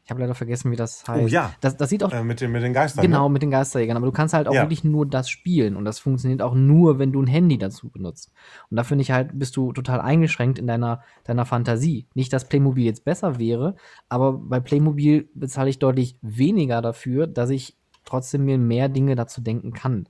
Ich 0.05 0.11
habe 0.11 0.21
leider 0.21 0.35
vergessen, 0.35 0.71
wie 0.71 0.77
das 0.77 1.09
heißt. 1.09 1.25
Oh 1.25 1.27
ja. 1.29 1.53
Das, 1.63 1.79
das 1.79 1.89
sieht 1.89 2.05
auch 2.05 2.13
Äh, 2.13 2.23
mit, 2.23 2.41
den, 2.43 2.53
mit 2.53 2.63
den 2.63 2.75
Geistern. 2.75 3.03
genau 3.03 3.27
Ne? 3.29 3.33
mit 3.33 3.43
den 3.43 3.51
Geisterjägern, 3.51 3.97
aber 3.97 4.05
du 4.05 4.13
kannst 4.13 4.35
halt 4.35 4.49
auch 4.49 4.53
Ja. 4.55 4.63
wirklich 4.63 4.85
nur 4.85 5.07
das 5.07 5.31
spielen 5.31 5.77
und 5.77 5.87
das 5.87 5.99
funktioniert 5.99 6.43
auch 6.43 6.55
nur, 6.55 6.99
wenn 6.99 7.11
du 7.11 7.23
ein 7.23 7.27
Handy 7.27 7.57
dazu 7.57 7.89
benutzt. 7.89 8.31
Und 8.71 8.77
da 8.77 8.85
finde 8.85 9.01
ich 9.01 9.11
halt, 9.13 9.31
bist 9.39 9.57
du 9.57 9.73
total 9.73 10.03
eingeschränkt 10.03 10.59
in 10.59 10.67
deiner, 10.67 11.01
deiner 11.25 11.47
Fantasie. 11.47 12.07
Nicht, 12.15 12.35
dass 12.35 12.47
Playmobil 12.49 12.85
jetzt 12.85 13.05
besser 13.07 13.39
wäre, 13.39 13.77
aber 14.11 14.35
bei 14.35 14.61
Playmobil 14.61 15.31
bezahle 15.35 15.71
ich 15.71 15.79
deutlich 15.79 16.19
weniger 16.21 16.83
dafür, 16.83 17.27
dass 17.27 17.49
ich 17.49 17.79
trotzdem 18.05 18.45
mir 18.45 18.59
mehr 18.59 18.91
Dinge 18.91 19.15
dazu 19.17 19.41
denken 19.41 19.73
kann. 19.73 20.07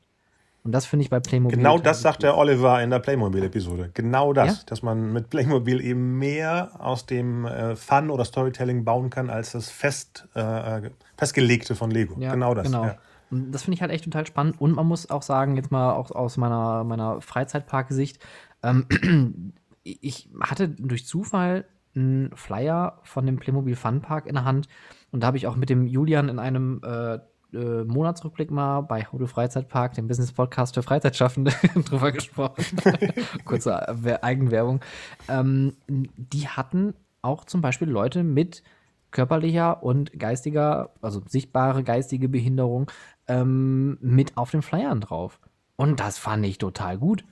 Und 0.64 0.72
das 0.72 0.86
finde 0.86 1.02
ich 1.04 1.10
bei 1.10 1.20
Playmobil. 1.20 1.58
Genau 1.58 1.76
das 1.78 2.00
sagt 2.00 2.22
der 2.22 2.38
Oliver 2.38 2.82
in 2.82 2.88
der 2.88 2.98
Playmobil-Episode. 2.98 3.90
Genau 3.92 4.32
das, 4.32 4.60
Ja? 4.60 4.62
dass 4.66 4.82
man 4.82 5.12
mit 5.12 5.28
Playmobil 5.28 5.82
eben 5.82 6.18
mehr 6.18 6.70
aus 6.78 7.04
dem 7.04 7.44
äh, 7.44 7.76
Fun 7.76 8.08
oder 8.10 8.24
Storytelling 8.24 8.82
bauen 8.82 9.10
kann, 9.10 9.28
als 9.28 9.52
das 9.52 9.68
fest, 9.68 10.26
äh, 10.34 10.90
festgelegte 11.18 11.74
von 11.74 11.90
Lego. 11.90 12.18
Ja, 12.18 12.32
genau 12.32 12.54
das. 12.54 12.66
Genau. 12.66 12.86
Ja. 12.86 12.96
Und 13.30 13.52
das 13.52 13.64
finde 13.64 13.74
ich 13.74 13.82
halt 13.82 13.90
echt 13.90 14.04
total 14.04 14.26
spannend. 14.26 14.58
Und 14.58 14.72
man 14.74 14.86
muss 14.86 15.10
auch 15.10 15.22
sagen, 15.22 15.56
jetzt 15.56 15.70
mal 15.70 15.92
auch 15.92 16.10
aus 16.10 16.38
meiner, 16.38 16.82
meiner 16.84 17.20
Freizeitparksicht, 17.20 18.18
ähm, 18.62 18.86
ich 19.82 20.30
hatte 20.40 20.70
durch 20.70 21.06
Zufall 21.06 21.66
einen 21.94 22.34
Flyer 22.34 23.00
von 23.02 23.26
dem 23.26 23.36
Playmobil 23.36 23.76
Fun 23.76 24.00
Park 24.00 24.26
in 24.26 24.34
der 24.34 24.44
Hand. 24.44 24.68
Und 25.12 25.20
da 25.22 25.26
habe 25.26 25.36
ich 25.36 25.46
auch 25.46 25.56
mit 25.56 25.68
dem 25.68 25.86
Julian 25.86 26.30
in 26.30 26.38
einem 26.38 26.80
äh, 26.82 27.18
äh, 27.54 27.84
Monatsrückblick 27.84 28.50
mal 28.50 28.80
bei 28.82 29.04
Hodo 29.10 29.26
Freizeitpark, 29.26 29.94
dem 29.94 30.08
Business 30.08 30.32
Podcast 30.32 30.74
für 30.74 30.82
Freizeitschaffende, 30.82 31.52
drüber 31.84 32.12
gesprochen. 32.12 32.64
Kurze 33.44 33.80
Wer- 34.00 34.24
Eigenwerbung. 34.24 34.80
Ähm, 35.28 35.74
die 35.88 36.48
hatten 36.48 36.94
auch 37.22 37.44
zum 37.44 37.60
Beispiel 37.60 37.88
Leute 37.88 38.22
mit 38.22 38.62
körperlicher 39.10 39.82
und 39.82 40.18
geistiger, 40.18 40.90
also 41.00 41.22
sichtbare 41.26 41.84
geistige 41.84 42.28
Behinderung 42.28 42.90
ähm, 43.28 43.96
mit 44.00 44.36
auf 44.36 44.50
den 44.50 44.60
Flyern 44.62 45.00
drauf. 45.00 45.38
Und 45.76 46.00
das 46.00 46.18
fand 46.18 46.44
ich 46.44 46.58
total 46.58 46.98
gut. 46.98 47.24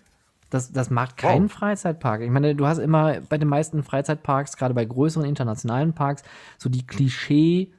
Das, 0.49 0.71
das 0.71 0.91
macht 0.91 1.17
keinen 1.17 1.45
Wow. 1.45 1.53
Freizeitpark. 1.53 2.21
Ich 2.21 2.31
meine, 2.31 2.55
du 2.55 2.67
hast 2.67 2.79
immer 2.79 3.21
bei 3.23 3.39
den 3.39 3.49
meisten 3.49 3.83
Freizeitparks, 3.83 4.57
gerade 4.57 4.75
bei 4.75 4.85
größeren 4.85 5.27
internationalen 5.27 5.95
Parks, 5.95 6.23
so 6.59 6.69
die 6.69 6.87
Klischee, 6.87 7.73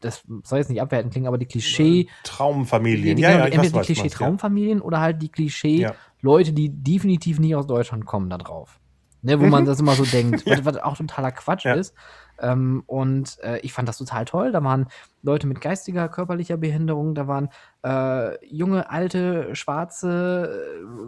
das 0.00 0.24
soll 0.44 0.58
jetzt 0.58 0.70
nicht 0.70 0.80
abwertend 0.80 1.12
klingen, 1.12 1.26
aber 1.28 1.38
die 1.38 1.46
Klischee, 1.46 2.08
Traumfamilien. 2.24 3.16
die, 3.16 3.22
ja, 3.22 3.30
ja, 3.30 3.44
entweder 3.44 3.62
ich 3.64 3.72
weiß, 3.72 3.72
die 3.72 3.86
Klischee 3.86 4.00
meinst, 4.02 4.20
ja. 4.20 4.26
Traumfamilien 4.26 4.80
oder 4.80 5.00
halt 5.00 5.20
die 5.22 5.28
Klischee 5.28 5.80
Ja. 5.80 5.94
Leute, 6.22 6.52
die 6.52 6.70
definitiv 6.70 7.38
nicht 7.38 7.54
aus 7.54 7.66
Deutschland 7.66 8.06
kommen, 8.06 8.30
da 8.30 8.38
drauf. 8.38 8.80
Ne, 9.22 9.40
wo 9.40 9.46
man 9.46 9.64
das 9.64 9.80
immer 9.80 9.92
so 9.92 10.04
denkt, 10.04 10.46
Mhm. 10.46 10.52
Ja. 10.52 10.58
was, 10.64 10.74
was 10.76 10.82
auch 10.82 10.96
totaler 10.96 11.32
Quatsch 11.32 11.64
Ja. 11.64 11.74
ist. 11.74 11.94
Ähm, 12.38 12.82
und 12.86 13.38
äh, 13.42 13.58
ich 13.60 13.72
fand 13.72 13.88
das 13.88 13.96
total 13.98 14.24
toll. 14.26 14.52
Da 14.52 14.62
waren 14.62 14.86
Leute 15.22 15.46
mit 15.46 15.60
geistiger, 15.62 16.08
körperlicher 16.08 16.56
Behinderung, 16.58 17.14
da 17.14 17.26
waren 17.26 17.48
äh, 17.82 18.44
junge, 18.46 18.90
alte, 18.90 19.54
schwarze, 19.56 20.50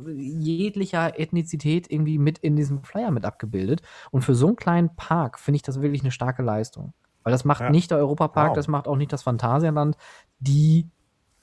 äh, 0.08 0.10
jeglicher 0.12 1.18
Ethnizität 1.20 1.90
irgendwie 1.90 2.18
mit 2.18 2.38
in 2.38 2.56
diesem 2.56 2.82
Flyer 2.82 3.10
mit 3.10 3.24
abgebildet. 3.24 3.82
Und 4.10 4.22
für 4.22 4.34
so 4.34 4.46
einen 4.48 4.56
kleinen 4.56 4.96
Park 4.96 5.38
finde 5.38 5.56
ich 5.56 5.62
das 5.62 5.80
wirklich 5.82 6.02
eine 6.02 6.10
starke 6.12 6.42
Leistung. 6.42 6.94
Weil 7.28 7.32
das 7.32 7.44
macht 7.44 7.60
Ja. 7.60 7.68
nicht 7.68 7.90
der 7.90 7.98
Europapark, 7.98 8.48
Wow. 8.48 8.56
das 8.56 8.68
macht 8.68 8.88
auch 8.88 8.96
nicht 8.96 9.12
das 9.12 9.22
Phantasialand, 9.22 9.98
die 10.38 10.88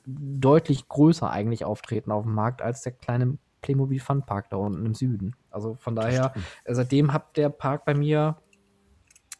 deutlich 0.07 0.87
größer 0.87 1.29
eigentlich 1.29 1.63
auftreten 1.63 2.11
auf 2.11 2.23
dem 2.23 2.33
Markt 2.33 2.63
als 2.63 2.81
der 2.81 2.91
kleine 2.91 3.37
Playmobil 3.61 3.99
Fun 3.99 4.25
Park 4.25 4.49
da 4.49 4.57
unten 4.57 4.83
im 4.83 4.95
Süden. 4.95 5.35
Also 5.51 5.75
von 5.75 5.95
daher, 5.95 6.33
äh, 6.63 6.73
seitdem 6.73 7.13
hat 7.13 7.37
der 7.37 7.49
Park 7.49 7.85
bei 7.85 7.93
mir, 7.93 8.37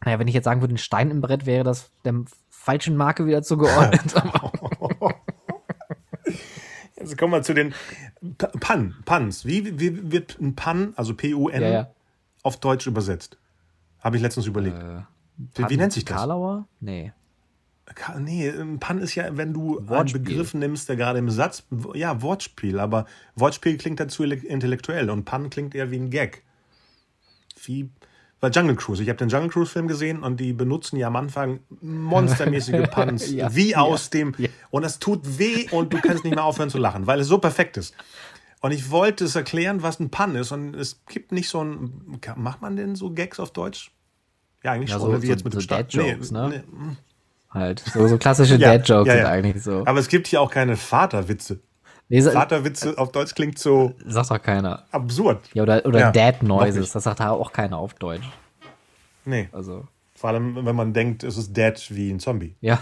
naja, 0.03 0.19
wenn 0.19 0.27
ich 0.27 0.35
jetzt 0.35 0.45
sagen 0.45 0.61
würde, 0.61 0.75
ein 0.75 0.77
Stein 0.77 1.09
im 1.09 1.19
Brett 1.19 1.47
wäre 1.47 1.63
das 1.63 1.91
der 2.03 2.13
falschen 2.47 2.95
Marke 2.95 3.25
wieder 3.25 3.41
zugeordnet. 3.41 4.13
Jetzt 6.95 7.17
kommen 7.17 7.33
wir 7.33 7.41
zu 7.41 7.55
den 7.55 7.73
Pan, 8.59 8.95
Puns. 9.05 9.45
Wie, 9.45 9.79
wie 9.79 10.11
wird 10.11 10.37
ein 10.39 10.55
Pun, 10.55 10.93
also 10.95 11.15
P-U-N, 11.15 11.61
ja, 11.61 11.67
ja. 11.69 11.87
auf 12.43 12.57
Deutsch 12.59 12.85
übersetzt? 12.85 13.37
Habe 13.99 14.17
ich 14.17 14.21
letztens 14.21 14.45
überlegt. 14.45 14.77
Äh, 14.77 15.01
wie, 15.37 15.69
wie 15.69 15.77
nennt 15.77 15.93
sich 15.93 16.05
das? 16.05 16.17
Karlauer? 16.17 16.67
Nee. 16.79 17.11
Nee, 18.17 18.49
ein 18.49 18.79
Pun 18.79 18.97
ist 18.97 19.13
ja, 19.15 19.37
wenn 19.37 19.53
du 19.53 19.77
einen 19.77 19.89
Wortspiel. 19.89 20.21
Begriff 20.21 20.53
nimmst, 20.53 20.89
der 20.89 20.95
gerade 20.95 21.19
im 21.19 21.29
Satz, 21.29 21.63
ja, 21.93 22.21
Wortspiel, 22.21 22.79
aber 22.79 23.05
Wortspiel 23.35 23.77
klingt 23.77 23.99
dazu 23.99 24.23
intellektuell 24.23 25.09
und 25.09 25.25
Pun 25.25 25.49
klingt 25.49 25.75
eher 25.75 25.91
wie 25.91 25.97
ein 25.97 26.09
Gag. 26.09 26.43
Wie 27.63 27.89
bei 28.39 28.49
Jungle 28.49 28.75
Cruise. 28.75 29.01
Ich 29.01 29.09
habe 29.09 29.17
den 29.17 29.29
Jungle 29.29 29.49
Cruise 29.49 29.71
Film 29.71 29.87
gesehen 29.87 30.23
und 30.23 30.39
die 30.39 30.53
benutzen 30.53 30.97
ja 30.97 31.07
am 31.07 31.15
Anfang 31.15 31.59
monstermäßige 31.81 32.87
Puns, 32.91 33.31
Ja, 33.31 33.55
wie 33.55 33.71
ja, 33.71 33.79
aus 33.79 34.09
dem, 34.09 34.35
und 34.71 34.83
es 34.83 34.99
tut 34.99 35.39
weh 35.39 35.67
und 35.71 35.93
du 35.93 35.99
kannst 36.01 36.23
nicht 36.23 36.35
mehr 36.35 36.43
aufhören 36.43 36.69
zu 36.69 36.77
lachen, 36.77 37.07
weil 37.07 37.19
es 37.19 37.27
so 37.27 37.37
perfekt 37.37 37.77
ist. 37.77 37.95
Und 38.61 38.71
ich 38.71 38.89
wollte 38.89 39.25
es 39.25 39.35
erklären, 39.35 39.83
was 39.83 39.99
ein 39.99 40.09
Pun 40.09 40.35
ist 40.35 40.51
und 40.51 40.75
es 40.75 41.05
gibt 41.05 41.31
nicht 41.31 41.49
so 41.49 41.63
ein, 41.63 42.19
macht 42.35 42.61
man 42.61 42.75
denn 42.75 42.95
so 42.95 43.11
Gags 43.11 43.39
auf 43.39 43.51
Deutsch? 43.51 43.91
Ja, 44.65 44.71
eigentlich 44.73 44.89
Ja, 44.89 44.99
schon, 44.99 45.11
so- 45.11 45.21
wie 45.21 45.25
so- 45.27 45.31
jetzt 45.31 45.43
mit 45.45 45.53
so 45.53 45.59
dem 45.59 45.63
Start. 45.63 45.93
Dad-Jokes, 45.95 46.31
ne? 46.31 46.49
nee, 46.49 46.95
Halt. 47.51 47.79
So, 47.79 48.05
so 48.07 48.17
klassische 48.17 48.55
Ja, 48.57 48.71
Dad-Jokes 48.77 49.07
ja, 49.07 49.13
sind 49.13 49.23
ja. 49.23 49.29
eigentlich 49.29 49.63
so. 49.63 49.83
Aber 49.85 49.99
es 49.99 50.07
gibt 50.09 50.27
hier 50.27 50.41
auch 50.41 50.51
keine 50.51 50.75
Vaterwitze. 50.75 51.59
Nee, 52.09 52.19
sa- 52.21 52.31
Vaterwitze 52.31 52.97
auf 52.97 53.11
Deutsch 53.11 53.33
klingt 53.33 53.57
so 53.57 53.93
sagt 54.05 54.29
doch 54.31 54.41
keiner. 54.41 54.85
absurd. 54.91 55.39
Ja, 55.53 55.63
oder, 55.63 55.85
oder 55.85 55.99
Ja, 55.99 56.11
Dad 56.11 56.43
noch 56.43 56.59
Noises, 56.61 56.81
nicht. 56.81 56.95
das 56.95 57.03
sagt 57.05 57.19
da 57.21 57.29
auch 57.31 57.51
keiner 57.53 57.77
auf 57.77 57.93
Deutsch. 57.93 58.27
Nee. 59.23 59.49
Also, 59.53 59.87
Vor 60.15 60.29
allem, 60.31 60.65
wenn 60.65 60.75
man 60.75 60.93
denkt, 60.93 61.23
es 61.23 61.37
ist 61.37 61.57
Dad 61.57 61.83
wie 61.91 62.11
ein 62.11 62.19
Zombie. 62.19 62.55
ja. 62.61 62.79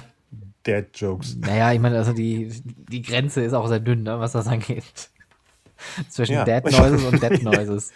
Dad 0.65 0.85
Jokes. 0.95 1.35
Naja, 1.35 1.73
ich 1.73 1.79
meine, 1.81 1.97
also 1.97 2.13
die, 2.13 2.49
die 2.89 3.01
Grenze 3.01 3.41
ist 3.41 3.51
auch 3.53 3.67
sehr 3.67 3.81
dünn, 3.81 4.03
ne, 4.03 4.17
was 4.21 4.31
das 4.31 4.47
angeht. 4.47 4.83
Zwischen 6.09 6.35
Ja. 6.35 6.45
Dad 6.45 6.63
Noises 6.71 7.03
und 7.03 7.21
Dead 7.21 7.43
Noises. 7.43 7.91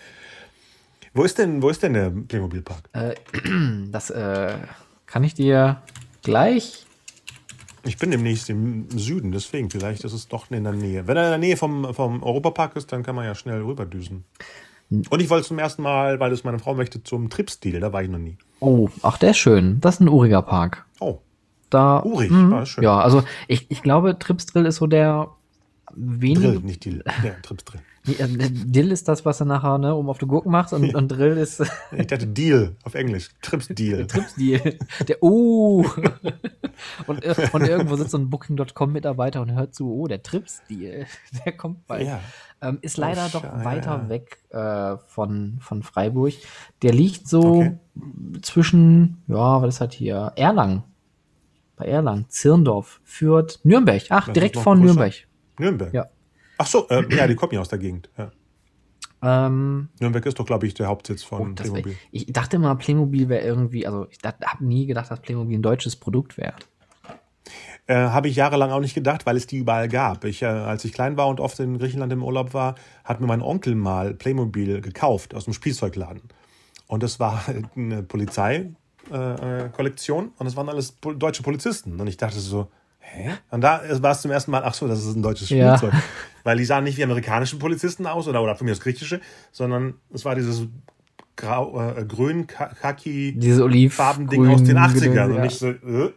Wo 1.18 1.24
ist 1.24 1.40
denn, 1.40 1.64
wo 1.64 1.70
ist 1.70 1.82
denn 1.82 1.94
der 1.94 2.12
Playmobil 2.12 2.62
Park? 2.62 2.90
Das 3.92 4.12
äh, 4.12 4.54
kann 5.08 5.24
ich 5.24 5.34
dir 5.34 5.82
gleich. 6.22 6.86
Ich 7.84 7.98
bin 7.98 8.12
demnächst 8.12 8.50
im 8.52 8.88
Süden, 8.92 9.32
deswegen 9.32 9.72
vielleicht 9.72 10.04
ist 10.04 10.14
es 10.14 10.28
doch 10.28 10.52
in 10.52 10.64
der 10.64 10.74
Nähe. 10.74 11.08
Wenn 11.08 11.18
er 11.18 11.24
in 11.24 11.30
der 11.30 11.38
Nähe 11.40 11.58
vom, 11.58 11.92
vom 11.96 12.22
Europapark 12.22 12.76
ist, 12.76 12.92
dann 12.92 13.02
kann 13.02 13.16
man 13.16 13.26
ja 13.26 13.34
schnell 13.34 13.62
rüberdüsen. 13.64 14.26
Und 14.92 15.20
ich 15.20 15.30
wollte 15.32 15.48
zum 15.48 15.58
ersten 15.58 15.82
Mal, 15.82 16.20
weil 16.20 16.32
es 16.32 16.44
meine 16.44 16.60
Frau 16.60 16.76
möchte, 16.76 17.02
zum 17.04 17.32
Tripstil. 17.32 17.80
Da 17.80 17.92
war 17.92 18.04
ich 18.04 18.10
noch 18.10 18.20
nie. 18.20 18.38
Oh, 18.60 18.90
ach, 19.02 19.18
der 19.18 19.32
ist 19.32 19.38
schön. 19.38 19.82
Das 19.82 19.96
ist 19.96 20.02
ein 20.02 20.10
uriger 20.10 20.44
Park. 20.44 20.86
Oh, 21.00 21.18
Da, 21.72 22.04
Urig, 22.04 22.30
hm, 22.30 22.52
war 22.52 22.66
schön. 22.68 22.84
Ja, 22.84 23.00
also 23.00 23.24
ich, 23.48 23.66
ich 23.72 23.82
glaube, 23.82 24.20
Tripsdrill 24.20 24.68
ist 24.68 24.76
so 24.76 24.86
der 24.86 25.30
wenige. 25.96 26.50
Drill, 26.50 26.60
nicht 26.60 26.86
Dill. 26.86 27.04
Ja, 27.24 27.32
Trips 27.42 27.66
Drill. 27.66 27.82
Nee, 27.82 27.86
äh, 27.86 27.87
Dill 28.08 28.92
ist 28.92 29.08
das, 29.08 29.26
was 29.26 29.40
er 29.42 29.46
nachher 29.46 29.78
ne, 29.78 29.94
um 29.96 30.10
auf 30.10 30.18
die 30.18 30.26
Gurken 30.28 30.52
macht 30.52 30.72
und, 30.74 30.96
und 30.96 31.08
Drill 31.10 31.38
ist 31.38 31.62
Ich 31.92 32.08
dachte 32.08 32.28
Deal 32.28 32.76
auf 32.84 32.96
Englisch. 32.96 33.30
Trips 33.42 33.68
Deal. 33.68 34.08
Tripsdeal. 34.08 34.78
Der 35.08 35.18
Oh. 35.22 35.86
und, 37.08 37.24
äh, 37.24 37.36
und 37.52 37.62
irgendwo 37.68 37.96
sitzt 37.96 38.12
so 38.12 38.18
ein 38.18 38.30
Booking.com-Mitarbeiter 38.30 39.42
und 39.42 39.52
hört 39.54 39.76
zu, 39.76 39.92
oh, 39.94 40.08
der 40.08 40.24
Tripsdeal, 40.24 41.06
der 41.46 41.52
kommt 41.58 41.86
bald. 41.88 42.08
Ja. 42.08 42.20
Ähm, 42.62 42.80
ist 42.82 42.98
leider 42.98 43.26
Oh, 43.28 43.30
doch 43.34 43.44
weiter 43.66 44.10
weg 44.10 44.38
äh, 44.50 44.98
von, 45.08 45.58
von 45.60 45.84
Freiburg. 45.84 46.34
Der 46.82 46.94
liegt 46.94 47.28
so 47.28 47.58
Okay. 47.58 47.78
zwischen, 48.42 49.22
ja, 49.28 49.62
was 49.62 49.76
ist 49.76 49.82
das 49.82 49.94
hier? 49.94 50.32
Erlangen. 50.36 50.84
Bei 51.76 51.86
Erlangen. 51.86 52.26
Zirndorf. 52.30 53.02
Fürth. 53.04 53.60
Nürnberg. 53.64 54.04
Ach, 54.10 54.26
Das 54.26 54.34
direkt 54.34 54.58
vor. 54.58 54.76
Nürnberg. 54.76 55.14
Nürnberg. 55.60 55.94
Ja. 55.94 56.08
Ach 56.58 56.68
so, 56.68 56.88
äh, 56.90 57.04
ja, 57.16 57.28
die 57.28 57.36
kommen 57.36 57.54
ja 57.54 57.62
aus 57.62 57.70
der 57.70 57.80
Gegend. 57.80 58.10
Ja. 58.18 58.32
Ähm, 59.22 59.90
Nürnberg 60.00 60.26
ist 60.26 60.40
doch, 60.40 60.46
glaube 60.46 60.68
ich, 60.68 60.76
der 60.76 60.88
Hauptsitz 60.88 61.24
oh, 61.26 61.38
von 61.38 61.58
wär, 61.58 61.64
Playmobil. 61.64 61.98
ich 62.12 62.28
dachte 62.28 62.58
immer, 62.58 62.76
Playmobil 62.76 63.30
wäre 63.30 63.44
irgendwie, 63.44 63.88
also 63.88 64.08
ich 64.10 64.20
habe 64.24 64.66
nie 64.66 64.86
gedacht, 64.86 65.10
dass 65.10 65.22
Playmobil 65.22 65.58
ein 65.58 65.64
deutsches 65.64 65.96
Produkt 65.96 66.38
wäre. 66.38 66.54
Äh, 67.88 67.96
Habe 67.96 68.28
ich 68.28 68.36
jahrelang 68.36 68.70
auch 68.72 68.82
nicht 68.82 68.94
gedacht, 68.94 69.26
weil 69.26 69.38
es 69.38 69.48
die 69.48 69.58
überall 69.58 69.88
gab. 69.88 70.26
Ich, 70.26 70.42
äh, 70.42 70.48
als 70.48 70.84
ich 70.84 70.92
klein 70.92 71.16
war 71.16 71.30
und 71.30 71.40
oft 71.40 71.58
in 71.60 71.80
Griechenland 71.80 72.12
im 72.12 72.22
Urlaub 72.22 72.54
war, 72.54 72.76
hat 73.06 73.22
mir 73.22 73.28
mein 73.28 73.42
Onkel 73.42 73.76
mal 73.76 74.14
Playmobil 74.14 74.82
gekauft 74.82 75.34
aus 75.34 75.46
dem 75.46 75.54
Spielzeugladen. 75.54 76.24
Und 76.88 77.02
das 77.02 77.22
war 77.22 77.48
halt 77.48 77.66
eine 77.76 78.04
Polizei-Kollektion 78.04 80.24
äh, 80.24 80.28
äh, 80.28 80.32
und 80.38 80.46
das 80.46 80.58
waren 80.58 80.68
alles 80.68 80.92
pol 80.92 81.18
deutsche 81.18 81.44
Polizisten. 81.44 81.98
Und 82.00 82.08
ich 82.08 82.18
dachte 82.18 82.40
so, 82.40 82.68
hä? 83.12 83.32
Und 83.52 83.62
da 83.62 83.82
war 84.02 84.12
es 84.12 84.22
zum 84.22 84.32
ersten 84.32 84.52
Mal, 84.52 84.64
ach 84.64 84.74
so, 84.74 84.88
das 84.88 85.00
ist 85.06 85.16
ein 85.16 85.22
deutsches 85.22 85.50
Ja. 85.50 85.78
Spielzeug. 85.78 86.00
Weil 86.44 86.58
die 86.58 86.66
sahen 86.66 86.84
nicht 86.86 86.98
wie 86.98 87.04
amerikanische 87.04 87.58
Polizisten 87.58 88.06
aus 88.08 88.28
oder, 88.28 88.42
oder 88.42 88.56
von 88.56 88.66
mir 88.66 88.72
das 88.72 88.80
griechische, 88.80 89.20
sondern 89.52 89.96
es 90.14 90.24
war 90.26 90.36
dieses 90.36 90.62
grau, 91.36 91.92
äh, 91.92 92.04
grün, 92.06 92.48
ka- 92.48 92.72
kaki, 92.82 93.34
Diese 93.38 93.64
Oliv. 93.64 93.96
Farbending 93.96 94.48
aus 94.48 94.64
den 94.64 94.76
grün 94.76 94.78
80ern. 94.78 95.10
Gedöns, 95.10 95.30
Und 95.30 95.36
ja. 95.38 95.46
ich 95.46 95.56
so, 95.58 95.68
äh. 95.70 96.14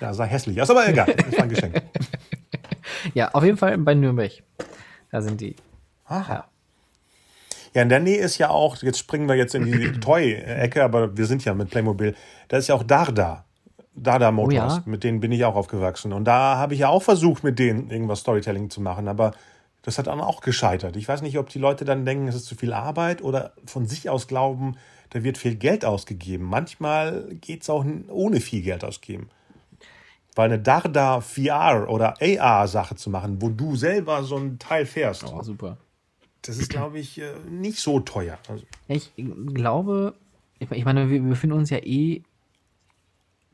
ja, 0.00 0.12
sah 0.14 0.24
hässlich 0.24 0.60
aus, 0.60 0.70
aber 0.70 0.88
egal, 0.88 1.06
das 1.16 1.32
war 1.36 1.42
ein 1.44 1.48
Geschenk. 1.48 1.82
Ja, 3.14 3.30
auf 3.32 3.42
jeden 3.42 3.56
Fall 3.56 3.76
bei 3.78 3.94
Nürnberg. 3.94 4.30
Da 5.10 5.20
sind 5.22 5.40
die. 5.40 5.56
Aha. 6.04 6.32
Ja. 6.34 6.44
Ja, 7.74 7.82
in 7.82 7.88
der 7.88 7.98
Nähe 8.00 8.18
ist 8.20 8.38
ja 8.38 8.50
auch, 8.50 8.76
jetzt 8.82 8.98
springen 8.98 9.26
wir 9.28 9.34
jetzt 9.34 9.54
in 9.56 9.64
die 9.64 9.92
Toy-Ecke, 10.00 10.84
aber 10.84 11.16
wir 11.16 11.26
sind 11.26 11.44
ja 11.44 11.52
mit 11.54 11.70
Playmobil, 11.70 12.14
da 12.48 12.58
ist 12.58 12.68
ja 12.68 12.74
auch 12.76 12.82
Darda. 12.84 13.44
Darda 13.94 14.30
Motors, 14.32 14.72
Oh 14.74 14.76
ja. 14.76 14.82
mit 14.86 15.04
denen 15.04 15.20
bin 15.20 15.32
ich 15.32 15.44
auch 15.44 15.54
aufgewachsen. 15.54 16.12
Und 16.12 16.24
da 16.24 16.56
habe 16.56 16.74
ich 16.74 16.80
ja 16.80 16.88
auch 16.88 17.02
versucht, 17.02 17.44
mit 17.44 17.58
denen 17.58 17.90
irgendwas 17.90 18.20
Storytelling 18.20 18.70
zu 18.70 18.80
machen, 18.80 19.06
aber 19.08 19.32
das 19.82 19.98
hat 19.98 20.06
dann 20.06 20.20
auch 20.20 20.40
gescheitert. 20.40 20.96
Ich 20.96 21.08
weiß 21.08 21.22
nicht, 21.22 21.38
ob 21.38 21.48
die 21.50 21.58
Leute 21.58 21.84
dann 21.84 22.04
denken, 22.06 22.28
es 22.28 22.34
ist 22.36 22.46
zu 22.46 22.54
viel 22.54 22.72
Arbeit 22.72 23.20
oder 23.22 23.52
von 23.66 23.86
sich 23.86 24.08
aus 24.08 24.28
glauben, 24.28 24.76
da 25.10 25.24
wird 25.24 25.36
viel 25.36 25.56
Geld 25.56 25.84
ausgegeben. 25.84 26.44
Manchmal 26.44 27.26
geht 27.40 27.62
es 27.62 27.70
auch 27.70 27.84
ohne 28.08 28.40
viel 28.40 28.62
Geld 28.62 28.84
ausgeben. 28.84 29.28
Weil 30.34 30.46
eine 30.46 30.58
Darda 30.58 31.20
VR 31.20 31.88
oder 31.90 32.14
AR-Sache 32.22 32.94
zu 32.96 33.10
machen, 33.10 33.42
wo 33.42 33.50
du 33.50 33.76
selber 33.76 34.22
so 34.22 34.36
ein 34.38 34.58
Teil 34.58 34.86
fährst, 34.86 35.24
Oh, 35.24 35.42
super. 35.42 35.76
das 36.40 36.56
ist, 36.56 36.70
glaube 36.70 36.98
ich, 36.98 37.20
äh, 37.20 37.34
nicht 37.50 37.78
so 37.78 38.00
teuer. 38.00 38.38
Also, 38.48 38.64
Ich 38.88 39.12
glaube, 39.52 40.14
ich 40.58 40.70
ich 40.70 40.84
meine, 40.86 41.10
wir 41.10 41.20
befinden 41.20 41.56
uns 41.58 41.68
ja 41.68 41.78
eh 41.78 42.22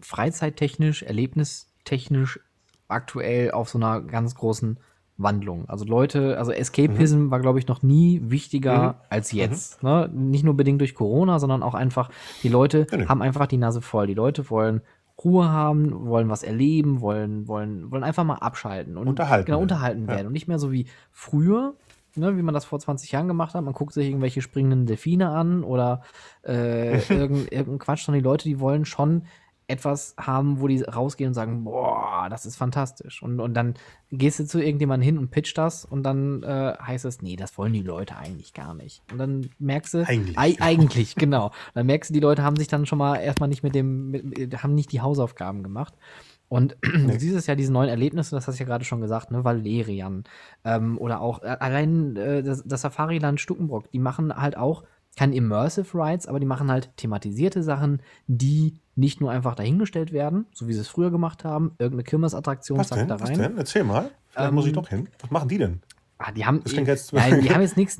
freizeittechnisch, 0.01 1.03
erlebnistechnisch 1.03 2.41
aktuell 2.89 3.51
auf 3.51 3.69
so 3.69 3.79
einer 3.79 4.01
ganz 4.01 4.35
großen 4.35 4.79
Wandlung. 5.19 5.69
Also 5.69 5.85
Leute, 5.85 6.39
also 6.39 6.53
Escapism 6.53 7.31
war, 7.31 7.41
glaube 7.41 7.59
ich, 7.59 7.67
noch 7.67 7.83
nie 7.83 8.21
wichtiger 8.25 9.03
als 9.11 9.33
jetzt. 9.33 9.83
Ne? 9.83 10.09
Nicht 10.13 10.45
nur 10.45 10.57
bedingt 10.57 10.81
durch 10.81 10.95
Corona, 10.95 11.39
sondern 11.41 11.63
auch 11.63 11.75
einfach, 11.75 12.11
die 12.45 12.49
Leute 12.49 12.87
Ja, 12.91 12.97
nee. 12.99 13.07
haben 13.07 13.21
einfach 13.21 13.47
die 13.49 13.57
Nase 13.57 13.83
voll. 13.83 14.07
Die 14.07 14.15
Leute 14.15 14.49
wollen 14.49 14.81
Ruhe 15.23 15.49
haben, 15.49 16.07
wollen 16.07 16.29
was 16.29 16.45
erleben, 16.45 17.01
wollen, 17.01 17.49
wollen, 17.49 17.91
wollen 17.91 18.05
einfach 18.05 18.23
mal 18.23 18.37
abschalten 18.37 18.97
und 18.97 19.09
Unterhalten 19.09 19.47
genau, 19.47 19.59
werden. 19.59 19.63
unterhalten 19.63 20.03
Ja. 20.03 20.09
werden. 20.09 20.27
Und 20.29 20.33
nicht 20.33 20.47
mehr 20.47 20.61
so 20.61 20.71
wie 20.71 20.87
früher, 21.11 21.75
ne, 22.15 22.37
wie 22.37 22.43
man 22.43 22.55
das 22.55 22.65
vor 22.65 22.79
20 22.79 23.11
Jahren 23.11 23.27
gemacht 23.27 23.55
hat. 23.55 23.65
Man 23.65 23.75
guckt 23.75 23.93
sich 23.95 24.07
irgendwelche 24.07 24.41
springenden 24.41 24.87
Delfine 24.87 25.31
an 25.31 25.65
oder 25.65 26.03
äh, 26.47 26.99
irgendein, 27.11 27.49
irgendein 27.51 27.79
Quatsch, 27.81 28.05
sondern 28.05 28.23
die 28.23 28.29
Leute, 28.29 28.45
die 28.49 28.61
wollen 28.61 28.85
schon 28.85 29.25
etwas 29.69 30.15
haben, 30.19 30.61
wo 30.61 30.67
die 30.67 30.83
rausgehen 30.83 31.29
und 31.29 31.35
sagen, 31.35 31.65
boah, 31.65 32.29
das 32.31 32.47
ist 32.47 32.57
fantastisch. 32.57 33.23
Und, 33.23 33.39
und 33.39 33.53
dann 33.53 33.75
gehst 34.11 34.41
du 34.41 34.47
zu 34.47 34.61
irgendjemandem 34.61 35.05
hin 35.05 35.19
und 35.19 35.31
pitcht 35.31 35.59
das 35.59 35.85
und 35.85 36.03
dann 36.05 36.43
äh, 36.43 36.75
heißt 36.81 37.05
es, 37.05 37.21
nee, 37.21 37.37
das 37.37 37.59
wollen 37.59 37.75
die 37.75 37.83
Leute 37.83 38.17
eigentlich 38.17 38.55
gar 38.55 38.75
nicht. 38.75 39.03
Und 39.13 39.19
dann 39.19 39.51
merkst 39.59 39.93
du, 39.93 40.09
Eigentlich, 40.09 40.39
Ei, 40.39 40.53
genau. 40.53 40.65
eigentlich, 40.65 41.15
genau. 41.17 41.51
Dann 41.75 41.87
merkst 41.87 42.11
du, 42.11 42.15
die 42.15 42.21
Leute 42.21 42.43
haben 42.43 42.57
sich 42.57 42.67
dann 42.67 42.87
schon 42.87 42.99
mal 42.99 43.17
erstmal 43.17 43.51
nicht 43.51 43.63
mit 43.63 43.75
dem, 43.75 44.11
mit, 44.11 44.63
haben 44.63 44.75
nicht 44.75 44.91
die 44.91 45.03
Hausaufgaben 45.03 45.63
gemacht. 45.63 45.93
Und 46.49 46.79
du 46.83 47.19
siehst 47.19 47.37
es 47.37 47.47
ja, 47.47 47.55
diese 47.55 47.73
neuen 47.73 47.91
Erlebnisse, 47.91 48.35
das 48.35 48.49
hast 48.49 48.59
du 48.59 48.65
ja 48.65 48.67
gerade 48.67 48.87
schon 48.87 49.03
gesagt, 49.03 49.31
ne, 49.31 49.45
Valerian 49.45 50.25
ähm, 50.65 50.97
oder 50.97 51.21
auch 51.21 51.43
äh, 51.43 51.57
allein 51.61 52.17
äh, 52.17 52.43
das, 52.43 52.65
das 52.65 52.81
Safari-Land 52.81 53.39
Stuckenbrock, 53.39 53.91
die 53.91 53.99
machen 53.99 54.35
halt 54.35 54.57
auch 54.57 54.85
keine 55.19 55.35
Immersive 55.35 55.99
Rides, 55.99 56.27
aber 56.27 56.39
die 56.41 56.47
machen 56.47 56.71
halt 56.71 56.97
thematisierte 56.97 57.63
Sachen, 57.63 58.01
die 58.29 58.79
nicht 58.99 59.21
nur 59.21 59.31
einfach 59.31 59.55
dahingestellt 59.55 60.13
werden, 60.13 60.47
so 60.53 60.67
wie 60.67 60.73
sie 60.73 60.81
es 60.81 60.89
früher 60.89 61.11
gemacht 61.11 61.45
haben, 61.45 61.73
irgendeine 61.79 62.03
Kirmesattraktion, 62.05 62.79
was 62.79 62.89
zack, 62.89 62.99
denn? 62.99 63.09
da 63.09 63.21
Was 63.21 63.31
rein. 63.31 63.39
denn? 63.39 63.59
Erzähl 63.59 63.85
mal. 63.85 64.11
Vielleicht 64.29 64.49
Ähm, 64.49 64.55
muss 64.55 64.67
ich 64.67 64.73
doch 64.73 64.89
hin. 64.89 65.09
Was 65.21 65.31
machen 65.31 65.49
die 65.49 65.59
denn? 65.59 65.81
Ah, 66.19 66.33
die 66.33 66.45
haben, 66.45 66.63
Das 66.65 66.73
klingt 66.73 66.89
jetzt- 66.89 67.13
nein, 67.13 67.41
die 67.41 67.51
haben 67.55 67.61
jetzt 67.63 67.77
nichts. 67.77 67.99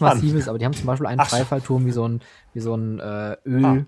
Massives, 0.00 0.48
aber 0.48 0.58
die 0.58 0.64
haben 0.64 0.72
zum 0.72 0.86
Beispiel 0.86 1.06
einen 1.06 1.20
Ach. 1.20 1.28
Freifallturm 1.28 1.84
wie 1.84 1.90
so 1.92 2.08
ein, 2.08 2.20
wie 2.54 2.60
so 2.60 2.74
ein 2.74 2.98
äh, 3.00 3.36
Öl, 3.44 3.64
Ah. 3.64 3.84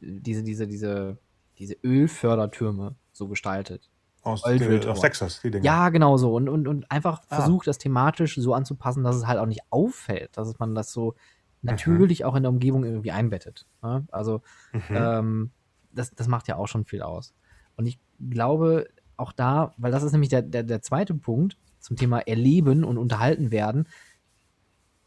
diese, 0.00 0.44
diese, 0.44 0.66
diese, 0.68 1.18
diese 1.58 1.74
Ölfördertürme 1.82 2.94
so 3.12 3.26
gestaltet. 3.28 3.90
Aus, 4.22 4.44
Red 4.46 4.86
aus. 4.86 5.00
Texas, 5.00 5.40
die 5.42 5.50
Dinge. 5.50 5.64
Ja, 5.64 5.88
genau 5.88 6.16
so. 6.16 6.34
Und, 6.34 6.48
und, 6.48 6.66
und 6.68 6.90
einfach 6.90 7.20
Ah. 7.28 7.36
versucht, 7.36 7.66
das 7.66 7.78
thematisch 7.78 8.36
so 8.36 8.54
anzupassen, 8.54 9.02
dass 9.04 9.16
es 9.16 9.26
halt 9.26 9.38
auch 9.40 9.46
nicht 9.46 9.60
auffällt, 9.70 10.36
dass 10.36 10.56
man 10.60 10.74
das 10.76 10.92
so 10.92 11.14
natürlich 11.62 12.24
auch 12.24 12.34
in 12.36 12.42
der 12.44 12.50
Umgebung 12.50 12.84
irgendwie 12.84 13.10
einbettet. 13.12 13.66
Ne? 13.82 14.06
Also, 14.12 14.42
Mhm. 14.72 14.80
ähm, 14.90 15.50
das, 15.96 16.10
das 16.12 16.28
macht 16.28 16.46
ja 16.48 16.56
auch 16.56 16.68
schon 16.68 16.84
viel 16.84 17.02
aus. 17.02 17.34
Und 17.76 17.86
ich 17.86 17.98
glaube, 18.30 18.88
auch 19.16 19.32
da, 19.32 19.74
weil 19.78 19.92
das 19.92 20.02
ist 20.02 20.12
nämlich 20.12 20.28
der, 20.30 20.42
der, 20.42 20.62
der 20.62 20.82
zweite 20.82 21.14
Punkt 21.14 21.56
zum 21.80 21.96
Thema 21.96 22.20
Erleben 22.20 22.84
und 22.84 22.98
unterhalten 22.98 23.50
werden, 23.50 23.88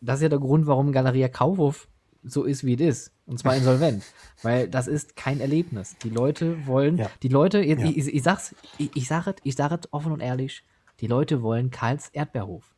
das 0.01 0.17
ist 0.19 0.23
ja 0.23 0.29
der 0.29 0.39
Grund, 0.39 0.65
warum 0.67 0.91
Galeria 0.91 1.27
Kaufhof 1.27 1.87
so 2.23 2.43
ist, 2.43 2.63
wie 2.63 2.73
es 2.75 2.81
ist. 2.81 3.13
Und 3.25 3.37
zwar 3.39 3.55
insolvent. 3.55 4.03
weil 4.41 4.67
das 4.67 4.87
ist 4.87 5.15
kein 5.15 5.39
Erlebnis. 5.39 5.95
Die 6.03 6.09
Leute 6.09 6.65
wollen, 6.67 6.97
Ja. 6.97 7.09
die 7.21 7.27
Leute, 7.29 7.59
jetzt, 7.59 7.81
Ja. 7.83 7.89
ich, 7.89 7.97
ich, 7.97 8.07
ich 8.15 8.23
sag's, 8.23 8.55
ich, 8.77 8.95
ich 8.95 9.07
sage 9.07 9.35
ich 9.43 9.55
sag 9.55 9.71
es 9.71 9.91
offen 9.93 10.11
und 10.11 10.19
ehrlich, 10.19 10.63
die 10.99 11.07
Leute 11.07 11.41
wollen 11.41 11.69
Karls 11.71 12.09
Erdbeerhof. 12.09 12.73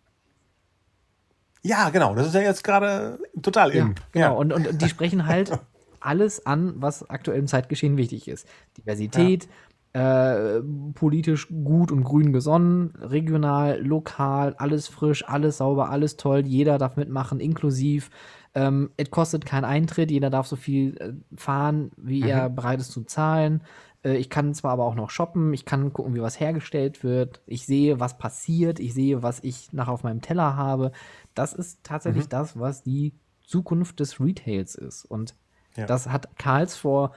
Ja, 1.64 1.90
genau. 1.90 2.16
Das 2.16 2.28
ist 2.28 2.34
ja 2.34 2.42
jetzt 2.42 2.64
gerade 2.64 3.20
total 3.42 3.74
Ja, 3.76 3.90
genau. 4.12 4.38
Und, 4.38 4.52
und, 4.52 4.68
und 4.68 4.82
die 4.82 4.90
sprechen 4.90 5.26
halt 5.28 5.52
alles 6.02 6.46
an, 6.46 6.74
was 6.78 7.10
aktuell 7.10 7.40
im 7.40 7.48
Zeitgeschehen 7.48 7.98
wichtig 7.98 8.28
ist. 8.28 8.48
Diversität, 8.78 9.48
äh, 9.94 10.62
politisch 10.94 11.50
gut 11.50 11.92
und 11.92 12.04
grün 12.04 12.32
gesonnen, 12.32 12.94
regional, 13.02 13.82
lokal, 13.82 14.56
alles 14.58 14.88
frisch, 14.88 15.28
alles 15.28 15.58
sauber, 15.58 15.90
alles 15.90 16.18
toll, 16.18 16.46
jeder 16.46 16.78
darf 16.78 16.96
mitmachen, 16.96 17.40
inklusiv. 17.40 18.10
Ähm, 18.54 18.92
es 18.98 19.12
kostet 19.12 19.46
keinen 19.46 19.66
Eintritt, 19.66 20.12
jeder 20.12 20.30
darf 20.30 20.48
so 20.48 20.56
viel 20.56 20.98
äh, 20.98 21.14
fahren, 21.36 21.92
wie 21.98 22.22
er 22.22 22.50
bereit 22.50 22.80
ist 22.80 22.92
zu 22.92 23.04
zahlen. 23.04 23.64
Äh, 24.04 24.18
ich 24.18 24.30
kann 24.30 24.54
zwar 24.54 24.72
aber 24.72 24.86
auch 24.86 24.96
noch 24.96 25.10
shoppen, 25.10 25.54
ich 25.54 25.66
kann 25.66 25.94
gucken, 25.94 26.16
wie 26.16 26.22
was 26.22 26.40
hergestellt 26.40 27.04
wird. 27.04 27.42
Ich 27.46 27.66
sehe, 27.66 28.00
was 28.00 28.18
passiert, 28.18 28.80
ich 28.80 28.94
sehe, 28.94 29.24
was 29.24 29.44
ich 29.44 29.74
nachher 29.74 29.94
auf 29.94 30.04
meinem 30.04 30.22
Teller 30.22 30.56
habe. 30.56 30.92
Das 31.34 31.54
ist 31.54 31.84
tatsächlich 31.84 32.28
das, 32.28 32.58
was 32.60 32.84
die 32.84 33.14
Zukunft 33.42 34.00
des 34.00 34.20
Retails 34.20 34.76
ist. 34.76 35.06
Und 35.06 35.36
Ja. 35.76 35.86
das 35.86 36.08
hat 36.08 36.38
Karls 36.38 36.76
vor, 36.76 37.14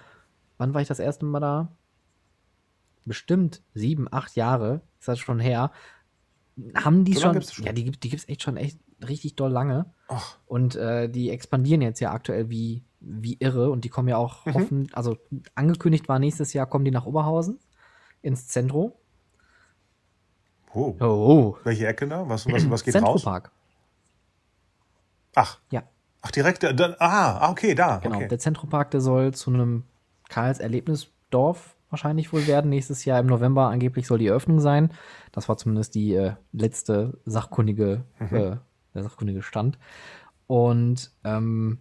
wann 0.58 0.74
war 0.74 0.80
ich 0.80 0.88
das 0.88 0.98
erste 1.00 1.24
Mal 1.26 1.40
da? 1.40 1.72
Bestimmt 3.04 3.62
sieben, 3.74 4.06
acht 4.10 4.34
Jahre, 4.36 4.80
ist 4.98 5.08
das 5.08 5.18
schon 5.18 5.38
her. 5.40 5.70
Haben 6.74 7.04
die 7.04 7.14
So 7.14 7.20
schon, 7.22 7.42
schon? 7.42 7.66
ja, 7.66 7.72
die 7.72 7.84
gibt 7.84 8.02
die 8.04 8.08
gibt's 8.10 8.28
echt 8.28 8.42
schon 8.42 8.56
echt 8.56 8.78
richtig 9.06 9.34
doll 9.36 9.50
lange. 9.50 9.92
Ach, 10.08 10.38
Und 10.46 10.76
äh, 10.76 11.08
die 11.10 11.30
expandieren 11.30 11.82
jetzt 11.82 12.00
ja 12.00 12.12
aktuell 12.12 12.48
wie, 12.48 12.84
wie 13.00 13.36
irre 13.40 13.70
und 13.70 13.84
die 13.84 13.88
kommen 13.90 14.08
ja 14.08 14.16
Mhm. 14.16 14.22
auch 14.24 14.46
hoffen, 14.46 14.88
also 14.92 15.18
angekündigt 15.54 16.08
war 16.08 16.18
nächstes 16.18 16.52
Jahr 16.52 16.66
kommen 16.66 16.84
die 16.84 16.90
nach 16.92 17.06
Oberhausen 17.06 17.58
ins 18.22 18.46
Zentro. 18.48 18.98
oh. 20.72 20.94
Oh, 21.00 21.56
Welche 21.64 21.86
Ecke 21.88 22.06
da? 22.08 22.26
Was, 22.28 22.46
was, 22.46 22.70
was 22.70 22.84
geht 22.84 22.94
raus? 22.94 23.20
Zentropark. 23.22 23.50
Ach, 25.34 25.58
Ja, 25.70 25.82
ach 26.24 26.30
direkt. 26.30 26.62
Da, 26.62 26.96
ah, 26.98 27.38
ah, 27.38 27.50
okay, 27.50 27.74
da. 27.74 27.98
genau. 27.98 28.16
Okay. 28.16 28.28
Der 28.28 28.38
Zentropark, 28.38 28.90
der 28.90 29.00
soll 29.00 29.34
zu 29.34 29.52
einem 29.52 29.84
Karls 30.28 30.58
Erlebnisdorf 30.58 31.76
wahrscheinlich 31.90 32.32
wohl 32.32 32.46
werden. 32.46 32.70
Nächstes 32.70 33.04
Jahr 33.04 33.20
im 33.20 33.26
November 33.26 33.68
angeblich 33.68 34.06
soll 34.06 34.18
die 34.18 34.26
Eröffnung 34.26 34.58
sein. 34.58 34.90
Das 35.30 35.48
war 35.48 35.56
zumindest 35.56 35.94
die 35.94 36.14
äh, 36.14 36.32
letzte 36.52 37.18
sachkundige, 37.24 38.04
mhm. 38.18 38.36
äh, 38.36 38.56
der 38.94 39.02
sachkundige 39.02 39.42
Stand. 39.42 39.78
Und 40.46 41.12
ähm, 41.22 41.78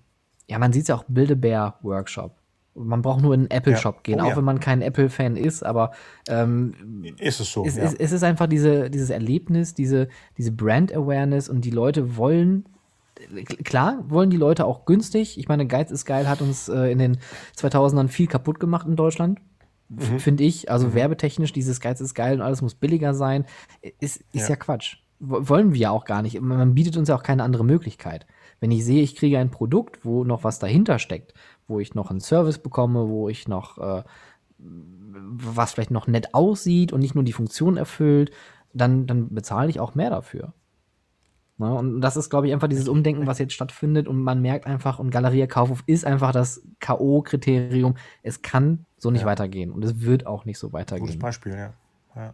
ja, 0.48 0.60
man 0.60 0.72
sieht 0.74 0.84
es 0.84 0.88
ja 0.90 0.96
auch 0.96 1.06
Build-A-Bear-Workshop. 1.08 2.36
Man 2.76 3.02
braucht 3.02 3.22
nur 3.22 3.34
in 3.34 3.42
den 3.42 3.52
Apple-Shop 3.52 3.96
ja. 3.98 4.02
gehen, 4.02 4.22
oh, 4.22 4.26
auch 4.26 4.30
ja. 4.30 4.38
wenn 4.38 4.44
man 4.44 4.60
kein 4.60 4.82
Apple-Fan 4.82 5.36
ist, 5.36 5.64
aber 5.64 5.92
ähm, 6.28 6.74
ist 7.20 7.40
es 7.40 7.52
so. 7.52 7.64
Es, 7.66 7.76
ja. 7.76 7.84
es, 7.84 7.94
es 7.94 8.12
ist 8.12 8.24
einfach 8.24 8.48
diese, 8.48 8.90
dieses 8.90 9.12
Erlebnis, 9.12 9.76
diese, 9.76 10.08
diese 10.38 10.52
Brand-Awareness 10.52 11.50
und 11.50 11.62
die 11.62 11.70
Leute 11.70 12.18
wollen 12.18 12.66
klar 13.64 14.04
wollen 14.08 14.30
die 14.30 14.38
Leute 14.38 14.66
auch 14.66 14.86
günstig. 14.86 15.38
Ich 15.38 15.48
meine, 15.48 15.68
Geiz 15.68 15.92
ist 15.92 16.06
geil 16.06 16.28
hat 16.28 16.42
uns 16.42 16.70
äh, 16.70 16.92
in 16.92 17.00
den 17.00 17.18
2000ern 17.58 18.08
viel 18.08 18.28
kaputt 18.28 18.60
gemacht 18.60 18.88
in 18.88 18.96
Deutschland. 18.96 19.40
Mhm. 19.90 20.20
Finde 20.20 20.44
ich. 20.44 20.72
Also 20.72 20.88
mhm. 20.88 20.94
werbetechnisch, 20.96 21.54
dieses 21.54 21.80
Geiz 21.80 22.02
ist 22.02 22.14
geil 22.14 22.36
und 22.36 22.42
alles 22.42 22.62
muss 22.62 22.76
billiger 22.76 23.14
sein. 23.14 23.46
Ist, 24.00 24.24
ist 24.34 24.44
ja. 24.44 24.50
ja 24.50 24.56
Quatsch. 24.56 24.98
Wollen 25.20 25.74
wir 25.74 25.80
ja 25.80 25.92
auch 25.92 26.06
gar 26.06 26.22
nicht. 26.22 26.40
Man 26.42 26.76
bietet 26.76 26.98
uns 26.98 27.08
ja 27.08 27.16
auch 27.16 27.24
keine 27.24 27.44
andere 27.44 27.64
Möglichkeit. 27.64 28.26
Wenn 28.60 28.72
ich 28.72 28.84
sehe, 28.84 29.04
ich 29.04 29.16
kriege 29.16 29.40
ein 29.40 29.52
Produkt, 29.52 30.04
wo 30.04 30.24
noch 30.24 30.44
was 30.44 30.60
dahinter 30.60 31.00
steckt, 31.00 31.34
wo 31.68 31.80
ich 31.80 31.96
noch 31.96 32.10
einen 32.10 32.20
Service 32.20 32.60
bekomme, 32.60 33.08
wo 33.08 33.30
ich 33.30 33.48
noch 33.48 33.78
äh, 33.78 34.04
was 34.58 35.74
vielleicht 35.74 35.92
noch 35.92 36.08
nett 36.08 36.34
aussieht 36.34 36.94
und 36.94 37.00
nicht 37.00 37.16
nur 37.16 37.24
die 37.24 37.34
Funktion 37.34 37.78
erfüllt, 37.78 38.32
dann, 38.74 39.08
dann 39.08 39.34
bezahle 39.34 39.70
ich 39.70 39.80
auch 39.80 39.96
mehr 39.96 40.10
dafür. 40.10 40.54
Ne? 41.64 41.74
Und 41.74 42.02
das 42.02 42.18
ist, 42.18 42.30
glaube 42.30 42.48
ich, 42.48 42.54
einfach 42.54 42.68
dieses 42.68 42.88
Umdenken, 42.88 43.26
was 43.26 43.40
jetzt 43.40 43.54
stattfindet. 43.54 44.08
Und 44.08 44.22
man 44.22 44.42
merkt 44.42 44.68
einfach, 44.68 45.00
und 45.00 45.10
Galeria 45.10 45.48
Kaufhof 45.48 45.84
ist 45.86 46.06
einfach 46.06 46.32
das 46.32 46.62
K.O.-Kriterium. 46.80 47.96
Es 48.22 48.42
kann 48.42 48.86
so 48.98 49.12
nicht 49.12 49.22
ja. 49.22 49.28
weitergehen. 49.28 49.72
Und 49.72 49.84
es 49.84 50.02
wird 50.02 50.28
auch 50.28 50.46
nicht 50.46 50.60
so 50.60 50.74
weitergehen. 50.74 51.06
Gutes 51.06 51.20
Beispiel, 51.20 51.54
ja. 51.54 51.74
ja. 52.16 52.34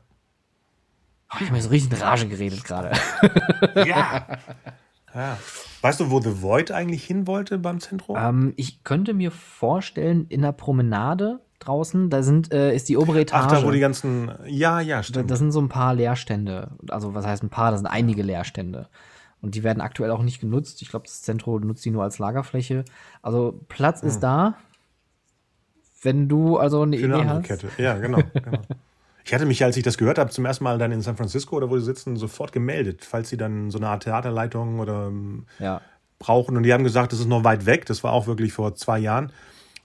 Oh, 1.32 1.38
ich 1.40 1.46
habe 1.46 1.54
mir 1.54 1.62
so 1.62 1.70
richtig 1.70 1.92
in 1.92 2.04
Rage 2.04 2.28
geredet 2.28 2.64
gerade. 2.64 2.92
ja. 3.76 4.26
ja. 5.14 5.38
Weißt 5.82 6.00
du, 6.00 6.10
wo 6.10 6.20
The 6.20 6.42
Void 6.42 6.72
eigentlich 6.72 7.06
hin 7.06 7.28
wollte 7.28 7.60
beim 7.60 7.80
Zentrum? 7.80 8.18
Ähm, 8.20 8.54
ich 8.56 8.84
könnte 8.84 9.14
mir 9.14 9.30
vorstellen, 9.32 10.26
in 10.28 10.42
der 10.42 10.52
Promenade 10.52 11.40
draußen, 11.60 12.10
da 12.10 12.24
sind, 12.24 12.52
äh, 12.52 12.74
ist 12.74 12.90
die 12.90 12.98
obere 12.98 13.22
Etage. 13.22 13.46
Ach, 13.46 13.52
da 13.52 13.64
wo 13.64 13.72
die 13.72 13.80
ganzen, 13.80 14.32
ja, 14.46 14.80
ja, 14.80 15.04
stimmt. 15.04 15.30
Da, 15.30 15.34
da, 15.34 15.38
sind 15.38 15.52
so 15.52 15.62
ein 15.62 15.70
paar 15.70 15.94
Leerstände. 15.94 16.72
Also, 16.90 17.14
was 17.14 17.26
heißt 17.26 17.44
ein 17.44 17.50
paar? 17.50 17.72
Da 17.72 17.78
sind 17.78 17.88
einige 17.88 18.24
Leerstände. 18.24 18.88
Und 19.42 19.56
die 19.56 19.64
werden 19.64 19.82
aktuell 19.82 20.12
auch 20.12 20.22
nicht 20.22 20.42
genutzt. 20.42 20.82
Ich 20.82 20.90
glaube, 20.90 21.06
das 21.06 21.22
Zentrum 21.22 21.62
nutzt 21.62 21.86
die 21.86 21.92
nur 21.92 22.04
als 22.04 22.20
Lagerfläche. 22.20 22.84
Also, 23.22 23.60
Platz 23.70 24.02
hm. 24.02 24.10
ist 24.10 24.20
da. 24.20 24.56
Wenn 26.02 26.30
du 26.30 26.58
also 26.58 26.82
eine 26.82 26.98
Für 26.98 27.06
Idee 27.06 27.14
eine 27.14 27.30
hast. 27.30 27.44
Kette. 27.46 27.70
Ja, 27.78 27.98
genau, 27.98 28.20
genau. 28.34 28.62
Ich 29.26 29.34
hatte 29.34 29.46
mich, 29.46 29.64
als 29.64 29.78
ich 29.78 29.84
das 29.84 30.00
gehört 30.00 30.18
habe, 30.18 30.32
zum 30.32 30.46
ersten 30.46 30.64
Mal 30.64 30.80
dann 30.80 30.92
in 30.92 31.02
San 31.02 31.16
Francisco 31.16 31.56
oder 31.56 31.70
wo 31.70 31.78
sie 31.78 31.86
sitzen, 31.86 32.18
sofort 32.18 32.52
gemeldet, 32.52 33.06
falls 33.06 33.30
sie 33.30 33.38
dann 33.38 33.70
so 33.70 33.78
eine 33.78 33.88
Art 33.90 34.04
Theaterleitung 34.04 34.80
oder 34.80 35.08
ähm, 35.08 35.46
ja. 35.60 35.82
brauchen. 36.18 36.58
Und 36.58 36.64
die 36.64 36.74
haben 36.74 36.84
gesagt, 36.84 37.12
das 37.12 37.20
ist 37.20 37.28
noch 37.28 37.44
weit 37.44 37.68
weg. 37.68 37.86
Das 37.86 38.04
war 38.04 38.12
auch 38.12 38.26
wirklich 38.26 38.54
vor 38.54 38.74
zwei 38.74 38.98
Jahren. 38.98 39.32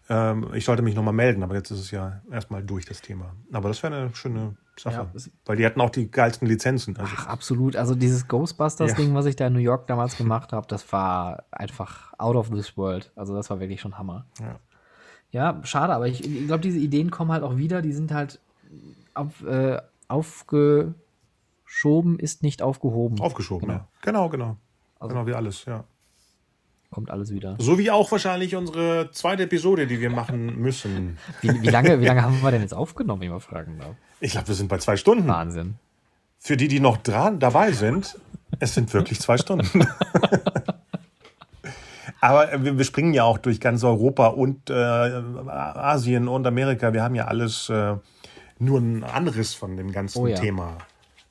Ähm, 0.09 0.49
ich 0.55 0.65
sollte 0.65 0.83
mich 0.83 0.95
nochmal 0.95 1.13
melden, 1.13 1.43
aber 1.43 1.57
jetzt 1.57 1.71
ist 1.71 1.81
es 1.81 1.91
ja 1.91 2.23
erstmal 2.31 2.63
durch 2.63 2.87
das 2.87 3.03
Thema. 3.03 3.35
Aber 3.53 3.69
das 3.69 3.83
wäre 3.83 3.95
eine 3.95 4.15
schöne 4.15 4.57
Sache. 4.79 5.09
Ja, 5.13 5.23
weil 5.45 5.57
die 5.57 5.67
hatten 5.67 5.81
auch 5.81 5.91
die 5.91 6.11
geilsten 6.11 6.49
Lizenzen. 6.49 6.97
Also. 6.97 7.13
Ach, 7.17 7.27
absolut. 7.27 7.77
Also 7.77 7.95
dieses 7.95 8.29
Ghostbusters-Ding, 8.29 9.09
ja. 9.09 9.15
was 9.15 9.27
ich 9.27 9.37
da 9.37 9.47
in 9.47 9.53
New 9.53 9.59
York 9.61 9.87
damals 9.87 10.17
gemacht 10.17 10.53
habe, 10.53 10.67
das 10.69 10.91
war 10.93 11.45
einfach 11.51 12.13
out 12.19 12.37
of 12.37 12.51
this 12.51 12.77
world. 12.77 13.13
Also 13.17 13.35
das 13.35 13.51
war 13.51 13.61
wirklich 13.61 13.81
schon 13.81 13.99
Hammer. 13.99 14.27
Ja, 14.41 14.59
ja 15.31 15.61
schade, 15.65 15.95
aber 15.95 16.09
ich, 16.09 16.25
ich 16.25 16.47
glaube, 16.47 16.61
diese 16.61 16.79
Ideen 16.79 17.11
kommen 17.11 17.33
halt 17.33 17.43
auch 17.43 17.57
wieder. 17.57 17.83
Die 17.83 17.93
sind 17.93 18.13
halt 18.13 18.41
auf, 19.15 19.45
äh, 19.45 19.81
aufgeschoben, 20.09 20.95
ist 22.19 22.43
nicht 22.43 22.63
aufgehoben. 22.63 23.21
Aufgeschoben, 23.21 23.69
genau. 23.69 23.81
ja. 23.81 23.89
Genau, 24.03 24.29
genau. 24.29 24.57
Also, 24.99 25.15
genau 25.15 25.27
wie 25.27 25.35
alles, 25.35 25.65
ja 25.65 25.85
kommt 26.95 27.11
alles 27.11 27.33
wieder. 27.33 27.57
So 27.59 27.77
wie 27.77 27.91
auch 27.91 28.11
wahrscheinlich 28.13 28.55
unsere 28.55 29.11
zweite 29.11 29.43
Episode, 29.43 29.89
die 29.89 30.01
wir 30.01 30.11
machen 30.11 30.61
müssen. 30.61 31.19
Wie, 31.41 31.51
wie 31.63 31.69
lange, 31.69 32.01
wie 32.01 32.07
lange 32.07 32.23
haben 32.23 32.41
wir 32.41 32.51
denn 32.53 32.63
jetzt 32.63 32.73
aufgenommen, 32.73 33.21
wenn 33.21 33.27
ich 33.27 33.33
mal 33.33 33.41
fragen 33.41 33.79
darf? 33.81 33.97
Ich 34.25 34.33
glaube, 34.33 34.49
wir 34.49 34.55
sind 34.55 34.69
bei 34.69 34.79
zwei 34.79 34.97
Stunden. 34.97 35.29
Wahnsinn. 35.29 35.75
Für 36.39 36.57
die, 36.57 36.67
die 36.67 36.81
noch 36.81 36.97
dran 36.97 37.41
dabei 37.41 37.73
sind, 37.73 38.19
es 38.59 38.73
sind 38.73 38.95
wirklich 38.95 39.21
zwei 39.21 39.37
Stunden. 39.37 39.87
Aber 42.23 42.65
wir, 42.65 42.79
wir, 42.79 42.85
springen 42.87 43.13
ja 43.13 43.25
auch 43.25 43.37
durch 43.37 43.61
ganz 43.61 43.85
Europa 43.85 44.29
und 44.29 44.71
äh, 44.71 44.73
Asien 44.73 46.27
und 46.27 46.47
Amerika. 46.47 46.95
Wir 46.95 47.03
haben 47.03 47.15
ja 47.15 47.27
alles 47.27 47.69
äh, 47.69 47.97
nur 48.59 48.81
ein 48.81 49.05
Anriss 49.05 49.53
von 49.53 49.77
dem 49.77 49.93
ganzen 49.93 50.21
oh 50.21 50.27
ja. 50.27 50.39
Thema 50.39 50.79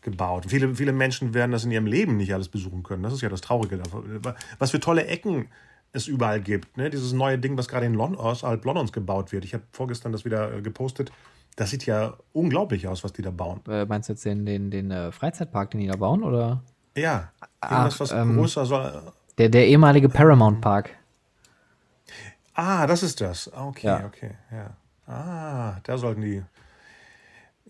gebaut. 0.01 0.45
Viele, 0.49 0.75
viele 0.75 0.91
Menschen 0.91 1.33
werden 1.33 1.51
das 1.51 1.63
in 1.63 1.71
ihrem 1.71 1.87
Leben 1.87 2.17
nicht 2.17 2.31
alles 2.31 2.47
besuchen 2.47 2.83
können. 2.83 3.01
Das 3.01 3.13
ist 3.13 3.21
ja 3.21 3.29
das 3.29 3.41
Traurige. 3.41 3.81
Was 4.59 4.69
für 4.69 4.79
tolle 4.79 5.07
Ecken 5.07 5.47
es 5.93 6.05
überall 6.07 6.41
gibt. 6.41 6.77
Ne? 6.77 6.91
Dieses 6.91 7.11
neue 7.11 7.39
Ding, 7.39 7.57
was 7.57 7.67
gerade 7.67 7.87
in 7.87 7.95
London, 7.95 8.19
außerhalb 8.19 8.63
Londons 8.63 8.93
gebaut 8.93 9.31
wird. 9.31 9.45
Ich 9.45 9.55
habe 9.55 9.63
vorgestern 9.71 10.11
das 10.11 10.25
wieder 10.25 10.53
äh, 10.53 10.61
gepostet. 10.61 11.11
Das 11.55 11.69
sieht 11.69 11.85
ja 11.85 12.17
unglaublich 12.31 12.87
aus, 12.87 13.03
was 13.03 13.13
die 13.13 13.21
da 13.21 13.31
bauen. 13.31 13.61
Äh, 13.67 13.85
meinst 13.85 14.09
du 14.09 14.13
jetzt 14.13 14.25
den, 14.25 14.45
den, 14.45 14.71
den 14.71 14.91
äh, 14.91 15.11
Freizeitpark, 15.11 15.71
den 15.71 15.81
die 15.81 15.87
da 15.87 15.95
bauen? 15.95 16.23
Oder? 16.23 16.63
Ja, 16.95 17.31
irgendwas, 17.61 17.99
was 17.99 18.11
ähm, 18.11 18.37
größer 18.37 18.65
soll. 18.65 19.01
Der, 19.37 19.49
der 19.49 19.67
ehemalige 19.67 20.09
Paramount 20.09 20.61
Park. 20.61 20.91
Ah, 22.53 22.85
das 22.87 23.03
ist 23.03 23.21
das. 23.21 23.51
Okay, 23.51 23.87
ja. 23.87 24.05
okay, 24.05 24.31
ja. 24.51 24.75
Ah, 25.11 25.79
da 25.83 25.97
sollten 25.97 26.21
die 26.21 26.43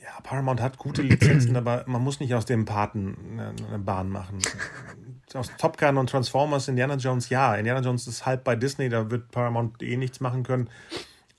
ja, 0.03 0.19
Paramount 0.22 0.61
hat 0.61 0.77
gute 0.77 1.01
Lizenzen, 1.01 1.55
aber 1.57 1.84
man 1.88 2.01
muss 2.01 2.19
nicht 2.19 2.34
aus 2.35 2.45
dem 2.45 2.65
Paten 2.65 3.39
eine 3.39 3.80
Bahn 3.80 4.10
machen. 4.10 4.39
Aus 5.34 5.49
Top 5.57 5.80
Gun 5.80 5.97
und 5.97 6.10
Transformers, 6.11 6.68
Indiana 6.68 6.95
Jones, 6.95 7.30
ja. 7.30 7.55
Indiana 7.55 7.80
Jones 7.80 8.05
ist 8.05 8.26
halb 8.26 8.43
bei 8.43 8.55
Disney, 8.55 8.89
da 8.89 9.10
wird 9.10 9.31
Paramount 9.31 9.81
eh 9.81 9.97
nichts 9.97 10.19
machen 10.19 10.43
können. 10.43 10.69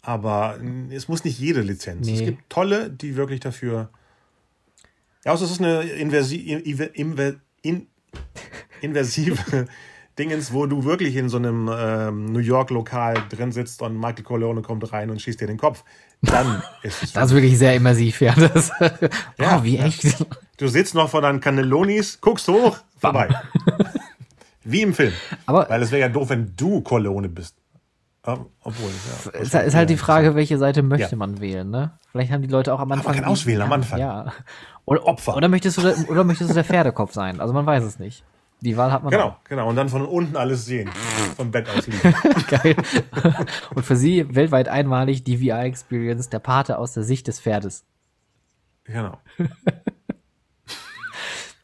Aber 0.05 0.59
es 0.91 1.09
muss 1.09 1.25
nicht 1.25 1.39
jede 1.39 1.63
Lizenz. 1.63 2.07
Nee. 2.07 2.15
Es 2.15 2.21
gibt 2.21 2.51
tolle, 2.51 2.91
die 2.91 3.17
wirklich 3.17 3.41
dafür. 3.41 3.89
Ja, 5.25 5.33
also 5.33 5.47
es 5.47 5.53
ist 5.53 5.61
eine 5.61 5.83
inversi 5.83 6.37
inver 6.37 7.35
in 7.63 7.87
inversive 8.83 9.67
Dingens, 10.19 10.53
wo 10.53 10.67
du 10.67 10.85
wirklich 10.85 11.17
in 11.17 11.29
so 11.29 11.39
einem 11.39 11.69
ähm, 11.75 12.27
New 12.27 12.39
York-Lokal 12.39 13.17
drin 13.31 13.51
sitzt 13.51 13.83
und 13.83 13.97
Michael 13.99 14.23
Corleone 14.23 14.63
kommt 14.63 14.93
rein 14.93 15.11
und 15.11 15.21
schießt 15.21 15.41
dir 15.41 15.49
den 15.49 15.57
Kopf. 15.57 15.83
Dann 16.23 16.63
ist 16.83 17.03
es. 17.03 17.13
das 17.13 17.31
ist 17.31 17.35
wirklich 17.35 17.59
sehr 17.59 17.75
immersiv, 17.75 18.21
ja. 18.21 18.35
Das, 18.35 18.71
ja, 19.39 19.59
oh, 19.59 19.65
wie 19.65 19.79
echt. 19.79 20.25
Du 20.59 20.69
sitzt 20.69 20.95
noch 20.95 21.09
vor 21.09 21.23
deinen 21.23 21.41
Cannellonis, 21.41 22.21
guckst 22.21 22.47
hoch, 22.47 22.79
vorbei. 22.97 23.29
wie 24.63 24.83
im 24.83 24.95
Film. 24.95 25.13
Aber, 25.47 25.69
Weil 25.69 25.83
es 25.83 25.91
wäre 25.91 26.03
ja 26.03 26.09
doof, 26.09 26.29
wenn 26.29 26.55
du 26.55 26.81
Corleone 26.83 27.29
bist. 27.29 27.57
Obwohl, 28.27 28.91
ja. 28.91 29.33
Es 29.41 29.53
ist 29.53 29.75
halt 29.75 29.91
die 29.91 29.99
Frage, 29.99 30.35
welche 30.35 30.57
Seite 30.57 30.83
möchte 30.83 31.11
ja. 31.11 31.17
man 31.17 31.41
wählen, 31.41 31.69
ne? 31.69 31.99
Vielleicht 32.11 32.33
haben 32.33 32.41
die 32.41 32.49
Leute 32.49 32.73
auch 32.73 32.81
am 32.81 32.91
Anfang. 32.91 33.13
man 33.13 33.23
kann 33.23 33.31
auswählen 33.31 33.61
am 33.61 33.73
Anfang. 33.73 33.99
Ja. 34.01 34.33
Oder 34.87 35.07
Opfer. 35.07 35.37
Oder 35.37 35.49
möchtest, 35.49 35.77
du 35.77 35.83
der, 35.83 35.95
oder 36.09 36.25
möchtest 36.25 36.51
du 36.51 36.55
der 36.55 36.65
Pferdekopf 36.65 37.13
sein? 37.13 37.41
Also 37.41 37.53
man 37.53 37.67
weiß 37.67 37.85
es 37.85 37.99
nicht. 37.99 38.25
Die 38.61 38.79
Wahl 38.79 38.93
hat 38.93 39.03
man 39.03 39.11
Genau, 39.11 39.27
auch. 39.27 39.45
genau. 39.45 39.69
Und 39.69 39.77
dann 39.77 39.91
von 39.91 40.07
unten 40.07 40.37
alles 40.37 40.65
sehen. 40.65 40.89
Vom 41.37 41.51
Bett 41.51 41.69
aus 41.69 41.87
Geil. 42.49 42.77
Und 43.75 43.85
für 43.85 43.97
sie 43.97 44.35
weltweit 44.35 44.69
einmalig 44.69 45.23
die 45.23 45.37
VR-Experience 45.47 46.31
der 46.31 46.39
Pate 46.39 46.79
aus 46.79 46.93
der 46.93 47.03
Sicht 47.03 47.27
des 47.29 47.41
Pferdes. 47.41 47.85
Genau. 48.85 49.19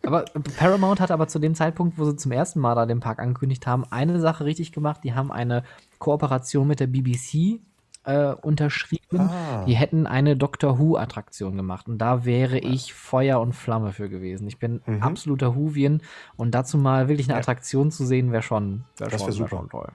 aber 0.05 0.27
Paramount 0.59 1.01
hat 1.01 1.11
aber 1.11 1.27
zu 1.27 1.39
dem 1.39 1.55
Zeitpunkt, 1.55 1.97
wo 1.97 2.05
sie 2.05 2.16
zum 2.16 2.32
ersten 2.32 2.61
Mal 2.61 2.74
da 2.74 2.85
den 2.85 3.01
Park 3.01 3.19
angekündigt 3.19 3.66
haben, 3.66 3.85
eine 3.91 4.20
Sache 4.20 4.45
richtig 4.45 4.73
gemacht. 4.73 5.01
Die 5.05 5.15
haben 5.15 5.32
eine 5.32 5.62
Kooperation 6.01 6.66
mit 6.66 6.81
der 6.81 6.89
BBC 6.89 7.60
äh, 8.05 8.32
unterschrieben. 8.35 9.20
Ah. 9.20 9.64
Die 9.66 9.74
hätten 9.74 10.06
eine 10.06 10.36
Doctor 10.36 10.78
Who-Attraktion 10.78 11.56
gemacht. 11.56 11.89
Und 11.89 11.98
da 11.98 12.24
wäre 12.24 12.59
ich 12.59 12.93
Feuer 12.93 13.40
und 13.40 13.52
Flamme 13.52 13.93
für 13.93 14.09
gewesen. 14.09 14.48
Ich 14.48 14.59
bin 14.59 14.81
mhm. 14.86 15.02
absoluter 15.02 15.55
Whovian. 15.55 16.02
Und 16.36 16.52
dazu 16.52 16.78
mal 16.78 17.09
wirklich 17.09 17.28
eine 17.28 17.39
Attraktion 17.39 17.90
zu 17.93 18.05
sehen, 18.05 18.32
wäre 18.32 18.43
schon, 18.43 18.85
wär 18.97 19.09
das 19.09 19.20
wäre 19.20 19.32
super. 19.32 19.51
Wär 19.51 19.59
schon 19.59 19.68
toll. 19.68 19.93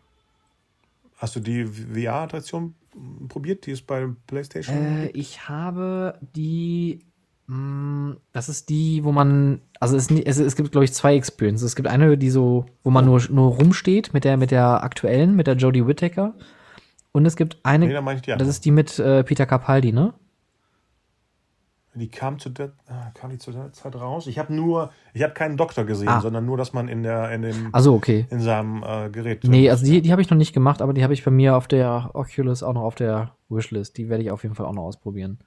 Hast 1.17 1.35
du 1.35 1.39
die 1.39 1.65
VR-Attraktion 1.65 2.75
probiert? 3.27 3.65
Die 3.65 3.71
ist 3.71 3.87
bei 3.87 4.07
PlayStation? 4.27 4.77
Äh, 4.77 5.07
ich 5.07 5.49
habe 5.49 6.19
die. 6.35 6.99
Mm, 7.47 8.13
das 8.31 8.49
ist 8.49 8.69
die, 8.69 9.03
wo 9.03 9.11
man. 9.11 9.61
Also 9.79 9.95
es, 9.95 10.09
es, 10.09 10.39
es 10.39 10.55
gibt, 10.55 10.71
glaube 10.71 10.85
ich, 10.85 10.93
zwei 10.93 11.15
Experiences. 11.15 11.63
Es 11.63 11.75
gibt 11.75 11.87
eine, 11.87 12.17
die 12.17 12.29
so, 12.29 12.65
wo 12.83 12.89
man 12.89 13.05
nur, 13.05 13.21
nur 13.29 13.55
rumsteht 13.55 14.13
mit 14.13 14.23
der, 14.23 14.37
mit 14.37 14.51
der 14.51 14.83
aktuellen, 14.83 15.35
mit 15.35 15.47
der 15.47 15.55
Jodie 15.55 15.85
Whittaker. 15.85 16.33
Und 17.11 17.25
es 17.25 17.35
gibt 17.35 17.57
eine, 17.63 17.87
nee, 17.87 18.15
die 18.15 18.37
das 18.37 18.47
ist 18.47 18.65
die 18.65 18.71
mit 18.71 18.99
äh, 18.99 19.23
Peter 19.23 19.45
Capaldi, 19.45 19.93
ne? 19.93 20.13
Die 21.93 22.09
kam 22.09 22.39
zu 22.39 22.49
der, 22.49 22.73
ah, 22.87 23.11
kam 23.13 23.29
die 23.29 23.37
zu 23.37 23.53
der 23.53 23.71
Zeit 23.71 23.95
raus. 23.95 24.27
Ich 24.27 24.37
habe 24.37 24.53
nur, 24.53 24.91
ich 25.13 25.23
habe 25.23 25.33
keinen 25.33 25.55
Doktor 25.55 25.85
gesehen, 25.85 26.09
ah. 26.09 26.19
sondern 26.19 26.45
nur, 26.45 26.57
dass 26.57 26.73
man 26.73 26.89
in 26.89 27.03
der, 27.03 27.31
in 27.31 27.43
dem, 27.43 27.73
also 27.73 27.93
okay, 27.93 28.27
in 28.29 28.41
seinem 28.41 28.83
äh, 28.83 29.09
Gerät. 29.09 29.45
Nee, 29.45 29.69
also 29.69 29.85
die, 29.85 30.01
die 30.01 30.11
habe 30.11 30.21
ich 30.21 30.29
noch 30.29 30.37
nicht 30.37 30.53
gemacht, 30.53 30.81
aber 30.81 30.93
die 30.93 31.03
habe 31.03 31.13
ich 31.13 31.23
bei 31.23 31.31
mir 31.31 31.55
auf 31.55 31.69
der 31.69 32.09
Oculus 32.13 32.63
auch 32.63 32.73
noch 32.73 32.83
auf 32.83 32.95
der 32.95 33.35
Wishlist. 33.47 33.97
Die 33.97 34.09
werde 34.09 34.23
ich 34.23 34.31
auf 34.31 34.43
jeden 34.43 34.55
Fall 34.55 34.65
auch 34.65 34.73
noch 34.73 34.83
ausprobieren. 34.83 35.39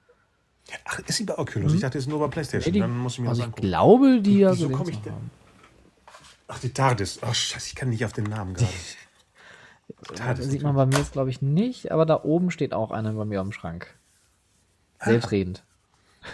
Ach, 0.85 0.99
ist 0.99 1.17
sie 1.17 1.23
bei 1.23 1.37
Oculus? 1.37 1.73
Ich 1.73 1.81
dachte, 1.81 1.97
es 1.97 2.05
ist 2.05 2.09
nur 2.09 2.19
bei 2.19 2.27
PlayStation. 2.27 2.73
Die- 2.73 2.79
Dann 2.79 2.97
muss 2.97 3.13
ich 3.13 3.19
mir 3.19 3.29
also 3.29 3.41
das 3.41 3.47
ich 3.47 3.53
angucken. 3.53 3.67
glaube, 3.67 4.21
die 4.21 4.39
ja 4.39 4.51
Wieso 4.51 4.67
gesehen 4.67 4.77
komm 4.77 4.85
zu 4.85 4.91
ich 4.91 5.01
denn-. 5.01 5.13
Ach, 6.47 6.59
die 6.59 6.73
TARDIS. 6.73 7.19
Ach, 7.21 7.33
scheiße, 7.35 7.67
ich 7.67 7.75
kann 7.75 7.89
nicht 7.89 8.03
auf 8.05 8.13
den 8.13 8.25
Namen 8.25 8.53
gerade. 8.55 8.71
TARDIS. 10.15 10.49
Sieht 10.49 10.61
man 10.63 10.75
bei 10.75 10.85
mir 10.85 10.97
jetzt, 10.97 11.11
glaube 11.13 11.29
ich, 11.29 11.41
nicht, 11.41 11.91
aber 11.91 12.05
da 12.05 12.23
oben 12.23 12.51
steht 12.51 12.73
auch 12.73 12.91
eine 12.91 13.13
bei 13.13 13.25
mir 13.25 13.39
am 13.39 13.51
Schrank. 13.51 13.95
Selbstredend. 15.01 15.63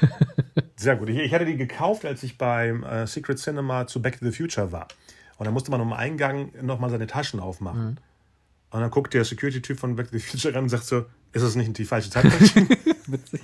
Sehr 0.75 0.95
gut. 0.95 1.09
Ich, 1.09 1.17
ich 1.19 1.33
hatte 1.33 1.45
die 1.45 1.57
gekauft, 1.57 2.05
als 2.05 2.23
ich 2.23 2.37
beim 2.37 2.83
äh, 2.83 3.05
Secret 3.07 3.37
Cinema 3.39 3.87
zu 3.87 4.01
Back 4.01 4.19
to 4.19 4.25
the 4.25 4.31
Future 4.35 4.71
war. 4.71 4.87
Und 5.37 5.45
dann 5.45 5.53
musste 5.53 5.69
man 5.71 5.81
am 5.81 5.93
Eingang 5.93 6.51
nochmal 6.61 6.89
seine 6.89 7.07
Taschen 7.07 7.39
aufmachen. 7.39 7.99
Und 8.71 8.81
dann 8.81 8.89
guckt 8.89 9.13
der 9.13 9.23
Security-Typ 9.25 9.79
von 9.79 9.95
Back 9.95 10.07
to 10.11 10.17
the 10.17 10.23
Future 10.23 10.53
ran 10.55 10.63
und 10.63 10.69
sagt 10.69 10.85
so, 10.85 11.05
ist 11.33 11.43
das 11.43 11.55
nicht 11.55 11.77
die 11.77 11.85
falsche 11.85 12.09
Zeitmaschine? 12.09 12.67
Witzig. 13.07 13.41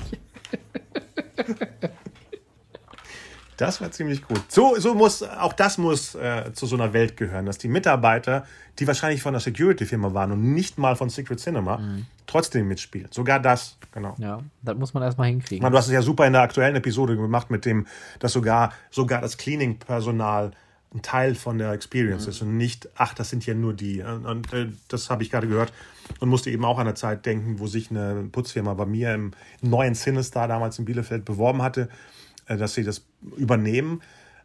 Das 3.61 3.79
war 3.79 3.91
ziemlich 3.91 4.27
gut. 4.27 4.41
So, 4.47 4.75
so 4.79 4.95
muss, 4.95 5.21
auch 5.21 5.53
das 5.53 5.77
muss 5.77 6.15
äh, 6.15 6.51
zu 6.51 6.65
so 6.65 6.75
einer 6.75 6.93
Welt 6.93 7.15
gehören, 7.15 7.45
dass 7.45 7.59
die 7.59 7.67
Mitarbeiter, 7.67 8.43
die 8.79 8.87
wahrscheinlich 8.87 9.21
von 9.21 9.33
der 9.33 9.39
Security-Firma 9.39 10.15
waren 10.15 10.31
und 10.31 10.55
nicht 10.55 10.79
mal 10.79 10.95
von 10.95 11.11
Secret 11.11 11.39
Cinema, 11.39 11.79
trotzdem 12.25 12.67
mitspielen. 12.67 13.09
Sogar 13.11 13.39
das, 13.39 13.77
genau. 13.91 14.15
Ja, 14.17 14.39
das 14.63 14.75
muss 14.79 14.95
man 14.95 15.03
erstmal 15.03 15.27
hinkriegen. 15.27 15.61
Man, 15.61 15.71
du 15.71 15.77
hast 15.77 15.85
es 15.85 15.93
ja 15.93 16.01
super 16.01 16.25
in 16.25 16.33
der 16.33 16.41
aktuellen 16.41 16.75
Episode 16.75 17.15
gemacht 17.15 17.51
mit 17.51 17.65
dem, 17.65 17.85
dass 18.17 18.33
sogar, 18.33 18.73
sogar 18.89 19.21
das 19.21 19.37
Cleaning-Personal 19.37 20.53
ein 20.95 21.03
Teil 21.03 21.35
von 21.35 21.59
der 21.59 21.71
Experience 21.73 22.25
ist 22.25 22.41
und 22.41 22.57
nicht, 22.57 22.89
ach, 22.95 23.13
das 23.13 23.29
sind 23.29 23.45
ja 23.45 23.53
nur 23.53 23.75
die. 23.75 24.01
Und, 24.01 24.25
und 24.25 24.53
äh, 24.53 24.69
das 24.87 25.11
habe 25.11 25.21
ich 25.21 25.29
gerade 25.29 25.47
gehört 25.47 25.71
und 26.19 26.29
musste 26.29 26.49
eben 26.49 26.65
auch 26.65 26.79
an 26.79 26.87
eine 26.87 26.95
Zeit 26.95 27.27
denken, 27.27 27.59
wo 27.59 27.67
sich 27.67 27.91
eine 27.91 28.27
Putzfirma 28.31 28.73
bei 28.73 28.87
mir 28.87 29.13
im 29.13 29.31
neuen 29.61 29.93
Cinestar 29.93 30.47
damals 30.47 30.79
in 30.79 30.85
Bielefeld 30.85 31.25
beworben 31.25 31.61
hatte, 31.61 31.81
äh, 31.83 32.20
dass 32.57 32.73
sie 32.73 32.83
das 32.83 33.05
übernehmen. 33.37 34.01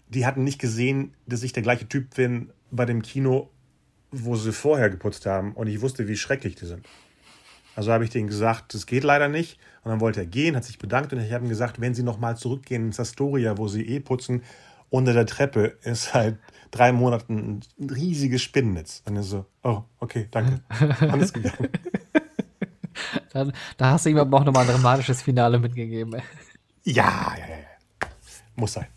Die 0.09 0.27
hatten 0.27 0.45
nicht 0.45 0.61
gesehen, 0.61 1.15
dass 1.27 1.43
ich 1.43 1.53
der 1.53 1.63
gleiche 1.63 1.89
Typ 1.89 2.15
bin 2.15 2.51
bei 2.71 2.85
dem 2.85 3.03
Kino, 3.03 3.51
wo 4.11 4.37
sie 4.37 4.53
vorher 4.53 4.91
geputzt 4.91 5.27
haben 5.27 5.53
und 5.53 5.67
ich 5.67 5.81
wusste, 5.81 6.09
wie 6.09 6.17
schrecklich 6.17 6.55
die 6.55 6.67
sind. 6.67 6.87
Also 7.75 7.93
habe 7.93 8.05
ich 8.05 8.11
denen 8.11 8.27
gesagt, 8.27 8.73
das 8.73 8.87
geht 8.87 9.05
leider 9.05 9.29
nicht. 9.29 9.59
Und 9.85 9.91
dann 9.91 10.01
wollte 10.01 10.21
er 10.21 10.27
gehen, 10.27 10.57
hat 10.57 10.65
sich 10.65 10.79
bedankt 10.79 11.13
und 11.13 11.21
ich 11.21 11.33
habe 11.33 11.45
ihm 11.45 11.49
gesagt, 11.49 11.81
wenn 11.81 11.95
Sie 11.95 12.03
nochmal 12.03 12.37
zurückgehen 12.37 12.87
ins 12.87 12.99
Astoria, 12.99 13.59
wo 13.59 13.69
Sie 13.69 13.87
eh 13.87 14.01
putzen, 14.01 14.43
unter 14.89 15.13
der 15.13 15.27
Treppe 15.27 15.77
ist 15.83 16.11
seit 16.13 16.39
drei 16.71 16.93
Monaten 16.93 17.61
ein 17.79 17.91
riesiges 17.91 18.43
Spinnennetz. 18.43 19.03
Und 19.07 19.17
er 19.17 19.23
so, 19.23 19.47
oh, 19.63 19.83
okay, 20.01 20.27
danke. 20.31 20.61
Alles 21.01 21.33
gegangen. 21.33 21.69
Da, 23.33 23.47
da 23.77 23.91
hast 23.91 24.07
du 24.07 24.11
ihm 24.11 24.19
aber 24.19 24.39
auch 24.39 24.45
nochmal 24.45 24.63
ein 24.63 24.71
dramatisches 24.75 25.23
Finale 25.23 25.59
mitgegeben. 25.59 26.15
Ja, 26.85 27.35
ja, 27.39 27.47
ja. 27.47 27.66
Muss 28.57 28.73
sein. 28.73 28.87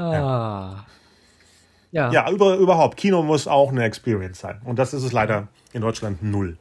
Ah. 0.00 0.86
Ja. 1.90 2.12
Ja, 2.12 2.30
über, 2.30 2.54
überhaupt. 2.56 2.96
Kino 2.96 3.22
muss 3.24 3.48
auch 3.48 3.72
eine 3.72 3.82
Experience 3.82 4.38
sein. 4.38 4.60
Und 4.64 4.78
das 4.78 4.94
ist 4.94 5.02
es 5.02 5.10
leider 5.10 5.48
in 5.72 5.80
Deutschland 5.80 6.22
null. 6.22 6.56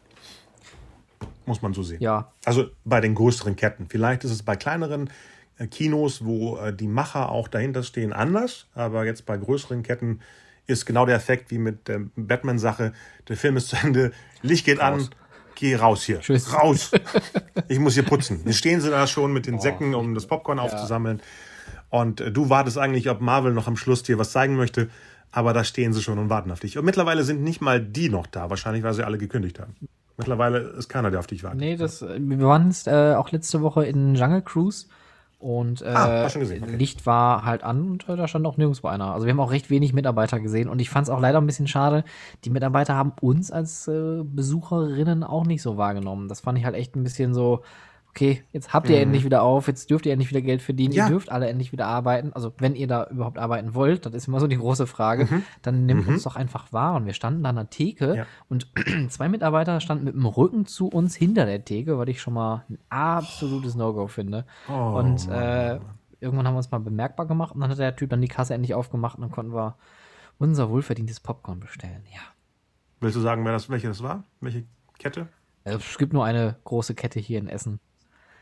Muss 1.45 1.61
man 1.61 1.73
so 1.73 1.83
sehen. 1.83 2.01
Ja. 2.01 2.31
Also 2.45 2.65
bei 2.83 2.99
den 2.99 3.13
größeren 3.13 3.55
Ketten. 3.55 3.87
Vielleicht 3.89 4.23
ist 4.23 4.31
es 4.31 4.41
bei 4.41 4.55
kleineren 4.55 5.11
äh, 5.57 5.67
Kinos, 5.67 6.25
wo 6.25 6.57
äh, 6.57 6.73
die 6.73 6.87
Macher 6.87 7.31
auch 7.31 7.47
dahinter 7.47 7.83
stehen, 7.83 8.11
anders. 8.11 8.67
Aber 8.73 9.05
jetzt 9.05 9.25
bei 9.25 9.37
größeren 9.37 9.83
Ketten 9.83 10.21
ist 10.65 10.85
genau 10.85 11.05
der 11.05 11.15
Effekt 11.15 11.51
wie 11.51 11.57
mit 11.57 11.87
der 11.87 12.01
Batman-Sache. 12.15 12.93
Der 13.29 13.37
Film 13.37 13.57
ist 13.57 13.69
zu 13.69 13.77
Ende, 13.77 14.11
Licht 14.41 14.65
geht 14.65 14.79
an, 14.79 14.95
Raus. 14.95 15.09
Geh 15.57 15.75
raus 15.75 16.03
hier. 16.03 16.19
Tschüss. 16.19 16.53
Raus. 16.53 16.91
Ich 17.69 17.79
muss 17.79 17.95
hier 17.95 18.03
putzen. 18.03 18.41
Jetzt 18.45 18.59
stehen 18.59 18.79
sie 18.79 18.89
da 18.89 19.07
schon 19.07 19.33
mit 19.33 19.45
den 19.45 19.59
Säcken, 19.59 19.93
um 19.93 20.13
das 20.13 20.25
Popcorn 20.25 20.57
aufzusammeln. 20.57 21.19
Und 21.89 22.21
äh, 22.21 22.31
du 22.31 22.49
wartest 22.49 22.77
eigentlich, 22.77 23.09
ob 23.09 23.19
Marvel 23.19 23.51
noch 23.51 23.67
am 23.67 23.75
Schluss 23.75 24.03
dir 24.03 24.17
was 24.17 24.31
zeigen 24.31 24.55
möchte. 24.55 24.89
Aber 25.31 25.51
da 25.51 25.65
stehen 25.65 25.91
sie 25.91 26.01
schon 26.01 26.17
und 26.17 26.29
warten 26.29 26.49
auf 26.51 26.61
dich. 26.61 26.77
Und 26.77 26.85
mittlerweile 26.85 27.23
sind 27.23 27.43
nicht 27.43 27.59
mal 27.59 27.81
die 27.81 28.07
noch 28.07 28.25
da. 28.27 28.49
Wahrscheinlich, 28.49 28.83
weil 28.83 28.93
sie 28.93 29.05
alle 29.05 29.17
gekündigt 29.17 29.59
haben. 29.59 29.75
Mittlerweile 30.15 30.59
ist 30.59 30.87
keiner, 30.87 31.11
der 31.11 31.19
auf 31.19 31.27
dich 31.27 31.43
wartet. 31.43 31.59
Nee, 31.59 31.75
das, 31.75 32.01
wir 32.01 32.39
waren 32.39 32.67
jetzt, 32.67 32.87
äh, 32.87 33.15
auch 33.15 33.31
letzte 33.31 33.61
Woche 33.61 33.85
in 33.85 34.15
Jungle 34.15 34.41
Cruise 34.41 34.87
und 35.39 35.81
äh, 35.83 35.85
Ah, 35.87 36.25
okay. 36.25 36.59
Licht 36.77 37.05
war 37.05 37.45
halt 37.45 37.63
an 37.63 37.91
und 37.91 38.09
äh, 38.09 38.15
da 38.15 38.27
stand 38.27 38.45
auch 38.47 38.57
nirgendwo 38.57 38.87
einer. 38.87 39.13
Also 39.13 39.25
wir 39.27 39.33
haben 39.33 39.39
auch 39.39 39.51
recht 39.51 39.69
wenig 39.69 39.93
Mitarbeiter 39.93 40.39
gesehen 40.39 40.67
und 40.67 40.79
ich 40.81 40.89
fand 40.89 41.07
es 41.07 41.09
auch 41.13 41.19
leider 41.19 41.39
ein 41.39 41.45
bisschen 41.45 41.67
schade. 41.67 42.03
Die 42.43 42.49
Mitarbeiter 42.49 42.95
haben 42.95 43.13
uns 43.21 43.51
als 43.51 43.87
äh, 43.87 44.23
Besucherinnen 44.23 45.23
auch 45.23 45.45
nicht 45.45 45.61
so 45.61 45.77
wahrgenommen. 45.77 46.27
Das 46.27 46.39
fand 46.41 46.57
ich 46.57 46.65
halt 46.65 46.75
echt 46.75 46.95
ein 46.95 47.03
bisschen 47.03 47.33
so, 47.35 47.61
okay, 48.17 48.43
jetzt 48.51 48.73
habt 48.73 48.89
ihr 48.89 48.99
endlich 48.99 49.23
wieder 49.23 49.43
auf, 49.43 49.67
jetzt 49.67 49.91
dürft 49.91 50.07
ihr 50.07 50.11
endlich 50.11 50.31
wieder 50.31 50.41
Geld 50.41 50.63
verdienen, 50.63 50.89
Mhm. 50.93 50.97
Ja. 50.97 51.05
ihr 51.05 51.09
dürft 51.11 51.31
alle 51.31 51.47
endlich 51.47 51.71
wieder 51.71 51.85
arbeiten. 51.85 52.33
Also 52.33 52.51
wenn 52.57 52.75
ihr 52.75 52.87
da 52.87 53.05
überhaupt 53.11 53.37
arbeiten 53.37 53.75
wollt, 53.75 54.07
das 54.07 54.13
ist 54.15 54.27
immer 54.27 54.39
so 54.39 54.47
die 54.47 54.57
große 54.57 54.87
Frage, 54.87 55.25
Mhm. 55.25 55.43
dann 55.61 55.85
nimmt 55.85 56.07
uns 56.07 56.23
doch 56.23 56.35
einfach 56.35 56.73
wahr. 56.73 56.95
Und 56.95 57.05
wir 57.05 57.13
standen 57.13 57.43
da 57.43 57.49
an 57.49 57.55
der 57.57 57.69
Theke 57.69 58.15
Ja. 58.15 58.25
und 58.49 58.67
zwei 59.09 59.29
Mitarbeiter 59.29 59.79
standen 59.81 60.05
mit 60.05 60.15
dem 60.15 60.25
Rücken 60.25 60.65
zu 60.65 60.87
uns 60.87 61.15
hinter 61.15 61.45
der 61.45 61.63
Theke, 61.63 61.97
was 61.99 62.07
ich 62.07 62.19
schon 62.19 62.33
mal 62.33 62.65
ein 62.69 62.79
absolutes 62.89 63.75
No-Go 63.75 64.07
finde. 64.07 64.45
Oh, 64.67 64.97
und 64.97 65.27
äh, 65.29 65.79
irgendwann 66.19 66.47
haben 66.47 66.55
wir 66.55 66.57
uns 66.57 66.71
mal 66.71 66.79
bemerkbar 66.79 67.27
gemacht 67.27 67.53
und 67.53 67.61
dann 67.61 67.69
hat 67.69 67.77
der 67.77 67.95
Typ 67.95 68.09
dann 68.09 68.21
die 68.21 68.27
Kasse 68.27 68.55
endlich 68.55 68.73
aufgemacht 68.73 69.15
und 69.17 69.21
dann 69.21 69.31
konnten 69.31 69.53
wir 69.53 69.75
unser 70.39 70.69
wohlverdientes 70.71 71.19
Popcorn 71.19 71.59
bestellen. 71.59 72.01
Ja. 72.11 72.21
Willst 72.99 73.15
du 73.15 73.21
sagen, 73.21 73.45
wer 73.45 73.51
das, 73.51 73.69
welche 73.69 73.87
das 73.87 74.01
war? 74.01 74.23
Welche 74.41 74.63
Kette? 74.97 75.27
Also, 75.63 75.77
es 75.79 75.97
gibt 75.99 76.13
nur 76.13 76.25
eine 76.25 76.55
große 76.63 76.95
Kette 76.95 77.19
hier 77.19 77.37
in 77.39 77.47
Essen. 77.47 77.79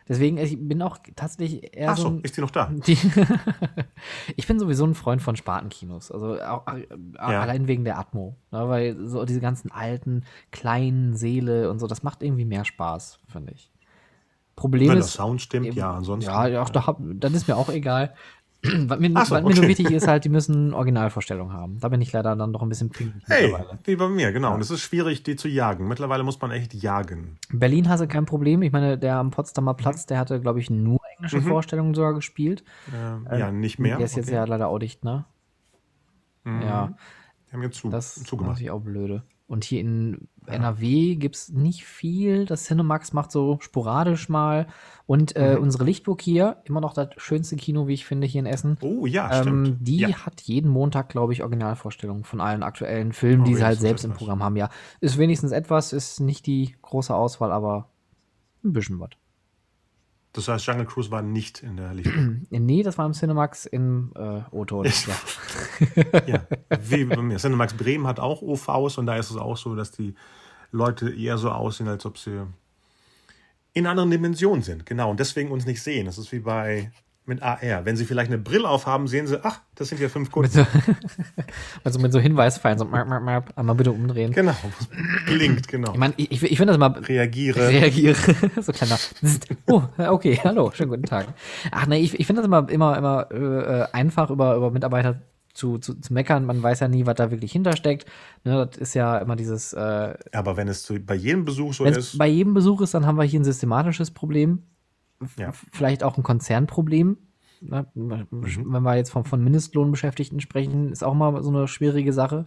Deswegen, 0.08 0.38
ich 0.38 0.56
bin 0.60 0.82
auch 0.84 0.98
tatsächlich 1.16 1.76
eher 1.76 1.90
Ach 1.92 1.98
so. 1.98 2.04
so, 2.04 2.10
ein- 2.10 2.22
ist 2.22 2.38
die 2.38 2.42
noch 2.42 2.52
da? 2.52 2.68
die 2.88 2.96
ich 4.36 4.46
bin 4.48 4.60
sowieso 4.60 4.86
ein 4.86 4.94
Freund 4.94 5.22
von 5.22 5.36
Spartenkinos. 5.36 6.12
Also 6.12 6.40
auch, 6.42 6.68
äh, 6.68 6.86
allein 7.18 7.68
wegen 7.68 7.84
der 7.86 7.98
Atmo. 7.98 8.36
Ne? 8.52 8.70
Weil 8.70 9.08
so 9.08 9.26
diese 9.26 9.40
ganzen 9.42 9.72
alten, 9.72 10.24
kleinen 10.52 11.16
Seele 11.16 11.72
und 11.72 11.80
so, 11.80 11.88
das 11.88 12.04
macht 12.04 12.22
irgendwie 12.22 12.46
mehr 12.46 12.66
Spaß, 12.66 13.20
finde 13.28 13.54
ich. 13.54 13.72
Problem 14.56 14.90
Wenn 14.90 14.96
der 14.98 15.06
ist. 15.06 15.14
Sound 15.14 15.42
stimmt, 15.42 15.66
eben- 15.68 15.78
ja, 15.78 15.92
ansonsten. 15.92 16.30
Ja, 16.32 16.48
ja, 16.48 16.62
auch 16.62 16.70
da 16.70 16.86
hab, 16.88 17.00
dann 17.02 17.34
ist 17.34 17.48
mir 17.48 17.58
auch 17.58 17.70
egal. 17.70 18.14
was 18.88 19.00
mir, 19.00 19.10
so, 19.10 19.16
was 19.16 19.30
mir 19.32 19.42
nur 19.42 19.50
okay. 19.52 19.68
wichtig 19.68 19.92
ist 19.92 20.08
halt, 20.08 20.26
die 20.26 20.30
müssen 20.30 20.74
Originalvorstellungen 20.74 21.54
haben. 21.54 21.80
Da 21.80 21.90
bin 21.90 22.02
ich 22.02 22.12
leider 22.12 22.36
dann 22.36 22.54
doch 22.54 22.62
ein 22.62 22.70
bisschen 22.70 22.90
pingelig 22.90 23.24
Hey, 23.28 23.54
wie 23.84 23.96
bei 23.96 24.08
mir, 24.10 24.32
genau. 24.32 24.54
Und 24.54 24.62
es 24.62 24.72
ist 24.72 24.82
schwierig, 24.82 25.24
die 25.24 25.36
zu 25.36 25.48
jagen. 25.48 25.88
Mittlerweile 25.88 26.24
muss 26.24 26.40
man 26.42 26.52
echt 26.52 26.74
jagen. 26.74 27.38
Berlin 27.52 27.90
hatte 27.90 28.08
kein 28.08 28.26
Problem. 28.26 28.62
Ich 28.62 28.72
meine, 28.72 28.98
der 28.98 29.18
am 29.18 29.32
Potsdamer 29.32 29.74
Platz, 29.74 30.06
der 30.06 30.18
hatte, 30.18 30.40
glaube 30.40 30.60
ich, 30.60 30.70
nur 30.70 31.00
englische 31.18 31.42
Vorstellungen 31.42 31.94
sogar 31.94 32.14
gespielt. 32.14 32.64
Äh, 33.30 33.40
ja, 33.40 33.52
nicht 33.52 33.80
mehr. 33.80 33.98
Der 33.98 34.06
ist 34.06 34.16
jetzt 34.16 34.28
Okay. 34.28 34.36
ja 34.36 34.46
leider 34.46 34.68
auch 34.68 34.80
dicht, 34.80 35.04
ne? 35.04 35.26
Ja. 36.46 36.94
Die 37.50 37.54
haben 37.54 37.64
jetzt 37.64 37.78
zu, 37.78 37.90
Das 37.90 38.18
ist 38.18 38.28
zugemacht. 38.28 38.54
natürlich 38.56 38.72
auch 38.72 38.82
blöde. 38.82 39.24
Und 39.48 39.64
hier 39.64 39.80
in 39.82 40.28
NRW 40.48 41.16
gibt 41.18 41.36
es 41.36 41.50
nicht 41.50 41.86
viel. 41.86 42.46
Das 42.46 42.64
Cinemax 42.64 43.14
macht 43.14 43.32
so 43.32 43.60
sporadisch 43.62 44.28
mal. 44.28 44.66
Und 45.06 45.36
Mhm. 45.36 45.42
äh, 45.44 45.56
unsere 45.58 45.84
Lichtburg 45.84 46.20
hier, 46.22 46.58
immer 46.64 46.82
noch 46.82 46.94
das 46.94 47.10
schönste 47.18 47.56
Kino, 47.56 47.88
wie 47.88 47.94
ich 47.94 48.06
finde, 48.06 48.26
hier 48.26 48.40
in 48.40 48.48
Essen. 48.48 48.78
Oh 48.82 49.06
ja, 49.06 49.32
ähm, 49.32 49.66
stimmt. 49.66 49.88
die 49.88 49.98
ja. 49.98 50.26
hat 50.26 50.42
jeden 50.42 50.70
Montag, 50.72 51.10
glaube 51.10 51.32
ich, 51.34 51.44
Originalvorstellungen 51.44 52.24
von 52.24 52.42
allen 52.42 52.64
aktuellen 52.64 53.14
Filmen, 53.14 53.44
Oh, 53.44 53.46
die 53.46 53.56
sie 53.56 53.64
halt 53.64 53.80
selbst 53.80 54.04
im. 54.04 54.14
Programm 54.14 54.42
haben. 54.42 54.56
Ja, 54.56 54.70
ist 55.00 55.20
wenigstens 55.20 55.52
etwas, 55.52 55.94
ist 55.94 56.20
nicht 56.22 56.48
die 56.48 56.76
große 56.82 57.14
Auswahl, 57.14 57.52
aber 57.52 57.90
ein 58.64 58.74
bisschen 58.74 59.00
was. 59.00 59.12
Das 60.36 60.50
heißt, 60.50 60.66
Jungle 60.66 60.86
Cruise 60.86 61.12
war 61.12 61.22
nicht 61.22 61.64
in 61.64 61.78
der 61.78 61.94
Lichtung. 61.94 62.46
Nee, 62.50 62.84
das 62.84 62.98
war 62.98 63.06
im 63.06 63.14
Cinemax 63.14 63.66
in 63.66 64.12
äh, 64.16 64.42
Otto. 64.52 64.84
Ja. 64.84 64.92
ja, 66.28 66.48
wie 66.82 67.06
bei 67.06 67.22
mir. 67.22 67.38
Cinemax 67.38 67.76
Bremen 67.76 68.06
hat 68.06 68.20
auch 68.20 68.42
OVs 68.42 68.98
und 68.98 69.06
da 69.06 69.16
ist 69.16 69.32
es 69.32 69.38
auch 69.38 69.56
so, 69.56 69.76
dass 69.76 69.92
die 69.92 70.14
Leute 70.72 71.10
eher 71.10 71.38
so 71.38 71.52
aussehen, 71.52 71.88
als 71.88 72.06
ob 72.06 72.18
sie 72.18 72.46
in 73.74 73.88
anderen 73.88 74.12
Dimensionen 74.12 74.62
sind. 74.62 74.86
Genau, 74.86 75.10
und 75.10 75.22
deswegen 75.22 75.52
uns 75.52 75.66
nicht 75.66 75.82
sehen. 75.82 76.06
Das 76.06 76.18
ist 76.18 76.32
wie 76.34 76.40
bei 76.40 76.92
mit 77.28 77.42
AR. 77.42 77.86
Wenn 77.86 77.98
sie 77.98 78.06
vielleicht 78.06 78.32
eine 78.32 78.38
Brille 78.38 78.68
aufhaben, 78.70 79.08
sehen 79.08 79.28
sie, 79.28 79.44
ach, 79.44 79.62
das 79.76 79.90
sind 79.90 80.00
ja 80.00 80.10
fünf 80.10 80.32
Kunden. 80.32 80.52
so, 80.52 80.66
also 81.84 82.00
mit 82.00 82.12
so 82.12 82.20
Hinweisfallen, 82.20 82.78
so 82.78 82.86
map, 82.86 83.08
map, 83.08 83.24
map, 83.24 83.54
einmal 83.56 83.76
bitte 83.76 83.92
umdrehen. 83.92 84.32
Genau, 84.32 84.56
blinkt, 85.26 85.68
genau. 85.68 85.94
Ich 85.94 85.98
meine, 85.98 86.14
ich, 86.18 86.32
ich 86.44 86.58
finde 86.58 86.66
das 86.66 86.76
immer 86.76 87.08
Reagiere. 87.08 87.68
reagiere. 87.68 88.16
so 88.62 88.72
kleiner. 88.72 88.98
Oh, 89.68 89.84
okay, 89.98 90.40
hallo, 90.44 90.72
schönen 90.74 90.92
guten 90.92 91.04
Tag. 91.04 91.28
Ach 91.72 91.88
nee, 91.88 92.00
ich, 92.00 92.20
ich 92.20 92.28
finde 92.28 92.42
das 92.42 92.48
immer, 92.48 92.70
immer, 92.70 92.98
immer 92.98 93.32
äh, 93.32 93.88
einfach 93.92 94.30
über, 94.30 94.56
über 94.56 94.72
Mitarbeiter 94.72 95.22
zu, 95.56 95.78
zu, 95.78 95.96
zu 95.96 96.14
meckern. 96.14 96.46
Man 96.46 96.62
weiß 96.62 96.82
ja 96.82 96.88
nie, 96.88 97.06
was 97.06 97.16
da 97.16 97.32
wirklich 97.32 97.52
hintersteckt. 97.54 98.06
Ne, 98.44 98.68
das 98.68 98.78
ist 98.78 98.94
ja 98.94 99.18
immer 99.18 99.36
dieses, 99.36 99.74
äh, 99.74 100.14
Aber 100.34 100.58
wenn 100.58 100.68
es 100.68 100.84
zu, 100.84 101.00
bei 101.00 101.16
jedem 101.16 101.46
Besuch 101.46 101.74
so 101.74 101.86
ist, 101.86 102.18
bei 102.18 102.28
jedem 102.28 102.54
Besuch 102.54 102.82
ist, 102.82 102.94
dann 102.94 103.06
haben 103.06 103.18
wir 103.18 103.24
hier 103.24 103.40
ein 103.40 103.46
systematisches 103.46 104.12
Problem. 104.12 104.64
Ja. 105.38 105.52
Vielleicht 105.72 106.04
auch 106.04 106.18
ein 106.18 106.24
Konzernproblem. 106.24 107.18
Ne? 107.62 107.88
Mhm. 107.94 108.28
Wenn 108.32 108.84
wir 108.84 108.96
jetzt 108.96 109.12
von, 109.12 109.26
von 109.26 109.44
Mindestlohnbeschäftigten 109.44 110.40
sprechen, 110.40 110.92
ist 110.92 111.04
auch 111.04 111.14
mal 111.14 111.42
so 111.44 111.50
eine 111.50 111.68
schwierige 111.68 112.14
Sache. 112.14 112.46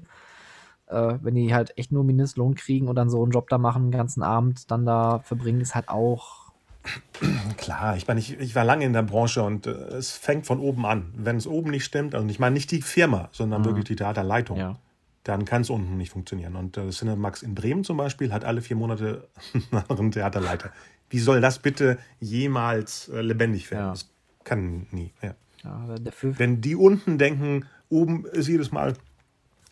Äh, 0.87 1.19
wenn 1.23 1.35
die 1.35 1.55
halt 1.55 1.77
echt 1.77 1.93
nur 1.93 2.05
Mindestlohn 2.05 2.55
kriegen 2.55 2.89
und 2.89 2.97
dann 2.97 3.11
so 3.11 3.23
einen 3.23 3.33
Job 3.33 3.49
da 3.49 3.59
machen, 3.59 3.91
den 3.91 3.99
ganzen 3.99 4.23
Abend 4.23 4.71
dann 4.71 4.87
da 4.87 5.21
verbringen, 5.21 5.61
ist 5.61 5.75
halt 5.75 5.89
auch 5.89 6.49
Klar, 7.57 7.97
ich 7.97 8.07
meine, 8.07 8.21
ich, 8.21 8.39
ich 8.39 8.55
war 8.55 8.65
lange 8.65 8.85
in 8.85 8.93
der 8.93 9.03
Branche 9.03 9.43
und 9.43 9.67
äh, 9.67 9.71
es 9.71 10.13
fängt 10.13 10.47
von 10.47 10.61
oben 10.61 10.87
an. 10.87 11.13
Wenn 11.15 11.37
es 11.37 11.47
oben 11.47 11.71
nicht 11.71 11.85
stimmt, 11.85 12.15
also 12.15 12.27
ich 12.29 12.39
meine 12.39 12.55
nicht 12.55 12.71
die 12.71 12.83
Firma, 12.83 13.29
sondern 13.33 13.63
mhm. 13.63 13.67
wirklich 13.67 13.85
die 13.85 13.97
Theaterleitung, 13.97 14.57
ja. 14.57 14.77
dann 15.25 15.45
kann 15.45 15.63
es 15.63 15.71
unten 15.71 15.97
nicht 15.97 16.11
funktionieren. 16.11 16.57
Und 16.57 16.77
äh, 16.77 16.89
Cinemax 16.91 17.43
in 17.43 17.55
Bremen 17.55 17.85
zum 17.85 17.97
Beispiel 17.97 18.33
hat 18.33 18.45
alle 18.45 18.63
vier 18.63 18.77
Monate 18.77 19.29
einen 19.55 19.83
anderen 19.89 20.11
Theaterleiter. 20.13 20.71
Wie 21.11 21.19
soll 21.19 21.41
das 21.41 21.59
bitte 21.59 21.99
jemals 22.21 23.09
äh, 23.09 23.21
lebendig 23.21 23.71
werden? 23.71 23.87
Ja. 23.87 23.91
Das 23.91 24.11
kann 24.45 24.87
nie. 24.91 25.13
Ja. 25.23 25.35
Ja, 25.65 25.97
Wenn 26.23 26.61
die 26.61 26.77
unten 26.77 27.19
denken, 27.19 27.67
oben 27.89 28.25
ist 28.27 28.49
jedes 28.49 28.71
Mal 28.71 28.95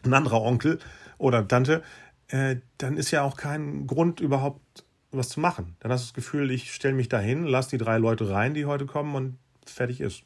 ein 0.04 0.14
anderer 0.14 0.42
Onkel 0.42 0.78
oder 1.18 1.46
Tante, 1.46 1.82
äh, 2.28 2.56
dann 2.78 2.96
ist 2.96 3.10
ja 3.12 3.22
auch 3.22 3.36
kein 3.36 3.86
Grund 3.86 4.20
überhaupt 4.20 4.84
was 5.12 5.28
zu 5.28 5.40
machen. 5.40 5.76
Dann 5.80 5.92
hast 5.92 6.02
du 6.02 6.06
das 6.08 6.14
Gefühl, 6.14 6.50
ich 6.50 6.72
stelle 6.72 6.94
mich 6.94 7.08
dahin, 7.08 7.44
lass 7.44 7.68
die 7.68 7.78
drei 7.78 7.98
Leute 7.98 8.28
rein, 8.28 8.54
die 8.54 8.66
heute 8.66 8.86
kommen 8.86 9.14
und 9.14 9.38
fertig 9.64 10.00
ist. 10.00 10.24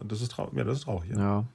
Das 0.00 0.20
ist 0.20 0.32
traurig. 0.32 0.54
Ja, 0.56 0.64
das 0.64 0.78
ist 0.78 0.84
traurig. 0.84 1.10
Ja. 1.10 1.18
ja. 1.18 1.46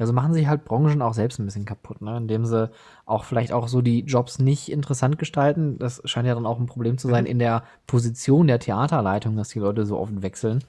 Also 0.00 0.12
machen 0.12 0.34
sich 0.34 0.46
halt 0.46 0.64
Branchen 0.64 1.02
auch 1.02 1.14
selbst 1.14 1.38
ein 1.38 1.44
bisschen 1.44 1.64
kaputt, 1.64 2.00
ne? 2.00 2.16
indem 2.16 2.44
sie 2.44 2.70
auch 3.06 3.24
vielleicht 3.24 3.52
auch 3.52 3.68
so 3.68 3.82
die 3.82 4.00
Jobs 4.00 4.38
nicht 4.38 4.70
interessant 4.70 5.18
gestalten. 5.18 5.78
Das 5.78 6.02
scheint 6.04 6.26
ja 6.26 6.34
dann 6.34 6.46
auch 6.46 6.58
ein 6.58 6.66
Problem 6.66 6.98
zu 6.98 7.08
sein 7.08 7.24
mhm. 7.24 7.30
in 7.30 7.38
der 7.38 7.62
Position 7.86 8.46
der 8.46 8.58
Theaterleitung, 8.58 9.36
dass 9.36 9.50
die 9.50 9.58
Leute 9.60 9.84
so 9.86 9.98
oft 9.98 10.22
wechseln. 10.22 10.64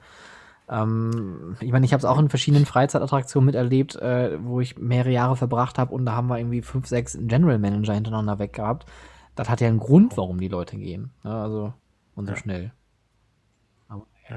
Ähm, 0.68 1.56
ich 1.60 1.72
meine, 1.72 1.84
ich 1.84 1.92
habe 1.92 1.98
es 1.98 2.04
auch 2.04 2.18
in 2.18 2.28
verschiedenen 2.28 2.66
Freizeitattraktionen 2.66 3.46
miterlebt, 3.46 3.96
äh, 3.96 4.38
wo 4.42 4.60
ich 4.60 4.78
mehrere 4.78 5.12
Jahre 5.12 5.36
verbracht 5.36 5.78
habe 5.78 5.94
und 5.94 6.06
da 6.06 6.12
haben 6.12 6.28
wir 6.28 6.38
irgendwie 6.38 6.62
fünf, 6.62 6.86
sechs 6.86 7.18
General 7.20 7.58
Manager 7.58 7.94
hintereinander 7.94 8.38
weg 8.38 8.52
gehabt 8.52 8.86
das 9.34 9.48
hat 9.48 9.60
ja 9.60 9.68
einen 9.68 9.78
Grund, 9.78 10.16
warum 10.16 10.38
die 10.38 10.48
Leute 10.48 10.76
gehen. 10.76 11.10
Ja, 11.24 11.42
also, 11.42 11.72
und 12.14 12.26
so 12.26 12.32
ja. 12.32 12.38
schnell. 12.38 12.72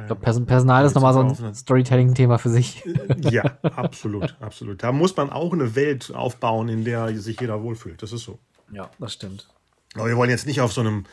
Ich 0.02 0.08
glaube, 0.08 0.22
Person 0.22 0.46
Personal 0.46 0.86
ist 0.86 0.96
nochmal 0.96 1.14
so 1.14 1.20
ein 1.22 1.56
Storytelling-Thema 1.56 2.38
für 2.38 2.50
sich. 2.50 2.86
Äh, 2.86 3.30
ja, 3.30 3.44
absolut, 3.62 4.36
absolut. 4.42 4.84
Da 4.84 4.92
muss 4.92 5.16
man 5.16 5.30
auch 5.30 5.54
eine 5.54 5.76
Welt 5.76 6.14
aufbauen, 6.14 6.70
in 6.70 6.84
der 6.84 7.16
sich 7.18 7.40
jeder 7.40 7.62
wohlfühlt. 7.62 8.02
Das 8.02 8.12
ist 8.12 8.24
so. 8.24 8.40
Ja, 8.72 8.90
das 9.00 9.14
stimmt. 9.14 9.48
Aber 9.96 10.08
wir 10.08 10.18
wollen 10.18 10.30
jetzt 10.30 10.48
nicht 10.48 10.62
auf 10.62 10.74
so 10.74 10.82
einem 10.82 11.06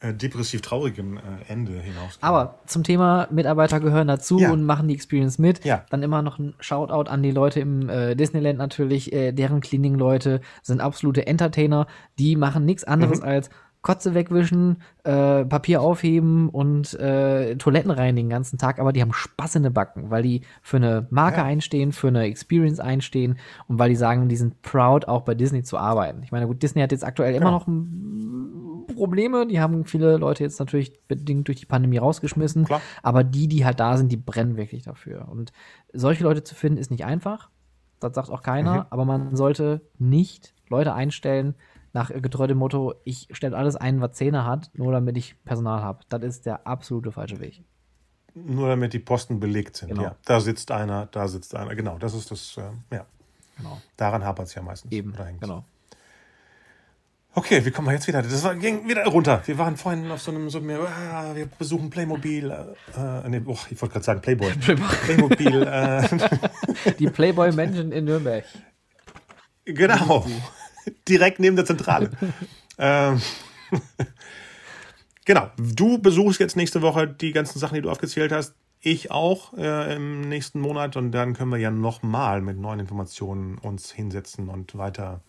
äh, 0.00 0.12
depressiv 0.12 0.60
traurigem 0.60 1.16
äh, 1.16 1.20
Ende 1.48 1.72
hinaus. 1.72 2.18
Aber 2.20 2.58
zum 2.66 2.82
Thema 2.82 3.26
Mitarbeiter 3.30 3.80
gehören 3.80 4.08
dazu 4.08 4.38
ja. 4.38 4.50
und 4.50 4.64
machen 4.64 4.88
die 4.88 4.94
Experience 4.94 5.38
mit. 5.38 5.64
Ja. 5.64 5.86
Dann 5.90 6.02
immer 6.02 6.20
noch 6.20 6.38
ein 6.38 6.54
Shoutout 6.60 7.10
an 7.10 7.22
die 7.22 7.30
Leute 7.30 7.60
im 7.60 7.88
äh, 7.88 8.14
Disneyland 8.14 8.58
natürlich. 8.58 9.12
Äh, 9.12 9.32
deren 9.32 9.60
Cleaning-Leute 9.60 10.40
sind 10.62 10.80
absolute 10.80 11.26
Entertainer. 11.26 11.86
Die 12.18 12.36
machen 12.36 12.64
nichts 12.64 12.84
anderes 12.84 13.20
mhm. 13.20 13.26
als 13.26 13.50
Kotze 13.84 14.14
wegwischen, 14.14 14.78
äh, 15.04 15.44
Papier 15.44 15.82
aufheben 15.82 16.48
und 16.48 16.94
äh, 16.94 17.54
Toiletten 17.56 17.90
reinigen 17.90 18.16
den 18.16 18.30
ganzen 18.30 18.58
Tag, 18.58 18.78
aber 18.78 18.94
die 18.94 19.02
haben 19.02 19.12
Spaß 19.12 19.56
in 19.56 19.62
den 19.62 19.74
Backen, 19.74 20.10
weil 20.10 20.22
die 20.22 20.40
für 20.62 20.78
eine 20.78 21.06
Marke 21.10 21.36
ja. 21.36 21.44
einstehen, 21.44 21.92
für 21.92 22.08
eine 22.08 22.22
Experience 22.22 22.80
einstehen 22.80 23.38
und 23.68 23.78
weil 23.78 23.90
die 23.90 23.96
sagen, 23.96 24.28
die 24.30 24.36
sind 24.36 24.62
proud, 24.62 25.06
auch 25.06 25.20
bei 25.20 25.34
Disney 25.34 25.62
zu 25.62 25.76
arbeiten. 25.76 26.22
Ich 26.22 26.32
meine, 26.32 26.46
gut, 26.46 26.62
Disney 26.62 26.80
hat 26.80 26.92
jetzt 26.92 27.04
aktuell 27.04 27.34
immer 27.34 27.50
noch 27.50 27.68
Probleme, 28.94 29.46
die 29.46 29.60
haben 29.60 29.84
viele 29.84 30.16
Leute 30.16 30.44
jetzt 30.44 30.58
natürlich 30.60 31.06
bedingt 31.06 31.48
durch 31.48 31.60
die 31.60 31.66
Pandemie 31.66 31.98
rausgeschmissen, 31.98 32.64
Klar. 32.64 32.80
aber 33.02 33.22
die, 33.22 33.48
die 33.48 33.66
halt 33.66 33.80
da 33.80 33.98
sind, 33.98 34.10
die 34.10 34.16
brennen 34.16 34.56
wirklich 34.56 34.82
dafür. 34.82 35.28
Und 35.28 35.52
solche 35.92 36.24
Leute 36.24 36.42
zu 36.42 36.54
finden, 36.54 36.78
ist 36.78 36.90
nicht 36.90 37.04
einfach. 37.04 37.50
Das 38.00 38.14
sagt 38.14 38.30
auch 38.30 38.42
keiner, 38.42 38.74
mhm. 38.74 38.86
aber 38.88 39.04
man 39.04 39.36
sollte 39.36 39.82
nicht 39.98 40.54
Leute 40.70 40.94
einstellen, 40.94 41.54
nach 41.94 42.10
getreu 42.12 42.46
dem 42.46 42.58
Motto, 42.58 42.94
ich 43.04 43.28
stelle 43.30 43.56
alles 43.56 43.76
ein, 43.76 44.00
was 44.00 44.12
Zähne 44.12 44.44
hat, 44.44 44.70
nur 44.74 44.92
damit 44.92 45.16
ich 45.16 45.36
Personal 45.44 45.80
habe. 45.80 46.00
Das 46.08 46.22
ist 46.22 46.44
der 46.44 46.66
absolute 46.66 47.12
falsche 47.12 47.40
Weg. 47.40 47.62
Nur 48.34 48.68
damit 48.68 48.92
die 48.92 48.98
Posten 48.98 49.38
belegt 49.38 49.76
sind. 49.76 49.90
Genau. 49.90 50.02
Ja, 50.02 50.16
da 50.24 50.40
sitzt 50.40 50.72
einer, 50.72 51.06
da 51.06 51.28
sitzt 51.28 51.54
einer. 51.54 51.74
Genau, 51.76 51.96
das 51.98 52.14
ist 52.14 52.32
das. 52.32 52.56
Äh, 52.58 52.96
ja. 52.96 53.06
Genau. 53.56 53.80
Daran 53.96 54.24
hapert 54.24 54.48
es 54.48 54.54
ja 54.56 54.62
meistens. 54.62 54.90
Eben. 54.90 55.14
Genau. 55.38 55.64
Okay, 57.36 57.64
wie 57.64 57.70
kommen 57.70 57.86
wir 57.86 57.94
jetzt 57.94 58.08
wieder? 58.08 58.22
Das 58.22 58.42
war, 58.42 58.56
ging 58.56 58.88
wieder 58.88 59.04
runter. 59.06 59.42
Wir 59.46 59.56
waren 59.58 59.76
vorhin 59.76 60.10
auf 60.10 60.20
so 60.20 60.32
einem, 60.32 60.50
so 60.50 60.58
einem 60.58 60.80
ah, 60.80 61.32
wir 61.34 61.46
besuchen 61.46 61.90
Playmobil. 61.90 62.50
Äh, 62.50 63.28
nee, 63.28 63.40
oh, 63.46 63.56
ich 63.70 63.80
wollte 63.80 63.92
gerade 63.92 64.04
sagen 64.04 64.20
Playboy. 64.22 64.52
Playmobil. 64.52 65.62
Äh. 65.62 66.08
Die 66.98 67.08
Playboy 67.08 67.52
Mansion 67.52 67.92
in 67.92 68.04
Nürnberg. 68.04 68.44
Genau 69.64 70.26
direkt 71.08 71.40
neben 71.40 71.56
der 71.56 71.64
Zentrale. 71.64 72.10
ähm, 72.78 73.20
genau, 75.24 75.50
du 75.56 75.98
besuchst 75.98 76.40
jetzt 76.40 76.56
nächste 76.56 76.82
Woche 76.82 77.06
die 77.08 77.32
ganzen 77.32 77.58
Sachen, 77.58 77.74
die 77.74 77.82
du 77.82 77.90
aufgezählt 77.90 78.32
hast. 78.32 78.54
Ich 78.80 79.10
auch 79.10 79.54
äh, 79.56 79.96
im 79.96 80.20
nächsten 80.22 80.60
Monat 80.60 80.96
und 80.96 81.12
dann 81.12 81.32
können 81.32 81.50
wir 81.50 81.58
ja 81.58 81.70
nochmal 81.70 82.42
mit 82.42 82.58
neuen 82.58 82.80
Informationen 82.80 83.56
uns 83.56 83.90
hinsetzen 83.90 84.50
und 84.50 84.76
weiter 84.76 85.22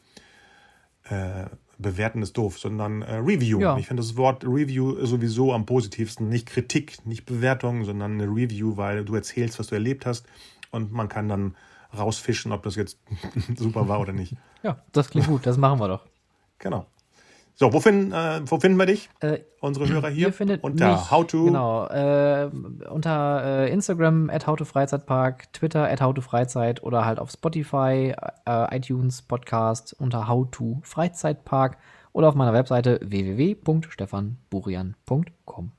äh, 1.03 1.45
bewerten 1.77 2.21
ist 2.21 2.37
doof, 2.37 2.57
sondern 2.59 3.01
äh, 3.01 3.15
Review. 3.15 3.59
Ja. 3.59 3.77
Ich 3.77 3.87
finde 3.87 4.01
das 4.01 4.17
Wort 4.17 4.43
Review 4.43 5.05
sowieso 5.05 5.53
am 5.53 5.65
positivsten. 5.65 6.27
Nicht 6.27 6.47
Kritik, 6.47 7.05
nicht 7.05 7.25
Bewertung, 7.25 7.85
sondern 7.85 8.13
eine 8.13 8.25
Review, 8.25 8.77
weil 8.77 9.05
du 9.05 9.15
erzählst, 9.15 9.59
was 9.59 9.67
du 9.67 9.75
erlebt 9.75 10.05
hast 10.05 10.25
und 10.71 10.91
man 10.91 11.09
kann 11.09 11.29
dann 11.29 11.55
rausfischen, 11.97 12.51
ob 12.51 12.63
das 12.63 12.75
jetzt 12.75 12.99
super 13.55 13.87
war 13.87 13.99
oder 13.99 14.13
nicht. 14.13 14.35
Ja, 14.65 14.77
das 14.93 15.11
klingt 15.11 15.27
gut, 15.27 15.45
das 15.45 15.57
machen 15.57 15.79
wir 15.79 15.87
doch. 15.87 16.07
Genau. 16.57 16.87
So, 17.53 17.71
wo 17.71 17.79
finden, 17.79 18.11
äh, 18.13 18.41
wo 18.45 18.59
finden 18.59 18.79
wir 18.79 18.87
dich? 18.87 19.11
Äh, 19.19 19.41
Unsere 19.61 19.87
Hörer 19.87 20.09
hier? 20.09 20.33
Unter 20.61 20.93
mich, 20.93 21.11
howto. 21.11 21.45
Genau, 21.45 21.85
äh, 21.85 22.49
unter 22.89 23.43
äh, 23.45 23.71
Instagram 23.71 24.31
at 24.31 24.47
howtofreizeitpark, 24.47 25.53
Twitter 25.53 25.87
at 25.87 26.01
howtofreizeit 26.01 26.81
oder 26.81 27.05
halt 27.05 27.19
auf 27.19 27.29
Spotify, 27.29 28.15
äh, 28.47 28.75
iTunes, 28.75 29.21
Podcast 29.21 29.95
unter 29.99 30.27
howtofreizeitpark 30.27 31.77
oder 32.11 32.29
auf 32.29 32.33
meiner 32.33 32.53
Webseite 32.53 32.99
www.stefanburian.com. 33.03 35.71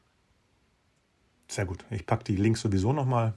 Sehr 1.48 1.66
gut. 1.66 1.84
Ich 1.90 2.06
packe 2.06 2.23
die 2.23 2.36
Links 2.36 2.60
sowieso 2.60 2.92
nochmal 2.92 3.34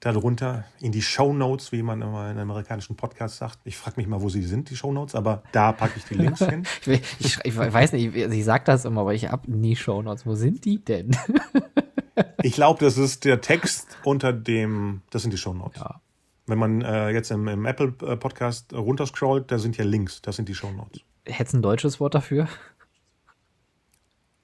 darunter 0.00 0.64
in 0.80 0.92
die 0.92 1.02
Show 1.02 1.32
Notes, 1.32 1.72
wie 1.72 1.82
man 1.82 2.00
immer 2.00 2.30
in 2.30 2.38
amerikanischen 2.38 2.96
Podcasts 2.96 3.38
sagt. 3.38 3.58
Ich 3.64 3.76
frage 3.76 3.96
mich 3.98 4.06
mal, 4.06 4.22
wo 4.22 4.30
sie 4.30 4.42
sind, 4.42 4.70
die 4.70 4.76
Show 4.76 4.92
Notes, 4.92 5.14
aber 5.14 5.42
da 5.52 5.72
packe 5.72 5.94
ich 5.98 6.04
die 6.06 6.14
Links 6.14 6.40
hin. 6.40 6.66
ich, 6.86 7.02
ich, 7.18 7.38
ich, 7.44 7.56
weiß 7.56 7.92
nicht, 7.92 8.16
ich, 8.16 8.24
ich 8.24 8.44
sage 8.44 8.64
das 8.64 8.86
immer, 8.86 9.02
aber 9.02 9.14
ich 9.14 9.30
habe 9.30 9.50
nie 9.50 9.76
Show 9.76 10.00
Notes. 10.00 10.24
Wo 10.24 10.34
sind 10.34 10.64
die 10.64 10.82
denn? 10.82 11.10
ich 12.42 12.54
glaube, 12.54 12.82
das 12.82 12.96
ist 12.96 13.26
der 13.26 13.42
Text 13.42 13.98
unter 14.02 14.32
dem, 14.32 15.02
das 15.10 15.22
sind 15.22 15.32
die 15.32 15.38
Show 15.38 15.52
Notes. 15.52 15.80
Ja. 15.80 16.00
Wenn 16.46 16.58
man 16.58 16.80
äh, 16.80 17.10
jetzt 17.10 17.30
im, 17.30 17.46
im 17.46 17.66
Apple 17.66 17.94
äh, 18.02 18.16
Podcast 18.16 18.72
runterscrollt, 18.72 19.52
da 19.52 19.58
sind 19.58 19.76
ja 19.76 19.84
Links, 19.84 20.22
das 20.22 20.36
sind 20.36 20.48
die 20.48 20.54
Show 20.54 20.70
Notes. 20.72 21.02
Hättest 21.26 21.54
ein 21.54 21.62
deutsches 21.62 22.00
Wort 22.00 22.14
dafür? 22.14 22.48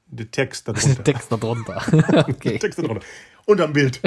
Der 0.09 0.31
Text 0.31 0.69
darunter. 0.69 1.03
Der 1.03 1.05
Text 1.05 1.33
darunter. 1.33 1.83
okay. 2.29 2.51
Der 2.51 2.59
Text 2.61 2.79
darunter. 2.79 3.05
Unterm 3.47 3.73
Bild 3.73 4.01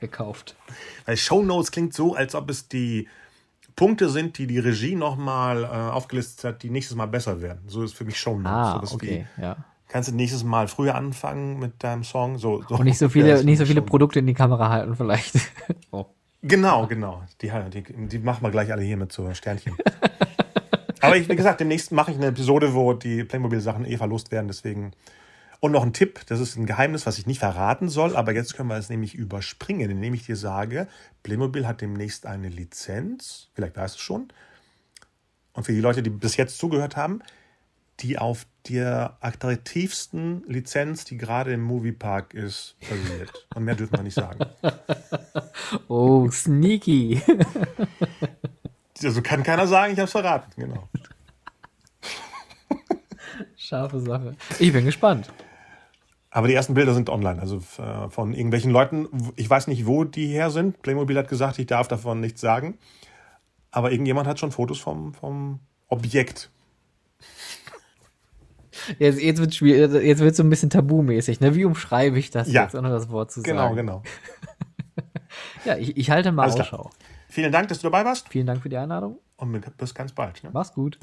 gekauft. 0.00 0.56
Weil 1.04 1.16
Show 1.16 1.42
Notes 1.42 1.70
klingt 1.70 1.94
so, 1.94 2.14
als 2.14 2.34
ob 2.34 2.50
es 2.50 2.68
die 2.68 3.08
Punkte 3.76 4.08
sind, 4.08 4.38
die 4.38 4.46
die 4.46 4.58
Regie 4.58 4.96
nochmal 4.96 5.64
äh, 5.64 5.66
aufgelistet 5.66 6.44
hat, 6.44 6.62
die 6.62 6.70
nächstes 6.70 6.96
Mal 6.96 7.06
besser 7.06 7.42
werden. 7.42 7.60
So 7.66 7.82
ist 7.82 7.94
für 7.94 8.04
mich 8.04 8.18
Show 8.18 8.38
Notes. 8.38 8.46
Ah, 8.50 8.80
so 8.84 8.94
okay, 8.94 9.26
wie, 9.36 9.42
ja. 9.42 9.56
Kannst 9.88 10.08
du 10.08 10.14
nächstes 10.14 10.42
Mal 10.42 10.66
früher 10.66 10.94
anfangen 10.94 11.58
mit 11.58 11.84
deinem 11.84 12.02
Song? 12.02 12.38
So, 12.38 12.62
so 12.68 12.76
Und 12.76 12.84
nicht 12.84 12.98
so 12.98 13.08
viele, 13.08 13.44
nicht 13.44 13.58
so 13.58 13.66
viele 13.66 13.82
Produkte 13.82 14.18
in 14.18 14.26
die 14.26 14.34
Kamera 14.34 14.70
halten, 14.70 14.96
vielleicht. 14.96 15.34
oh. 15.90 16.06
Genau, 16.42 16.86
genau. 16.86 17.22
Die, 17.40 17.50
die, 17.70 18.08
die 18.08 18.18
machen 18.18 18.42
wir 18.42 18.50
gleich 18.50 18.72
alle 18.72 18.82
hier 18.82 18.96
mit 18.96 19.12
so 19.12 19.32
Sternchen. 19.34 19.76
Aber 21.00 21.16
ich, 21.16 21.28
wie 21.28 21.36
gesagt, 21.36 21.60
demnächst 21.60 21.92
mache 21.92 22.10
ich 22.10 22.16
eine 22.16 22.26
Episode, 22.26 22.74
wo 22.74 22.92
die 22.92 23.24
Playmobil-Sachen 23.24 23.84
eh 23.84 23.96
verlost 23.96 24.32
werden. 24.32 24.48
Deswegen 24.48 24.92
und 25.60 25.72
noch 25.72 25.82
ein 25.82 25.92
Tipp, 25.92 26.20
das 26.26 26.40
ist 26.40 26.56
ein 26.56 26.66
Geheimnis, 26.66 27.06
was 27.06 27.18
ich 27.18 27.26
nicht 27.26 27.38
verraten 27.40 27.88
soll, 27.88 28.16
aber 28.16 28.32
jetzt 28.32 28.54
können 28.54 28.68
wir 28.68 28.76
es 28.76 28.88
nämlich 28.88 29.14
überspringen, 29.14 29.90
indem 29.90 30.14
ich 30.14 30.26
dir 30.26 30.36
sage, 30.36 30.88
Playmobil 31.22 31.66
hat 31.66 31.80
demnächst 31.80 32.26
eine 32.26 32.48
Lizenz, 32.48 33.48
vielleicht 33.54 33.76
weißt 33.76 33.96
du 33.96 34.00
schon. 34.00 34.28
Und 35.52 35.64
für 35.64 35.72
die 35.72 35.80
Leute, 35.80 36.02
die 36.02 36.10
bis 36.10 36.36
jetzt 36.36 36.58
zugehört 36.58 36.96
haben, 36.96 37.22
die 38.00 38.18
auf 38.18 38.46
der 38.68 39.16
attraktivsten 39.20 40.44
Lizenz, 40.46 41.04
die 41.04 41.16
gerade 41.16 41.52
im 41.54 41.62
Moviepark 41.62 42.34
ist, 42.34 42.76
basiert. 42.80 43.46
Und 43.54 43.64
mehr 43.64 43.74
dürfen 43.74 43.96
wir 43.96 44.02
nicht 44.02 44.14
sagen. 44.14 44.44
Oh, 45.88 46.30
sneaky. 46.30 47.20
Also 49.02 49.20
kann 49.20 49.42
keiner 49.42 49.66
sagen, 49.66 49.92
ich 49.92 49.98
habe 49.98 50.06
es 50.06 50.12
verraten, 50.12 50.52
genau. 50.56 50.88
Scharfe 53.56 54.00
Sache. 54.00 54.36
Ich 54.58 54.72
bin 54.72 54.86
gespannt. 54.86 55.30
Aber 56.36 56.48
die 56.48 56.54
ersten 56.54 56.74
Bilder 56.74 56.92
sind 56.92 57.08
online, 57.08 57.40
also 57.40 57.62
äh, 57.82 58.10
von 58.10 58.34
irgendwelchen 58.34 58.70
Leuten. 58.70 59.08
Ich 59.36 59.48
weiß 59.48 59.68
nicht, 59.68 59.86
wo 59.86 60.04
die 60.04 60.26
her 60.26 60.50
sind. 60.50 60.82
Playmobil 60.82 61.16
hat 61.16 61.28
gesagt, 61.28 61.58
ich 61.58 61.64
darf 61.64 61.88
davon 61.88 62.20
nichts 62.20 62.42
sagen. 62.42 62.76
Aber 63.70 63.90
irgendjemand 63.90 64.28
hat 64.28 64.38
schon 64.38 64.52
Fotos 64.52 64.78
vom, 64.78 65.14
vom 65.14 65.60
Objekt. 65.88 66.50
Jetzt, 68.98 69.18
jetzt 69.22 69.38
wird 69.40 69.54
jetzt 69.54 70.20
wird 70.20 70.36
so 70.36 70.42
ein 70.42 70.50
bisschen 70.50 70.68
tabumäßig, 70.68 71.40
ne? 71.40 71.54
Wie 71.54 71.64
umschreibe 71.64 72.18
ich 72.18 72.30
das 72.30 72.52
Ja. 72.52 72.64
jetzt, 72.64 72.74
ohne 72.74 72.90
das 72.90 73.08
Wort 73.08 73.32
zu 73.32 73.42
Genau, 73.42 73.62
sagen? 73.62 73.76
genau. 73.76 74.02
Ja, 75.64 75.76
ich, 75.78 75.96
ich 75.96 76.10
halte 76.10 76.30
mal 76.32 76.42
Alles 76.42 76.56
klar. 76.56 76.66
Ausschau. 76.66 76.90
Vielen 77.30 77.50
Dank, 77.52 77.68
dass 77.68 77.78
du 77.78 77.84
dabei 77.88 78.04
warst 78.04 78.28
Vielen 78.28 78.46
Dank 78.46 78.60
für 78.62 78.68
die 78.68 78.76
Einladung. 78.76 79.18
und 79.38 79.76
bis 79.78 79.94
ganz 79.94 80.12
bald. 80.12 80.44
Ne? 80.44 80.50
Mach's 80.52 80.74
gut. 80.74 80.98